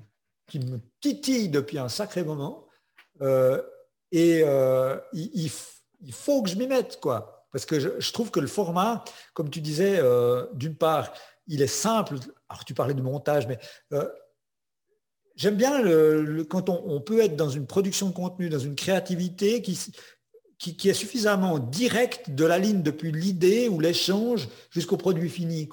qui 0.47 0.59
me 0.59 0.79
titille 1.01 1.49
depuis 1.49 1.79
un 1.79 1.89
sacré 1.89 2.23
moment. 2.23 2.67
Euh, 3.23 3.63
et 4.13 4.43
euh, 4.45 4.99
il, 5.13 5.51
il, 6.03 6.13
faut 6.13 6.43
que 6.43 6.51
je 6.51 6.57
m'y 6.57 6.67
mette, 6.67 7.01
quoi. 7.01 7.47
Parce 7.51 7.65
que 7.65 7.81
je, 7.81 7.89
je, 7.99 8.13
trouve 8.13 8.31
que 8.31 8.41
le 8.41 8.47
format, 8.47 9.05
comme 9.33 9.49
tu 9.49 9.63
disais, 9.63 9.99
euh, 9.99 10.45
d'une 10.53 10.77
part, 10.77 11.13
il 11.47 11.63
est 11.63 11.67
simple. 11.67 12.17
Alors, 12.49 12.65
tu 12.65 12.75
parlais 12.75 12.95
du 12.95 13.03
montage, 13.03 13.47
mais 13.47 13.59
euh, 13.93 14.07
j'aime 15.37 15.57
bien 15.57 15.83
quand 16.49 16.69
on, 16.69 17.01
peut 17.01 17.23
être 17.23 17.37
dans 17.37 17.49
une 17.49 17.67
production 17.67 18.09
de 18.09 18.15
contenu, 18.15 18.49
dans 18.49 18.59
une 18.59 18.75
créativité 18.75 19.63
qui, 19.63 19.79
est 20.89 20.95
suffisamment 20.95 21.59
directe 21.59 22.31
de 22.31 22.45
la 22.45 22.59
ligne 22.59 22.83
depuis 22.83 23.13
l'idée 23.13 23.69
ou 23.69 23.79
l'échange 23.81 24.49
jusqu'au 24.71 24.97
produit 24.97 25.29
fini. 25.29 25.69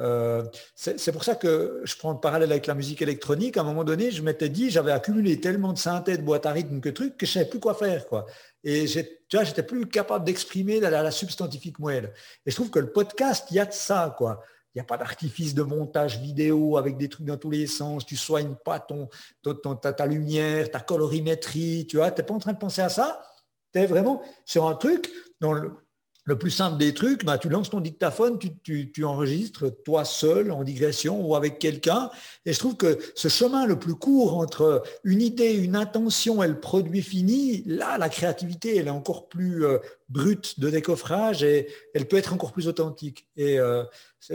Euh, 0.00 0.44
c'est 0.74 1.12
pour 1.12 1.24
ça 1.24 1.34
que 1.34 1.80
je 1.84 1.96
prends 1.96 2.12
le 2.12 2.20
parallèle 2.20 2.52
avec 2.52 2.66
la 2.66 2.74
musique 2.74 3.02
électronique. 3.02 3.56
À 3.56 3.62
un 3.62 3.64
moment 3.64 3.84
donné, 3.84 4.10
je 4.10 4.22
m'étais 4.22 4.48
dit, 4.48 4.70
j'avais 4.70 4.92
accumulé 4.92 5.40
tellement 5.40 5.72
de 5.72 5.78
synthèses, 5.78 6.18
de 6.18 6.22
boîtes 6.22 6.46
à 6.46 6.52
rythme 6.52 6.80
que 6.80 6.88
trucs 6.88 7.16
que 7.16 7.26
je 7.26 7.30
ne 7.30 7.34
savais 7.34 7.50
plus 7.50 7.60
quoi 7.60 7.74
faire. 7.74 8.04
Et 8.64 8.86
tu 8.86 9.36
vois, 9.36 9.44
j'étais 9.44 9.62
plus 9.62 9.86
capable 9.86 10.24
d'exprimer 10.24 10.80
la, 10.80 10.90
la, 10.90 11.10
substantifique 11.10 11.78
moelle. 11.78 12.12
Et 12.46 12.50
je 12.50 12.56
trouve 12.56 12.70
que 12.70 12.78
le 12.78 12.92
podcast, 12.92 13.46
il 13.50 13.56
y 13.56 13.60
a 13.60 13.66
de 13.66 13.72
ça. 13.72 14.14
quoi. 14.16 14.44
Il 14.74 14.78
n'y 14.78 14.80
a 14.82 14.84
pas 14.84 14.98
d'artifice 14.98 15.54
de 15.54 15.62
montage 15.62 16.20
vidéo 16.20 16.76
avec 16.76 16.96
des 16.96 17.08
trucs 17.08 17.26
dans 17.26 17.36
tous 17.36 17.50
les 17.50 17.66
sens. 17.66 18.04
Tu 18.04 18.16
soignes 18.16 18.54
pas 18.64 18.78
ton, 18.78 19.08
ta, 19.42 20.06
lumière, 20.06 20.70
ta 20.70 20.80
colorimétrie. 20.80 21.86
Tu 21.88 21.96
tu 21.96 22.02
n'es 22.02 22.10
pas 22.10 22.34
en 22.34 22.38
train 22.38 22.52
de 22.52 22.58
penser 22.58 22.82
à 22.82 22.88
ça? 22.88 23.22
Tu 23.72 23.80
es 23.80 23.86
vraiment 23.86 24.22
sur 24.44 24.66
un 24.66 24.74
truc 24.74 25.10
dans 25.40 25.52
le, 25.52 25.72
le 26.28 26.36
plus 26.36 26.50
simple 26.50 26.76
des 26.76 26.92
trucs, 26.92 27.24
bah, 27.24 27.38
tu 27.38 27.48
lances 27.48 27.70
ton 27.70 27.80
dictaphone, 27.80 28.38
tu, 28.38 29.04
enregistres 29.04 29.82
toi 29.82 30.04
seul 30.04 30.50
en 30.52 30.62
digression 30.62 31.26
ou 31.26 31.34
avec 31.34 31.58
quelqu'un. 31.58 32.10
Et 32.44 32.52
je 32.52 32.58
trouve 32.58 32.76
que 32.76 32.98
ce 33.14 33.28
chemin 33.28 33.64
le 33.64 33.78
plus 33.78 33.94
court 33.94 34.36
entre 34.36 34.82
une 35.04 35.22
idée, 35.22 35.54
une 35.54 35.74
intention 35.74 36.42
et 36.42 36.48
le 36.48 36.60
produit 36.60 37.00
fini, 37.00 37.62
là, 37.64 37.96
la 37.96 38.10
créativité, 38.10 38.76
elle 38.76 38.88
est 38.88 38.90
encore 38.90 39.30
plus 39.30 39.64
euh, 39.64 39.78
brute 40.10 40.60
de 40.60 40.68
décoffrage 40.68 41.42
et 41.42 41.66
elle 41.94 42.06
peut 42.06 42.18
être 42.18 42.34
encore 42.34 42.52
plus 42.52 42.68
authentique. 42.68 43.26
Et 43.38 43.58
euh, 43.58 43.84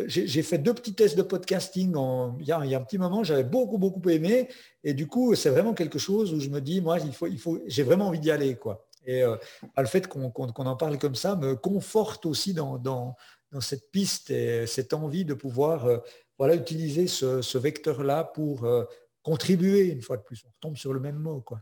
j'ai 0.08 0.42
fait 0.42 0.58
deux 0.58 0.74
petits 0.74 0.96
tests 0.96 1.16
de 1.16 1.22
podcasting 1.22 1.96
en, 1.96 2.36
il, 2.40 2.48
y 2.48 2.52
a, 2.52 2.66
y 2.66 2.74
a 2.74 2.80
un 2.80 2.84
petit 2.84 2.98
moment, 2.98 3.24
j'avais 3.24 3.44
beaucoup, 3.44 3.78
beaucoup 3.78 4.10
aimé. 4.10 4.50
Et 4.84 4.96
du 4.96 5.06
coup, 5.06 5.36
c'est 5.36 5.52
vraiment 5.52 5.76
quelque 5.76 6.00
chose 6.00 6.34
où 6.34 6.40
je 6.40 6.50
me 6.50 6.60
dis, 6.60 6.82
moi, 6.82 6.98
il 6.98 7.14
faut, 7.14 7.28
il 7.28 7.38
faut, 7.38 7.62
j'ai 7.68 7.84
vraiment 7.84 8.08
envie 8.08 8.20
d'y 8.20 8.32
aller. 8.32 8.56
quoi. 8.56 8.88
Et 9.06 9.24
euh, 9.24 9.36
le 9.78 9.86
fait 9.86 10.08
qu'on 10.08 10.32
en 10.32 10.76
parle 10.76 10.98
comme 10.98 11.16
ça 11.16 11.36
me 11.36 11.56
conforte 11.56 12.26
aussi 12.26 12.54
dans, 12.54 13.16
cette 13.60 13.92
piste 13.92 14.32
et 14.32 14.66
cette 14.66 14.94
envie 14.94 15.26
de 15.26 15.34
pouvoir 15.34 15.86
euh, 15.86 16.54
utiliser 16.54 17.08
ce, 17.08 17.58
vecteur-là 17.58 18.24
pour 18.24 18.66
euh, 18.66 18.86
contribuer 19.22 19.92
une 19.92 20.02
fois 20.02 20.18
de 20.18 20.24
plus. 20.24 20.44
On 20.46 20.52
retombe 20.56 20.78
sur 20.78 20.94
le 20.94 21.00
même 21.00 21.18
mot. 21.18 21.42
Quoi. 21.42 21.60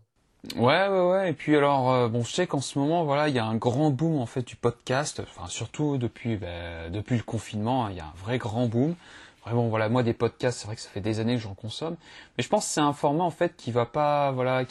Ouais, 0.55 0.87
ouais, 0.87 1.09
ouais. 1.11 1.29
Et 1.29 1.33
puis 1.33 1.55
alors, 1.55 2.09
bon, 2.09 2.23
je 2.23 2.31
sais 2.31 2.47
qu'en 2.47 2.61
ce 2.61 2.79
moment, 2.79 3.03
voilà, 3.03 3.29
il 3.29 3.35
y 3.35 3.39
a 3.39 3.45
un 3.45 3.57
grand 3.57 3.91
boom 3.91 4.19
en 4.19 4.25
fait 4.25 4.41
du 4.41 4.55
podcast. 4.55 5.19
Enfin, 5.19 5.47
surtout 5.47 5.97
depuis, 5.97 6.39
depuis 6.89 7.17
le 7.17 7.23
confinement, 7.23 7.85
hein, 7.85 7.91
il 7.91 7.97
y 7.97 7.99
a 7.99 8.05
un 8.05 8.13
vrai 8.17 8.37
grand 8.37 8.65
boom. 8.67 8.95
Vraiment, 9.43 9.69
voilà, 9.69 9.89
moi 9.89 10.03
des 10.03 10.13
podcasts, 10.13 10.59
c'est 10.59 10.67
vrai 10.67 10.75
que 10.75 10.81
ça 10.81 10.89
fait 10.89 11.01
des 11.01 11.19
années 11.19 11.35
que 11.35 11.41
j'en 11.41 11.55
consomme, 11.55 11.95
mais 12.37 12.43
je 12.43 12.49
pense 12.49 12.65
que 12.67 12.73
c'est 12.73 12.81
un 12.81 12.93
format 12.93 13.23
en 13.23 13.31
fait 13.31 13.55
qui 13.57 13.71
va 13.71 13.87
pas, 13.87 14.31
voilà, 14.31 14.65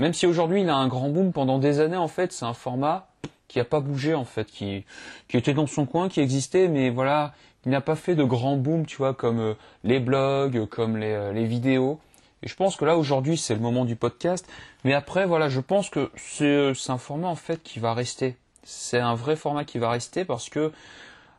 même 0.00 0.12
si 0.12 0.26
aujourd'hui 0.26 0.62
il 0.62 0.68
a 0.68 0.76
un 0.76 0.88
grand 0.88 1.08
boom 1.08 1.32
pendant 1.32 1.58
des 1.58 1.80
années, 1.80 1.96
en 1.96 2.08
fait, 2.08 2.32
c'est 2.32 2.44
un 2.44 2.54
format 2.54 3.08
qui 3.48 3.58
n'a 3.58 3.64
pas 3.64 3.80
bougé, 3.80 4.14
en 4.14 4.24
fait, 4.24 4.46
qui, 4.46 4.84
qui 5.28 5.36
était 5.36 5.54
dans 5.54 5.66
son 5.66 5.86
coin, 5.86 6.08
qui 6.08 6.20
existait, 6.20 6.68
mais 6.68 6.90
voilà, 6.90 7.34
il 7.64 7.70
n'a 7.70 7.80
pas 7.80 7.96
fait 7.96 8.14
de 8.14 8.24
grand 8.24 8.56
boom, 8.56 8.86
tu 8.86 8.96
vois, 8.96 9.14
comme 9.14 9.40
euh, 9.40 9.54
les 9.84 10.00
blogs, 10.00 10.66
comme 10.66 10.96
les, 10.96 11.12
euh, 11.12 11.32
les 11.32 11.44
vidéos. 11.44 12.00
Et 12.42 12.48
je 12.48 12.56
pense 12.56 12.76
que 12.76 12.84
là, 12.84 12.96
aujourd'hui, 12.98 13.38
c'est 13.38 13.54
le 13.54 13.60
moment 13.60 13.84
du 13.84 13.96
podcast. 13.96 14.46
Mais 14.84 14.92
après, 14.92 15.24
voilà, 15.24 15.48
je 15.48 15.60
pense 15.60 15.88
que 15.88 16.10
c'est 16.16 16.74
un 16.90 16.98
format, 16.98 17.28
en 17.28 17.36
fait, 17.36 17.62
qui 17.62 17.78
va 17.78 17.94
rester. 17.94 18.36
C'est 18.64 18.98
un 18.98 19.14
vrai 19.14 19.36
format 19.36 19.64
qui 19.64 19.78
va 19.78 19.90
rester 19.90 20.24
parce 20.24 20.48
que, 20.50 20.72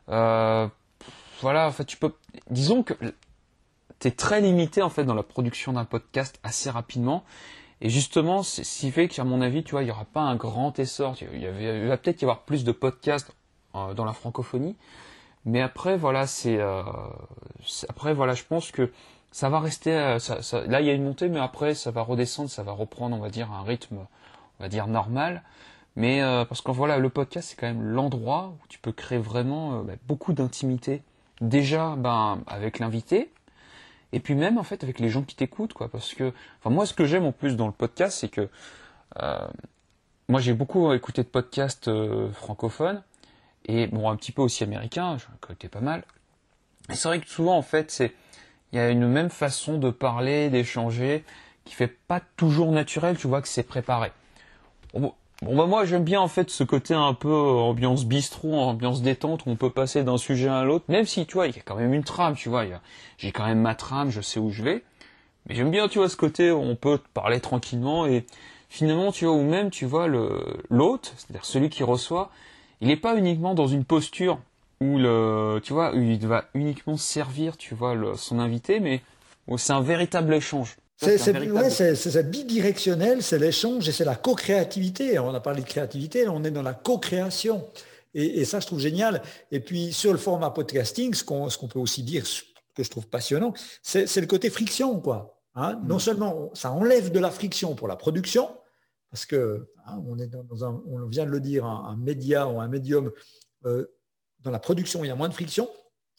euh, 0.08 0.68
voilà, 1.40 1.68
en 1.68 1.70
fait, 1.70 1.84
tu 1.84 1.96
peux, 1.96 2.12
disons 2.50 2.82
que 2.82 2.94
tu 4.00 4.08
es 4.08 4.10
très 4.10 4.40
limité, 4.40 4.82
en 4.82 4.90
fait, 4.90 5.04
dans 5.04 5.14
la 5.14 5.22
production 5.22 5.74
d'un 5.74 5.84
podcast 5.84 6.40
assez 6.42 6.70
rapidement. 6.70 7.24
Et 7.80 7.90
justement, 7.90 8.42
c'est 8.42 8.64
ce 8.64 8.80
qui 8.80 8.90
fait 8.90 9.08
qu'à 9.08 9.24
mon 9.24 9.40
avis, 9.42 9.62
tu 9.62 9.72
vois, 9.72 9.82
il 9.82 9.86
n'y 9.86 9.90
aura 9.90 10.06
pas 10.06 10.22
un 10.22 10.36
grand 10.36 10.78
essor. 10.78 11.14
Il, 11.32 11.88
va 11.88 11.96
peut-être 11.96 12.22
y 12.22 12.24
avoir 12.24 12.42
plus 12.42 12.64
de 12.64 12.72
podcasts 12.72 13.30
euh, 13.74 13.94
dans 13.94 14.04
la 14.04 14.12
francophonie. 14.12 14.76
Mais 15.46 15.62
après, 15.62 15.96
voilà, 15.96 16.26
c'est 16.26 16.58
euh, 16.58 16.82
après, 17.88 18.12
voilà, 18.12 18.34
je 18.34 18.42
pense 18.42 18.72
que 18.72 18.90
ça 19.30 19.48
va 19.48 19.60
rester. 19.60 19.92
Euh, 19.92 20.18
là, 20.66 20.80
il 20.80 20.86
y 20.86 20.90
a 20.90 20.92
une 20.92 21.04
montée, 21.04 21.28
mais 21.28 21.38
après, 21.38 21.74
ça 21.74 21.92
va 21.92 22.02
redescendre, 22.02 22.50
ça 22.50 22.64
va 22.64 22.72
reprendre, 22.72 23.16
on 23.16 23.20
va 23.20 23.30
dire, 23.30 23.52
un 23.52 23.62
rythme, 23.62 23.98
on 24.58 24.62
va 24.62 24.68
dire 24.68 24.88
normal. 24.88 25.42
Mais 25.94 26.20
euh, 26.20 26.44
parce 26.44 26.60
que 26.60 26.72
voilà, 26.72 26.98
le 26.98 27.08
podcast, 27.10 27.50
c'est 27.50 27.56
quand 27.56 27.68
même 27.68 27.82
l'endroit 27.82 28.54
où 28.54 28.66
tu 28.68 28.78
peux 28.80 28.92
créer 28.92 29.18
vraiment 29.18 29.82
bah, 29.82 29.94
beaucoup 30.08 30.32
d'intimité. 30.32 31.02
Déjà, 31.40 31.94
ben, 31.96 32.40
avec 32.48 32.80
l'invité, 32.80 33.30
et 34.16 34.20
puis 34.20 34.34
même 34.34 34.56
en 34.56 34.62
fait 34.62 34.82
avec 34.82 34.98
les 34.98 35.10
gens 35.10 35.22
qui 35.22 35.36
t'écoutent 35.36 35.74
quoi 35.74 35.90
parce 35.90 36.14
que 36.14 36.32
enfin 36.58 36.70
moi 36.70 36.86
ce 36.86 36.94
que 36.94 37.04
j'aime 37.04 37.26
en 37.26 37.32
plus 37.32 37.54
dans 37.54 37.66
le 37.66 37.72
podcast 37.72 38.18
c'est 38.18 38.30
que 38.30 38.48
euh, 39.20 39.46
moi 40.28 40.40
j'ai 40.40 40.54
beaucoup 40.54 40.90
écouté 40.94 41.22
de 41.22 41.28
podcasts 41.28 41.88
euh, 41.88 42.32
francophones 42.32 43.02
et 43.66 43.88
bon 43.88 44.08
un 44.08 44.16
petit 44.16 44.32
peu 44.32 44.40
aussi 44.40 44.64
américains 44.64 45.18
j'en 45.18 45.34
écouté 45.36 45.68
pas 45.68 45.80
mal. 45.82 46.02
C'est 46.88 47.08
vrai 47.08 47.20
que 47.20 47.28
souvent 47.28 47.58
en 47.58 47.62
fait 47.62 47.90
c'est 47.90 48.14
il 48.72 48.76
y 48.76 48.78
a 48.78 48.88
une 48.88 49.06
même 49.06 49.28
façon 49.28 49.76
de 49.76 49.90
parler 49.90 50.48
d'échanger 50.48 51.22
qui 51.66 51.74
fait 51.74 51.94
pas 52.08 52.22
toujours 52.38 52.72
naturel 52.72 53.18
tu 53.18 53.26
vois 53.26 53.42
que 53.42 53.48
c'est 53.48 53.64
préparé. 53.64 54.12
Bon 54.94 55.12
bah 55.42 55.66
moi 55.66 55.84
j'aime 55.84 56.04
bien 56.04 56.20
en 56.20 56.28
fait 56.28 56.48
ce 56.48 56.64
côté 56.64 56.94
un 56.94 57.12
peu 57.12 57.28
euh, 57.28 57.32
ambiance 57.32 58.06
bistrot, 58.06 58.54
ambiance 58.54 59.02
détente 59.02 59.44
où 59.44 59.50
on 59.50 59.56
peut 59.56 59.70
passer 59.70 60.02
d'un 60.02 60.16
sujet 60.16 60.48
à 60.48 60.64
l'autre, 60.64 60.86
même 60.88 61.04
si 61.04 61.26
tu 61.26 61.34
vois 61.34 61.46
il 61.46 61.54
y 61.54 61.58
a 61.58 61.62
quand 61.62 61.76
même 61.76 61.92
une 61.92 62.04
trame, 62.04 62.34
tu 62.34 62.48
vois, 62.48 62.64
j'ai 63.18 63.32
quand 63.32 63.44
même 63.44 63.60
ma 63.60 63.74
trame, 63.74 64.10
je 64.10 64.22
sais 64.22 64.40
où 64.40 64.50
je 64.50 64.62
vais, 64.62 64.82
mais 65.46 65.54
j'aime 65.54 65.70
bien 65.70 65.88
tu 65.88 65.98
vois 65.98 66.08
ce 66.08 66.16
côté 66.16 66.50
où 66.50 66.60
on 66.60 66.74
peut 66.74 66.98
parler 67.12 67.40
tranquillement 67.40 68.06
et 68.06 68.24
finalement 68.70 69.12
tu 69.12 69.26
vois 69.26 69.34
ou 69.34 69.42
même 69.42 69.70
tu 69.70 69.84
vois 69.84 70.06
le 70.08 70.40
l'hôte, 70.70 71.12
c'est-à-dire 71.16 71.44
celui 71.44 71.68
qui 71.68 71.84
reçoit, 71.84 72.30
il 72.80 72.88
n'est 72.88 72.96
pas 72.96 73.14
uniquement 73.16 73.54
dans 73.54 73.66
une 73.66 73.84
posture 73.84 74.38
où 74.80 74.98
le 74.98 75.60
tu 75.62 75.74
vois 75.74 75.92
il 75.94 76.26
va 76.26 76.46
uniquement 76.54 76.96
servir 76.96 77.58
tu 77.58 77.74
vois 77.74 77.94
son 78.16 78.38
invité, 78.38 78.80
mais 78.80 79.02
c'est 79.58 79.72
un 79.72 79.82
véritable 79.82 80.32
échange. 80.34 80.76
C'est 80.96 82.30
bidirectionnel, 82.30 83.22
c'est 83.22 83.38
l'échange 83.38 83.88
et 83.88 83.92
c'est 83.92 84.04
la 84.04 84.16
co-créativité. 84.16 85.18
On 85.18 85.34
a 85.34 85.40
parlé 85.40 85.62
de 85.62 85.66
créativité, 85.66 86.26
on 86.28 86.42
est 86.44 86.50
dans 86.50 86.62
la 86.62 86.74
co-création. 86.74 87.66
Et, 88.14 88.40
et, 88.40 88.44
ça, 88.46 88.60
je 88.60 88.66
trouve 88.66 88.80
génial. 88.80 89.22
Et 89.50 89.60
puis, 89.60 89.92
sur 89.92 90.10
le 90.10 90.18
format 90.18 90.50
podcasting, 90.50 91.12
ce 91.12 91.22
qu'on 91.22 91.68
peut 91.68 91.78
aussi 91.78 92.02
dire, 92.02 92.24
que 92.76 92.82
je 92.82 92.90
trouve 92.90 93.08
passionnant, 93.08 93.54
c'est 93.82 94.20
le 94.20 94.26
côté 94.26 94.50
friction. 94.50 95.00
quoi. 95.00 95.36
Hein. 95.54 95.80
Non 95.84 95.96
mm. 95.96 96.00
seulement 96.00 96.50
ça 96.54 96.70
enlève 96.70 97.10
de 97.10 97.18
la 97.18 97.30
friction 97.30 97.74
pour 97.74 97.88
la 97.88 97.96
production, 97.96 98.48
parce 99.10 99.24
que 99.24 99.72
hein, 99.86 100.02
on 100.06 100.18
est 100.18 100.28
dans 100.28 100.64
un, 100.64 100.82
on 100.86 101.06
vient 101.06 101.24
de 101.24 101.30
le 101.30 101.40
dire, 101.40 101.64
un, 101.64 101.96
média 101.96 102.46
ou 102.46 102.60
un 102.60 102.68
médium, 102.68 103.10
euh, 103.64 103.86
dans 104.40 104.50
la 104.50 104.58
production, 104.58 105.02
il 105.02 105.08
y 105.08 105.10
a 105.10 105.16
moins 105.16 105.28
de 105.28 105.34
friction. 105.34 105.68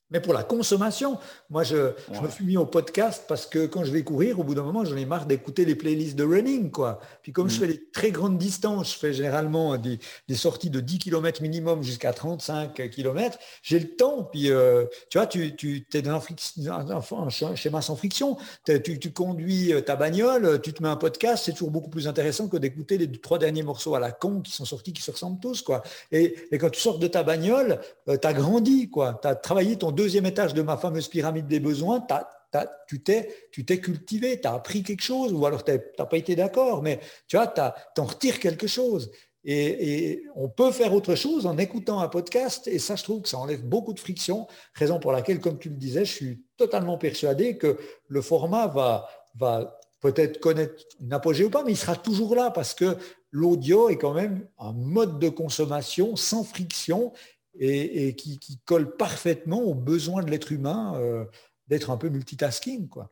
Mais 0.09 0.21
pour 0.21 0.33
la 0.33 0.43
consommation, 0.43 1.17
moi, 1.49 1.63
je, 1.63 1.91
me 2.21 2.29
suis 2.29 2.45
mis 2.45 2.55
au 2.55 2.65
podcast 2.65 3.25
parce 3.27 3.45
que 3.45 3.65
quand 3.65 3.83
je 3.83 3.91
vais 3.91 4.03
courir, 4.03 4.39
au 4.39 4.43
bout 4.43 4.55
d'un 4.55 4.63
moment, 4.63 4.85
j'en 4.85 4.95
ai 4.95 5.05
marre 5.05 5.25
d'écouter 5.25 5.65
les 5.65 5.75
playlists 5.75 6.15
de 6.15 6.23
running. 6.23 6.71
Quoi. 6.71 6.99
Puis 7.21 7.33
comme 7.33 7.49
je 7.49 7.57
mm. 7.57 7.59
fais 7.59 7.67
des 7.67 7.89
très 7.91 8.11
grandes 8.11 8.37
distances, 8.37 8.93
je 8.93 8.99
fais 8.99 9.13
généralement 9.13 9.77
des, 9.77 9.99
sorties 10.35 10.69
de 10.69 10.79
10 10.79 10.99
km 10.99 11.41
minimum 11.41 11.83
jusqu'à 11.83 12.13
35 12.13 12.89
km, 12.89 13.37
j'ai 13.61 13.79
le 13.79 13.95
temps. 13.95 14.23
Puis, 14.23 14.49
euh, 14.49 14.85
tu 15.09 15.17
vois, 15.17 15.27
tu, 15.27 15.55
tu 15.55 15.85
es 15.93 16.01
dans 16.01 16.21
un, 16.21 17.55
schéma 17.55 17.81
sans 17.81 17.95
friction. 17.97 18.37
Tu, 18.65 18.99
tu, 18.99 19.11
conduis 19.11 19.73
euh, 19.73 19.81
ta 19.81 19.95
bagnole, 19.97 20.61
tu 20.61 20.73
te 20.73 20.81
mets 20.81 20.89
un 20.89 20.95
podcast, 20.95 21.43
c'est 21.45 21.51
toujours 21.51 21.71
beaucoup 21.71 21.89
plus 21.89 22.07
intéressant 22.07 22.47
que 22.47 22.57
d'écouter 22.57 22.97
les 22.97 23.11
trois 23.11 23.39
derniers 23.39 23.63
morceaux 23.63 23.95
à 23.95 23.99
la 23.99 24.11
con 24.11 24.41
qui 24.41 24.51
sont 24.51 24.65
sortis, 24.65 24.93
qui 24.93 25.01
se 25.01 25.11
ressemblent 25.11 25.39
tous. 25.39 25.61
Quoi. 25.61 25.83
Et, 26.11 26.35
quand 26.57 26.69
tu 26.69 26.79
sors 26.79 26.99
de 26.99 27.07
ta 27.07 27.23
bagnole, 27.23 27.79
euh, 28.07 28.17
tu 28.17 28.27
as 28.27 28.33
grandi. 28.33 28.89
Tu 28.89 29.27
as 29.27 29.35
travaillé 29.35 29.75
ton 29.75 29.91
deuxième 29.97 30.25
étage 30.25 30.53
de 30.53 30.61
ma 30.61 30.77
fameuse 30.77 31.09
pyramide 31.09 31.47
des 31.47 31.59
besoins, 31.59 32.05
tu 32.87 33.03
t'es 33.03 33.79
cultivé, 33.81 34.39
tu 34.39 34.47
as 34.47 34.53
appris 34.53 34.83
quelque 34.83 35.03
chose, 35.03 35.33
ou 35.33 35.45
alors 35.45 35.63
tu 35.63 35.71
n'as 35.71 36.05
pas 36.05 36.17
été 36.17 36.35
d'accord, 36.35 36.81
mais 36.81 36.99
tu 37.27 37.35
vois, 37.35 37.47
tu 37.47 38.01
en 38.01 38.05
retires 38.05 38.39
quelque 38.39 38.67
chose. 38.67 39.11
Et, 39.43 40.23
on 40.35 40.49
peut 40.49 40.71
faire 40.71 40.93
autre 40.93 41.15
chose 41.15 41.45
en 41.45 41.57
écoutant 41.57 41.99
un 42.01 42.09
podcast, 42.09 42.67
et 42.67 42.79
ça, 42.79 42.95
je 42.95 43.03
trouve 43.03 43.21
que 43.21 43.29
ça 43.29 43.37
enlève 43.37 43.63
beaucoup 43.63 43.93
de 43.93 43.99
friction, 43.99 44.47
raison 44.73 44.99
pour 44.99 45.11
laquelle, 45.11 45.39
comme 45.39 45.57
tu 45.57 45.69
le 45.69 45.75
disais, 45.75 46.05
je 46.05 46.13
suis 46.13 46.43
totalement 46.57 46.97
persuadé 46.97 47.57
que 47.57 47.77
le 48.07 48.21
format 48.21 48.67
va, 48.67 49.07
va 49.35 49.79
peut-être 49.99 50.39
connaître 50.39 50.83
une 50.99 51.13
apogée 51.13 51.45
ou 51.45 51.49
pas, 51.49 51.63
mais 51.63 51.71
il 51.71 51.77
sera 51.77 51.95
toujours 51.95 52.35
là 52.35 52.51
parce 52.51 52.73
que 52.73 52.97
l'audio 53.31 53.89
est 53.89 53.97
quand 53.97 54.13
même 54.13 54.47
un 54.59 54.73
mode 54.73 55.19
de 55.19 55.29
consommation 55.29 56.15
sans 56.15 56.43
friction 56.43 57.13
et, 57.59 58.15
qui, 58.15 58.59
colle 58.65 58.95
parfaitement 58.95 59.61
aux 59.61 59.73
besoins 59.73 60.23
de 60.23 60.29
l'être 60.29 60.51
humain 60.51 60.93
euh, 60.95 61.25
d'être 61.67 61.89
un 61.89 61.97
peu 61.97 62.09
multitasking. 62.09 62.87
Quoi. 62.87 63.09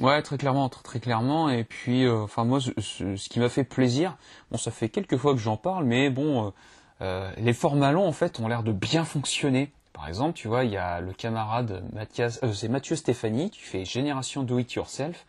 Ouais, 0.00 0.22
très 0.22 0.38
clairement, 0.38 0.68
très, 0.68 1.00
clairement. 1.00 1.48
Et 1.48 1.64
puis, 1.64 2.04
euh, 2.04 2.22
enfin 2.22 2.44
moi, 2.44 2.60
ce, 2.60 3.28
qui 3.28 3.40
m'a 3.40 3.48
fait 3.48 3.64
plaisir, 3.64 4.16
bon, 4.50 4.58
ça 4.58 4.70
fait 4.70 4.88
quelques 4.88 5.16
fois 5.16 5.34
que 5.34 5.40
j'en 5.40 5.56
parle, 5.56 5.84
mais 5.84 6.10
bon, 6.10 6.52
euh, 7.00 7.30
les 7.36 7.52
formats 7.52 7.92
longs 7.92 8.06
en 8.06 8.12
fait 8.12 8.40
ont 8.40 8.48
l'air 8.48 8.62
de 8.62 8.72
bien 8.72 9.04
fonctionner. 9.04 9.72
Par 9.92 10.08
exemple, 10.08 10.34
tu 10.34 10.48
vois, 10.48 10.64
il 10.64 10.70
y 10.70 10.76
a 10.76 11.00
le 11.00 11.12
camarade 11.12 11.82
Mathias, 11.92 12.40
c'est 12.54 12.68
Mathieu 12.68 12.96
Stéphanie 12.96 13.50
qui 13.50 13.60
fait 13.60 13.84
Génération 13.84 14.42
Do 14.42 14.58
It 14.58 14.72
Yourself. 14.72 15.26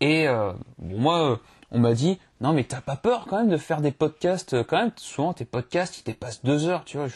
Et 0.00 0.26
bon, 0.26 0.98
moi, 0.98 1.40
on 1.70 1.78
m'a 1.78 1.94
dit, 1.94 2.18
non 2.42 2.52
mais 2.52 2.64
t'as 2.64 2.82
pas 2.82 2.96
peur 2.96 3.24
quand 3.26 3.38
même 3.38 3.48
de 3.48 3.56
faire 3.56 3.80
des 3.80 3.92
podcasts, 3.92 4.62
quand 4.64 4.76
même, 4.76 4.92
souvent 4.96 5.32
tes 5.32 5.46
podcasts 5.46 6.00
ils 6.00 6.04
dépassent 6.04 6.44
deux 6.44 6.66
heures, 6.66 6.84
tu 6.84 6.98
vois. 6.98 7.06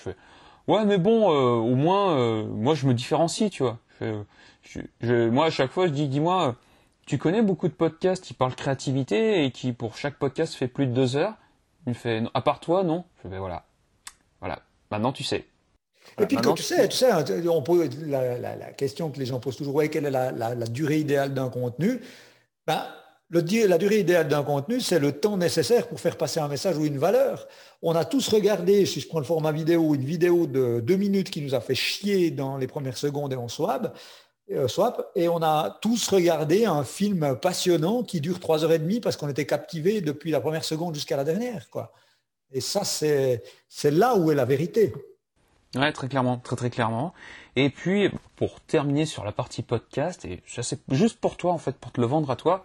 Ouais, 0.69 0.85
mais 0.85 0.99
bon, 0.99 1.33
euh, 1.33 1.55
au 1.55 1.75
moins, 1.75 2.19
euh, 2.19 2.45
moi, 2.45 2.75
je 2.75 2.87
me 2.87 2.93
différencie, 2.93 3.51
tu 3.51 3.63
vois. 3.63 3.79
moi, 5.03 5.47
à 5.47 5.51
chaque 5.51 5.71
fois, 5.71 5.87
je 5.87 5.93
dis, 5.93 6.09
dis-moi, 6.09 6.57
tu 7.07 7.17
connais 7.17 7.41
beaucoup 7.41 7.69
de 7.69 7.73
podcasts 7.73 8.23
qui 8.23 8.35
parlent 8.35 8.55
créativité 8.55 9.45
et 9.45 9.51
qui, 9.51 9.73
pour 9.73 9.97
chaque 9.97 10.19
podcast, 10.19 10.55
fait 10.55 10.69
plus 10.69 10.87
de 10.87 10.93
deux 10.93 11.17
heures? 11.17 11.35
Il 11.87 11.91
me 11.91 11.95
fait, 11.95 12.23
à 12.35 12.43
part 12.43 12.61
toi, 12.61 12.85
non? 12.85 13.05
Je 13.17 13.23
fais, 13.23 13.29
ben 13.31 13.39
voilà. 13.39 13.65
Voilà. 14.41 14.61
Maintenant, 14.91 15.13
tu 15.13 15.25
sais. 15.25 15.47
Et 16.21 16.27
puis, 16.27 16.37
quand 16.37 16.53
tu 16.53 16.63
sais, 16.63 16.87
tu 16.87 16.97
sais, 16.97 17.11
on 17.49 17.63
pose 17.63 17.89
la, 18.03 18.73
question 18.73 19.11
que 19.11 19.19
les 19.19 19.25
gens 19.27 19.41
posent 19.41 19.57
toujours, 19.57 19.75
ouais, 19.75 19.89
quelle 19.89 20.05
est 20.05 20.11
la, 20.11 20.55
durée 20.67 20.99
idéale 20.99 21.33
d'un 21.33 21.49
contenu? 21.49 22.01
Ben, 22.67 22.83
la 23.31 23.79
durée 23.79 24.01
idéale 24.01 24.29
d'un 24.29 24.43
contenu, 24.43 24.81
c'est 24.81 24.99
le 24.99 25.13
temps 25.13 25.37
nécessaire 25.37 25.89
pour 25.89 26.01
faire 26.01 26.17
passer 26.17 26.41
un 26.41 26.49
message 26.49 26.79
ou 26.79 26.85
une 26.85 26.99
valeur. 26.99 27.47
On 27.83 27.95
a 27.95 28.05
tous 28.05 28.29
regardé, 28.29 28.87
si 28.87 29.01
je 29.01 29.09
prends 29.09 29.19
le 29.19 29.25
format 29.25 29.53
vidéo, 29.53 29.95
une 29.95 30.05
vidéo 30.05 30.47
de 30.47 30.81
deux 30.81 30.97
minutes 30.97 31.31
qui 31.31 31.43
nous 31.43 31.55
a 31.55 31.61
fait 31.61 31.75
chier 31.75 32.31
dans 32.31 32.57
les 32.57 32.67
premières 32.67 32.97
secondes 32.97 33.33
et 33.33 33.37
on 33.37 33.49
swap, 33.49 33.97
euh, 34.51 34.67
swap 34.67 35.11
et 35.15 35.29
on 35.29 35.43
a 35.43 35.79
tous 35.83 36.09
regardé 36.09 36.65
un 36.65 36.85
film 36.85 37.37
passionnant 37.41 38.03
qui 38.03 38.21
dure 38.21 38.41
trois 38.41 38.65
heures 38.65 38.73
et 38.73 38.79
demie 38.79 39.01
parce 39.01 39.17
qu'on 39.17 39.29
était 39.29 39.47
captivé 39.47 40.01
depuis 40.01 40.31
la 40.31 40.41
première 40.41 40.65
seconde 40.65 40.95
jusqu'à 40.95 41.17
la 41.17 41.25
dernière. 41.25 41.69
Quoi. 41.69 41.93
Et 42.51 42.63
ça, 42.63 42.83
c'est 42.85 43.43
là 43.91 44.17
où 44.17 44.31
est 44.33 44.35
la 44.35 44.47
vérité. 44.47 44.95
Ouais, 45.75 45.93
très 45.93 46.09
clairement, 46.09 46.39
très 46.39 46.57
très 46.57 46.71
clairement. 46.71 47.13
Et 47.57 47.69
puis, 47.69 48.11
pour 48.37 48.61
terminer 48.63 49.05
sur 49.05 49.23
la 49.25 49.33
partie 49.33 49.63
podcast, 49.63 50.25
et 50.25 50.43
c'est 50.47 50.81
juste 50.91 51.21
pour 51.21 51.37
toi, 51.37 51.53
en 51.53 51.59
fait, 51.59 51.77
pour 51.77 51.93
te 51.93 52.01
le 52.01 52.07
vendre 52.07 52.31
à 52.31 52.37
toi, 52.37 52.65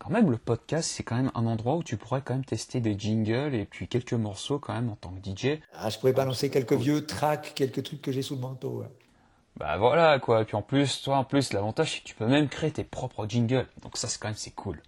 quand 0.00 0.10
même, 0.10 0.30
le 0.30 0.38
podcast, 0.38 0.90
c'est 0.90 1.02
quand 1.02 1.16
même 1.16 1.30
un 1.34 1.44
endroit 1.46 1.76
où 1.76 1.82
tu 1.82 1.98
pourrais 1.98 2.22
quand 2.22 2.32
même 2.32 2.44
tester 2.44 2.80
des 2.80 2.98
jingles 2.98 3.54
et 3.54 3.66
puis 3.66 3.86
quelques 3.86 4.14
morceaux 4.14 4.58
quand 4.58 4.72
même 4.72 4.88
en 4.88 4.96
tant 4.96 5.10
que 5.10 5.30
DJ. 5.30 5.60
Ah, 5.74 5.90
je 5.90 5.98
pourrais 5.98 6.14
balancer 6.14 6.48
quelques 6.48 6.72
vieux 6.72 7.04
tracks, 7.04 7.52
quelques 7.54 7.82
trucs 7.82 8.00
que 8.00 8.10
j'ai 8.10 8.22
sous 8.22 8.34
le 8.34 8.40
manteau. 8.40 8.82
Bah 9.56 9.76
voilà 9.76 10.18
quoi. 10.18 10.40
Et 10.40 10.44
puis 10.46 10.56
en 10.56 10.62
plus, 10.62 11.02
toi 11.02 11.18
en 11.18 11.24
plus, 11.24 11.52
l'avantage 11.52 11.92
c'est 11.92 12.00
que 12.00 12.04
tu 12.04 12.14
peux 12.14 12.26
même 12.26 12.48
créer 12.48 12.70
tes 12.70 12.84
propres 12.84 13.26
jingles. 13.28 13.66
Donc 13.82 13.98
ça, 13.98 14.08
c'est 14.08 14.18
quand 14.18 14.28
même 14.28 14.36
c'est 14.36 14.54
cool. 14.54 14.80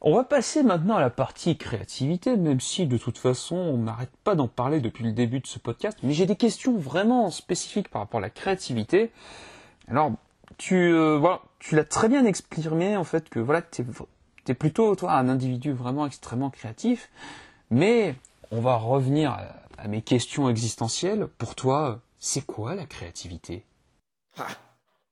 On 0.00 0.14
va 0.14 0.22
passer 0.22 0.62
maintenant 0.62 0.94
à 0.94 1.00
la 1.00 1.10
partie 1.10 1.56
créativité, 1.56 2.36
même 2.36 2.60
si 2.60 2.86
de 2.86 2.98
toute 2.98 3.18
façon 3.18 3.56
on 3.56 3.78
n'arrête 3.78 4.12
pas 4.22 4.36
d'en 4.36 4.46
parler 4.46 4.80
depuis 4.80 5.02
le 5.02 5.10
début 5.10 5.40
de 5.40 5.46
ce 5.48 5.58
podcast. 5.58 5.98
Mais 6.04 6.12
j'ai 6.12 6.24
des 6.24 6.36
questions 6.36 6.78
vraiment 6.78 7.30
spécifiques 7.30 7.88
par 7.88 8.02
rapport 8.02 8.18
à 8.18 8.22
la 8.22 8.30
créativité. 8.30 9.10
Alors, 9.88 10.12
tu 10.56 10.92
euh, 10.92 11.18
voilà, 11.18 11.42
tu 11.58 11.76
l'as 11.76 11.84
très 11.84 12.08
bien 12.08 12.24
exprimé 12.24 12.96
en 12.96 13.04
fait 13.04 13.28
que 13.28 13.38
voilà, 13.38 13.62
tu 13.62 13.84
es, 14.48 14.54
plutôt 14.54 14.96
toi 14.96 15.12
un 15.12 15.28
individu 15.28 15.72
vraiment 15.72 16.06
extrêmement 16.06 16.50
créatif, 16.50 17.10
mais 17.70 18.14
on 18.50 18.60
va 18.60 18.76
revenir 18.76 19.32
à, 19.76 19.88
mes 19.88 20.02
questions 20.02 20.48
existentielles. 20.48 21.26
Pour 21.38 21.54
toi, 21.54 22.00
c'est 22.18 22.44
quoi 22.44 22.74
la 22.74 22.86
créativité? 22.86 23.64
Ah, 24.38 24.48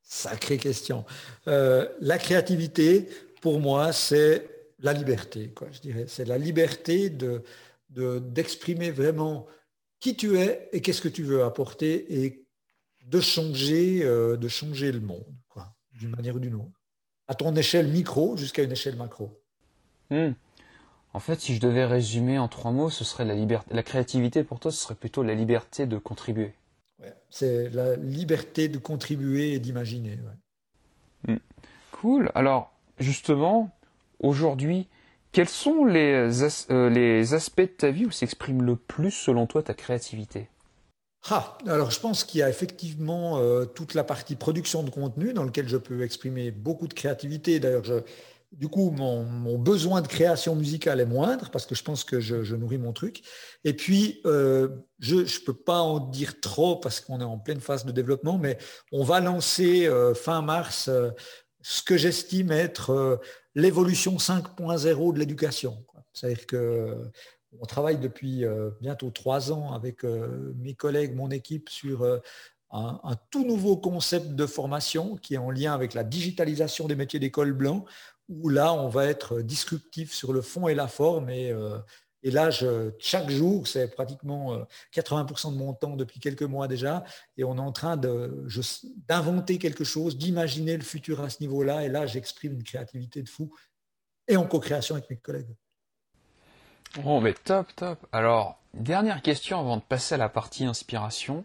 Sacrée 0.02 0.56
question. 0.56 1.04
Euh, 1.48 1.88
la 2.00 2.18
créativité, 2.18 3.08
pour 3.42 3.60
moi, 3.60 3.92
c'est 3.92 4.48
la 4.80 4.92
liberté, 4.92 5.52
quoi, 5.54 5.68
je 5.72 5.80
dirais. 5.80 6.06
C'est 6.08 6.24
la 6.24 6.38
liberté 6.38 7.10
de, 7.10 7.42
d'exprimer 7.90 8.90
vraiment 8.90 9.46
qui 10.00 10.16
tu 10.16 10.38
es 10.38 10.68
et 10.72 10.80
qu'est-ce 10.80 11.00
que 11.00 11.08
tu 11.08 11.22
veux 11.22 11.44
apporter 11.44 12.24
et 12.24 12.45
de 13.06 13.20
changer, 13.20 14.02
euh, 14.02 14.36
de 14.36 14.48
changer 14.48 14.92
le 14.92 15.00
monde, 15.00 15.34
quoi, 15.48 15.74
d'une 15.92 16.10
manière 16.10 16.36
ou 16.36 16.40
d'une 16.40 16.54
autre. 16.54 16.82
À 17.28 17.34
ton 17.34 17.54
échelle 17.56 17.88
micro 17.88 18.36
jusqu'à 18.36 18.62
une 18.62 18.72
échelle 18.72 18.96
macro. 18.96 19.30
Hmm. 20.10 20.32
En 21.12 21.20
fait, 21.20 21.40
si 21.40 21.54
je 21.54 21.60
devais 21.60 21.86
résumer 21.86 22.38
en 22.38 22.48
trois 22.48 22.72
mots, 22.72 22.90
ce 22.90 23.04
serait 23.04 23.24
la 23.24 23.34
liberté. 23.34 23.74
La 23.74 23.82
créativité 23.82 24.44
pour 24.44 24.60
toi, 24.60 24.70
ce 24.70 24.78
serait 24.78 24.94
plutôt 24.94 25.22
la 25.22 25.34
liberté 25.34 25.86
de 25.86 25.98
contribuer. 25.98 26.52
c'est 27.30 27.70
la 27.70 27.96
liberté 27.96 28.68
de 28.68 28.78
contribuer 28.78 29.54
et 29.54 29.58
d'imaginer. 29.58 30.18
Hmm. 31.26 31.36
Cool. 31.92 32.30
Alors, 32.34 32.72
justement, 32.98 33.70
aujourd'hui, 34.20 34.88
quels 35.32 35.48
sont 35.48 35.84
les, 35.84 36.30
euh, 36.70 36.90
les 36.90 37.34
aspects 37.34 37.60
de 37.60 37.66
ta 37.66 37.90
vie 37.90 38.06
où 38.06 38.10
s'exprime 38.10 38.62
le 38.62 38.76
plus, 38.76 39.10
selon 39.10 39.46
toi, 39.46 39.62
ta 39.62 39.74
créativité? 39.74 40.48
Ah, 41.28 41.58
alors 41.66 41.90
je 41.90 41.98
pense 41.98 42.24
qu'il 42.24 42.40
y 42.40 42.42
a 42.42 42.48
effectivement 42.48 43.38
euh, 43.38 43.64
toute 43.64 43.94
la 43.94 44.04
partie 44.04 44.36
production 44.36 44.82
de 44.82 44.90
contenu 44.90 45.32
dans 45.32 45.44
lequel 45.44 45.68
je 45.68 45.76
peux 45.76 46.02
exprimer 46.02 46.50
beaucoup 46.50 46.86
de 46.86 46.94
créativité. 46.94 47.58
D'ailleurs, 47.58 48.04
du 48.52 48.68
coup, 48.68 48.90
mon, 48.90 49.58
besoin 49.58 50.02
de 50.02 50.06
création 50.06 50.54
musicale 50.54 51.00
est 51.00 51.06
moindre 51.06 51.50
parce 51.50 51.66
que 51.66 51.74
je 51.74 51.82
pense 51.82 52.04
que 52.04 52.20
je, 52.20 52.54
nourris 52.54 52.78
mon 52.78 52.92
truc. 52.92 53.22
Et 53.64 53.74
puis, 53.74 54.20
euh, 54.24 54.68
je 55.00 55.16
ne 55.16 55.44
peux 55.44 55.54
pas 55.54 55.80
en 55.80 55.98
dire 55.98 56.40
trop 56.40 56.76
parce 56.76 57.00
qu'on 57.00 57.20
est 57.20 57.24
en 57.24 57.38
pleine 57.38 57.60
phase 57.60 57.84
de 57.84 57.92
développement, 57.92 58.38
mais 58.38 58.56
on 58.92 59.02
va 59.02 59.20
lancer 59.20 59.86
euh, 59.86 60.14
fin 60.14 60.42
mars 60.42 60.88
ce 61.60 61.82
que 61.82 61.96
j'estime 61.96 62.52
être 62.52 63.20
l'évolution 63.56 64.16
5.0 64.16 65.12
de 65.12 65.18
l'éducation. 65.18 65.84
C'est-à-dire 66.12 66.46
que 66.46 67.10
on 67.60 67.66
travaille 67.66 67.98
depuis 67.98 68.44
euh, 68.44 68.70
bientôt 68.80 69.10
trois 69.10 69.52
ans 69.52 69.72
avec 69.72 70.04
euh, 70.04 70.52
mes 70.56 70.74
collègues, 70.74 71.14
mon 71.14 71.30
équipe, 71.30 71.68
sur 71.68 72.02
euh, 72.02 72.18
un, 72.70 73.16
tout 73.30 73.44
nouveau 73.44 73.76
concept 73.76 74.34
de 74.34 74.46
formation 74.46 75.16
qui 75.16 75.34
est 75.34 75.38
en 75.38 75.50
lien 75.50 75.72
avec 75.72 75.94
la 75.94 76.04
digitalisation 76.04 76.86
des 76.86 76.96
métiers 76.96 77.20
d'école 77.20 77.52
blanc, 77.52 77.84
où 78.28 78.48
là, 78.48 78.72
on 78.72 78.88
va 78.88 79.06
être 79.06 79.40
disruptif 79.40 80.12
sur 80.12 80.32
le 80.32 80.42
fond 80.42 80.68
et 80.68 80.74
la 80.74 80.88
forme. 80.88 81.30
Et, 81.30 81.54
là, 82.24 82.50
chaque 82.98 83.30
jour, 83.30 83.68
c'est 83.68 83.88
pratiquement 83.94 84.66
80% 84.92 85.52
de 85.52 85.56
mon 85.56 85.74
temps 85.74 85.94
depuis 85.94 86.18
quelques 86.18 86.42
mois 86.42 86.66
déjà, 86.66 87.04
et 87.36 87.44
on 87.44 87.56
est 87.56 87.60
en 87.60 87.70
train 87.70 87.96
d'inventer 87.96 89.58
quelque 89.58 89.84
chose, 89.84 90.18
d'imaginer 90.18 90.76
le 90.76 90.82
futur 90.82 91.20
à 91.20 91.30
ce 91.30 91.40
niveau-là. 91.40 91.84
Et 91.84 91.88
là, 91.88 92.04
j'exprime 92.06 92.54
une 92.54 92.64
créativité 92.64 93.22
de 93.22 93.28
fou, 93.28 93.54
et 94.26 94.36
en 94.36 94.44
co-création 94.44 94.96
avec 94.96 95.08
mes 95.08 95.18
collègues. 95.18 95.54
Oh, 97.04 97.20
mais 97.20 97.34
top, 97.34 97.74
top. 97.76 98.06
Alors, 98.12 98.58
dernière 98.74 99.22
question 99.22 99.60
avant 99.60 99.76
de 99.76 99.82
passer 99.82 100.14
à 100.14 100.18
la 100.18 100.28
partie 100.28 100.64
inspiration. 100.64 101.44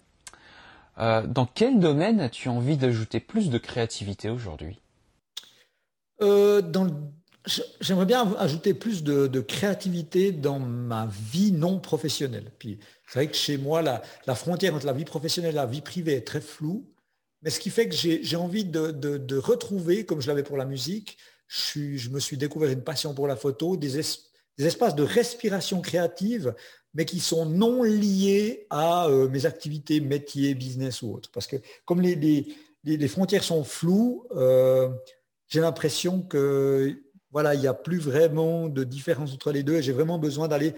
Euh, 0.97 1.25
dans 1.25 1.45
quel 1.45 1.79
domaine 1.79 2.19
as-tu 2.19 2.49
envie 2.49 2.77
d'ajouter 2.77 3.19
plus 3.19 3.49
de 3.49 3.57
créativité 3.57 4.29
aujourd'hui? 4.29 4.79
Euh, 6.21 6.61
J'aimerais 7.79 8.05
bien 8.05 8.35
ajouter 8.37 8.75
plus 8.75 9.03
de, 9.03 9.39
créativité 9.39 10.31
dans 10.31 10.59
ma 10.59 11.07
vie 11.09 11.51
non 11.51 11.79
professionnelle. 11.79 12.51
Puis 12.59 12.77
c'est 13.07 13.19
vrai 13.19 13.27
que 13.27 13.35
chez 13.35 13.57
moi, 13.57 13.81
la, 13.81 14.35
frontière 14.35 14.75
entre 14.75 14.85
la 14.85 14.93
vie 14.93 15.05
professionnelle 15.05 15.53
et 15.53 15.55
la 15.55 15.65
vie 15.65 15.81
privée 15.81 16.13
est 16.13 16.27
très 16.27 16.41
floue. 16.41 16.85
mais 17.41 17.49
ce 17.49 17.59
qui 17.59 17.71
fait 17.71 17.89
que 17.89 17.95
j'ai 17.95 18.35
envie 18.35 18.63
de, 18.63 19.37
retrouver, 19.37 20.05
comme 20.05 20.21
je 20.21 20.27
l'avais 20.27 20.43
pour 20.43 20.57
la 20.57 20.65
musique, 20.65 21.17
je, 21.47 22.09
me 22.09 22.19
suis 22.19 22.37
découvert 22.37 22.69
une 22.69 22.83
passion 22.83 23.15
pour 23.15 23.27
la 23.27 23.35
photo, 23.35 23.75
des, 23.75 23.97
espaces 23.97 24.30
de 24.61 25.03
respiration 25.03 25.81
créative, 25.81 26.53
mais 26.93 27.05
qui 27.05 27.19
sont 27.19 27.45
non 27.45 27.83
liés 27.83 28.67
à 28.69 29.07
euh, 29.07 29.29
mes 29.29 29.45
activités, 29.45 29.99
métiers, 30.01 30.55
business 30.55 31.01
ou 31.01 31.13
autres. 31.13 31.29
Parce 31.31 31.47
que 31.47 31.55
comme 31.85 32.01
les, 32.01 32.15
les, 32.83 33.07
frontières 33.07 33.43
sont 33.43 33.63
floues, 33.63 34.25
euh, 34.31 34.89
j'ai 35.47 35.61
l'impression 35.61 36.21
que 36.21 37.01
voilà, 37.31 37.55
il 37.55 37.61
n'y 37.61 37.67
a 37.67 37.73
plus 37.73 37.99
vraiment 37.99 38.67
de 38.67 38.83
différence 38.83 39.33
entre 39.33 39.51
les 39.51 39.63
deux 39.63 39.75
et 39.75 39.81
j'ai 39.81 39.93
vraiment 39.93 40.19
besoin 40.19 40.49
d'aller 40.49 40.73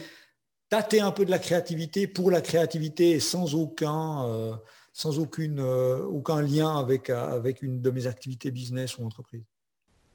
tâter 0.70 1.02
un 1.02 1.12
peu 1.12 1.26
de 1.26 1.32
la 1.32 1.40
créativité 1.40 2.06
pour 2.06 2.30
la 2.30 2.42
créativité 2.42 3.20
sans 3.20 3.56
aucun, 3.56 4.28
euh, 4.28 4.54
sans 4.92 5.18
aucune, 5.18 5.60
aucun 5.60 6.42
lien 6.42 6.78
avec, 6.78 7.10
avec 7.10 7.64
une 7.64 7.82
de 7.82 7.90
mes 7.90 8.06
activités 8.06 8.52
business 8.52 8.98
ou 8.98 9.06
entreprise. 9.06 9.44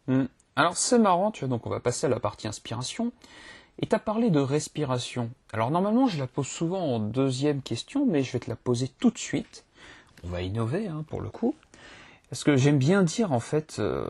Hmm. 0.06 0.26
Alors 0.54 0.76
c'est 0.76 0.98
marrant, 0.98 1.30
tu 1.30 1.40
vois, 1.40 1.48
donc 1.48 1.66
on 1.66 1.70
va 1.70 1.80
passer 1.80 2.06
à 2.06 2.08
la 2.08 2.18
partie 2.18 2.48
inspiration. 2.48 3.12
Et 3.80 3.86
tu 3.86 3.94
as 3.94 3.98
parlé 3.98 4.30
de 4.30 4.40
respiration. 4.40 5.30
Alors 5.52 5.70
normalement 5.70 6.06
je 6.06 6.18
la 6.18 6.26
pose 6.26 6.48
souvent 6.48 6.82
en 6.82 6.98
deuxième 6.98 7.62
question, 7.62 8.06
mais 8.06 8.22
je 8.22 8.32
vais 8.32 8.40
te 8.40 8.50
la 8.50 8.56
poser 8.56 8.88
tout 8.98 9.10
de 9.10 9.18
suite. 9.18 9.64
On 10.24 10.28
va 10.28 10.42
innover 10.42 10.88
hein, 10.88 11.04
pour 11.08 11.20
le 11.20 11.30
coup. 11.30 11.54
Parce 12.30 12.44
que 12.44 12.56
j'aime 12.56 12.78
bien 12.78 13.02
dire 13.04 13.32
en 13.32 13.40
fait 13.40 13.76
euh, 13.78 14.06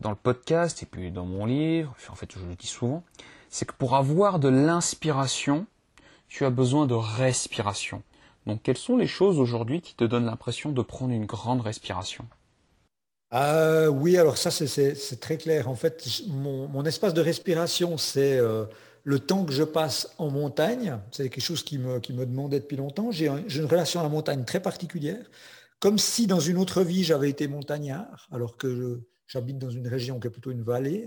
dans 0.00 0.10
le 0.10 0.16
podcast 0.16 0.82
et 0.82 0.86
puis 0.86 1.10
dans 1.10 1.24
mon 1.24 1.46
livre, 1.46 1.94
en 2.10 2.14
fait 2.14 2.30
je 2.36 2.44
le 2.44 2.54
dis 2.54 2.66
souvent, 2.66 3.02
c'est 3.48 3.66
que 3.66 3.74
pour 3.74 3.96
avoir 3.96 4.38
de 4.38 4.48
l'inspiration, 4.48 5.66
tu 6.28 6.44
as 6.44 6.50
besoin 6.50 6.86
de 6.86 6.94
respiration. 6.94 8.02
Donc 8.46 8.62
quelles 8.62 8.76
sont 8.76 8.96
les 8.96 9.08
choses 9.08 9.40
aujourd'hui 9.40 9.80
qui 9.80 9.94
te 9.94 10.04
donnent 10.04 10.26
l'impression 10.26 10.70
de 10.70 10.82
prendre 10.82 11.12
une 11.12 11.26
grande 11.26 11.62
respiration? 11.62 12.26
Euh, 13.34 13.88
Oui, 13.88 14.16
alors 14.18 14.38
ça 14.38 14.50
c'est 14.50 15.20
très 15.20 15.36
clair. 15.38 15.68
En 15.68 15.74
fait, 15.74 16.06
mon, 16.28 16.84
espace 16.84 17.14
de 17.14 17.20
respiration, 17.20 17.98
c'est 17.98 18.38
euh, 18.38 18.66
le 19.06 19.20
temps 19.20 19.44
que 19.44 19.52
je 19.52 19.62
passe 19.62 20.12
en 20.18 20.30
montagne. 20.30 20.98
C'est 21.12 21.28
quelque 21.28 21.42
chose 21.42 21.62
qui 21.62 21.78
me, 21.78 22.00
qui 22.00 22.12
me 22.12 22.26
demandait 22.26 22.58
depuis 22.58 22.76
longtemps. 22.76 23.12
J'ai 23.12 23.28
une 23.28 23.64
relation 23.64 24.00
à 24.00 24.02
la 24.02 24.08
montagne 24.08 24.44
très 24.44 24.58
particulière, 24.58 25.24
comme 25.78 25.96
si 25.96 26.26
dans 26.26 26.40
une 26.40 26.58
autre 26.58 26.82
vie 26.82 27.04
j'avais 27.04 27.30
été 27.30 27.46
montagnard, 27.46 28.26
alors 28.32 28.56
que 28.56 29.00
j'habite 29.28 29.58
dans 29.58 29.70
une 29.70 29.86
région 29.86 30.18
qui 30.18 30.26
est 30.26 30.30
plutôt 30.30 30.50
une 30.50 30.64
vallée. 30.64 31.06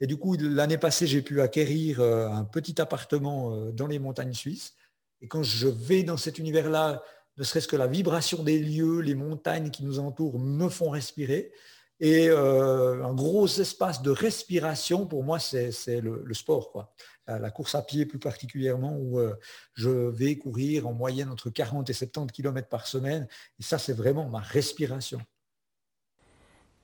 Et 0.00 0.06
du 0.06 0.16
coup, 0.16 0.38
l'année 0.40 0.78
passée, 0.78 1.06
j'ai 1.06 1.20
pu 1.20 1.42
acquérir 1.42 2.00
euh, 2.00 2.30
un 2.30 2.44
petit 2.44 2.80
appartement 2.80 3.70
dans 3.72 3.88
les 3.88 3.98
montagnes 3.98 4.32
suisses. 4.32 4.72
Et 5.20 5.28
quand 5.28 5.42
je 5.42 5.68
vais 5.68 6.02
dans 6.02 6.16
cet 6.16 6.38
univers-là, 6.38 7.02
ne 7.36 7.44
serait-ce 7.44 7.68
que 7.68 7.76
la 7.76 7.88
vibration 7.88 8.42
des 8.42 8.58
lieux, 8.58 9.00
les 9.00 9.14
montagnes 9.14 9.68
qui 9.70 9.84
nous 9.84 9.98
entourent 9.98 10.38
me 10.38 10.70
font 10.70 10.88
respirer. 10.88 11.52
Et 12.00 12.28
euh, 12.28 13.04
un 13.04 13.14
gros 13.14 13.46
espace 13.46 14.02
de 14.02 14.10
respiration, 14.10 15.06
pour 15.06 15.24
moi, 15.24 15.38
c'est 15.38 16.00
le, 16.00 16.34
sport. 16.34 16.72
Quoi. 16.72 16.92
La, 17.26 17.50
course 17.50 17.74
à 17.74 17.82
pied 17.82 18.06
plus 18.06 18.18
particulièrement, 18.18 18.96
où 18.96 19.18
euh, 19.18 19.34
je 19.74 19.88
vais 19.88 20.36
courir 20.36 20.86
en 20.86 20.92
moyenne 20.92 21.30
entre 21.30 21.50
40 21.50 21.88
et 21.88 21.92
70 21.92 22.32
km 22.32 22.68
par 22.68 22.86
semaine. 22.86 23.26
Et 23.58 23.62
ça, 23.62 23.78
c'est 23.78 23.94
vraiment 23.94 24.28
ma 24.28 24.40
respiration. 24.40 25.20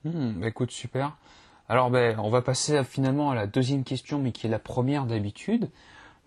Bah, 0.03 0.47
écoute, 0.47 0.71
super. 0.71 1.17
Alors, 1.69 1.91
ben, 1.91 2.19
on 2.19 2.29
va 2.29 2.41
passer 2.41 2.83
finalement 2.83 3.31
à 3.31 3.35
la 3.35 3.47
deuxième 3.47 3.83
question, 3.83 4.19
mais 4.19 4.31
qui 4.31 4.47
est 4.47 4.49
la 4.49 4.59
première 4.59 5.05
d'habitude. 5.05 5.69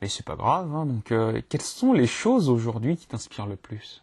Mais 0.01 0.09
c'est 0.09 0.25
pas 0.25 0.37
grave. 0.37 0.73
Hein. 0.75 0.87
Donc, 0.87 1.13
euh, 1.13 1.41
quelles 1.49 1.63
sont 1.63 1.93
les 1.93 2.07
choses 2.07 2.49
aujourd'hui 2.49 2.97
qui 2.97 3.07
t'inspirent 3.07 3.47
le 3.47 3.57
plus? 3.57 4.03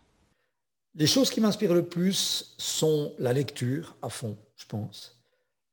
Les 0.96 1.08
choses 1.08 1.30
qui 1.30 1.40
m'inspirent 1.40 1.74
le 1.74 1.86
plus 1.86 2.54
sont 2.58 3.14
la 3.18 3.34
lecture 3.34 3.96
à 4.02 4.10
fond, 4.10 4.38
je 4.58 4.66
pense. 4.66 5.22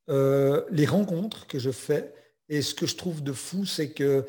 Euh, 0.09 0.65
les 0.70 0.86
rencontres 0.86 1.47
que 1.47 1.59
je 1.59 1.70
fais. 1.70 2.15
Et 2.49 2.62
ce 2.62 2.75
que 2.75 2.87
je 2.87 2.97
trouve 2.97 3.23
de 3.23 3.33
fou, 3.33 3.65
c'est 3.65 3.91
que 3.91 4.27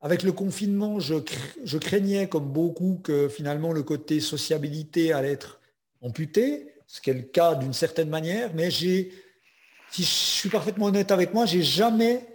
avec 0.00 0.24
le 0.24 0.32
confinement, 0.32 0.98
je, 0.98 1.78
craignais, 1.78 2.28
comme 2.28 2.52
beaucoup, 2.52 3.00
que 3.04 3.28
finalement 3.28 3.72
le 3.72 3.84
côté 3.84 4.18
sociabilité 4.18 5.12
allait 5.12 5.30
être 5.30 5.60
amputé, 6.00 6.74
ce 6.88 7.00
qui 7.00 7.10
est 7.10 7.14
le 7.14 7.22
cas 7.22 7.54
d'une 7.54 7.72
certaine 7.72 8.08
manière. 8.08 8.52
Mais 8.54 8.68
j'ai, 8.70 9.12
si 9.92 10.02
je 10.02 10.08
suis 10.08 10.48
parfaitement 10.48 10.86
honnête 10.86 11.12
avec 11.12 11.32
moi, 11.32 11.46
j'ai 11.46 11.62
jamais 11.62 12.26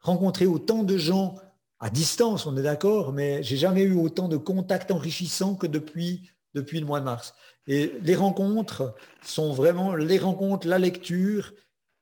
rencontré 0.00 0.46
autant 0.46 0.84
de 0.84 0.96
gens 0.96 1.36
à 1.80 1.90
distance, 1.90 2.46
on 2.46 2.56
est 2.56 2.62
d'accord, 2.62 3.12
mais 3.12 3.42
j'ai 3.42 3.56
jamais 3.56 3.82
eu 3.82 3.94
autant 3.94 4.28
de 4.28 4.36
contacts 4.36 4.90
enrichissants 4.90 5.56
que 5.56 5.66
depuis, 5.66 6.30
depuis 6.54 6.80
le 6.80 6.86
mois 6.86 7.00
de 7.00 7.04
mars. 7.04 7.34
Et 7.66 7.92
les 8.02 8.14
rencontres 8.14 8.94
sont 9.24 9.52
vraiment 9.52 9.94
les 9.96 10.18
rencontres, 10.18 10.66
la 10.66 10.78
lecture, 10.78 11.52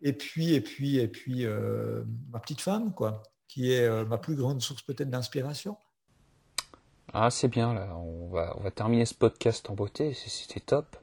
et 0.03 0.13
puis, 0.13 0.55
et 0.55 0.61
puis, 0.61 0.99
et 0.99 1.09
puis 1.09 1.45
euh, 1.45 2.03
ma 2.33 2.39
petite 2.39 2.61
femme, 2.61 2.93
quoi, 2.95 3.23
qui 3.49 3.73
est 3.73 3.87
euh, 3.87 4.05
ma 4.05 4.19
plus 4.19 4.35
grande 4.35 4.61
source 4.61 4.83
peut-être 4.83 5.11
d'inspiration. 5.11 5.77
Ah, 7.13 7.31
c'est 7.31 7.49
bien, 7.49 7.75
là. 7.75 7.97
On 7.97 8.29
va, 8.29 8.55
on 8.59 8.63
va 8.63 8.71
terminer 8.71 9.05
ce 9.05 9.15
podcast 9.15 9.69
en 9.69 9.75
beauté, 9.75 10.15
c'était 10.15 10.61
top. 10.61 10.97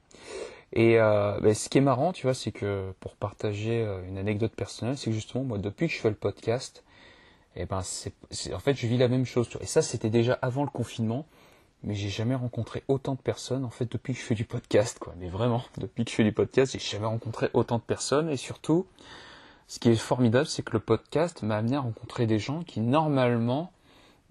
Et 0.73 0.99
euh, 0.99 1.39
ben, 1.41 1.53
ce 1.53 1.69
qui 1.69 1.77
est 1.77 1.81
marrant, 1.81 2.13
tu 2.13 2.27
vois, 2.27 2.33
c'est 2.33 2.51
que 2.51 2.93
pour 2.99 3.15
partager 3.15 3.81
une 4.07 4.17
anecdote 4.17 4.53
personnelle, 4.53 4.97
c'est 4.97 5.09
que 5.09 5.15
justement, 5.15 5.43
moi, 5.43 5.57
depuis 5.57 5.87
que 5.87 5.93
je 5.93 5.99
fais 5.99 6.09
le 6.09 6.15
podcast, 6.15 6.83
et 7.57 7.61
eh 7.61 7.65
ben 7.65 7.81
c'est, 7.81 8.13
en 8.53 8.59
fait 8.59 8.75
je 8.75 8.85
vis 8.85 8.99
la 8.99 9.07
même 9.07 9.25
chose. 9.25 9.49
Et 9.61 9.65
ça 9.65 9.81
c'était 9.81 10.11
déjà 10.11 10.37
avant 10.43 10.63
le 10.63 10.69
confinement, 10.69 11.25
mais 11.83 11.93
j'ai 11.93 12.09
jamais 12.09 12.35
rencontré 12.35 12.83
autant 12.87 13.13
de 13.13 13.21
personnes 13.21 13.63
en 13.63 13.69
fait 13.69 13.91
depuis 13.91 14.13
que 14.13 14.19
je 14.19 14.25
fais 14.25 14.35
du 14.35 14.45
podcast 14.45 14.99
quoi. 14.99 15.13
Mais 15.19 15.29
vraiment, 15.29 15.63
depuis 15.77 16.05
que 16.05 16.11
je 16.11 16.15
fais 16.15 16.23
du 16.23 16.31
podcast, 16.31 16.73
j'ai 16.73 16.79
jamais 16.79 17.05
rencontré 17.05 17.49
autant 17.53 17.77
de 17.77 17.83
personnes 17.83 18.29
et 18.29 18.37
surtout 18.37 18.85
ce 19.67 19.79
qui 19.79 19.89
est 19.89 19.95
formidable, 19.95 20.47
c'est 20.47 20.63
que 20.63 20.73
le 20.73 20.79
podcast 20.79 21.43
m'a 21.43 21.57
amené 21.57 21.75
à 21.75 21.81
rencontrer 21.81 22.25
des 22.25 22.39
gens 22.39 22.63
qui 22.63 22.79
normalement 22.79 23.71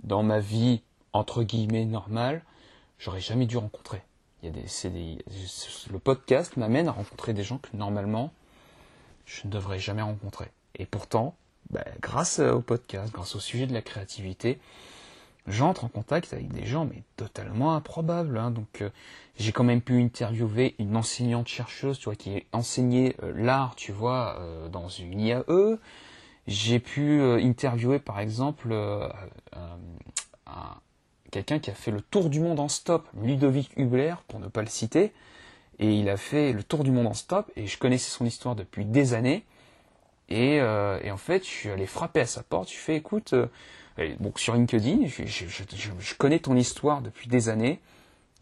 dans 0.02 0.22
ma 0.22 0.40
vie 0.40 0.82
entre 1.12 1.42
guillemets 1.42 1.84
normale, 1.84 2.42
j'aurais 2.98 3.20
jamais 3.20 3.46
dû 3.46 3.56
rencontrer. 3.56 4.02
Il 4.42 4.46
y 4.46 4.48
a 4.48 4.90
des, 4.90 5.18
le 5.90 5.98
podcast 5.98 6.56
m'amène 6.56 6.88
à 6.88 6.92
rencontrer 6.92 7.32
des 7.32 7.42
gens 7.42 7.58
que 7.58 7.74
normalement 7.74 8.32
je 9.24 9.46
ne 9.46 9.50
devrais 9.50 9.78
jamais 9.78 10.02
rencontrer. 10.02 10.50
Et 10.76 10.86
pourtant, 10.86 11.34
bah, 11.70 11.84
grâce 12.00 12.38
au 12.38 12.60
podcast, 12.60 13.12
grâce 13.12 13.34
au 13.34 13.40
sujet 13.40 13.66
de 13.66 13.72
la 13.72 13.82
créativité, 13.82 14.58
j'entre 15.46 15.84
en 15.84 15.88
contact 15.88 16.32
avec 16.32 16.52
des 16.52 16.66
gens 16.66 16.84
mais 16.84 17.02
totalement 17.16 17.74
improbables. 17.74 18.38
Hein. 18.38 18.50
Donc 18.50 18.82
euh, 18.82 18.90
j'ai 19.38 19.52
quand 19.52 19.64
même 19.64 19.80
pu 19.80 20.00
interviewer 20.00 20.74
une 20.78 20.96
enseignante 20.96 21.48
chercheuse, 21.48 21.98
tu 21.98 22.06
vois, 22.06 22.16
qui 22.16 22.44
enseignait 22.52 23.16
euh, 23.22 23.32
l'art, 23.36 23.74
tu 23.76 23.92
vois, 23.92 24.36
euh, 24.40 24.68
dans 24.68 24.88
une 24.88 25.20
IAE. 25.20 25.78
J'ai 26.46 26.78
pu 26.78 27.20
interviewer 27.20 27.98
par 27.98 28.20
exemple 28.20 28.72
quelqu'un 31.32 31.58
qui 31.58 31.70
a 31.70 31.74
fait 31.74 31.90
le 31.90 32.00
tour 32.00 32.30
du 32.30 32.38
monde 32.38 32.60
en 32.60 32.68
stop, 32.68 33.08
Ludovic 33.20 33.70
Hubler, 33.76 34.14
pour 34.28 34.38
ne 34.38 34.46
pas 34.46 34.62
le 34.62 34.68
citer. 34.68 35.12
Et 35.80 35.92
il 35.92 36.08
a 36.08 36.16
fait 36.16 36.52
le 36.52 36.62
tour 36.62 36.84
du 36.84 36.92
monde 36.92 37.08
en 37.08 37.14
stop, 37.14 37.50
et 37.56 37.66
je 37.66 37.76
connaissais 37.78 38.10
son 38.10 38.24
histoire 38.24 38.54
depuis 38.54 38.84
des 38.84 39.12
années. 39.12 39.44
Euh, 40.32 41.00
et, 41.02 41.10
en 41.10 41.16
fait, 41.16 41.44
je 41.44 41.50
suis 41.50 41.68
allé 41.68 41.86
frapper 41.86 42.20
à 42.20 42.26
sa 42.26 42.42
porte. 42.42 42.70
Je 42.70 42.76
fais, 42.76 42.96
écoute, 42.96 43.34
bon, 44.20 44.32
sur 44.36 44.54
LinkedIn, 44.54 45.06
je, 45.06 46.14
connais 46.14 46.38
ton 46.38 46.56
histoire 46.56 47.02
depuis 47.02 47.28
des 47.28 47.48
années. 47.48 47.80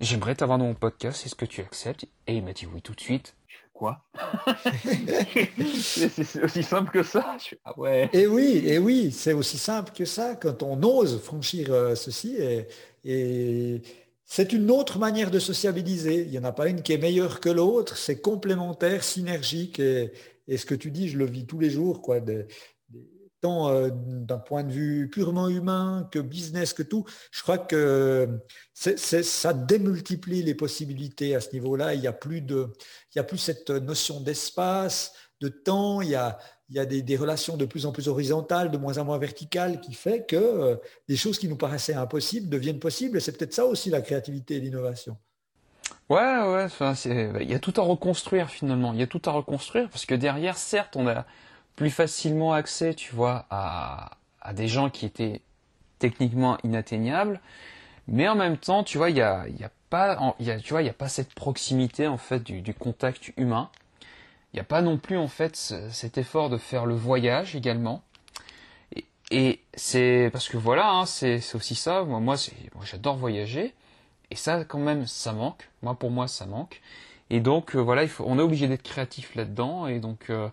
J'aimerais 0.00 0.34
t'avoir 0.34 0.58
dans 0.58 0.66
mon 0.66 0.74
podcast. 0.74 1.24
Est-ce 1.24 1.34
que 1.34 1.44
tu 1.44 1.60
acceptes? 1.60 2.06
Et 2.26 2.36
il 2.36 2.44
m'a 2.44 2.52
dit 2.52 2.66
oui 2.66 2.82
tout 2.82 2.94
de 2.94 3.00
suite. 3.00 3.34
Quoi? 3.72 4.04
C'est 5.80 6.42
aussi 6.42 6.62
simple 6.62 6.90
que 6.92 7.02
ça. 7.02 7.36
ah 7.64 7.78
ouais. 7.78 8.08
Et 8.12 8.26
oui, 8.26 8.62
et 8.64 8.78
oui, 8.78 9.10
c'est 9.10 9.32
aussi 9.32 9.58
simple 9.58 9.92
que 9.92 10.04
ça 10.04 10.36
quand 10.36 10.62
on 10.62 10.80
ose 10.84 11.20
franchir 11.20 11.72
euh, 11.72 11.96
ceci. 11.96 12.36
Et, 12.36 12.68
et 13.04 13.82
c'est 14.24 14.52
une 14.52 14.70
autre 14.70 15.00
manière 15.00 15.32
de 15.32 15.40
sociabiliser. 15.40 16.22
Il 16.22 16.30
n'y 16.30 16.38
en 16.38 16.44
a 16.44 16.52
pas 16.52 16.68
une 16.68 16.82
qui 16.82 16.92
est 16.92 16.98
meilleure 16.98 17.40
que 17.40 17.48
l'autre. 17.48 17.96
C'est 17.96 18.20
complémentaire, 18.20 19.02
synergique. 19.02 19.80
Et, 19.80 20.12
et 20.46 20.56
ce 20.56 20.66
que 20.66 20.74
tu 20.74 20.90
dis, 20.90 21.08
je 21.08 21.18
le 21.18 21.26
vis 21.26 21.46
tous 21.46 21.58
les 21.58 21.70
jours, 21.70 22.00
quoi, 22.00 22.20
euh, 23.44 23.90
d'un 23.92 24.38
point 24.38 24.64
de 24.64 24.72
vue 24.72 25.08
purement 25.10 25.48
humain 25.48 26.08
que 26.10 26.18
business, 26.18 26.72
que 26.72 26.82
tout. 26.82 27.04
Je 27.30 27.42
crois 27.42 27.58
que 27.58 28.40
ça 28.74 29.52
démultiplie 29.52 30.42
les 30.42 30.54
possibilités 30.54 31.34
à 31.34 31.40
ce 31.40 31.52
niveau-là. 31.52 31.94
Il 31.94 32.00
n'y 32.00 32.06
a, 32.06 32.12
plus 32.12 32.40
de, 32.40 32.68
il 33.14 33.18
y 33.18 33.20
a 33.20 33.24
plus 33.24 33.38
cette 33.38 33.70
notion 33.70 34.20
d'espace, 34.20 35.12
de 35.40 35.48
temps. 35.48 36.00
Il 36.00 36.10
y 36.10 36.14
a, 36.14 36.38
il 36.70 36.76
y 36.76 36.78
a 36.78 36.86
des, 36.86 37.16
relations 37.16 37.56
de 37.56 37.66
plus 37.66 37.86
en 37.86 37.92
plus 37.92 38.08
horizontales, 38.08 38.70
de 38.70 38.78
moins 38.78 38.98
en 38.98 39.04
moins 39.04 39.18
verticales, 39.18 39.80
qui 39.80 39.94
fait 39.94 40.24
que 40.24 40.36
euh, 40.36 40.76
des 41.08 41.16
choses 41.16 41.38
qui 41.38 41.48
nous 41.48 41.56
paraissaient 41.56 41.94
impossibles 41.94 42.48
deviennent 42.48 42.78
possibles. 42.78 43.18
Et 43.18 43.20
c'est 43.20 43.36
peut-être 43.36 43.52
ça 43.52 43.66
aussi 43.66 43.90
la 43.90 44.00
créativité 44.00 44.56
et 44.56 44.60
l'innovation. 44.60 45.16
Ouais, 46.08 46.18
ouais, 46.18 46.66
il 47.40 47.50
y 47.50 47.54
a 47.54 47.58
tout 47.58 47.74
à 47.76 47.82
reconstruire 47.82 48.50
finalement. 48.50 48.92
Il 48.92 49.00
y 49.00 49.02
a 49.02 49.06
tout 49.06 49.22
à 49.24 49.30
reconstruire 49.30 49.88
parce 49.88 50.04
que 50.04 50.14
derrière, 50.14 50.56
certes, 50.56 50.96
on 50.96 51.06
a 51.06 51.24
plus 51.76 51.90
facilement 51.90 52.52
accès, 52.52 52.94
tu 52.94 53.14
vois, 53.14 53.46
à, 53.50 54.18
à 54.40 54.52
des 54.52 54.68
gens 54.68 54.90
qui 54.90 55.06
étaient 55.06 55.40
techniquement 55.98 56.58
inatteignables, 56.64 57.40
mais 58.08 58.28
en 58.28 58.34
même 58.34 58.58
temps, 58.58 58.84
tu 58.84 58.98
vois, 58.98 59.10
il 59.10 59.16
y 59.16 59.22
a, 59.22 59.46
y 59.48 59.64
a 59.64 59.70
pas, 59.90 60.34
y 60.40 60.50
a, 60.50 60.58
tu 60.60 60.72
vois, 60.72 60.82
il 60.82 60.84
n'y 60.84 60.90
a 60.90 60.94
pas 60.94 61.08
cette 61.08 61.34
proximité 61.34 62.06
en 62.06 62.18
fait 62.18 62.42
du, 62.42 62.60
du 62.60 62.74
contact 62.74 63.32
humain. 63.36 63.70
Il 64.52 64.56
n'y 64.56 64.60
a 64.60 64.64
pas 64.64 64.82
non 64.82 64.98
plus 64.98 65.16
en 65.18 65.28
fait 65.28 65.56
cet 65.56 66.18
effort 66.18 66.48
de 66.50 66.58
faire 66.58 66.86
le 66.86 66.94
voyage 66.94 67.56
également. 67.56 68.02
Et, 68.94 69.04
et 69.30 69.60
c'est 69.74 70.30
parce 70.32 70.48
que 70.48 70.56
voilà, 70.56 70.90
hein, 70.90 71.06
c'est 71.06 71.40
aussi 71.54 71.74
ça. 71.74 72.04
Moi, 72.04 72.20
moi, 72.20 72.36
moi 72.74 72.84
j'adore 72.84 73.16
voyager. 73.16 73.74
Et 74.30 74.36
ça, 74.36 74.64
quand 74.64 74.78
même, 74.78 75.06
ça 75.06 75.32
manque. 75.32 75.68
Moi, 75.82 75.94
pour 75.94 76.10
moi, 76.10 76.28
ça 76.28 76.46
manque. 76.46 76.80
Et 77.30 77.40
donc, 77.40 77.74
euh, 77.74 77.80
voilà, 77.80 78.02
il 78.02 78.08
faut, 78.08 78.24
on 78.26 78.38
est 78.38 78.42
obligé 78.42 78.68
d'être 78.68 78.82
créatif 78.82 79.34
là-dedans. 79.34 79.86
Et 79.86 79.98
donc, 79.98 80.30
euh, 80.30 80.48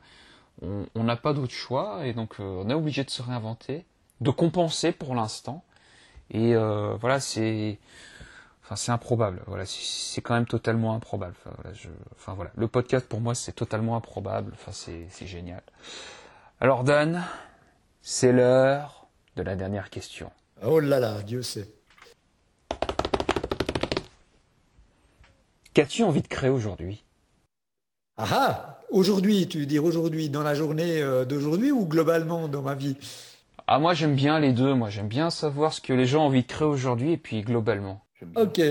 on 0.62 1.04
n'a 1.04 1.16
pas 1.16 1.34
d'autre 1.34 1.54
choix. 1.54 2.06
Et 2.06 2.14
donc, 2.14 2.40
euh, 2.40 2.64
on 2.64 2.70
est 2.70 2.74
obligé 2.74 3.04
de 3.04 3.10
se 3.10 3.22
réinventer, 3.22 3.86
de 4.22 4.32
compenser 4.32 4.92
pour 4.92 5.16
l'instant. 5.16 5.64
Et 6.30 6.56
voilà, 6.56 7.20
c'est, 7.20 7.78
enfin, 8.64 8.78
c'est 8.78 8.92
improbable. 8.92 9.44
Voilà, 9.48 9.66
c'est 9.66 10.22
quand 10.22 10.34
même 10.34 10.46
totalement 10.46 10.96
improbable. 10.96 11.36
Enfin 11.40 11.56
voilà, 11.58 11.74
je, 11.74 11.90
enfin 12.16 12.34
voilà, 12.34 12.52
le 12.56 12.68
podcast 12.70 13.06
pour 13.08 13.20
moi, 13.20 13.36
c'est 13.36 13.52
totalement 13.52 13.98
improbable. 13.98 14.54
Enfin, 14.54 14.72
c'est 14.72 15.28
génial. 15.28 15.62
Alors, 16.62 16.86
Dan, 16.86 17.22
c'est 18.02 18.32
l'heure 18.32 19.08
de 19.36 19.44
la 19.44 19.56
dernière 19.56 19.90
question. 19.90 20.32
Oh 20.64 20.80
là 20.80 21.00
là, 21.00 21.22
Dieu 21.22 21.42
sait. 21.42 21.68
Qu'as-tu 25.74 26.04
envie 26.04 26.22
de 26.22 26.28
créer 26.28 26.50
aujourd'hui? 26.50 27.04
Ah 28.18 28.28
ah 28.32 28.81
Aujourd'hui, 28.92 29.48
tu 29.48 29.60
veux 29.60 29.66
dire 29.66 29.86
aujourd'hui, 29.86 30.28
dans 30.28 30.44
la 30.44 30.54
journée 30.54 31.02
euh, 31.02 31.24
d'aujourd'hui 31.24 31.72
ou 31.72 31.86
globalement 31.86 32.50
dans 32.50 32.62
ma 32.62 32.76
vie? 32.76 32.98
Ah 33.66 33.80
moi 33.80 33.94
j'aime 33.94 34.16
bien 34.16 34.38
les 34.38 34.52
deux, 34.52 34.74
moi 34.74 34.90
j'aime 34.90 35.08
bien 35.08 35.30
savoir 35.30 35.72
ce 35.72 35.80
que 35.80 35.94
les 35.94 36.06
gens 36.06 36.24
ont 36.24 36.28
envie 36.28 36.42
de 36.42 36.48
créer 36.48 36.68
aujourd'hui 36.68 37.14
et 37.14 37.18
puis 37.18 37.42
globalement. 37.42 38.02
Ok, 38.36 38.62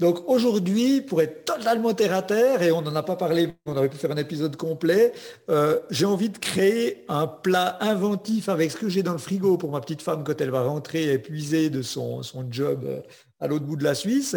donc 0.00 0.26
aujourd'hui, 0.28 1.02
pour 1.02 1.20
être 1.20 1.44
totalement 1.44 1.92
terre 1.92 2.14
à 2.14 2.22
terre, 2.22 2.62
et 2.62 2.72
on 2.72 2.80
n'en 2.80 2.94
a 2.94 3.02
pas 3.02 3.16
parlé, 3.16 3.50
on 3.66 3.76
aurait 3.76 3.90
pu 3.90 3.98
faire 3.98 4.12
un 4.12 4.16
épisode 4.16 4.56
complet, 4.56 5.12
euh, 5.50 5.78
j'ai 5.90 6.06
envie 6.06 6.30
de 6.30 6.38
créer 6.38 7.04
un 7.08 7.26
plat 7.26 7.76
inventif 7.82 8.48
avec 8.48 8.70
ce 8.70 8.78
que 8.78 8.88
j'ai 8.88 9.02
dans 9.02 9.12
le 9.12 9.18
frigo 9.18 9.58
pour 9.58 9.72
ma 9.72 9.80
petite 9.80 10.00
femme 10.00 10.24
quand 10.24 10.40
elle 10.40 10.50
va 10.50 10.62
rentrer 10.62 11.12
épuisée 11.12 11.68
de 11.68 11.82
son, 11.82 12.22
son 12.22 12.46
job 12.50 12.84
euh, 12.86 13.00
à 13.40 13.46
l'autre 13.46 13.66
bout 13.66 13.76
de 13.76 13.84
la 13.84 13.94
Suisse. 13.94 14.36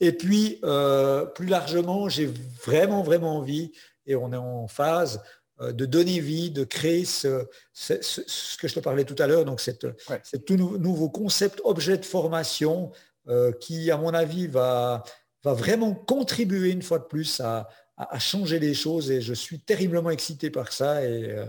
Et 0.00 0.12
puis, 0.12 0.60
euh, 0.64 1.26
plus 1.26 1.46
largement, 1.46 2.08
j'ai 2.08 2.30
vraiment, 2.64 3.02
vraiment 3.02 3.36
envie, 3.36 3.72
et 4.06 4.14
on 4.14 4.32
est 4.32 4.36
en 4.36 4.68
phase, 4.68 5.22
de 5.60 5.86
donner 5.86 6.20
vie, 6.20 6.50
de 6.50 6.64
créer 6.64 7.06
ce, 7.06 7.46
ce, 7.72 8.58
que 8.58 8.68
je 8.68 8.74
te 8.74 8.80
parlais 8.80 9.04
tout 9.04 9.16
à 9.18 9.26
l'heure, 9.26 9.46
donc 9.46 9.60
cette, 9.60 9.86
tout 10.44 10.56
nouveau 10.56 11.08
concept 11.08 11.62
objet 11.64 11.96
de 11.96 12.04
formation 12.04 12.92
euh, 13.28 13.50
qui, 13.52 13.90
à 13.90 13.96
mon 13.96 14.14
avis, 14.14 14.46
va, 14.46 15.02
va 15.42 15.52
vraiment 15.52 15.94
contribuer 15.94 16.70
une 16.70 16.82
fois 16.82 17.00
de 17.00 17.04
plus 17.04 17.40
à, 17.40 17.68
à, 17.96 18.20
changer 18.20 18.60
les 18.60 18.72
choses. 18.72 19.10
Et 19.10 19.20
je 19.20 19.34
suis 19.34 19.58
terriblement 19.58 20.10
excité 20.10 20.48
par 20.48 20.72
ça 20.72 20.98
euh, 20.98 21.44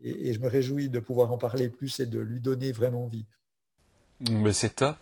et, 0.00 0.28
et, 0.28 0.32
je 0.32 0.40
me 0.40 0.48
réjouis 0.48 0.88
de 0.88 0.98
pouvoir 0.98 1.30
en 1.30 1.38
parler 1.38 1.68
plus 1.68 2.00
et 2.00 2.06
de 2.06 2.18
lui 2.18 2.40
donner 2.40 2.72
vraiment 2.72 3.06
vie. 3.06 3.26
Mais 4.28 4.52
c'est 4.52 4.76
top. 4.76 4.96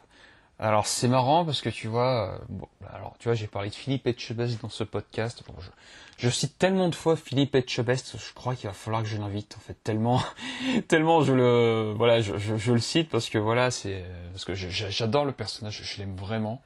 Alors 0.60 0.88
c'est 0.88 1.06
marrant 1.06 1.44
parce 1.44 1.60
que 1.60 1.68
tu 1.68 1.86
vois, 1.86 2.34
euh, 2.34 2.38
bon, 2.48 2.66
alors 2.92 3.14
tu 3.18 3.28
vois, 3.28 3.34
j'ai 3.34 3.46
parlé 3.46 3.70
de 3.70 3.74
Philippe 3.74 4.08
Etchebest 4.08 4.60
dans 4.60 4.68
ce 4.68 4.82
podcast. 4.82 5.44
Bon, 5.46 5.54
je, 5.60 5.70
je, 6.16 6.30
cite 6.30 6.58
tellement 6.58 6.88
de 6.88 6.96
fois 6.96 7.14
Philippe 7.14 7.54
Etchebest, 7.54 8.16
je 8.18 8.34
crois 8.34 8.56
qu'il 8.56 8.66
va 8.68 8.72
falloir 8.72 9.02
que 9.02 9.08
je 9.08 9.18
l'invite 9.18 9.54
en 9.56 9.60
fait 9.60 9.76
tellement, 9.84 10.20
tellement 10.88 11.22
je 11.22 11.32
le, 11.32 11.94
voilà, 11.96 12.20
je, 12.20 12.36
je, 12.38 12.56
je 12.56 12.72
le 12.72 12.80
cite 12.80 13.08
parce 13.08 13.30
que 13.30 13.38
voilà, 13.38 13.70
c'est 13.70 14.04
parce 14.32 14.44
que 14.44 14.54
j'adore 14.54 15.24
le 15.24 15.32
personnage, 15.32 15.80
je 15.82 15.98
l'aime 15.98 16.16
vraiment. 16.16 16.60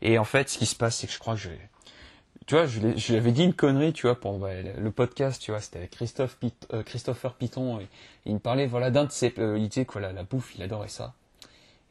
Et 0.00 0.18
en 0.18 0.24
fait, 0.24 0.48
ce 0.48 0.56
qui 0.56 0.66
se 0.66 0.74
passe, 0.76 0.96
c'est 0.96 1.06
que 1.06 1.12
je 1.12 1.18
crois 1.18 1.34
que 1.34 1.40
je, 1.40 1.50
tu 2.46 2.54
vois, 2.54 2.66
je, 2.66 2.80
lui 2.80 3.16
avais 3.16 3.32
dit 3.32 3.44
une 3.44 3.54
connerie, 3.54 3.92
tu 3.92 4.06
vois, 4.06 4.18
pour 4.18 4.38
le 4.38 4.90
podcast, 4.90 5.42
tu 5.42 5.50
vois, 5.50 5.60
c'était 5.60 5.78
avec 5.78 5.90
Christophe 5.90 6.38
euh, 6.72 6.82
Christopher 6.84 7.34
Piton, 7.34 7.80
et, 7.80 7.88
il 8.24 8.34
me 8.34 8.38
parlait, 8.38 8.66
voilà, 8.66 8.90
d'un 8.90 9.04
de 9.04 9.10
ses, 9.10 9.34
euh, 9.38 9.58
il 9.58 9.68
disait 9.68 9.84
quoi, 9.84 10.00
la, 10.00 10.12
la 10.12 10.22
bouffe, 10.22 10.54
il 10.56 10.62
adorait 10.62 10.88
ça 10.88 11.14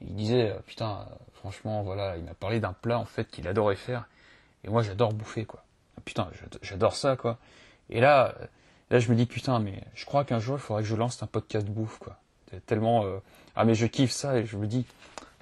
il 0.02 0.16
disait, 0.16 0.52
euh, 0.52 0.60
putain, 0.66 1.08
euh, 1.10 1.16
franchement, 1.34 1.84
voilà, 1.84 2.18
il 2.18 2.24
m'a 2.24 2.34
parlé 2.34 2.60
d'un 2.60 2.74
plat 2.74 3.00
en 3.00 3.06
fait 3.06 3.30
qu'il 3.30 3.48
adorait 3.48 3.76
faire. 3.76 4.08
Et 4.64 4.70
moi, 4.70 4.82
j'adore 4.82 5.14
bouffer, 5.14 5.46
quoi. 5.46 5.64
Ah, 5.98 6.02
putain, 6.04 6.30
j'adore 6.62 6.96
ça, 6.96 7.16
quoi. 7.16 7.38
Et 7.90 8.00
là, 8.00 8.36
euh, 8.40 8.46
là, 8.92 9.00
je 9.00 9.10
me 9.10 9.16
dis, 9.16 9.26
putain, 9.26 9.60
mais 9.60 9.84
je 9.94 10.06
crois 10.06 10.26
qu'un 10.26 10.40
jour, 10.40 10.58
il 10.58 10.62
faudrait 10.62 10.84
que 10.84 10.90
je 10.90 10.96
lance 10.96 11.22
un 11.24 11.28
podcast 11.28 11.68
bouffe, 11.68 12.00
quoi. 12.00 12.18
Tellement, 12.68 13.04
ah, 13.56 13.66
mais 13.66 13.76
je 13.76 13.86
kiffe 13.86 14.12
ça, 14.12 14.38
et 14.38 14.46
je 14.46 14.56
me 14.56 14.66
dis, 14.66 14.86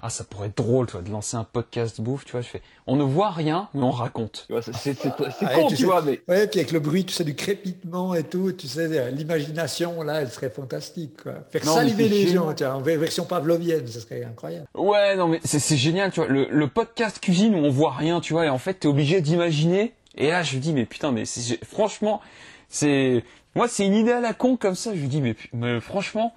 ah 0.06 0.10
ça 0.10 0.22
pourrait 0.22 0.48
être 0.48 0.58
drôle 0.58 0.84
toi 0.86 1.00
de 1.00 1.10
lancer 1.10 1.34
un 1.38 1.44
podcast 1.44 1.98
bouffe 1.98 2.26
tu 2.26 2.32
vois 2.32 2.42
je 2.42 2.48
fais 2.48 2.60
on 2.86 2.94
ne 2.96 3.02
voit 3.02 3.30
rien 3.30 3.70
mais 3.72 3.84
on 3.84 3.90
raconte. 3.90 4.46
C'est 4.74 4.98
ah, 5.06 5.54
con 5.54 5.68
tu, 5.68 5.86
vois 5.86 6.02
mais 6.02 6.20
ouais 6.28 6.46
puis 6.46 6.60
avec 6.60 6.72
le 6.72 6.78
bruit 6.80 7.06
tu 7.06 7.14
sais 7.14 7.24
du 7.24 7.34
crépitement 7.34 8.14
et 8.14 8.22
tout 8.22 8.52
tu 8.52 8.68
sais 8.68 9.10
l'imagination 9.10 10.02
là 10.02 10.20
elle 10.20 10.28
serait 10.28 10.50
fantastique 10.50 11.22
quoi. 11.22 11.36
Faire 11.50 11.64
saliver 11.64 12.10
les 12.10 12.28
gens 12.28 12.52
tu 12.52 12.64
vois, 12.64 12.74
en 12.74 12.82
version 12.82 13.24
pavlovienne 13.24 13.86
ce 13.86 14.00
serait 14.00 14.24
incroyable. 14.24 14.66
Ouais 14.74 15.16
non 15.16 15.26
mais 15.26 15.40
c'est 15.42 15.76
génial 15.78 16.12
tu 16.12 16.20
vois 16.20 16.28
le, 16.28 16.48
le, 16.50 16.68
podcast 16.68 17.18
cuisine 17.18 17.54
où 17.54 17.58
on 17.58 17.70
voit 17.70 17.92
rien 17.92 18.20
tu 18.20 18.34
vois 18.34 18.44
et 18.44 18.50
en 18.50 18.58
fait 18.58 18.74
t'es 18.74 18.88
obligé 18.88 19.22
d'imaginer 19.22 19.94
et 20.18 20.28
là 20.28 20.42
je 20.42 20.56
me 20.56 20.60
dis 20.60 20.74
mais 20.74 20.84
putain 20.84 21.12
mais 21.12 21.24
franchement 21.64 22.20
c'est 22.68 23.24
moi 23.54 23.68
c'est 23.68 23.86
une 23.86 23.94
idée 23.94 24.12
à 24.12 24.20
la 24.20 24.34
con 24.34 24.58
comme 24.58 24.74
ça 24.74 24.94
je 24.94 25.00
me 25.00 25.06
dis 25.06 25.22
mais, 25.22 25.34
mais 25.54 25.80
franchement 25.80 26.34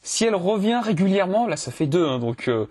si 0.00 0.24
elle 0.24 0.34
revient 0.34 0.80
régulièrement 0.82 1.46
là 1.46 1.58
ça 1.58 1.70
fait 1.70 1.86
deux 1.86 2.06
hein, 2.06 2.18
donc 2.18 2.48
euh, 2.48 2.64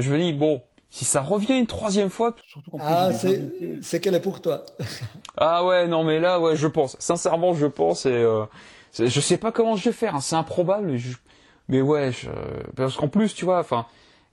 je 0.00 0.12
me 0.12 0.18
dis, 0.18 0.32
bon, 0.32 0.62
si 0.90 1.04
ça 1.04 1.20
revient 1.20 1.58
une 1.58 1.66
troisième 1.66 2.10
fois, 2.10 2.34
ah, 2.78 3.10
c'est 3.12 4.00
qu'elle 4.00 4.14
est 4.14 4.20
pour 4.20 4.40
toi. 4.40 4.64
ah 5.36 5.64
ouais, 5.64 5.86
non 5.88 6.04
mais 6.04 6.20
là, 6.20 6.40
ouais, 6.40 6.56
je 6.56 6.66
pense. 6.66 6.96
Sincèrement, 6.98 7.54
je 7.54 7.66
pense 7.66 8.06
et 8.06 8.12
euh, 8.12 8.44
je 8.98 9.20
sais 9.20 9.36
pas 9.36 9.52
comment 9.52 9.76
je 9.76 9.90
vais 9.90 9.92
faire. 9.92 10.14
Hein, 10.14 10.20
c'est 10.20 10.36
improbable, 10.36 10.86
mais, 10.86 10.98
mais 11.68 11.80
ouais, 11.82 12.12
parce 12.76 12.96
qu'en 12.96 13.08
plus, 13.08 13.34
tu 13.34 13.44
vois, 13.44 13.58
enfin, 13.58 13.86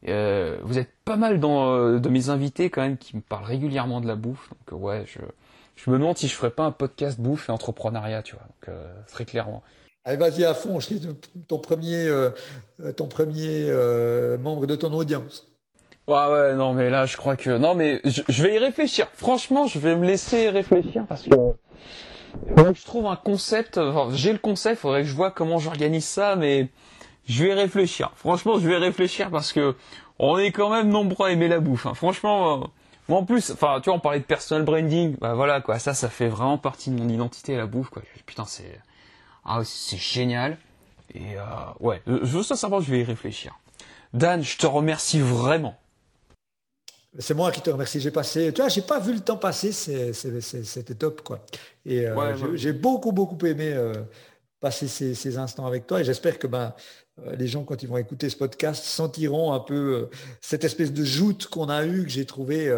euh, 0.08 0.58
vous 0.64 0.78
êtes 0.78 0.92
pas 1.06 1.16
mal 1.16 1.40
dans, 1.40 1.74
euh, 1.74 2.00
de 2.00 2.10
mes 2.10 2.30
invités 2.30 2.70
quand 2.70 2.82
même 2.82 2.98
qui 2.98 3.16
me 3.16 3.22
parlent 3.22 3.46
régulièrement 3.46 4.00
de 4.00 4.08
la 4.08 4.16
bouffe. 4.16 4.50
Donc 4.68 4.82
ouais, 4.82 5.04
je, 5.08 5.20
je 5.76 5.90
me 5.90 5.98
demande 5.98 6.18
si 6.18 6.28
je 6.28 6.36
ferais 6.36 6.52
pas 6.52 6.64
un 6.64 6.72
podcast 6.72 7.20
bouffe 7.20 7.50
et 7.50 7.52
entrepreneuriat, 7.52 8.22
tu 8.22 8.36
vois. 8.36 8.46
Donc, 8.46 8.76
très 9.08 9.26
clairement. 9.26 9.64
Allez, 10.06 10.18
vas-y 10.18 10.44
à 10.44 10.54
fond, 10.54 10.80
je 10.80 10.86
suis 10.86 11.02
ton 11.48 11.60
premier, 11.60 12.10
ton 12.96 13.08
premier 13.08 13.70
membre 14.38 14.66
de 14.66 14.76
ton 14.76 14.94
audience. 14.94 15.53
Ouais, 16.08 16.28
ouais, 16.28 16.56
non, 16.56 16.74
mais 16.74 16.90
là, 16.90 17.06
je 17.06 17.16
crois 17.16 17.38
que, 17.38 17.50
non, 17.58 17.76
mais 17.76 18.02
je, 18.04 18.44
vais 18.44 18.56
y 18.56 18.58
réfléchir. 18.58 19.08
Franchement, 19.14 19.68
je 19.68 19.80
vais 19.80 19.96
me 19.96 20.06
laisser 20.06 20.50
réfléchir 20.50 21.06
parce 21.08 21.24
que, 21.24 21.30
faudrait 22.50 22.74
que 22.74 22.80
je 22.80 22.86
trouve 22.86 23.08
un 23.08 23.16
concept, 23.16 23.80
j'ai 24.12 24.34
le 24.34 24.38
concept, 24.38 24.82
faudrait 24.82 25.04
que 25.04 25.08
je 25.08 25.16
vois 25.16 25.32
comment 25.32 25.60
j'organise 25.60 26.06
ça, 26.06 26.36
mais 26.36 26.68
je 27.26 27.46
vais 27.46 27.54
réfléchir. 27.54 28.12
Franchement, 28.16 28.60
je 28.60 28.68
vais 28.68 28.76
réfléchir 28.76 29.30
parce 29.30 29.54
que 29.54 29.76
on 30.20 30.38
est 30.38 30.52
quand 30.52 30.70
même 30.70 30.90
nombreux 30.90 31.28
à 31.28 31.32
aimer 31.32 31.48
la 31.48 31.62
bouffe. 31.62 31.86
Hein. 31.86 31.94
Franchement, 31.94 32.64
euh, 32.64 32.66
moi 33.08 33.20
en 33.20 33.26
plus, 33.26 33.52
enfin, 33.52 33.80
tu 33.82 33.90
vois, 33.90 33.96
on 33.96 34.02
parlait 34.02 34.20
de 34.20 34.26
personal 34.26 34.64
branding, 34.64 35.16
bah 35.22 35.36
voilà, 35.36 35.62
quoi, 35.62 35.80
ça, 35.80 35.94
ça 35.94 36.10
fait 36.10 36.28
vraiment 36.28 36.58
partie 36.58 36.90
de 36.90 37.00
mon 37.00 37.08
identité, 37.08 37.56
la 37.56 37.66
bouffe, 37.66 37.90
quoi. 37.90 38.02
Putain, 38.26 38.44
c'est, 38.46 38.80
ah, 39.46 39.62
c'est 39.64 39.98
génial. 39.98 40.58
Et 41.16 41.38
euh, 41.38 41.42
ouais, 41.80 42.02
je 42.08 42.38
veux 42.38 42.44
sincèrement, 42.44 42.82
je 42.82 42.92
vais 42.92 43.00
y 43.00 43.04
réfléchir. 43.04 43.58
Dan, 44.14 44.44
je 44.44 44.58
te 44.58 44.68
remercie 44.68 45.22
vraiment 45.22 45.78
c'est 47.20 47.34
moi 47.34 47.52
qui 47.52 47.62
te 47.62 47.70
remercie. 47.70 48.00
J'ai 48.00 48.12
passé, 48.12 48.52
tu 48.54 48.62
vois, 48.62 48.70
j'ai 48.70 48.82
pas 48.82 49.00
vu 49.00 49.14
le 49.14 49.20
temps 49.20 49.38
passer, 49.38 49.72
c'était 49.72 50.96
top, 50.96 51.22
quoi. 51.22 51.46
Et 51.86 52.08
euh, 52.08 52.56
j'ai 52.56 52.74
beaucoup, 52.74 53.12
beaucoup 53.12 53.38
aimé 53.46 53.72
euh, 53.74 53.94
passer 54.60 54.88
ces, 54.88 55.38
instants 55.38 55.66
avec 55.66 55.86
toi. 55.86 56.02
Et 56.02 56.04
j'espère 56.04 56.40
que 56.40 56.48
ben, 56.48 56.74
euh, 57.20 57.36
les 57.36 57.48
gens, 57.48 57.64
quand 57.64 57.84
ils 57.84 57.90
vont 57.90 57.98
écouter 57.98 58.30
ce 58.30 58.38
podcast, 58.38 58.84
sentiront 58.84 59.54
un 59.54 59.60
peu 59.60 60.10
cette 60.42 60.64
espèce 60.64 60.92
de 60.92 61.04
joute 61.04 61.48
qu'on 61.48 61.70
a 61.70 61.86
eue, 61.86 62.04
que 62.04 62.10
j'ai 62.10 62.26
trouvé 62.26 62.74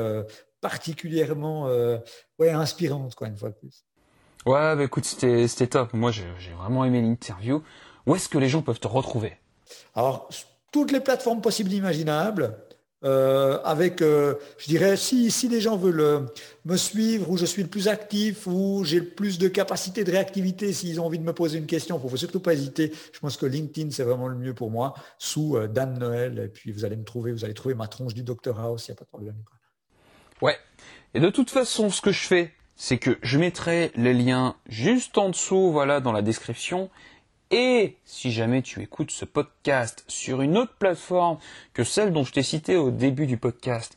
particulièrement 0.61 1.69
ouais, 2.39 2.51
inspirante, 2.51 3.15
quoi, 3.15 3.27
une 3.27 3.37
fois 3.37 3.49
de 3.49 3.55
plus. 3.55 3.85
Ouais, 4.45 4.75
bah, 4.75 4.83
écoute, 4.83 5.05
c'était 5.05 5.67
top. 5.67 5.93
Moi, 5.93 6.11
j'ai 6.11 6.51
vraiment 6.57 6.83
aimé 6.83 7.01
l'interview. 7.01 7.63
Où 8.05 8.15
est-ce 8.15 8.29
que 8.29 8.37
les 8.37 8.49
gens 8.49 8.61
peuvent 8.61 8.79
te 8.79 8.87
retrouver? 8.87 9.37
Alors, 9.95 10.29
toutes 10.71 10.91
les 10.91 10.99
plateformes 10.99 11.41
possibles 11.41 11.71
et 11.73 11.77
imaginables. 11.77 12.55
Euh, 13.05 13.59
avec, 13.63 14.01
euh, 14.01 14.33
je 14.57 14.65
dirais, 14.65 14.97
si, 14.97 15.29
si 15.29 15.47
les 15.47 15.61
gens 15.61 15.77
veulent 15.77 15.99
euh, 15.99 16.21
me 16.65 16.75
suivre, 16.75 17.29
où 17.29 17.37
je 17.37 17.45
suis 17.45 17.61
le 17.61 17.69
plus 17.69 17.87
actif, 17.87 18.47
où 18.47 18.83
j'ai 18.83 18.99
le 18.99 19.05
plus 19.05 19.37
de 19.37 19.47
capacité 19.47 20.03
de 20.03 20.11
réactivité, 20.11 20.73
s'ils 20.73 20.99
ont 20.99 21.05
envie 21.05 21.19
de 21.19 21.23
me 21.23 21.33
poser 21.33 21.59
une 21.59 21.67
question, 21.67 21.99
il 21.99 22.03
ne 22.03 22.09
faut 22.09 22.17
surtout 22.17 22.39
pas 22.39 22.53
hésiter. 22.53 22.91
Je 23.13 23.19
pense 23.19 23.37
que 23.37 23.45
LinkedIn, 23.45 23.91
c'est 23.91 24.03
vraiment 24.03 24.27
le 24.27 24.35
mieux 24.35 24.55
pour 24.55 24.71
moi, 24.71 24.95
sous 25.19 25.55
Dan 25.67 25.99
Noël, 25.99 26.39
et 26.39 26.47
puis 26.47 26.71
vous 26.71 26.83
allez 26.83 26.95
me 26.95 27.03
trouver, 27.03 27.31
vous 27.31 27.45
allez 27.45 27.53
trouver 27.53 27.75
ma 27.75 27.87
tronche 27.87 28.15
du 28.15 28.23
Dr 28.23 28.59
House, 28.59 28.87
il 28.87 28.91
n'y 28.91 28.95
a 28.95 28.97
pas 28.97 29.05
de 29.05 29.09
problème. 29.09 29.35
Ouais. 30.41 30.57
Et 31.13 31.19
de 31.19 31.29
toute 31.29 31.51
façon, 31.51 31.91
ce 31.91 32.01
que 32.01 32.11
je 32.11 32.25
fais, 32.25 32.53
c'est 32.75 32.97
que 32.97 33.17
je 33.21 33.37
mettrai 33.37 33.91
les 33.95 34.13
liens 34.13 34.55
juste 34.67 35.17
en 35.17 35.29
dessous, 35.29 35.71
voilà, 35.71 35.99
dans 35.99 36.11
la 36.11 36.21
description. 36.21 36.89
Et 37.51 37.97
si 38.05 38.31
jamais 38.31 38.61
tu 38.61 38.81
écoutes 38.81 39.11
ce 39.11 39.25
podcast 39.25 40.03
sur 40.07 40.41
une 40.41 40.57
autre 40.57 40.73
plateforme 40.77 41.37
que 41.73 41.83
celle 41.83 42.11
dont 42.11 42.23
je 42.23 42.33
t'ai 42.33 42.43
cité 42.43 42.75
au 42.75 42.91
début 42.91 43.27
du 43.27 43.37
podcast, 43.37 43.95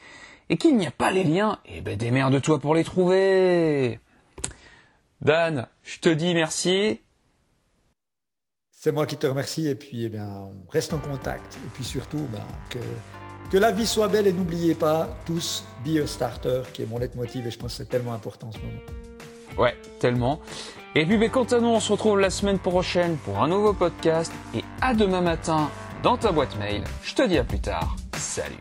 et 0.50 0.56
qu'il 0.56 0.76
n'y 0.76 0.86
a 0.86 0.90
pas 0.90 1.10
les 1.10 1.24
liens, 1.24 1.58
eh 1.66 1.80
ben 1.80 1.96
démerde-toi 1.96 2.58
pour 2.58 2.74
les 2.74 2.84
trouver. 2.84 4.00
Dan, 5.20 5.66
je 5.82 5.98
te 5.98 6.08
dis 6.08 6.34
merci. 6.34 7.00
C'est 8.70 8.92
moi 8.92 9.06
qui 9.06 9.16
te 9.16 9.26
remercie 9.26 9.66
et 9.66 9.74
puis 9.74 10.04
eh 10.04 10.08
bien, 10.08 10.28
on 10.28 10.70
reste 10.70 10.92
en 10.92 10.98
contact. 10.98 11.56
Et 11.56 11.68
puis 11.74 11.84
surtout, 11.84 12.26
ben, 12.32 12.46
que, 12.70 12.78
que 13.50 13.58
la 13.58 13.72
vie 13.72 13.86
soit 13.86 14.08
belle 14.08 14.26
et 14.26 14.32
n'oubliez 14.32 14.74
pas 14.74 15.08
tous 15.26 15.64
Be 15.84 15.98
a 16.02 16.06
Starter 16.06 16.62
qui 16.72 16.82
est 16.82 16.86
mon 16.86 16.98
leitmotiv 16.98 17.46
et 17.46 17.50
je 17.50 17.58
pense 17.58 17.72
que 17.72 17.78
c'est 17.78 17.88
tellement 17.88 18.12
important 18.12 18.48
en 18.48 18.52
ce 18.52 18.58
moment. 18.58 18.80
Ouais, 19.58 19.76
tellement. 19.98 20.40
Et 20.98 21.06
puis 21.06 21.16
ben, 21.16 21.30
quant 21.30 21.44
à 21.44 21.60
nous, 21.60 21.68
on 21.68 21.78
se 21.78 21.92
retrouve 21.92 22.18
la 22.18 22.28
semaine 22.28 22.58
prochaine 22.58 23.18
pour 23.18 23.40
un 23.40 23.46
nouveau 23.46 23.72
podcast 23.72 24.32
et 24.52 24.64
à 24.80 24.94
demain 24.94 25.20
matin 25.20 25.70
dans 26.02 26.16
ta 26.16 26.32
boîte 26.32 26.58
mail. 26.58 26.82
Je 27.04 27.14
te 27.14 27.22
dis 27.22 27.38
à 27.38 27.44
plus 27.44 27.60
tard. 27.60 27.94
Salut. 28.16 28.56